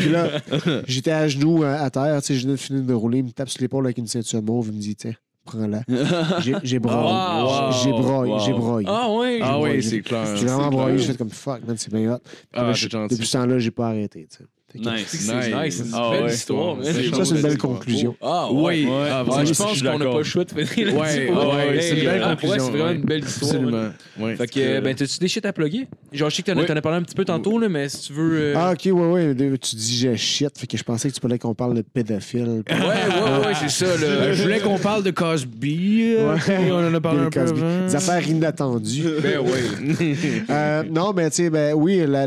Puis 0.00 0.08
là, 0.10 0.40
j'étais 0.88 1.12
à 1.12 1.28
genoux 1.28 1.62
à, 1.62 1.74
à 1.74 1.90
terre, 1.90 2.20
je 2.26 2.32
venais 2.32 2.52
de 2.54 2.56
finir 2.56 2.82
de 2.82 2.92
rouler. 2.94 3.18
Il 3.18 3.24
me 3.26 3.30
tape 3.30 3.48
sur 3.50 3.60
l'épaule 3.62 3.84
avec 3.86 3.98
une 3.98 4.08
ceinture 4.08 4.42
mauve. 4.42 4.68
Il 4.72 4.74
me 4.76 4.80
dit, 4.80 4.96
tiens, 4.96 5.14
prends-la. 5.44 5.82
J'ai- 6.40 6.54
J'ai 6.62 6.78
broyé. 6.78 6.98
Wow. 6.98 7.72
J'ai 7.82 7.90
broyé. 7.90 8.32
Wow. 8.32 8.38
J'ai 8.40 8.52
broyé. 8.52 8.86
Ah, 8.90 9.10
ouais. 9.12 9.40
Ah 9.42 9.58
oui, 9.60 9.82
c'est 9.82 10.00
clair. 10.02 10.36
J'ai 10.36 10.46
vraiment 10.46 10.70
broyé. 10.70 10.98
J'ai 10.98 11.12
fait 11.12 11.18
comme 11.18 11.30
fuck, 11.30 11.64
man, 11.66 11.76
c'est 11.76 11.92
bien 11.92 12.14
hot. 12.14 12.18
Ah, 12.54 12.72
depuis 13.08 13.26
ce 13.26 13.32
temps-là, 13.38 13.58
j'ai 13.58 13.70
pas 13.70 13.88
arrêté. 13.88 14.26
tu 14.30 14.36
sais. 14.38 14.38
Fait 14.38 14.44
que- 14.44 14.48
Nice. 14.74 15.12
Nice. 15.12 15.30
Nice. 15.54 15.76
C'est 15.76 15.84
une 15.84 15.90
Ah 15.94 16.10
belle 16.12 16.30
histoire. 16.32 16.76
Ça, 16.82 17.24
c'est 17.24 17.34
une 17.36 17.42
belle 17.42 17.58
conclusion. 17.58 18.16
Ah, 18.22 18.48
Oui, 18.50 18.82
je 18.84 19.54
pense 19.54 19.82
qu'on 19.82 19.98
n'a 19.98 20.04
pas 20.06 20.18
le 20.18 20.22
choix 20.24 20.44
de 20.44 20.64
finir 20.64 20.94
Ouais, 20.94 21.00
ouais, 21.30 21.80
c'est 21.80 21.98
une 21.98 22.04
belle 22.04 22.22
conclusion, 22.22 22.58
C'est 22.64 22.70
vraiment 22.70 22.90
une 22.90 23.02
belle 23.02 23.24
histoire. 23.24 23.52
Absolument. 23.52 23.88
Ouais. 24.18 24.36
Fait 24.36 24.46
que, 24.46 24.80
ben, 24.80 24.94
t'as-tu 24.94 25.18
des 25.18 25.28
shit 25.28 25.44
à 25.46 25.52
plugger? 25.52 25.88
Genre, 26.12 26.30
je 26.30 26.36
sais 26.36 26.42
que 26.42 26.50
t'en 26.52 26.76
as 26.76 26.80
parlé 26.82 26.98
un 26.98 27.02
petit 27.02 27.14
peu 27.14 27.24
tantôt, 27.24 27.58
là, 27.58 27.68
mais 27.68 27.88
si 27.88 28.00
tu 28.08 28.12
veux. 28.12 28.32
euh, 28.32 28.54
Ah, 28.56 28.72
ok, 28.72 28.80
ouais, 28.86 28.92
ouais. 28.92 29.58
Tu 29.58 29.76
dis 29.76 29.96
j'ai 29.98 30.16
shit, 30.16 30.58
fait 30.58 30.66
que 30.66 30.76
je 30.76 30.82
pensais 30.84 31.08
que 31.08 31.14
tu 31.14 31.20
parlais 31.20 31.38
qu'on 31.38 31.54
parle 31.54 31.74
de 31.74 31.82
pédophile. 31.82 32.62
Ouais, 32.68 32.74
ouais, 32.76 33.46
ouais, 33.46 33.52
c'est 33.60 33.68
ça, 33.70 33.84
Euh, 33.86 34.32
je 34.34 34.42
voulais 34.42 34.60
qu'on 34.60 34.78
parle 34.78 35.02
de 35.02 35.10
Cosby. 35.10 36.14
euh, 36.18 36.34
Ouais. 36.34 36.70
on 36.70 36.88
en 36.88 36.94
a 36.94 37.00
parlé 37.00 37.20
un 37.20 37.30
peu. 37.30 37.44
Des 37.86 37.94
affaires 37.96 38.26
inattendues. 38.28 39.04
Ben, 39.22 39.38
ouais. 39.40 40.84
Non, 40.90 41.12
mais 41.14 41.30
tu 41.30 41.36
sais, 41.36 41.50
ben 41.50 41.74
oui, 41.74 42.02
la, 42.06 42.26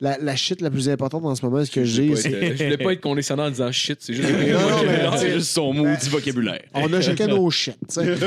la, 0.00 0.16
la, 0.18 0.18
la 0.24 0.36
shit 0.36 0.60
la 0.60 0.70
plus 0.70 0.88
importante 0.88 1.24
en 1.24 1.34
ce 1.34 1.44
moment, 1.44 1.64
ce 1.64 1.70
que 1.70 1.84
Je 1.84 2.02
j'ai, 2.02 2.10
être- 2.12 2.56
je 2.56 2.64
voulais 2.64 2.76
pas 2.78 2.92
être 2.92 3.00
condescendant 3.00 3.46
en 3.46 3.50
disant 3.50 3.72
shit, 3.72 3.96
c'est 4.00 4.12
juste. 4.14 4.28
Non, 4.28 4.36
non, 4.70 4.82
mais- 4.86 5.18
C'est 5.18 5.32
juste 5.32 5.50
son 5.50 5.72
maudit 5.72 6.08
vocabulaire. 6.08 6.62
On 6.74 6.92
a 6.92 7.00
chacun 7.00 7.26
nos 7.28 7.50
shit. 7.50 7.76
tu 7.88 7.94
sais. 7.94 8.14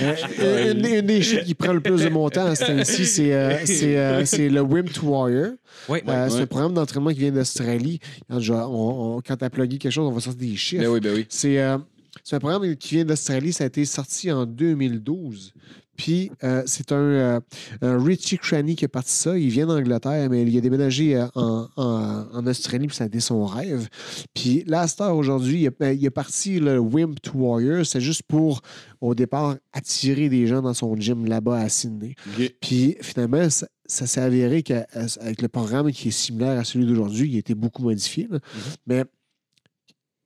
Euh, 0.00 0.14
euh, 0.40 0.72
une, 0.72 0.86
une 0.86 1.00
des 1.06 1.22
shit 1.22 1.44
qui 1.44 1.54
prend 1.54 1.72
le 1.72 1.80
plus 1.80 2.02
de 2.04 2.08
mon 2.08 2.28
temps 2.30 2.46
à 2.46 2.54
ce 2.54 2.64
temps-ci, 2.64 3.06
c'est 3.06 3.32
euh, 3.34 3.58
c'est, 3.64 3.96
euh, 3.98 4.22
le 4.50 4.60
Wim 4.60 4.88
to 4.88 5.06
Warrior. 5.06 5.50
Ouais, 5.88 6.02
Euh, 6.08 6.28
C'est 6.28 6.36
ouais. 6.36 6.42
un 6.42 6.46
programme 6.46 6.74
d'entraînement 6.74 7.10
qui 7.10 7.20
vient 7.20 7.32
d'Australie. 7.32 8.00
Quand, 8.30 9.20
quand 9.26 9.36
t'as 9.36 9.50
plugué 9.50 9.78
quelque 9.78 9.92
chose, 9.92 10.06
on 10.08 10.12
va 10.12 10.20
sortir 10.20 10.40
des 10.48 10.56
chiffres. 10.56 10.82
Ben 10.82 10.88
oui, 10.90 11.00
ben 11.00 11.12
oui. 11.14 11.26
C'est 11.28 11.58
euh, 11.60 11.78
c'est 12.24 12.36
un 12.36 12.40
programme 12.40 12.76
qui 12.76 12.96
vient 12.96 13.04
d'Australie. 13.04 13.52
Ça 13.52 13.64
a 13.64 13.66
été 13.68 13.84
sorti 13.84 14.30
en 14.32 14.46
2012. 14.46 15.52
Puis 16.00 16.30
euh, 16.44 16.62
c'est 16.64 16.92
un, 16.92 16.96
euh, 16.96 17.40
un 17.82 18.02
Richie 18.02 18.38
Cranny 18.38 18.74
qui 18.74 18.86
a 18.86 18.88
parti 18.88 19.12
ça. 19.12 19.36
Il 19.36 19.50
vient 19.50 19.66
d'Angleterre, 19.66 20.30
mais 20.30 20.42
il 20.44 20.56
a 20.56 20.60
déménagé 20.62 21.14
euh, 21.14 21.26
en, 21.34 21.68
en- 21.76 22.26
en 22.32 22.46
Australie, 22.46 22.86
puis 22.86 22.96
ça 22.96 23.04
a 23.04 23.06
été 23.06 23.20
son 23.20 23.44
rêve. 23.44 23.86
Puis 24.32 24.64
là, 24.66 24.86
à 24.98 25.12
aujourd'hui, 25.12 25.60
il, 25.60 25.66
a- 25.66 25.72
ben, 25.78 25.90
il 25.94 26.02
est 26.02 26.10
parti 26.10 26.58
le 26.58 26.78
Wimp 26.78 27.20
to 27.20 27.32
Warrior. 27.34 27.84
C'est 27.84 28.00
juste 28.00 28.22
pour, 28.22 28.62
au 29.02 29.14
départ, 29.14 29.56
attirer 29.74 30.30
des 30.30 30.46
gens 30.46 30.62
dans 30.62 30.72
son 30.72 30.96
gym 30.96 31.26
là-bas 31.26 31.58
à 31.58 31.68
Sydney. 31.68 32.14
Puis 32.62 32.96
finalement, 33.02 33.50
ça, 33.50 33.68
ça 33.84 34.06
s'est 34.06 34.22
avéré 34.22 34.62
qu'avec 34.62 35.42
le 35.42 35.48
programme 35.48 35.92
qui 35.92 36.08
est 36.08 36.12
similaire 36.12 36.58
à 36.58 36.64
celui 36.64 36.86
d'aujourd'hui, 36.86 37.28
il 37.28 37.36
a 37.36 37.40
été 37.40 37.54
beaucoup 37.54 37.82
modifié. 37.82 38.26
là. 38.30 38.38
Mais 38.86 39.04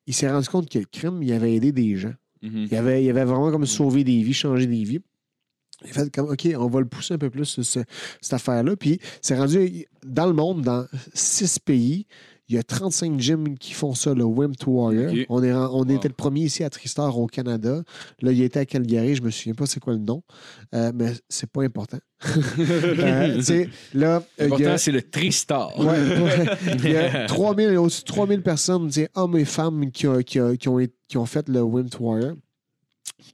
il 0.07 0.15
s'est 0.15 0.31
rendu 0.31 0.49
compte 0.49 0.69
que 0.71 0.79
le 0.79 0.85
crime, 0.85 1.21
il 1.23 1.33
avait 1.33 1.55
aidé 1.55 1.73
des 1.73 1.97
gens. 1.97 2.15
Mhm. 2.43 2.69
Il 2.71 2.77
avait, 2.77 3.03
il 3.03 3.11
avait 3.11 3.25
vraiment 3.25 3.51
comme 3.51 3.65
sauvé 3.67 4.05
des 4.05 4.23
vies, 4.23 4.35
changé 4.35 4.67
des 4.67 4.85
vies. 4.85 5.01
Il 5.85 5.93
fait 5.93 6.11
comme, 6.15 6.31
OK, 6.31 6.49
on 6.59 6.67
va 6.69 6.81
le 6.81 6.87
pousser 6.87 7.15
un 7.15 7.19
peu 7.19 7.31
plus, 7.31 7.45
ce- 7.45 7.63
ce- 7.63 7.81
cette 8.21 8.33
affaire-là. 8.35 8.77
Puis, 8.77 8.99
c'est 9.21 9.37
rendu 9.37 9.87
dans 10.07 10.27
le 10.27 10.33
monde, 10.33 10.63
dans 10.63 10.87
six 11.13 11.59
pays. 11.59 12.07
Il 12.51 12.55
y 12.57 12.59
a 12.59 12.63
35 12.63 13.19
gyms 13.19 13.57
qui 13.57 13.73
font 13.73 13.95
ça, 13.95 14.13
le 14.13 14.23
Wim 14.25 14.55
to 14.55 14.71
Warrior. 14.71 15.11
On, 15.31 15.43
est, 15.43 15.51
on 15.55 15.79
Wow. 15.79 15.85
était 15.89 16.09
le 16.09 16.15
premier 16.15 16.43
ici 16.43 16.63
à 16.63 16.69
Tristar, 16.69 17.19
au 17.19 17.27
Canada. 17.27 17.83
Là, 18.21 18.33
il 18.33 18.43
était 18.43 18.59
à 18.59 18.67
Calgary, 18.67 19.15
je 19.15 19.23
me 19.23 19.31
souviens 19.31 19.55
pas 19.55 19.65
c'est 19.65 19.81
quoi 19.81 19.95
le 19.95 19.99
nom, 20.01 20.23
Euh, 20.75 20.93
mais 20.95 21.13
c'est 21.31 21.49
pas 21.49 21.63
important. 21.63 21.99
Euh, 22.59 23.43
là, 23.95 24.17
euh, 24.17 24.21
L'important, 24.39 24.77
c'est 24.79 24.93
le 24.93 25.03
Tristar. 25.03 25.79
Ouais. 25.79 25.97
Il 26.85 26.91
y 26.91 26.97
a 26.97 27.27
3000, 27.27 27.77
au-dessus 27.79 28.03
de 28.03 28.07
3000 28.07 28.43
personnes, 28.43 28.91
hommes 29.15 29.37
et 29.39 29.45
femmes, 29.45 29.91
qui, 29.91 30.07
ont- 30.07 30.23
qui, 30.23 30.41
ont- 30.41 30.55
qui 30.57 30.69
ont, 30.69 30.79
été- 30.79 30.95
qui 31.09 31.17
ont 31.19 31.27
fait 31.27 31.49
le 31.49 31.63
Wim 31.63 31.89
to 31.89 31.99
Warrior 32.05 32.35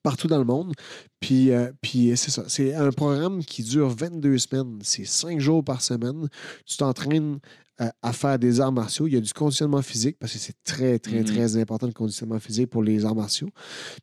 partout 0.03 0.29
dans 0.29 0.39
le 0.39 0.45
monde. 0.45 0.73
Puis, 1.21 1.53
euh, 1.53 1.71
puis 1.81 2.17
c'est 2.17 2.31
ça. 2.31 2.45
C'est 2.49 2.75
un 2.75 2.91
programme 2.91 3.45
qui 3.45 3.63
dure 3.63 3.89
22 3.89 4.39
semaines. 4.39 4.79
C'est 4.83 5.05
5 5.05 5.39
jours 5.41 5.65
par 5.65 5.83
semaine. 5.83 6.29
Tu 6.67 6.77
t'entraînes 6.77 7.39
euh, 7.81 7.89
à 8.03 8.13
faire 8.13 8.39
des 8.39 8.61
arts 8.61 8.73
martiaux. 8.73 9.07
Il 9.07 9.15
y 9.15 9.17
a 9.17 9.21
du 9.21 9.33
conditionnement 9.33 9.81
physique 9.83 10.17
parce 10.19 10.33
que 10.33 10.39
c'est 10.39 10.55
très, 10.65 10.99
très, 10.99 11.21
Mhm. 11.21 11.25
très 11.25 11.57
important 11.57 11.87
le 11.87 11.93
conditionnement 11.93 12.39
physique 12.39 12.69
pour 12.69 12.83
les 12.83 13.05
arts 13.05 13.15
martiaux. 13.15 13.49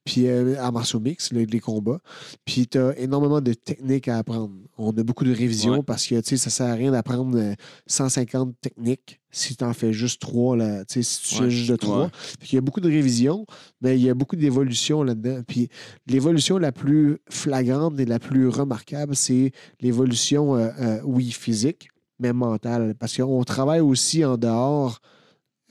Puis, 0.03 0.27
euh, 0.27 0.56
arts 0.59 0.73
martiaux 0.73 0.99
mix, 0.99 1.31
les, 1.31 1.45
les 1.45 1.59
combats. 1.59 1.99
Puis, 2.45 2.67
tu 2.67 2.77
as 2.80 2.97
énormément 2.97 3.39
de 3.41 3.53
techniques 3.53 4.07
à 4.07 4.17
apprendre. 4.17 4.51
On 4.77 4.89
a 4.97 5.03
beaucoup 5.03 5.23
de 5.25 5.33
révisions 5.33 5.73
Ouais. 5.77 5.83
parce 5.83 6.06
que, 6.07 6.19
tu 6.22 6.30
sais, 6.30 6.38
ça 6.38 6.49
sert 6.49 6.67
à 6.67 6.73
rien 6.73 6.91
d'apprendre 6.91 7.38
euh, 7.38 7.53
150 7.88 8.56
techniques 8.61 9.19
si 9.31 9.56
tu 9.56 9.64
en 9.64 9.73
fais 9.73 9.93
juste 9.93 10.19
3, 10.22 10.56
là, 10.57 10.83
tu 10.85 10.93
sais, 10.95 11.03
si 11.03 11.22
tu 11.30 11.35
fais 11.35 11.43
Ouais. 11.43 11.49
juste 11.49 11.69
de 11.69 11.75
3. 11.75 12.03
Ouais. 12.06 12.09
Il 12.49 12.56
y 12.56 12.57
a 12.57 12.61
beaucoup 12.61 12.80
de 12.81 12.88
révisions, 12.89 13.45
mais 13.81 13.97
il 13.97 14.03
y 14.03 14.09
a 14.09 14.14
beaucoup 14.15 14.35
d'évolution 14.35 15.03
là-dedans. 15.03 15.41
Puis 15.47 15.69
l'évolution 16.07 16.57
la 16.57 16.72
plus 16.72 17.17
flagrante 17.30 17.99
et 17.99 18.06
la 18.06 18.17
plus 18.19 18.47
remarquable, 18.47 19.15
c'est 19.15 19.51
l'évolution, 19.81 20.56
euh, 20.56 20.69
euh, 20.80 20.99
oui, 21.03 21.31
physique, 21.31 21.89
mais 22.19 22.33
mentale. 22.33 22.95
Parce 22.99 23.15
qu'on 23.17 23.43
travaille 23.43 23.81
aussi 23.81 24.23
en 24.25 24.37
dehors, 24.37 24.99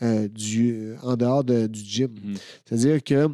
euh, 0.03 0.29
du, 0.29 0.93
en 1.03 1.17
dehors 1.17 1.43
de- 1.45 1.67
du 1.67 1.81
gym. 1.81 2.11
Mhm. 2.23 2.35
C'est-à-dire 2.65 3.03
que, 3.03 3.29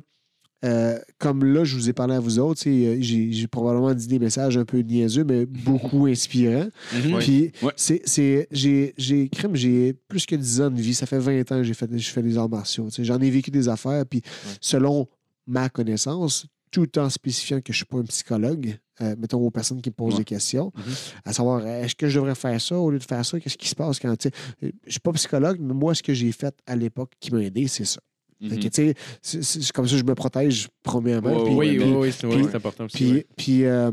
euh, 0.65 0.97
comme 1.18 1.44
là, 1.44 1.65
je 1.65 1.74
vous 1.74 1.89
ai 1.89 1.92
parlé 1.92 2.15
à 2.15 2.20
vous 2.20 2.39
autres, 2.39 2.62
euh, 2.68 2.97
j'ai 3.00 3.47
probablement 3.49 3.92
dit 3.94 4.07
des 4.07 4.20
messages 4.20 4.57
un 4.57 4.65
peu 4.65 4.78
niaiseux, 4.78 5.24
mais 5.24 5.44
beaucoup 5.47 6.07
inspirants. 6.07 6.68
Mhm. 6.94 7.18
Puis, 7.18 7.52
Ouais. 7.62 7.73
c'est, 7.76 8.00
c'est, 8.05 8.47
j'ai, 8.52 8.94
j'ai, 8.97 9.28
crime, 9.28 9.57
j'ai 9.57 9.92
plus 10.08 10.24
que 10.24 10.36
10 10.36 10.60
ans 10.60 10.70
de 10.70 10.81
vie. 10.81 10.94
Ça 10.94 11.07
fait 11.07 11.18
20 11.18 11.41
ans 11.50 11.57
que 11.57 11.65
j'ai 11.65 11.74
fait, 11.74 11.89
je 11.99 12.10
fais 12.10 12.23
des 12.23 12.39
arts 12.39 12.49
martiaux. 12.49 12.86
tu 12.86 12.92
sais. 12.97 13.05
J'en 13.05 13.18
ai 13.20 13.31
vécu 13.31 13.50
des 13.50 13.68
affaires. 13.68 14.05
Puis, 14.07 14.23
selon 14.60 15.08
ma 15.49 15.68
connaissance, 15.68 16.47
tout 16.73 16.99
en 16.99 17.09
spécifiant 17.09 17.59
que 17.60 17.73
je 17.73 17.73
ne 17.73 17.76
suis 17.76 17.84
pas 17.84 17.99
un 17.99 18.02
psychologue, 18.05 18.76
euh, 19.01 19.15
mettons 19.18 19.39
aux 19.41 19.51
personnes 19.51 19.81
qui 19.81 19.91
me 19.91 19.94
posent 19.94 20.15
Ouais. 20.15 20.18
des 20.20 20.25
questions, 20.25 20.73
Mhm. 20.76 20.83
à 21.26 21.33
savoir, 21.33 21.60
euh, 21.65 21.83
est-ce 21.84 21.94
que 21.94 22.09
je 22.09 22.18
devrais 22.18 22.34
faire 22.34 22.60
ça? 22.60 22.76
Au 22.76 22.91
lieu 22.91 22.99
de 22.99 23.05
faire 23.05 23.25
ça? 23.25 23.39
Qu'est-ce 23.39 23.57
qui 23.59 23.68
se 23.68 23.75
passe 23.76 24.01
quand, 24.01 24.17
tu 24.17 24.28
sais, 24.31 24.34
euh, 24.65 24.70
je 24.83 24.86
ne 24.86 24.91
suis 24.91 25.01
pas 25.01 25.12
psychologue, 25.12 25.59
mais 25.60 25.75
moi, 25.75 25.94
ce 25.94 26.02
que 26.02 26.15
j'ai 26.15 26.33
fait 26.33 26.55
à 26.67 26.75
l'époque 26.75 27.12
qui 27.20 27.31
m'a 27.33 27.42
aidé, 27.42 27.68
c'est 27.68 27.84
ça. 27.84 28.01
Fait 28.41 28.57
que, 28.59 28.68
tu 28.68 28.94
sais, 29.23 29.42
c'est, 29.44 29.70
comme 29.73 29.86
ça 29.86 29.92
que 29.92 29.99
je 30.01 30.05
me 30.05 30.17
protège, 30.17 30.68
premièrement. 30.83 31.44
Puis- 31.44 31.55
Oui, 31.55 31.78
oui, 31.78 31.92
oui, 31.97 32.12
c'est 32.12 32.26
important 32.57 32.86
aussi. 32.86 33.25
puis, 33.36 33.60
ouais. 33.62 33.67
euh, 33.68 33.92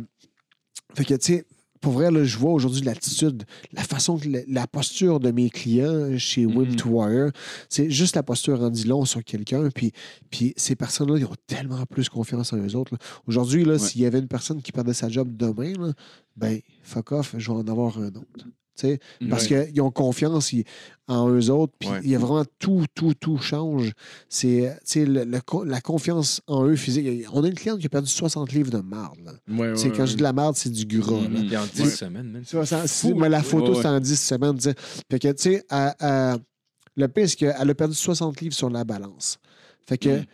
fait 0.95 1.05
que, 1.05 1.13
tu 1.13 1.33
sais, 1.33 1.45
pour 1.81 1.93
vrai, 1.93 2.11
là, 2.11 2.23
je 2.23 2.37
vois 2.37 2.51
aujourd'hui 2.51 2.81
l'attitude, 2.81 3.43
la 3.73 3.83
façon 3.83 4.17
que 4.17 4.27
la, 4.27 4.39
la 4.47 4.67
posture 4.67 5.19
de 5.19 5.31
mes 5.31 5.49
clients 5.49 6.17
chez 6.17 6.45
Wim 6.45 6.75
to 6.75 6.89
Warrior, 6.89 7.31
c'est 7.69 7.89
juste 7.89 8.15
la 8.15 8.23
posture 8.23 8.61
en 8.61 8.69
dit 8.69 8.83
long 8.85 9.05
sur 9.05 9.23
quelqu'un. 9.23 9.69
Puis, 9.69 9.91
puis 10.29 10.53
ces 10.57 10.75
personnes-là, 10.75 11.17
ils 11.17 11.25
ont 11.25 11.35
tellement 11.47 11.85
plus 11.85 12.09
confiance 12.09 12.51
en 12.53 12.57
eux 12.57 12.75
autres. 12.75 12.97
Aujourd'hui, 13.27 13.63
là, 13.65 13.73
Ouais. 13.73 13.79
s'il 13.79 14.01
y 14.01 14.05
avait 14.05 14.19
une 14.19 14.27
personne 14.27 14.61
qui 14.61 14.71
perdait 14.71 14.93
sa 14.93 15.09
job 15.09 15.35
demain, 15.35 15.73
là, 15.79 15.93
ben, 16.35 16.59
fuck 16.83 17.11
off, 17.13 17.35
je 17.37 17.51
vais 17.51 17.57
en 17.57 17.67
avoir 17.67 17.97
un 17.97 18.07
autre. 18.07 18.45
Parce 19.29 19.47
qu'ils 19.47 19.81
ont 19.81 19.91
confiance 19.91 20.53
ils- 20.53 20.63
en 21.07 21.27
eux 21.29 21.49
autres, 21.49 21.73
puis 21.79 21.89
Ouais. 21.89 21.99
il 22.03 22.09
y 22.11 22.15
a 22.15 22.19
vraiment 22.19 22.45
tout, 22.59 22.85
tout, 22.93 23.13
tout 23.15 23.37
change. 23.39 23.91
C'est 24.29 24.77
le- 24.95 25.23
le 25.23 25.41
co- 25.41 25.63
la 25.63 25.81
confiance 25.81 26.41
en 26.47 26.65
eux 26.67 26.75
physique. 26.75 27.25
On 27.33 27.43
a 27.43 27.47
une 27.47 27.55
cliente 27.55 27.79
qui 27.79 27.87
a 27.87 27.89
perdu 27.89 28.07
60 28.09 28.51
livres 28.51 28.69
de 28.71 28.77
marde. 28.79 29.17
là. 29.25 29.31
Ouais, 29.49 29.71
ouais, 29.71 29.91
quand 29.95 30.05
je 30.05 30.11
dis 30.11 30.17
de 30.17 30.23
la 30.23 30.33
merde, 30.33 30.55
c'est 30.55 30.69
du 30.69 30.85
gras. 30.85 31.19
là. 31.21 31.27
Mhm. 31.29 31.47
Puis 31.47 31.57
en 31.57 31.65
10 31.65 31.81
Ouais. 31.81 31.89
semaines, 31.89 32.41
ça- 32.65 32.87
c'est- 32.87 33.13
mais 33.13 33.27
la 33.29 33.41
photo, 33.41 33.71
Ouais, 33.71 33.75
ouais. 33.77 33.81
c'est 33.81 33.87
en 33.87 33.99
10 33.99 34.19
semaines. 34.21 34.59
Fait 34.59 35.17
que, 35.19 35.31
tu 35.31 35.41
sais, 35.43 35.65
le 36.95 37.07
pire, 37.07 37.29
c'est 37.29 37.35
qu'elle 37.35 37.69
a 37.69 37.75
perdu 37.75 37.95
60 37.95 38.39
livres 38.41 38.55
sur 38.55 38.69
la 38.69 38.83
balance. 38.83 39.37
Fait 39.87 39.97
que, 39.97 40.19
Mm. 40.19 40.25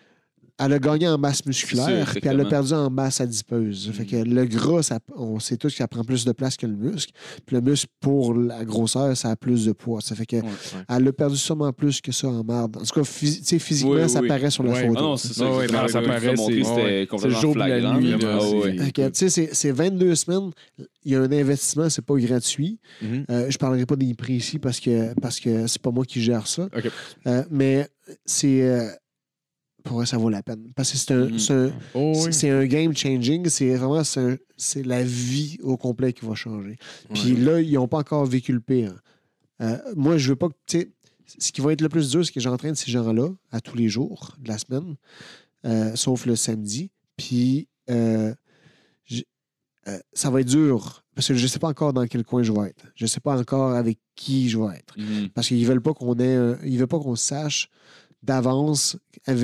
Elle 0.58 0.74
a 0.74 0.80
gagné 0.80 1.08
en 1.08 1.18
masse 1.18 1.46
musculaire, 1.46 2.10
puis 2.12 2.22
elle 2.24 2.40
a 2.40 2.46
perdu 2.46 2.74
en 2.74 2.90
masse 2.90 3.20
adipeuse. 3.20 3.92
Fait 3.94 4.06
que 4.06 4.16
le 4.16 4.46
gras, 4.46 4.84
ça, 4.84 5.00
on 5.16 5.40
sait 5.40 5.58
tous 5.58 5.70
que 5.70 5.78
ça 5.78 5.88
prend 5.88 6.04
plus 6.04 6.24
de 6.26 6.32
place 6.32 6.56
que 6.56 6.66
le 6.66 6.76
muscle. 6.76 7.12
Puis 7.46 7.56
le 7.56 7.62
muscle, 7.62 7.88
pour 8.00 8.34
la 8.34 8.64
grosseur, 8.64 9.16
ça 9.18 9.32
a 9.32 9.36
plus 9.36 9.66
de 9.66 9.72
poids. 9.74 10.00
Ça 10.02 10.16
fait 10.16 10.26
que, 10.26 10.38
Ouais. 10.38 10.42
elle 10.90 11.08
a 11.08 11.12
perdu 11.14 11.38
sûrement 11.38 11.74
plus 11.74 12.00
que 12.02 12.12
ça 12.12 12.28
en 12.28 12.44
marde. 12.44 12.78
En 12.78 12.82
tout 12.84 12.94
cas, 13.00 13.04
physiquement, 13.04 13.92
Oui, 13.96 14.02
oui, 14.04 14.10
ça 14.10 14.22
oui. 14.22 14.28
paraît 14.28 14.50
sur 14.50 14.64
la 14.64 14.72
Ouais. 14.72 14.88
photo. 14.88 14.94
Ah 14.98 15.02
non, 15.02 15.18
c'est 15.18 15.34
ça. 15.34 15.44
Ouais, 15.50 15.58
ouais, 15.58 15.64
exactement. 15.66 15.88
ça 15.88 16.00
Comme 16.00 16.08
paraît, 16.08 16.20
c'est- 16.22 17.28
le 17.28 17.34
jour 17.34 17.52
puis 17.54 17.60
la 17.60 17.98
nuit, 17.98 18.14
Ah 18.24 18.40
c'est- 18.42 18.78
Fait 18.86 18.92
que, 18.92 19.08
tu 19.10 19.14
sais, 19.14 19.30
c'est- 19.30 19.50
c'est 19.54 19.72
22 19.72 20.16
semaines. 20.16 20.52
Il 21.04 21.12
y 21.12 21.16
a 21.16 21.22
un 21.22 21.32
investissement, 21.32 21.90
c'est 21.90 22.02
pas 22.06 22.16
gratuit. 22.16 22.80
Mhm. 23.02 23.26
Euh, 23.30 23.48
je 23.50 23.58
parlerai 23.58 23.86
pas 23.86 23.96
des 23.96 24.14
prix 24.14 24.36
ici 24.36 24.58
parce 24.60 24.80
que 24.80 25.14
parce 25.20 25.40
que 25.40 25.68
c'est 25.68 25.82
pas 25.82 25.92
moi 25.92 26.06
qui 26.06 26.22
gère 26.22 26.48
ça. 26.48 26.68
Euh, 27.28 27.44
mais 27.52 27.88
c'est 28.26 28.62
euh, 28.64 28.88
pour 29.86 29.98
vrai, 29.98 30.06
ça 30.06 30.18
vaut 30.18 30.30
la 30.30 30.44
peine. 30.44 30.72
Parce 30.76 30.92
que 30.92 30.98
c'est 30.98 31.14
un, 31.14 31.38
c'est 31.38 31.54
un, 31.54 31.72
Oh, 31.94 32.14
oui. 32.26 32.68
game 32.68 32.96
changing. 32.96 33.48
C'est 33.48 33.76
vraiment 33.76 34.04
c'est 34.04 34.84
la 34.84 35.04
vie 35.04 35.58
au 35.64 35.78
complet 35.78 36.12
qui 36.12 36.26
va 36.26 36.36
changer. 36.36 36.76
Puis 37.14 37.36
là, 37.38 37.62
ils 37.62 37.74
n'ont 37.74 37.88
pas 37.88 38.00
encore 38.00 38.26
vécu 38.26 38.52
le 38.52 38.60
pire. 38.60 38.94
Euh, 39.62 39.78
moi, 39.96 40.18
je 40.18 40.30
veux 40.30 40.36
pas 40.36 40.50
que. 40.50 40.56
tu 40.66 40.80
sais, 40.80 40.92
Ce 41.38 41.52
qui 41.52 41.62
va 41.62 41.72
être 41.72 41.82
le 41.82 41.90
plus 41.90 42.10
dur, 42.12 42.26
c'est 42.26 42.34
que 42.34 42.40
j'entraîne 42.42 42.76
ces 42.76 42.92
gens-là 42.92 43.30
à 43.52 43.62
tous 43.62 43.76
les 43.78 43.88
jours 43.88 44.36
de 44.42 44.48
la 44.50 44.58
semaine, 44.58 44.96
euh, 45.66 45.96
sauf 45.96 46.26
le 46.26 46.36
samedi. 46.36 46.92
Puis 47.18 47.68
euh, 47.90 48.34
ça 50.14 50.32
va 50.32 50.42
être 50.42 50.48
dur 50.48 51.04
parce 51.14 51.28
que 51.28 51.36
je 51.36 51.44
ne 51.44 51.48
sais 51.48 51.60
pas 51.60 51.68
encore 51.68 51.94
dans 51.94 52.08
quel 52.08 52.24
coin 52.24 52.42
je 52.42 52.52
vais 52.52 52.70
être. 52.70 52.86
Je 52.96 53.04
ne 53.06 53.08
sais 53.08 53.20
pas 53.20 53.40
encore 53.40 53.74
avec 53.74 54.00
qui 54.16 54.50
je 54.50 54.58
vais 54.58 54.78
être. 54.78 54.98
Mhm. 54.98 55.30
Parce 55.30 55.48
qu'ils 55.48 55.66
veulent 55.66 55.82
pas 55.82 55.94
qu'on 55.94 56.16
ait 56.18 56.36
un- 56.36 56.58
ils 56.66 56.78
veulent 56.80 56.88
pas 56.88 57.00
qu'on 57.00 57.16
sache 57.16 57.70
d'avance 58.26 58.98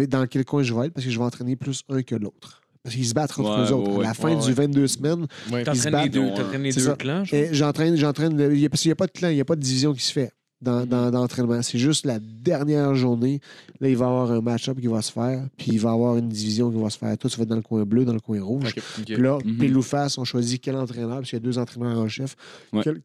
dans 0.09 0.27
quel 0.27 0.45
coin 0.45 0.63
je 0.63 0.73
vais 0.73 0.87
être 0.87 0.93
parce 0.93 1.05
que 1.05 1.11
je 1.11 1.17
vais 1.19 1.25
entraîner 1.25 1.55
plus 1.55 1.83
un 1.89 2.01
que 2.03 2.15
l'autre. 2.15 2.61
Parce 2.83 2.95
qu'ils 2.95 3.05
se 3.05 3.13
battent 3.13 3.31
entre 3.37 3.43
Ouais, 3.61 3.69
eux 3.69 3.73
autres. 3.73 3.91
ouais, 3.91 4.05
à 4.05 4.07
la 4.09 4.13
fin 4.15 4.29
Ouais, 4.35 4.41
du 4.41 4.47
ouais. 4.47 4.53
22 4.53 4.87
semaines, 4.87 5.27
Ouais. 5.51 5.61
ils 5.61 5.75
se 5.75 5.87
T'entraînes 5.89 6.03
les 6.03 6.09
battent, 6.19 6.35
t'entraînes 6.35 6.63
les 6.63 6.71
deux 6.73 6.95
clans, 6.95 7.23
j'entraîne, 7.51 8.37
le- 8.37 8.69
parce 8.69 8.81
qu'il 8.81 8.89
n'y 8.89 8.93
a 8.93 8.95
pas 8.95 9.05
de 9.07 9.11
clan, 9.11 9.29
il 9.29 9.35
n'y 9.35 9.41
a 9.41 9.45
pas 9.45 9.55
de 9.55 9.61
division 9.61 9.93
qui 9.93 10.01
se 10.03 10.11
fait 10.11 10.31
dans, 10.61 10.85
dans- 10.87 11.11
dans 11.11 11.19
l'entraînement. 11.21 11.61
C'est 11.61 11.77
juste 11.77 12.07
la 12.07 12.17
dernière 12.19 12.95
journée. 12.95 13.39
Là, 13.79 13.87
il 13.89 13.95
va 13.97 14.05
y 14.05 14.09
avoir 14.09 14.31
un 14.31 14.41
match-up 14.41 14.79
qui 14.79 14.87
va 14.87 15.01
se 15.03 15.11
faire, 15.11 15.45
puis 15.57 15.73
il 15.73 15.79
va 15.79 15.91
y 15.91 15.93
avoir 15.93 16.17
une 16.17 16.29
division 16.29 16.71
qui 16.71 16.81
va 16.81 16.89
se 16.89 16.97
faire. 16.97 17.15
Toi, 17.19 17.29
tu 17.29 17.37
vas 17.37 17.43
être 17.43 17.49
dans 17.49 17.55
le 17.55 17.61
coin 17.61 17.83
bleu, 17.83 18.03
dans 18.03 18.13
le 18.13 18.19
coin 18.19 18.41
rouge. 18.41 18.73
Puis 19.05 19.15
là, 19.15 19.37
Mhm. 19.45 19.57
pile 19.57 19.77
ou 19.77 19.83
face, 19.83 20.17
on 20.17 20.23
choisit 20.23 20.59
quel 20.59 20.75
entraîneur, 20.75 21.17
parce 21.17 21.29
qu'il 21.29 21.37
y 21.37 21.41
a 21.41 21.45
deux 21.45 21.59
entraîneurs 21.59 21.99
en 21.99 22.07
chef. 22.07 22.35
Ouais. 22.73 22.81
Quel, 22.83 23.01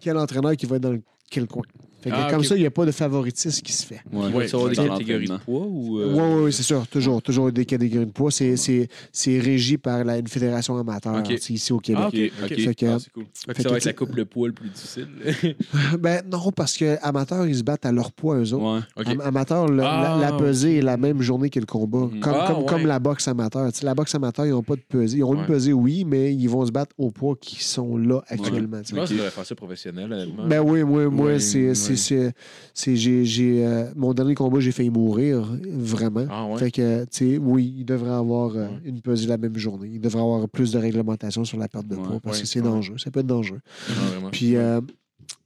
quel 0.00 0.16
entraîneur 0.16 0.56
qui 0.56 0.64
va 0.64 0.76
être 0.76 0.82
dans 0.82 0.92
le- 0.92 1.02
quel 1.30 1.46
coin? 1.46 1.64
Fait 2.10 2.14
que 2.16 2.20
Ah, 2.26 2.30
comme 2.30 2.40
ok. 2.40 2.44
ça, 2.46 2.56
il 2.56 2.60
n'y 2.60 2.66
a 2.66 2.70
pas 2.70 2.86
de 2.86 2.90
favoritisme 2.92 3.62
qui 3.62 3.72
se 3.72 3.86
fait. 3.86 4.00
Ouais. 4.12 4.26
Ouais, 4.32 4.46
Tu 4.46 4.52
vas 4.52 4.58
avoir 4.58 4.70
des 4.70 4.76
dans 4.76 4.88
catégories 4.88 5.26
de 5.26 5.32
l'entraînement. 5.32 5.38
poids 5.44 5.66
ou. 5.66 5.96
Oui, 5.98 6.02
euh, 6.02 6.14
oui, 6.38 6.44
oui, 6.44 6.52
c'est 6.52 6.62
sûr. 6.62 6.86
Toujours, 6.88 7.22
toujours 7.22 7.50
des 7.52 7.64
catégories 7.64 8.06
de 8.06 8.10
poids. 8.12 8.30
C'est, 8.30 8.56
c'est, 8.56 8.88
c'est 9.12 9.38
régi 9.38 9.78
par 9.78 10.04
la, 10.04 10.18
une 10.18 10.28
fédération 10.28 10.76
amateur 10.76 11.16
Ok. 11.16 11.30
ici 11.50 11.72
au 11.72 11.78
Québec. 11.78 12.02
Ah, 12.04 12.08
Ok, 12.08 12.14
ok. 12.14 12.52
ok. 12.52 12.58
Fait 12.60 12.74
que- 12.74 12.86
Ah, 12.86 12.98
c'est 12.98 13.12
cool. 13.12 13.24
Fait 13.34 13.52
que 13.52 13.56
Fait 13.56 13.62
ça 13.62 13.68
que 13.68 13.72
va 13.72 13.76
être 13.78 13.84
la 13.84 13.92
coupe 13.92 14.14
le 14.16 14.24
poids 14.24 14.48
le 14.48 14.54
plus 14.54 14.68
difficile. 14.70 15.08
Ben 15.98 16.22
non, 16.30 16.50
parce 16.52 16.76
que 16.76 16.96
amateurs, 17.02 17.46
ils 17.46 17.56
se 17.56 17.62
battent 17.62 17.86
à 17.86 17.92
leur 17.92 18.12
poids, 18.12 18.36
eux 18.38 18.52
autres. 18.54 18.64
Ouais. 18.74 18.80
OK. 18.96 19.06
Am- 19.08 19.20
Amateur, 19.22 19.68
le- 19.68 19.82
Ah, 19.82 20.18
la, 20.20 20.30
la 20.30 20.36
pesée 20.36 20.78
est 20.78 20.82
la 20.82 20.96
même 20.96 21.20
journée 21.22 21.50
que 21.50 21.60
le 21.60 21.66
combat. 21.66 22.08
Mhm. 22.12 22.20
Comme, 22.20 22.34
Ah, 22.36 22.46
comme, 22.48 22.58
ouais. 22.60 22.66
comme 22.66 22.86
la 22.86 22.98
boxe 22.98 23.28
amateur. 23.28 23.70
Tu 23.72 23.80
sais, 23.80 23.84
la 23.86 23.94
boxe 23.94 24.14
amateur, 24.14 24.46
ils 24.46 24.50
n'ont 24.50 24.62
pas 24.62 24.76
de 24.76 24.82
pesée. 24.88 25.18
Ils 25.18 25.24
ont 25.24 25.34
une 25.34 25.46
pesée, 25.46 25.72
oui, 25.72 26.04
mais 26.06 26.34
ils 26.34 26.48
vont 26.48 26.64
se 26.66 26.72
battre 26.72 26.94
au 26.98 27.10
poids 27.10 27.36
qui 27.40 27.62
sont 27.62 27.96
là 27.96 28.22
actuellement. 28.28 28.80
tu 28.82 28.90
Je 28.90 28.94
pense 28.96 29.04
que 29.04 29.08
tu 29.08 29.14
devrais 29.16 29.30
faire 29.30 29.46
ça 29.46 29.54
professionnel, 29.54 30.12
honnêtement. 30.12 30.46
Ben 30.46 30.60
oui, 30.60 30.82
moi, 30.84 31.08
moi 31.08 31.26
Ouais, 31.26 31.38
c'est, 31.40 31.68
ouais. 31.68 31.74
c'est 31.74 31.96
c'est, 31.98 32.32
c'est- 32.74 32.96
j'ai, 32.96 33.24
j'ai, 33.24 33.66
euh, 33.66 33.90
mon 33.96 34.14
dernier 34.14 34.34
combat, 34.34 34.60
j'ai 34.60 34.72
failli 34.72 34.90
mourir, 34.90 35.46
vraiment. 35.64 36.26
Ah 36.30 36.46
ouais? 36.46 36.58
Fait 36.58 36.70
que, 36.70 37.02
tu 37.04 37.08
sais, 37.10 37.38
oui, 37.38 37.74
il 37.78 37.84
devrait 37.84 38.10
avoir 38.10 38.56
euh, 38.56 38.68
Ouais. 38.68 38.80
une 38.84 39.00
pesée 39.02 39.26
la 39.26 39.36
même 39.36 39.56
journée. 39.58 39.90
Il 39.92 40.00
devrait 40.00 40.20
avoir 40.22 40.48
plus 40.48 40.72
de 40.72 40.78
réglementation 40.78 41.44
sur 41.44 41.58
la 41.58 41.68
perte 41.68 41.86
de 41.88 41.96
poids 41.96 42.20
parce 42.20 42.40
que 42.40 42.46
c'est 42.46 42.62
dangereux. 42.62 42.98
Ça 42.98 43.10
peut 43.10 43.20
être 43.20 43.26
dangereux. 43.26 43.60
Ah. 43.90 43.92
Puis, 44.32 44.56
euh, 44.56 44.80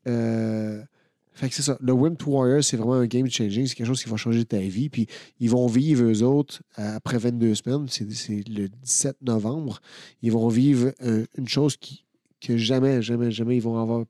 euh, 0.06 0.82
fait 1.34 1.48
que 1.48 1.54
c'est 1.54 1.62
ça. 1.62 1.78
Le 1.80 1.92
Wimp 1.92 2.26
Warrior, 2.26 2.62
c'est 2.62 2.76
vraiment 2.76 2.94
un 2.94 3.06
game 3.06 3.26
changing. 3.28 3.66
C'est 3.66 3.74
quelque 3.74 3.86
chose 3.86 4.02
qui 4.02 4.08
va 4.10 4.16
changer 4.16 4.44
ta 4.44 4.58
vie. 4.58 4.88
Puis, 4.90 5.06
ils 5.40 5.48
vont 5.50 5.66
vivre, 5.66 6.04
eux 6.04 6.22
autres, 6.22 6.62
euh, 6.78 6.96
après 6.96 7.16
22 7.18 7.54
semaines. 7.54 7.86
C'est, 7.88 8.10
c'est 8.12 8.46
le 8.48 8.68
17 8.68 9.16
novembre. 9.22 9.80
Ils 10.22 10.30
vont 10.32 10.48
vivre 10.48 10.92
euh, 11.02 11.24
une 11.38 11.48
chose 11.48 11.76
qui, 11.76 12.04
que 12.40 12.56
jamais, 12.56 13.00
jamais, 13.02 13.30
jamais 13.30 13.56
ils 13.56 13.62
vont 13.62 13.78
avoir. 13.78 14.04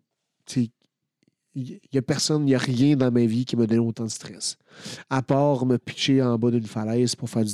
Il 1.55 1.79
n'y 1.93 1.99
a 1.99 2.03
personne, 2.03 2.43
il 2.43 2.47
n'y 2.47 2.55
a 2.55 2.59
rien 2.59 2.97
dans 2.97 3.11
ma 3.11 3.27
vie 3.27 3.45
qui 3.45 3.57
m'a 3.57 3.67
donné 3.67 3.81
autant 3.81 4.05
de 4.05 4.11
stress. 4.11 4.57
À 5.11 5.21
part 5.23 5.67
me 5.67 5.77
pitcher 5.77 6.23
en 6.23 6.39
bas 6.39 6.51
d'une 6.51 6.65
falaise 6.67 7.15
pour 7.15 7.29
faire 7.29 7.45
du. 7.45 7.53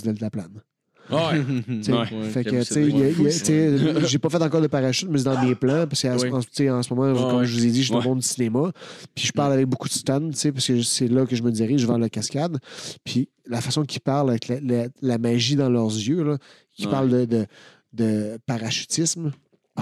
Ouais. 1.11 1.43
Tu 1.67 1.83
sais, 1.85 1.93
Ouais. 1.93 2.07
fait 2.31 2.45
que, 2.45 2.63
tu 2.63 3.31
sais, 3.31 4.07
j'ai 4.07 4.19
pas 4.19 4.29
fait 4.29 4.43
encore 4.43 4.61
de 4.61 4.67
parachute, 4.67 5.09
mais 5.11 5.19
c'est 5.19 5.25
dans 5.25 5.43
mes 5.43 5.55
plans, 5.55 5.87
parce 5.87 6.03
qu'en 6.03 6.17
Oui. 6.19 6.31
en, 6.71 6.83
ce 6.83 6.95
moment, 6.95 7.13
Ouais, 7.13 7.19
comme 7.31 7.39
ouais. 7.39 7.47
je 7.47 7.55
vous 7.57 7.65
ai 7.67 7.71
dit, 7.71 7.79
je 7.81 7.85
suis 7.87 7.93
dans 7.93 8.01
le 8.01 8.05
monde 8.05 8.19
du 8.19 8.27
cinéma, 8.27 8.71
puis 9.15 9.27
je 9.27 9.33
parle 9.33 9.55
avec 9.55 9.67
beaucoup 9.67 9.89
de 9.89 9.93
stuns, 9.95 10.29
tu 10.31 10.37
sais, 10.37 10.53
parce 10.53 10.67
que 10.67 10.83
c'est 10.83 11.09
là 11.09 11.25
que 11.25 11.35
je 11.35 11.43
me 11.43 11.51
dirige 11.51 11.87
vers 11.87 11.99
la 11.99 12.11
cascade, 12.11 12.59
puis 13.05 13.31
la 13.47 13.61
façon 13.63 13.85
qu'ils 13.85 14.03
parlent 14.03 14.29
avec 14.31 14.49
la, 14.49 14.61
la- 14.61 14.89
la 15.01 15.17
magie 15.19 15.57
dans 15.57 15.71
leurs 15.71 15.89
yeux, 15.95 16.23
là, 16.23 16.37
qui 16.75 16.85
Ouais. 16.85 16.91
parlent 16.93 17.09
de, 17.11 17.25
de, 17.25 17.47
de 17.95 18.39
parachutisme, 18.45 19.33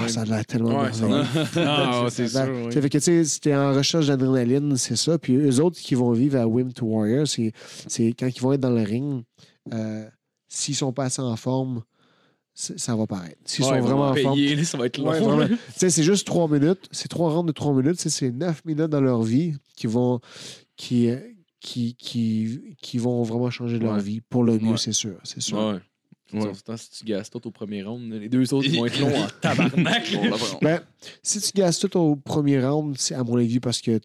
ah, 0.04 0.08
ça 0.08 0.20
a 0.20 0.24
l'air 0.24 0.46
tellement 0.46 0.80
Ouais, 0.82 0.90
merveilleux. 0.90 1.24
Ah, 1.56 2.04
ouais, 2.04 2.10
c'est 2.10 2.28
sûr. 2.28 2.46
oui. 2.66 2.72
Fait 2.72 2.80
que, 2.90 2.98
tu 2.98 3.00
sais, 3.04 3.24
c'était 3.24 3.54
en 3.54 3.72
recherche 3.74 4.06
d'adrénaline, 4.06 4.76
c'est 4.76 4.96
ça. 4.96 5.18
Puis 5.18 5.34
eux 5.36 5.60
autres 5.60 5.78
qui 5.78 5.94
vont 5.94 6.12
vivre 6.12 6.38
à 6.38 6.46
Wim 6.46 6.72
to 6.72 6.86
Warrior, 6.86 7.26
c'est 7.26 7.52
quand 8.18 8.28
ils 8.28 8.40
vont 8.40 8.52
être 8.52 8.60
dans 8.60 8.70
le 8.70 8.82
ring, 8.82 9.22
euh, 9.72 10.04
s'ils 10.48 10.74
sont 10.76 10.92
pas 10.92 11.04
assez 11.04 11.22
en 11.22 11.36
forme, 11.36 11.82
ça 12.54 12.96
va 12.96 13.06
paraître. 13.06 13.36
S'ils 13.44 13.64
Ouais, 13.66 13.78
sont 13.80 13.86
vraiment 13.86 14.08
en 14.10 14.14
forme. 14.14 14.34
payés, 14.34 14.56
là, 14.56 14.64
ça 14.64 14.78
va 14.78 14.86
être 14.86 14.96
long. 14.98 15.10
Ouais, 15.10 15.20
vraiment. 15.20 15.46
Tu 15.46 15.56
sais, 15.76 15.90
c'est 15.90 16.02
juste 16.02 16.26
trois 16.26 16.48
minutes. 16.48 16.88
C'est 16.90 17.08
trois 17.08 17.30
rounds 17.30 17.46
de 17.46 17.52
trois 17.52 17.74
minutes. 17.74 18.00
C'est 18.00 18.30
neuf 18.32 18.64
minutes 18.64 18.86
dans 18.88 19.00
leur 19.02 19.22
vie 19.22 19.54
qui 19.76 19.86
vont, 19.86 20.20
qui, 20.76 21.10
qui, 21.60 21.94
qui, 21.96 22.76
qui 22.80 22.98
vont 22.98 23.22
vraiment 23.24 23.50
changer 23.50 23.78
leur 23.78 23.94
Ouais. 23.96 24.00
vie 24.02 24.20
pour 24.22 24.42
le 24.44 24.58
mieux, 24.58 24.70
Ouais. 24.72 24.76
c'est 24.78 24.92
sûr. 24.92 25.16
C'est 25.24 25.42
sûr. 25.42 25.80
Ouais. 26.32 26.50
Si 26.76 26.90
tu 26.90 27.04
gasses 27.04 27.30
tout 27.30 27.46
au 27.46 27.50
premier 27.50 27.82
round, 27.82 28.12
les 28.12 28.28
deux 28.28 28.52
autres 28.52 28.66
ils 28.68 28.76
vont 28.78 28.86
être 28.86 28.98
longs 29.00 29.22
en 29.22 29.26
tabarnak. 29.40 30.04
Ben, 30.60 30.80
si 31.22 31.40
tu 31.40 31.50
gasses 31.54 31.78
tout 31.78 31.96
au 31.96 32.16
premier 32.16 32.60
round, 32.64 32.96
c'est 32.98 33.14
à 33.14 33.22
mon 33.22 33.36
avis 33.36 33.60
parce 33.60 33.80
que 33.80 34.00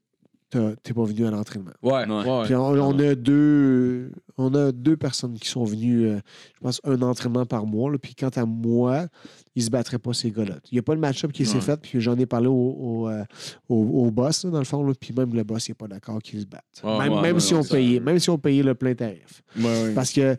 t'es 0.84 0.94
pas 0.94 1.04
venu 1.06 1.26
à 1.26 1.32
l'entraînement. 1.32 1.72
Ouais. 1.82 2.04
Puis 2.44 2.56
on, 2.56 2.66
on 2.72 3.00
a 3.00 3.16
deux, 3.16 4.12
on 4.38 4.54
a 4.54 4.74
deux 4.74 4.98
personnes 4.98 5.36
qui 5.40 5.48
sont 5.48 5.64
venues, 5.64 6.08
euh, 6.08 6.20
je 6.56 6.60
pense, 6.60 6.82
un 6.84 7.02
entraînement 7.04 7.46
par 7.46 7.66
mois. 7.66 7.90
là. 7.90 7.98
Puis 7.98 8.16
quant 8.16 8.28
à 8.36 8.46
moi, 8.46 9.08
ils 9.56 9.64
se 9.64 9.70
battraient 9.70 9.98
pas, 9.98 10.14
ces 10.14 10.30
gars-là. 10.30 10.56
Il 10.70 10.76
n'y 10.76 10.80
a 10.80 10.82
pas 10.82 10.94
de 10.96 11.00
match-up 11.00 11.32
qui 11.32 11.46
s'est 11.46 11.56
Ouais. 11.56 11.62
fait. 11.62 11.80
Puis 11.82 12.02
j'en 12.02 12.18
ai 12.18 12.26
parlé 12.26 12.48
au, 12.48 12.52
au, 12.54 13.08
euh, 13.10 13.24
au- 13.70 14.06
au 14.06 14.12
boss, 14.12 14.44
là, 14.44 14.52
dans 14.52 14.60
le 14.60 14.66
fond. 14.66 14.84
là. 14.86 14.92
Puis 15.00 15.14
même 15.18 15.34
le 15.34 15.44
boss, 15.46 15.70
il 15.70 15.72
n'est 15.72 15.76
pas 15.76 15.88
d'accord 15.88 16.22
qu'ils 16.22 16.42
se 16.42 16.46
battent. 16.46 16.82
Même 16.84 17.14
ouais, 17.14 17.22
même 17.22 17.36
ouais, 17.36 17.40
si 17.42 17.54
on 17.54 17.64
payait, 17.64 18.02
même 18.02 18.20
si 18.20 18.30
on 18.30 18.38
payait 18.38 18.64
le 18.64 18.76
plein 18.76 18.94
tarif. 18.94 19.42
Ouais, 19.58 19.64
ouais. 19.64 19.94
Parce 19.94 20.12
que 20.12 20.36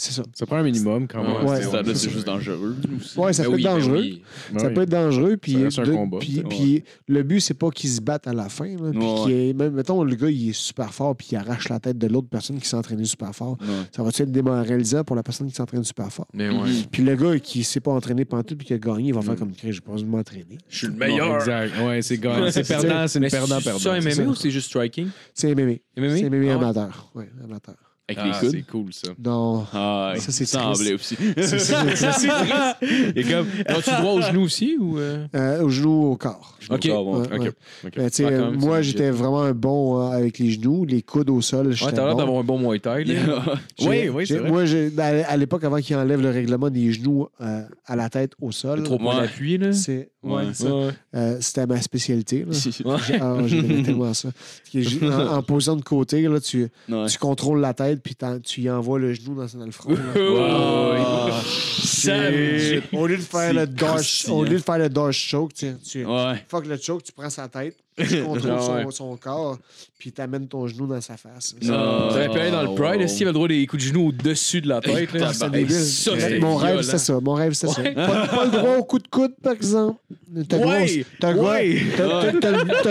c'est 0.00 0.12
ça. 0.12 0.22
Ça 0.32 0.46
prend 0.46 0.56
un 0.58 0.62
minimum 0.62 1.08
quand 1.08 1.22
même. 1.22 1.44
Ouais, 1.44 1.66
Ouais. 1.66 1.94
C'est 1.94 2.10
juste 2.10 2.24
dangereux. 2.26 2.76
aussi. 3.00 3.18
Ouais, 3.18 3.32
ça 3.32 3.42
Ben 3.42 3.48
peut 3.50 3.54
oui, 3.56 3.62
être 3.62 3.68
ben 3.68 3.74
dangereux. 3.78 4.00
oui. 4.00 4.22
Ouais. 4.54 4.58
Ça 4.60 4.70
peut 4.70 4.82
être 4.82 4.88
dangereux. 4.90 5.36
Puis, 5.36 5.54
de- 5.54 5.92
combat, 5.92 6.18
puis, 6.20 6.42
puis 6.48 6.84
le 7.08 7.22
but, 7.24 7.40
c'est 7.40 7.54
pas 7.54 7.70
qu'ils 7.70 7.90
se 7.90 8.00
battent 8.00 8.28
à 8.28 8.32
la 8.32 8.48
fin. 8.48 8.68
là. 8.68 8.90
Puis 8.92 9.32
ait- 9.32 9.52
même, 9.54 9.72
mettons, 9.74 10.04
le 10.04 10.14
gars, 10.14 10.30
il 10.30 10.50
est 10.50 10.52
super 10.52 10.94
fort, 10.94 11.16
puis 11.16 11.28
il 11.32 11.36
arrache 11.36 11.68
la 11.68 11.80
tête 11.80 11.98
de 11.98 12.06
l'autre 12.06 12.28
personne 12.28 12.58
qui 12.60 12.68
s'est 12.68 12.76
entraînée 12.76 13.04
super 13.04 13.34
fort. 13.34 13.56
Ouais. 13.60 13.66
Ça 13.94 14.02
va 14.04 14.10
être 14.10 14.30
démoralisant 14.30 15.02
pour 15.02 15.16
la 15.16 15.22
personne 15.24 15.48
qui 15.48 15.54
s'entraîne 15.56 15.82
super 15.82 16.12
fort? 16.12 16.28
Mais 16.32 16.48
ouais. 16.48 16.70
Puis 16.92 17.02
le 17.02 17.16
gars 17.16 17.38
qui 17.40 17.64
s'est 17.64 17.80
pas 17.80 17.90
entraîné 17.92 18.24
pendant 18.24 18.44
tout 18.44 18.56
puis 18.56 18.66
qui 18.66 18.74
a 18.74 18.78
gagné, 18.78 19.08
il 19.08 19.14
va 19.14 19.22
faire 19.22 19.34
comme 19.36 19.52
Chris, 19.52 19.72
j'ai 19.72 19.80
pas 19.80 19.92
besoin 19.92 20.06
de 20.06 20.12
m'entraîner. 20.12 20.58
Je 20.68 20.76
suis 20.78 20.86
le 20.86 20.92
Non, 20.92 20.98
meilleur. 21.00 21.34
Exact. 21.36 21.72
Ouais, 21.84 22.02
c'est 22.02 22.18
gagnant. 22.18 22.50
C'est 22.52 22.66
perdant, 22.66 23.06
c'est 23.08 23.18
une 23.18 23.24
Mais 23.24 23.30
perdant-perdant. 23.30 23.78
C'est 23.78 23.84
ça. 23.88 24.22
MMA 24.22 24.30
ou 24.30 24.34
c'est 24.34 24.50
juste 24.50 24.68
striking? 24.68 25.08
C'est 25.34 25.54
MMA. 25.54 25.74
C'est 25.96 26.30
MMA 26.30 26.52
Ah 26.52 26.54
amateur. 26.54 27.10
Ouais, 27.14 27.28
amateur. 27.42 27.74
Avec 28.10 28.20
Ah, 28.22 28.26
les 28.26 28.32
coudes. 28.40 28.50
c'est 28.56 28.66
cool, 28.66 28.92
ça. 28.94 29.08
Non. 29.22 29.66
Ah, 29.74 30.14
Ça, 30.16 30.32
c'est 30.32 30.46
ça 30.46 30.60
semblait 30.74 30.94
aussi. 30.94 31.14
C'est- 31.36 31.58
c'est- 31.58 31.58
c'est- 32.12 33.12
Et 33.14 33.22
comme, 33.22 33.46
as-tu 33.66 33.90
droit 34.00 34.12
au 34.14 34.22
genou 34.22 34.40
aussi 34.44 34.78
ou. 34.80 34.98
euh? 34.98 35.26
euh, 35.34 35.62
au 35.62 35.68
genou, 35.68 36.12
au 36.12 36.16
corps. 36.16 36.56
Ok. 36.70 36.84
Ouais. 36.86 37.52
Ben, 37.94 38.08
Ah, 38.18 38.30
même, 38.30 38.56
moi, 38.56 38.80
j'étais 38.80 39.10
vraiment 39.10 39.42
un 39.42 39.52
bon 39.52 40.00
euh, 40.00 40.10
avec 40.16 40.38
les 40.38 40.50
genoux, 40.52 40.86
les 40.86 41.02
coudes 41.02 41.28
au 41.28 41.42
sol. 41.42 41.68
Ouais, 41.68 41.74
t'as 41.78 41.90
l'air 42.04 42.12
bon. 42.12 42.16
d'avoir 42.18 42.38
un 42.40 42.44
bon 42.44 42.58
Muay 42.58 42.78
Thai. 42.78 43.04
Oui, 43.86 44.08
oui, 44.08 44.26
c'est 44.26 44.38
vrai. 44.38 44.50
Moi, 44.50 44.64
j'ai- 44.64 44.90
à 44.98 45.36
l'époque, 45.36 45.64
avant 45.64 45.76
qu'ils 45.78 45.96
enlèvent 45.96 46.22
le 46.22 46.30
règlement 46.30 46.70
des 46.70 46.90
genoux 46.92 47.28
euh, 47.42 47.62
à 47.86 47.94
la 47.96 48.08
tête 48.08 48.32
au 48.40 48.52
sol, 48.52 48.82
Trop 48.84 48.98
Ouais. 49.00 49.16
d'appui, 49.20 49.58
là. 49.58 49.72
c'est 49.74 50.10
ouais. 50.22 50.44
Euh, 51.14 51.38
c'était 51.40 51.66
ma 51.66 51.80
spécialité. 51.80 52.44
là. 52.44 52.52
Ah, 53.20 53.36
tellement 53.84 54.14
ça. 54.14 54.30
En, 55.02 55.36
en 55.38 55.42
posant 55.42 55.76
de 55.76 55.82
côté, 55.82 56.22
là, 56.22 56.40
tu, 56.40 56.68
Ouais. 56.88 57.06
tu 57.06 57.18
contrôles 57.18 57.60
la 57.60 57.74
tête 57.74 58.02
puis 58.02 58.16
tu 58.44 58.62
y 58.62 58.70
envoies 58.70 58.98
le 58.98 59.12
genou 59.14 59.34
dans, 59.34 59.46
dans 59.58 59.64
le 59.66 59.70
front. 59.72 59.94
C'est- 61.82 62.82
Au 62.92 63.06
lieu 63.06 63.16
de 63.16 63.22
faire 63.22 63.52
le 63.52 63.60
C'est 63.60 63.74
dash, 63.74 63.88
croustillant. 63.90 64.36
au 64.36 64.44
lieu 64.44 64.58
de 64.58 64.62
faire 64.62 64.78
le 64.78 64.88
dash 64.88 65.16
choke, 65.28 65.54
tu, 65.54 65.66
tu 65.84 66.04
Ouais. 66.04 66.44
fuck 66.48 66.66
le 66.66 66.76
choke, 66.76 67.02
tu 67.02 67.12
prends 67.12 67.30
sa 67.30 67.48
tête, 67.48 67.76
tu 68.06 68.22
contrôles 68.24 68.52
Ah 68.58 68.72
ouais. 68.76 68.82
son, 68.84 68.90
son 68.90 69.16
corps, 69.16 69.58
puis 69.98 70.12
tu 70.12 70.20
amènes 70.20 70.46
ton 70.48 70.66
genou 70.66 70.86
dans 70.86 71.00
sa 71.00 71.16
face. 71.16 71.54
Non. 71.62 72.08
Avez 72.10 72.28
pu 72.28 72.38
aller 72.38 72.50
dans 72.50 72.62
le 72.62 72.74
Pride, 72.74 73.00
est-ce 73.00 73.14
qu'il 73.16 73.22
avait 73.24 73.30
le 73.30 73.34
droit 73.34 73.48
des 73.48 73.66
coups 73.66 73.82
de 73.82 73.88
genou 73.88 74.08
au-dessus 74.08 74.60
de 74.60 74.68
la 74.68 74.80
tête? 74.80 75.12
là? 75.12 75.32
C'est 75.32 75.50
débile. 75.50 75.74
ça, 75.74 76.12
mon 76.40 76.56
rêve, 76.56 76.82
c'était 76.82 76.98
ça. 76.98 77.18
Mon 77.20 77.34
rêve, 77.34 77.52
c'était 77.54 77.72
ça. 77.72 77.82
Ouais. 77.82 77.94
Pas, 77.94 78.26
pas 78.28 78.44
le 78.44 78.50
droit 78.50 78.76
au 78.76 78.84
coup 78.84 78.98
de 78.98 79.08
coude, 79.08 79.32
par 79.42 79.52
exemple. 79.52 79.98
T'as 80.48 80.56
le 80.58 80.62
droit- 80.62 80.74
Ouais. 80.74 81.04
t'as 81.18 81.32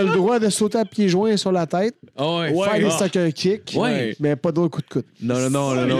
le 0.02 0.12
droit- 0.14 0.38
de 0.38 0.48
sauter 0.50 0.78
à 0.78 0.84
pieds 0.84 1.08
joints 1.08 1.36
sur 1.36 1.50
la 1.52 1.66
tête, 1.66 1.94
Ah 2.16 2.38
ouais. 2.40 2.54
faire 2.54 2.78
des 2.78 2.86
Ah. 2.86 2.98
sucker 2.98 3.32
kicks, 3.32 3.74
Ouais. 3.76 4.14
mais 4.20 4.36
pas 4.36 4.50
de 4.50 4.56
droit 4.56 4.66
au 4.66 4.70
coup 4.70 4.82
de 4.82 4.86
coude. 4.88 5.04
Non, 5.22 5.38
non, 5.38 5.50
non, 5.50 5.74
non, 5.74 5.86
non. 5.86 5.96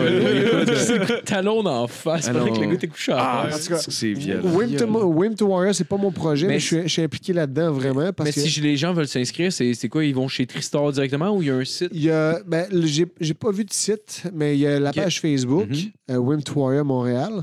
C'est 0.76 0.98
le 0.98 1.06
de 1.06 1.20
talon 1.24 1.62
d'en 1.62 1.86
face. 1.86 2.28
Ah 2.28 2.32
que 2.32 2.60
le 2.60 2.66
gars 2.70 2.76
t'est 2.76 2.86
couché 2.88 3.12
à 3.12 3.44
Ah. 3.44 3.48
En 3.48 3.76
c'est 3.78 4.12
violent. 4.12 4.42
Wim 4.48 5.34
to, 5.34 5.46
Warrior, 5.46 5.74
c'est 5.74 5.84
pas 5.84 5.96
mon 5.96 6.10
projet, 6.10 6.46
mais, 6.46 6.58
je, 6.60 6.86
suis, 6.86 7.02
impliqué 7.02 7.32
là-dedans 7.32 7.72
vraiment 7.72 8.10
Mais 8.22 8.32
si 8.32 8.60
les 8.60 8.76
gens 8.76 8.92
veulent 8.98 9.08
s'inscrire, 9.08 9.52
c'est 9.52 9.72
c'est 9.74 9.88
quoi? 9.88 10.04
Ils 10.04 10.14
vont 10.14 10.28
chez 10.28 10.46
Tristar 10.46 10.92
directement 10.92 11.34
ou 11.36 11.42
il 11.42 11.48
y 11.48 11.50
a 11.50 11.54
un 11.56 11.64
site? 11.64 11.90
il 11.92 12.02
y 12.04 12.10
a, 12.10 12.40
ben, 12.46 12.66
j'ai, 12.84 13.06
j'ai 13.20 13.34
pas 13.34 13.50
vu 13.50 13.64
de 13.64 13.72
site, 13.72 14.24
mais 14.32 14.56
il 14.56 14.60
y 14.60 14.66
a 14.66 14.78
la 14.78 14.92
page 14.92 15.20
Facebook, 15.20 15.68
euh, 16.10 16.16
Wim 16.16 16.42
to 16.42 16.54
Warrior 16.60 16.84
Montréal. 16.84 17.42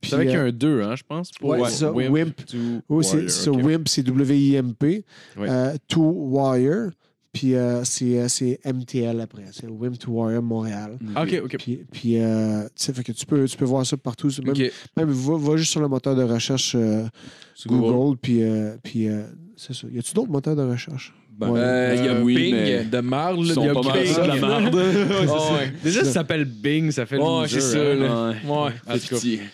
Puis, 0.00 0.10
C'est 0.10 0.16
vrai 0.16 0.26
qu'il 0.26 0.34
y 0.34 0.36
a 0.36 0.42
euh, 0.42 0.48
un 0.48 0.52
2, 0.52 0.82
hein, 0.82 0.96
je 0.96 1.02
pense. 1.02 1.30
pour- 1.32 1.50
Ouais, 1.50 1.60
c'est 1.70 1.76
ça, 1.76 1.92
Wimp. 1.92 2.44
to 2.44 2.56
oh, 2.90 3.00
c'est. 3.02 3.48
Wimp, 3.48 3.88
c'est 3.88 4.02
W-I-M-P. 4.02 5.04
Ouais. 5.38 5.46
euh, 5.48 5.74
to 5.88 6.00
Warrior. 6.02 6.90
Puis 7.32 7.56
euh, 7.56 7.82
c'est, 7.82 8.18
euh, 8.20 8.28
c'est 8.28 8.60
MTL 8.64 9.20
après. 9.20 9.42
C'est 9.50 9.66
Wim 9.66 9.96
to 9.96 10.12
Warrior 10.12 10.40
Montréal. 10.42 10.98
Ah, 11.16 11.24
Ok, 11.24 11.40
ok. 11.44 11.56
Puis, 11.58 11.80
puis 11.90 12.20
euh, 12.20 12.62
tu 12.64 12.70
sais, 12.76 12.92
fait 12.92 13.02
que 13.02 13.10
tu 13.10 13.26
peux, 13.26 13.44
tu 13.48 13.56
peux 13.56 13.64
voir 13.64 13.84
ça 13.84 13.96
partout. 13.96 14.28
Même, 14.44 14.50
Ok. 14.50 14.70
même 14.96 15.10
va, 15.10 15.36
va 15.36 15.56
juste 15.56 15.72
sur 15.72 15.80
le 15.80 15.88
moteur 15.88 16.14
de 16.14 16.22
recherche 16.22 16.76
euh, 16.76 17.04
Sur 17.56 17.72
Google, 17.72 18.16
puis, 18.22 18.42
euh, 18.44 18.76
puis 18.84 19.08
euh, 19.08 19.24
c'est 19.56 19.74
ça. 19.74 19.86
Y 19.88 19.98
a-tu 19.98 20.14
d'autres 20.14 20.30
moteurs 20.30 20.56
de 20.56 20.62
recherche? 20.62 21.14
Ben, 21.36 21.50
Ouais. 21.50 21.60
Euh, 21.60 21.94
Il 21.98 22.04
y 22.04 22.08
a 22.08 22.12
Euh, 22.12 22.22
oui, 22.22 22.34
Bing 22.36 22.54
mais 22.54 22.84
de 22.84 23.00
marde. 23.00 23.38
Ils 23.40 23.48
là, 23.48 23.54
sont 23.54 23.62
il 23.62 23.66
y 23.66 23.70
a 23.70 23.74
pas 23.74 23.82
mal 23.82 23.92
Bing. 24.02 24.06
ça, 24.14 24.22
de 24.22 24.28
la 24.28 25.52
ouais. 25.52 25.72
Déjà, 25.82 26.04
ça 26.04 26.12
s'appelle 26.12 26.44
Bing, 26.44 26.90
ça 26.90 27.06
fait 27.06 27.16
le 27.16 27.22
Ouais, 27.22 27.28
loser, 27.42 27.60
c'est 27.60 27.72
ça, 27.72 27.78
hein. 27.78 28.34
Ouais. 28.46 28.98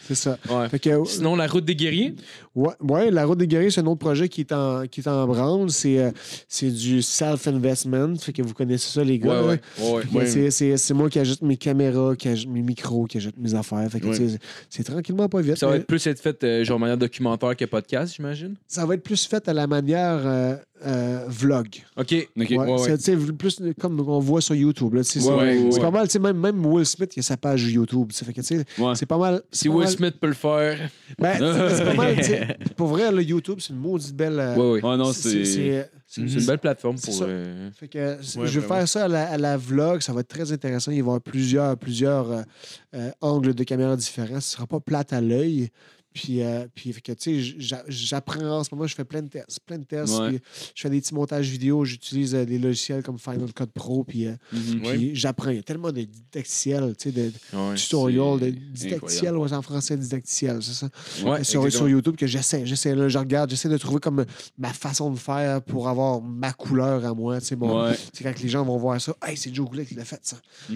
C'est 0.07 0.15
ça. 0.15 0.39
Ouais. 0.51 0.69
Fait 0.69 0.79
que, 0.79 1.05
Sinon, 1.07 1.37
la 1.37 1.47
route 1.47 1.65
des 1.65 1.75
guerriers? 1.77 2.15
ouais, 2.55 2.75
ouais, 2.81 3.11
la 3.11 3.25
route 3.25 3.39
des 3.39 3.47
guerriers, 3.47 3.71
c'est 3.71 3.81
un 3.81 3.87
autre 3.87 4.01
projet 4.01 4.29
qui 4.29 4.43
est 4.43 4.53
en, 4.53 4.87
qui 4.87 5.01
est 5.01 5.09
en 5.09 5.27
branle. 5.27 5.71
C'est, 5.71 5.99
euh, 5.99 6.11
c'est 6.49 6.71
du 6.71 7.01
self-investment. 7.03 8.17
Fait 8.17 8.33
que 8.33 8.43
vous 8.43 8.55
connaissez 8.55 8.91
ça, 8.93 9.05
les 9.05 9.19
gars. 9.19 9.57
C'est, 10.27 10.51
c'est, 10.51 10.77
c'est 10.77 10.95
moi 10.95 11.09
qui 11.09 11.19
ajoute 11.19 11.43
mes 11.43 11.57
caméras, 11.57 12.15
qui 12.17 12.29
ajoute 12.29 12.49
mes 12.51 12.63
micros, 12.63 13.05
qui 13.07 13.17
ajoute 13.19 13.37
mes 13.39 13.55
affaires. 13.55 13.89
Fait 13.91 14.01
que, 14.01 14.09
c'est 14.69 14.85
tranquillement 14.85 15.29
pas 15.29 15.41
vite. 15.41 15.57
Ça 15.57 15.67
va 15.67 15.73
mais 15.73 15.79
être 15.79 15.87
plus 15.87 16.07
être 16.07 16.21
fait 16.21 16.43
euh, 16.45 16.65
genre 16.65 16.79
manière 16.79 16.99
documentaire 16.99 17.57
que 17.57 17.65
podcast, 17.65 18.15
j'imagine? 18.17 18.55
ça 18.67 18.85
va 18.87 18.95
être 18.95 19.03
plus 19.03 19.27
fait 19.27 19.49
à 19.49 19.53
la 19.53 19.67
manière 19.67 20.21
euh, 20.85 21.25
euh, 21.25 21.25
vlog. 21.29 21.69
OK. 21.97 22.29
Ok. 22.39 22.47
Ouais, 22.51 22.57
ouais. 22.59 22.97
c'est, 22.99 23.17
plus 23.17 23.61
comme 23.81 24.01
on 24.01 24.19
voit 24.19 24.41
sur 24.41 24.55
YouTube. 24.55 24.99
C'est, 25.03 25.21
pas 25.25 25.91
mal. 25.91 26.07
tu 26.09 26.13
sais, 26.13 26.19
Même, 26.19 26.39
même 26.39 26.65
Will 26.65 26.87
Smith, 26.87 27.13
il 27.17 27.21
a 27.21 27.23
sa 27.23 27.37
page 27.37 27.65
YouTube. 27.71 28.11
Fait 28.13 28.33
que, 28.33 28.43
c'est 28.43 29.07
pas 29.07 29.19
mal. 29.19 29.43
Si 29.53 29.69
pas 29.69 29.75
Will 29.75 29.85
mal- 29.85 29.93
Smith 29.95 30.15
peut 30.21 30.27
le 30.29 30.35
faire. 30.35 30.79
Ben, 31.19 31.35
c'est 31.71 31.85
pas 31.85 31.95
mal. 31.95 32.17
Pour 32.77 32.89
vrai, 32.89 33.11
le 33.13 33.23
YouTube, 33.23 33.59
c'est 33.61 33.73
une 33.73 33.79
maudite 33.81 34.15
belle. 34.15 34.39
euh, 34.39 34.55
Ouais, 34.57 34.81
ouais. 34.81 34.85
Ouais, 34.91 34.97
non, 34.97 35.13
c'est- 35.13 35.89
une 36.17 36.45
belle 36.47 36.59
plateforme 36.59 36.99
pour. 36.99 37.15
ça. 37.15 37.25
euh, 37.25 37.71
Fait 37.73 37.87
que 37.89 38.17
je 38.21 38.41
vais 38.41 38.47
vraiment. 38.61 38.67
faire 38.75 38.89
ça 38.89 39.05
à 39.05 39.09
la, 39.09 39.31
à 39.31 39.39
la 39.39 39.57
vlog, 39.57 40.01
ça 40.01 40.13
va 40.13 40.21
être 40.21 40.29
très 40.29 40.51
intéressant. 40.53 40.91
Il 40.91 40.95
va 40.95 40.99
y 40.99 41.01
avoir 41.01 41.21
plusieurs, 41.21 41.77
plusieurs 41.77 42.31
euh, 42.33 42.43
euh, 42.95 43.11
angles 43.21 43.55
de 43.55 43.63
caméra 43.65 43.95
différents. 43.97 44.41
Ce 44.41 44.51
sera 44.57 44.67
pas 44.67 44.81
plate 44.81 45.13
à 45.13 45.21
l'œil. 45.21 45.69
Puis, 46.13 46.43
euh, 46.43 46.67
puis 46.75 46.93
fait 46.93 47.01
que, 47.01 47.13
tu 47.13 47.41
sais, 47.43 47.55
j'a- 47.59 47.85
j'apprends 47.87 48.59
en 48.59 48.65
ce 48.65 48.75
moment, 48.75 48.87
je 48.87 48.95
fais 48.97 49.05
plein 49.05 49.23
de 49.23 49.29
tests, 49.29 49.61
plein 49.65 49.79
de 49.79 49.85
tests. 49.85 50.19
Ouais. 50.19 50.31
puis 50.31 50.41
je 50.75 50.81
fais 50.83 50.91
des 50.91 51.01
petits 51.01 51.15
montages 51.15 51.49
vidéo, 51.49 51.85
j'utilise 51.85 52.35
euh, 52.35 52.45
des 52.45 52.59
logiciels 52.59 53.03
comme 53.05 53.19
Final 53.19 53.53
Cut 53.55 53.67
Pro, 53.73 54.03
puis, 54.03 54.27
euh, 54.27 54.35
Mhm. 54.53 54.81
puis 54.83 55.11
j'apprends. 55.15 55.51
Il 55.51 55.57
y 55.57 55.61
a 55.61 55.63
tellement 55.63 55.93
de 55.93 56.03
didacticiels, 56.03 56.95
tu 56.99 57.11
sais, 57.11 57.13
de 57.13 57.33
Ouais. 57.53 57.75
tutoriels, 57.77 58.41
de 58.41 58.51
didacticiels, 58.51 59.37
ouais, 59.37 59.53
en 59.53 59.63
français, 59.63 59.97
didacticiels, 59.97 60.59
c'est 60.63 60.73
ça? 60.75 60.89
Ouais, 61.25 61.45
sur, 61.45 61.71
sur 61.71 61.89
YouTube 61.89 62.17
que 62.17 62.27
j'essaie, 62.27 62.67
j'essaie, 62.67 62.95
là, 62.95 63.09
je 63.09 63.19
regarde, 63.19 63.51
j'essaie 63.51 63.69
de 63.69 63.79
trouver 63.79 64.01
comme 64.01 64.25
ma 64.59 64.73
façon 64.73 65.11
de 65.13 65.19
faire 65.19 65.63
pour 65.63 65.89
avoir 65.89 66.21
ma 66.21 66.53
couleur 66.53 67.05
à 67.05 67.15
moi, 67.15 67.41
tu 67.41 67.47
sais, 67.47 67.55
Ouais. 67.57 67.95
c'est 68.13 68.25
quand 68.25 68.43
les 68.43 68.49
gens 68.49 68.65
vont 68.65 68.79
voir 68.79 69.01
ça, 69.01 69.15
hey, 69.27 69.37
c'est 69.37 69.55
Joe 69.55 69.69
Goulet 69.69 69.87
qui 69.87 69.95
l'a 69.95 70.05
fait, 70.05 70.21
ça. 70.23 70.37
Que 70.69 70.75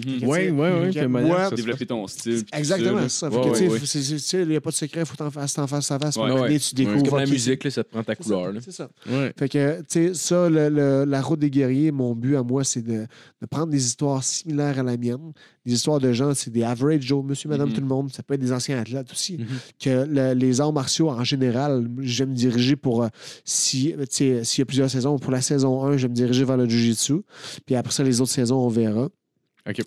ça 1.43 1.49
se 1.49 1.55
Développer 1.55 1.85
ton 1.85 2.07
style. 2.07 2.43
Exactement, 2.53 3.09
ça. 3.09 3.29
Tu 3.29 3.85
sais, 4.19 4.41
il 4.43 4.47
n'y 4.49 4.55
a 4.55 4.61
pas 4.61 4.69
de 4.71 4.75
secret, 4.75 5.01
il 5.01 5.05
faut 5.05 5.21
t'en 5.31 5.31
faire, 5.31 5.51
t'en 5.53 5.67
face 5.67 5.91
à 5.91 5.99
face. 5.99 6.15
Ouais. 6.17 6.27
donné, 6.29 6.59
tu 6.59 6.65
C'est 6.67 6.75
découvres. 6.75 7.09
comme 7.09 7.19
la 7.19 7.25
musique, 7.25 7.63
là, 7.63 7.71
ça 7.71 7.83
te 7.83 7.89
prend 7.89 8.03
ta 8.03 8.15
couleur. 8.15 8.51
là. 8.51 8.59
C'est 8.63 8.71
ça. 8.71 8.89
Ouais. 9.09 9.33
Fait 9.37 9.49
que, 9.49 9.79
tu 9.81 9.85
sais, 9.87 10.13
ça, 10.13 10.49
le- 10.49 10.69
le- 10.69 11.05
la 11.05 11.21
route 11.21 11.39
des 11.39 11.49
guerriers, 11.49 11.91
mon 11.91 12.15
but 12.15 12.35
à 12.35 12.43
moi, 12.43 12.63
c'est 12.63 12.81
de, 12.81 13.05
de 13.41 13.45
prendre 13.49 13.67
des 13.67 13.83
histoires 13.85 14.23
similaires 14.23 14.79
à 14.79 14.83
la 14.83 14.97
mienne, 14.97 15.31
des 15.65 15.73
histoires 15.73 15.99
de 15.99 16.11
gens, 16.13 16.33
c'est 16.33 16.51
des 16.51 16.63
average 16.63 17.01
Joe, 17.01 17.23
monsieur, 17.25 17.49
madame, 17.49 17.69
Mhm. 17.69 17.75
tout 17.75 17.81
le 17.81 17.87
monde. 17.87 18.11
Ça 18.13 18.23
peut 18.23 18.33
être 18.35 18.41
des 18.41 18.51
anciens 18.51 18.79
athlètes 18.79 19.11
aussi. 19.11 19.37
Mhm. 19.37 19.45
Que 19.79 20.05
le- 20.07 20.33
les 20.33 20.61
arts 20.61 20.73
martiaux, 20.73 21.09
en 21.09 21.23
général, 21.23 21.87
j'aime 22.01 22.29
me 22.29 22.35
diriger 22.35 22.75
pour, 22.75 23.03
euh, 23.03 23.07
si, 23.43 23.93
tu 23.97 24.05
sais, 24.09 24.43
s'il 24.43 24.61
y 24.61 24.63
a 24.63 24.65
plusieurs 24.65 24.89
saisons, 24.89 25.17
pour 25.19 25.31
la 25.31 25.41
saison 25.41 25.83
1, 25.83 25.97
je 25.97 26.03
vais 26.03 26.09
me 26.09 26.15
diriger 26.15 26.43
vers 26.45 26.57
le 26.57 26.67
Jiu-Jitsu. 26.67 27.21
Puis 27.65 27.75
après 27.75 27.93
ça, 27.93 28.03
les 28.03 28.21
autres 28.21 28.31
saisons, 28.31 28.57
on 28.57 28.67
verra. 28.69 29.09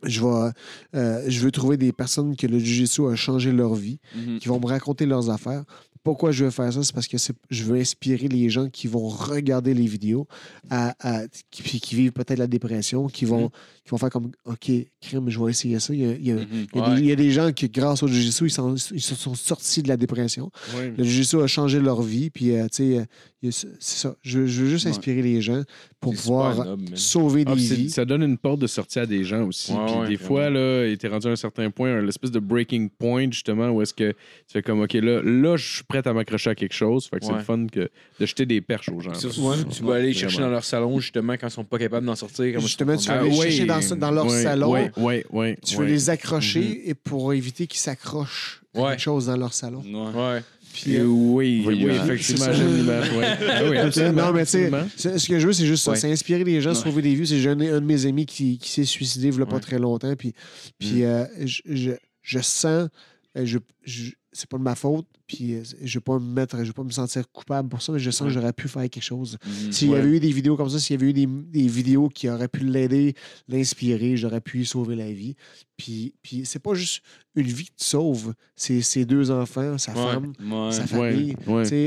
Je, 0.03 0.21
vais, 0.21 0.51
euh, 0.97 1.23
je 1.29 1.41
veux 1.41 1.51
trouver 1.53 1.77
des 1.77 1.93
personnes 1.93 2.35
que 2.37 2.47
le 2.47 2.59
Jiu-Jitsu 2.59 3.07
a 3.07 3.15
changé 3.15 3.53
leur 3.53 3.75
vie 3.75 3.99
Mhm. 4.17 4.39
qui 4.41 4.49
vont 4.49 4.59
me 4.59 4.67
raconter 4.67 5.07
leurs 5.07 5.31
affaires. 5.31 5.65
Pourquoi 6.03 6.31
je 6.33 6.45
veux 6.45 6.51
faire 6.51 6.73
ça? 6.73 6.83
C'est 6.83 6.93
parce 6.95 7.07
que 7.09 7.17
je 7.51 7.63
veux 7.65 7.79
inspirer 7.79 8.29
les 8.29 8.49
gens 8.51 8.69
qui 8.69 8.87
vont 8.87 9.09
regarder 9.09 9.75
les 9.75 9.87
vidéos, 9.87 10.27
à, 10.71 10.95
à- 11.01 11.27
qui, 11.51 11.63
puis 11.63 11.81
qui 11.81 11.95
vivent 11.95 12.13
peut-être 12.13 12.39
la 12.39 12.47
dépression, 12.47 13.07
qui 13.09 13.25
vont, 13.25 13.49
qui 13.85 13.91
vont 13.91 13.99
faire 13.99 14.11
comme 14.11 14.31
OK, 14.45 14.71
crime, 15.01 15.29
je 15.31 15.39
vais 15.43 15.51
essayer 15.51 15.79
ça. 15.81 15.95
Il 15.95 16.01
y 16.01 16.05
a, 16.07 16.13
il 16.13 16.27
y 16.27 16.31
a- 16.33 16.35
Mhm. 16.37 16.47
il 16.53 16.79
y 16.79 16.81
a 16.83 16.89
Ouais. 16.89 16.95
des, 16.97 17.01
il 17.03 17.07
y 17.09 17.13
a 17.13 17.17
des 17.17 17.31
gens 17.31 17.53
qui, 17.53 17.69
grâce 17.69 18.03
au 18.03 18.09
Jiu-Jitsu, 18.09 18.47
ils, 18.47 18.51
sont- 18.51 18.75
ils 18.93 19.01
se 19.01 19.15
sont 19.15 19.35
sortis 19.35 19.83
de 19.83 19.89
la 19.89 19.97
dépression. 19.97 20.51
Le 20.97 21.03
Jiu-Jitsu 21.05 21.41
a 21.43 21.47
changé 21.47 21.81
leur 21.81 22.03
vie. 22.03 22.31
Puis, 22.31 22.53
euh, 22.57 22.67
tu 22.73 22.97
sais, 22.97 23.07
c'est 23.51 23.99
ça. 23.99 24.17
Je, 24.23 24.47
je 24.47 24.63
veux 24.63 24.69
juste 24.69 24.85
Ouais. 24.87 24.91
inspirer 24.91 25.23
les 25.23 25.41
gens 25.41 25.63
pour 26.01 26.15
pouvoir 26.15 26.77
sauver 26.95 27.45
Ah, 27.47 27.55
des 27.55 27.61
vies. 27.61 27.91
ça 27.91 28.05
donne 28.05 28.23
une 28.23 28.37
porte 28.39 28.61
de 28.61 28.67
sortie 28.67 28.99
à 28.99 29.07
des 29.07 29.25
gens 29.25 29.45
aussi. 29.47 29.73
Ouais, 29.73 29.79
Puis 30.03 30.09
des 30.11 30.17
fois, 30.17 30.51
là, 30.51 30.87
il 30.87 30.93
était 30.93 31.09
rendu 31.09 31.29
à 31.29 31.31
un 31.31 31.37
certain 31.37 31.71
point, 31.71 31.95
un 31.97 32.07
espèce 32.09 32.31
de 32.31 32.41
breaking 32.41 32.89
point, 32.89 33.31
justement, 33.31 33.71
où 33.71 33.81
est-ce 33.83 33.95
que 33.95 34.11
tu 34.13 34.17
fais 34.53 34.63
comme, 34.63 34.81
OK, 34.81 34.93
là, 34.95 35.23
là 35.23 35.57
je 35.57 35.83
suis 35.95 36.01
prêt 36.03 36.11
à 36.11 36.13
m'accrocher 36.13 36.51
à 36.51 36.55
quelque 36.55 36.75
chose. 36.75 37.07
Fait 37.09 37.19
que 37.19 37.25
c'est 37.27 37.33
le 37.33 37.41
fun 37.41 37.67
que, 37.67 37.89
de 38.21 38.27
jeter 38.27 38.47
des 38.47 38.61
perches 38.61 38.89
aux 38.91 39.01
gens. 39.01 39.13
Tu 39.13 39.83
vas 39.83 39.95
aller 39.95 40.13
chercher 40.13 40.35
Vraiment. 40.37 40.49
dans 40.49 40.53
leur 40.53 40.65
salon, 40.65 41.01
justement, 41.01 41.35
quand 41.35 41.49
ils 41.49 41.51
sont 41.53 41.65
pas 41.65 41.79
capables 41.79 42.07
d'en 42.07 42.15
sortir. 42.17 42.61
Justement, 42.61 42.97
tu 42.97 43.09
vas 43.09 43.15
Ah, 43.15 43.21
aller 43.21 43.31
ouais. 43.37 43.51
chercher 43.51 43.67
dans, 43.67 43.97
dans 43.97 44.11
leur 44.11 44.27
Ouais, 44.27 44.43
salon. 44.43 44.71
Ouais, 44.73 44.91
ouais, 44.97 45.25
ouais. 45.31 45.59
Tu 45.65 45.77
ouais. 45.77 45.85
veux 45.85 45.89
les 45.91 46.11
accrocher 46.11 46.89
et 46.89 46.95
pour 46.95 47.33
éviter 47.33 47.67
qu'ils 47.67 47.81
s'accrochent 47.81 48.63
à 48.75 48.81
Ouais. 48.81 48.91
quelque 48.91 49.01
chose 49.01 49.27
dans 49.27 49.37
leur 49.37 49.55
salon. 49.55 49.83
Ouais. 49.83 50.21
Ouais. 50.35 50.43
Puis, 50.75 50.97
Euh, 50.97 51.01
euh, 51.01 51.07
oui, 51.07 51.65
oui, 51.67 51.79
l'image. 51.79 51.97
effectivement, 52.05 52.45
C'est 52.45 52.53
ça. 52.53 52.53
j'aime 52.53 52.77
l'image. 52.77 53.11
Ouais. 53.13 53.25
Ah 53.49 53.63
oui, 53.71 53.77
absolument. 53.79 54.27
non, 54.27 54.33
mais 54.33 54.45
tu 54.45 54.51
sais, 54.97 55.19
ce 55.19 55.27
que 55.29 55.39
je 55.39 55.47
veux, 55.47 55.53
c'est 55.55 55.65
juste 55.67 55.83
ça. 55.85 55.93
Ouais. 55.93 55.97
C'est 55.97 56.13
inspirer 56.13 56.45
les 56.45 56.61
gens, 56.61 56.71
Ouais. 56.71 56.77
sauver 56.77 57.01
des 57.03 57.15
vies. 57.15 57.27
C'est 57.27 57.39
j'ai 57.41 57.49
un, 57.49 57.59
un 57.59 57.81
de 57.81 57.87
mes 57.87 58.05
amis 58.07 58.27
qui, 58.27 58.59
qui 58.59 58.69
s'est 58.71 58.85
suicidé 58.85 59.29
il 59.29 59.39
y 59.39 59.43
a 59.43 59.47
pas 59.47 59.55
Ouais. 59.55 59.61
très 59.61 59.79
longtemps. 59.79 60.15
Puis, 60.17 60.35
puis 60.79 61.05
euh, 61.05 61.25
je, 61.45 61.63
je, 61.65 61.91
je 62.23 62.39
sens, 62.41 62.89
je, 63.35 63.59
je- 63.85 64.13
c'est 64.33 64.49
pas 64.49 64.59
de 64.59 64.63
ma 64.63 64.75
faute. 64.75 65.07
Puis 65.29 65.53
euh, 65.55 65.63
je 65.83 65.99
vais 65.99 66.03
pas 66.03 66.19
me 66.19 66.25
mettre, 66.25 66.57
je 66.59 66.65
vais 66.65 66.73
pas 66.73 66.83
me 66.83 66.91
sentir 66.91 67.31
coupable 67.31 67.69
pour 67.69 67.83
ça, 67.83 67.93
mais 67.93 67.99
je 67.99 68.11
sens 68.11 68.27
que 68.29 68.33
j'aurais 68.33 68.55
pu 68.55 68.67
faire 68.67 68.89
quelque 68.89 69.03
chose. 69.03 69.37
Mhm. 69.47 69.73
S'il 69.73 69.89
y 69.89 69.91
Ouais. 69.93 69.99
avait 69.99 70.17
eu 70.17 70.21
des 70.21 70.33
vidéos 70.33 70.57
comme 70.57 70.71
ça, 70.71 70.79
s'il 70.79 70.97
y 70.97 70.99
avait 70.99 71.11
eu 71.11 71.13
des, 71.13 71.27
des 71.27 71.69
vidéos 71.69 72.09
qui 72.09 72.31
auraient 72.31 72.49
pu 72.49 72.65
l'aider, 72.65 73.15
l'inspirer, 73.47 74.17
j'aurais 74.17 74.41
pu 74.41 74.65
sauver 74.65 74.97
la 74.97 75.13
vie. 75.13 75.35
Puis, 75.77 76.15
puis 76.23 76.43
c'est 76.45 76.59
pas 76.59 76.75
juste 76.75 77.03
une 77.37 77.47
vie 77.47 77.67
que 77.67 77.71
tu 77.79 77.85
sauves, 77.85 78.35
c'est 78.57 78.81
ses 78.81 79.05
deux 79.05 79.31
enfants, 79.31 79.79
sa 79.79 79.93
Ouais. 79.93 80.13
femme, 80.13 80.33
Ouais. 80.51 80.73
sa 80.73 80.87
famille. 80.89 81.37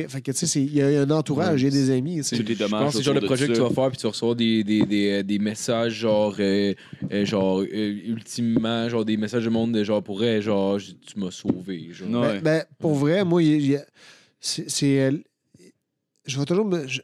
Fait 0.08 0.22
que 0.22 0.32
tu 0.32 0.38
sais, 0.38 0.46
c'est- 0.48 0.64
il 0.64 0.74
y 0.76 0.82
a 0.82 1.02
un 1.02 1.10
entourage, 1.10 1.62
il 1.62 1.66
y 1.66 1.68
a 1.68 1.72
des 1.72 1.90
amis. 1.90 2.18
tu 2.18 2.24
sais. 2.24 2.38
Tous 2.38 2.44
les 2.48 2.54
Je 2.54 2.60
dommages. 2.60 2.84
pense 2.84 2.92
que 2.92 2.92
c'est 2.94 2.98
le 3.00 3.04
genre 3.04 3.14
de 3.16 3.18
autour 3.20 3.28
projet 3.28 3.48
que 3.48 3.54
tu 3.54 3.60
vas 3.60 3.70
faire, 3.70 3.90
puis 3.90 3.98
tu 3.98 4.08
recevoir 4.08 4.36
des, 4.36 4.64
des, 4.64 4.86
des, 4.86 5.24
des 5.24 5.40
messages, 5.40 5.94
genre, 5.96 6.36
euh, 6.40 6.74
euh, 7.12 7.26
genre, 7.26 7.62
euh, 7.62 7.66
ultimement, 8.06 8.88
genre, 8.88 9.04
des 9.04 9.18
messages 9.18 9.44
de 9.44 9.50
monde, 9.50 9.74
de 9.74 9.84
genre, 9.84 10.02
pour 10.02 10.22
genre, 10.42 10.78
tu 10.80 11.20
m'as 11.20 11.32
sauvé. 11.32 11.90
Genre. 11.92 12.08
Non. 12.08 12.22
Ben, 12.22 12.42
ben, 12.42 12.64
pour 12.80 12.94
vrai, 12.96 13.26
moi, 13.32 13.42
c'est. 14.40 15.00
euh, 15.00 15.18
Je 16.26 16.40
vais 16.40 16.46
toujours 16.46 16.66
me. 16.66 16.88
je- 16.88 17.02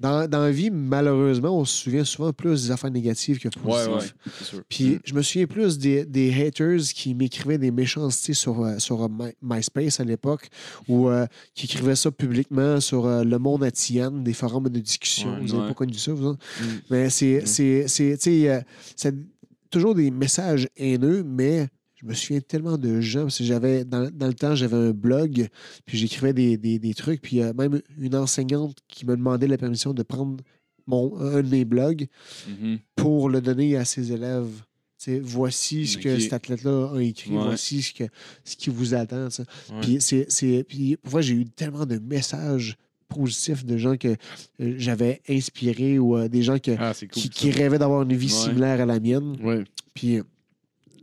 dans, 0.00 0.28
dans 0.28 0.40
la 0.40 0.50
vie, 0.50 0.70
malheureusement, 0.70 1.56
on 1.56 1.64
se 1.64 1.84
souvient 1.84 2.04
souvent 2.04 2.32
plus 2.32 2.64
des 2.64 2.70
affaires 2.72 2.90
négatives 2.90 3.38
que 3.38 3.48
positives. 3.48 3.94
ouais, 3.94 4.00
sûr. 4.44 4.60
Puis 4.68 4.98
je 5.04 5.14
me 5.14 5.22
souviens 5.22 5.46
plus 5.46 5.78
des, 5.78 6.04
des 6.04 6.44
haters 6.44 6.80
qui 6.92 7.14
m'écrivaient 7.14 7.58
des 7.58 7.70
méchancetés 7.70 8.34
sur, 8.34 8.60
euh, 8.64 8.78
sur 8.80 9.02
euh, 9.04 9.08
My- 9.08 9.32
MySpace 9.40 10.00
à 10.00 10.04
l'époque, 10.04 10.48
ou 10.88 11.08
euh, 11.08 11.26
qui 11.54 11.66
écrivaient 11.66 11.94
ça 11.96 12.10
publiquement 12.10 12.80
sur 12.80 13.06
euh, 13.06 13.22
Le 13.22 13.38
Monde 13.38 13.62
à 13.64 13.70
Tiane, 13.70 14.24
des 14.24 14.34
forums 14.34 14.68
de 14.68 14.80
discussion. 14.80 15.32
Ouais, 15.34 15.40
vous 15.46 15.54
n'avez 15.56 15.68
pas 15.68 15.74
connu 15.74 15.94
ça, 15.94 16.12
vous? 16.12 16.32
Mm. 16.32 16.64
Mais 16.90 17.08
c'est, 17.08 17.42
Mm. 17.44 17.88
euh, 18.48 18.60
c'est 18.96 19.14
toujours 19.70 19.94
des 19.94 20.10
messages 20.10 20.68
haineux, 20.76 21.22
mais 21.24 21.68
je 22.04 22.08
me 22.10 22.14
souviens 22.14 22.40
tellement 22.40 22.76
de 22.78 23.00
gens, 23.00 23.22
parce 23.22 23.38
que 23.38 23.44
j'avais, 23.44 23.84
dans, 23.84 24.10
dans 24.12 24.26
le 24.26 24.34
temps, 24.34 24.54
j'avais 24.54 24.76
un 24.76 24.90
blog, 24.92 25.48
puis 25.86 25.98
j'écrivais 25.98 26.32
des, 26.34 26.56
des, 26.58 26.78
des 26.78 26.94
trucs, 26.94 27.20
puis 27.22 27.40
euh, 27.40 27.52
même 27.54 27.80
une 27.98 28.14
enseignante 28.14 28.76
qui 28.88 29.06
me 29.06 29.16
demandait 29.16 29.46
la 29.48 29.56
permission 29.58 29.92
de 29.94 30.02
prendre 30.02 30.36
mon, 30.86 31.18
un 31.18 31.42
de 31.42 31.48
mes 31.48 31.64
blogs 31.64 32.06
Mhm. 32.48 32.78
pour 32.94 33.30
le 33.30 33.40
donner 33.40 33.76
à 33.76 33.84
ses 33.84 34.12
élèves. 34.12 34.50
Voici 35.22 35.86
ce 35.86 35.98
que 35.98 36.18
cet 36.18 36.32
athlète-là 36.32 36.92
a 36.94 37.00
écrit, 37.02 37.30
Ouais. 37.30 37.42
voici 37.44 37.82
ce, 37.82 37.92
que, 37.92 38.04
ce 38.42 38.56
qui 38.56 38.70
vous 38.70 38.94
attend. 38.94 39.28
Ouais. 39.28 39.80
Puis, 39.82 39.96
c'est, 40.00 40.24
c'est, 40.30 40.64
puis 40.66 40.96
pour 40.96 41.20
j'ai 41.20 41.34
eu 41.34 41.44
tellement 41.44 41.84
de 41.84 41.98
messages 41.98 42.76
positifs 43.08 43.66
de 43.66 43.76
gens 43.76 43.96
que 43.98 44.08
euh, 44.60 44.74
j'avais 44.78 45.20
inspirés 45.28 45.98
ou 45.98 46.16
euh, 46.16 46.28
des 46.28 46.42
gens 46.42 46.58
que, 46.58 46.70
Ah, 46.78 46.92
cool. 46.98 47.08
qui, 47.08 47.50
rêvaient 47.50 47.78
d'avoir 47.78 48.02
une 48.02 48.14
vie 48.14 48.32
Ouais. 48.32 48.32
similaire 48.32 48.80
à 48.80 48.86
la 48.86 48.98
mienne. 48.98 49.36
Puis, 49.92 50.16
euh, 50.16 50.22
tu 50.22 50.22
sais, 50.22 50.22
c'est- 50.22 50.92
t'as- 50.92 51.02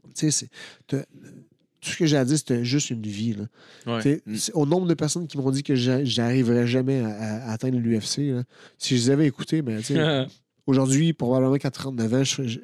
tout 1.82 1.90
ce 1.90 1.98
que 1.98 2.06
j'ai 2.06 2.18
à 2.18 2.26
dire, 2.26 2.38
c'était 2.38 2.64
juste 2.64 2.92
une 2.92 3.02
vie. 3.02 3.34
là. 3.34 3.96
Ouais. 3.98 4.22
Mm. 4.28 4.36
c'est- 4.36 4.54
Au 4.54 4.66
nombre 4.66 4.88
de 4.88 4.94
personnes 4.94 5.28
qui 5.28 5.38
m'ont 5.38 5.50
dit 5.52 5.64
que 5.64 5.74
j'a- 5.76 6.04
j'arriverais 6.06 6.68
jamais 6.68 7.00
à, 7.00 7.50
atteindre 7.52 7.80
l'UFC, 7.80 8.32
là, 8.34 8.44
si 8.78 8.96
je 8.98 9.02
les 9.04 9.10
avais 9.10 9.26
écoutés, 9.28 9.62
ben, 9.64 9.82
aujourd'hui, 10.68 11.14
probablement 11.14 11.58
qu'à 11.58 11.72
39 11.72 12.14
ans, 12.14 12.24
je, 12.24 12.44
je, 12.48 12.60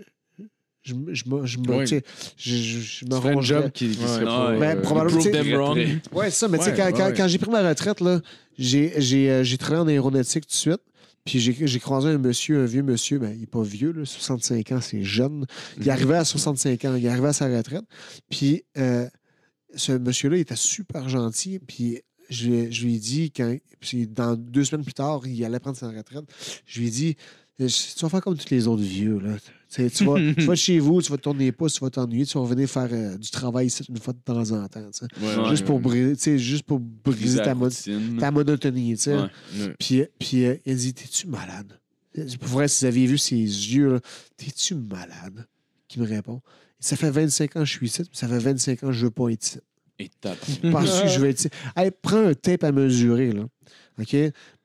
je, 0.84 0.94
me- 0.94 1.14
je, 1.16 1.24
me- 1.28 1.46
je, 1.46 1.58
me- 1.58 1.86
sais, 1.86 2.04
je, 2.38 2.56
je, 2.56 2.80
je 2.80 3.06
me 3.06 3.14
un 3.38 3.42
job 3.42 3.72
qui, 3.72 3.90
qui 3.90 4.00
Ouais. 4.02 4.08
serait. 4.08 4.60
Ben, 4.60 4.78
euh, 4.78 4.82
probablement, 4.82 5.20
Prove 5.20 5.32
tu 5.32 5.36
sais, 5.38 5.44
them 5.44 5.54
wrong. 5.60 5.78
Ouais, 6.14 6.26
c'est 6.30 6.38
ça, 6.38 6.48
mais 6.48 6.60
tu 6.60 6.66
sais, 6.66 6.74
quand, 6.76 6.86
ouais, 6.86 6.92
quand- 6.94 7.08
ouais. 7.08 7.14
quand 7.18 7.28
j'ai 7.28 7.38
pris 7.40 7.50
ma 7.52 7.68
retraite, 7.68 8.02
là, 8.02 8.22
j'ai, 8.60 8.94
j'ai, 8.98 9.30
euh, 9.32 9.44
j'ai 9.44 9.58
travaillé 9.58 9.82
en 9.82 9.88
aéronautique 9.88 10.46
tout 10.46 10.52
de 10.52 10.56
suite. 10.56 10.82
Puis 11.28 11.40
j'ai, 11.40 11.80
croisé 11.80 12.08
un 12.08 12.18
monsieur, 12.18 12.62
un 12.62 12.66
vieux 12.66 12.84
monsieur, 12.84 13.20
ben, 13.20 13.34
il 13.34 13.42
n'est 13.42 13.46
pas 13.48 13.62
vieux, 13.62 13.92
là, 13.92 14.06
65 14.06 14.72
ans, 14.72 14.80
c'est 14.80 15.04
jeune. 15.04 15.46
Il 15.80 15.90
arrivait 15.90 16.16
à 16.16 16.24
65 16.24 16.86
ans, 16.86 16.96
il 16.96 17.06
arrivait 17.06 17.28
à 17.28 17.34
sa 17.34 17.48
retraite. 17.48 17.84
Puis 18.30 18.64
euh, 18.78 19.06
ce 19.76 19.92
monsieur-là, 19.92 20.38
il 20.38 20.40
était 20.40 20.56
super 20.56 21.10
gentil. 21.10 21.60
Puis 21.60 22.00
je, 22.30 22.48
lui 22.48 22.54
ai- 22.56 22.72
je 22.72 22.86
lui 22.86 22.96
ai 22.96 23.00
dit, 23.00 23.32
quand, 23.32 23.58
puis 23.82 24.08
dans 24.08 24.38
deux 24.38 24.64
semaines 24.64 24.86
plus 24.86 24.94
tard, 24.94 25.28
il 25.28 25.44
allait 25.44 25.60
prendre 25.60 25.76
sa 25.76 25.90
retraite. 25.90 26.24
Je 26.66 26.80
lui 26.80 26.88
ai 26.88 26.92
dit, 26.92 27.18
tu 27.58 28.00
vas 28.02 28.10
faire 28.10 28.22
comme 28.22 28.38
tous 28.38 28.50
les 28.52 28.68
autres 28.68 28.84
vieux. 28.84 29.20
Là. 29.20 29.36
Tu 29.70 30.04
vas, 30.06 30.16
tu 30.34 30.42
vas 30.46 30.56
chez 30.56 30.80
vous, 30.80 31.02
tu 31.02 31.10
vas 31.12 31.18
te 31.18 31.24
tourner 31.24 31.46
les 31.46 31.52
pouces, 31.52 31.74
tu 31.74 31.80
vas 31.80 31.90
t'ennuyer, 31.90 32.26
tu 32.26 32.38
vas 32.38 32.44
revenir 32.44 32.70
faire 32.70 32.88
euh, 32.92 33.18
du 33.18 33.30
travail 33.32 33.68
ici 33.68 33.84
une 33.90 33.98
fois 33.98 34.14
de 34.14 34.20
temps 34.20 34.52
en 34.52 34.68
temps. 34.68 34.80
Ouais, 35.22 35.36
ouais, 35.36 35.50
juste, 35.50 35.66
pour 35.66 35.78
ouais. 35.78 35.82
briser, 35.82 36.38
juste 36.38 36.64
pour 36.64 36.80
briser 36.80 37.42
ta, 37.42 37.56
mo- 37.56 37.66
routine. 37.66 38.18
ta 38.20 38.32
monotonie. 38.32 38.96
Ouais. 39.08 39.14
Ouais. 39.16 39.30
Puis, 39.80 40.04
puis 40.20 40.46
euh, 40.46 40.56
dit 40.66 40.94
T'es-tu 40.94 41.28
malade? 41.28 41.80
Pour 42.40 42.50
vrai, 42.50 42.68
si 42.68 42.84
vous 42.84 42.88
aviez 42.88 43.08
vu 43.08 43.18
ses 43.18 43.36
yeux, 43.36 44.00
T'es-tu 44.38 44.76
malade? 44.76 45.46
Qui 45.88 46.00
me 46.00 46.06
répond 46.06 46.42
Ça 46.80 46.96
fait 46.96 47.10
25 47.12 47.56
ans 47.56 47.60
que 47.62 47.66
je 47.66 47.74
suis 47.74 47.88
ici, 47.88 48.04
puis 48.04 48.10
ça 48.14 48.28
fait 48.28 48.40
25 48.40 48.84
ans 48.84 48.88
que 48.88 48.94
je 48.94 49.06
veux 49.06 49.12
pas 49.12 49.30
être 49.30 49.44
ici. 49.44 49.60
Et 50.00 50.10
tape. 50.22 50.38
Penses-tu 50.72 51.04
que 51.04 51.08
je 51.10 51.20
vais 51.20 51.30
être 51.32 51.40
ici 51.40 51.50
Hey, 51.76 51.92
prends 52.02 52.28
un 52.28 52.34
tape 52.36 52.64
à 52.64 52.72
mesurer, 52.72 53.32
là. 53.32 53.46
OK? 54.00 54.16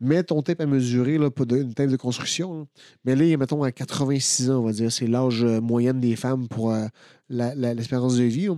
Mets 0.00 0.22
ton 0.24 0.42
tape 0.42 0.60
à 0.60 0.66
mesurer, 0.66 1.16
là, 1.18 1.30
pas 1.30 1.44
de, 1.44 1.56
une 1.58 1.72
tape 1.74 1.88
de 1.90 1.96
construction. 1.96 2.60
là. 2.60 2.64
Mais 3.04 3.16
là, 3.16 3.36
mettons, 3.36 3.62
à 3.62 3.72
86 3.72 4.50
ans, 4.50 4.58
on 4.60 4.66
va 4.66 4.72
dire, 4.72 4.92
c'est 4.92 5.06
l'âge 5.06 5.42
euh, 5.44 5.60
moyenne 5.60 6.00
des 6.00 6.16
femmes 6.16 6.48
pour 6.48 6.72
euh, 6.72 6.86
l'espérance 7.28 8.16
de 8.16 8.24
vie. 8.24 8.46
là. 8.46 8.56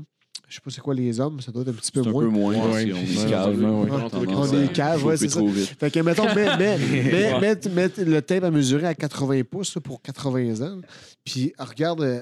Je 0.48 0.56
sais 0.56 0.60
pas 0.60 0.70
c'est 0.70 0.80
quoi 0.82 0.94
les 0.94 1.18
hommes, 1.20 1.40
ça 1.40 1.50
doit 1.50 1.62
être 1.62 1.68
un 1.70 1.72
petit 1.72 1.90
peu 1.90 2.02
C'est 2.02 2.08
un 2.08 2.12
moins. 2.12 2.22
peu 2.24 2.28
moins. 2.30 2.70
Ouais, 2.72 2.84
si 2.84 3.24
on 3.26 3.28
cave. 3.30 3.58
ouais. 3.58 3.64
On 3.66 3.84
a 4.06 4.10
tendance 4.10 4.50
On 4.52 4.62
est 4.62 4.72
cave, 4.72 5.04
ouais, 5.04 5.16
c'est 5.16 5.28
ça. 5.28 5.38
trop 5.38 5.48
vite. 5.48 5.74
Fait 5.80 5.90
que, 5.90 6.00
mettons, 6.00 6.26
mets, 6.34 6.56
mets, 6.58 6.78
mets, 6.78 7.40
mets- 7.40 7.68
mets 7.70 7.90
le 8.04 8.20
tape 8.20 8.44
à 8.44 8.50
mesurer 8.50 8.86
à 8.86 8.94
80 8.94 9.40
pouces 9.50 9.74
là, 9.74 9.80
pour 9.80 10.02
80 10.02 10.60
ans. 10.60 10.80
Puis, 11.24 11.52
regarde, 11.58 12.02
euh, 12.02 12.20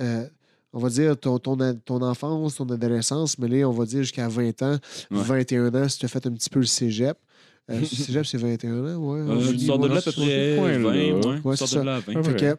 euh, 0.00 0.26
on 0.72 0.78
va 0.78 0.88
dire, 0.90 1.18
ton, 1.18 1.38
ton, 1.38 1.56
ton 1.84 2.02
enfance, 2.02 2.56
ton 2.56 2.68
adolescence, 2.68 3.38
mais 3.38 3.48
là, 3.48 3.66
on 3.68 3.72
va 3.72 3.86
dire 3.86 4.02
jusqu'à 4.02 4.28
20 4.28 4.62
ans, 4.62 4.76
Ouais. 5.10 5.22
21 5.22 5.74
ans, 5.74 5.88
si 5.88 5.98
tu 5.98 6.04
as 6.04 6.08
fait 6.08 6.24
un 6.26 6.32
petit 6.32 6.50
peu 6.50 6.60
le 6.60 6.66
cégep. 6.66 7.16
Euh, 7.70 7.82
cégep, 7.84 8.26
c'est 8.26 8.36
21 8.38 8.72
ans, 8.84 8.96
ouais. 8.98 9.20
Euh, 9.20 9.40
Je 9.40 9.50
tu 9.50 9.56
dis, 9.56 9.66
sors 9.66 9.78
de 9.78 9.88
là 9.88 9.96
à 9.96 10.02
peu 10.02 10.10
c'est- 10.10 10.20
près 10.20 10.56
point, 10.58 10.78
20, 10.78 10.92
là. 10.92 11.14
ouais. 11.14 11.40
Ouais, 11.44 11.52
Tu 11.54 11.58
sors 11.58 11.68
c'est 11.68 11.76
de 11.76 11.80
ça. 11.80 11.84
là 11.84 11.96
à 11.96 12.00
20. 12.00 12.14
Ouais. 12.16 12.22
Fait 12.24 12.36
que, 12.36 12.56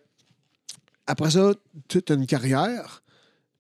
après 1.08 1.30
ça, 1.32 1.54
tu 1.88 2.02
as 2.10 2.14
une 2.14 2.26
carrière, 2.26 3.04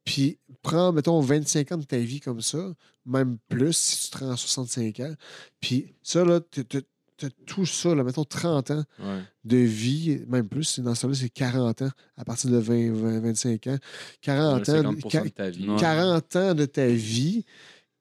puis 0.04 0.40
prends, 0.64 0.92
mettons, 0.92 1.20
25 1.22 1.72
ans 1.72 1.78
de 1.78 1.84
ta 1.84 1.98
vie 1.98 2.20
comme 2.20 2.42
ça, 2.42 2.74
même 3.06 3.38
plus 3.48 3.74
si 3.78 4.06
tu 4.06 4.10
te 4.12 4.24
rends 4.24 4.32
à 4.32 4.38
65 4.38 5.00
ans. 5.02 5.14
Puis 5.62 5.94
ça, 6.02 6.26
là, 6.26 6.40
tu 6.52 6.62
as 6.62 7.30
tout 7.46 7.66
ça, 7.66 7.94
là, 7.96 8.04
mettons 8.04 8.26
30 8.26 8.72
ans 8.72 8.84
Ouais. 9.00 9.22
de 9.46 9.58
vie, 9.58 10.20
même 10.28 10.50
plus, 10.50 10.80
dans 10.80 10.96
ce 10.96 11.06
là 11.08 11.14
c'est 11.14 11.30
40 11.30 11.84
ans 11.84 11.92
à 12.18 12.26
partir 12.26 12.50
de 12.50 12.58
20, 12.58 12.92
20, 12.92 13.20
25 13.22 13.68
ans. 13.68 13.78
40 14.22 14.68
ans, 14.70 14.74
50% 14.82 15.24
de 15.24 15.30
ta 15.30 15.50
vie. 15.50 15.70
Ouais. 15.70 15.80
40 15.80 16.36
ans 16.36 16.54
de 16.56 16.66
ta 16.66 16.88
vie 16.88 17.46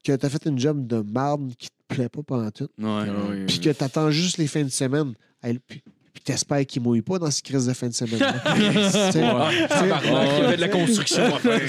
que 0.02 0.16
tu 0.16 0.26
as 0.26 0.28
fait 0.30 0.46
une 0.46 0.58
job 0.58 0.86
de 0.86 1.00
marde 1.00 1.54
qui 1.56 1.68
te 1.68 1.72
plaît 1.94 2.08
pas 2.08 2.22
pendant 2.22 2.50
tout, 2.50 2.68
Ouais. 2.78 2.86
Ouais. 2.86 3.46
puis 3.46 3.60
que 3.60 3.70
tu 3.70 3.84
attends 3.84 4.10
juste 4.10 4.38
les 4.38 4.46
fins 4.46 4.64
de 4.64 4.68
semaine. 4.70 5.12
Hey, 5.42 5.58
Puis 5.66 5.82
puis 6.14 6.22
t'espères 6.22 6.64
qu'il 6.64 6.80
mouille 6.80 7.02
pas 7.02 7.18
dans 7.18 7.28
ces 7.28 7.42
crises 7.42 7.66
de 7.66 7.72
fin 7.72 7.88
de 7.88 7.92
semaine. 7.92 8.20
Il 9.14 9.20
y 9.20 10.44
avait 10.44 10.56
de 10.56 10.60
la 10.60 10.68
construction 10.68 11.24
à 11.24 11.38
faire. 11.40 11.60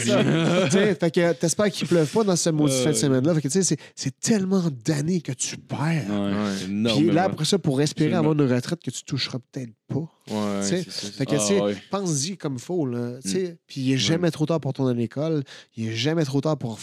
fait 1.00 1.12
que 1.12 1.34
t'espères 1.34 1.72
qu'il 1.72 1.88
pleuve 1.88 2.08
pas 2.08 2.24
dans 2.24 2.36
ce 2.36 2.52
maudit 2.52 2.76
fin 2.84 2.92
de 2.92 2.96
semaine-là. 2.96 3.34
Fait 3.34 3.42
que 3.42 3.48
tu 3.48 3.64
sais, 3.64 3.76
c'est- 3.96 4.20
tellement 4.20 4.64
d'années 4.86 5.22
que 5.22 5.32
tu 5.32 5.58
perds. 5.58 6.06
Ouais. 6.10 6.32
Ouais, 6.32 6.94
Puis 6.96 7.12
là, 7.12 7.24
après 7.24 7.46
ça, 7.46 7.58
pour 7.58 7.80
respirer, 7.80 8.14
avoir 8.14 8.34
une 8.34 8.42
retraite 8.52 8.80
que 8.84 8.92
tu 8.92 9.04
toucheras 9.04 9.40
peut-être 9.52 9.74
pas. 9.88 10.08
Ouais, 10.30 10.62
Fait 10.84 11.26
que, 11.26 11.36
Ah, 11.36 11.80
pense-y 11.90 12.38
comme 12.38 12.54
il 12.56 12.62
faut, 12.62 12.86
là. 12.86 13.14
sais. 13.26 13.58
Puis 13.68 13.82
il 13.82 13.94
est 13.94 13.98
jamais 13.98 14.30
trop 14.32 14.46
tard 14.46 14.60
pour 14.60 14.74
tourner 14.74 14.92
à 14.92 14.94
l'école. 14.94 15.44
Il 15.76 15.88
est 15.88 15.96
jamais 15.96 16.24
trop 16.24 16.40
tard 16.42 16.58
pour, 16.58 16.78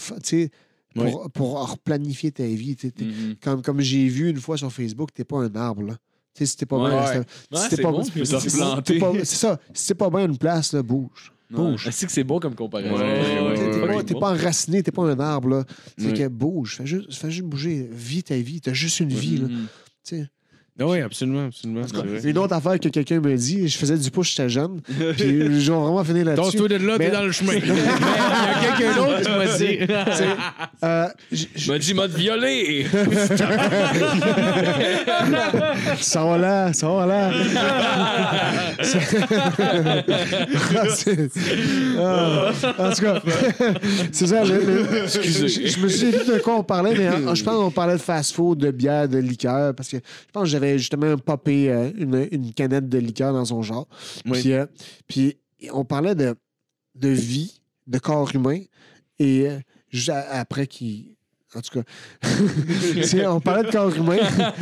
pour, 0.93 1.31
pour 1.31 1.69
replanifier 1.71 2.31
ta 2.31 2.45
vie. 2.45 2.77
Mhm. 2.99 3.35
Comme, 3.41 3.61
comme 3.61 3.81
j'ai 3.81 4.07
vu 4.07 4.29
une 4.29 4.39
fois 4.39 4.57
sur 4.57 4.71
Facebook, 4.71 5.09
t'es 5.13 5.23
pas 5.23 5.37
un 5.37 5.53
arbre, 5.55 5.83
là. 5.83 5.93
Tu 6.35 6.39
sais, 6.39 6.45
si 6.47 6.57
t'es 6.57 6.65
pas 6.65 6.77
Ouais. 6.77 6.89
bien, 6.89 6.99
Ouais. 6.99 7.05
si 7.07 7.11
t'es- 7.13 7.17
Ouais, 7.19 7.23
si 7.63 7.69
t'es 7.69 7.75
c'est 7.75 7.81
pas 7.83 7.91
bon, 7.91 8.03
si 8.03 8.11
tu 8.11 8.19
peux 8.19 8.25
si 8.25 8.31
pas- 8.31 8.39
C'est 8.39 8.49
ça. 9.35 9.59
Si 9.73 9.87
t'es 9.87 9.93
pas 9.95 10.09
bien 10.09 10.25
une 10.25 10.37
place, 10.37 10.73
là, 10.73 10.81
bouge. 10.81 11.31
Bouge. 11.51 11.83
Je 11.85 11.91
sais 11.91 12.07
que 12.07 12.11
c'est 12.11 12.23
bon 12.23 12.39
comme 12.39 12.55
comparaison? 12.55 12.95
Ouais, 12.95 12.99
T'es- 12.99 13.39
ouais, 13.39 13.53
T'es 13.53 13.61
ouais, 13.81 13.87
pas, 13.87 13.95
ouais. 13.97 14.03
t'es 14.03 14.13
pas 14.15 14.31
enraciné, 14.33 14.81
t'es 14.81 14.91
pas 14.91 15.03
un 15.03 15.19
arbre. 15.19 15.49
Là. 15.49 15.65
C'est 15.99 16.07
Ouais. 16.07 16.13
que 16.13 16.27
bouge. 16.27 16.77
Fais 16.77 16.87
juste, 16.87 17.13
fais 17.13 17.29
juste 17.29 17.45
bouger. 17.45 17.87
Vis 17.91 18.23
ta 18.23 18.35
vie. 18.37 18.59
T'as 18.59 18.73
juste 18.73 18.99
une 19.01 19.09
vie. 19.13 19.37
Là. 19.37 19.47
Mhm. 19.47 20.27
Tu 20.75 20.83
sais. 20.83 20.89
Ah 20.89 20.91
oui, 20.91 21.01
absolument, 21.01 21.45
absolument. 21.45 21.81
C'est 21.85 21.95
vrai. 21.97 22.29
Une 22.31 22.37
autre 22.39 22.55
affaire 22.55 22.79
que 22.79 22.87
quelqu'un 22.89 23.19
me 23.19 23.35
dit, 23.35 23.67
je 23.67 23.77
faisais 23.77 23.95
du 23.95 24.09
push, 24.09 24.31
j'étais 24.35 24.49
jeune. 24.49 24.81
Puis 24.87 25.61
je 25.61 25.71
vais 25.71 25.77
vraiment 25.77 26.03
finir 26.03 26.25
là-dessus. 26.25 26.49
Tasse-toi 26.51 26.67
de 26.67 26.75
là, 26.77 26.95
Mais- 26.97 27.05
t'es 27.05 27.11
dans 27.15 27.21
le 27.23 27.31
chemin. 27.31 27.53
Il 27.63 27.67
y 27.67 27.71
a 27.71 27.75
quelqu'un 28.75 28.95
d'autre 28.95 29.21
qui 29.21 29.29
m'a 29.29 29.45
dit. 29.45 29.77
C'est, 30.17 30.29
euh, 30.83 31.07
j- 31.31 31.49
j- 31.55 31.69
m'a 31.71 31.77
dit 31.77 31.93
mode 31.93 32.11
violé. 32.15 32.87
Ça 35.99 36.23
va 36.25 36.37
là, 36.39 36.73
ça 36.73 36.89
va 36.89 37.05
là. 37.05 37.31
C'est- 38.81 39.21
Ah, 41.99 42.51
en 42.79 42.89
tout 42.91 43.01
cas, 43.01 43.21
c'est 44.11 44.27
ça. 44.27 44.43
le- 44.43 44.59
le- 44.59 45.07
je, 45.07 45.67
je 45.67 45.79
me 45.79 45.87
suis 45.87 46.11
dit 46.11 46.25
de 46.31 46.39
quoi 46.39 46.55
on 46.57 46.63
parlait, 46.63 46.93
mais 46.97 47.07
euh, 47.07 47.35
je 47.35 47.43
pense 47.43 47.55
qu'on 47.55 47.71
parlait 47.71 47.93
de 47.93 47.99
fast-food, 48.01 48.57
de 48.57 48.71
bière, 48.71 49.07
de 49.07 49.17
liqueur, 49.19 49.73
parce 49.75 49.89
que 49.89 49.97
je 49.97 50.31
pense 50.31 50.43
que 50.43 50.49
j'avais 50.49 50.62
justement 50.77 51.17
popé 51.17 51.69
euh, 51.71 51.91
une, 51.97 52.27
une 52.31 52.53
canette 52.53 52.89
de 52.89 52.97
liqueur 52.97 53.33
dans 53.33 53.45
son 53.45 53.61
genre. 53.61 53.87
Oui. 54.25 54.41
Puis, 54.41 54.53
euh, 54.53 54.65
puis 55.07 55.37
on 55.71 55.85
parlait 55.85 56.15
de, 56.15 56.35
de 56.95 57.09
vie, 57.09 57.61
de 57.87 57.97
corps 57.99 58.33
humain, 58.33 58.61
et 59.19 59.47
euh, 59.49 59.59
juste 59.89 60.09
après 60.09 60.67
qui. 60.67 61.17
En 61.55 61.61
tout 61.61 61.81
cas, 61.81 61.83
on 63.29 63.39
parlait 63.39 63.63
de 63.63 63.71
corps 63.71 63.95
humain, 63.95 64.17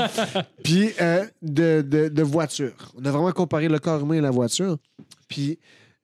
puis 0.64 0.90
euh, 1.00 1.26
de, 1.42 1.82
de, 1.82 2.10
de 2.10 2.22
voiture. 2.24 2.92
On 2.98 3.06
a 3.06 3.12
vraiment 3.12 3.32
comparé 3.32 3.70
le 3.70 3.80
corps 3.80 4.02
humain 4.02 4.16
et 4.16 4.22
la 4.22 4.32
voiture. 4.32 4.78
Puis 5.30 5.58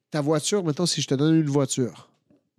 ta 0.10 0.22
voiture, 0.22 0.64
maintenant, 0.64 0.86
si 0.86 1.02
je 1.02 1.08
te 1.08 1.16
donne 1.16 1.36
une 1.36 1.50
voiture, 1.50 2.10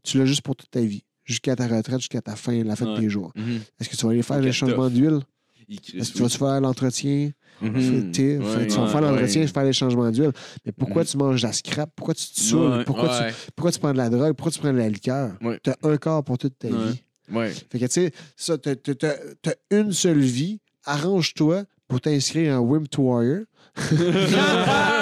tu 0.02 0.18
l'as 0.18 0.26
juste 0.26 0.42
pour 0.42 0.57
toute 0.57 0.70
ta 0.70 0.81
vie, 0.83 1.05
jusqu'à 1.25 1.57
ta 1.57 1.67
retraite, 1.67 2.00
jusqu'à 2.00 2.20
ta 2.20 2.36
fin, 2.36 2.62
la 2.65 2.76
fin 2.76 2.92
de 2.94 3.00
tes 3.00 3.08
jours. 3.08 3.33
Mhm. 3.34 3.60
Est-ce 3.81 3.89
que 3.89 3.97
tu 3.97 4.05
vas 4.05 4.12
aller 4.12 4.23
faire 4.23 4.41
les 4.41 4.52
changements 4.52 4.91
d'huile? 4.91 5.20
Il 5.68 5.76
Est-ce 6.00 6.12
que 6.12 6.16
tu 6.16 6.22
vas 6.22 6.28
faire 6.30 6.60
l'entretien? 6.62 7.30
Mhm. 7.60 8.10
Tu 8.12 8.22
sais, 8.22 8.38
Ouais, 8.38 8.44
fait- 8.44 8.66
tu 8.68 8.76
vas 8.76 8.84
ouais, 8.84 8.88
faire 8.90 9.00
l'entretien, 9.02 9.40
ouais. 9.42 9.47
faire 9.48 9.64
les 9.64 9.72
changements 9.74 10.10
d'huile. 10.10 10.32
Mais 10.64 10.72
pourquoi 10.72 11.05
tu 11.05 11.16
manges 11.18 11.42
de 11.42 11.47
la 11.47 11.52
scrap? 11.52 11.90
Pourquoi 11.94 12.14
tu 12.14 12.26
te 12.26 12.40
saoules? 12.40 12.70
Ouais, 12.78 12.84
pourquoi, 12.84 13.10
ouais. 13.20 13.28
tu, 13.32 13.50
pourquoi 13.55 13.72
tu 13.72 13.78
prends 13.78 13.92
de 13.92 13.98
la 13.98 14.08
drogue? 14.08 14.32
Pourquoi 14.34 14.50
tu 14.52 14.58
prends 14.60 14.72
de 14.72 14.78
la 14.78 14.88
liqueur? 14.88 15.32
Ouais. 15.42 15.58
Tu 15.62 15.68
as 15.70 15.76
un 15.82 15.97
corps 15.98 16.24
pour 16.24 16.38
toute 16.38 16.58
ta 16.58 16.68
Ouais. 16.68 16.74
vie. 16.92 17.02
Ouais. 17.30 17.50
Fait 17.70 17.78
que, 17.78 17.84
tu 17.84 17.90
sais, 17.90 18.12
ça, 18.36 18.56
t'as, 18.56 18.76
t'as- 18.76 18.94
t'as- 18.94 19.16
t'as 19.42 19.55
une 19.70 19.92
seule 19.92 20.20
vie. 20.20 20.60
Arrange-toi 20.84 21.64
pour 21.86 22.00
t'inscrire 22.00 22.55
en 22.55 22.60
Wim 22.60 22.88
to 22.88 23.02
Warrior. 23.02 23.40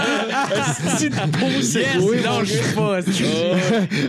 C'est 1.63 1.99
beau. 1.99 2.13
lâche 2.13 2.75
pas. 2.75 2.99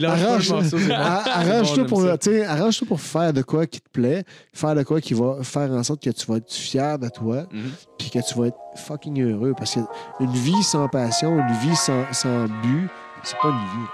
Arrange-. 0.08 0.54
Ah, 0.94 1.24
Arrange-toi 1.36 1.86
pour, 1.86 2.06
arrange-toi 2.06 2.88
pour 2.88 3.02
faire 3.02 3.34
de 3.34 3.42
quoi 3.42 3.66
qui 3.66 3.80
te 3.82 3.90
plaît, 3.90 4.24
faire 4.54 4.76
de 4.76 4.84
quoi 4.84 5.02
qui 5.02 5.14
va 5.14 5.38
faire 5.44 5.72
en 5.72 5.84
sorte 5.84 6.04
que 6.04 6.10
tu 6.10 6.26
vas 6.28 6.38
être 6.38 6.52
fier 6.52 6.98
de 7.00 7.10
toi, 7.10 7.44
Mhm. 7.52 7.72
puis 7.98 8.10
que 8.10 8.20
tu 8.20 8.38
vas 8.40 8.48
être 8.48 8.58
fucking 8.76 9.22
heureux. 9.22 9.54
Parce 9.58 9.74
qu'une 9.74 10.32
vie 10.34 10.64
sans 10.64 10.88
passion, 10.88 11.38
une 11.40 11.70
vie 11.70 11.76
sans, 11.76 12.04
sans 12.12 12.46
but, 12.46 12.90
c'est 13.24 13.38
pas 13.42 13.50
une 13.50 13.56
vie. 13.56 13.88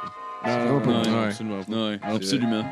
C'est 0.46 0.58
vraiment 0.60 0.80
pas 0.82 0.92
une 0.92 1.02
vie. 1.04 1.10
Ouais. 1.10 1.26
absolument. 1.26 1.60
Ouais, 1.88 2.00
absolument. 2.04 2.64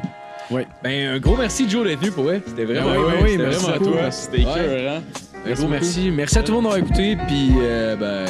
Ben, 0.83 1.13
un 1.15 1.19
gros 1.19 1.37
merci, 1.37 1.69
Joe, 1.69 1.87
d'être 1.87 1.99
venu 2.01 2.11
pour 2.11 2.25
vrai. 2.25 2.41
C'était 2.45 2.65
vraiment 2.65 2.91
Ouais, 2.91 2.97
ouais, 2.97 3.21
ouais, 3.21 3.29
C'était 3.29 3.43
merci 3.43 3.63
vraiment 3.65 3.77
beaucoup. 3.79 3.91
cool. 3.97 4.11
C'était 4.11 4.41
écœurant. 4.41 5.01
Un 5.45 5.53
gros 5.53 5.67
merci. 5.69 6.11
Merci 6.11 6.37
à 6.37 6.43
tout 6.43 6.51
le 6.51 6.55
monde 6.55 6.63
d'avoir 6.65 6.79
écouté. 6.79 7.15
Puis, 7.27 7.51
euh, 7.61 7.95
ben. 7.95 8.25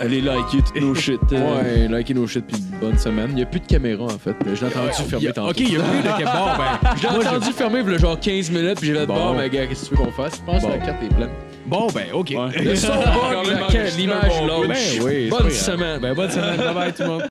Allez 0.00 0.20
liker 0.20 0.58
toutes 0.66 0.80
nos 0.80 0.94
shit. 0.94 1.20
euh, 1.32 1.88
Ouais, 1.88 1.98
likez 1.98 2.14
nos 2.14 2.26
shit, 2.26 2.44
puis 2.46 2.56
bonne 2.80 2.98
semaine. 2.98 3.28
Il 3.30 3.36
n'y 3.36 3.42
a 3.42 3.46
plus 3.46 3.60
de 3.60 3.66
caméra, 3.66 4.04
en 4.04 4.08
fait. 4.10 4.34
Je 4.44 4.60
l'ai 4.64 4.66
entendu 4.72 4.90
y 4.98 5.02
fermer 5.08 5.32
tantôt. 5.32 5.50
Ok, 5.50 5.60
il 5.60 5.72
y 5.72 5.76
a 5.76 5.80
plus 5.82 5.98
de 6.02 6.02
bon, 6.24 6.46
ben. 6.58 6.90
Je 6.96 7.02
l'ai 7.02 7.26
entendu 7.26 7.52
fermer, 7.52 7.80
a 7.94 7.98
genre 7.98 8.20
15 8.20 8.50
minutes, 8.50 8.78
puis 8.78 8.88
j'ai 8.88 8.94
fait 8.94 9.06
Bon. 9.06 9.14
bon, 9.14 9.34
mais 9.34 9.48
gars, 9.48 9.66
qu'est-ce 9.66 9.88
que 9.88 9.94
tu 9.94 10.00
veux 10.00 10.04
qu'on 10.04 10.12
fasse? 10.12 10.36
Je 10.36 10.42
pense 10.52 10.62
que 10.64 10.68
la 10.70 10.78
carte 10.78 11.02
est 11.02 11.14
pleine. 11.14 11.30
Bon, 11.66 11.88
ben, 11.92 12.04
ok. 12.12 12.30
Ouais. 12.30 12.62
Le 12.62 12.76
son 12.76 12.88
bug, 12.94 13.46
la- 13.74 13.90
l'image 13.96 14.40
l'autre. 14.46 14.68
Ben 14.68 14.76
oui, 15.02 15.24
c'est 15.24 15.28
pas 15.30 15.36
Bonne 15.38 15.48
grave. 15.48 15.52
semaine. 15.52 16.00
Ben, 16.00 16.14
bonne 16.14 16.30
semaine. 16.30 16.56
Bye 16.58 16.74
bye, 16.74 16.92
tout 16.92 17.02
le 17.02 17.08
monde. 17.08 17.22